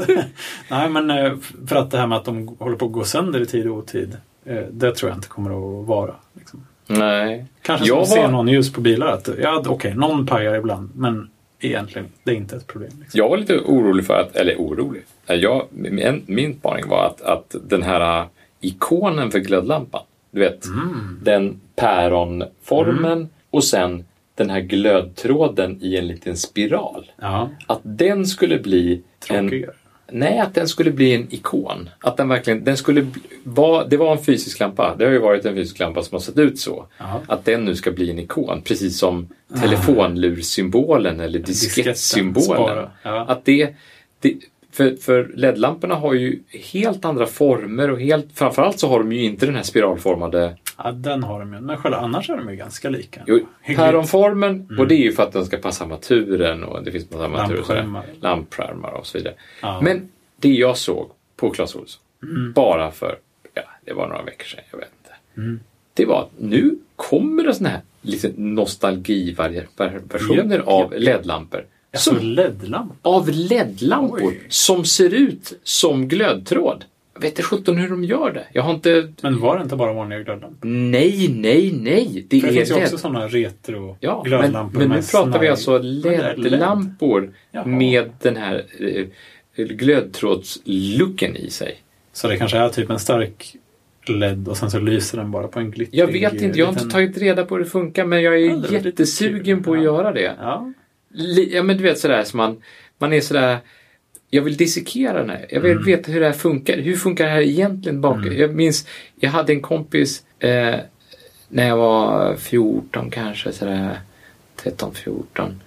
Nej, 0.70 0.88
men 0.90 1.10
eh, 1.10 1.32
för 1.66 1.76
att 1.76 1.90
det 1.90 1.98
här 1.98 2.06
med 2.06 2.18
att 2.18 2.24
de 2.24 2.56
håller 2.58 2.76
på 2.76 2.86
att 2.86 2.92
gå 2.92 3.04
sönder 3.04 3.40
i 3.40 3.46
tid 3.46 3.66
och 3.66 3.76
otid. 3.76 4.16
eh, 4.44 4.56
Det 4.70 4.94
tror 4.94 5.10
jag 5.10 5.18
inte 5.18 5.28
kommer 5.28 5.50
att 5.80 5.86
vara. 5.86 6.14
Liksom. 6.38 6.66
Nej. 6.86 7.46
Kanske 7.62 7.86
Jag 7.88 8.06
som 8.06 8.16
var- 8.16 8.24
ser 8.24 8.32
någon 8.32 8.48
ljus 8.48 8.72
på 8.72 8.80
bilar. 8.80 9.06
Att, 9.06 9.28
ja, 9.42 9.62
okej, 9.66 9.94
någon 9.94 10.26
pajar 10.26 10.54
ibland. 10.54 10.90
Men 10.94 11.30
egentligen, 11.60 12.08
det 12.24 12.30
är 12.30 12.34
inte 12.34 12.56
ett 12.56 12.66
problem. 12.66 12.90
Liksom. 13.00 13.18
Jag 13.18 13.28
var 13.28 13.36
lite 13.36 13.58
orolig 13.58 14.06
för 14.06 14.14
att, 14.20 14.36
eller 14.36 14.56
orolig, 14.56 15.02
jag, 15.26 15.66
min, 15.70 16.22
min 16.26 16.58
spaning 16.58 16.88
var 16.88 17.06
att, 17.06 17.20
att 17.20 17.54
den 17.68 17.82
här 17.82 18.26
ikonen 18.60 19.30
för 19.30 19.38
glödlampan, 19.38 20.02
du 20.30 20.40
vet, 20.40 20.66
Mm. 20.66 21.18
den 21.22 21.60
päronformen 21.76 23.28
och 23.50 23.64
sen 23.64 24.04
den 24.34 24.50
här 24.50 24.60
glödtråden 24.60 25.78
i 25.82 25.96
en 25.96 26.06
liten 26.06 26.36
spiral. 26.36 27.10
Ja, 27.20 27.50
Att 27.66 27.80
den 27.82 28.26
skulle 28.26 28.58
bli 28.58 28.92
en, 29.28 29.48
tråkigare. 29.48 29.72
Nej, 30.12 30.38
att 30.38 30.54
den 30.54 30.68
skulle 30.68 30.90
bli 30.90 31.14
en 31.14 31.34
ikon. 31.34 31.90
Att 32.00 32.16
den 32.16 32.28
verkligen, 32.28 32.64
den 32.64 32.76
skulle 32.76 33.02
bli, 33.02 33.22
var, 33.42 33.86
det 33.88 33.96
var 33.96 34.12
en 34.12 34.24
fysisk 34.24 34.60
lampa. 34.60 34.96
Det 34.98 35.04
har 35.04 35.12
ju 35.12 35.18
varit 35.18 35.44
en 35.44 35.54
fysisk 35.54 35.78
lampa 35.78 36.02
som 36.02 36.14
har 36.14 36.20
sett 36.20 36.38
ut 36.38 36.58
så. 36.58 36.86
Ja. 36.98 37.20
Att 37.28 37.44
den 37.44 37.64
nu 37.64 37.74
ska 37.74 37.90
bli 37.90 38.10
en 38.10 38.18
ikon. 38.18 38.62
Precis 38.62 38.98
som 38.98 39.28
telefonlursymbolen 39.60 41.20
eller 41.20 41.38
diskettsymbolen. 41.38 42.86
Ja. 43.02 43.24
Att 43.28 43.44
det, 43.44 43.74
det, 44.20 44.34
för, 44.78 44.96
för 44.96 45.30
LED-lamporna 45.34 45.94
har 45.94 46.14
ju 46.14 46.42
helt 46.72 47.04
andra 47.04 47.26
former 47.26 47.90
och 47.90 48.00
helt, 48.00 48.26
framförallt 48.34 48.78
så 48.78 48.88
har 48.88 48.98
de 48.98 49.12
ju 49.12 49.24
inte 49.24 49.46
den 49.46 49.54
här 49.54 49.62
spiralformade 49.62 50.56
ja, 50.78 50.92
den 50.92 51.22
har 51.22 51.40
de 51.40 51.52
ju. 51.54 51.60
Men 51.60 51.76
själva 51.76 51.98
annars 51.98 52.30
är 52.30 52.36
de 52.36 52.50
ju 52.50 52.56
ganska 52.56 52.90
lika. 52.90 53.20
Jo, 53.26 53.46
päronformen 53.76 54.76
och 54.78 54.88
det 54.88 54.94
är 54.94 55.02
ju 55.02 55.12
för 55.12 55.22
att 55.22 55.32
den 55.32 55.44
ska 55.44 55.56
passa 55.56 55.84
armaturen 55.84 56.64
och 56.64 56.84
det 56.84 56.92
finns 56.92 57.10
massa 57.10 57.62
sådär. 57.64 58.02
Lampskärmar. 58.20 58.90
och 58.92 59.06
så 59.06 59.18
vidare. 59.18 59.34
Ja. 59.62 59.80
Men 59.82 60.08
det 60.36 60.48
jag 60.52 60.76
såg 60.76 61.10
på 61.36 61.50
Clas 61.50 61.74
Ohlson, 61.74 62.02
Mm. 62.22 62.52
bara 62.52 62.90
för, 62.90 63.18
ja, 63.54 63.62
det 63.84 63.92
var 63.92 64.08
några 64.08 64.22
veckor 64.22 64.44
sedan, 64.44 64.60
jag 64.70 64.78
vet 64.78 64.88
inte. 65.02 65.14
Det 65.94 66.04
var 66.06 66.20
att 66.22 66.30
nu 66.38 66.78
kommer 66.96 67.44
det 67.44 67.54
sådana 67.54 67.70
här 67.74 67.80
lite 68.02 68.30
nostalgiversioner 68.36 70.58
av. 70.58 70.92
LED-lampor. 70.96 71.64
Alltså 71.98 72.14
Som, 72.14 72.26
LED-lampa. 72.26 72.94
av 73.02 73.28
LED-lampor 73.28 74.32
som 74.48 74.84
ser 74.84 75.14
ut 75.14 75.58
som 75.62 76.08
glödtråd. 76.08 76.84
Jag 77.14 77.20
vet 77.22 77.30
inte 77.30 77.42
sjutton 77.42 77.76
hur 77.76 77.88
de 77.90 78.04
gör 78.04 78.32
det. 78.32 78.44
Jag 78.52 78.62
har 78.62 78.74
inte... 78.74 79.12
Men 79.22 79.40
var 79.40 79.56
det 79.56 79.62
inte 79.62 79.76
bara 79.76 79.92
vanliga 79.92 80.18
glödlampor? 80.20 80.68
Nej, 80.68 81.28
nej, 81.28 81.72
nej. 81.80 82.26
Det 82.28 82.40
det 82.40 82.48
är 82.48 82.52
finns 82.52 82.70
ju 82.70 82.74
LED. 82.74 82.82
också 82.84 82.98
sådana 82.98 83.28
retro 83.28 83.96
Ja, 84.00 84.20
men, 84.24 84.30
glödlampor 84.30 84.78
men 84.78 84.88
nu 84.88 84.94
med 84.94 85.10
pratar 85.10 85.38
vi 85.40 85.48
alltså 85.48 85.70
Men 85.70 86.00
LED. 86.00 86.38
LED-lampor 86.38 87.32
Jaha. 87.52 87.64
med 87.66 88.10
den 88.22 88.36
här 88.36 88.64
eh, 89.56 89.64
glödtrådslooken 89.66 91.36
i 91.36 91.50
sig. 91.50 91.76
Så 92.12 92.28
det 92.28 92.36
kanske 92.36 92.58
är 92.58 92.68
typ 92.68 92.90
en 92.90 92.98
stark 92.98 93.54
LED 94.08 94.48
och 94.48 94.56
sen 94.56 94.70
så 94.70 94.78
lyser 94.78 95.18
den 95.18 95.30
bara 95.30 95.48
på 95.48 95.58
en 95.60 95.70
glittrig... 95.70 96.00
Jag 96.00 96.06
vet 96.12 96.42
inte, 96.42 96.58
jag 96.58 96.66
har 96.66 96.72
inte 96.72 96.88
tagit 96.88 97.18
reda 97.18 97.44
på 97.44 97.54
hur 97.56 97.64
det 97.64 97.70
funkar 97.70 98.04
men 98.04 98.22
jag 98.22 98.34
är 98.34 98.38
Ja, 98.72 98.78
jättesugen 98.80 99.62
på 99.62 99.72
att 99.72 99.78
Ja. 99.78 99.84
göra 99.84 100.12
det. 100.12 100.34
Ja. 100.40 100.72
Ja 101.50 101.62
men 101.62 101.76
du 101.76 101.82
vet 101.82 101.98
sådär 101.98 102.24
som 102.24 102.36
man, 102.36 102.62
man 102.98 103.12
är 103.12 103.20
sådär 103.20 103.58
jag 104.30 104.42
vill 104.42 104.56
dissekera 104.56 105.18
den 105.18 105.30
här. 105.30 105.46
Jag 105.50 105.60
vill 105.60 105.72
Mm. 105.72 105.84
veta 105.84 106.12
hur 106.12 106.20
det 106.20 106.26
här 106.26 106.32
funkar. 106.32 106.76
Hur 106.78 106.96
funkar 106.96 107.24
det 107.24 107.30
här 107.30 107.40
egentligen 107.40 108.00
bak? 108.00 108.26
Jag 108.26 108.54
minns, 108.54 108.86
jag 109.20 109.30
hade 109.30 109.52
en 109.52 109.60
kompis 109.60 110.22
eh, 110.38 110.74
när 111.48 111.68
jag 111.68 111.76
var 111.76 112.36
14 112.36 113.10
kanske, 113.10 113.52
sådär 113.52 114.00
13, 114.56 114.94
14. 114.94 115.60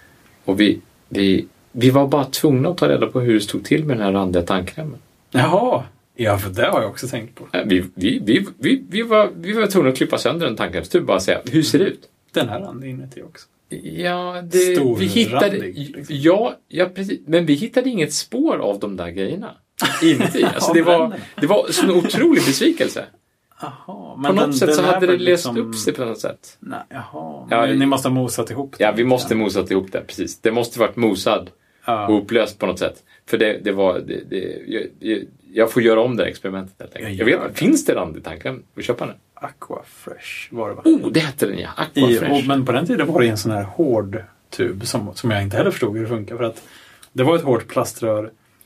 Och 0.46 0.60
vi, 0.60 0.82
vi, 1.10 1.48
vi 1.72 1.90
var 1.90 2.08
bara 2.08 2.26
tvungna 2.26 2.70
att 2.70 2.78
ta 2.78 2.90
reda 2.90 3.08
på 3.08 3.20
hur 3.20 3.34
det 3.34 3.42
stod 3.42 3.66
till 3.66 3.86
med 3.86 3.98
den 3.98 4.06
här 4.06 4.12
randiga 4.12 4.44
tandkrämen. 4.44 5.00
Jaha! 5.32 5.84
Ja, 6.16 6.38
för 6.38 6.50
det 6.50 6.66
har 6.66 6.82
jag 6.82 6.90
också 6.90 7.08
tänkt 7.08 7.36
på. 7.36 7.48
Eh, 7.54 7.62
Vi, 7.66 7.84
vi, 7.96 8.20
vi, 8.26 8.46
vi, 8.60 8.84
vi, 8.90 9.02
var, 9.02 9.30
vi 9.36 9.54
var 9.54 9.68
tvungna 9.68 9.90
att 9.90 9.98
klippa 9.98 10.18
sönder 10.18 10.48
en 10.48 10.56
tandkrämstub 10.56 11.06
bara 11.06 11.20
säga, 11.20 11.40
hur 11.52 11.64
ser 11.64 11.80
det 11.80 11.86
ut? 11.86 12.02
Den 12.34 12.50
här 12.50 12.60
randig 12.60 12.90
inuti 12.90 13.22
också. 13.22 13.48
Ja, 13.84 14.42
det, 14.52 14.80
vi 15.00 15.06
hittade... 15.06 15.46
randig, 15.46 15.76
liksom. 15.96 16.16
Ja, 16.20 16.56
ja, 16.68 16.86
precis. 16.96 17.20
Men 17.26 17.46
vi 17.46 17.54
hittade 17.54 17.90
inget 17.90 18.14
spår 18.14 18.58
av 18.58 18.80
de 18.80 18.98
där 18.98 19.10
grejerna 19.10 19.56
inuti. 20.04 20.44
Alltså, 20.56 20.74
det, 20.74 20.82
var, 20.82 21.14
det 21.42 21.48
var 21.48 21.66
en 21.84 21.92
otrolig 21.92 22.44
besvikelse. 22.46 23.06
Jaha, 23.62 24.16
På 24.26 24.34
något 24.34 24.58
sätt 24.58 24.76
så 24.76 24.82
här 24.82 24.94
hade 24.94 25.06
det 25.08 25.12
löst 25.18 25.28
liksom- 25.46 25.58
upp 25.58 25.76
sig 25.76 25.94
på 25.94 26.06
något 26.06 26.20
sätt. 26.20 26.58
Nej, 26.60 26.80
jaha. 26.90 27.48
Ja, 27.50 27.66
ni 27.66 27.86
måste 27.86 28.08
ha 28.08 28.16
mosat 28.16 28.52
ihop 28.52 28.76
Ja, 28.80 28.88
den 28.88 28.96
vi 28.96 29.04
måste 29.04 29.34
grann. 29.34 29.44
mosat 29.44 29.72
ihop 29.72 29.92
det, 29.92 30.02
precis. 30.08 30.42
Det 30.42 30.52
måste 30.52 30.80
varit 30.80 30.96
mosad 30.96 31.50
Ja. 31.86 32.08
och 32.08 32.18
upplöst 32.24 32.60
på 32.60 32.66
något 32.66 32.80
sätt. 32.80 33.04
För 33.30 33.38
det, 33.38 33.60
det 33.64 33.72
var... 33.72 34.00
Det, 34.00 34.30
det, 34.30 34.58
jag, 35.00 35.24
jag, 35.54 35.72
får 35.72 35.82
göra 35.84 36.02
om 36.02 36.16
det 36.18 36.24
här 36.24 36.30
experimentet 36.30 36.76
helt 36.80 36.96
enkelt. 36.96 37.20
Jag 37.20 37.30
Jag 37.30 37.40
vet, 37.40 37.54
det. 37.54 37.60
finns 37.60 37.86
det 37.86 37.96
randig 37.96 38.24
tandkräm? 38.24 38.64
Vi 38.76 38.84
köpa 38.84 39.06
den? 39.06 39.16
Aqua 39.42 39.82
Fresh 39.86 40.48
var 40.54 40.70
det 40.70 40.76
va? 40.76 40.82
Oh, 40.86 41.12
det 41.12 41.20
hette 41.20 41.46
den 41.46 41.60
ja! 41.60 41.70
I, 41.94 42.02
Aquafresh. 42.04 42.32
och, 42.32 42.48
men 42.48 42.66
på 42.66 42.72
den 42.72 42.86
tiden 42.88 43.08
var 43.08 43.22
det 43.22 43.28
en 43.28 43.38
sån 43.38 43.52
här 43.52 43.64
hård 43.64 44.24
tub 44.50 44.86
som, 44.88 45.16
som 45.16 45.32
jag 45.32 45.44
inte 45.44 45.58
heller 45.58 45.72
förstod 45.72 45.96
hur 45.96 46.02
det 46.04 46.10
funkar. 46.10 46.38
För 46.38 46.44
att 46.44 46.64
det 47.14 47.24
var 47.24 47.36
ett 47.36 47.42
hårt 47.44 47.68
plaströr 47.68 48.24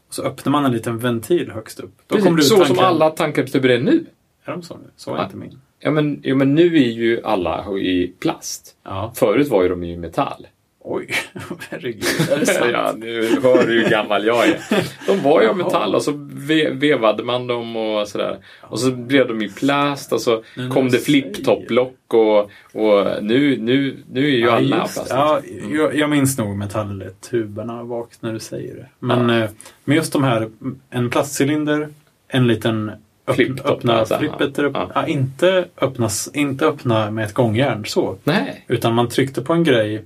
och 0.08 0.14
så 0.14 0.24
öppnade 0.24 0.50
man 0.52 0.66
en 0.66 0.72
liten 0.72 0.98
ventil 1.00 1.52
högst 1.52 1.80
upp. 1.80 1.94
Då 2.08 2.16
kom 2.18 2.24
det 2.26 2.36
Precis, 2.36 2.52
ut 2.52 2.58
så 2.58 2.66
som 2.66 2.76
tandkräm. 2.76 2.86
alla 2.86 3.10
tandkrämstuber 3.10 3.70
är 3.70 3.80
nu. 3.80 4.06
Är 4.46 4.52
de 4.52 4.62
så 4.64 4.74
nu? 4.78 4.84
Så 4.96 5.12
var 5.12 5.18
Ja. 5.18 5.24
inte 5.26 5.38
min. 5.38 5.60
Ja 5.80 5.92
men, 5.92 6.20
ja, 6.24 6.36
men 6.36 6.56
nu 6.56 6.66
är 6.78 6.90
ju 6.92 7.22
alla 7.24 7.72
i 7.78 8.14
plast. 8.20 8.76
Ja. 8.84 9.14
Förut 9.16 9.48
var 9.48 9.64
ju 9.64 9.70
de 9.70 9.84
i 9.84 9.98
metall. 9.98 10.48
Oj, 10.88 11.08
herregud. 11.70 12.04
Är 12.32 12.40
det 12.40 12.46
sant? 12.46 12.70
ja, 12.74 12.94
nu 12.98 13.42
hör 13.44 13.68
du 13.68 13.74
hur 13.74 13.90
gammal 13.90 14.26
jag 14.26 14.48
är. 14.48 14.60
De 15.08 15.22
var 15.24 15.42
ju 15.42 15.48
av 15.48 15.58
metall 15.58 15.96
och 15.96 16.02
så 16.02 16.12
ve 16.34 16.70
vevade 16.70 17.24
man 17.24 17.48
dem 17.48 17.76
och 17.76 18.08
sådär. 18.08 18.38
Och 18.62 18.80
så 18.80 18.92
blev 18.92 19.28
de 19.28 19.42
i 19.42 19.50
plast 19.50 20.14
och 20.14 20.22
så 20.22 20.44
när 20.56 20.70
kom 20.70 20.90
det 20.90 20.92
säger 20.92 21.00
flip-top-lock 21.00 22.14
och, 22.14 22.40
och 22.82 23.24
nu, 23.24 23.58
nu, 23.58 23.98
nu 24.12 24.26
är 24.26 24.38
ju 24.38 24.50
alla 24.50 24.76
av 24.76 24.82
just, 24.82 24.94
plast. 24.94 25.10
ja, 25.10 25.42
jag, 25.72 25.96
jag 25.96 26.10
minns 26.10 26.38
nog 26.38 26.58
metalltuberna 26.58 27.86
bak 27.86 28.10
när 28.20 28.34
du 28.34 28.40
säger 28.40 28.76
det. 28.76 28.88
Men 29.00 29.30
eh, 29.30 29.50
med 29.84 29.96
just 29.96 30.14
de 30.14 30.24
här, 30.24 30.50
en 30.90 31.10
plastcylinder, 31.10 31.90
en 32.28 32.48
liten 32.48 32.92
öpp, 33.28 33.66
öppna 33.66 33.94
alltså, 34.00 34.18
flippet 34.18 34.60
uppe. 34.60 34.80
ja. 34.80 34.92
Ja, 34.96 35.08
inte, 35.08 35.66
öppnas, 35.78 36.30
inte 36.34 36.66
öppna 36.66 37.12
med 37.12 37.26
ett 37.26 37.34
gångjärn 37.34 37.86
så. 37.86 38.18
Nej. 38.24 38.66
Utan 38.68 38.94
man 38.94 39.10
tryckte 39.10 39.42
på 39.42 39.54
en 39.54 39.64
grej 39.64 40.06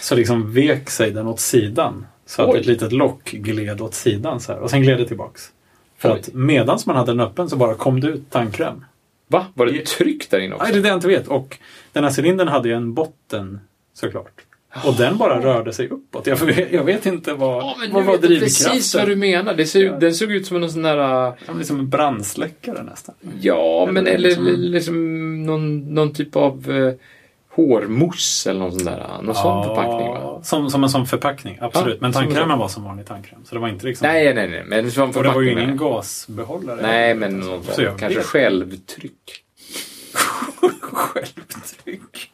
så 0.00 0.14
liksom 0.14 0.52
vek 0.52 0.90
sig 0.90 1.10
den 1.10 1.26
åt 1.26 1.40
sidan. 1.40 2.06
Så 2.26 2.42
att 2.42 2.48
Oj. 2.48 2.60
ett 2.60 2.66
litet 2.66 2.92
lock 2.92 3.30
gled 3.30 3.80
åt 3.80 3.94
sidan 3.94 4.40
så 4.40 4.52
här. 4.52 4.60
Och 4.60 4.70
sen 4.70 4.82
gled 4.82 4.98
det 4.98 5.06
tillbaks. 5.08 5.50
För 5.98 6.12
Oj. 6.12 6.18
att 6.20 6.34
medans 6.34 6.86
man 6.86 6.96
hade 6.96 7.12
den 7.12 7.20
öppen 7.20 7.48
så 7.48 7.56
bara 7.56 7.74
kom 7.74 8.00
det 8.00 8.06
ut 8.08 8.30
tandkräm. 8.30 8.84
Va? 9.28 9.46
Var 9.54 9.66
det 9.66 9.86
tryck 9.86 10.30
där 10.30 10.40
inne 10.40 10.54
också? 10.54 10.64
Nej, 10.64 10.72
det 10.72 10.78
är 10.78 10.82
det 10.82 10.88
jag 10.88 10.96
inte 10.96 11.08
vet. 11.08 11.28
Och 11.28 11.58
den 11.92 12.04
här 12.04 12.12
cylindern 12.18 12.48
hade 12.48 12.68
ju 12.68 12.74
en 12.74 12.94
botten 12.94 13.60
såklart. 13.94 14.40
Och 14.84 14.94
den 14.94 15.18
bara 15.18 15.42
rörde 15.42 15.72
sig 15.72 15.88
uppåt. 15.88 16.26
Jag, 16.26 16.38
jag 16.70 16.84
vet 16.84 17.06
inte 17.06 17.32
vad, 17.34 17.62
Ja, 17.62 17.76
men 17.80 17.92
vad 17.92 18.04
var 18.04 18.16
drivkraften. 18.18 18.40
precis 18.72 18.94
vad 18.94 19.08
du 19.08 19.16
menar. 19.16 19.54
Det 19.54 19.66
ser, 19.66 19.84
Ja. 19.84 19.98
Den 19.98 20.14
såg 20.14 20.32
ut 20.32 20.46
som 20.46 20.62
en 20.62 20.70
sån 20.70 20.82
där... 20.82 20.96
Var 20.96 21.54
liksom 21.58 21.78
en 21.78 21.88
brandsläckare 21.88 22.82
nästan. 22.82 23.14
Ja, 23.40 23.88
men 23.92 24.06
Eller 24.06 24.14
eller 24.14 24.28
liksom- 24.28 24.46
liksom, 24.60 25.42
någon, 25.46 25.94
någon 25.94 26.12
typ 26.14 26.36
av 26.36 26.70
eh, 26.70 26.92
hårmousse 27.56 28.50
eller 28.50 28.60
någon 28.60 28.72
sån 28.72 28.84
där. 28.84 29.22
Någon 29.22 29.34
sån 29.34 29.64
förpackning 29.64 30.08
va? 30.08 30.40
Som, 30.42 30.70
som 30.70 30.84
en 30.84 30.90
sån 30.90 31.06
förpackning, 31.06 31.58
absolut. 31.60 31.94
Ja, 31.94 31.98
men 32.00 32.12
tandkrämen 32.12 32.58
var 32.58 32.68
som 32.68 32.84
vanlig 32.84 33.06
tandkräm. 33.06 33.44
Så 33.44 33.54
det 33.54 33.60
var 33.60 33.68
inte 33.68 33.86
liksom... 33.86 34.08
Nej, 34.08 34.34
nej, 34.34 34.48
nej. 34.48 34.64
Men 34.66 34.90
som 34.90 35.02
och 35.02 35.12
det 35.12 35.18
var 35.18 35.24
förpackning. 35.24 35.56
ju 35.56 35.62
ingen 35.62 35.76
gasbehållare. 35.76 36.82
Nej, 36.82 37.14
men 37.14 37.40
någon 37.40 37.62
kanske 37.76 38.08
vet. 38.08 38.24
självtryck. 38.26 39.42
Självtryck. 40.80 42.30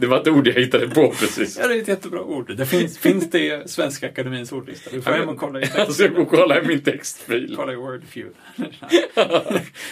Det 0.00 0.06
var 0.06 0.20
ett 0.20 0.28
ord 0.28 0.46
jag 0.46 0.54
hittade 0.54 0.88
på 0.88 1.10
precis. 1.20 1.58
Ja, 1.60 1.68
det 1.68 1.74
är 1.74 1.78
ett 1.82 1.88
jättebra 1.88 2.20
ord. 2.22 2.56
Det 2.56 2.66
finns, 2.66 2.98
finns 2.98 3.30
det 3.30 3.38
i 3.40 3.62
Svenska 3.66 4.06
Akademins 4.08 4.52
ordlista? 4.52 4.90
Du 4.92 5.02
får 5.02 5.10
hem 5.10 5.28
och 5.28 5.36
kolla 5.38 5.60
i 5.60 5.64
Jag 5.76 5.92
ska 5.92 6.08
gå 6.08 6.22
och 6.22 6.28
kolla 6.30 6.60
i 6.62 6.66
min 6.66 6.80
textfil. 6.80 7.54
Kolla 7.56 7.72
i 7.72 7.76
Wordfeud. 7.76 8.32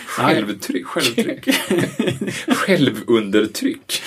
Självtryck. 0.06 0.86
Självtryck. 0.86 1.48
Självundertryck. 2.48 4.02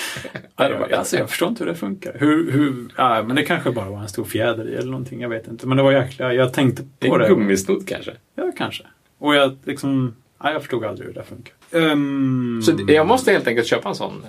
Ja, 0.56 0.88
alltså, 0.98 1.18
jag 1.18 1.30
förstår 1.30 1.50
inte 1.50 1.64
hur 1.64 1.72
det 1.72 1.78
funkar. 1.78 2.16
Hur, 2.20 2.52
hur, 2.52 2.74
ja, 2.98 3.24
men 3.24 3.36
det 3.36 3.44
kanske 3.44 3.72
bara 3.72 3.90
var 3.90 4.00
en 4.02 4.10
stor 4.10 4.24
fjäder 4.26 4.70
i 4.70 4.76
eller 4.76 4.92
någonting. 4.92 5.22
Jag 5.22 5.30
vet 5.30 5.48
inte. 5.48 5.68
Men 5.68 5.78
det 5.78 5.84
var 5.84 5.92
jäkla... 5.92 6.34
Jag 6.34 6.54
tänkte 6.54 6.84
på 7.00 7.16
En 7.16 7.22
det. 7.22 7.28
gummisnodd 7.28 7.88
kanske. 7.88 8.12
Ja, 8.36 8.52
kanske. 8.58 8.84
Och 9.18 9.36
jag 9.36 9.58
liksom... 9.64 10.16
Ja, 10.44 10.52
jag 10.52 10.62
förstod 10.62 10.86
aldrig 10.86 11.08
hur 11.08 11.14
det 11.14 11.24
funkar. 11.24 11.54
Ehm, 11.72 12.62
Så 12.64 12.78
jag 12.88 13.08
måste 13.08 13.32
helt 13.32 13.48
enkelt 13.48 13.68
köpa 13.68 13.90
en 13.90 13.96
sån 13.96 14.26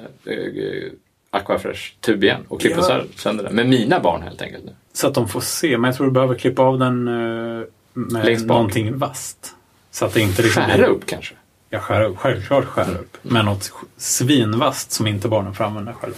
Aquafresh 1.31 1.93
tub 2.01 2.25
igen 2.25 2.41
och 2.49 2.61
klippa 2.61 2.81
Ja. 2.89 3.01
sönder 3.17 3.45
den. 3.45 3.55
Med 3.55 3.69
mina 3.69 4.01
barn 4.01 4.23
helt 4.23 4.43
enkelt. 4.43 4.65
Nu. 4.65 4.73
Så 4.93 5.07
att 5.07 5.15
de 5.15 5.29
får 5.29 5.41
se. 5.41 5.79
Men 5.79 5.89
jag 5.89 5.97
tror 5.97 6.07
du 6.07 6.13
behöver 6.13 6.35
klippa 6.35 6.63
av 6.63 6.79
den 6.79 7.09
eh, 7.09 7.65
med 7.93 8.25
Längst 8.25 8.47
bak. 8.47 8.55
någonting 8.57 8.99
vasst. 8.99 9.55
Så 9.91 10.05
att 10.05 10.15
det 10.15 10.21
inte 10.21 10.43
liksom 10.43 10.63
Skära 10.63 10.77
blir- 10.77 10.87
upp 10.87 11.07
kanske. 11.07 11.35
Ja, 11.71 11.79
skära 11.79 12.07
upp. 12.07 12.19
Självklart 12.19 12.65
skära 12.65 12.99
upp. 12.99 13.17
Men 13.23 13.45
något 13.45 13.73
svinvast 13.97 14.93
som 14.93 15.07
inte 15.07 15.29
barnen 15.29 15.55
får 15.55 15.65
använda 15.65 15.93
själva. 15.93 16.17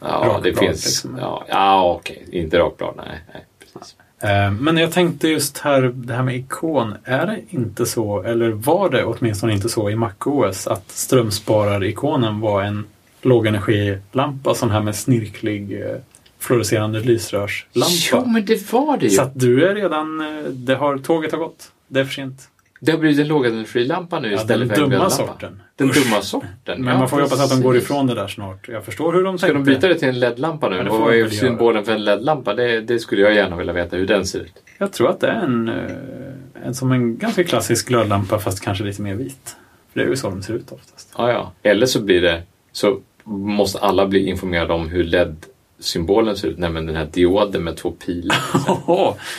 Ja, 0.00 0.06
Rakblad, 0.06 0.42
det 0.42 0.54
finns. 0.58 0.84
liksom. 0.86 1.18
Ja, 1.20 1.44
ja 1.48 1.90
okej. 1.92 2.26
Inte 2.32 2.58
rakblad. 2.58 2.94
Nej, 2.96 3.20
nej 3.34 3.44
precis. 3.74 3.96
Eh, 4.20 4.50
Men 4.52 4.76
jag 4.76 4.92
tänkte 4.92 5.28
just 5.28 5.58
här, 5.58 5.82
det 5.94 6.14
här 6.14 6.22
med 6.22 6.36
ikon. 6.36 6.94
Är 7.04 7.26
det 7.26 7.40
inte 7.50 7.86
så, 7.86 8.22
eller 8.22 8.50
var 8.50 8.90
det 8.90 9.04
åtminstone 9.04 9.52
inte 9.52 9.68
så 9.68 9.90
i 9.90 9.96
MacOS 9.96 10.66
att 10.66 10.90
strömsparar-ikonen 10.90 12.40
var 12.40 12.62
en 12.62 12.84
lågenergilampa 13.22 14.54
sån 14.54 14.70
här 14.70 14.80
med 14.82 14.96
snirklig 14.96 15.80
eh, 15.82 15.96
fluorescerande 16.38 17.00
lysrörslampa. 17.00 17.90
Jo, 18.12 18.24
men 18.32 18.44
det 18.44 18.72
var 18.72 18.96
det 18.96 19.04
ju. 19.06 19.10
Så 19.10 19.22
att 19.22 19.40
du 19.40 19.64
är 19.66 19.74
redan, 19.74 20.20
eh, 20.20 20.44
det 20.50 20.74
har, 20.74 20.98
tåget 20.98 21.32
har 21.32 21.38
gått. 21.38 21.72
Det 21.88 22.00
är 22.00 22.04
för 22.04 22.12
sent. 22.12 22.48
Det 22.80 22.92
har 22.92 22.98
blivit 22.98 23.18
en 23.18 23.28
lågenergilampa 23.28 24.20
nu 24.20 24.28
Ja, 24.30 24.36
istället 24.36 24.68
den 24.68 24.76
för 24.76 24.84
en 24.84 24.90
dumma 24.90 25.04
glödlampa. 25.08 25.32
sorten. 25.32 25.62
Den 25.76 25.90
Usch. 25.90 26.04
dumma 26.04 26.22
sorten. 26.22 26.48
Men 26.64 26.86
ja, 26.86 26.98
man 26.98 27.08
får 27.08 27.20
hoppas 27.20 27.40
att 27.40 27.50
de 27.50 27.62
går 27.62 27.76
ifrån 27.76 28.06
det 28.06 28.14
där 28.14 28.28
snart. 28.28 28.68
Jag 28.68 28.84
förstår 28.84 29.12
hur 29.12 29.24
de 29.24 29.38
Ska 29.38 29.46
tänkte. 29.46 29.70
de 29.70 29.74
byta 29.74 29.88
det 29.88 29.94
till 29.98 30.08
en 30.08 30.18
LED-lampa 30.20 30.68
nu? 30.68 30.88
Vad 30.88 31.14
är 31.14 31.28
symbolen 31.28 31.84
för 31.84 31.92
en 31.92 32.04
LED-lampa? 32.04 32.54
Det, 32.54 32.80
det 32.80 32.98
skulle 32.98 33.22
jag 33.22 33.34
gärna 33.34 33.56
vilja 33.56 33.72
veta 33.72 33.96
hur 33.96 34.06
den 34.06 34.26
ser 34.26 34.38
ut. 34.40 34.52
Jag 34.78 34.92
tror 34.92 35.10
att 35.10 35.20
det 35.20 35.26
är 35.28 35.40
en, 35.40 35.68
eh, 35.68 36.66
en 36.66 36.74
som 36.74 36.92
en 36.92 37.16
ganska 37.18 37.44
klassisk 37.44 37.88
glödlampa 37.88 38.38
fast 38.38 38.60
kanske 38.60 38.84
lite 38.84 39.02
mer 39.02 39.14
vit. 39.14 39.56
För 39.92 40.00
det 40.00 40.06
är 40.06 40.10
ju 40.10 40.16
så 40.16 40.30
de 40.30 40.42
ser 40.42 40.54
ut 40.54 40.72
oftast. 40.72 41.14
Ja, 41.18 41.30
ja. 41.32 41.52
Eller 41.62 41.86
så 41.86 42.00
blir 42.02 42.22
det 42.22 42.42
så 42.76 42.98
måste 43.24 43.78
alla 43.78 44.06
bli 44.06 44.26
informerade 44.28 44.72
om 44.72 44.88
hur 44.88 45.04
LED-symbolen 45.04 46.36
ser 46.36 46.48
ut, 46.48 46.58
nämligen 46.58 46.86
den 46.86 46.96
här 46.96 47.08
dioden 47.12 47.64
med 47.64 47.76
två 47.76 47.90
pilar. 47.90 48.36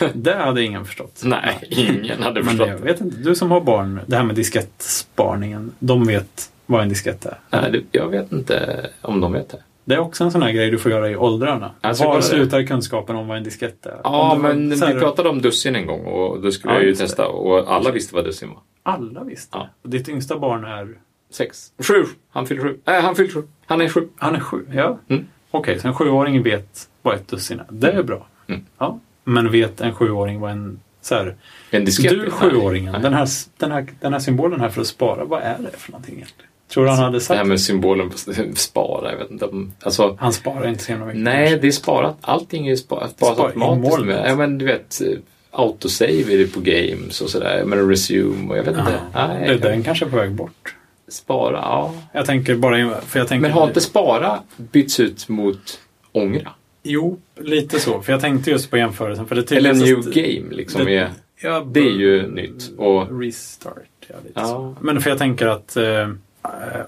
Det 0.14 0.34
hade 0.34 0.62
ingen 0.62 0.84
förstått. 0.84 1.20
Nej, 1.24 1.58
ingen 1.68 2.22
hade 2.22 2.34
Men 2.40 2.44
förstått 2.48 2.68
jag 2.68 2.78
det. 2.80 2.84
vet 2.84 3.00
inte, 3.00 3.16
du 3.16 3.34
som 3.34 3.50
har 3.50 3.60
barn, 3.60 4.00
det 4.06 4.16
här 4.16 4.24
med 4.24 4.34
diskettsparningen, 4.36 5.72
de 5.78 6.04
vet 6.06 6.50
vad 6.66 6.82
en 6.82 6.88
diskett 6.88 7.26
är. 7.26 7.38
Nej, 7.50 7.70
det, 7.72 7.98
jag 7.98 8.08
vet 8.08 8.32
inte 8.32 8.86
om 9.02 9.20
de 9.20 9.32
vet 9.32 9.48
det. 9.50 9.62
Det 9.84 9.94
är 9.94 9.98
också 9.98 10.24
en 10.24 10.30
sån 10.30 10.42
här 10.42 10.52
grej 10.52 10.70
du 10.70 10.78
får 10.78 10.92
göra 10.92 11.10
i 11.10 11.16
åldrarna. 11.16 11.70
Jag 11.80 11.96
ska 11.96 12.08
Var 12.08 12.16
det. 12.16 12.22
slutar 12.22 12.62
kunskapen 12.62 13.16
om 13.16 13.28
vad 13.28 13.36
en 13.36 13.44
diskett 13.44 13.86
är? 13.86 14.00
Ja, 14.04 14.10
var 14.42 14.54
men 14.54 14.72
här- 14.80 14.94
vi 14.94 15.00
pratade 15.00 15.28
om 15.28 15.42
dussin 15.42 15.76
en 15.76 15.86
gång 15.86 16.04
och 16.06 16.40
då 16.40 16.50
skulle 16.50 16.74
Ja, 16.74 16.78
jag 16.80 16.86
ju 16.88 16.94
testa 16.94 17.28
och 17.28 17.72
alla 17.74 17.90
visste 17.90 18.14
vad 18.14 18.24
dussin 18.24 18.48
var. 18.48 18.58
Alla 18.82 19.24
visste. 19.24 19.58
Ja. 19.58 19.68
Och 19.82 19.90
ditt 19.90 20.08
yngsta 20.08 20.38
barn 20.38 20.64
är, 20.64 20.88
Sex. 21.30 21.72
Sju! 21.78 22.04
Han 22.30 22.46
fyller 22.46 22.62
sju. 22.62 22.76
Nej, 22.84 23.02
han 23.02 23.16
fyller 23.16 23.30
sju. 23.30 23.42
Han 23.66 23.80
är 23.80 23.88
sju. 23.88 24.08
han 24.16 24.34
är 24.34 24.40
sju. 24.40 24.66
Ja. 24.72 24.98
Mm. 25.08 25.26
Okej, 25.50 25.80
så 25.80 25.88
en 25.88 25.94
sjuåring 25.94 26.42
vet 26.42 26.88
vad 27.02 27.14
ett 27.14 27.28
dussin 27.28 27.58
är. 27.60 27.66
Det 27.70 27.90
är 27.92 28.02
bra. 28.02 28.26
Mm. 28.48 28.64
Ja. 28.78 29.00
Men 29.24 29.50
vet 29.50 29.80
en 29.80 29.94
sjuåring 29.94 30.40
vad 30.40 30.50
en... 30.50 30.80
Så 31.00 31.14
här, 31.14 31.36
En 31.70 31.84
diskett. 31.84 32.10
du 32.10 32.16
Nej, 32.18 32.30
sjuåringen, 32.30 32.92
nej. 32.92 33.02
den 33.02 33.14
här, 33.14 33.28
den, 33.56 33.72
här, 33.72 33.86
den 34.00 34.12
här 34.12 34.20
symbolen 34.20 34.60
här 34.60 34.68
för 34.68 34.80
att 34.80 34.86
spara, 34.86 35.24
vad 35.24 35.42
är 35.42 35.56
det 35.58 35.78
för 35.78 35.92
någonting 35.92 36.14
egentligen? 36.14 36.50
Tror 36.68 36.84
du 36.84 36.90
han 36.90 36.98
hade 36.98 37.16
Det 37.16 37.20
sagt? 37.20 37.38
här 37.38 37.44
med 37.44 37.60
symbolen 37.60 38.10
spara, 38.54 39.10
jag 39.12 39.18
vet 39.18 39.30
inte. 39.30 39.48
Alltså, 39.82 40.16
Han 40.20 40.32
sparar 40.32 40.68
inte 40.68 40.84
så 40.84 40.90
jävla 40.90 41.06
mycket. 41.06 41.20
nej, 41.22 41.58
det 41.62 41.66
är 41.66 41.70
sparat. 41.72 42.16
Allting 42.20 42.68
är 42.68 42.76
sparat, 42.76 43.10
sparat 43.10 43.38
Spar- 43.38 43.46
automatiskt. 43.46 43.98
molnet. 43.98 44.24
Ja, 44.26 44.36
men 44.36 44.58
du 44.58 44.64
vet, 44.64 45.00
eh, 45.00 45.18
autosave 45.50 46.34
är 46.34 46.38
det 46.38 46.52
på 46.54 46.60
games 46.60 47.20
och 47.20 47.30
sådär. 47.30 47.64
Men 47.66 47.88
resume 47.88 48.50
och 48.50 48.58
jag 48.58 48.62
vet 48.64 48.78
inte. 48.78 49.00
Ja, 49.12 49.26
Nej, 49.28 49.48
det, 49.48 49.58
den 49.58 49.82
kanske 49.82 50.04
är 50.04 50.10
på 50.10 50.16
väg 50.16 50.32
bort. 50.32 50.74
Spara, 51.08 51.56
ja. 51.56 51.94
Jag 52.12 52.26
tänker 52.26 52.54
bara... 52.56 53.00
För 53.00 53.18
jag 53.18 53.28
tänker, 53.28 53.42
Men 53.42 53.50
har 53.52 53.66
inte 53.68 53.80
spara 53.80 54.38
bytts 54.56 55.00
ut 55.00 55.28
mot 55.28 55.80
ångra? 56.12 56.50
Jo, 56.82 57.18
lite 57.40 57.80
så. 57.80 58.02
För 58.02 58.12
jag 58.12 58.20
tänkte 58.20 58.50
just 58.50 58.70
på 58.70 58.76
jämförelsen. 58.76 59.26
För 59.26 59.34
det 59.36 59.52
Eller 59.52 59.74
new 59.74 60.00
game 60.00 60.54
liksom. 60.54 60.84
det- 60.84 60.96
är, 60.96 61.10
Ja, 61.42 61.60
det 61.60 61.80
är 61.80 61.92
ju 61.92 62.30
nytt. 62.30 62.70
Och, 62.78 63.20
Restart, 63.20 63.74
ja, 64.08 64.14
lite 64.26 64.40
Ja. 64.40 64.46
så. 64.46 64.76
Men 64.80 65.00
för 65.00 65.10
jag 65.10 65.18
tänker 65.18 65.46
att 65.46 65.76
eh, 65.76 66.08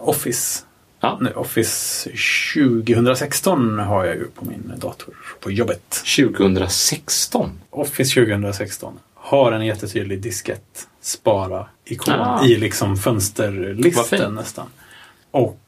Office, 0.01 0.65
ja, 1.01 1.19
nej, 1.21 1.33
Office 1.35 2.11
2016 2.55 3.79
har 3.79 4.05
jag 4.05 4.15
ju 4.17 4.25
på 4.35 4.45
min 4.45 4.73
dator 4.77 5.15
på 5.41 5.51
jobbet. 5.51 6.03
2016. 6.17 7.51
Office 7.71 8.21
2016 8.21 8.99
har 9.31 9.53
en 9.53 9.67
jättetydlig 9.67 10.21
diskett 10.21 10.89
spara-ikon 11.03 12.15
Ah. 12.15 12.45
i 12.47 12.57
liksom 12.57 12.97
fönsterlisten 12.97 14.35
nästan. 14.35 14.67
Och 15.31 15.61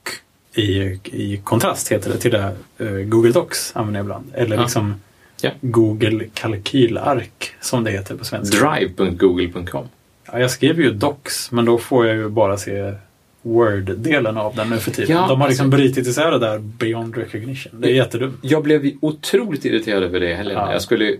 i, 0.55 0.73
i 1.05 1.41
kontrast 1.45 1.93
heter 1.93 2.11
det 2.11 2.19
till 2.19 2.31
det 2.31 2.57
eh, 2.79 2.87
Google 2.91 3.33
Docs 3.33 3.73
använder 3.77 3.99
jag 4.01 4.05
ibland. 4.05 4.31
Eller 4.35 4.57
Ja. 4.57 4.63
liksom 4.63 4.95
Ja. 5.41 5.51
Google 5.61 6.25
kalkylark 6.35 7.55
som 7.61 7.85
det 7.85 7.91
heter 7.91 8.17
på 8.17 8.25
svenska. 8.25 8.71
Drive.google.com. 8.71 9.89
Ja, 10.33 10.39
jag 10.39 10.51
skriver 10.51 10.83
ju 10.83 10.91
Docs, 10.93 11.51
men 11.51 11.65
då 11.65 11.79
får 11.79 12.07
jag 12.07 12.17
ju 12.17 12.29
bara 12.29 12.57
se 12.59 12.95
Word-delen 13.43 14.37
av 14.37 14.55
den 14.57 14.71
nu 14.71 14.77
för 14.77 14.91
tiden. 14.91 15.17
Ja, 15.17 15.27
De 15.29 15.41
har 15.41 15.49
liksom 15.49 15.67
alltså- 15.67 15.77
brutit 15.79 16.07
isär 16.07 16.31
det 16.31 16.39
där 16.39 16.59
beyond 16.59 17.17
recognition. 17.17 17.81
Det 17.81 17.89
är 17.89 17.95
jättedumt. 17.95 18.39
Jag 18.43 18.63
blev 18.63 18.91
otroligt 19.01 19.65
irriterad 19.65 20.03
över 20.03 20.21
det 20.21 20.35
Helena. 20.35 20.61
Ja. 20.61 20.73
Jag 20.73 20.83
skulle 20.83 21.17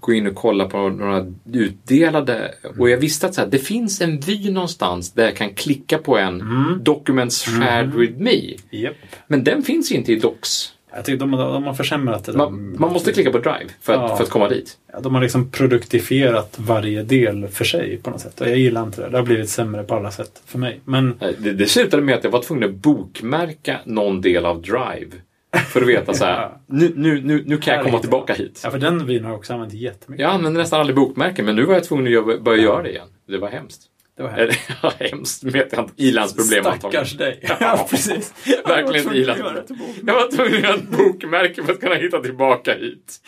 gå 0.00 0.12
in 0.12 0.26
och 0.26 0.34
kolla 0.34 0.68
på 0.68 0.88
några 0.88 1.26
utdelade 1.52 2.54
och 2.78 2.90
jag 2.90 2.98
visste 2.98 3.26
att 3.26 3.34
så 3.34 3.40
här, 3.40 3.48
det 3.48 3.58
finns 3.58 4.00
en 4.00 4.20
vy 4.20 4.50
någonstans 4.50 5.12
där 5.12 5.24
jag 5.24 5.36
kan 5.36 5.50
klicka 5.50 5.98
på 5.98 6.18
en 6.18 6.40
Mm. 6.40 6.84
Documents 6.84 7.44
shared 7.44 7.94
with 7.94 8.18
me. 8.18 8.40
Japp. 8.70 8.96
Men 9.26 9.44
den 9.44 9.62
finns 9.62 9.92
inte 9.92 10.12
i 10.12 10.16
Docs. 10.16 10.72
Jag 10.94 11.04
tycker 11.04 11.18
de, 11.18 11.30
de 11.30 11.64
har 11.64 11.74
försämrat 11.74 12.24
det. 12.24 12.32
Man, 12.32 12.76
man 12.78 12.92
måste 12.92 13.12
klicka 13.12 13.30
på 13.32 13.38
Drive 13.38 13.66
för 13.80 13.92
att, 13.92 14.10
Ja. 14.10 14.16
för 14.16 14.24
att 14.24 14.30
komma 14.30 14.48
dit. 14.48 14.78
Ja, 14.92 15.00
de 15.00 15.14
har 15.14 15.22
liksom 15.22 15.50
produktifierat 15.50 16.56
varje 16.58 17.02
del 17.02 17.48
för 17.48 17.64
sig 17.64 17.96
på 18.02 18.10
något 18.10 18.20
sätt. 18.20 18.40
Och 18.40 18.48
jag 18.48 18.58
gillar 18.58 18.82
inte 18.82 19.00
det. 19.02 19.08
Det 19.08 19.16
har 19.16 19.24
blivit 19.24 19.48
sämre 19.50 19.82
på 19.82 19.94
alla 19.94 20.10
sätt 20.10 20.42
för 20.46 20.58
mig. 20.58 20.80
Men 20.84 21.18
Det, 21.38 21.52
det 21.52 21.66
slutade 21.66 22.02
med 22.02 22.14
att 22.14 22.24
jag 22.24 22.30
var 22.30 22.42
tvungen 22.42 22.68
att 22.68 22.74
bokmärka 22.74 23.78
någon 23.84 24.20
del 24.20 24.46
av 24.46 24.62
Drive. 24.62 25.10
För 25.66 25.80
att 25.82 25.88
veta 25.88 26.14
så 26.14 26.24
här, 26.24 26.32
Ja. 26.42 26.60
nu, 26.66 26.92
nu, 26.96 27.20
nu, 27.24 27.42
nu 27.46 27.58
kan 27.58 27.74
jag 27.74 27.84
komma 27.84 27.98
tillbaka 27.98 28.34
hit. 28.34 28.60
ja, 28.64 28.70
för 28.70 28.78
den 28.78 29.06
vyn 29.06 29.24
har 29.24 29.30
jag 29.30 29.38
också 29.38 29.52
använt 29.52 29.72
jättemycket. 29.72 30.22
Jag 30.22 30.32
använder 30.32 30.60
nästan 30.60 30.80
aldrig 30.80 30.96
bokmärken 30.96 31.44
men 31.44 31.56
nu 31.56 31.64
var 31.64 31.74
jag 31.74 31.84
tvungen 31.84 32.18
att 32.30 32.42
börja 32.42 32.62
göra 32.62 32.82
det 32.82 32.90
igen. 32.90 33.08
Det 33.28 33.38
var 33.38 33.48
hemskt. 33.48 33.82
Det 34.22 34.28
var. 34.28 34.38
Eller 34.38 34.56
ja, 34.82 34.92
hemskt 35.00 35.44
vet 35.44 35.72
jag 35.72 35.82
inte. 35.84 35.92
Ilandsproblem 35.96 36.64
Stackars 36.64 37.12
dig. 37.16 37.40
Ja, 37.60 37.86
precis. 37.90 38.34
Verkligen 38.66 39.12
ilandsproblem. 39.14 39.64
boken. 39.68 40.04
Jag 40.06 40.14
var 40.14 40.30
tvungen 40.30 40.54
att 40.54 40.62
göra 40.62 40.74
ett 40.74 40.88
bokmärke 40.88 41.62
för 41.64 41.72
att 41.72 41.80
kunna 41.80 41.94
hitta 41.94 42.20
tillbaka 42.20 42.74
hit. 42.74 43.20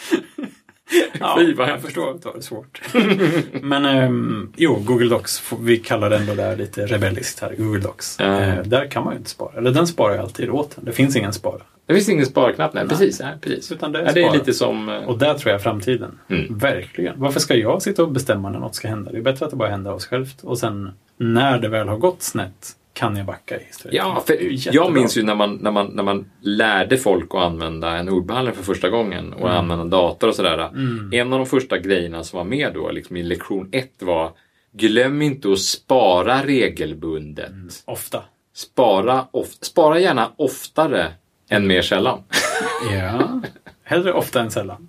Ja, 1.21 1.37
Fy, 1.39 1.55
vad 1.55 1.69
jag 1.69 1.83
förstår 1.83 2.11
att 2.11 2.23
det 2.23 2.29
var 2.29 2.41
svårt. 2.41 2.81
Men 3.63 3.85
ehm, 3.85 4.53
jo, 4.57 4.75
Google 4.85 5.09
Docs, 5.09 5.53
vi 5.61 5.77
kallar 5.79 6.11
den 6.11 6.27
då 6.27 6.35
där 6.35 6.57
lite 6.57 6.87
rebelliskt 6.87 7.41
här, 7.41 7.55
Google 7.59 7.81
Docs. 7.81 8.21
Eh, 8.21 8.63
där 8.65 8.87
kan 8.91 9.05
man 9.05 9.13
ju 9.13 9.19
inte 9.19 9.31
spara. 9.31 9.53
Eller 9.59 9.71
den 9.71 9.87
sparar 9.87 10.15
jag 10.15 10.23
alltid 10.23 10.51
åt 10.51 10.79
en. 10.79 10.85
Det 10.85 10.93
finns 10.93 11.17
ingen 11.17 11.33
spara. 11.33 11.63
Det 11.87 11.95
finns 11.95 12.09
ingen 12.09 12.27
sparknapp, 12.27 12.75
nej, 12.75 12.89
precis. 12.89 13.21
Nej, 13.21 13.35
precis. 13.41 13.73
Utan 13.73 13.93
det 13.93 14.01
är 14.01 14.05
ja, 14.07 14.13
det 14.13 14.23
är 14.25 14.33
lite 14.33 14.53
som... 14.55 14.89
eh, 14.89 14.97
Och 14.97 15.19
där 15.19 15.35
tror 15.35 15.53
jag 15.53 15.63
framtiden. 15.63 16.19
Mm. 16.31 16.59
Verkligen. 16.59 17.15
Varför 17.21 17.41
ska 17.41 17.55
jag 17.55 17.83
sitta 17.83 18.03
och 18.03 18.11
bestämma 18.13 18.51
när 18.51 18.59
något 18.59 18.75
ska 18.75 18.89
hända? 18.89 19.11
Det 19.13 19.19
är 19.19 19.23
bättre 19.23 19.45
att 19.45 19.51
det 19.51 19.57
bara 19.57 19.69
händer 19.71 19.91
av 19.91 19.99
sig 19.99 20.09
självt. 20.09 20.37
Och 20.43 20.59
sen 20.59 20.91
när 21.17 21.59
det 21.59 21.69
väl 21.69 21.89
har 21.89 21.97
gått 21.97 22.23
snett 22.23 22.69
kan 22.95 23.17
jag 23.17 23.27
backa 23.27 23.61
i 23.61 23.65
historien. 23.65 24.07
Ja, 24.07 24.23
för 24.27 24.37
jag 24.75 24.93
minns 24.93 25.17
ju 25.19 25.23
när 25.23 25.35
man, 25.35 25.55
när, 25.55 25.71
man, 25.71 25.87
när 25.87 26.03
man 26.03 26.31
lärde 26.41 26.99
folk 26.99 27.35
att 27.35 27.41
använda 27.43 27.97
en 27.97 28.09
ordbehandlare 28.09 28.55
för 28.55 28.63
första 28.63 28.89
gången 28.91 29.33
och 29.33 29.41
Mm. 29.49 29.53
använda 29.57 29.85
dator 29.85 30.29
och 30.29 30.35
sådär. 30.35 30.71
En 31.13 31.33
av 31.33 31.39
de 31.39 31.47
första 31.47 31.79
grejerna 31.79 32.25
som 32.25 32.37
var 32.37 32.45
med 32.45 32.75
då, 32.75 32.91
liksom 32.91 33.17
i 33.17 33.23
lektion 33.23 33.69
ett 33.73 34.03
var 34.03 34.31
Glöm 34.73 35.23
inte 35.23 35.53
att 35.53 35.59
spara 35.61 36.43
regelbundet. 36.47 37.53
Ofta. 37.85 38.23
Spara, 38.55 39.25
of, 39.31 39.47
spara 39.61 39.99
gärna 40.01 40.31
oftare 40.37 41.13
än 41.49 41.67
mer 41.67 41.83
sällan. 41.83 42.19
Ja. 42.93 43.41
Hellre 43.83 44.13
ofta 44.13 44.41
än 44.41 44.51
sällan. 44.51 44.89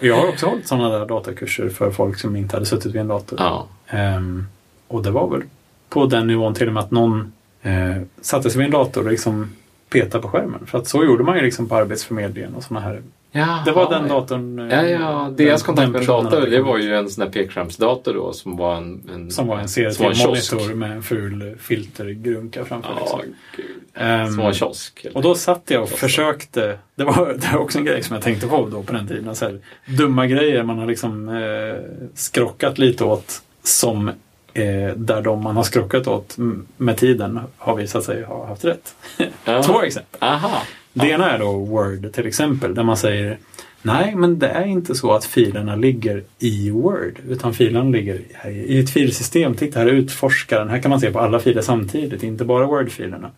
Jag 0.00 0.16
har 0.16 0.28
också 0.28 0.46
hållit 0.46 0.66
sådana 0.68 0.98
där 0.98 1.06
datakurser 1.06 1.68
för 1.68 1.90
folk 1.90 2.18
som 2.18 2.36
inte 2.36 2.56
hade 2.56 2.66
suttit 2.66 2.94
vid 2.94 3.00
en 3.00 3.08
dator. 3.08 3.38
Ja. 3.40 3.68
Ehm, 3.88 4.46
och 4.88 5.02
det 5.02 5.10
var 5.10 5.30
väl 5.30 5.42
på 5.88 6.06
den 6.06 6.26
nivån 6.26 6.54
till 6.54 6.66
och 6.68 6.74
med 6.74 6.82
att 6.82 6.90
någon 6.90 7.32
eh, 7.62 7.96
satte 8.20 8.50
sig 8.50 8.58
vid 8.58 8.64
en 8.64 8.70
dator 8.72 9.04
och 9.04 9.10
liksom 9.10 9.50
petade 9.90 10.22
på 10.22 10.28
skärmen. 10.28 10.66
För 10.66 10.78
att 10.78 10.88
så 10.88 11.04
gjorde 11.04 11.24
man 11.24 11.36
ju 11.36 11.42
liksom 11.42 11.68
på 11.68 11.76
Arbetsförmedlingen 11.76 12.54
och 12.54 12.62
sådana 12.64 12.86
här. 12.86 13.02
Jaha, 13.32 13.62
Det 13.64 13.72
var 13.72 13.90
den 13.90 14.08
datorn. 14.08 14.58
eh, 14.58 14.80
Ja, 14.80 14.86
ja, 14.88 15.32
deras 15.36 15.62
kontakt 15.62 15.90
med 15.92 16.00
en 16.00 16.06
dator, 16.06 16.46
det 16.46 16.60
var 16.62 16.78
ju 16.78 16.94
en 16.96 17.10
sån 17.10 17.24
där 17.24 17.32
pekskärmsdator 17.32 18.14
då 18.14 18.32
som 18.32 18.56
var 18.56 18.76
en... 18.76 19.10
en 19.14 19.30
Som 19.30 19.46
var 19.46 19.58
en 19.58 19.68
kiosk. 19.68 20.00
CRT-monitor 20.00 20.74
med 20.74 20.92
en 20.92 21.02
ful 21.02 21.56
filtergrunka 21.60 22.64
framför. 22.64 22.90
Ja, 22.96 23.16
liksom. 23.16 23.34
gud. 23.56 23.66
Ehm, 23.94 24.26
Som 24.26 24.36
var 24.36 24.46
en 24.46 24.54
kiosk. 24.54 25.00
helt 25.02 25.16
Och 25.16 25.22
då 25.22 25.34
satt 25.34 25.62
jag 25.66 25.82
och 25.82 25.88
försökte, 25.88 26.78
det 26.94 27.04
var, 27.04 27.26
det 27.40 27.52
var 27.52 27.60
också 27.60 27.78
en 27.78 27.84
grej 27.84 28.02
som 28.02 28.14
jag 28.14 28.22
tänkte 28.22 28.46
på 28.46 28.68
då 28.72 28.82
på 28.82 28.92
den 28.92 29.08
tiden. 29.08 29.34
Så 29.36 29.44
här, 29.44 29.58
dumma 29.86 30.26
grejer 30.26 30.62
man 30.62 30.78
har 30.78 30.86
liksom 30.86 31.28
eh, 31.28 31.74
skrockat 32.14 32.78
lite 32.78 33.04
åt 33.04 33.42
som 33.62 34.10
där 34.96 35.22
de 35.22 35.42
man 35.42 35.56
har 35.56 35.62
skrockat 35.62 36.06
åt 36.06 36.36
med 36.76 36.96
tiden 36.96 37.40
har 37.56 37.76
visat 37.76 38.04
sig 38.04 38.22
ha 38.22 38.46
haft 38.46 38.64
rätt. 38.64 38.94
Ja. 39.44 39.62
Två 39.66 39.82
exempel. 39.82 40.28
Aha. 40.28 40.62
Det 40.92 41.08
ena 41.08 41.30
är 41.30 41.38
då 41.38 41.52
Word 41.52 42.12
till 42.12 42.26
exempel 42.26 42.74
där 42.74 42.82
man 42.82 42.96
säger 42.96 43.38
Nej, 43.86 44.14
men 44.14 44.38
det 44.38 44.48
är 44.48 44.64
inte 44.64 44.94
så 44.94 45.12
att 45.12 45.24
filerna 45.24 45.76
ligger 45.76 46.22
i 46.38 46.70
Word 46.70 47.18
utan 47.28 47.54
filerna 47.54 47.90
ligger 47.90 48.20
i 48.48 48.78
ett 48.78 48.90
filsystem. 48.90 49.54
Titta, 49.54 49.78
här 49.78 49.86
är 49.86 49.90
utforskaren. 49.90 50.68
Här 50.68 50.78
kan 50.78 50.90
man 50.90 51.00
se 51.00 51.10
på 51.10 51.20
alla 51.20 51.38
filer 51.38 51.62
samtidigt, 51.62 52.22
inte 52.22 52.44
bara 52.44 52.66
Word-filerna. 52.66 53.30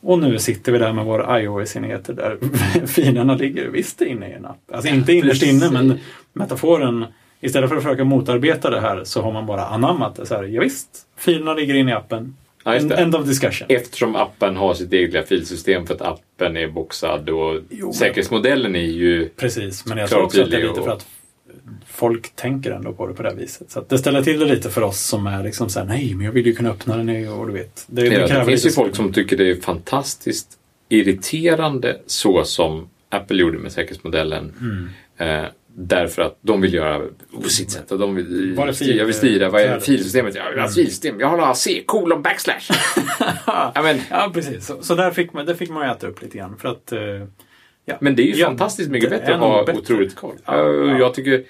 Och 0.00 0.18
nu 0.18 0.38
sitter 0.38 0.72
vi 0.72 0.78
där 0.78 0.92
med 0.92 1.04
våra 1.04 1.42
iOS-enheter 1.42 2.12
där 2.12 2.38
filerna 2.86 3.34
ligger 3.34 3.68
visst 3.68 4.00
inne 4.00 4.28
i 4.28 4.32
en 4.32 4.46
app. 4.46 4.60
Alltså 4.72 4.90
inte 4.90 5.12
innerst 5.12 5.42
inne, 5.42 5.70
men 5.70 5.98
metaforen 6.32 7.04
Istället 7.40 7.68
för 7.68 7.76
att 7.76 7.82
försöka 7.82 8.04
motarbeta 8.04 8.70
det 8.70 8.80
här 8.80 9.04
så 9.04 9.22
har 9.22 9.32
man 9.32 9.46
bara 9.46 9.66
anammat 9.66 10.16
det. 10.16 10.26
Så 10.26 10.34
här, 10.34 10.44
ja, 10.44 10.60
visst, 10.60 10.88
filerna 11.16 11.54
ligger 11.54 11.74
inne 11.74 11.90
i 11.90 11.94
appen. 11.94 12.36
Ja. 12.64 12.74
End 12.74 13.14
of 13.14 13.26
discussion. 13.26 13.66
Eftersom 13.70 14.16
appen 14.16 14.56
har 14.56 14.74
sitt 14.74 14.92
egna 14.92 15.22
filsystem 15.22 15.86
för 15.86 15.94
att 15.94 16.02
appen 16.02 16.56
är 16.56 16.68
boxad 16.68 17.28
och 17.28 17.60
Jo, 17.70 17.92
säkerhetsmodellen 17.92 18.76
är 18.76 18.80
ju... 18.80 19.28
Precis, 19.28 19.86
men 19.86 19.98
jag 19.98 20.10
tror 20.10 20.22
också 20.22 20.42
att 20.42 20.50
det 20.50 20.56
är 20.56 20.68
lite 20.68 20.82
för 20.82 20.90
att 20.90 21.06
folk 21.86 22.36
tänker 22.36 22.70
ändå 22.70 22.92
på 22.92 23.06
det 23.06 23.14
på 23.14 23.22
det 23.22 23.34
viset. 23.34 23.70
Så 23.70 23.84
det 23.88 23.98
ställer 23.98 24.22
till 24.22 24.40
det 24.40 24.46
lite 24.46 24.70
för 24.70 24.82
oss 24.82 25.00
som 25.00 25.26
är 25.26 25.44
liksom 25.44 25.68
såhär, 25.68 25.86
nej 25.86 26.14
men 26.14 26.26
jag 26.26 26.32
vill 26.32 26.46
ju 26.46 26.54
kunna 26.54 26.70
öppna 26.70 26.96
den 26.96 27.06
nu 27.06 27.28
och 27.28 27.46
du 27.46 27.52
vet. 27.52 27.84
Det, 27.86 28.06
Ja, 28.06 28.38
det 28.38 28.44
finns 28.44 28.66
ju 28.66 28.70
folk 28.70 28.96
som 28.96 29.12
tycker 29.12 29.36
det 29.36 29.50
är 29.50 29.60
fantastiskt 29.60 30.48
irriterande 30.88 31.96
så 32.06 32.44
som 32.44 32.88
Apple 33.08 33.40
gjorde 33.40 33.58
med 33.58 33.72
säkerhetsmodellen. 33.72 34.52
Mm. 34.60 34.88
Eh, 35.16 35.48
därför 35.82 36.22
att 36.22 36.38
de 36.42 36.60
vill 36.60 36.74
göra 36.74 37.00
på 37.42 37.48
sitt 37.48 37.70
sätt. 37.70 37.92
Och 37.92 37.98
de 37.98 38.14
vill, 38.14 38.54
Var 38.56 38.68
är 38.68 38.72
fil- 38.72 38.96
jag 38.98 39.04
vill 39.04 39.14
styra, 39.14 39.48
vad 39.50 39.60
är 39.62 39.80
filsystemet? 39.80 40.34
Jag 40.34 40.50
vill 40.50 40.58
ha 40.58 40.66
ett 40.66 40.74
filsystem. 40.74 41.20
Jag 41.20 41.30
vill 41.30 41.40
ha 41.40 41.54
C, 41.54 41.82
kolon, 41.86 42.22
backslash. 42.22 42.70
ja, 43.46 43.72
men, 43.82 43.98
Ja, 44.10 44.30
precis. 44.34 44.66
Så, 44.66 44.82
så 44.82 44.94
där 44.94 45.10
fick 45.10 45.32
man, 45.32 45.46
det 45.46 45.54
fick 45.54 45.70
man 45.70 45.90
äta 45.90 46.06
upp 46.06 46.22
lite 46.22 46.38
grann. 46.38 46.56
För 46.58 46.68
att, 46.68 46.92
eh, 46.92 47.00
ja. 47.84 47.94
men 48.00 48.16
det 48.16 48.22
är 48.22 48.26
ju 48.26 48.34
Ja, 48.40 48.46
fantastiskt 48.46 48.90
mycket 48.90 49.10
det 49.10 49.16
bättre 49.18 49.34
att 49.34 49.40
ha 49.40 49.64
bättre. 49.64 49.78
otroligt 49.80 50.16
koll. 50.16 50.34
Ja, 50.46 50.56
Ja, 50.58 50.72
ja. 50.90 50.98
Jag 50.98 51.14
tycker 51.14 51.42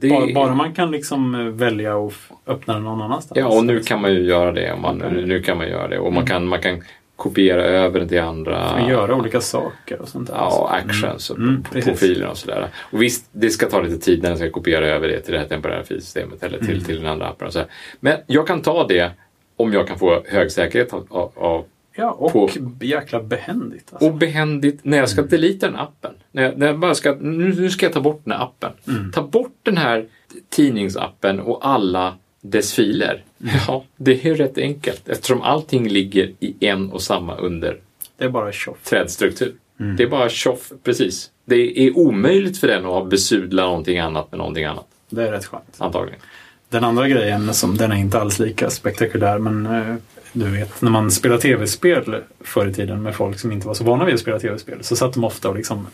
det 0.00 0.08
bara, 0.08 0.32
bara 0.34 0.54
man 0.54 0.72
kan 0.74 0.90
liksom 0.90 1.34
eh, 1.34 1.40
välja 1.40 1.96
att 2.06 2.12
öppna 2.46 2.74
den 2.74 2.84
någon 2.84 3.02
annanstans. 3.02 3.38
Ja, 3.38 3.46
och 3.58 3.64
nu 3.64 3.80
kan 3.80 4.00
man 4.00 4.12
ju 4.14 4.20
göra 4.22 4.52
det. 4.52 4.76
Man, 4.82 5.02
Mm. 5.02 5.24
Nu 5.24 5.42
kan 5.42 5.56
man 5.56 5.68
göra 5.68 5.88
det. 5.88 5.98
Och 5.98 6.12
man 6.12 6.26
kan, 6.26 6.46
man 6.46 6.60
kan 6.60 6.82
kopiera 7.16 7.64
över 7.64 8.06
till 8.06 8.20
andra. 8.20 8.58
Man 8.70 8.78
kan 8.80 8.88
göra 8.88 9.14
olika 9.16 9.40
saker 9.40 10.00
och 10.00 10.08
sånt 10.08 10.28
där. 10.28 10.34
Ja, 10.34 10.70
actions 10.72 11.30
och 11.30 11.38
Mm, 11.38 11.62
precis. 11.72 11.84
profiler 11.84 12.26
och 12.28 12.36
sådär. 12.38 12.68
Och 12.92 13.02
visst, 13.02 13.26
det 13.32 13.50
ska 13.50 13.66
ta 13.66 13.80
lite 13.82 13.98
tid 14.04 14.22
när 14.22 14.28
den 14.28 14.38
ska 14.38 14.50
kopiera 14.50 14.86
över 14.86 15.08
det 15.08 15.20
till 15.20 15.32
det 15.32 15.38
här 15.38 15.46
temporära 15.46 15.84
filsystemet 15.84 16.42
eller 16.42 16.58
till, 16.58 16.70
Mm. 16.70 16.84
till 16.84 16.96
den 16.96 17.06
andra 17.06 17.26
appen. 17.28 17.46
Och 17.46 17.52
så 17.52 17.58
här. 17.58 17.68
Men 18.00 18.16
jag 18.26 18.46
kan 18.46 18.62
ta 18.62 18.86
det 18.86 19.10
om 19.56 19.72
jag 19.72 19.88
kan 19.88 19.98
få 19.98 20.22
hög 20.26 20.50
säkerhet 20.52 20.92
av, 20.92 21.32
av, 21.36 21.64
Ja, 21.96 22.10
och 22.10 22.32
på- 22.32 22.48
jäkla 22.80 23.22
behändigt. 23.22 23.88
Alltså. 23.92 24.08
och 24.08 24.14
behändigt 24.14 24.80
när 24.84 24.98
jag 24.98 25.08
ska 25.08 25.22
delita 25.22 25.66
den 25.66 25.76
appen. 25.76 26.10
När 26.32 26.42
jag, 26.42 26.58
när 26.58 26.66
jag 26.66 26.78
bara 26.78 26.94
ska, 26.94 27.16
nu, 27.20 27.54
nu 27.54 27.70
ska 27.70 27.86
jag 27.86 27.92
ta 27.92 28.00
bort 28.00 28.20
den 28.24 28.32
här 28.32 28.44
appen. 28.44 28.72
Mm. 28.88 29.12
Ta 29.12 29.22
bort 29.22 29.56
den 29.62 29.76
här 29.76 30.06
tidningsappen 30.50 31.40
och 31.40 31.66
alla 31.68 32.14
dess 32.46 32.72
filer. 32.72 33.22
Ja, 33.66 33.84
det 33.96 34.12
är 34.24 34.24
ju 34.28 34.34
rätt 34.34 34.58
enkelt 34.58 35.08
eftersom 35.08 35.42
allting 35.42 35.88
ligger 35.88 36.32
i 36.40 36.54
en 36.66 36.90
och 36.90 37.02
samma 37.02 37.36
under 37.36 37.76
Det 38.18 38.24
är 38.24 38.28
bara 38.28 38.52
tjoff. 38.52 38.78
trädstruktur. 38.84 39.52
Mm. 39.80 39.96
Det 39.96 40.02
är 40.02 40.06
bara 40.08 40.28
tjoff, 40.28 40.72
precis. 40.82 41.30
Det 41.44 41.86
är 41.86 41.98
omöjligt 41.98 42.58
för 42.58 42.68
den 42.68 42.86
att 42.86 43.08
besudla 43.10 43.62
någonting 43.66 43.98
annat 43.98 44.30
med 44.32 44.38
någonting 44.38 44.64
annat, 44.64 44.86
Det 45.10 45.22
är 45.28 45.32
rätt 45.32 45.44
skönt. 45.46 45.74
antagligen. 45.78 46.20
Den 46.68 46.84
andra 46.84 47.08
grejen, 47.08 47.54
som, 47.54 47.76
den 47.76 47.92
är 47.92 47.96
inte 47.96 48.18
alls 48.20 48.38
lika 48.38 48.70
spektakulär, 48.70 49.38
men 49.38 49.66
eh, 49.66 49.94
du 50.32 50.44
vet, 50.50 50.82
när 50.82 50.90
man 50.90 51.10
spelar 51.10 51.38
tv-spel 51.38 52.16
förr 52.40 52.66
i 52.66 52.74
tiden 52.74 53.02
med 53.02 53.14
folk 53.14 53.38
som 53.38 53.52
inte 53.52 53.66
var 53.66 53.74
så 53.74 53.84
vana 53.84 54.04
vid 54.04 54.14
att 54.14 54.20
spela 54.20 54.38
tv-spel 54.38 54.78
så 54.84 54.96
satt 54.96 55.14
de 55.14 55.24
ofta 55.24 55.48
och 55.48 55.56
liksom 55.56 55.86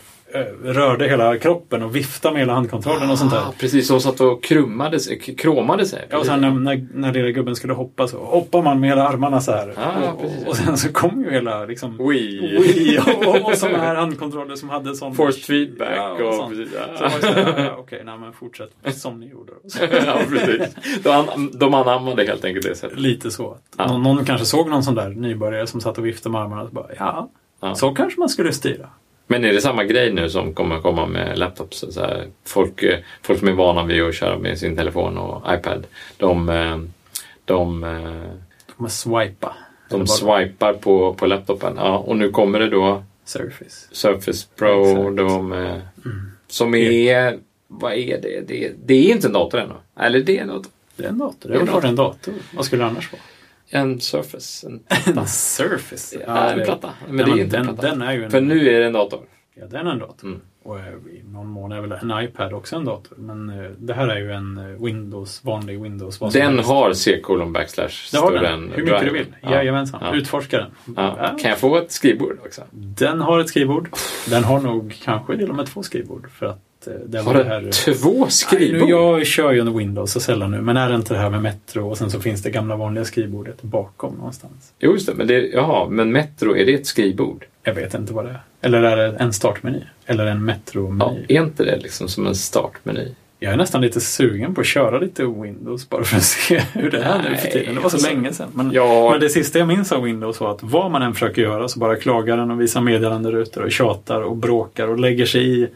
rörde 0.63 1.07
hela 1.07 1.37
kroppen 1.37 1.83
och 1.83 1.95
viftade 1.95 2.33
med 2.33 2.41
hela 2.41 2.53
handkontrollen 2.53 3.09
och 3.09 3.17
sånt 3.19 3.31
där. 3.31 3.39
Ah, 3.39 3.53
precis, 3.59 3.87
de 3.87 3.99
satt 3.99 4.21
och 4.21 4.43
krummade 4.43 4.99
sig, 4.99 5.19
kromade 5.19 5.85
sig. 5.85 6.05
Ja, 6.09 6.17
och 6.17 6.25
sen 6.25 6.41
när, 6.41 6.51
när, 6.51 6.87
när 6.93 7.13
lilla 7.13 7.29
gubben 7.29 7.55
skulle 7.55 7.73
hoppa 7.73 8.07
så 8.07 8.17
hoppar 8.25 8.61
man 8.61 8.79
med 8.79 8.89
hela 8.89 9.07
armarna 9.07 9.41
så 9.41 9.51
här. 9.51 9.73
Ah, 9.77 10.11
och, 10.11 10.25
och, 10.25 10.47
och 10.47 10.55
sen 10.55 10.77
så 10.77 10.93
kom 10.93 11.23
ju 11.23 11.31
hela 11.31 11.65
liksom 11.65 11.97
Wii. 12.09 12.57
Wii 12.57 12.99
och, 12.99 13.27
och, 13.27 13.49
och 13.51 13.57
sådana 13.57 13.77
här 13.77 13.95
handkontroller 13.95 14.55
som 14.55 14.69
hade 14.69 14.95
sån... 14.95 15.15
Forced 15.15 15.43
feedback 15.43 15.89
Ja, 15.97 16.11
och 16.11 16.27
och, 16.27 16.33
sånt. 16.33 16.49
precis. 16.55 16.73
Så 16.97 17.03
var 17.03 17.09
det 17.09 17.21
så 17.21 17.51
här, 17.51 17.65
ja, 17.65 17.75
okej, 17.79 18.01
nej 18.05 18.17
men 18.17 18.33
fortsätt 18.33 18.71
som 18.95 19.19
ni 19.19 19.29
gjorde. 19.29 19.51
Och 19.51 19.61
ja, 20.05 20.19
precis. 20.29 20.75
De, 21.03 21.51
de 21.53 21.73
anammade 21.73 22.23
helt 22.25 22.45
enkelt 22.45 22.65
det 22.65 22.75
sättet. 22.75 22.99
Lite 22.99 23.31
så. 23.31 23.51
Att 23.51 23.61
Ja. 23.77 23.87
någon, 23.87 24.03
någon 24.03 24.25
kanske 24.25 24.45
såg 24.45 24.69
någon 24.69 24.83
sån 24.83 24.95
där 24.95 25.09
nybörjare 25.09 25.67
som 25.67 25.81
satt 25.81 25.97
och 25.97 26.05
viftade 26.05 26.33
med 26.33 26.41
armarna 26.41 26.61
och 26.61 26.69
bara, 26.69 26.87
ja, 26.99 27.29
Ja. 27.61 27.75
så 27.75 27.93
kanske 27.93 28.19
man 28.19 28.29
skulle 28.29 28.53
styra. 28.53 28.89
Men 29.31 29.45
är 29.45 29.53
det 29.53 29.61
samma 29.61 29.83
grej 29.83 30.13
nu 30.13 30.29
som 30.29 30.53
kommer 30.53 30.79
komma 30.81 31.05
med 31.05 31.37
laptops? 31.37 31.85
Så 31.89 32.01
här, 32.01 32.27
folk, 32.45 32.83
eh, 32.83 32.99
folk 33.21 33.39
som 33.39 33.47
är 33.47 33.51
vana 33.51 33.85
vid 33.85 34.03
att 34.03 34.15
köra 34.15 34.37
med 34.37 34.59
sin 34.59 34.75
telefon 34.75 35.17
och 35.17 35.53
iPad, 35.53 35.87
de, 36.17 36.49
eh, 36.49 36.79
de, 37.45 37.83
eh, 37.83 37.89
De 38.65 38.73
kommer 38.75 38.89
swipa. 38.89 39.55
de 39.89 40.07
swipar 40.07 40.73
på, 40.73 41.13
på 41.13 41.25
laptopen. 41.25 41.73
Ja, 41.77 41.97
och 41.97 42.17
nu 42.17 42.29
kommer 42.29 42.59
det 42.59 42.69
då 42.69 43.03
Surface. 43.25 43.87
Surface 43.91 44.47
Pro, 44.55 45.09
de, 45.09 45.53
eh, 45.53 45.77
som 46.47 46.75
är, 46.75 47.39
vad 47.67 47.93
är 47.93 48.21
det? 48.21 48.47
det? 48.47 48.71
Det 48.85 48.93
är 48.93 49.11
inte 49.11 49.27
en 49.27 49.33
dator 49.33 49.59
ännu. 49.59 49.73
Eller 49.99 50.19
det 50.19 50.37
är 50.37 50.41
en 50.41 50.47
dator. 50.47 50.71
Det 50.95 51.03
är 51.03 51.09
en 51.09 51.17
dator. 51.17 51.49
Det 51.49 51.55
är 51.55 51.85
är 51.85 51.85
en 51.85 51.95
dator. 51.95 52.33
Vad 52.55 52.65
skulle 52.65 52.83
det 52.83 52.89
annars 52.89 53.11
vara? 53.11 53.21
En 53.71 53.99
Surface. 53.99 54.67
En, 54.67 54.79
En 55.17 55.27
Surface. 55.27 56.17
ja, 56.27 56.49
en 56.49 56.59
det- 56.59 56.65
platta. 56.65 56.89
Men 57.07 57.15
Nej, 57.15 57.25
det 57.25 57.31
är 57.31 57.35
men 57.35 57.39
inte 57.45 57.57
en 57.57 57.65
den, 57.65 57.75
platta. 57.75 57.89
den 57.95 58.01
är 58.01 58.13
ju 58.13 58.23
en... 58.23 58.31
För 58.31 58.41
nu 58.41 58.69
är 58.69 58.79
det 58.79 58.85
en 58.85 58.93
dator. 58.93 59.19
Ja, 59.55 59.65
den 59.67 59.87
är 59.87 59.91
en 59.91 59.99
dator. 59.99 60.27
Mm. 60.27 60.41
Och 60.63 60.79
eh, 60.79 60.85
i 60.87 61.21
någon 61.25 61.47
mån 61.47 61.71
är 61.71 61.81
väl 61.81 61.91
en 61.91 62.23
iPad 62.23 62.53
också 62.53 62.75
en 62.75 62.85
dator. 62.85 63.17
Men 63.17 63.49
eh, 63.49 63.71
det 63.77 63.93
här 63.93 64.07
är 64.07 64.17
ju 64.19 64.31
en 64.31 64.57
eh, 64.57 64.83
Windows, 64.85 65.43
vanlig 65.43 65.81
Windows. 65.81 66.19
Den 66.33 66.59
har 66.59 66.93
C-colon 66.93 67.53
backslash 67.53 67.89
större 68.07 68.47
än 68.47 68.71
Hur 68.75 68.83
mycket 68.83 69.01
du 69.01 69.09
vill. 69.09 69.25
Ja. 69.41 69.51
Jajamensan. 69.51 69.99
Ja. 70.03 70.15
Utforska 70.15 70.57
den. 70.57 70.71
Ja. 70.97 71.15
Ja. 71.19 71.37
Kan 71.41 71.49
jag 71.49 71.59
få 71.59 71.77
ett 71.77 71.91
skrivbord 71.91 72.37
också? 72.45 72.61
Den 72.71 73.21
har 73.21 73.39
ett 73.39 73.49
skrivbord. 73.49 73.89
Den 74.29 74.43
har 74.43 74.59
nog 74.59 74.95
kanske 75.03 75.37
till 75.37 75.49
och 75.49 75.55
med 75.55 75.65
två 75.65 75.83
skrivbord. 75.83 76.29
För 76.31 76.45
att 76.45 76.59
eh, 76.87 76.93
det 77.05 77.17
Har 77.17 77.25
var 77.25 77.33
det 77.33 77.39
den 77.43 77.51
här... 77.51 77.71
två 77.93 78.19
Nej, 78.21 78.31
skrivbord? 78.31 78.81
nu, 78.89 78.89
jag 78.89 79.25
kör 79.27 79.51
ju 79.51 79.59
under 79.59 79.73
Windows 79.73 80.11
så 80.11 80.19
sällan 80.19 80.51
nu, 80.51 80.61
men 80.61 80.77
är 80.77 80.89
det 80.89 80.95
inte 80.95 81.13
det 81.13 81.19
här 81.19 81.29
med 81.29 81.41
Metro 81.41 81.89
och 81.89 81.97
sen 81.97 82.11
så 82.11 82.19
finns 82.19 82.43
det 82.43 82.49
gamla 82.49 82.75
vanliga 82.75 83.05
skrivbordet 83.05 83.61
bakom 83.61 84.15
någonstans? 84.15 84.73
Jo, 84.79 84.91
just 84.91 85.07
det. 85.07 85.13
Men 85.15 85.27
det, 85.27 85.47
jaha, 85.47 85.89
men 85.89 86.11
Metro, 86.11 86.55
är 86.57 86.65
det 86.65 86.73
ett 86.73 86.87
skrivbord? 86.87 87.45
Jag 87.63 87.73
vet 87.73 87.93
inte 87.93 88.13
vad 88.13 88.25
det 88.25 88.29
är. 88.31 88.41
Eller 88.61 88.83
är 88.83 88.97
det 88.97 89.17
en 89.17 89.33
startmeny? 89.33 89.79
Eller 90.05 90.25
en 90.25 90.37
Ja, 90.37 90.43
Metro-meny? 90.43 91.25
är 91.29 91.41
inte 91.41 91.63
det 91.63 91.77
liksom 91.77 92.07
som 92.07 92.27
en 92.27 92.35
startmeny? 92.35 93.07
Jag 93.43 93.53
är 93.53 93.57
nästan 93.57 93.81
lite 93.81 93.99
sugen 94.01 94.55
på 94.55 94.61
att 94.61 94.67
köra 94.67 94.99
lite 94.99 95.23
Windows 95.25 95.89
bara 95.89 96.03
för 96.03 96.17
att 96.17 96.23
se 96.23 96.59
hur 96.73 96.91
det 96.91 96.97
är 97.03 97.17
nu 97.17 97.23
för 97.23 97.29
Nej, 97.43 97.51
tiden. 97.51 97.75
Det 97.75 97.81
var 97.81 97.89
så 97.89 97.95
alltså, 97.95 98.09
länge 98.13 98.33
sedan. 98.33 98.47
Men, 98.53 98.71
Ja. 98.73 99.09
men 99.11 99.19
det 99.19 99.29
sista 99.29 99.59
jag 99.59 99.67
minns 99.67 99.91
av 99.91 100.01
Windows 100.03 100.39
var 100.39 100.51
att 100.51 100.63
vad 100.63 100.91
man 100.91 101.01
än 101.01 101.13
försöker 101.13 101.41
göra 101.41 101.67
så 101.67 101.79
bara 101.79 101.95
klagar 101.95 102.37
den 102.37 102.51
och 102.51 102.61
visar 102.61 102.81
meddelanderutor 102.81 103.63
och 103.63 103.71
tjatar 103.71 104.21
och 104.21 104.35
bråkar 104.37 104.87
och 104.87 104.99
lägger 104.99 105.25
sig 105.25 105.61
i. 105.61 105.67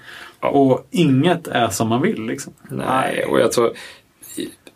Och 0.48 0.88
inget 0.92 1.48
är 1.48 1.70
som 1.70 1.88
man 1.88 2.02
vill 2.02 2.26
liksom. 2.26 2.54
Nej, 2.70 3.26
och 3.26 3.40
jag 3.40 3.52
tror 3.52 3.74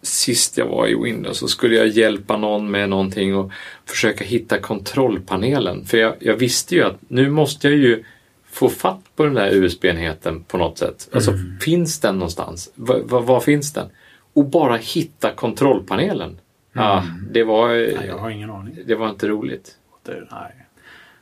sist 0.02 0.58
jag 0.58 0.66
var 0.66 0.88
i 0.88 0.96
Windows 1.04 1.38
så 1.38 1.48
skulle 1.48 1.76
jag 1.76 1.88
hjälpa 1.88 2.38
någon 2.38 2.72
med 2.72 2.90
någonting 2.90 3.36
och 3.36 3.52
försöka 3.86 4.24
hitta 4.24 4.60
kontrollpanelen. 4.60 5.86
För 5.86 5.98
jag, 5.98 6.16
jag 6.20 6.36
visste 6.36 6.76
ju 6.76 6.84
att 6.84 6.98
nu 7.08 7.30
måste 7.30 7.68
jag 7.68 7.78
ju 7.78 8.04
få 8.52 8.70
fatt 8.70 9.04
på 9.16 9.24
den 9.24 9.34
där 9.34 9.54
USB-enheten 9.54 10.44
på 10.44 10.58
något 10.58 10.78
sätt. 10.78 11.10
Alltså, 11.14 11.34
finns 11.62 12.00
den 12.00 12.16
någonstans? 12.16 12.72
Va, 12.76 12.96
va, 13.04 13.20
var 13.20 13.40
finns 13.40 13.74
den? 13.74 13.90
Och 14.34 14.46
bara 14.46 14.78
hitta 14.78 15.32
kontrollpanelen. 15.32 16.40
Ja, 16.74 17.04
det 17.32 17.44
var, 17.44 17.68
Nej, 17.70 18.04
jag 18.08 18.18
har 18.18 18.30
ingen 18.30 18.50
aning. 18.50 18.78
det 18.86 18.96
var 18.96 19.10
inte 19.10 19.28
roligt. 19.28 19.72
Det, 20.06 20.24
nej. 20.32 20.66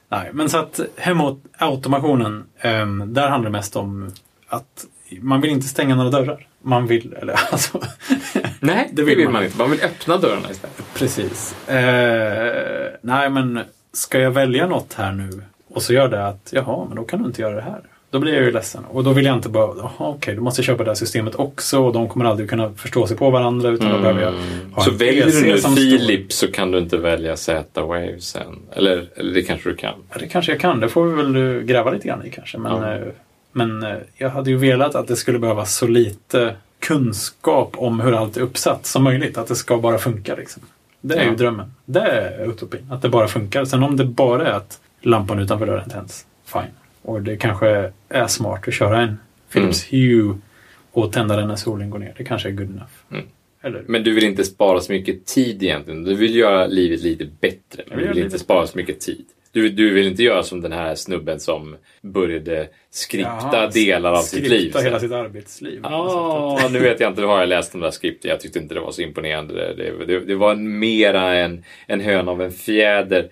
nej, 0.10 0.30
men 0.34 0.50
så 0.50 0.58
att 0.58 0.80
hemautomationen, 0.96 2.46
um, 2.64 3.14
där 3.14 3.30
handlar 3.30 3.50
det 3.50 3.58
mest 3.58 3.76
om 3.76 4.12
att 4.48 4.86
man 5.22 5.42
vill 5.42 5.52
inte 5.52 5.68
stänga 5.68 5.96
några 5.96 6.10
dörrar. 6.10 6.48
Man 6.62 6.88
vill, 6.88 7.14
eller 7.22 7.34
alltså... 7.52 7.82
Nej, 8.60 8.90
det 8.92 9.04
vill, 9.04 9.30
man 9.30 9.44
inte. 9.44 9.58
Man 9.58 9.72
vill 9.72 9.82
öppna 9.82 10.18
dörrarna 10.18 10.52
istället. 10.52 10.84
Precis. 10.94 11.70
Eh, 11.70 12.88
nej, 13.02 13.30
men 13.30 13.60
ska 13.94 14.20
jag 14.20 14.32
välja 14.32 14.68
något 14.68 14.94
här 14.94 15.12
nu 15.12 15.42
och 15.70 15.82
så 15.82 15.94
gör 15.94 16.08
det 16.08 16.28
att 16.28 16.50
jaha, 16.52 16.86
men 16.88 16.96
då 16.96 17.04
kan 17.04 17.22
du 17.22 17.26
inte 17.26 17.42
göra 17.42 17.56
det 17.56 17.62
här. 17.62 17.82
Då 18.10 18.20
blir 18.20 18.34
jag 18.34 18.44
ju 18.44 18.52
ledsen. 18.52 18.86
Och 18.86 19.04
då 19.04 19.14
vill 19.14 19.26
jag 19.26 19.36
inte 19.36 19.50
bara, 19.50 19.76
jaha 19.78 19.92
okej, 20.10 20.36
då 20.36 20.42
måste 20.42 20.60
jag 20.62 20.66
köpa 20.66 20.84
det 20.84 20.90
här 20.90 20.96
systemet 20.96 21.36
också 21.36 21.80
och 21.80 21.94
de 21.94 22.10
kommer 22.10 22.26
aldrig 22.26 22.50
kunna 22.50 22.74
förstå 22.74 23.08
sig 23.08 23.18
på 23.18 23.30
varandra 23.30 23.70
utan 23.70 23.92
då 23.92 24.00
behöver 24.00 24.22
jag 24.22 24.32
ha 24.32 24.38
Mm. 24.38 24.84
Så 24.84 24.92
en 24.92 24.98
väljer 24.98 25.26
PC 25.26 25.42
du 25.42 25.52
nu 25.52 25.58
Philips 25.76 26.36
så 26.36 26.52
kan 26.52 26.72
du 26.72 26.78
inte 26.78 26.98
välja 26.98 27.38
Z-Wave 27.38 28.20
sen. 28.20 28.60
Eller, 28.72 29.10
eller 29.16 29.34
det 29.34 29.42
kanske 29.42 29.70
du 29.70 29.76
kan. 29.76 29.94
Ja, 30.10 30.16
det 30.20 30.28
kanske 30.28 30.52
jag 30.52 30.62
kan. 30.62 30.80
Det 30.80 30.90
får 30.90 31.06
vi 31.06 31.16
väl 31.16 31.36
eh, 31.58 31.62
gräva 31.64 31.92
lite 31.92 32.08
grann 32.08 32.26
i 32.26 32.30
kanske. 32.30 32.58
Men, 32.58 32.72
Ja. 32.72 32.98
Men 33.58 33.84
eh, 33.84 33.98
jag 34.18 34.30
hade 34.30 34.50
ju 34.50 34.58
velat 34.58 34.96
att 34.96 35.08
det 35.08 35.16
skulle 35.16 35.40
behövas 35.40 35.76
så 35.76 35.88
lite 35.88 36.56
kunskap 36.80 37.74
om 37.78 38.00
hur 38.00 38.14
allt 38.14 38.38
är 38.38 38.42
uppsatt 38.42 38.86
som 38.86 39.04
möjligt. 39.04 39.38
Att 39.38 39.48
det 39.48 39.56
ska 39.56 39.78
bara 39.78 39.98
funka 39.98 40.36
liksom. 40.36 40.64
Det 41.02 41.16
är 41.16 41.24
Ja. 41.24 41.30
ju 41.30 41.36
drömmen. 41.36 41.72
Det 41.86 42.00
är 42.02 42.50
utopin. 42.50 42.88
Att 42.92 43.02
det 43.02 43.10
bara 43.10 43.28
funkar. 43.28 43.66
Sen 43.66 43.84
om 43.84 43.98
det 43.98 44.06
bara 44.06 44.48
är 44.48 44.52
att 44.52 44.80
lampan 45.02 45.40
utanför 45.40 45.66
dörren 45.66 45.90
tänds. 45.90 46.26
Fine. 46.46 46.62
Och 47.02 47.22
det 47.22 47.38
kanske 47.38 47.92
är 48.10 48.28
smart 48.28 48.68
att 48.68 48.74
köra 48.74 49.02
en 49.02 49.18
Philips 49.54 49.94
Hue 49.94 50.36
och 50.92 51.14
tända 51.14 51.36
den 51.36 51.48
när 51.48 51.56
solen 51.56 51.90
går 51.90 52.00
ner. 52.00 52.14
Det 52.18 52.24
kanske 52.24 52.50
är 52.50 52.54
good 52.54 52.70
enough. 52.70 52.92
Mm. 53.12 53.26
Eller? 53.62 53.84
Men 53.88 54.04
du 54.04 54.14
vill 54.14 54.24
inte 54.24 54.44
spara 54.44 54.80
så 54.82 54.92
mycket 54.92 55.26
tid 55.26 55.64
egentligen. 55.64 56.04
Du 56.04 56.16
vill 56.16 56.36
göra 56.36 56.68
livet 56.68 57.02
lite 57.02 57.26
bättre. 57.42 57.84
Men 57.90 57.98
du 58.00 58.08
vill 58.08 58.18
inte 58.24 58.40
spara 58.40 58.68
så 58.68 58.78
mycket 58.78 59.00
tid. 59.00 59.26
Du, 59.52 59.70
du 59.70 59.94
vill 59.94 60.08
inte 60.08 60.24
göra 60.24 60.44
som 60.44 60.62
den 60.62 60.72
här 60.72 60.96
snubben 60.96 61.40
som 61.40 61.76
började 62.02 62.68
skripta 62.90 63.50
Jaha, 63.52 63.70
delar 63.70 64.14
av 64.14 64.22
sitt 64.22 64.50
liv. 64.50 64.60
Skripta 64.60 64.80
hela 64.80 65.00
sitt 65.00 65.12
arbetsliv. 65.12 65.80
Ja, 65.84 66.70
nu 66.72 66.80
vet 66.80 67.00
jag 67.00 67.12
inte, 67.12 67.22
nu 67.22 67.28
har 67.28 67.40
jag 67.40 67.50
läst 67.50 67.72
de 67.72 67.82
där 67.82 67.92
skripten. 67.92 68.32
Jag 68.32 68.40
tyckte 68.40 68.60
inte 68.60 68.74
det 68.74 68.82
var 68.82 68.92
så 68.92 69.02
imponerande. 69.02 69.74
Det, 69.74 70.06
det, 70.06 70.20
det, 70.20 70.36
var 70.36 70.56
mera 70.56 71.34
en, 71.36 71.64
en 71.88 72.00
hön 72.00 72.28
av 72.28 72.42
en 72.42 72.52
fjäder, 72.52 73.30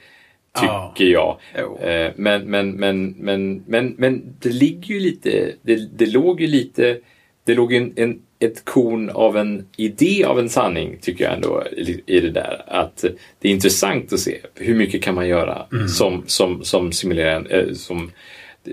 tycker 0.61 1.11
jag. 1.11 1.37
Jo. 1.57 1.77
Eh, 1.77 2.11
Men, 2.15 2.43
men, 2.43 2.71
men, 2.71 3.09
men, 3.09 3.63
men, 3.67 3.95
men 3.97 4.35
det 4.39 4.49
ligger 4.49 4.93
ju 4.93 4.99
lite, 4.99 5.51
det, 5.61 5.97
det 5.97 6.05
låg 6.05 6.41
ju 6.41 6.47
lite, 6.47 6.97
det 7.43 7.53
låg 7.53 7.73
en, 7.73 7.93
en, 7.95 8.21
ett 8.45 8.65
korn 8.65 9.09
av 9.09 9.37
en 9.37 9.65
idé 9.77 10.23
av 10.23 10.39
en 10.39 10.49
sanning, 10.49 10.97
tycker 11.01 11.23
jag 11.23 11.33
ändå, 11.33 11.63
i, 12.05 12.19
det 12.19 12.29
där. 12.29 12.63
Att 12.67 13.05
det 13.39 13.47
är 13.47 13.51
intressant 13.51 14.13
att 14.13 14.19
se 14.19 14.37
hur 14.55 14.75
mycket 14.75 15.03
kan 15.03 15.15
man 15.15 15.27
göra 15.27 15.65
som, 15.87 16.23
som, 16.27 16.63
som 16.63 16.91
simulerar, 16.91 17.47
eh, 17.49 17.73
som, 17.73 18.11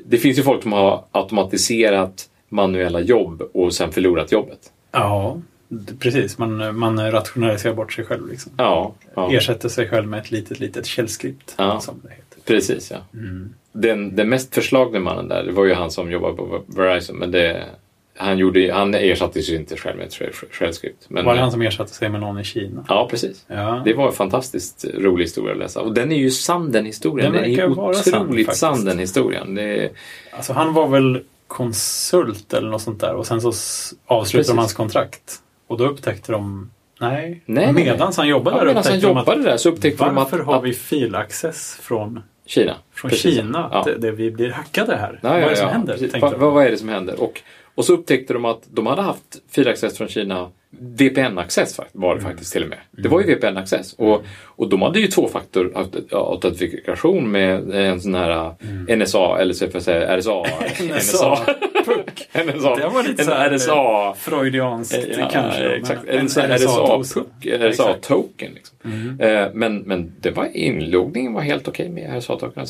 det, 0.05 0.19
finns 0.19 0.39
ju 0.39 0.43
folk 0.43 0.63
som 0.63 0.73
har 0.73 1.05
automatiserat 1.13 2.29
manuella 2.49 3.01
jobb 3.01 3.43
och 3.55 3.75
sen 3.75 3.93
förlorat 3.93 4.33
jobbet. 4.33 4.61
Ja, 4.93 5.41
precis. 5.99 6.39
Man, 6.39 6.79
man 6.79 7.13
rationaliserar 7.13 7.75
bort 7.75 7.93
sig 7.93 8.05
själv. 8.05 8.29
Liksom. 8.29 8.53
Ja, 8.57 8.95
ja 9.15 9.33
Ersätter 9.33 9.69
sig 9.69 9.89
själv 9.89 10.09
med 10.09 10.21
ett 10.21 10.31
litet, 10.31 10.61
litet 10.61 10.87
källskript. 10.87 11.55
Ja. 11.59 11.81
Som 11.81 12.01
det 12.03 12.09
heter. 12.09 12.43
precis 12.45 12.91
ja. 12.91 12.99
Den, 13.73 14.17
den 14.17 14.29
mest 14.29 14.55
förslagne 14.55 14.99
mannen 14.99 15.29
där, 15.29 15.43
det 15.43 15.53
var 15.53 15.65
ju 15.65 15.75
han 15.75 15.91
som 15.91 16.11
jobbade 16.11 16.37
på 16.37 16.63
Verizon, 16.67 17.17
men 17.17 17.31
det, 17.31 17.65
han, 18.17 18.39
gjorde, 18.39 18.73
han 18.73 18.95
ersatte 18.95 19.43
sig 19.43 19.57
inte 19.57 19.77
själv 19.77 19.97
med 19.97 20.07
ett 20.07 20.15
själv- 20.15 20.33
självskript. 20.51 21.05
Men, 21.09 21.25
Var 21.25 21.35
det 21.35 21.41
han 21.41 21.51
som 21.51 21.63
ersatte 21.63 21.93
sig 21.93 22.09
med 22.09 22.21
någon 22.21 22.39
i 22.41 22.45
Kina? 22.45 22.85
Ja, 22.89 23.09
precis. 23.11 23.45
Ja. 23.47 23.83
Det 23.85 23.95
var 23.95 24.07
en 24.07 24.13
fantastiskt 24.13 24.85
rolig 24.95 25.25
historia 25.25 25.53
att 25.53 25.59
läsa. 25.59 25.81
Och 25.81 25.95
den 25.95 26.13
är 26.13 26.17
ju 26.17 26.31
sann 26.31 26.73
den 26.73 26.87
historien. 26.87 27.33
Den 27.33 27.43
Den, 27.43 27.51
är 27.51 27.93
sann, 28.03 28.23
otroligt 28.23 28.47
faktiskt. 28.47 28.61
sann 28.61 28.85
den 28.85 28.99
historien. 28.99 29.55
Det 29.55 29.91
Alltså 30.31 30.53
han 30.53 30.73
var 30.75 30.89
väl 30.89 31.21
konsult 31.47 32.53
eller 32.55 32.69
något 32.69 32.83
sånt 32.83 33.01
där 33.01 33.15
och 33.15 33.27
sen 33.27 33.41
så 33.41 33.53
avslutade 34.07 34.53
de 34.53 34.59
hans 34.59 34.73
kontrakt. 34.73 35.37
Och 35.67 35.79
då 35.79 35.85
upptäckte 35.85 36.33
de 36.33 36.71
Nej, 37.01 37.43
Nej, 37.47 37.73
medans 37.73 38.17
han 38.17 38.29
jobbade 38.29 38.57
ja, 38.57 38.61
där 38.61 38.67
medan 38.67 38.83
han 38.85 38.93
upptäckte 38.93 39.07
de 39.07 39.17
att 39.17 39.27
jobbade 39.27 39.51
där 39.51 39.57
så 39.57 39.69
upptäckte 39.69 40.05
de 40.05 40.09
att, 40.11 40.15
varför 40.17 40.39
har 40.39 40.57
att 40.57 40.65
vi 40.65 40.73
filaccess 40.73 41.79
från, 41.83 42.21
Kina. 42.47 42.75
från 42.95 43.11
Precis. 43.11 43.35
Kina? 43.35 43.69
Ja. 43.73 43.83
Det, 43.87 43.99
det, 43.99 44.11
vi 44.13 44.31
blir 44.31 44.51
hackade 44.51 44.97
här. 44.97 45.21
Ja, 45.23 45.29
vad 45.31 45.39
är 45.43 45.49
det 45.51 45.57
som 45.57 45.69
händer? 45.69 46.21
vad, 46.21 46.53
vad 46.53 46.67
är 46.67 46.71
det 46.71 46.77
som 46.77 46.89
händer? 46.89 47.21
Och, 47.23 47.43
och 47.75 47.85
så 47.85 47.93
upptäckte 47.93 48.33
de 48.33 48.45
att 48.45 48.63
de 48.71 48.87
hade 48.87 49.03
haft 49.03 49.43
filaccess 49.51 49.99
från 49.99 50.09
Kina 50.09 50.51
VPN-access 50.79 51.81
var 51.93 52.15
det 52.15 52.21
Mm. 52.21 52.33
faktiskt 52.33 52.53
till 52.53 52.63
och 52.63 52.69
med. 52.69 52.79
Det 52.91 53.09
var 53.09 53.21
ju 53.21 53.27
VPN-access. 53.27 53.95
Och, 53.99 54.23
och 54.45 54.69
de 54.69 54.83
hade 54.83 55.01
ju 55.01 55.07
tvåfaktor 55.07 55.73
autentikation 56.11 57.31
med 57.31 57.71
en 57.75 58.01
sån 58.01 58.15
här 58.15 58.55
Mm. 58.63 58.99
NSA, 58.99 59.39
eller 59.41 59.55
så 59.55 59.65
får 59.67 59.75
jag 59.75 59.83
säga 59.83 60.17
RSA. 60.19 60.43
NSA. 60.81 61.39
NSA. 62.45 62.77
Det 62.77 62.89
var 62.89 63.09
lite 63.09 63.23
en 63.35 63.51
RSA. 63.59 64.15
Freudianskt 64.15 64.99
Ja, 65.19 65.29
kanske. 65.33 65.63
men 65.63 65.73
exakt. 65.73 66.05
en. 66.09 66.19
Mm. 66.19 67.71
RSA-token. 67.71 68.51
Liksom. 68.55 68.77
Eh, 69.21 69.49
Men, 69.55 69.77
men 69.79 70.13
det 70.21 70.31
var, 70.31 70.57
inloggningen 70.57 71.33
var 71.33 71.41
helt 71.43 71.69
okej 71.69 71.89
med 71.89 72.19
RSA-token. 72.23 72.67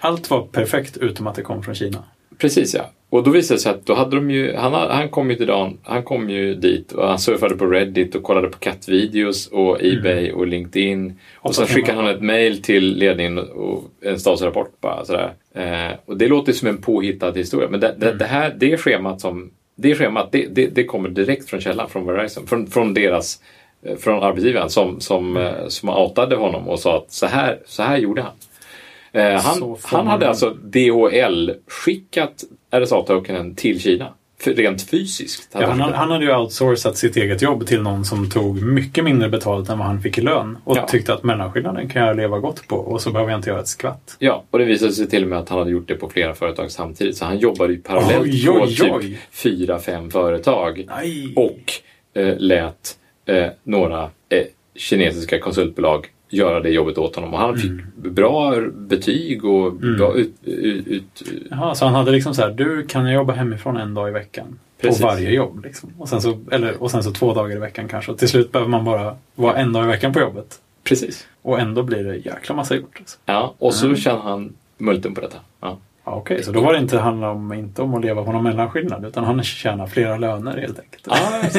Allt 0.00 0.30
var 0.30 0.42
perfekt 0.46 0.96
utom 0.96 1.26
att 1.26 1.34
det 1.34 1.42
kom 1.42 1.62
från 1.62 1.74
Kina. 1.74 2.04
Precis 2.40 2.74
ja. 2.74 2.90
Och 3.10 3.22
då 3.24 3.30
visade 3.30 3.56
det 3.58 3.62
sig 3.62 3.72
att 3.72 3.86
då 3.86 3.94
hade 3.94 4.16
de 4.16 4.30
ju, 4.30 4.54
han, 4.54 4.72
han 4.72 5.08
kom 5.08 5.30
ju 5.30 5.36
till 5.36 5.46
dagen, 5.46 5.78
han 5.82 6.02
kom 6.02 6.30
ju 6.30 6.54
dit 6.54 6.92
och 6.92 7.08
han 7.08 7.18
surfade 7.18 7.56
på 7.56 7.66
Reddit 7.66 8.14
och 8.14 8.22
kollade 8.22 8.48
på 8.48 8.58
kattvideos 8.58 9.46
och 9.46 9.82
Ebay 9.84 10.32
och 10.32 10.46
LinkedIn. 10.46 11.18
Och 11.36 11.54
sen 11.54 11.66
skickade 11.66 11.98
han- 12.02 12.10
ett 12.10 12.22
mail 12.22 12.62
till 12.62 12.96
ledningen 12.98 13.38
och 13.38 13.84
en 14.02 14.18
statsrapport 14.20 14.80
bara 14.80 15.04
sådär. 15.04 15.32
Eh, 15.54 15.96
och 16.04 16.16
det 16.16 16.28
låter 16.28 16.52
som 16.52 16.68
en 16.68 16.78
påhittad 16.78 17.32
historia. 17.32 17.68
Men 17.68 17.80
det, 17.80 17.94
det, 17.98 18.12
det 18.12 18.24
här, 18.24 18.56
det 18.58 18.76
schemat 18.76 19.20
som, 19.20 19.50
det 19.76 19.94
schemat, 19.94 20.32
det, 20.32 20.46
det, 20.50 20.66
det 20.66 20.84
kommer 20.84 21.08
direkt 21.08 21.50
från 21.50 21.60
källan, 21.60 21.88
från 21.88 22.06
Verizon, 22.06 22.46
från, 22.46 22.66
från 22.66 22.94
deras, 22.94 23.40
eh, 23.86 23.96
från 23.96 24.22
arbetsgivaren 24.22 24.70
som, 24.70 25.00
som, 25.00 25.36
eh, 25.36 25.66
som 25.68 25.88
outade 25.88 26.36
honom 26.36 26.68
och 26.68 26.78
sa 26.78 26.96
att 26.96 27.12
så 27.12 27.26
här, 27.26 27.58
så 27.66 27.82
här 27.82 27.96
gjorde 27.98 28.22
han. 28.22 28.32
Eh, 29.12 29.40
Så 29.42 29.48
han, 29.48 29.76
han 29.82 30.06
hade 30.06 30.28
alltså 30.28 30.50
DHL 30.50 31.50
skickat 31.68 32.44
RSA-tokenen 32.72 33.54
till 33.54 33.80
Kina. 33.80 34.14
Rent 34.44 34.82
fysiskt. 34.90 35.48
Ja, 35.52 35.66
han, 35.66 35.80
han 35.80 36.10
hade 36.10 36.24
ju 36.24 36.36
outsourcat 36.36 36.96
sitt 36.96 37.16
eget 37.16 37.42
jobb 37.42 37.66
till 37.66 37.82
någon 37.82 38.04
som 38.04 38.30
tog 38.30 38.62
mycket 38.62 39.04
mindre 39.04 39.28
betalt 39.28 39.68
än 39.68 39.78
vad 39.78 39.86
han 39.86 40.02
fick 40.02 40.18
i 40.18 40.20
lön. 40.20 40.58
Och 40.64 40.76
Ja. 40.76 40.86
tyckte 40.86 41.14
att 41.14 41.22
mellanskillnaden 41.22 41.88
kan 41.88 42.06
jag 42.06 42.16
leva 42.16 42.38
gott 42.38 42.68
på 42.68 42.76
och 42.76 43.00
så 43.02 43.10
behöver 43.10 43.30
jag 43.32 43.38
inte 43.38 43.50
göra 43.50 43.60
ett 43.60 43.68
skvatt. 43.68 44.16
Ja, 44.18 44.44
och 44.50 44.58
det 44.58 44.64
visade 44.64 44.92
sig 44.92 45.08
till 45.08 45.22
och 45.22 45.28
med 45.28 45.38
att 45.38 45.48
han 45.48 45.58
hade 45.58 45.70
gjort 45.70 45.88
det 45.88 45.94
på 45.94 46.08
flera 46.08 46.34
företag 46.34 46.70
samtidigt. 46.70 47.16
Så 47.16 47.24
han 47.24 47.38
jobbade 47.38 47.72
ju 47.72 47.78
parallellt 47.82 48.22
Oj, 48.22 48.46
på 48.46 48.52
oj, 48.52 48.90
oj. 48.92 49.02
typ 49.08 49.18
fyra, 49.32 49.78
fem 49.78 50.10
företag. 50.10 50.84
Nej! 50.88 51.32
Och 51.36 51.72
eh, 52.20 52.34
lät 52.38 52.96
eh, 53.26 53.46
några 53.62 54.02
eh, 54.02 54.42
kinesiska 54.76 55.38
konsultbolag 55.38 56.06
göra 56.30 56.60
det 56.60 56.70
jobbet 56.70 56.98
åt 56.98 57.14
honom. 57.16 57.34
Och 57.34 57.40
han 57.40 57.56
fick 57.58 57.70
Mm. 57.70 57.84
bra 57.94 58.54
betyg 58.70 59.44
och 59.44 59.72
bra 59.74 60.14
ut, 60.16 60.34
ut, 60.44 60.86
ut, 60.86 61.22
Jaha, 61.50 61.74
så 61.74 61.84
han 61.84 61.94
hade 61.94 62.10
liksom 62.10 62.34
så 62.34 62.42
här, 62.42 62.50
du 62.50 62.86
kan 62.86 63.12
jobba 63.12 63.32
hemifrån 63.32 63.76
en 63.76 63.94
dag 63.94 64.08
i 64.08 64.12
veckan. 64.12 64.58
Precis. 64.80 65.00
På 65.00 65.06
varje 65.06 65.30
jobb. 65.30 65.64
Liksom. 65.64 65.90
Och, 65.98 66.08
sen 66.08 66.20
så, 66.22 66.38
eller, 66.50 66.82
och 66.82 66.90
sen 66.90 67.02
så 67.02 67.10
två 67.12 67.34
dagar 67.34 67.56
i 67.56 67.58
veckan 67.58 67.88
kanske. 67.88 68.12
Och 68.12 68.18
till 68.18 68.28
slut 68.28 68.52
behöver 68.52 68.70
man 68.70 68.84
bara 68.84 69.16
vara 69.34 69.56
en 69.56 69.72
dag 69.72 69.84
i 69.84 69.88
veckan 69.88 70.12
på 70.12 70.20
jobbet. 70.20 70.60
Precis. 70.84 71.26
Och 71.42 71.60
ändå 71.60 71.82
blir 71.82 72.04
det 72.04 72.16
jäkla 72.16 72.54
massa 72.54 72.76
gjort. 72.76 72.96
Alltså. 72.98 73.18
Ja, 73.26 73.54
och 73.58 73.74
så 73.74 73.84
Mm. 73.86 73.96
tjänade 73.96 74.22
han 74.22 74.52
multum 74.78 75.14
på 75.14 75.20
detta. 75.20 75.36
Ja. 75.60 75.78
Okej, 76.16 76.42
så 76.42 76.52
då 76.52 76.60
var 76.60 76.72
det 76.72 76.78
inte 76.78 76.98
handla 76.98 77.30
om, 77.30 77.52
inte 77.52 77.82
om 77.82 77.94
att 77.94 78.04
leva 78.04 78.24
på 78.24 78.32
någon 78.32 78.42
mellanskillnad 78.44 79.04
utan 79.04 79.24
han 79.24 79.42
tjänar 79.42 79.86
flera 79.86 80.16
löner 80.16 80.56
helt 80.58 80.78
enkelt. 80.80 81.04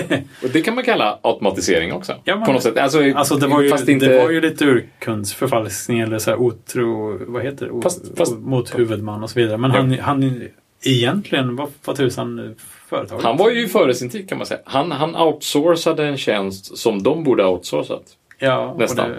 Det. 0.10 0.24
och 0.44 0.50
det 0.54 0.62
kan 0.62 0.76
man 0.76 0.84
kalla 0.84 1.20
automatisering 1.22 1.94
också. 1.94 2.14
Ja, 2.24 2.36
men- 2.36 2.46
på 2.46 2.52
något 2.52 2.64
sätt. 2.64 2.78
Alltså, 2.78 3.00
Alltså 3.16 3.36
det 3.36 3.48
var 3.48 3.62
ju, 3.62 3.70
fast 3.70 3.90
inte... 3.90 4.08
det 4.08 4.24
var 4.24 4.30
ju 4.32 4.42
lite 4.42 4.66
urkundsförfalskning 4.66 6.00
eller 6.00 6.20
så 6.20 6.30
här 6.32 6.42
otro, 6.42 7.18
vad 7.32 7.44
heter 7.44 7.66
det? 7.66 7.82
Fast- 7.82 8.18
fast- 8.18 8.38
mot 8.38 8.80
huvudman 8.80 9.24
och 9.24 9.30
så 9.30 9.40
vidare. 9.40 9.58
Men 9.58 9.72
Ja. 9.72 9.78
han, 9.78 10.00
han 10.00 10.50
egentligen, 10.84 11.56
vad, 11.56 11.70
vad 11.86 11.96
tusan 11.96 12.56
företaget? 12.90 13.24
Han 13.26 13.38
var 13.38 13.50
ju 13.50 13.68
före 13.68 13.94
sin 13.94 14.10
tid 14.10 14.30
kan 14.30 14.38
man 14.38 14.48
säga. 14.48 14.60
Han, 14.66 14.92
han 14.92 15.16
outsourcade 15.16 16.06
en 16.08 16.18
tjänst 16.18 16.78
som 16.78 17.04
de 17.04 17.24
borde 17.24 17.44
ha 17.44 17.50
outsourcat. 17.50 18.04
ja, 18.40 18.76
nästan. 18.80 19.10
Det, 19.10 19.18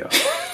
ja, 0.00 0.06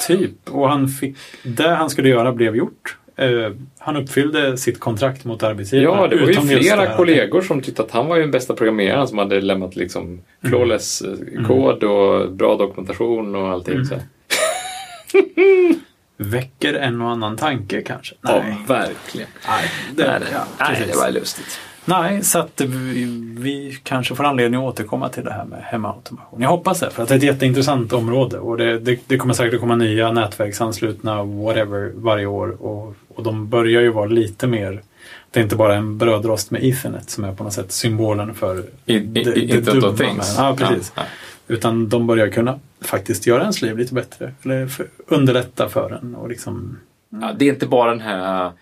typ. 0.07 0.50
Och 0.50 0.68
han 0.68 0.89
fick, 0.89 1.16
det 1.42 1.68
han 1.68 1.90
skulle 1.90 2.08
göra 2.08 2.32
blev 2.32 2.57
gjort. 2.57 2.97
Eh, 3.20 3.52
han 3.78 3.97
uppfyllde 3.97 4.57
sitt 4.57 4.81
kontrakt 4.81 5.24
mot 5.24 5.42
arbetsgivaren. 5.42 5.99
Ja, 6.00 6.07
det 6.07 6.16
var 6.16 6.26
ju 6.26 6.32
det 6.32 6.40
flera 6.40 6.97
kollegor 6.97 7.40
som 7.42 7.62
tyckte 7.62 7.82
att 7.82 7.90
han 7.90 8.07
var 8.07 8.16
ju 8.16 8.23
den 8.23 8.31
bästa 8.31 8.55
programmeraren 8.55 9.08
som 9.08 9.18
hade 9.18 9.40
lämnat 9.40 9.76
liksom 9.76 10.20
flawless 10.49 11.02
Mm. 11.02 11.39
eh, 11.39 11.47
kod 11.47 11.84
och 11.84 12.32
bra 12.32 12.57
dokumentation 12.57 13.34
och 13.34 13.49
allting. 13.49 13.84
Så. 13.84 13.94
här. 13.94 14.02
Väcker 16.16 16.74
en 16.74 17.00
och 17.02 17.10
annan 17.10 17.36
tanke 17.36 17.82
kanske? 17.82 18.15
Ja, 18.23 18.42
verkligen. 18.68 19.28
Nej, 19.49 19.70
det, 19.94 20.02
Nej, 20.20 20.28
ja, 20.32 20.44
nej, 20.58 20.84
det 20.92 20.97
var 20.97 21.10
lustigt. 21.10 21.60
Nej, 21.91 22.25
så 22.25 22.39
att 22.39 22.60
vi, 22.60 23.05
vi 23.39 23.78
kanske 23.83 24.15
får 24.15 24.25
anledning 24.25 24.60
att 24.60 24.67
återkomma 24.75 25.09
till 25.09 25.25
det 25.25 25.33
här 25.33 25.44
med 25.44 25.62
hemautomation. 25.62 26.43
Jag 26.43 26.49
hoppas 26.49 26.81
det, 26.81 26.91
för 26.91 27.02
att 27.02 27.09
det 27.09 27.15
är 27.15 27.17
ett 27.19 27.23
jätteintressant 27.25 27.93
område 27.93 28.39
och 28.39 28.57
det, 28.57 28.78
det, 28.78 28.99
det 29.07 29.17
kommer 29.19 29.35
säkert 29.35 29.55
att 29.55 29.60
komma 29.60 29.77
nya 29.77 30.12
nätverksanslutna 30.12 31.23
whatever 31.25 31.93
varje 31.94 32.27
år 32.27 32.62
och, 32.62 32.94
och 33.15 33.23
de 33.23 33.49
börjar 33.49 33.83
ju 33.83 33.89
vara 33.91 34.07
lite 34.07 34.47
mer 34.47 34.83
det 35.31 35.41
är 35.41 35.44
inte 35.44 35.57
bara 35.57 35.75
en 35.77 35.99
brödrost 35.99 36.51
med 36.51 36.65
Ethernet 36.65 37.10
som 37.10 37.25
är 37.25 37.35
på 37.35 37.44
något 37.44 37.52
sätt 37.52 37.73
symbolen 37.73 38.35
för 38.35 38.59
I, 38.86 38.94
i, 38.94 38.99
det- 39.01 39.20
i, 39.35 39.47
det 39.47 39.60
dumma 39.73 39.97
Things. 39.97 40.39
med- 40.39 40.47
Ja, 40.47 40.57
precis. 40.59 40.93
Ja, 40.97 41.02
Utan 41.49 41.89
de 41.89 42.07
börjar 42.07 42.28
kunna 42.28 42.59
faktiskt 42.81 43.27
göra 43.27 43.41
ens 43.41 43.62
liv 43.62 43.78
lite 43.78 43.94
bättre. 43.94 44.33
Eller 44.44 44.67
för, 44.67 44.86
underlätta 45.07 45.69
för 45.69 45.99
en. 46.02 46.15
Och 46.15 46.28
liksom, 46.28 46.78
ja, 47.20 47.31
det 47.39 47.44
är 47.49 47.52
inte 47.52 47.67
bara 47.67 47.91
den 47.91 48.01
här 48.01 48.52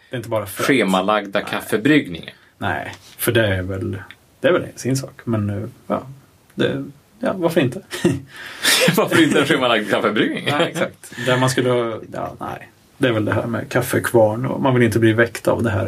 schemalagda 0.46 1.40
kaffebryggningen. 1.40 2.34
Nej, 2.58 2.94
för 3.16 3.32
det 3.32 3.46
är 3.46 3.62
väl, 3.62 4.02
det 4.40 4.48
är 4.48 4.52
väl 4.52 4.66
sin 4.76 4.96
sak. 4.96 5.20
Men 5.24 5.50
eh, 5.50 5.68
ja, 5.86 6.02
det, 6.54 6.84
ja 7.20 7.32
varför 7.36 7.60
inte? 7.60 7.80
Varför 8.96 9.22
inte 9.22 9.40
en 9.40 9.46
schemalagd 9.46 9.90
kaffebryggning? 9.90 10.44
nej, 10.50 10.68
exakt. 10.68 11.12
Där 11.26 11.36
man 11.36 11.50
skulle, 11.50 11.68
ja, 12.12 12.34
nej. 12.40 12.68
Det 12.98 13.08
är 13.08 13.12
väl 13.12 13.24
det 13.24 13.32
här 13.32 13.46
med 13.46 13.68
kaffekvarn 13.68 14.46
och 14.46 14.60
man 14.62 14.74
vill 14.74 14.82
inte 14.82 14.98
bli 14.98 15.12
väckt 15.12 15.48
av 15.48 15.62
det 15.62 15.70
här. 15.70 15.86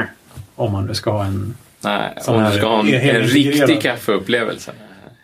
eh, 0.00 0.04
Om 0.54 0.72
man 0.72 0.86
nu 0.86 0.94
ska 0.94 1.10
ha 1.12 1.24
en... 1.24 1.54
Nej, 1.80 2.14
Sån 2.20 2.34
om 2.44 2.50
du 2.52 2.58
ska 2.58 2.66
ha 2.66 2.80
en, 2.80 2.94
en 2.94 3.22
riktig 3.22 3.82
kaffeupplevelse. 3.82 4.72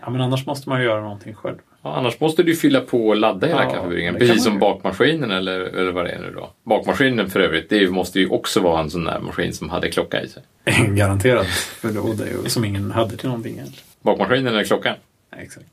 Ja, 0.01 0.11
men 0.11 0.21
annars 0.21 0.47
måste 0.47 0.69
man 0.69 0.81
ju 0.81 0.87
göra 0.87 1.01
någonting 1.01 1.35
själv. 1.35 1.57
Ja, 1.83 1.95
annars 1.95 2.21
måste 2.21 2.43
du 2.43 2.57
fylla 2.57 2.81
på 2.81 3.09
och 3.09 3.17
ladda 3.17 3.47
hela 3.47 3.65
Ja, 3.65 3.71
kan 3.71 4.15
Precis 4.19 4.45
som 4.45 4.59
bakmaskinen 4.59 5.31
eller, 5.31 5.61
eller 5.61 5.93
vad 5.93 6.05
det 6.05 6.11
är 6.11 6.19
nu 6.19 6.33
då. 6.35 6.51
Bakmaskinen 6.65 7.31
för 7.31 7.41
övrigt, 7.41 7.71
det 7.71 7.91
måste 7.91 8.21
ju 8.21 8.29
också 8.29 8.61
vara 8.61 8.81
en 8.81 8.91
sån 8.91 9.05
där 9.05 9.21
maskin 9.21 9.53
som 9.53 9.71
hade 9.71 9.91
klocka 9.91 10.23
i 10.23 10.29
sig. 10.29 10.43
Garanterat. 10.89 11.47
För 11.47 11.89
då, 11.89 12.13
det 12.13 12.31
ju 12.45 12.49
som 12.49 12.65
ingen 12.65 12.91
hade 12.91 13.17
till 13.17 13.29
någonting 13.29 13.53
egentligen. 13.53 13.85
Bakmaskinen 14.03 14.47
eller 14.47 14.65
klockan? 14.65 14.95
Nej, 15.33 15.45
exakt. 15.45 15.67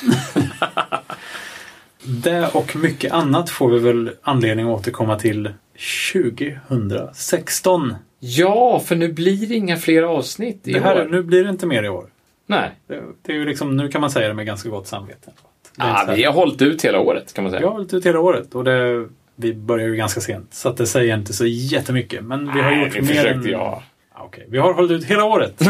Det 2.06 2.48
och 2.48 2.76
mycket 2.76 3.12
annat 3.12 3.50
får 3.50 3.70
vi 3.70 3.78
väl 3.78 4.10
anledning 4.22 4.66
att 4.66 4.80
återkomma 4.80 5.18
till 5.18 5.52
2016. 6.12 7.94
Ja, 8.18 8.80
för 8.80 8.96
nu 8.96 9.12
blir 9.12 9.46
det 9.46 9.54
inga 9.54 9.76
fler 9.76 10.02
avsnitt 10.02 10.68
i 10.68 10.72
Det 10.72 10.80
här, 10.80 11.00
år. 11.00 11.08
nu 11.10 11.22
blir 11.22 11.44
det 11.44 11.50
inte 11.50 11.66
mer 11.66 11.82
i 11.82 11.88
år. 11.88 12.06
Nej. 12.46 12.70
Det, 12.86 13.02
det 13.22 13.32
är 13.32 13.36
ju 13.36 13.44
liksom, 13.44 13.76
nu 13.76 13.88
kan 13.88 14.00
man 14.00 14.10
säga 14.10 14.28
det 14.28 14.34
med 14.34 14.46
ganska 14.46 14.68
gott 14.68 14.86
samvete. 14.86 15.30
Här- 15.78 16.16
vi 16.16 16.24
har 16.24 16.32
hållit 16.32 16.62
ut 16.62 16.84
hela 16.84 17.00
året 17.00 17.32
kan 17.34 17.44
man 17.44 17.50
säga. 17.50 17.60
Jag 17.62 17.68
har 17.68 17.72
hållit 17.74 17.94
ut 17.94 18.06
hela 18.06 18.20
året 18.20 18.54
och 18.54 18.64
det, 18.64 19.08
vi 19.36 19.54
börjar 19.54 19.88
ju 19.88 19.96
ganska 19.96 20.20
sent. 20.20 20.54
Så 20.54 20.68
att 20.68 20.76
det 20.76 20.86
säger 20.86 21.16
inte 21.16 21.32
så 21.32 21.46
jättemycket. 21.46 22.24
Men 22.24 22.54
vi 22.54 22.60
har 22.62 22.70
Nej, 22.70 22.84
gjort 22.84 23.08
mer 23.08 23.26
än... 23.26 23.42
jag. 23.42 23.60
Ja, 23.60 23.82
Okej, 24.18 24.46
vi 24.48 24.58
har 24.58 24.74
hållit 24.74 24.90
ut 24.90 25.04
hela 25.04 25.24
året. 25.24 25.60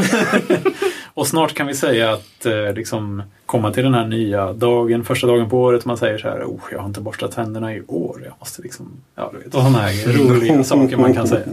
och 1.14 1.26
snart 1.26 1.54
kan 1.54 1.66
vi 1.66 1.74
säga 1.74 2.12
att 2.12 2.46
eh, 2.46 2.72
liksom 2.74 3.22
komma 3.46 3.70
till 3.72 3.82
den 3.82 3.94
här 3.94 4.06
nya 4.06 4.52
dagen, 4.52 5.04
första 5.04 5.26
dagen 5.26 5.48
på 5.50 5.58
året. 5.62 5.84
Man 5.84 5.96
säger 5.98 6.18
så 6.18 6.28
här, 6.28 6.44
oh, 6.44 6.60
jag 6.72 6.78
har 6.78 6.86
inte 6.86 7.00
borstat 7.00 7.32
tänderna 7.32 7.74
i 7.74 7.82
år. 7.86 8.20
Jag 8.24 8.34
måste 8.38 8.62
liksom, 8.62 8.92
ja 9.14 9.30
du 9.32 9.38
vet, 9.38 9.52
sådana 9.52 9.78
här 9.78 10.12
roliga 10.12 10.64
saker 10.64 10.96
man 10.96 11.14
kan 11.14 11.28
säga. 11.28 11.46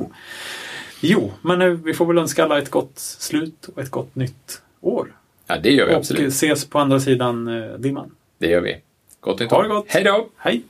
Jo, 1.00 1.32
men 1.42 1.84
vi 1.84 1.94
får 1.94 2.06
väl 2.06 2.18
önska 2.18 2.44
alla 2.44 2.58
ett 2.58 2.70
gott 2.72 2.92
slut 3.00 3.70
och 3.76 3.82
ett 3.82 3.92
gott 3.92 4.16
nytt 4.16 4.62
år. 4.82 5.08
Ja, 5.48 5.56
det 5.64 5.72
gör 5.72 5.88
vi 5.88 5.94
Och 5.94 5.98
absolut. 5.98 6.28
ses 6.28 6.66
på 6.66 6.80
andra 6.80 7.00
sidan 7.00 7.48
eh, 7.48 7.72
dimman. 7.78 8.12
Det 8.42 8.48
gör 8.48 8.62
vi. 8.62 8.78
Gott 9.20 9.40
nytt 9.40 9.52
Ha 9.52 9.58
år. 9.58 9.64
det 9.64 9.70
gott. 9.70 9.86
Hej 9.88 10.04
då! 10.04 10.30
Hej! 10.38 10.62